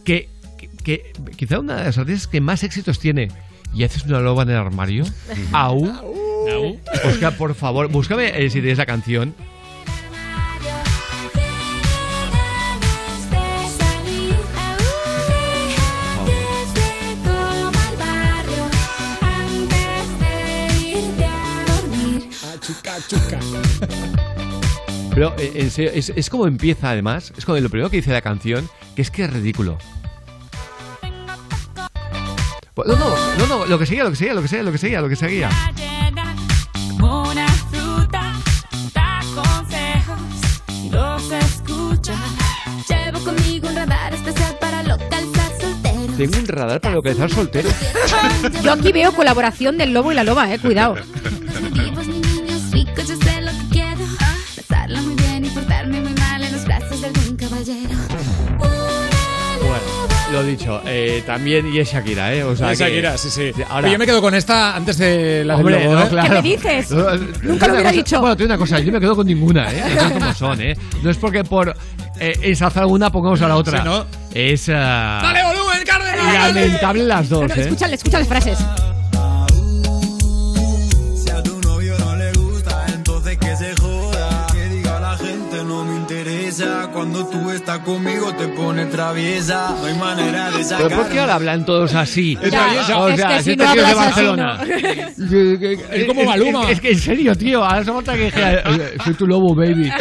que, 0.04 0.28
que- 0.54 0.68
que 0.84 1.12
quizá 1.36 1.58
una 1.58 1.76
de 1.76 1.84
las 1.84 1.98
artistas 1.98 2.26
que 2.28 2.40
más 2.40 2.62
éxitos 2.64 2.98
tiene. 2.98 3.28
¿Y 3.74 3.84
haces 3.84 4.04
una 4.04 4.20
loba 4.20 4.44
en 4.44 4.50
el 4.50 4.56
armario? 4.56 5.04
¿Au? 5.52 5.84
Oscar, 7.04 7.36
por 7.36 7.54
favor, 7.54 7.88
búscame 7.88 8.28
eh, 8.34 8.48
si 8.50 8.60
tienes 8.60 8.78
la 8.78 8.86
canción. 8.86 9.34
Pero 25.18 25.34
eh, 25.36 25.50
en 25.56 25.72
serio, 25.72 25.90
es, 25.92 26.12
es 26.14 26.30
como 26.30 26.46
empieza 26.46 26.90
además, 26.90 27.32
es 27.36 27.44
como 27.44 27.58
lo 27.58 27.68
primero 27.68 27.90
que 27.90 27.96
dice 27.96 28.12
la 28.12 28.22
canción, 28.22 28.70
que 28.94 29.02
es 29.02 29.10
que 29.10 29.24
es 29.24 29.32
ridículo. 29.32 29.76
No, 32.76 32.84
no, 32.84 33.36
no, 33.36 33.46
no, 33.48 33.66
lo 33.66 33.80
que 33.80 33.86
seguía, 33.86 34.04
lo 34.04 34.10
que 34.10 34.16
seguía, 34.16 34.34
lo 34.34 34.42
que 34.42 34.46
seguía, 34.46 34.62
lo 34.62 34.70
que 34.70 34.78
seguía, 34.78 35.00
lo 35.00 35.08
que 35.08 35.16
seguía. 35.16 35.50
Un 35.98 36.06
radar 44.86 45.20
para 45.20 45.34
localizar 45.34 45.58
solteros. 45.58 46.14
Tengo 46.16 46.38
un 46.38 46.46
radar 46.46 46.80
para 46.80 46.94
localizar 46.94 47.30
soltero. 47.30 47.70
Yo 48.62 48.72
aquí 48.72 48.92
veo 48.92 49.10
colaboración 49.10 49.78
del 49.78 49.92
lobo 49.92 50.12
y 50.12 50.14
la 50.14 50.22
loba, 50.22 50.54
eh, 50.54 50.60
cuidado. 50.60 50.94
lo 60.40 60.44
dicho, 60.46 60.82
eh, 60.86 61.22
también 61.26 61.72
y 61.72 61.78
es 61.78 61.90
Shakira, 61.92 62.32
¿eh? 62.34 62.42
O 62.44 62.56
sea, 62.56 62.72
Es 62.72 62.78
que- 62.78 62.84
Shakira, 62.84 63.18
sí, 63.18 63.30
sí. 63.30 63.52
Ahora, 63.68 63.82
Pero 63.82 63.92
yo 63.92 63.98
me 63.98 64.06
quedo 64.06 64.20
con 64.20 64.34
esta 64.34 64.74
antes 64.76 64.98
de 64.98 65.44
la 65.44 65.56
del 65.56 65.66
Hombre, 65.66 65.84
lobo, 65.84 65.94
no, 65.96 66.04
¿eh? 66.04 66.08
claro. 66.08 66.28
¿Qué 66.28 66.34
me 66.34 66.42
dices? 66.42 66.90
No, 66.90 67.04
Nunca 67.42 67.66
lo 67.66 67.72
hubiera 67.74 67.90
cosa- 67.90 67.92
dicho. 67.92 68.20
Bueno, 68.20 68.36
te 68.36 68.42
digo 68.44 68.54
una 68.54 68.58
cosa, 68.58 68.78
yo 68.80 68.92
me 68.92 69.00
quedo 69.00 69.16
con 69.16 69.26
ninguna, 69.26 69.70
¿eh? 69.72 69.82
Las 69.94 70.12
como 70.12 70.34
son, 70.34 70.60
¿eh? 70.62 70.76
No 71.02 71.10
es 71.10 71.16
porque 71.16 71.44
por 71.44 71.74
eh, 72.20 72.38
ensalzar 72.42 72.86
una 72.86 73.10
pongamos 73.12 73.40
a 73.42 73.48
la 73.48 73.56
otra. 73.56 73.78
Sí, 73.78 73.84
¿no? 73.84 74.06
Es. 74.34 74.68
ah, 74.68 75.20
¡Dale 75.22 75.42
volumen, 75.44 75.78
Cárdenas! 75.86 76.54
Lamentable 76.54 77.04
las 77.04 77.28
dos, 77.28 77.40
Bueno, 77.40 77.54
¿eh? 77.54 77.60
escúchale, 77.60 77.94
escucha 77.94 78.18
las 78.18 78.28
frases. 78.28 78.58
Interesa. 86.58 86.90
Cuando 86.92 87.26
tú 87.26 87.50
estás 87.50 87.78
conmigo 87.80 88.34
te 88.34 88.48
pone 88.48 88.86
traviesa. 88.86 89.74
No 89.78 89.84
hay 89.86 89.94
manera 89.94 90.50
de 90.50 90.64
sacar. 90.64 90.88
¿Pero 90.88 91.02
por 91.02 91.10
qué 91.10 91.20
ahora 91.20 91.34
hablan 91.34 91.64
todos 91.64 91.94
así? 91.94 92.38
Ya, 92.50 92.98
o 92.98 93.08
es 93.08 93.16
sea, 93.16 93.28
que 93.36 93.42
si 93.42 93.50
este 93.52 93.64
no 93.64 93.72
tío 93.72 93.82
es 93.82 93.86
de 93.86 93.92
hablas 93.92 94.06
así, 94.06 94.26
Barcelona. 94.26 94.60
Es 95.92 96.04
como 96.06 96.24
Maluma. 96.24 96.64
Es, 96.64 96.70
es 96.70 96.80
que 96.80 96.90
en 96.92 96.98
serio, 96.98 97.36
tío, 97.36 97.64
ahora 97.64 97.84
se 97.84 97.92
falta 97.92 98.14
que 98.14 98.24
dijera, 98.24 98.62
eh, 98.70 98.96
soy 99.04 99.14
tu 99.14 99.26
lobo, 99.26 99.54
baby. 99.54 99.90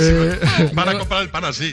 Eh, 0.00 0.70
Van 0.74 0.88
a 0.88 0.98
comprar 0.98 1.22
el 1.22 1.28
pan 1.28 1.44
así. 1.46 1.72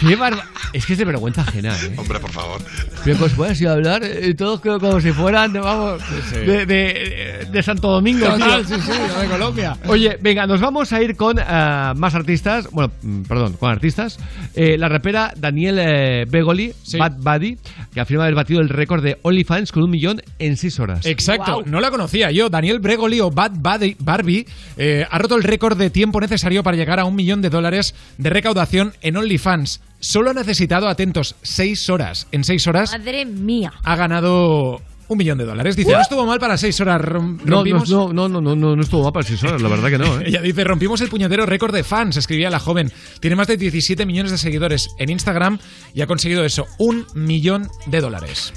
Qué 0.00 0.16
barba. 0.16 0.44
Es 0.72 0.86
que 0.86 0.94
es 0.94 0.98
de 0.98 1.04
vergüenza 1.04 1.42
ajena, 1.42 1.74
¿eh? 1.76 1.92
Hombre, 1.96 2.18
por 2.18 2.30
favor. 2.32 2.60
Pero 3.04 3.16
pues 3.18 3.32
puedes 3.34 3.60
ir 3.60 3.68
a 3.68 3.72
hablar 3.72 4.02
eh, 4.04 4.34
todos 4.34 4.60
como, 4.60 4.80
como 4.80 5.00
si 5.00 5.12
fueran, 5.12 5.52
de, 5.52 5.60
vamos, 5.60 6.02
de, 6.32 6.66
de- 6.66 7.46
de 7.50 7.62
Santo 7.62 7.88
Domingo, 7.88 8.26
Total, 8.26 8.66
tío. 8.66 8.76
sí, 8.76 8.82
sí, 8.84 9.20
de 9.20 9.26
Colombia. 9.28 9.76
Oye, 9.86 10.18
venga, 10.20 10.46
nos 10.46 10.60
vamos 10.60 10.92
a 10.92 11.00
ir 11.02 11.14
con 11.16 11.38
ah, 11.38 11.94
más 11.96 12.14
artistas. 12.16 12.68
Bueno, 12.72 12.92
mm, 13.02 13.22
perdón, 13.22 13.52
con 13.54 13.70
artistas. 13.70 14.18
Eh, 14.54 14.76
la 14.78 14.88
rapera 14.88 15.32
Daniel 15.36 15.78
eh, 15.80 16.24
Begoli, 16.28 16.72
Bad 16.98 17.12
Buddy, 17.18 17.58
que 17.92 18.00
afirma 18.00 18.24
haber 18.24 18.34
batido 18.34 18.60
el 18.60 18.68
récord 18.70 19.02
de 19.04 19.18
OnlyFans 19.22 19.70
con 19.70 19.84
un 19.84 19.90
millón 19.90 20.22
en 20.40 20.56
seis 20.56 20.80
horas. 20.80 21.06
Exacto, 21.06 21.62
no 21.66 21.80
la 21.80 21.90
conocía 21.90 22.30
yo. 22.32 22.48
Daniel 22.50 22.80
Bregoli 22.80 23.20
o 23.20 23.30
Bad 23.30 23.52
Buddy- 23.52 23.96
Barbie 24.00 24.46
eh, 24.76 25.06
ha 25.08 25.18
roto 25.18 25.36
el 25.36 25.44
récord 25.44 25.76
de 25.78 25.90
tiempo 25.90 26.20
necesario 26.20 26.62
para 26.64 26.76
llegar 26.76 26.98
a 26.98 27.04
un 27.04 27.14
millón 27.14 27.40
de 27.42 27.50
dólares 27.50 27.94
de 28.18 28.30
recaudación 28.30 28.92
en 29.02 29.16
OnlyFans. 29.16 29.80
Solo 30.04 30.30
ha 30.30 30.34
necesitado, 30.34 30.86
atentos, 30.86 31.34
seis 31.42 31.88
horas. 31.88 32.26
En 32.30 32.44
seis 32.44 32.66
horas 32.66 32.92
Madre 32.92 33.24
mía. 33.24 33.72
ha 33.82 33.96
ganado 33.96 34.82
un 35.08 35.18
millón 35.18 35.38
de 35.38 35.44
dólares. 35.46 35.76
Dice, 35.76 35.92
no 35.92 36.00
estuvo 36.00 36.26
mal 36.26 36.38
para 36.38 36.58
seis 36.58 36.78
horas. 36.80 37.00
No, 37.44 37.64
no, 37.64 38.12
no, 38.12 38.28
no, 38.28 38.40
no, 38.40 38.54
no, 38.76 38.82
estuvo 38.82 39.02
mal 39.02 39.12
para 39.12 39.26
seis 39.26 39.42
horas, 39.44 39.62
la 39.62 39.68
verdad 39.68 39.88
que 39.88 39.96
no, 39.98 40.20
¿eh? 40.20 40.24
Ella 40.26 40.42
dice, 40.42 40.62
rompimos 40.64 41.00
el 41.00 41.08
puñetero 41.08 41.46
récord 41.46 41.74
de 41.74 41.84
fans, 41.84 42.18
escribía 42.18 42.50
la 42.50 42.58
joven. 42.60 42.92
Tiene 43.20 43.34
más 43.34 43.46
de 43.46 43.56
17 43.56 44.04
millones 44.04 44.30
de 44.32 44.38
seguidores 44.38 44.88
en 44.98 45.08
Instagram 45.08 45.58
y 45.94 46.02
ha 46.02 46.06
conseguido 46.06 46.44
eso, 46.44 46.66
un 46.78 47.06
millón 47.14 47.68
de 47.86 48.00
dólares. 48.02 48.52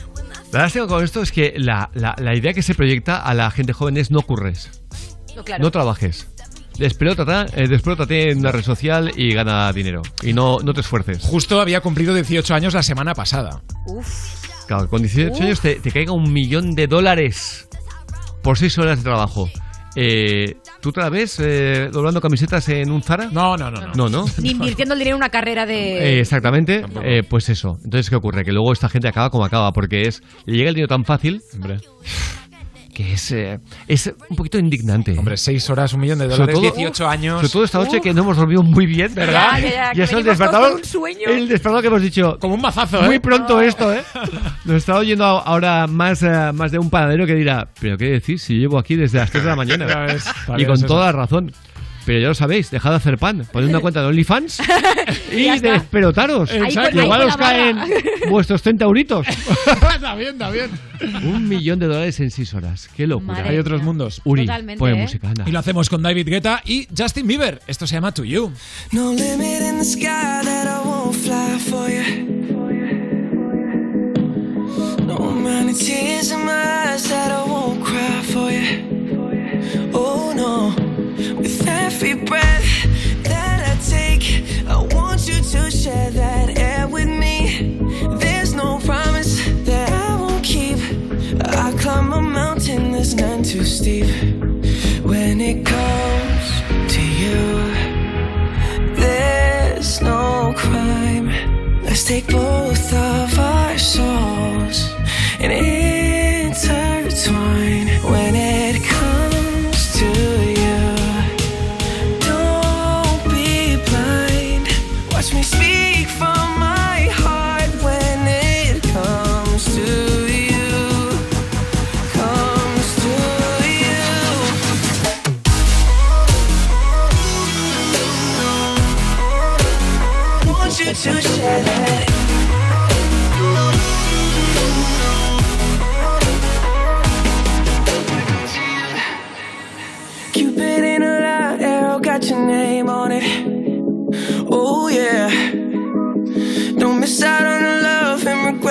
La 0.52 0.64
lástima 0.64 0.88
con 0.88 1.02
esto 1.04 1.22
es 1.22 1.32
que 1.32 1.54
la, 1.58 1.90
la- 1.94 2.16
la 2.18 2.36
idea 2.36 2.54
que 2.54 2.62
se 2.64 2.76
proyecta 2.76 3.18
a 3.22 3.34
la 3.34 3.50
gente 3.52 3.72
joven 3.74 3.96
es 3.98 4.12
no 4.12 4.22
curres, 4.22 4.70
No, 5.36 5.44
claro. 5.46 5.64
no 5.64 5.72
trabajes. 5.72 6.28
Desplótate, 6.78 7.64
eh, 7.64 7.68
desplótate 7.68 8.32
en 8.32 8.40
una 8.40 8.52
red 8.52 8.64
social 8.64 9.12
y 9.16 9.34
gana 9.34 9.72
dinero. 9.74 10.02
Y 10.22 10.34
no, 10.34 10.60
no 10.60 10.74
te 10.74 10.82
esfuerces. 10.82 11.24
Justo 11.24 11.60
había 11.60 11.82
cumplido 11.82 12.14
18 12.14 12.54
años 12.54 12.74
la 12.74 12.84
semana 12.84 13.14
pasada. 13.14 13.62
Claro, 14.68 14.88
con 14.90 15.02
18 15.02 15.44
años 15.44 15.62
te, 15.62 15.76
te 15.76 15.92
caiga 15.92 16.12
un 16.12 16.32
millón 16.32 16.76
de 16.76 16.88
dólares 16.88 17.68
por 18.44 18.58
6 18.58 18.78
horas 18.78 18.98
de 19.00 19.04
trabajo. 19.04 19.50
Eh, 20.00 20.58
¿Tú 20.80 20.92
te 20.92 21.02
la 21.02 21.10
ves 21.10 21.40
eh, 21.40 21.90
doblando 21.92 22.22
camisetas 22.22 22.70
en 22.70 22.92
un 22.92 23.02
Zara? 23.02 23.30
No, 23.32 23.58
no, 23.58 23.72
no. 23.72 23.82
No, 23.82 23.94
no. 23.96 24.10
¿no? 24.10 24.26
Ni 24.38 24.52
invirtiendo 24.52 24.94
el 24.94 25.00
dinero 25.00 25.16
en 25.16 25.22
una 25.22 25.30
carrera 25.30 25.66
de... 25.66 26.18
Eh, 26.18 26.20
exactamente, 26.20 26.86
eh, 27.04 27.24
pues 27.28 27.50
eso. 27.50 27.80
Entonces, 27.84 28.08
¿qué 28.08 28.16
ocurre? 28.16 28.46
Que 28.46 28.52
luego 28.52 28.72
esta 28.72 28.90
gente 28.90 29.08
acaba 29.08 29.32
como 29.32 29.44
acaba, 29.44 29.74
porque 29.74 30.04
es 30.04 30.22
le 30.46 30.56
llega 30.56 30.70
el 30.70 30.76
dinero 30.76 30.88
tan 30.88 31.04
fácil 31.04 31.42
que 32.98 33.14
es, 33.14 33.32
eh, 33.32 33.60
es 33.88 34.12
un 34.28 34.36
poquito 34.36 34.58
indignante. 34.58 35.16
Hombre, 35.20 35.38
seis 35.38 35.70
horas, 35.70 35.94
un 35.94 36.00
millón 36.00 36.18
de 36.18 36.28
dólares, 36.28 36.56
todo- 36.56 36.64
18 36.64 37.08
años. 37.08 37.36
Sobre 37.42 37.50
todo 37.52 37.64
esta 37.66 37.78
noche 37.78 37.98
Uf. 37.98 38.02
que 38.04 38.12
no 38.12 38.24
hemos 38.24 38.38
dormido 38.38 38.64
muy 38.64 38.88
bien, 38.88 39.14
¿verdad? 39.14 39.52
Ya, 39.54 39.60
ya, 39.60 39.70
ya, 39.70 39.92
y 39.94 40.02
eso 40.02 40.18
el 40.18 40.24
despertador, 40.24 40.82
el 41.28 41.48
despertador 41.48 41.82
que 41.82 41.88
hemos 41.90 42.02
dicho. 42.02 42.40
Como 42.40 42.56
un 42.56 42.62
mazazo, 42.62 43.04
Muy 43.04 43.18
¿eh? 43.18 43.20
pronto 43.20 43.62
esto, 43.62 43.94
¿eh? 43.94 44.02
Nos 44.66 44.78
está 44.78 44.98
oyendo 44.98 45.24
ahora 45.26 45.86
más, 45.86 46.24
eh, 46.24 46.52
más 46.56 46.72
de 46.72 46.80
un 46.80 46.90
panadero 46.90 47.28
que 47.28 47.36
dirá, 47.36 47.68
¿pero 47.80 48.00
qué 48.00 48.06
decís 48.06 48.42
si 48.42 48.56
llevo 48.58 48.80
aquí 48.80 48.96
desde 48.96 49.20
las 49.20 49.30
3 49.30 49.44
de 49.44 49.50
la 49.52 49.56
mañana? 49.56 50.08
Y 50.58 50.66
con 50.66 50.82
toda 50.82 51.06
la 51.06 51.12
razón. 51.12 51.52
Pero 52.08 52.20
ya 52.22 52.28
lo 52.30 52.36
sabéis, 52.36 52.72
dejad 52.72 52.92
de 52.92 52.96
hacer 52.96 53.18
pan, 53.18 53.46
poned 53.52 53.68
una 53.68 53.82
cuenta 53.82 54.00
de 54.00 54.08
OnlyFans 54.08 54.62
y 55.34 55.60
despelotaros. 55.60 56.50
Ahí 56.52 56.74
con- 56.74 56.86
Que 56.86 57.00
ahí 57.00 57.04
igual 57.04 57.22
os 57.24 57.36
caen 57.36 57.78
vuestros 58.30 58.62
30 58.62 58.86
euritos. 58.86 59.28
está 59.94 60.16
bien, 60.16 60.30
está 60.32 60.50
bien. 60.50 60.70
Un 61.26 61.50
millón 61.50 61.80
de 61.80 61.88
dólares 61.88 62.18
en 62.22 62.32
6 62.32 62.54
horas. 62.54 62.90
Qué 62.96 63.08
locura. 63.08 63.44
Hay 63.46 63.58
otros 63.58 63.84
mundos. 63.84 64.22
Uri, 64.24 64.46
Totalmente, 64.46 64.80
pone 64.80 64.94
¿eh? 64.98 65.02
música, 65.02 65.28
anda. 65.28 65.44
Y 65.46 65.52
lo 65.52 65.60
hacemos 65.60 65.90
con 65.90 66.02
David 66.02 66.30
Guetta 66.30 66.62
y 66.66 66.88
Justin 66.98 67.28
Bieber. 67.28 67.60
Esto 67.68 67.86
se 67.86 67.96
llama 67.96 68.14
To 68.14 68.24
You. 68.24 68.54
No 68.94 69.12
limit 69.12 69.62
in 69.62 69.80
the 69.80 69.84
sky 69.84 70.06
that 70.46 70.66
I 70.66 70.88
won't 70.88 71.14
fly 71.14 71.60
for 71.60 71.90
you. 71.90 72.38
No 75.06 75.16
amount 75.30 75.72
of 75.72 75.78
tears 75.78 76.32
in 76.32 76.46
my 76.46 76.54
eyes 76.94 77.04
that 77.10 77.32
I 77.32 77.47
too 93.58 93.66
steep. 93.66 94.06
When 95.04 95.42
it 95.42 95.66
comes 95.66 96.48
to 96.94 97.02
you, 97.02 97.42
there's 98.96 100.02
no 100.02 100.54
crime. 100.56 101.28
Let's 101.84 102.04
take 102.04 102.28
both 102.28 102.94
of 102.94 103.40
our 103.40 103.78
souls 103.80 104.78
and 105.40 105.52
intertwine. 105.52 105.97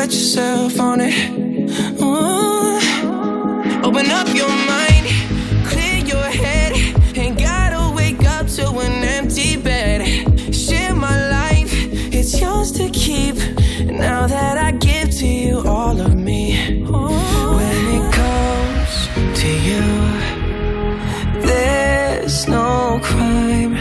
Regret 0.07 0.20
yourself 0.20 0.81
on 0.81 1.01
it. 1.01 1.15
Oh. 2.01 2.81
Open 3.83 4.10
up 4.10 4.28
your 4.35 4.49
mind, 4.49 5.07
clear 5.67 5.99
your 6.05 6.28
head. 6.43 6.73
Ain't 7.17 7.39
gotta 7.39 7.94
wake 7.94 8.25
up 8.25 8.47
to 8.57 8.68
an 8.78 9.05
empty 9.05 9.57
bed. 9.57 10.55
Share 10.55 10.94
my 10.94 11.17
life, 11.31 11.73
it's 12.12 12.41
yours 12.41 12.73
to 12.73 12.89
keep. 12.91 13.36
Now 13.86 14.26
that 14.26 14.59
I 14.59 14.73
give 14.73 15.10
to 15.18 15.26
you 15.26 15.62
all 15.67 16.01
of 16.01 16.15
me. 16.15 16.83
When 16.83 17.83
it 17.99 18.12
comes 18.12 19.09
to 19.41 19.49
you, 19.68 19.85
there's 21.43 22.47
no 22.49 23.01
crime. 23.02 23.75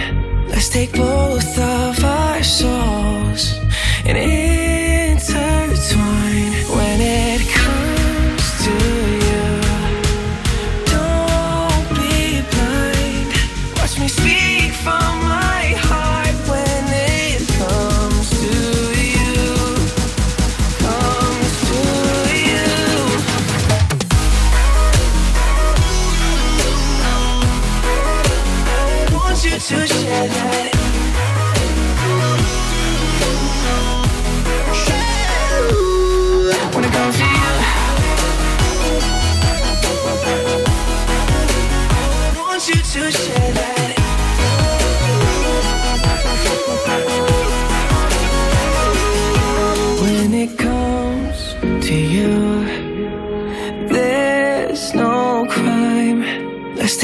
Let's 0.47 0.69
take 0.69 0.91
both 0.93 1.57
of 1.57 2.03
our 2.03 2.43
souls 2.43 2.94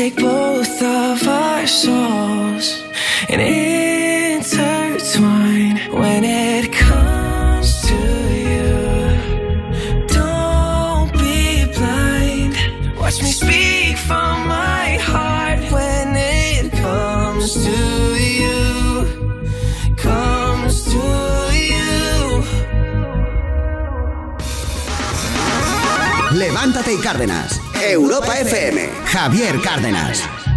take 0.02 0.16
both 0.16 0.82
of 0.82 1.28
our 1.28 1.68
souls 1.68 2.82
and 3.30 3.40
intertwine. 3.40 4.48
When 6.02 6.24
it 6.24 6.72
comes 6.74 7.68
to 7.90 8.00
you, 8.50 8.74
don't 10.20 11.12
be 11.24 11.66
blind. 11.76 12.54
Watch 12.98 13.22
me 13.22 13.32
speak 13.32 13.96
from 14.10 14.48
my 14.48 14.98
heart 15.12 15.62
when 15.72 16.08
it 16.16 16.72
comes 16.88 17.48
to 17.66 17.80
you. 18.42 18.58
Comes 19.98 20.76
to 20.94 21.06
you. 21.74 21.92
Levántate 26.40 26.92
y 26.96 27.02
Cárdenas. 27.04 27.71
Europa 27.90 28.34
FM. 28.40 28.90
Javier 29.06 29.60
Cárdenas. 29.62 30.51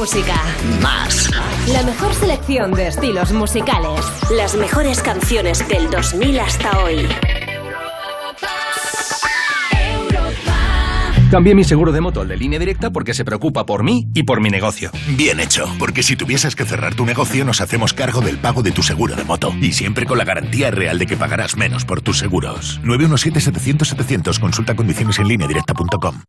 Música. 0.00 0.34
Más. 0.80 1.28
La 1.68 1.82
mejor 1.82 2.14
selección 2.14 2.72
de 2.72 2.86
estilos 2.86 3.32
musicales. 3.32 4.00
Las 4.34 4.56
mejores 4.56 5.02
canciones 5.02 5.68
del 5.68 5.90
2000 5.90 6.40
hasta 6.40 6.82
hoy. 6.82 7.06
Cambié 11.30 11.54
mi 11.54 11.64
seguro 11.64 11.92
de 11.92 12.00
moto 12.00 12.22
al 12.22 12.28
de 12.28 12.38
línea 12.38 12.58
directa 12.58 12.88
porque 12.88 13.12
se 13.12 13.26
preocupa 13.26 13.66
por 13.66 13.82
mí 13.82 14.06
y 14.14 14.22
por 14.22 14.40
mi 14.40 14.48
negocio. 14.48 14.90
Bien 15.18 15.38
hecho, 15.38 15.66
porque 15.78 16.02
si 16.02 16.16
tuvieses 16.16 16.56
que 16.56 16.64
cerrar 16.64 16.94
tu 16.94 17.04
negocio 17.04 17.44
nos 17.44 17.60
hacemos 17.60 17.92
cargo 17.92 18.22
del 18.22 18.38
pago 18.38 18.62
de 18.62 18.72
tu 18.72 18.82
seguro 18.82 19.16
de 19.16 19.24
moto 19.24 19.52
y 19.60 19.72
siempre 19.72 20.06
con 20.06 20.16
la 20.16 20.24
garantía 20.24 20.70
real 20.70 20.98
de 20.98 21.06
que 21.06 21.18
pagarás 21.18 21.58
menos 21.58 21.84
por 21.84 22.00
tus 22.00 22.18
seguros. 22.18 22.80
917-700-700, 22.84 24.40
consulta 24.40 24.74
condiciones 24.74 25.18
en 25.18 25.28
línea 25.28 25.46
directa.com. 25.46 26.22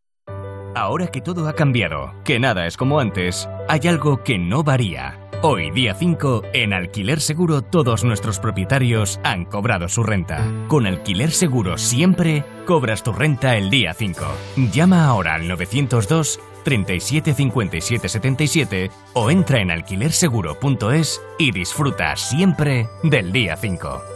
Ahora 0.74 1.08
que 1.08 1.20
todo 1.20 1.48
ha 1.48 1.52
cambiado, 1.52 2.14
que 2.24 2.38
nada 2.38 2.66
es 2.66 2.78
como 2.78 2.98
antes, 2.98 3.46
hay 3.72 3.88
algo 3.88 4.22
que 4.22 4.38
no 4.38 4.62
varía. 4.62 5.18
Hoy, 5.40 5.70
día 5.70 5.94
5, 5.94 6.42
en 6.52 6.74
Alquiler 6.74 7.22
Seguro 7.22 7.62
todos 7.62 8.04
nuestros 8.04 8.38
propietarios 8.38 9.18
han 9.24 9.46
cobrado 9.46 9.88
su 9.88 10.02
renta. 10.02 10.46
Con 10.68 10.86
Alquiler 10.86 11.30
Seguro 11.30 11.78
siempre 11.78 12.44
cobras 12.66 13.02
tu 13.02 13.14
renta 13.14 13.56
el 13.56 13.70
día 13.70 13.94
5. 13.94 14.20
Llama 14.74 15.06
ahora 15.06 15.36
al 15.36 15.48
902 15.48 16.38
37 16.64 17.32
57 17.32 18.08
77 18.10 18.90
o 19.14 19.30
entra 19.30 19.62
en 19.62 19.70
alquilerseguro.es 19.70 21.22
y 21.38 21.50
disfruta 21.50 22.14
siempre 22.16 22.88
del 23.02 23.32
día 23.32 23.56
5. 23.56 24.11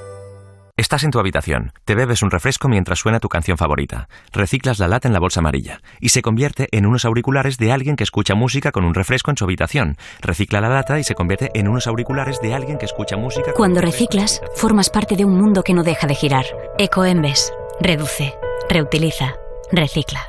Estás 0.79 1.05
en 1.05 1.11
tu 1.11 1.19
habitación, 1.19 1.73
te 1.87 1.95
bebes 1.95 2.23
un 2.23 2.31
refresco 2.31 2.69
mientras 2.69 2.99
suena 2.99 3.19
tu 3.19 3.31
canción 3.31 3.57
favorita, 3.57 4.11
reciclas 4.31 4.79
la 4.79 4.89
lata 4.89 5.09
en 5.09 5.15
la 5.15 5.21
bolsa 5.21 5.41
amarilla 5.41 5.81
y 6.01 6.11
se 6.11 6.21
convierte 6.21 6.69
en 6.71 6.85
unos 6.85 7.07
auriculares 7.07 7.57
de 7.57 7.73
alguien 7.73 7.97
que 7.97 8.05
escucha 8.05 8.35
música 8.35 8.73
con 8.73 8.85
un 8.85 8.93
refresco 8.93 9.31
en 9.31 9.39
su 9.39 9.45
habitación. 9.45 9.97
Recicla 10.21 10.61
la 10.61 10.69
lata 10.69 10.99
y 11.01 11.05
se 11.05 11.15
convierte 11.15 11.51
en 11.55 11.69
unos 11.69 11.87
auriculares 11.87 12.43
de 12.43 12.53
alguien 12.53 12.77
que 12.77 12.85
escucha 12.85 13.17
música. 13.17 13.53
con 13.53 13.55
Cuando 13.55 13.81
reciclas, 13.81 14.43
formas 14.55 14.91
parte 14.91 15.17
de 15.17 15.25
un 15.25 15.39
mundo 15.39 15.63
que 15.63 15.73
no 15.73 15.83
deja 15.83 16.07
de 16.07 16.15
girar. 16.15 16.45
Ecoembes. 16.77 17.55
Reduce. 17.81 18.35
Reutiliza. 18.69 19.33
Recicla. 19.73 20.21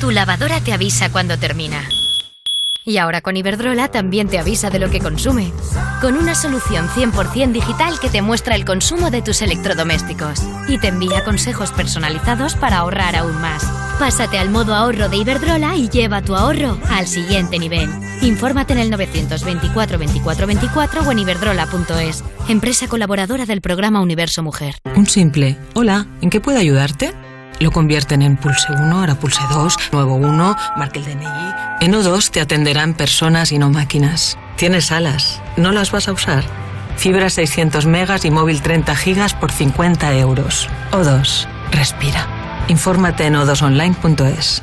Tu 0.00 0.12
lavadora 0.12 0.60
te 0.60 0.72
avisa 0.72 1.10
cuando 1.10 1.36
termina. 1.38 1.82
Y 2.86 2.98
ahora 2.98 3.22
con 3.22 3.36
Iberdrola 3.36 3.88
también 3.88 4.28
te 4.28 4.38
avisa 4.38 4.68
de 4.68 4.78
lo 4.78 4.90
que 4.90 5.00
consume. 5.00 5.50
Con 6.02 6.16
una 6.16 6.34
solución 6.34 6.86
100% 6.88 7.52
digital 7.52 7.98
que 7.98 8.10
te 8.10 8.20
muestra 8.20 8.54
el 8.56 8.66
consumo 8.66 9.10
de 9.10 9.22
tus 9.22 9.40
electrodomésticos 9.40 10.42
y 10.68 10.78
te 10.78 10.88
envía 10.88 11.24
consejos 11.24 11.72
personalizados 11.72 12.56
para 12.56 12.78
ahorrar 12.78 13.16
aún 13.16 13.40
más. 13.40 13.64
Pásate 13.98 14.38
al 14.38 14.50
modo 14.50 14.74
ahorro 14.74 15.08
de 15.08 15.16
Iberdrola 15.16 15.76
y 15.76 15.88
lleva 15.88 16.20
tu 16.20 16.34
ahorro 16.34 16.78
al 16.90 17.06
siguiente 17.06 17.58
nivel. 17.58 17.88
Infórmate 18.20 18.74
en 18.74 18.80
el 18.80 18.90
924 18.90 19.98
24 19.98 20.46
24 20.46 21.02
o 21.02 21.12
en 21.12 21.18
iberdrola.es, 21.20 22.22
empresa 22.48 22.86
colaboradora 22.88 23.46
del 23.46 23.62
programa 23.62 24.02
Universo 24.02 24.42
Mujer. 24.42 24.76
Un 24.94 25.06
simple 25.06 25.56
Hola, 25.74 26.06
¿en 26.20 26.28
qué 26.28 26.40
puedo 26.40 26.58
ayudarte? 26.58 27.14
Lo 27.60 27.70
convierten 27.70 28.22
en 28.22 28.36
pulse 28.36 28.72
1, 28.72 28.98
ahora 28.98 29.14
pulse 29.14 29.40
2, 29.50 29.76
nuevo 29.92 30.14
1, 30.14 30.56
marque 30.76 30.98
el 30.98 31.04
DNI. 31.04 31.54
En 31.80 31.92
O2 31.92 32.30
te 32.30 32.40
atenderán 32.40 32.94
personas 32.94 33.52
y 33.52 33.58
no 33.58 33.70
máquinas. 33.70 34.38
Tienes 34.56 34.92
alas, 34.92 35.40
¿no 35.56 35.72
las 35.72 35.90
vas 35.90 36.08
a 36.08 36.12
usar? 36.12 36.44
Fibra 36.96 37.30
600 37.30 37.86
megas 37.86 38.24
y 38.24 38.30
móvil 38.30 38.62
30 38.62 38.94
gigas 38.96 39.34
por 39.34 39.50
50 39.50 40.16
euros. 40.18 40.68
O2, 40.92 41.46
respira. 41.72 42.26
Infórmate 42.68 43.26
en 43.26 43.34
o2online.es. 43.34 44.62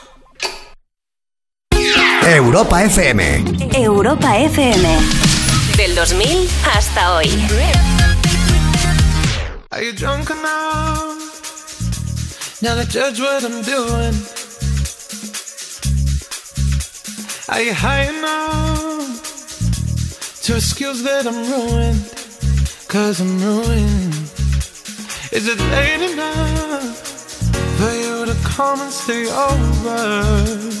Europa 2.27 2.83
FM. 2.83 3.43
Europa 3.75 4.37
FM. 4.37 4.85
Del 5.75 5.95
2000 5.95 6.47
hasta 6.63 7.15
hoy. 7.15 7.27
Are 9.71 9.81
you 9.83 9.91
drunk 9.93 10.29
enough 10.29 11.17
now 12.61 12.75
to 12.75 12.85
judge 12.87 13.19
what 13.19 13.43
I'm 13.43 13.63
doing? 13.63 14.13
Are 17.49 17.61
you 17.61 17.73
high 17.73 18.07
enough 18.09 19.21
to 20.43 20.55
excuse 20.55 21.01
that 21.03 21.25
I'm 21.25 21.43
ruined? 21.49 22.05
Cause 22.87 23.19
I'm 23.19 23.41
ruined. 23.41 24.13
Is 25.31 25.47
it 25.47 25.59
late 25.71 26.11
enough 26.13 26.97
for 27.77 27.91
you 27.91 28.25
to 28.25 28.35
come 28.43 28.79
and 28.79 28.91
stay 28.91 29.25
over? 29.27 30.80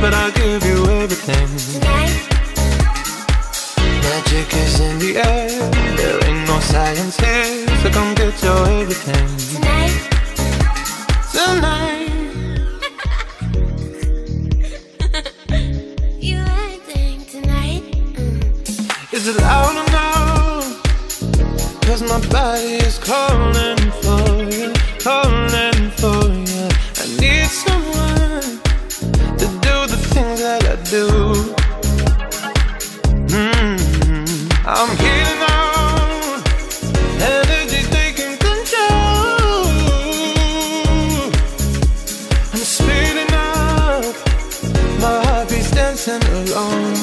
but 0.00 0.14
I'll 0.14 0.30
give 0.32 0.64
you 0.64 0.86
everything. 1.02 1.48
Tonight. 1.72 2.14
Magic 4.02 4.54
is 4.54 4.80
in 4.80 4.98
the 4.98 5.16
air. 5.18 5.70
There 5.96 6.24
ain't 6.26 6.46
no 6.46 6.60
science 6.60 7.16
here, 7.18 7.66
so 7.82 7.90
come 7.90 8.14
get 8.14 8.40
your 8.42 8.66
everything. 8.80 9.28
Tonight. 9.54 9.94
Tonight. 11.32 12.08
You 16.20 16.38
acting 16.38 17.24
tonight? 17.26 17.82
Is 19.12 19.26
it 19.28 19.36
loud 19.40 19.76
enough? 19.88 20.66
Cause 21.82 22.02
my 22.02 22.20
body 22.28 22.74
is 22.86 22.98
calling 22.98 23.90
for 24.02 24.44
you, 24.54 24.72
calling 25.00 25.67
I'm 34.70 34.94
healing 34.98 35.42
out, 35.48 36.42
energy 37.22 37.88
taking 37.88 38.36
control. 38.36 38.92
I'm 42.52 42.64
speeding 42.76 43.32
up, 43.32 44.14
my 45.00 45.24
heartbeat's 45.24 45.70
dancing 45.70 46.22
along. 46.22 46.96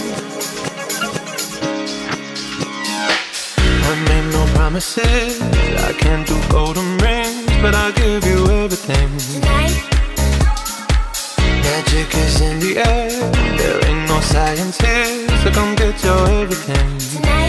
I 3.81 3.95
made 4.09 4.31
no 4.31 4.45
promises. 4.53 5.41
I 5.41 5.93
can't 5.97 6.27
do 6.27 6.39
golden 6.49 6.99
rings, 6.99 7.49
but 7.63 7.73
I'll 7.73 7.91
give 7.93 8.25
you 8.25 8.45
everything. 8.61 9.09
Magic 11.63 12.13
is 12.13 12.41
in 12.41 12.59
the 12.59 12.77
air. 12.77 13.09
There 13.57 13.85
ain't 13.87 14.07
no 14.07 14.19
science 14.19 14.77
here, 14.77 15.27
so 15.41 15.49
come 15.49 15.73
get 15.73 16.03
your 16.03 16.29
everything. 16.29 17.44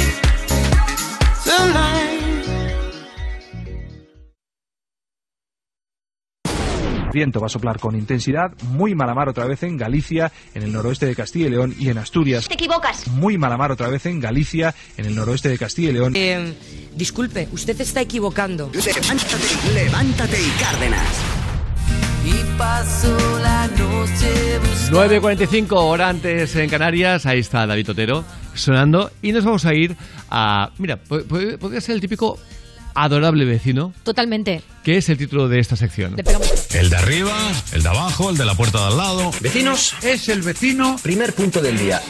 Viento 7.17 7.41
va 7.41 7.47
a 7.47 7.49
soplar 7.49 7.81
con 7.81 7.97
intensidad, 7.97 8.53
muy 8.63 8.95
mala 8.95 9.15
mar 9.15 9.31
otra 9.31 9.47
vez 9.47 9.63
en 9.63 9.79
Galicia, 9.79 10.31
en 10.55 10.65
el 10.65 10.71
noroeste 10.71 11.07
de 11.07 11.15
Castilla 11.15 11.47
y 11.47 11.51
León 11.51 11.75
y 11.79 11.89
en 11.89 11.97
Asturias. 11.97 12.47
Te 12.47 12.53
equivocas. 12.53 13.09
Muy 13.09 13.39
mala 13.39 13.57
mar 13.57 13.73
otra 13.73 13.89
vez 13.89 14.05
en 14.05 14.21
Galicia, 14.21 14.75
en 14.99 15.07
el 15.07 15.15
noroeste 15.15 15.49
de 15.49 15.57
Castilla 15.57 15.89
y 15.89 15.93
León. 15.93 16.13
Eh, 16.15 16.53
disculpe, 16.95 17.49
usted 17.53 17.81
está 17.81 18.03
equivocando. 18.03 18.71
Levántate, 18.75 19.73
levántate 19.73 20.43
y 20.43 20.51
Cárdenas. 20.61 21.09
y 22.23 22.59
paso 22.59 23.39
la 23.39 23.67
noche 23.69 24.59
buscando 24.59 25.31
9.45 25.31 25.73
hora 25.73 26.09
antes 26.11 26.55
en 26.57 26.69
Canarias, 26.69 27.25
ahí 27.25 27.39
está 27.39 27.67
David 27.67 27.93
Otero 27.93 28.25
sonando 28.57 29.11
y 29.23 29.33
nos 29.33 29.45
vamos 29.45 29.65
a 29.65 29.75
ir 29.75 29.97
a... 30.31 30.71
Mira, 30.79 30.97
po- 30.97 31.23
po- 31.25 31.59
podría 31.59 31.81
ser 31.81 31.95
el 31.95 32.01
típico 32.01 32.39
adorable 32.95 33.45
vecino, 33.45 33.93
Totalmente. 34.05 34.63
que 34.83 34.97
es 34.97 35.09
el 35.11 35.19
título 35.19 35.49
de 35.49 35.59
esta 35.61 35.77
sección. 35.77 36.17
El 36.75 36.89
de 36.91 36.97
arriba, 36.97 37.35
el 37.75 37.83
de 37.83 37.89
abajo, 37.91 38.31
el 38.31 38.39
de 38.39 38.45
la 38.47 38.55
puerta 38.55 38.79
de 38.81 38.87
al 38.87 38.97
lado. 38.97 39.31
Vecinos, 39.43 39.95
es 40.03 40.29
el 40.31 40.41
vecino. 40.41 40.97
Primer 41.03 41.35
punto 41.35 41.61
del 41.61 41.77
día. 41.79 42.01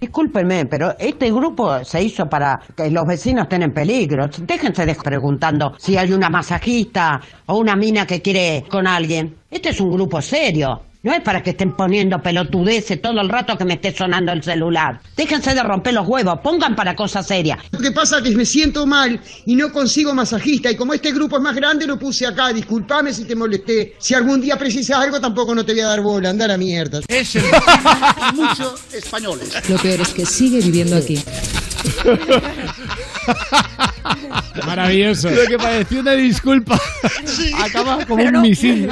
Discúlpenme, 0.00 0.66
pero 0.66 0.96
este 0.98 1.30
grupo 1.30 1.84
se 1.84 2.02
hizo 2.02 2.26
para 2.26 2.58
que 2.76 2.90
los 2.90 3.04
vecinos 3.06 3.44
estén 3.44 3.62
en 3.62 3.72
peligro. 3.72 4.28
Déjense 4.38 4.84
de 4.84 4.96
preguntando 4.96 5.74
si 5.78 5.96
hay 5.96 6.12
una 6.12 6.28
masajista 6.28 7.20
o 7.46 7.58
una 7.58 7.76
mina 7.76 8.04
que 8.04 8.20
quiere 8.20 8.64
con 8.68 8.86
alguien. 8.88 9.36
Este 9.48 9.68
es 9.70 9.80
un 9.80 9.92
grupo 9.92 10.20
serio. 10.20 10.82
No 11.04 11.12
es 11.12 11.20
para 11.20 11.42
que 11.42 11.50
estén 11.50 11.72
poniendo 11.72 12.22
pelotudeces 12.22 13.02
todo 13.02 13.20
el 13.20 13.28
rato 13.28 13.58
que 13.58 13.64
me 13.64 13.74
esté 13.74 13.92
sonando 13.92 14.30
el 14.30 14.40
celular. 14.42 15.00
Déjense 15.16 15.52
de 15.52 15.62
romper 15.62 15.94
los 15.94 16.06
huevos, 16.06 16.38
pongan 16.44 16.76
para 16.76 16.94
cosas 16.94 17.26
serias. 17.26 17.58
Lo 17.72 17.80
que 17.80 17.90
pasa 17.90 18.18
es 18.18 18.22
que 18.22 18.36
me 18.36 18.44
siento 18.44 18.86
mal 18.86 19.20
y 19.44 19.56
no 19.56 19.72
consigo 19.72 20.14
masajista 20.14 20.70
y 20.70 20.76
como 20.76 20.94
este 20.94 21.10
grupo 21.10 21.38
es 21.38 21.42
más 21.42 21.56
grande 21.56 21.88
lo 21.88 21.98
puse 21.98 22.24
acá. 22.24 22.52
Disculpame 22.52 23.12
si 23.12 23.24
te 23.24 23.34
molesté. 23.34 23.96
Si 23.98 24.14
algún 24.14 24.40
día 24.40 24.56
precisas 24.56 24.98
algo 24.98 25.20
tampoco 25.20 25.56
no 25.56 25.64
te 25.64 25.72
voy 25.72 25.80
a 25.80 25.88
dar 25.88 26.02
bola. 26.02 26.30
Anda 26.30 26.44
a 26.44 26.48
la 26.48 26.56
mierda. 26.56 27.00
Es 27.08 27.34
el 27.34 27.42
muchos 28.34 28.94
españoles. 28.94 29.68
Lo 29.68 29.78
peor 29.78 30.02
es 30.02 30.10
que 30.10 30.24
sigue 30.24 30.60
viviendo 30.60 30.96
aquí. 30.96 31.20
Maravilloso. 34.66 35.30
Lo 35.30 35.46
que 35.48 35.56
pareció 35.56 36.00
una 36.00 36.12
disculpa. 36.12 36.78
Acaba 37.64 38.04
como 38.06 38.22
un 38.24 38.40
misil. 38.42 38.88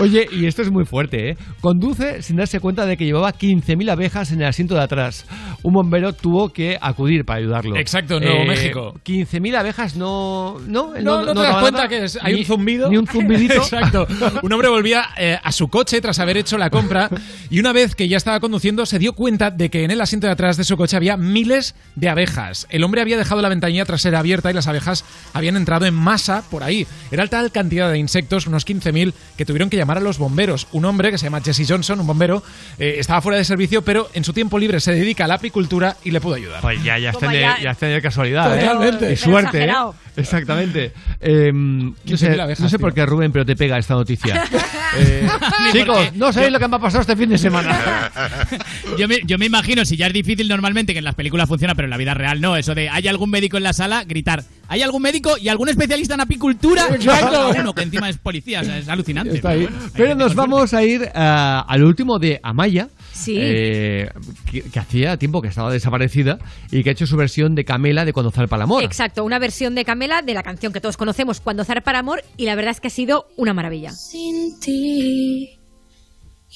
Oye, 0.00 0.26
y 0.30 0.46
esto 0.46 0.62
es 0.62 0.70
muy 0.70 0.84
fuerte, 0.84 1.30
¿eh? 1.30 1.36
Conduce 1.60 2.22
sin 2.22 2.36
darse 2.36 2.60
cuenta 2.60 2.86
de 2.86 2.96
que 2.96 3.04
llevaba 3.04 3.32
15.000 3.32 3.90
abejas 3.90 4.32
en 4.32 4.40
el 4.42 4.48
asiento 4.48 4.74
de 4.74 4.82
atrás. 4.82 5.26
Un 5.62 5.72
bombero 5.74 6.12
tuvo 6.12 6.50
que 6.50 6.78
acudir 6.80 7.24
para 7.24 7.40
ayudarlo. 7.40 7.76
Exacto, 7.76 8.20
Nuevo 8.20 8.44
México. 8.44 8.94
15.000 9.04 9.56
abejas 9.56 9.96
no... 9.96 10.56
No, 10.66 10.94
él 10.94 11.04
No, 11.04 11.24
no, 11.24 11.34
te 11.34 11.40
das 11.40 11.56
cuenta 11.60 11.78
nada. 11.84 11.88
que 11.88 12.04
es- 12.04 12.18
hay 12.22 12.34
Ni- 12.34 12.40
un 12.40 12.46
zumbido. 12.46 12.90
Ni 12.90 12.96
un 12.96 13.06
zumbidito. 13.06 13.54
Exacto. 13.56 14.06
Un 14.42 14.52
hombre 14.52 14.68
volvía 14.68 15.06
eh, 15.16 15.38
a 15.42 15.52
su 15.52 15.68
coche 15.68 16.00
tras 16.00 16.18
haber 16.18 16.36
hecho 16.36 16.58
la 16.58 16.70
compra 16.70 17.08
y 17.50 17.58
una 17.60 17.72
vez 17.72 17.94
que 17.94 18.08
ya 18.08 18.16
estaba 18.16 18.40
conduciendo 18.40 18.86
se 18.86 18.98
dio 18.98 19.12
cuenta 19.14 19.50
de 19.50 19.70
que 19.70 19.84
en 19.84 19.90
el 19.90 20.00
asiento 20.00 20.26
de 20.26 20.32
atrás 20.32 20.56
de 20.56 20.64
su 20.64 20.76
coche 20.76 20.96
había 20.96 21.16
miles 21.16 21.74
de 21.94 22.08
abejas. 22.08 22.66
El 22.70 22.84
hombre 22.84 23.00
había 23.00 23.16
dejado 23.16 23.40
la 23.42 23.48
ventanilla 23.48 23.84
trasera 23.84 24.18
abierta 24.26 24.50
y 24.50 24.54
las 24.54 24.66
abejas 24.66 25.04
habían 25.32 25.56
entrado 25.56 25.86
en 25.86 25.94
masa 25.94 26.42
por 26.50 26.64
ahí. 26.64 26.86
Era 27.12 27.26
tal 27.28 27.52
cantidad 27.52 27.90
de 27.90 27.98
insectos, 27.98 28.48
unos 28.48 28.66
15.000, 28.66 29.12
que 29.36 29.44
tuvieron 29.44 29.70
que 29.70 29.76
llamar 29.76 29.98
a 29.98 30.00
los 30.00 30.18
bomberos. 30.18 30.66
Un 30.72 30.84
hombre 30.84 31.12
que 31.12 31.18
se 31.18 31.26
llama 31.26 31.40
Jesse 31.40 31.64
Johnson, 31.68 32.00
un 32.00 32.06
bombero, 32.06 32.42
eh, 32.78 32.96
estaba 32.98 33.20
fuera 33.20 33.38
de 33.38 33.44
servicio, 33.44 33.82
pero 33.82 34.08
en 34.14 34.24
su 34.24 34.32
tiempo 34.32 34.58
libre 34.58 34.80
se 34.80 34.92
dedica 34.92 35.24
a 35.24 35.28
la 35.28 35.34
apicultura 35.34 35.96
y 36.02 36.10
le 36.10 36.20
pudo 36.20 36.34
ayudar. 36.34 36.60
Pues 36.60 36.82
ya, 36.82 36.98
ya 36.98 37.10
has 37.10 37.18
tenido, 37.18 37.40
ya. 37.40 37.60
ya 37.60 37.70
has 37.70 37.78
tenido 37.78 38.02
casualidad, 38.02 38.56
¿eh? 38.56 38.60
Totalmente. 38.60 39.04
Y 39.04 39.08
Pero 39.08 39.20
suerte, 39.20 39.64
¿eh? 39.64 39.72
Exactamente. 40.16 40.92
Eh, 41.18 41.50
no 41.52 41.92
15.000 42.04 42.16
sé, 42.16 42.40
abejas, 42.40 42.60
no 42.60 42.68
sé 42.68 42.78
por 42.78 42.92
qué 42.92 43.04
Rubén, 43.06 43.32
pero 43.32 43.44
te 43.44 43.56
pega 43.56 43.78
esta 43.78 43.94
noticia. 43.94 44.44
Eh, 44.98 45.28
chicos, 45.72 46.14
no 46.14 46.32
sabéis 46.32 46.52
lo 46.52 46.58
que 46.58 46.68
me 46.68 46.76
ha 46.76 46.78
pasado 46.78 47.02
este 47.02 47.16
fin 47.16 47.28
de 47.28 47.36
semana. 47.36 48.10
Yo 48.98 49.08
me, 49.08 49.18
yo 49.26 49.36
me 49.36 49.44
imagino, 49.44 49.84
si 49.84 49.96
ya 49.96 50.06
es 50.06 50.12
difícil 50.14 50.48
normalmente, 50.48 50.94
que 50.94 51.00
en 51.00 51.04
las 51.04 51.14
películas 51.14 51.48
funciona, 51.48 51.74
pero 51.74 51.84
en 51.84 51.90
la 51.90 51.98
vida 51.98 52.14
real 52.14 52.40
no, 52.40 52.56
eso 52.56 52.74
de 52.74 52.88
¿hay 52.88 53.06
algún 53.08 53.28
médico 53.28 53.58
en 53.58 53.64
la 53.64 53.74
sala? 53.74 54.04
Gritar, 54.06 54.42
¿hay 54.68 54.82
algún 54.82 55.02
médico 55.02 55.36
y 55.38 55.48
algún 55.48 55.68
especialista 55.68 56.14
en 56.14 56.20
apicultura? 56.20 56.88
Exacto. 56.94 57.50
Uno 57.58 57.74
que 57.74 57.82
encima 57.82 58.08
es 58.08 58.18
policía, 58.18 58.60
o 58.60 58.64
sea, 58.64 58.78
es 58.78 58.88
alucinante. 58.88 59.34
Está 59.36 59.50
ahí. 59.50 59.68
Pero 59.94 60.14
nos 60.14 60.34
vamos 60.34 60.72
a 60.74 60.82
ir 60.82 61.08
ah, 61.14 61.64
al 61.68 61.84
último 61.84 62.18
de 62.18 62.40
Amaya. 62.42 62.88
Sí. 63.12 63.34
eh, 63.40 64.10
que, 64.50 64.60
que 64.62 64.78
hacía 64.78 65.16
tiempo 65.16 65.40
que 65.40 65.48
estaba 65.48 65.72
desaparecida 65.72 66.38
y 66.70 66.82
que 66.82 66.90
ha 66.90 66.92
hecho 66.92 67.06
su 67.06 67.16
versión 67.16 67.54
de 67.54 67.64
Camela 67.64 68.04
de 68.04 68.12
Cuando 68.12 68.30
zarpa 68.30 68.56
el 68.56 68.62
amor. 68.62 68.84
Exacto, 68.84 69.24
una 69.24 69.38
versión 69.38 69.74
de 69.74 69.86
Camela 69.86 70.20
de 70.20 70.34
la 70.34 70.42
canción 70.42 70.72
que 70.72 70.80
todos 70.82 70.96
conocemos, 70.98 71.40
Cuando 71.40 71.64
zarpa 71.64 71.92
el 71.92 71.96
amor, 71.96 72.22
y 72.36 72.44
la 72.44 72.54
verdad 72.54 72.72
es 72.72 72.80
que 72.80 72.88
ha 72.88 72.90
sido 72.90 73.26
una 73.36 73.54
maravilla. 73.54 73.92
sin 73.92 74.60
ti. 74.60 75.50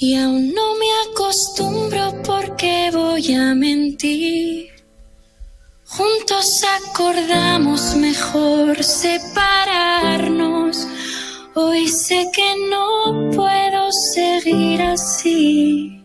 Y 0.02 0.14
aún 0.16 0.52
no 0.54 0.74
me 0.76 1.12
acostumbro 1.12 2.22
porque 2.22 2.90
voy 2.92 3.34
a 3.34 3.54
mentir. 3.54 4.68
Juntos 5.92 6.62
acordamos 6.82 7.96
mejor 7.96 8.84
separarnos. 8.84 10.86
Hoy 11.56 11.88
sé 11.88 12.30
que 12.32 12.54
no 12.70 13.28
puedo 13.34 13.90
seguir 14.14 14.82
así. 14.82 16.00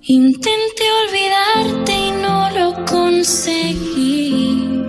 Intenté 0.00 0.84
olvidarte 1.04 1.92
y 1.92 2.10
no 2.22 2.48
lo 2.58 2.86
conseguí. 2.86 4.82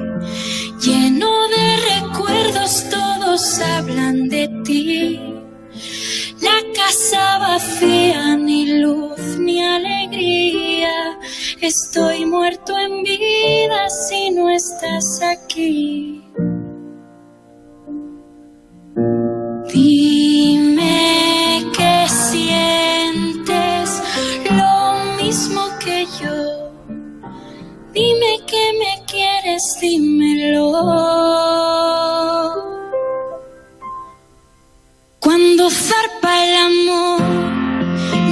Lleno 0.79 1.49
de 1.49 1.77
recuerdos, 1.99 2.85
todos 2.89 3.59
hablan 3.59 4.29
de 4.29 4.47
ti. 4.63 5.36
La 6.41 6.61
casa 6.75 7.39
vacía, 7.39 8.35
ni 8.35 8.79
luz 8.79 9.19
ni 9.39 9.63
alegría. 9.63 11.17
Estoy 11.61 12.25
muerto 12.25 12.77
en 12.77 13.03
vida 13.03 13.89
si 13.89 14.29
no 14.31 14.49
estás 14.49 15.21
aquí. 15.23 16.23
Dime 19.73 21.65
que 21.75 22.07
sientes 22.09 24.01
lo 24.51 25.23
mismo 25.23 25.61
que 25.83 26.05
yo. 26.21 26.71
Dime 27.93 28.39
que 28.45 28.73
me 28.79 29.03
quieres, 29.07 29.63
dímelo. 29.81 30.67
Cuando 35.31 35.69
zarpa 35.69 36.41
el 36.41 36.55
amor, 36.55 37.21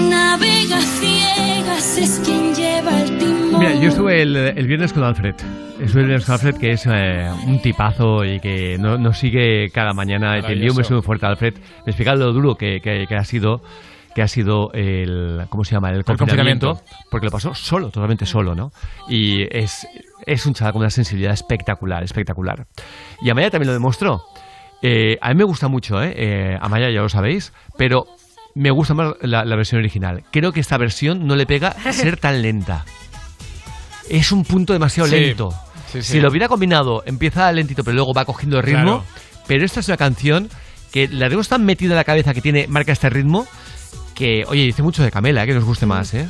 navega 0.10 0.80
ciegas, 0.80 1.98
es 1.98 2.22
quien 2.24 2.56
lleva 2.56 3.02
el 3.02 3.18
timón. 3.18 3.60
Mira, 3.60 3.74
yo 3.82 3.90
estuve 3.90 4.22
el, 4.22 4.34
el 4.38 4.66
viernes 4.66 4.94
con 4.94 5.04
Alfred. 5.04 5.36
Estuve 5.82 6.04
el 6.04 6.08
viernes 6.08 6.24
con 6.26 6.36
Alfred, 6.36 6.56
que 6.56 6.72
es 6.72 6.86
eh, 6.90 7.30
un 7.48 7.62
tipazo 7.62 8.24
y 8.24 8.40
que 8.40 8.78
no- 8.80 8.98
nos 8.98 9.18
sigue 9.20 9.70
cada 9.74 9.92
mañana. 9.92 10.38
Y 10.40 10.44
te 10.44 10.54
envío 10.54 10.72
un 10.72 10.78
beso 10.78 10.94
muy 10.94 11.04
fuerte, 11.04 11.26
Alfred. 11.26 11.56
Me 11.86 11.92
explica 11.92 12.16
lo 12.16 12.32
duro 12.32 12.56
que, 12.56 12.80
que- 12.80 13.06
que 13.10 13.16
ha 13.18 13.26
sido 13.26 13.62
que 14.16 14.22
ha 14.22 14.30
sido 14.30 14.72
el 14.72 15.42
¿cómo 15.50 15.66
se 15.66 15.74
llama? 15.76 15.90
el 15.90 16.06
confinamiento, 16.06 16.68
confinamiento. 16.76 17.10
porque 17.12 17.26
lo 17.26 17.32
pasó 17.34 17.54
solo, 17.54 17.90
totalmente 17.90 18.26
solo, 18.26 18.56
¿no? 18.56 18.72
Y 19.10 19.42
es, 19.54 19.86
es 20.26 20.46
un 20.46 20.54
chaval 20.54 20.72
con 20.72 20.80
una 20.84 20.90
sensibilidad 20.90 21.34
espectacular, 21.34 22.02
espectacular. 22.06 22.66
Y 23.22 23.30
Amaya 23.30 23.52
también 23.52 23.68
lo 23.68 23.74
demostró. 23.74 24.22
Eh, 24.88 25.18
a 25.22 25.30
mí 25.30 25.36
me 25.36 25.44
gusta 25.44 25.68
mucho, 25.68 26.02
¿eh? 26.04 26.14
Eh, 26.16 26.58
Amaya 26.62 26.90
ya 26.92 27.02
lo 27.02 27.10
sabéis, 27.10 27.54
pero 27.78 28.06
me 28.54 28.70
gusta 28.70 28.94
más 28.94 29.14
la, 29.22 29.44
la 29.44 29.56
versión 29.56 29.80
original. 29.80 30.24
Creo 30.32 30.52
que 30.52 30.60
esta 30.60 30.78
versión 30.78 31.26
no 31.26 31.36
le 31.36 31.46
pega 31.48 31.76
ser 31.92 32.18
tan 32.18 32.42
lenta. 32.42 32.86
Es 34.10 34.32
un 34.32 34.44
punto 34.44 34.74
demasiado 34.74 35.10
Sí, 35.10 35.16
lento. 35.16 35.52
sí, 35.92 36.04
sí. 36.04 36.12
Si 36.14 36.22
lo 36.22 36.30
hubiera 36.30 36.48
combinado, 36.48 37.02
empieza 37.08 37.52
lentito, 37.52 37.84
pero 37.84 37.96
luego 37.96 38.14
va 38.14 38.26
cogiendo 38.26 38.58
el 38.58 38.64
ritmo. 38.64 39.04
Claro. 39.04 39.04
Pero 39.48 39.66
esta 39.66 39.80
es 39.80 39.88
una 39.88 39.98
canción 39.98 40.50
que 40.92 41.08
la 41.08 41.26
tenemos 41.26 41.48
tan 41.50 41.66
metida 41.66 41.92
en 41.94 41.98
la 41.98 42.04
cabeza 42.04 42.34
que 42.34 42.42
tiene, 42.42 42.68
marca 42.68 42.92
este 42.92 43.10
ritmo, 43.10 43.48
que, 44.14 44.44
oye, 44.48 44.64
dice 44.64 44.82
mucho 44.84 45.04
de 45.04 45.12
Camela, 45.12 45.44
¿eh? 45.44 45.48
que 45.48 45.54
nos 45.56 45.64
guste 45.66 45.86
más, 45.86 46.14
¿eh? 46.14 46.28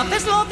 No 0.00 0.06
sabes 0.06 0.24
lo 0.24 0.46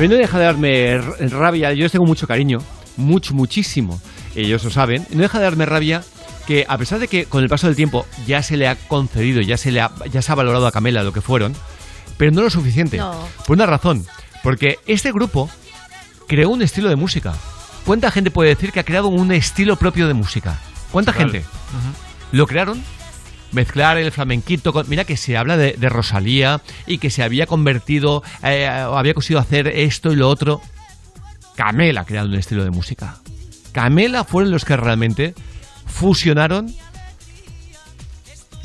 mí 0.00 0.08
no 0.08 0.14
deja 0.14 0.38
de 0.38 0.44
darme 0.44 0.98
rabia, 1.30 1.72
yo 1.72 1.82
les 1.82 1.92
tengo 1.92 2.06
mucho 2.06 2.26
cariño, 2.26 2.58
mucho, 2.96 3.34
muchísimo, 3.34 4.00
ellos 4.34 4.64
lo 4.64 4.70
saben, 4.70 5.06
y 5.10 5.16
no 5.16 5.22
deja 5.22 5.38
de 5.38 5.44
darme 5.44 5.66
rabia 5.66 6.02
que 6.46 6.64
a 6.68 6.76
pesar 6.78 6.98
de 6.98 7.08
que 7.08 7.26
con 7.26 7.42
el 7.42 7.48
paso 7.48 7.66
del 7.66 7.76
tiempo 7.76 8.06
ya 8.26 8.42
se 8.42 8.56
le 8.56 8.68
ha 8.68 8.76
concedido, 8.76 9.40
ya 9.40 9.56
se 9.56 9.70
le 9.70 9.80
ha, 9.80 9.90
ya 10.10 10.22
se 10.22 10.32
ha 10.32 10.34
valorado 10.34 10.66
a 10.66 10.72
Camela 10.72 11.02
lo 11.02 11.12
que 11.12 11.20
fueron, 11.20 11.54
pero 12.16 12.32
no 12.32 12.42
lo 12.42 12.50
suficiente. 12.50 12.96
No. 12.96 13.28
Por 13.46 13.56
una 13.56 13.66
razón, 13.66 14.04
porque 14.42 14.78
este 14.86 15.12
grupo 15.12 15.48
creó 16.26 16.50
un 16.50 16.62
estilo 16.62 16.88
de 16.88 16.96
música. 16.96 17.34
¿Cuánta 17.84 18.10
gente 18.10 18.30
puede 18.30 18.50
decir 18.50 18.72
que 18.72 18.80
ha 18.80 18.84
creado 18.84 19.08
un 19.08 19.32
estilo 19.32 19.76
propio 19.76 20.06
de 20.06 20.14
música? 20.14 20.58
¿Cuánta 20.90 21.12
gente? 21.12 21.44
Lo 22.30 22.46
crearon 22.46 22.82
mezclar 23.52 23.96
el 23.98 24.10
flamenquito 24.12 24.72
con... 24.72 24.88
Mira 24.88 25.04
que 25.04 25.16
se 25.16 25.36
habla 25.36 25.56
de, 25.56 25.72
de 25.78 25.88
Rosalía 25.88 26.60
y 26.86 26.98
que 26.98 27.10
se 27.10 27.22
había 27.22 27.46
convertido, 27.46 28.22
eh, 28.42 28.68
o 28.88 28.96
había 28.98 29.14
conseguido 29.14 29.40
hacer 29.40 29.68
esto 29.68 30.12
y 30.12 30.16
lo 30.16 30.28
otro. 30.28 30.60
Camela 31.56 32.00
ha 32.02 32.04
creado 32.04 32.28
un 32.28 32.34
estilo 32.34 32.64
de 32.64 32.70
música. 32.70 33.16
Camela 33.72 34.24
fueron 34.24 34.50
los 34.50 34.64
que 34.64 34.76
realmente 34.76 35.34
fusionaron 35.86 36.74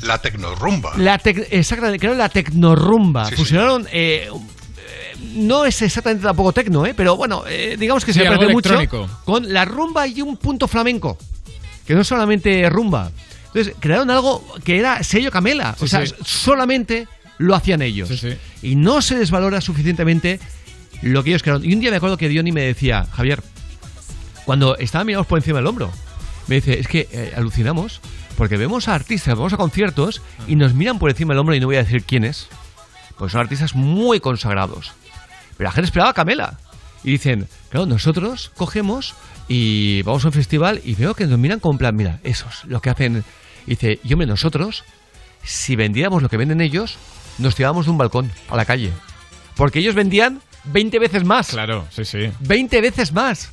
La 0.02 0.18
tecnorrumba. 0.18 0.92
la 0.96 1.18
tec- 1.20 1.46
exactamente, 1.50 1.98
crearon 1.98 2.18
la 2.18 2.28
tecnorrumba. 2.28 3.26
Sí, 3.26 3.34
fusionaron... 3.36 3.86
eh, 3.92 4.28
eh, 4.30 5.16
no 5.34 5.64
es 5.64 5.82
exactamente 5.82 6.24
tampoco 6.24 6.52
tecno, 6.52 6.86
¿eh? 6.86 6.94
pero 6.96 7.16
bueno, 7.16 7.42
eh, 7.48 7.76
digamos 7.78 8.04
que 8.04 8.12
Sí, 8.12 8.20
se 8.20 8.24
parece 8.26 8.52
mucho 8.52 8.78
con 9.24 9.52
la 9.52 9.64
rumba 9.64 10.06
y 10.06 10.22
un 10.22 10.36
punto 10.36 10.68
flamenco, 10.68 11.18
que 11.86 11.94
no 11.94 12.04
solamente 12.04 12.68
rumba. 12.70 13.10
Entonces, 13.48 13.74
crearon 13.80 14.10
algo 14.10 14.44
que 14.64 14.78
era 14.78 15.02
sello 15.02 15.30
Camela, 15.30 15.76
o 15.80 15.86
sea, 15.86 16.06
sí. 16.06 16.14
solamente 16.24 17.08
lo 17.38 17.54
hacían 17.54 17.82
ellos. 17.82 18.10
Y 18.62 18.76
no 18.76 19.00
se 19.00 19.16
desvalora 19.16 19.60
suficientemente 19.60 20.40
lo 21.02 21.22
que 21.24 21.30
ellos 21.30 21.42
crearon. 21.42 21.64
Y 21.64 21.72
un 21.72 21.80
día 21.80 21.90
me 21.90 21.96
acuerdo 21.96 22.16
que 22.16 22.28
Diony 22.28 22.52
me 22.52 22.62
decía, 22.62 23.06
Javier, 23.12 23.42
cuando 24.44 24.76
estaban 24.76 25.06
mirados 25.06 25.26
por 25.26 25.38
encima 25.38 25.58
del 25.58 25.66
hombro, 25.66 25.90
me 26.46 26.56
dice, 26.56 26.78
es 26.78 26.88
que 26.88 27.08
eh, 27.12 27.32
alucinamos 27.36 28.00
porque 28.36 28.56
vemos 28.56 28.88
a 28.88 28.94
artistas, 28.94 29.36
vamos 29.36 29.52
a 29.52 29.56
conciertos 29.56 30.22
y 30.46 30.56
nos 30.56 30.72
miran 30.74 30.98
por 30.98 31.10
encima 31.10 31.34
del 31.34 31.40
hombro 31.40 31.54
y 31.54 31.60
no 31.60 31.66
voy 31.66 31.76
a 31.76 31.82
decir 31.82 32.04
quiénes, 32.04 32.48
pues 33.18 33.32
son 33.32 33.40
artistas 33.40 33.74
muy 33.74 34.20
consagrados. 34.20 34.92
Pero 35.56 35.68
la 35.68 35.72
gente 35.72 35.86
esperaba 35.86 36.10
a 36.10 36.14
Camela. 36.14 36.58
Y 37.04 37.12
dicen, 37.12 37.48
claro, 37.70 37.86
nosotros 37.86 38.50
cogemos 38.56 39.14
y 39.48 40.02
vamos 40.02 40.24
a 40.24 40.28
un 40.28 40.32
festival 40.32 40.80
y 40.84 40.94
veo 40.94 41.14
que 41.14 41.26
nos 41.26 41.38
miran 41.38 41.60
como 41.60 41.74
en 41.74 41.78
plan, 41.78 41.96
mira, 41.96 42.20
esos, 42.22 42.64
lo 42.66 42.80
que 42.80 42.90
hacen. 42.90 43.24
Y 43.66 43.70
dice, 43.70 43.98
yo 44.04 44.16
me 44.16 44.26
nosotros, 44.26 44.84
si 45.42 45.76
vendiéramos 45.76 46.22
lo 46.22 46.28
que 46.28 46.36
venden 46.36 46.60
ellos, 46.60 46.98
nos 47.38 47.54
tirábamos 47.54 47.86
de 47.86 47.92
un 47.92 47.98
balcón 47.98 48.30
a 48.48 48.56
la 48.56 48.64
calle. 48.64 48.92
Porque 49.56 49.78
ellos 49.80 49.94
vendían 49.94 50.40
20 50.64 50.98
veces 50.98 51.24
más. 51.24 51.48
Claro, 51.48 51.86
sí, 51.90 52.04
sí. 52.04 52.30
20 52.40 52.80
veces 52.80 53.12
más. 53.12 53.50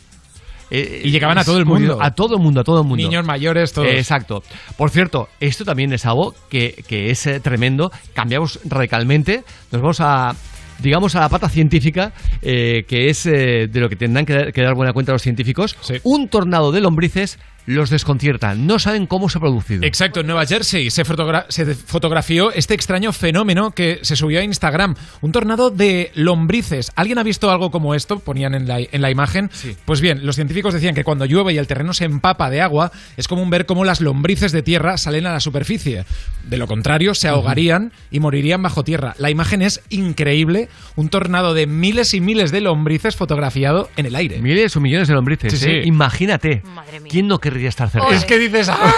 Eh, 0.71 1.01
Y 1.03 1.11
llegaban 1.11 1.37
a 1.37 1.43
todo 1.43 1.57
el 1.57 1.65
mundo. 1.65 1.99
A 2.01 2.11
todo 2.11 2.35
el 2.35 2.41
mundo, 2.41 2.61
a 2.61 2.63
todo 2.63 2.81
el 2.81 2.87
mundo. 2.87 3.03
Niños, 3.03 3.25
mayores, 3.25 3.71
todos. 3.71 3.87
Eh, 3.87 3.97
Exacto. 3.97 4.43
Por 4.77 4.89
cierto, 4.89 5.29
esto 5.39 5.63
también 5.63 5.93
es 5.93 6.05
algo 6.05 6.33
que, 6.49 6.83
que 6.87 7.11
es 7.11 7.25
eh, 7.27 7.39
tremendo. 7.39 7.91
Cambiamos 8.13 8.59
radicalmente. 8.65 9.43
Nos 9.71 9.81
vamos 9.81 10.01
a, 10.01 10.35
digamos, 10.79 11.15
a 11.15 11.21
la 11.21 11.29
pata 11.29 11.49
científica, 11.49 12.13
eh, 12.41 12.85
que 12.87 13.09
es 13.09 13.25
eh, 13.25 13.67
de 13.71 13.79
lo 13.79 13.89
que 13.89 13.95
tendrán 13.95 14.25
que, 14.25 14.33
dar- 14.33 14.53
que 14.53 14.61
dar 14.61 14.73
buena 14.75 14.93
cuenta 14.93 15.11
los 15.11 15.21
científicos. 15.21 15.75
Un 16.03 16.27
tornado 16.27 16.71
de 16.71 16.81
lombrices 16.81 17.39
los 17.65 17.89
desconcierta. 17.89 18.53
No 18.55 18.79
saben 18.79 19.07
cómo 19.07 19.29
se 19.29 19.37
ha 19.37 19.41
producido. 19.41 19.83
Exacto, 19.83 20.19
en 20.21 20.27
Nueva 20.27 20.45
Jersey 20.45 20.89
se, 20.89 21.03
fotogra- 21.03 21.45
se 21.49 21.73
fotografió 21.75 22.51
este 22.51 22.73
extraño 22.73 23.11
fenómeno 23.11 23.71
que 23.71 23.99
se 24.01 24.15
subió 24.15 24.39
a 24.39 24.43
Instagram. 24.43 24.95
Un 25.21 25.31
tornado 25.31 25.69
de 25.71 26.11
lombrices. 26.15 26.91
¿Alguien 26.95 27.17
ha 27.17 27.23
visto 27.23 27.49
algo 27.49 27.71
como 27.71 27.95
esto? 27.95 28.19
Ponían 28.19 28.53
en 28.53 28.67
la, 28.67 28.79
en 28.79 29.01
la 29.01 29.09
imagen. 29.11 29.49
Pues 29.85 30.01
bien, 30.01 30.25
los 30.25 30.35
científicos 30.35 30.73
decían 30.73 30.95
que 30.95 31.03
cuando 31.03 31.25
llueve 31.25 31.53
y 31.53 31.57
el 31.57 31.67
terreno 31.67 31.93
se 31.93 32.05
empapa 32.05 32.49
de 32.49 32.61
agua, 32.61 32.91
es 33.17 33.27
común 33.27 33.49
ver 33.49 33.65
cómo 33.65 33.83
las 33.85 34.01
lombrices 34.01 34.51
de 34.51 34.61
tierra 34.61 34.97
salen 34.97 35.25
a 35.25 35.33
la 35.33 35.39
superficie. 35.39 36.05
De 36.47 36.57
lo 36.57 36.67
contrario, 36.67 37.13
se 37.13 37.27
ahogarían 37.27 37.91
y 38.11 38.19
morirían 38.19 38.61
bajo 38.61 38.83
tierra. 38.83 39.15
La 39.17 39.29
imagen 39.31 39.61
es 39.61 39.81
increíble. 39.89 40.69
Un 40.95 41.09
tornado 41.09 41.53
de 41.53 41.65
miles 41.67 42.13
y 42.13 42.21
miles 42.21 42.51
de 42.51 42.61
lombrices 42.61 43.15
fotografiado 43.15 43.89
en 43.97 44.05
el 44.05 44.15
aire. 44.15 44.39
Miles 44.39 44.75
o 44.75 44.81
millones 44.81 45.07
de 45.07 45.13
lombrices. 45.15 45.53
Sí, 45.53 45.57
sí. 45.57 45.69
¿eh? 45.71 45.81
Imagínate. 45.85 46.61
¿Quién 47.09 47.27
no 47.27 47.39
querría 47.39 47.54
estar 47.63 47.89
cerca? 47.89 48.09
Es 48.09 48.25
que 48.25 48.37
dices, 48.37 48.69
¡ah! 48.69 48.93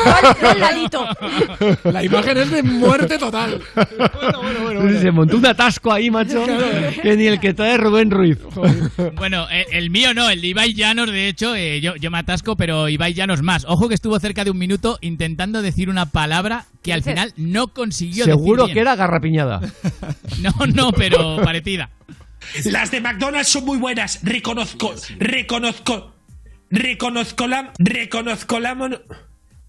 La 1.84 2.04
imagen 2.04 2.38
es 2.38 2.52
de 2.52 2.64
muerte 2.64 3.18
total. 3.18 3.62
Se 5.00 5.12
montó 5.12 5.38
un 5.38 5.46
atasco 5.46 5.92
ahí, 5.92 6.10
macho, 6.10 6.44
que 7.02 7.16
ni 7.16 7.28
el 7.28 7.40
que 7.40 7.54
trae 7.54 7.78
Rubén 7.78 8.12
Ruiz. 8.12 8.38
Bueno, 9.16 9.48
el, 9.50 9.66
el 9.72 9.90
mío 9.90 10.14
no, 10.14 10.30
el 10.30 10.42
de 10.42 10.48
Ibai 10.48 10.74
Llanos, 10.74 11.12
de 11.12 11.28
hecho, 11.28 11.56
eh, 11.56 11.82
yo, 11.82 11.96
yo 11.96 12.12
me 12.12 12.20
atasco, 12.20 12.56
pero 12.56 12.90
Ibai 12.90 13.14
Llanos 13.14 13.42
más. 13.42 13.66
Ojo 13.68 13.88
que 13.88 13.96
estuvo 13.96 14.20
cerca 14.20 14.44
de 14.44 14.52
un 14.52 14.58
minuto 14.58 14.98
intentando 15.02 15.62
decir 15.62 15.90
una 15.90 16.08
palabra 16.08 16.66
que 16.82 16.94
al 16.94 17.04
final 17.04 17.34
no 17.38 17.68
consiguió 17.68 18.26
Seguro 18.26 18.64
decir 18.64 18.76
que 18.76 18.82
era 18.82 18.96
garrapiñada. 18.96 19.62
No, 20.42 20.52
no, 20.68 20.92
pero 20.92 21.38
parecida. 21.44 21.90
Las 22.66 22.92
de 22.92 23.02
McDonald's 23.02 23.50
son 23.50 23.66
muy 23.66 23.78
buenas. 23.78 24.20
Reconozco, 24.24 24.94
reconozco, 25.20 26.14
reconozco 26.70 27.48
la, 27.48 27.72
reconozco 27.80 28.60
la, 28.60 28.76
mon- 28.76 29.00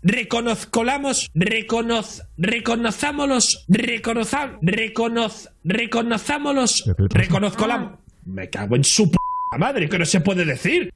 reconozco 0.03 0.85
la, 0.85 0.99
mos- 0.99 1.31
reconoz, 1.35 2.23
reconozámonos, 2.37 3.65
reconozam, 3.69 4.59
reconoz, 4.63 5.49
reconozámonos, 5.65 6.85
reconozco 7.11 7.67
la. 7.67 7.97
Me 8.27 8.49
cago 8.49 8.77
en 8.77 8.85
su 8.85 9.11
p 9.11 9.17
madre, 9.59 9.89
que 9.89 9.99
no 9.99 10.05
se 10.05 10.21
puede 10.21 10.45
decir. 10.45 10.91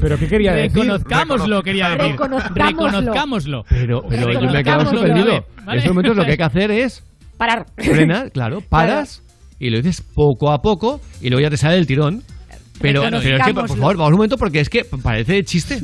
¿Pero 0.00 0.18
qué 0.18 0.28
quería 0.28 0.52
decir? 0.52 0.72
Reconozcámoslo, 0.82 1.62
quería 1.62 1.90
decir. 1.90 2.12
Reconozcámoslo. 2.12 2.64
Reconozcámoslo. 2.90 3.62
Pero, 3.68 4.02
pero 4.08 4.32
yo 4.32 4.40
me 4.50 4.60
he 4.60 4.64
quedado 4.64 4.86
sorprendido. 4.86 5.44
Vale. 5.64 5.72
En 5.72 5.78
estos 5.78 5.92
momentos 5.94 6.16
lo 6.16 6.24
que 6.24 6.30
hay 6.32 6.36
que 6.36 6.42
hacer 6.44 6.70
es 6.70 7.04
Parar. 7.36 7.66
frenar, 7.78 8.30
claro, 8.32 8.60
paras 8.68 9.22
y 9.58 9.70
lo 9.70 9.76
dices 9.78 10.02
poco 10.14 10.50
a 10.52 10.62
poco 10.62 11.00
y 11.20 11.28
luego 11.28 11.42
ya 11.42 11.50
te 11.50 11.56
sale 11.56 11.76
el 11.76 11.86
tirón. 11.86 12.22
Pero, 12.80 13.02
pero 13.02 13.18
es 13.18 13.44
que, 13.44 13.54
por 13.54 13.68
favor, 13.68 13.96
vamos 13.96 14.12
un 14.12 14.16
momento 14.16 14.38
porque 14.38 14.60
es 14.60 14.68
que 14.68 14.84
parece 14.84 15.44
chiste. 15.44 15.80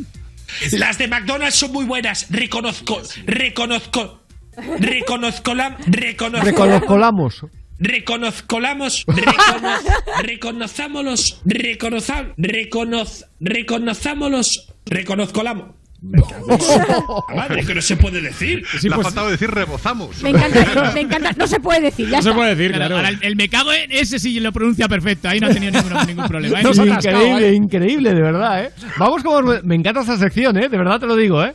Las 0.72 0.98
de 0.98 1.08
McDonald's 1.08 1.56
son 1.56 1.72
muy 1.72 1.84
buenas. 1.84 2.26
Reconozco, 2.30 3.02
reconozco, 3.26 4.22
reconozco 4.78 5.54
la, 5.54 5.76
reconozco. 5.86 6.46
Reconozcolamos. 6.46 7.42
Reconozcolamos, 7.78 9.04
reconoz, 9.06 9.82
reconozámonos, 10.22 11.42
reconozam, 11.44 12.32
reconoz, 12.38 13.26
reconozámonos, 13.38 14.72
reconozcolamos. 14.86 15.74
Me 16.02 16.20
cago 16.22 16.52
en 16.52 16.60
su 16.60 17.06
puta 17.06 17.34
madre, 17.34 17.64
que 17.64 17.74
no 17.74 17.82
se 17.82 17.96
puede 17.96 18.20
decir. 18.20 18.64
Le 18.82 18.94
ha 18.94 18.98
faltado 18.98 19.30
decir 19.30 19.50
rebozamos. 19.50 20.22
Me 20.22 20.30
encanta, 20.30 20.92
me 20.94 21.00
encanta. 21.00 21.32
No 21.32 21.46
se 21.46 21.58
puede 21.60 21.80
decir, 21.80 22.08
ya 22.08 22.18
está. 22.18 22.30
Ahora, 22.30 23.08
el, 23.08 23.18
el 23.22 23.36
me 23.36 23.48
cago 23.48 23.72
en 23.72 23.90
ese 23.92 24.18
sí 24.18 24.38
lo 24.40 24.52
pronuncia 24.52 24.88
perfecto. 24.88 25.28
Ahí 25.28 25.40
no 25.40 25.46
ha 25.46 25.50
tenido 25.50 25.72
ningún, 25.72 26.06
ningún 26.06 26.28
problema. 26.28 26.60
¿eh? 26.60 26.64
increíble, 26.64 27.54
increíble, 27.54 28.14
de 28.14 28.22
verdad, 28.22 28.64
¿eh? 28.64 28.70
Vamos 28.98 29.22
como... 29.22 29.42
Me 29.62 29.74
encanta 29.74 30.00
esta 30.00 30.18
sección, 30.18 30.56
¿eh? 30.58 30.68
De 30.68 30.76
verdad 30.76 31.00
te 31.00 31.06
lo 31.06 31.16
digo, 31.16 31.42
¿eh? 31.44 31.54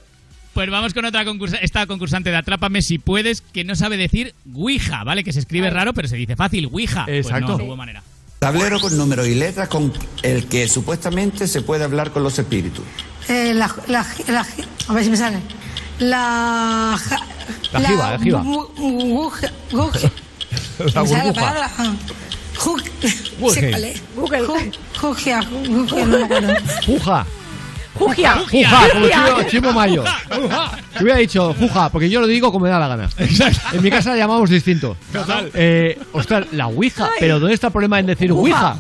Pues 0.54 0.70
vamos 0.70 0.94
con 0.94 1.06
otra 1.06 1.24
concursa 1.24 1.58
esta 1.58 1.86
concursante 1.86 2.30
de 2.30 2.36
Atrápame 2.36 2.82
si 2.82 2.98
puedes, 2.98 3.40
que 3.42 3.64
no 3.64 3.76
sabe 3.76 3.96
decir 3.96 4.34
Ouija, 4.54 5.04
¿vale? 5.06 5.24
Que 5.24 5.32
se 5.32 5.40
escribe 5.40 5.70
raro, 5.70 5.94
pero 5.94 6.10
se 6.10 6.18
dice 6.18 6.36
fácil, 6.36 6.70
Ouija. 6.72 7.06
Pues 7.06 7.26
Exacto. 7.28 7.54
no, 7.54 7.58
no 7.60 7.64
hubo 7.64 7.78
manera. 7.78 8.04
Tablero 8.40 8.80
con 8.80 8.98
números 8.98 9.28
y 9.28 9.36
letras 9.36 9.70
con 9.70 9.94
el 10.24 10.48
que 10.48 10.68
supuestamente 10.68 11.48
se 11.48 11.62
puede 11.62 11.84
hablar 11.84 12.12
con 12.12 12.24
los 12.24 12.38
espíritus. 12.38 12.84
Eh, 13.32 13.54
la, 13.54 13.68
la, 13.88 14.06
la- 14.28 14.46
a 14.90 14.94
ver 14.94 15.04
si 15.04 15.10
me 15.10 15.16
sale. 15.18 15.40
La. 16.00 16.98
ja- 17.10 17.20
La 17.72 17.80
jiba, 17.88 18.12
la 18.12 18.20
jiba. 18.20 18.44
La 20.94 21.02
¿Me 21.04 21.08
sale 21.08 21.24
la 21.24 21.24
burbuja. 21.24 21.34
palabra? 21.34 21.70
Ah. 21.78 21.94
Google. 22.64 22.84
es. 23.92 24.02
Google. 26.88 27.32
Jugia, 27.94 28.36
jugia. 28.38 28.70
Juja. 28.70 28.90
Juja, 28.90 28.92
como 28.94 29.08
Chimo, 29.10 29.50
Chimo 29.50 29.74
Mayo. 29.74 30.04
Yo 30.34 31.02
hubiera 31.02 31.20
dicho 31.20 31.54
Juja, 31.60 31.90
porque 31.90 32.10
yo 32.10 32.22
lo 32.22 32.28
digo 32.28 32.52
como 32.52 32.66
me 32.66 32.72
da 32.72 32.80
la 32.80 32.88
gana. 32.88 33.10
En 33.74 33.82
mi 33.84 33.90
casa 33.90 34.12
la 34.12 34.18
llamamos 34.18 34.50
distinto. 34.50 34.96
Eh, 35.54 36.00
ostras, 36.14 36.48
la 36.52 36.68
Ouija. 36.68 37.10
Pero 37.20 37.40
¿dónde 37.40 37.54
está 37.54 37.68
el 37.68 37.74
problema 37.74 38.00
en 38.00 38.06
decir 38.08 38.32
Ouija? 38.32 38.76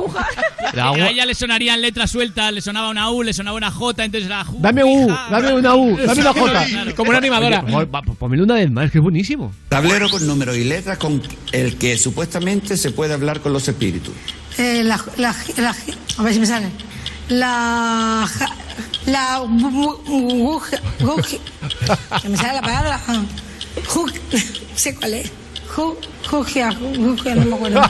La 0.73 0.89
a 0.91 1.09
ella 1.09 1.25
le 1.25 1.35
sonarían 1.35 1.81
letras 1.81 2.11
sueltas, 2.11 2.53
le 2.53 2.61
sonaba 2.61 2.89
una 2.89 3.09
U, 3.11 3.23
le 3.23 3.33
sonaba 3.33 3.57
una 3.57 3.69
J, 3.71 4.05
entonces 4.05 4.27
era 4.29 4.45
Ju- 4.45 4.59
Dame 4.59 4.83
U, 4.85 5.07
dame 5.29 5.53
una 5.53 5.75
U, 5.75 5.97
dame 5.97 6.21
una 6.21 6.33
J. 6.33 6.65
Claro. 6.65 6.95
Como 6.95 7.09
una 7.09 7.17
animadora. 7.17 7.57
Oye, 7.57 7.61
por 7.63 7.71
favor, 7.91 7.95
va, 7.95 8.13
Ponmelo 8.15 8.43
una 8.45 8.53
vez 8.55 8.71
más, 8.71 8.89
que 8.91 8.99
es 8.99 9.03
buenísimo. 9.03 9.51
Tablero 9.67 10.09
con 10.09 10.25
números 10.25 10.55
y 10.55 10.63
letras 10.63 10.97
con 10.97 11.21
el 11.51 11.75
que 11.77 11.97
supuestamente 11.97 12.77
se 12.77 12.91
puede 12.91 13.13
hablar 13.13 13.41
con 13.41 13.51
los 13.51 13.67
espíritus. 13.67 14.13
Eh, 14.57 14.81
la, 14.83 14.99
la, 15.17 15.35
la, 15.57 15.75
a 16.17 16.23
ver 16.23 16.33
si 16.33 16.39
me 16.39 16.45
sale. 16.45 16.67
La. 17.31 18.27
La. 19.05 19.41
que 22.21 22.27
me 22.29 22.35
sale 22.37 22.53
la 22.55 22.61
palabra. 22.61 22.99
Sé 24.75 24.95
cuál 24.95 25.13
es. 25.13 25.31
Jugia, 26.31 26.71
Jugia, 26.71 27.35
no 27.35 27.45
me 27.45 27.55
acuerdo. 27.55 27.81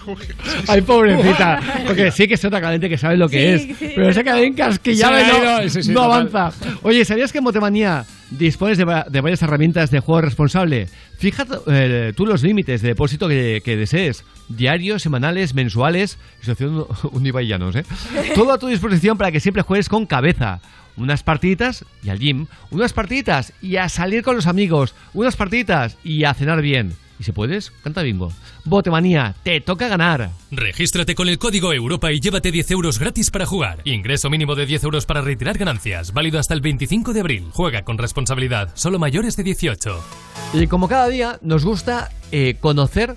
Ay, 0.68 0.80
pobrecita. 0.82 1.60
Porque 1.86 2.10
sí 2.12 2.28
que 2.28 2.36
se 2.36 2.46
nota 2.46 2.60
caliente 2.60 2.88
que 2.88 2.96
sabe 2.96 3.16
lo 3.16 3.28
que 3.28 3.58
Sí, 3.58 3.70
es. 3.72 3.78
sí. 3.78 3.92
Pero 3.96 4.10
y 4.10 5.02
ha 5.02 5.10
no, 5.10 5.62
ido, 5.62 5.68
sí, 5.68 5.82
sí, 5.82 5.90
no 5.92 6.02
total. 6.04 6.28
avanza. 6.32 6.76
Oye, 6.82 7.04
¿sabías 7.04 7.32
que 7.32 7.38
en 7.38 7.44
Motemanía 7.44 8.04
dispones 8.30 8.78
de, 8.78 8.84
de 8.84 9.20
varias 9.20 9.42
herramientas 9.42 9.90
de 9.90 9.98
juego 9.98 10.20
responsable? 10.20 10.86
Fíjate 11.18 11.56
eh, 11.66 12.12
tú 12.16 12.26
los 12.26 12.42
límites 12.44 12.80
de 12.80 12.88
depósito 12.88 13.26
que, 13.28 13.60
que 13.64 13.76
desees. 13.76 14.24
Diarios, 14.48 15.02
semanales, 15.02 15.54
mensuales. 15.54 16.16
Estoy 16.38 16.52
haciendo 16.52 16.88
un 17.10 17.26
Ibai 17.26 17.46
Llanos, 17.48 17.74
¿eh? 17.74 17.84
Todo 18.36 18.52
a 18.52 18.58
tu 18.58 18.68
disposición 18.68 19.18
para 19.18 19.32
que 19.32 19.40
siempre 19.40 19.62
juegues 19.62 19.88
con 19.88 20.06
cabeza. 20.06 20.60
Unas 20.96 21.22
partiditas 21.24 21.84
y 22.04 22.10
al 22.10 22.18
gym. 22.20 22.46
Unas 22.70 22.92
partiditas 22.92 23.52
y 23.60 23.76
a 23.76 23.88
salir 23.88 24.22
con 24.22 24.36
los 24.36 24.46
amigos. 24.46 24.94
Unas 25.12 25.34
partiditas 25.36 25.96
y 26.04 26.22
a 26.24 26.34
cenar 26.34 26.62
bien. 26.62 26.92
Y 27.20 27.22
si 27.22 27.32
puedes, 27.32 27.70
canta 27.84 28.00
bingo. 28.02 28.32
Botemanía, 28.64 29.34
te 29.42 29.60
toca 29.60 29.88
ganar. 29.88 30.30
Regístrate 30.50 31.14
con 31.14 31.28
el 31.28 31.38
código 31.38 31.72
Europa 31.74 32.10
y 32.12 32.18
llévate 32.18 32.50
10 32.50 32.70
euros 32.70 32.98
gratis 32.98 33.30
para 33.30 33.44
jugar. 33.44 33.82
Ingreso 33.84 34.30
mínimo 34.30 34.54
de 34.54 34.64
10 34.64 34.84
euros 34.84 35.04
para 35.04 35.20
retirar 35.20 35.58
ganancias. 35.58 36.14
Válido 36.14 36.38
hasta 36.38 36.54
el 36.54 36.62
25 36.62 37.12
de 37.12 37.20
abril. 37.20 37.44
Juega 37.52 37.82
con 37.82 37.98
responsabilidad. 37.98 38.70
Solo 38.74 38.98
mayores 38.98 39.36
de 39.36 39.42
18. 39.42 40.02
Y 40.54 40.66
como 40.66 40.88
cada 40.88 41.08
día 41.08 41.38
nos 41.42 41.62
gusta 41.64 42.10
eh, 42.32 42.56
conocer 42.58 43.14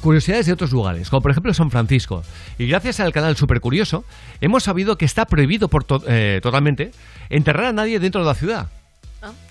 curiosidades 0.00 0.46
de 0.46 0.52
otros 0.52 0.72
lugares, 0.72 1.08
como 1.08 1.22
por 1.22 1.30
ejemplo 1.30 1.54
San 1.54 1.70
Francisco. 1.70 2.22
Y 2.58 2.66
gracias 2.66 2.98
al 3.00 3.12
canal 3.12 3.36
Super 3.36 3.60
Curioso, 3.60 4.04
hemos 4.40 4.64
sabido 4.64 4.98
que 4.98 5.04
está 5.04 5.24
prohibido 5.24 5.68
por 5.68 5.84
to- 5.84 6.02
eh, 6.08 6.40
totalmente 6.42 6.90
enterrar 7.30 7.66
a 7.66 7.72
nadie 7.72 7.98
dentro 8.00 8.20
de 8.22 8.26
la 8.26 8.34
ciudad. 8.34 8.70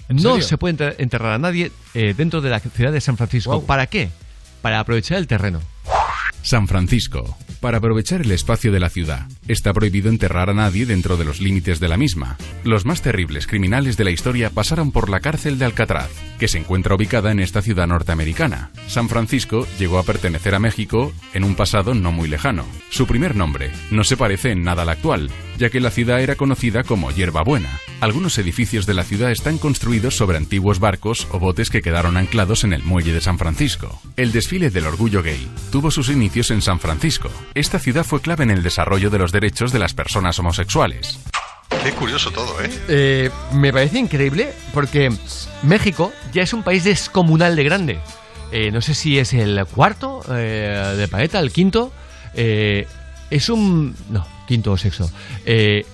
¿En 0.09 0.17
No 0.17 0.33
serio? 0.33 0.41
se 0.41 0.57
puede 0.57 0.73
enter- 0.75 0.95
enterrar 0.99 1.33
a 1.33 1.37
nadie 1.39 1.71
eh, 1.93 2.13
dentro 2.15 2.41
de 2.41 2.49
la 2.49 2.59
ciudad 2.59 2.91
de 2.91 3.01
San 3.01 3.17
Francisco. 3.17 3.65
¿Para 3.65 3.87
qué? 3.87 4.09
Para 4.61 4.79
aprovechar 4.79 5.17
el 5.17 5.27
terreno. 5.27 5.61
San 6.41 6.67
Francisco. 6.67 7.37
Para 7.59 7.79
aprovechar 7.79 8.21
el 8.21 8.31
espacio 8.31 8.71
de 8.71 8.79
la 8.79 8.89
ciudad, 8.89 9.25
está 9.47 9.73
prohibido 9.73 10.09
enterrar 10.09 10.51
a 10.51 10.53
nadie 10.53 10.85
dentro 10.85 11.17
de 11.17 11.25
los 11.25 11.39
límites 11.41 11.79
de 11.79 11.87
la 11.87 11.97
misma. 11.97 12.37
Los 12.63 12.85
más 12.85 13.01
terribles 13.01 13.47
criminales 13.47 13.97
de 13.97 14.03
la 14.03 14.11
historia 14.11 14.51
pasaron 14.51 14.91
por 14.91 15.09
la 15.09 15.21
cárcel 15.21 15.57
de 15.57 15.65
Alcatraz, 15.65 16.09
que 16.37 16.47
se 16.47 16.59
encuentra 16.59 16.93
ubicada 16.93 17.31
en 17.31 17.39
esta 17.39 17.63
ciudad 17.63 17.87
norteamericana. 17.87 18.69
San 18.87 19.09
Francisco 19.09 19.65
llegó 19.79 19.97
a 19.97 20.03
pertenecer 20.03 20.53
a 20.53 20.59
México 20.59 21.11
en 21.33 21.43
un 21.43 21.55
pasado 21.55 21.95
no 21.95 22.11
muy 22.11 22.27
lejano. 22.27 22.65
Su 22.91 23.07
primer 23.07 23.35
nombre 23.35 23.71
no 23.89 24.03
se 24.03 24.15
parece 24.17 24.51
en 24.51 24.63
nada 24.63 24.83
al 24.83 24.89
actual, 24.89 25.31
ya 25.57 25.69
que 25.69 25.79
la 25.79 25.91
ciudad 25.91 26.21
era 26.21 26.35
conocida 26.35 26.83
como 26.83 27.11
Hierbabuena. 27.11 27.79
Algunos 28.01 28.37
edificios 28.37 28.85
de 28.85 28.93
la 28.93 29.03
ciudad 29.03 29.31
están 29.31 29.57
construidos 29.57 30.15
sobre 30.15 30.37
antiguos 30.37 30.79
barcos 30.79 31.27
o 31.31 31.39
botes 31.39 31.69
que 31.69 31.81
quedaron 31.81 32.17
anclados 32.17 32.63
en 32.63 32.73
el 32.73 32.83
muelle 32.83 33.13
de 33.13 33.21
San 33.21 33.37
Francisco. 33.37 34.01
El 34.17 34.31
desfile 34.31 34.69
del 34.69 34.85
orgullo 34.85 35.23
gay 35.23 35.47
tuvo 35.71 35.91
sus 35.91 36.09
inicios 36.09 36.51
en 36.51 36.61
San 36.61 36.79
Francisco. 36.79 37.29
Esta 37.53 37.79
ciudad 37.79 38.03
fue 38.03 38.21
clave 38.21 38.43
en 38.43 38.51
el 38.51 38.63
desarrollo 38.63 39.09
de 39.09 39.19
los 39.19 39.31
derechos 39.31 39.71
de 39.71 39.79
las 39.79 39.93
personas 39.93 40.37
homosexuales. 40.39 41.19
Qué 41.83 41.91
curioso 41.91 42.31
todo, 42.31 42.61
¿eh? 42.61 42.69
Eh, 42.87 43.29
me 43.53 43.71
parece 43.71 43.99
increíble 43.99 44.53
porque 44.73 45.11
México 45.63 46.11
ya 46.33 46.43
es 46.43 46.53
un 46.53 46.63
país 46.63 46.83
descomunal 46.83 47.55
de 47.55 47.63
grande. 47.63 47.99
Eh, 48.51 48.71
no 48.71 48.81
sé 48.81 48.93
si 48.93 49.19
es 49.19 49.33
el 49.33 49.65
cuarto 49.65 50.21
eh, 50.29 50.95
de 50.97 51.07
planeta, 51.07 51.39
el 51.39 51.51
quinto. 51.51 51.91
Eh, 52.33 52.87
es 53.29 53.49
un. 53.49 53.95
No, 54.09 54.25
quinto 54.47 54.71
o 54.71 54.77
sexto. 54.77 55.09
Eh, 55.45 55.85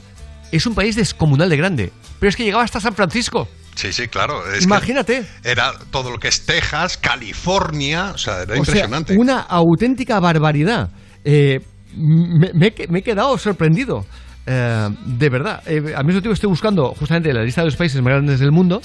es 0.51 0.65
un 0.65 0.75
país 0.75 0.95
descomunal 0.95 1.49
de 1.49 1.57
grande. 1.57 1.91
Pero 2.19 2.29
es 2.29 2.35
que 2.35 2.43
llegaba 2.43 2.63
hasta 2.63 2.79
San 2.79 2.93
Francisco. 2.93 3.47
Sí, 3.75 3.93
sí, 3.93 4.07
claro. 4.09 4.43
es 4.53 4.63
Imagínate. 4.65 5.23
era 5.43 5.71
todo 5.91 6.11
lo 6.11 6.19
que 6.19 6.27
es 6.27 6.45
Texas, 6.45 6.97
California, 6.97 8.11
o 8.13 8.17
sea, 8.17 8.41
era 8.41 8.43
O 8.43 8.47
sea, 8.47 8.57
impresionante. 8.57 9.17
una 9.17 9.39
auténtica 9.41 10.19
barbaridad. 10.19 10.89
Eh, 11.23 11.59
me, 11.95 12.51
me 12.53 12.67
he 12.67 12.73
que- 12.73 12.87
me 12.89 12.99
he 12.99 13.01
quedado 13.03 13.37
sorprendido. 13.37 14.05
Eh, 14.45 14.89
de 15.05 15.29
verdad. 15.29 15.61
Eh, 15.65 15.93
al 15.95 16.03
mismo 16.05 16.21
tiempo 16.21 16.33
estoy 16.33 16.49
buscando 16.49 16.93
justamente 16.99 17.31
la 17.33 17.43
lista 17.43 17.61
de 17.61 17.65
los 17.67 17.75
países 17.75 18.01
más 18.01 18.11
grandes 18.13 18.39
del 18.39 18.51
mundo. 18.51 18.81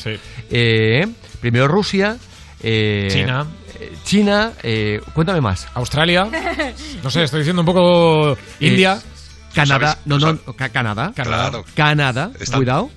Eh, 0.51 1.07
primero 1.41 1.67
Rusia. 1.69 2.17
eh, 2.63 3.09
China. 3.11 3.47
China. 4.05 4.53
eh, 4.63 5.01
cuéntame 5.15 5.41
más. 5.41 5.67
Australia. 5.75 6.29
No 7.03 7.11
sé, 7.11 7.25
estoy 7.25 7.41
diciendo 7.41 7.63
un 7.63 7.67
poco 7.67 8.37
India. 8.61 9.01
Canadá. 9.57 9.89
sabes- 9.93 10.07
No, 10.07 10.19
no, 10.19 10.39
Ca- 10.55 10.69
Canadá. 10.69 11.13
Claro. 11.15 11.65
Canadá. 11.75 12.31
Está- 12.39 12.57
Cuidado. 12.57 12.91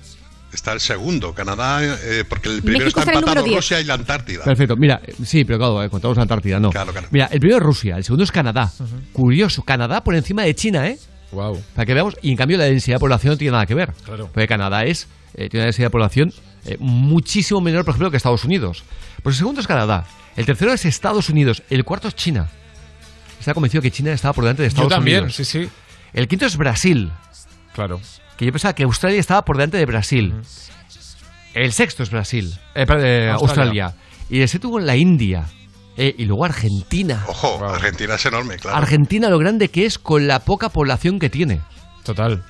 Está 0.52 0.72
el 0.72 0.80
segundo, 0.80 1.32
Canadá, 1.32 1.78
eh, 1.84 2.24
porque 2.28 2.48
el 2.48 2.60
primero 2.62 2.84
México 2.86 2.98
está 3.00 3.12
está 3.12 3.12
en 3.12 3.16
el 3.18 3.22
empatado 3.22 3.34
número 3.46 3.54
10. 3.54 3.56
Rusia 3.56 3.80
y 3.80 3.84
la 3.84 3.94
Antártida. 3.94 4.42
Perfecto. 4.44 4.76
Mira, 4.76 5.00
sí, 5.24 5.44
pero 5.44 5.58
claro, 5.58 5.82
eh, 5.84 5.88
contamos 5.88 6.16
la 6.16 6.22
Antártida, 6.24 6.58
no. 6.58 6.72
Mira, 7.12 7.26
el 7.26 7.38
primero 7.38 7.58
es 7.58 7.62
Rusia, 7.62 7.96
el 7.96 8.02
segundo 8.02 8.24
es 8.24 8.32
Canadá. 8.32 8.72
Curioso, 9.12 9.62
Canadá 9.62 10.02
por 10.02 10.14
encima 10.16 10.42
de 10.42 10.54
China, 10.56 10.88
¿eh? 10.88 10.98
Wow. 11.30 11.62
Para 11.76 11.86
que 11.86 11.94
veamos, 11.94 12.16
y 12.20 12.32
en 12.32 12.36
cambio 12.36 12.58
la 12.58 12.64
densidad 12.64 12.96
de 12.96 13.00
población 13.00 13.34
no 13.34 13.38
tiene 13.38 13.52
nada 13.52 13.64
que 13.66 13.74
ver. 13.74 13.92
Claro. 14.04 14.28
Porque 14.32 14.48
Canadá 14.48 14.84
es, 14.84 15.06
eh, 15.34 15.48
tiene 15.48 15.60
una 15.62 15.64
densidad 15.66 15.86
de 15.86 15.90
población 15.90 16.32
eh, 16.64 16.76
muchísimo 16.80 17.60
menor, 17.60 17.84
por 17.84 17.92
ejemplo, 17.92 18.10
que 18.10 18.16
Estados 18.16 18.44
Unidos. 18.44 18.82
Pues 19.22 19.36
el 19.36 19.38
segundo 19.38 19.60
es 19.60 19.68
Canadá, 19.68 20.04
el 20.36 20.46
tercero 20.46 20.72
es 20.72 20.84
Estados 20.84 21.28
Unidos, 21.28 21.62
el 21.70 21.84
cuarto 21.84 22.08
es 22.08 22.16
China. 22.16 22.48
Está 23.38 23.54
convencido 23.54 23.80
que 23.82 23.90
China 23.92 24.12
estaba 24.12 24.34
por 24.34 24.42
delante 24.44 24.62
de 24.64 24.68
Yo 24.68 24.72
Estados 24.72 24.92
también, 24.92 25.18
Unidos. 25.20 25.36
sí, 25.36 25.44
sí. 25.44 25.68
El 26.12 26.28
quinto 26.28 26.46
es 26.46 26.56
Brasil. 26.56 27.12
Claro. 27.74 28.00
Que 28.36 28.46
yo 28.46 28.52
pensaba 28.52 28.74
que 28.74 28.84
Australia 28.84 29.20
estaba 29.20 29.42
por 29.42 29.56
delante 29.56 29.76
de 29.76 29.86
Brasil. 29.86 30.34
El 31.54 31.72
sexto 31.72 32.02
es 32.02 32.10
Brasil. 32.10 32.54
Eh, 32.74 32.86
perdón, 32.86 33.06
eh, 33.06 33.30
Australia. 33.30 33.86
Australia. 33.86 33.94
Y 34.28 34.40
el 34.40 34.48
séptimo 34.48 34.78
la 34.78 34.96
India. 34.96 35.46
Eh, 35.96 36.14
y 36.16 36.24
luego 36.24 36.44
Argentina. 36.44 37.24
Ojo, 37.26 37.64
Argentina 37.64 38.14
es 38.14 38.24
enorme, 38.24 38.56
claro. 38.56 38.76
Argentina 38.76 39.28
lo 39.28 39.38
grande 39.38 39.68
que 39.68 39.86
es 39.86 39.98
con 39.98 40.26
la 40.26 40.40
poca 40.40 40.68
población 40.68 41.18
que 41.18 41.28
tiene. 41.28 41.60
Total. 42.04 42.42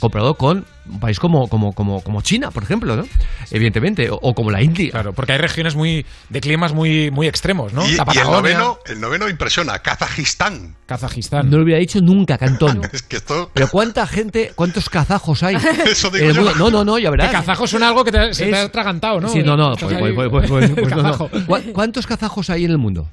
Comparado 0.00 0.34
con 0.34 0.66
un 0.88 1.00
país 1.00 1.18
como, 1.18 1.48
como, 1.48 1.72
como, 1.72 2.02
como 2.02 2.20
China, 2.20 2.50
por 2.50 2.62
ejemplo, 2.62 2.96
¿no? 2.96 3.04
Evidentemente. 3.50 4.10
O, 4.10 4.16
o 4.20 4.34
como 4.34 4.50
la 4.50 4.62
India. 4.62 4.90
Claro, 4.90 5.12
porque 5.14 5.32
hay 5.32 5.38
regiones 5.38 5.74
muy 5.74 6.04
de 6.28 6.40
climas 6.40 6.72
muy, 6.74 7.10
muy 7.10 7.26
extremos, 7.26 7.72
¿no? 7.72 7.86
Y, 7.88 7.94
La 7.94 8.04
y 8.14 8.18
el 8.18 8.24
noveno, 8.26 8.78
el 8.86 9.00
noveno 9.00 9.28
impresiona, 9.28 9.78
Kazajistán. 9.78 10.76
Kazajistán. 10.86 11.50
No 11.50 11.56
lo 11.58 11.64
hubiera 11.64 11.80
dicho 11.80 12.00
nunca, 12.00 12.36
Cantón. 12.38 12.82
Es 12.92 13.02
que 13.02 13.16
esto... 13.16 13.50
Pero 13.54 13.68
¿cuánta 13.68 14.06
gente, 14.06 14.52
cuántos 14.54 14.90
kazajos 14.90 15.42
hay? 15.42 15.56
Eso 15.86 16.10
digo 16.10 16.30
yo. 16.30 16.54
No, 16.54 16.70
no, 16.70 16.84
no, 16.84 16.98
ya 16.98 17.10
verás. 17.10 17.28
Que 17.28 17.36
kazajo 17.36 17.66
suena 17.66 17.88
algo 17.88 18.04
que 18.04 18.12
te, 18.12 18.34
se 18.34 18.46
te 18.46 18.56
ha 18.56 18.62
atragantado, 18.64 19.20
¿no? 19.20 19.28
Sí, 19.28 19.42
no, 19.42 19.56
no, 19.56 19.74
pues, 19.76 19.92
ahí- 19.94 20.12
pues, 20.14 20.28
pues, 20.30 20.48
pues, 20.50 20.70
pues 20.70 20.90
no, 20.90 20.96
no. 20.96 21.02
Kazajo. 21.02 21.30
¿Cu- 21.46 21.72
¿Cuántos 21.72 22.06
kazajos 22.06 22.50
hay 22.50 22.64
en 22.64 22.70
el 22.70 22.78
mundo? 22.78 23.08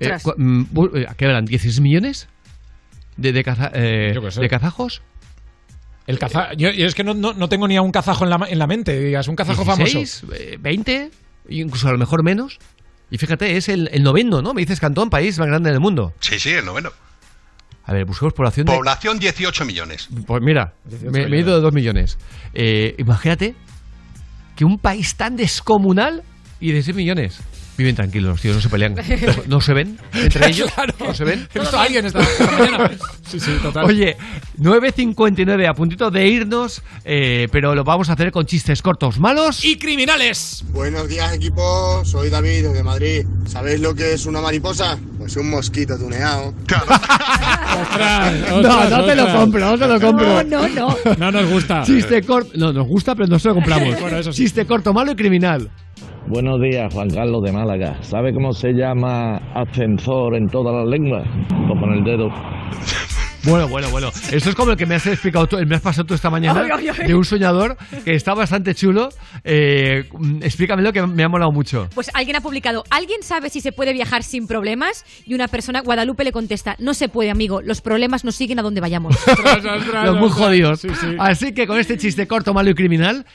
Eh, 0.00 0.16
mm, 0.36 0.62
eh, 0.94 1.06
¿Qué 1.16 1.24
eran? 1.26 1.46
¿16 1.46 1.80
millones? 1.80 2.28
¿De, 3.16 3.32
de, 3.32 3.44
eh. 3.74 4.18
¿de 4.40 4.48
kazajos? 4.48 5.02
El 6.06 6.18
yo, 6.56 6.70
yo 6.70 6.86
es 6.86 6.94
que 6.94 7.02
no, 7.02 7.14
no, 7.14 7.32
no 7.32 7.48
tengo 7.48 7.66
ni 7.66 7.76
a 7.76 7.82
un 7.82 7.90
kazajo 7.90 8.24
en 8.24 8.30
la, 8.30 8.46
en 8.48 8.58
la 8.58 8.66
mente, 8.66 8.98
digas, 8.98 9.26
un 9.28 9.36
kazajo 9.36 9.64
famoso. 9.64 9.98
16, 9.98 10.24
eh, 10.38 10.56
20, 10.60 11.10
incluso 11.48 11.88
a 11.88 11.92
lo 11.92 11.98
mejor 11.98 12.22
menos. 12.22 12.58
Y 13.10 13.18
fíjate, 13.18 13.56
es 13.56 13.68
el, 13.68 13.88
el 13.92 14.02
noveno, 14.02 14.42
¿no? 14.42 14.52
Me 14.52 14.60
dices 14.60 14.80
Cantón, 14.80 15.08
país 15.08 15.38
más 15.38 15.48
grande 15.48 15.70
del 15.70 15.80
mundo. 15.80 16.12
Sí, 16.20 16.38
sí, 16.38 16.50
el 16.50 16.64
noveno. 16.64 16.90
A 17.84 17.92
ver, 17.92 18.04
buscamos 18.06 18.32
población 18.34 18.66
de... 18.66 18.74
Población 18.74 19.18
18 19.18 19.64
millones. 19.64 20.08
Pues 20.26 20.42
mira, 20.42 20.74
18 20.84 21.10
me, 21.10 21.28
me 21.28 21.36
he 21.36 21.40
ido 21.40 21.54
de 21.54 21.60
2 21.60 21.72
millones. 21.72 22.18
Eh, 22.54 22.94
imagínate 22.98 23.54
que 24.56 24.64
un 24.64 24.78
país 24.78 25.16
tan 25.16 25.36
descomunal 25.36 26.22
y 26.60 26.72
de 26.72 26.82
6 26.82 26.96
millones 26.96 27.40
viven 27.76 27.94
tranquilos, 27.94 28.30
los 28.30 28.40
tíos 28.40 28.56
no 28.56 28.62
se 28.62 28.68
pelean. 28.68 28.94
No, 28.94 29.02
no 29.46 29.60
se 29.60 29.72
ven 29.74 29.98
entre 30.12 30.46
ellos. 30.50 30.70
Claro. 30.72 30.94
No 30.98 31.14
se 31.14 31.24
ven. 31.24 31.48
He 31.54 31.58
visto 31.60 31.78
a 31.78 31.82
alguien 31.82 32.06
esta, 32.06 32.20
esta 32.20 32.50
mañana. 32.50 32.90
Sí, 33.24 33.40
sí, 33.40 33.52
total. 33.62 33.86
Oye, 33.86 34.16
9.59, 34.60 35.66
a 35.68 35.74
puntito 35.74 36.10
de 36.10 36.28
irnos, 36.28 36.82
eh, 37.04 37.48
pero 37.50 37.74
lo 37.74 37.82
vamos 37.82 38.10
a 38.10 38.12
hacer 38.12 38.30
con 38.30 38.44
chistes 38.44 38.82
cortos, 38.82 39.18
malos. 39.18 39.64
¡Y 39.64 39.76
criminales! 39.78 40.62
Buenos 40.68 41.08
días 41.08 41.32
equipo, 41.32 42.04
soy 42.04 42.28
David 42.28 42.68
desde 42.68 42.82
Madrid. 42.84 43.26
¿Sabéis 43.46 43.80
lo 43.80 43.94
que 43.94 44.12
es 44.12 44.26
una 44.26 44.40
mariposa? 44.40 44.98
Pues 45.18 45.36
un 45.36 45.50
mosquito 45.50 45.98
tuneado. 45.98 46.54
No, 48.62 48.88
no 48.90 49.04
te 49.04 49.14
lo 49.16 49.32
compro, 49.32 49.70
no 49.70 49.78
te 49.78 49.86
lo 49.86 50.00
compro. 50.00 50.44
No, 50.44 50.68
no, 50.68 50.68
no. 50.68 50.96
No 51.18 51.32
nos 51.32 51.50
gusta. 51.50 51.82
Chiste 51.84 52.22
corto. 52.22 52.50
No, 52.54 52.72
nos 52.72 52.86
gusta, 52.86 53.14
pero 53.14 53.26
no 53.26 53.38
se 53.38 53.48
lo 53.48 53.54
compramos. 53.54 54.00
Bueno, 54.00 54.18
eso 54.18 54.32
sí. 54.32 54.44
Chiste 54.44 54.66
corto, 54.66 54.92
malo 54.92 55.12
y 55.12 55.16
criminal. 55.16 55.70
Buenos 56.26 56.58
días, 56.60 56.92
Juan 56.92 57.10
Carlos 57.10 57.42
de 57.44 57.52
Málaga. 57.52 58.02
¿Sabe 58.02 58.32
cómo 58.32 58.52
se 58.52 58.72
llama 58.72 59.36
ascensor 59.54 60.34
en 60.36 60.48
todas 60.48 60.74
las 60.74 60.86
lenguas? 60.86 61.26
Pues 61.48 61.80
con 61.80 61.92
el 61.92 62.02
dedo. 62.02 62.28
Bueno, 63.46 63.68
bueno, 63.68 63.90
bueno. 63.90 64.08
Esto 64.32 64.48
es 64.48 64.54
como 64.54 64.70
el 64.70 64.78
que 64.78 64.86
me 64.86 64.94
has 64.94 65.06
explicado 65.06 65.46
tú, 65.46 65.58
el 65.58 65.66
me 65.66 65.76
has 65.76 65.82
pasado 65.82 66.06
tú 66.06 66.14
esta 66.14 66.30
mañana 66.30 66.62
Ay, 66.62 66.88
ay, 66.88 66.96
ay. 66.98 67.08
de 67.08 67.14
un 67.14 67.26
soñador 67.26 67.76
que 68.02 68.14
está 68.14 68.32
bastante 68.32 68.74
chulo. 68.74 69.10
Eh, 69.44 70.04
explícamelo 70.40 70.94
que 70.94 71.06
me 71.06 71.24
ha 71.24 71.28
molado 71.28 71.52
mucho. 71.52 71.88
Pues 71.94 72.10
alguien 72.14 72.36
ha 72.36 72.40
publicado, 72.40 72.84
¿alguien 72.88 73.22
sabe 73.22 73.50
si 73.50 73.60
se 73.60 73.72
puede 73.72 73.92
viajar 73.92 74.22
sin 74.22 74.46
problemas? 74.46 75.04
Y 75.26 75.34
una 75.34 75.46
persona, 75.48 75.82
Guadalupe, 75.82 76.24
le 76.24 76.32
contesta, 76.32 76.74
no 76.78 76.94
se 76.94 77.10
puede, 77.10 77.30
amigo, 77.30 77.60
los 77.60 77.82
problemas 77.82 78.24
nos 78.24 78.34
siguen 78.34 78.58
a 78.60 78.62
donde 78.62 78.80
vayamos. 78.80 79.14
Los 80.04 80.16
muy 80.18 80.30
jodidos. 80.30 80.86
Así 81.18 81.52
que 81.52 81.66
con 81.66 81.78
este 81.78 81.98
chiste 81.98 82.26
corto, 82.26 82.54
malo 82.54 82.70
y 82.70 82.74
criminal, 82.74 83.26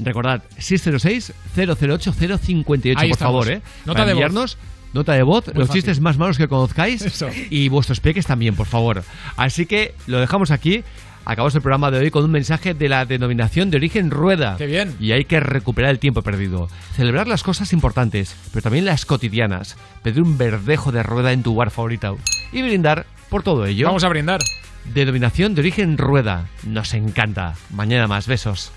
recordad, 0.00 0.42
606-008-058, 0.58 2.94
Ahí 2.96 3.08
por 3.08 3.16
estamos. 3.16 3.18
favor, 3.18 3.50
¿eh? 3.50 3.60
Nota 3.84 3.98
Para 3.98 4.06
de 4.06 4.14
voz. 4.14 4.22
enviarnos 4.22 4.58
nota 4.94 5.12
de 5.12 5.22
voz, 5.22 5.46
los 5.48 5.66
fácil. 5.68 5.82
chistes 5.82 6.00
más 6.00 6.16
malos 6.18 6.38
que 6.38 6.48
conozcáis 6.48 7.22
y 7.50 7.68
vuestros 7.68 8.00
peques 8.00 8.26
también, 8.26 8.54
por 8.56 8.66
favor. 8.66 9.02
Así 9.36 9.66
que 9.66 9.94
lo 10.06 10.18
dejamos 10.20 10.50
aquí. 10.50 10.82
Acabamos 11.24 11.54
el 11.56 11.60
programa 11.60 11.90
de 11.90 11.98
hoy 11.98 12.10
con 12.10 12.24
un 12.24 12.30
mensaje 12.30 12.72
de 12.72 12.88
la 12.88 13.04
denominación 13.04 13.70
de 13.70 13.76
origen 13.76 14.10
rueda. 14.10 14.54
Qué 14.56 14.64
bien. 14.64 14.96
Y 14.98 15.12
hay 15.12 15.26
que 15.26 15.40
recuperar 15.40 15.90
el 15.90 15.98
tiempo 15.98 16.22
perdido. 16.22 16.70
Celebrar 16.96 17.28
las 17.28 17.42
cosas 17.42 17.74
importantes, 17.74 18.34
pero 18.50 18.62
también 18.62 18.86
las 18.86 19.04
cotidianas. 19.04 19.76
Pedir 20.02 20.22
un 20.22 20.38
verdejo 20.38 20.90
de 20.90 21.02
rueda 21.02 21.32
en 21.32 21.42
tu 21.42 21.54
bar 21.54 21.70
favorito. 21.70 22.16
Y 22.50 22.62
brindar 22.62 23.04
por 23.28 23.42
todo 23.42 23.66
ello. 23.66 23.84
Vamos 23.88 24.04
a 24.04 24.08
brindar. 24.08 24.40
Denominación 24.84 25.54
de 25.54 25.60
origen 25.60 25.98
rueda. 25.98 26.48
Nos 26.64 26.94
encanta. 26.94 27.54
Mañana 27.70 28.06
más. 28.06 28.26
Besos. 28.26 28.72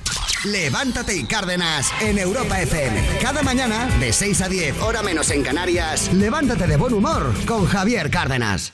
Levántate 0.45 1.15
y 1.15 1.23
Cárdenas 1.25 1.91
en 2.01 2.17
Europa 2.17 2.59
FM. 2.59 3.19
Cada 3.21 3.43
mañana, 3.43 3.85
de 3.99 4.11
6 4.11 4.41
a 4.41 4.49
10, 4.49 4.79
hora 4.81 5.03
menos 5.03 5.29
en 5.29 5.43
Canarias, 5.43 6.11
levántate 6.13 6.65
de 6.65 6.77
buen 6.77 6.93
humor 6.93 7.33
con 7.45 7.65
Javier 7.65 8.09
Cárdenas. 8.09 8.73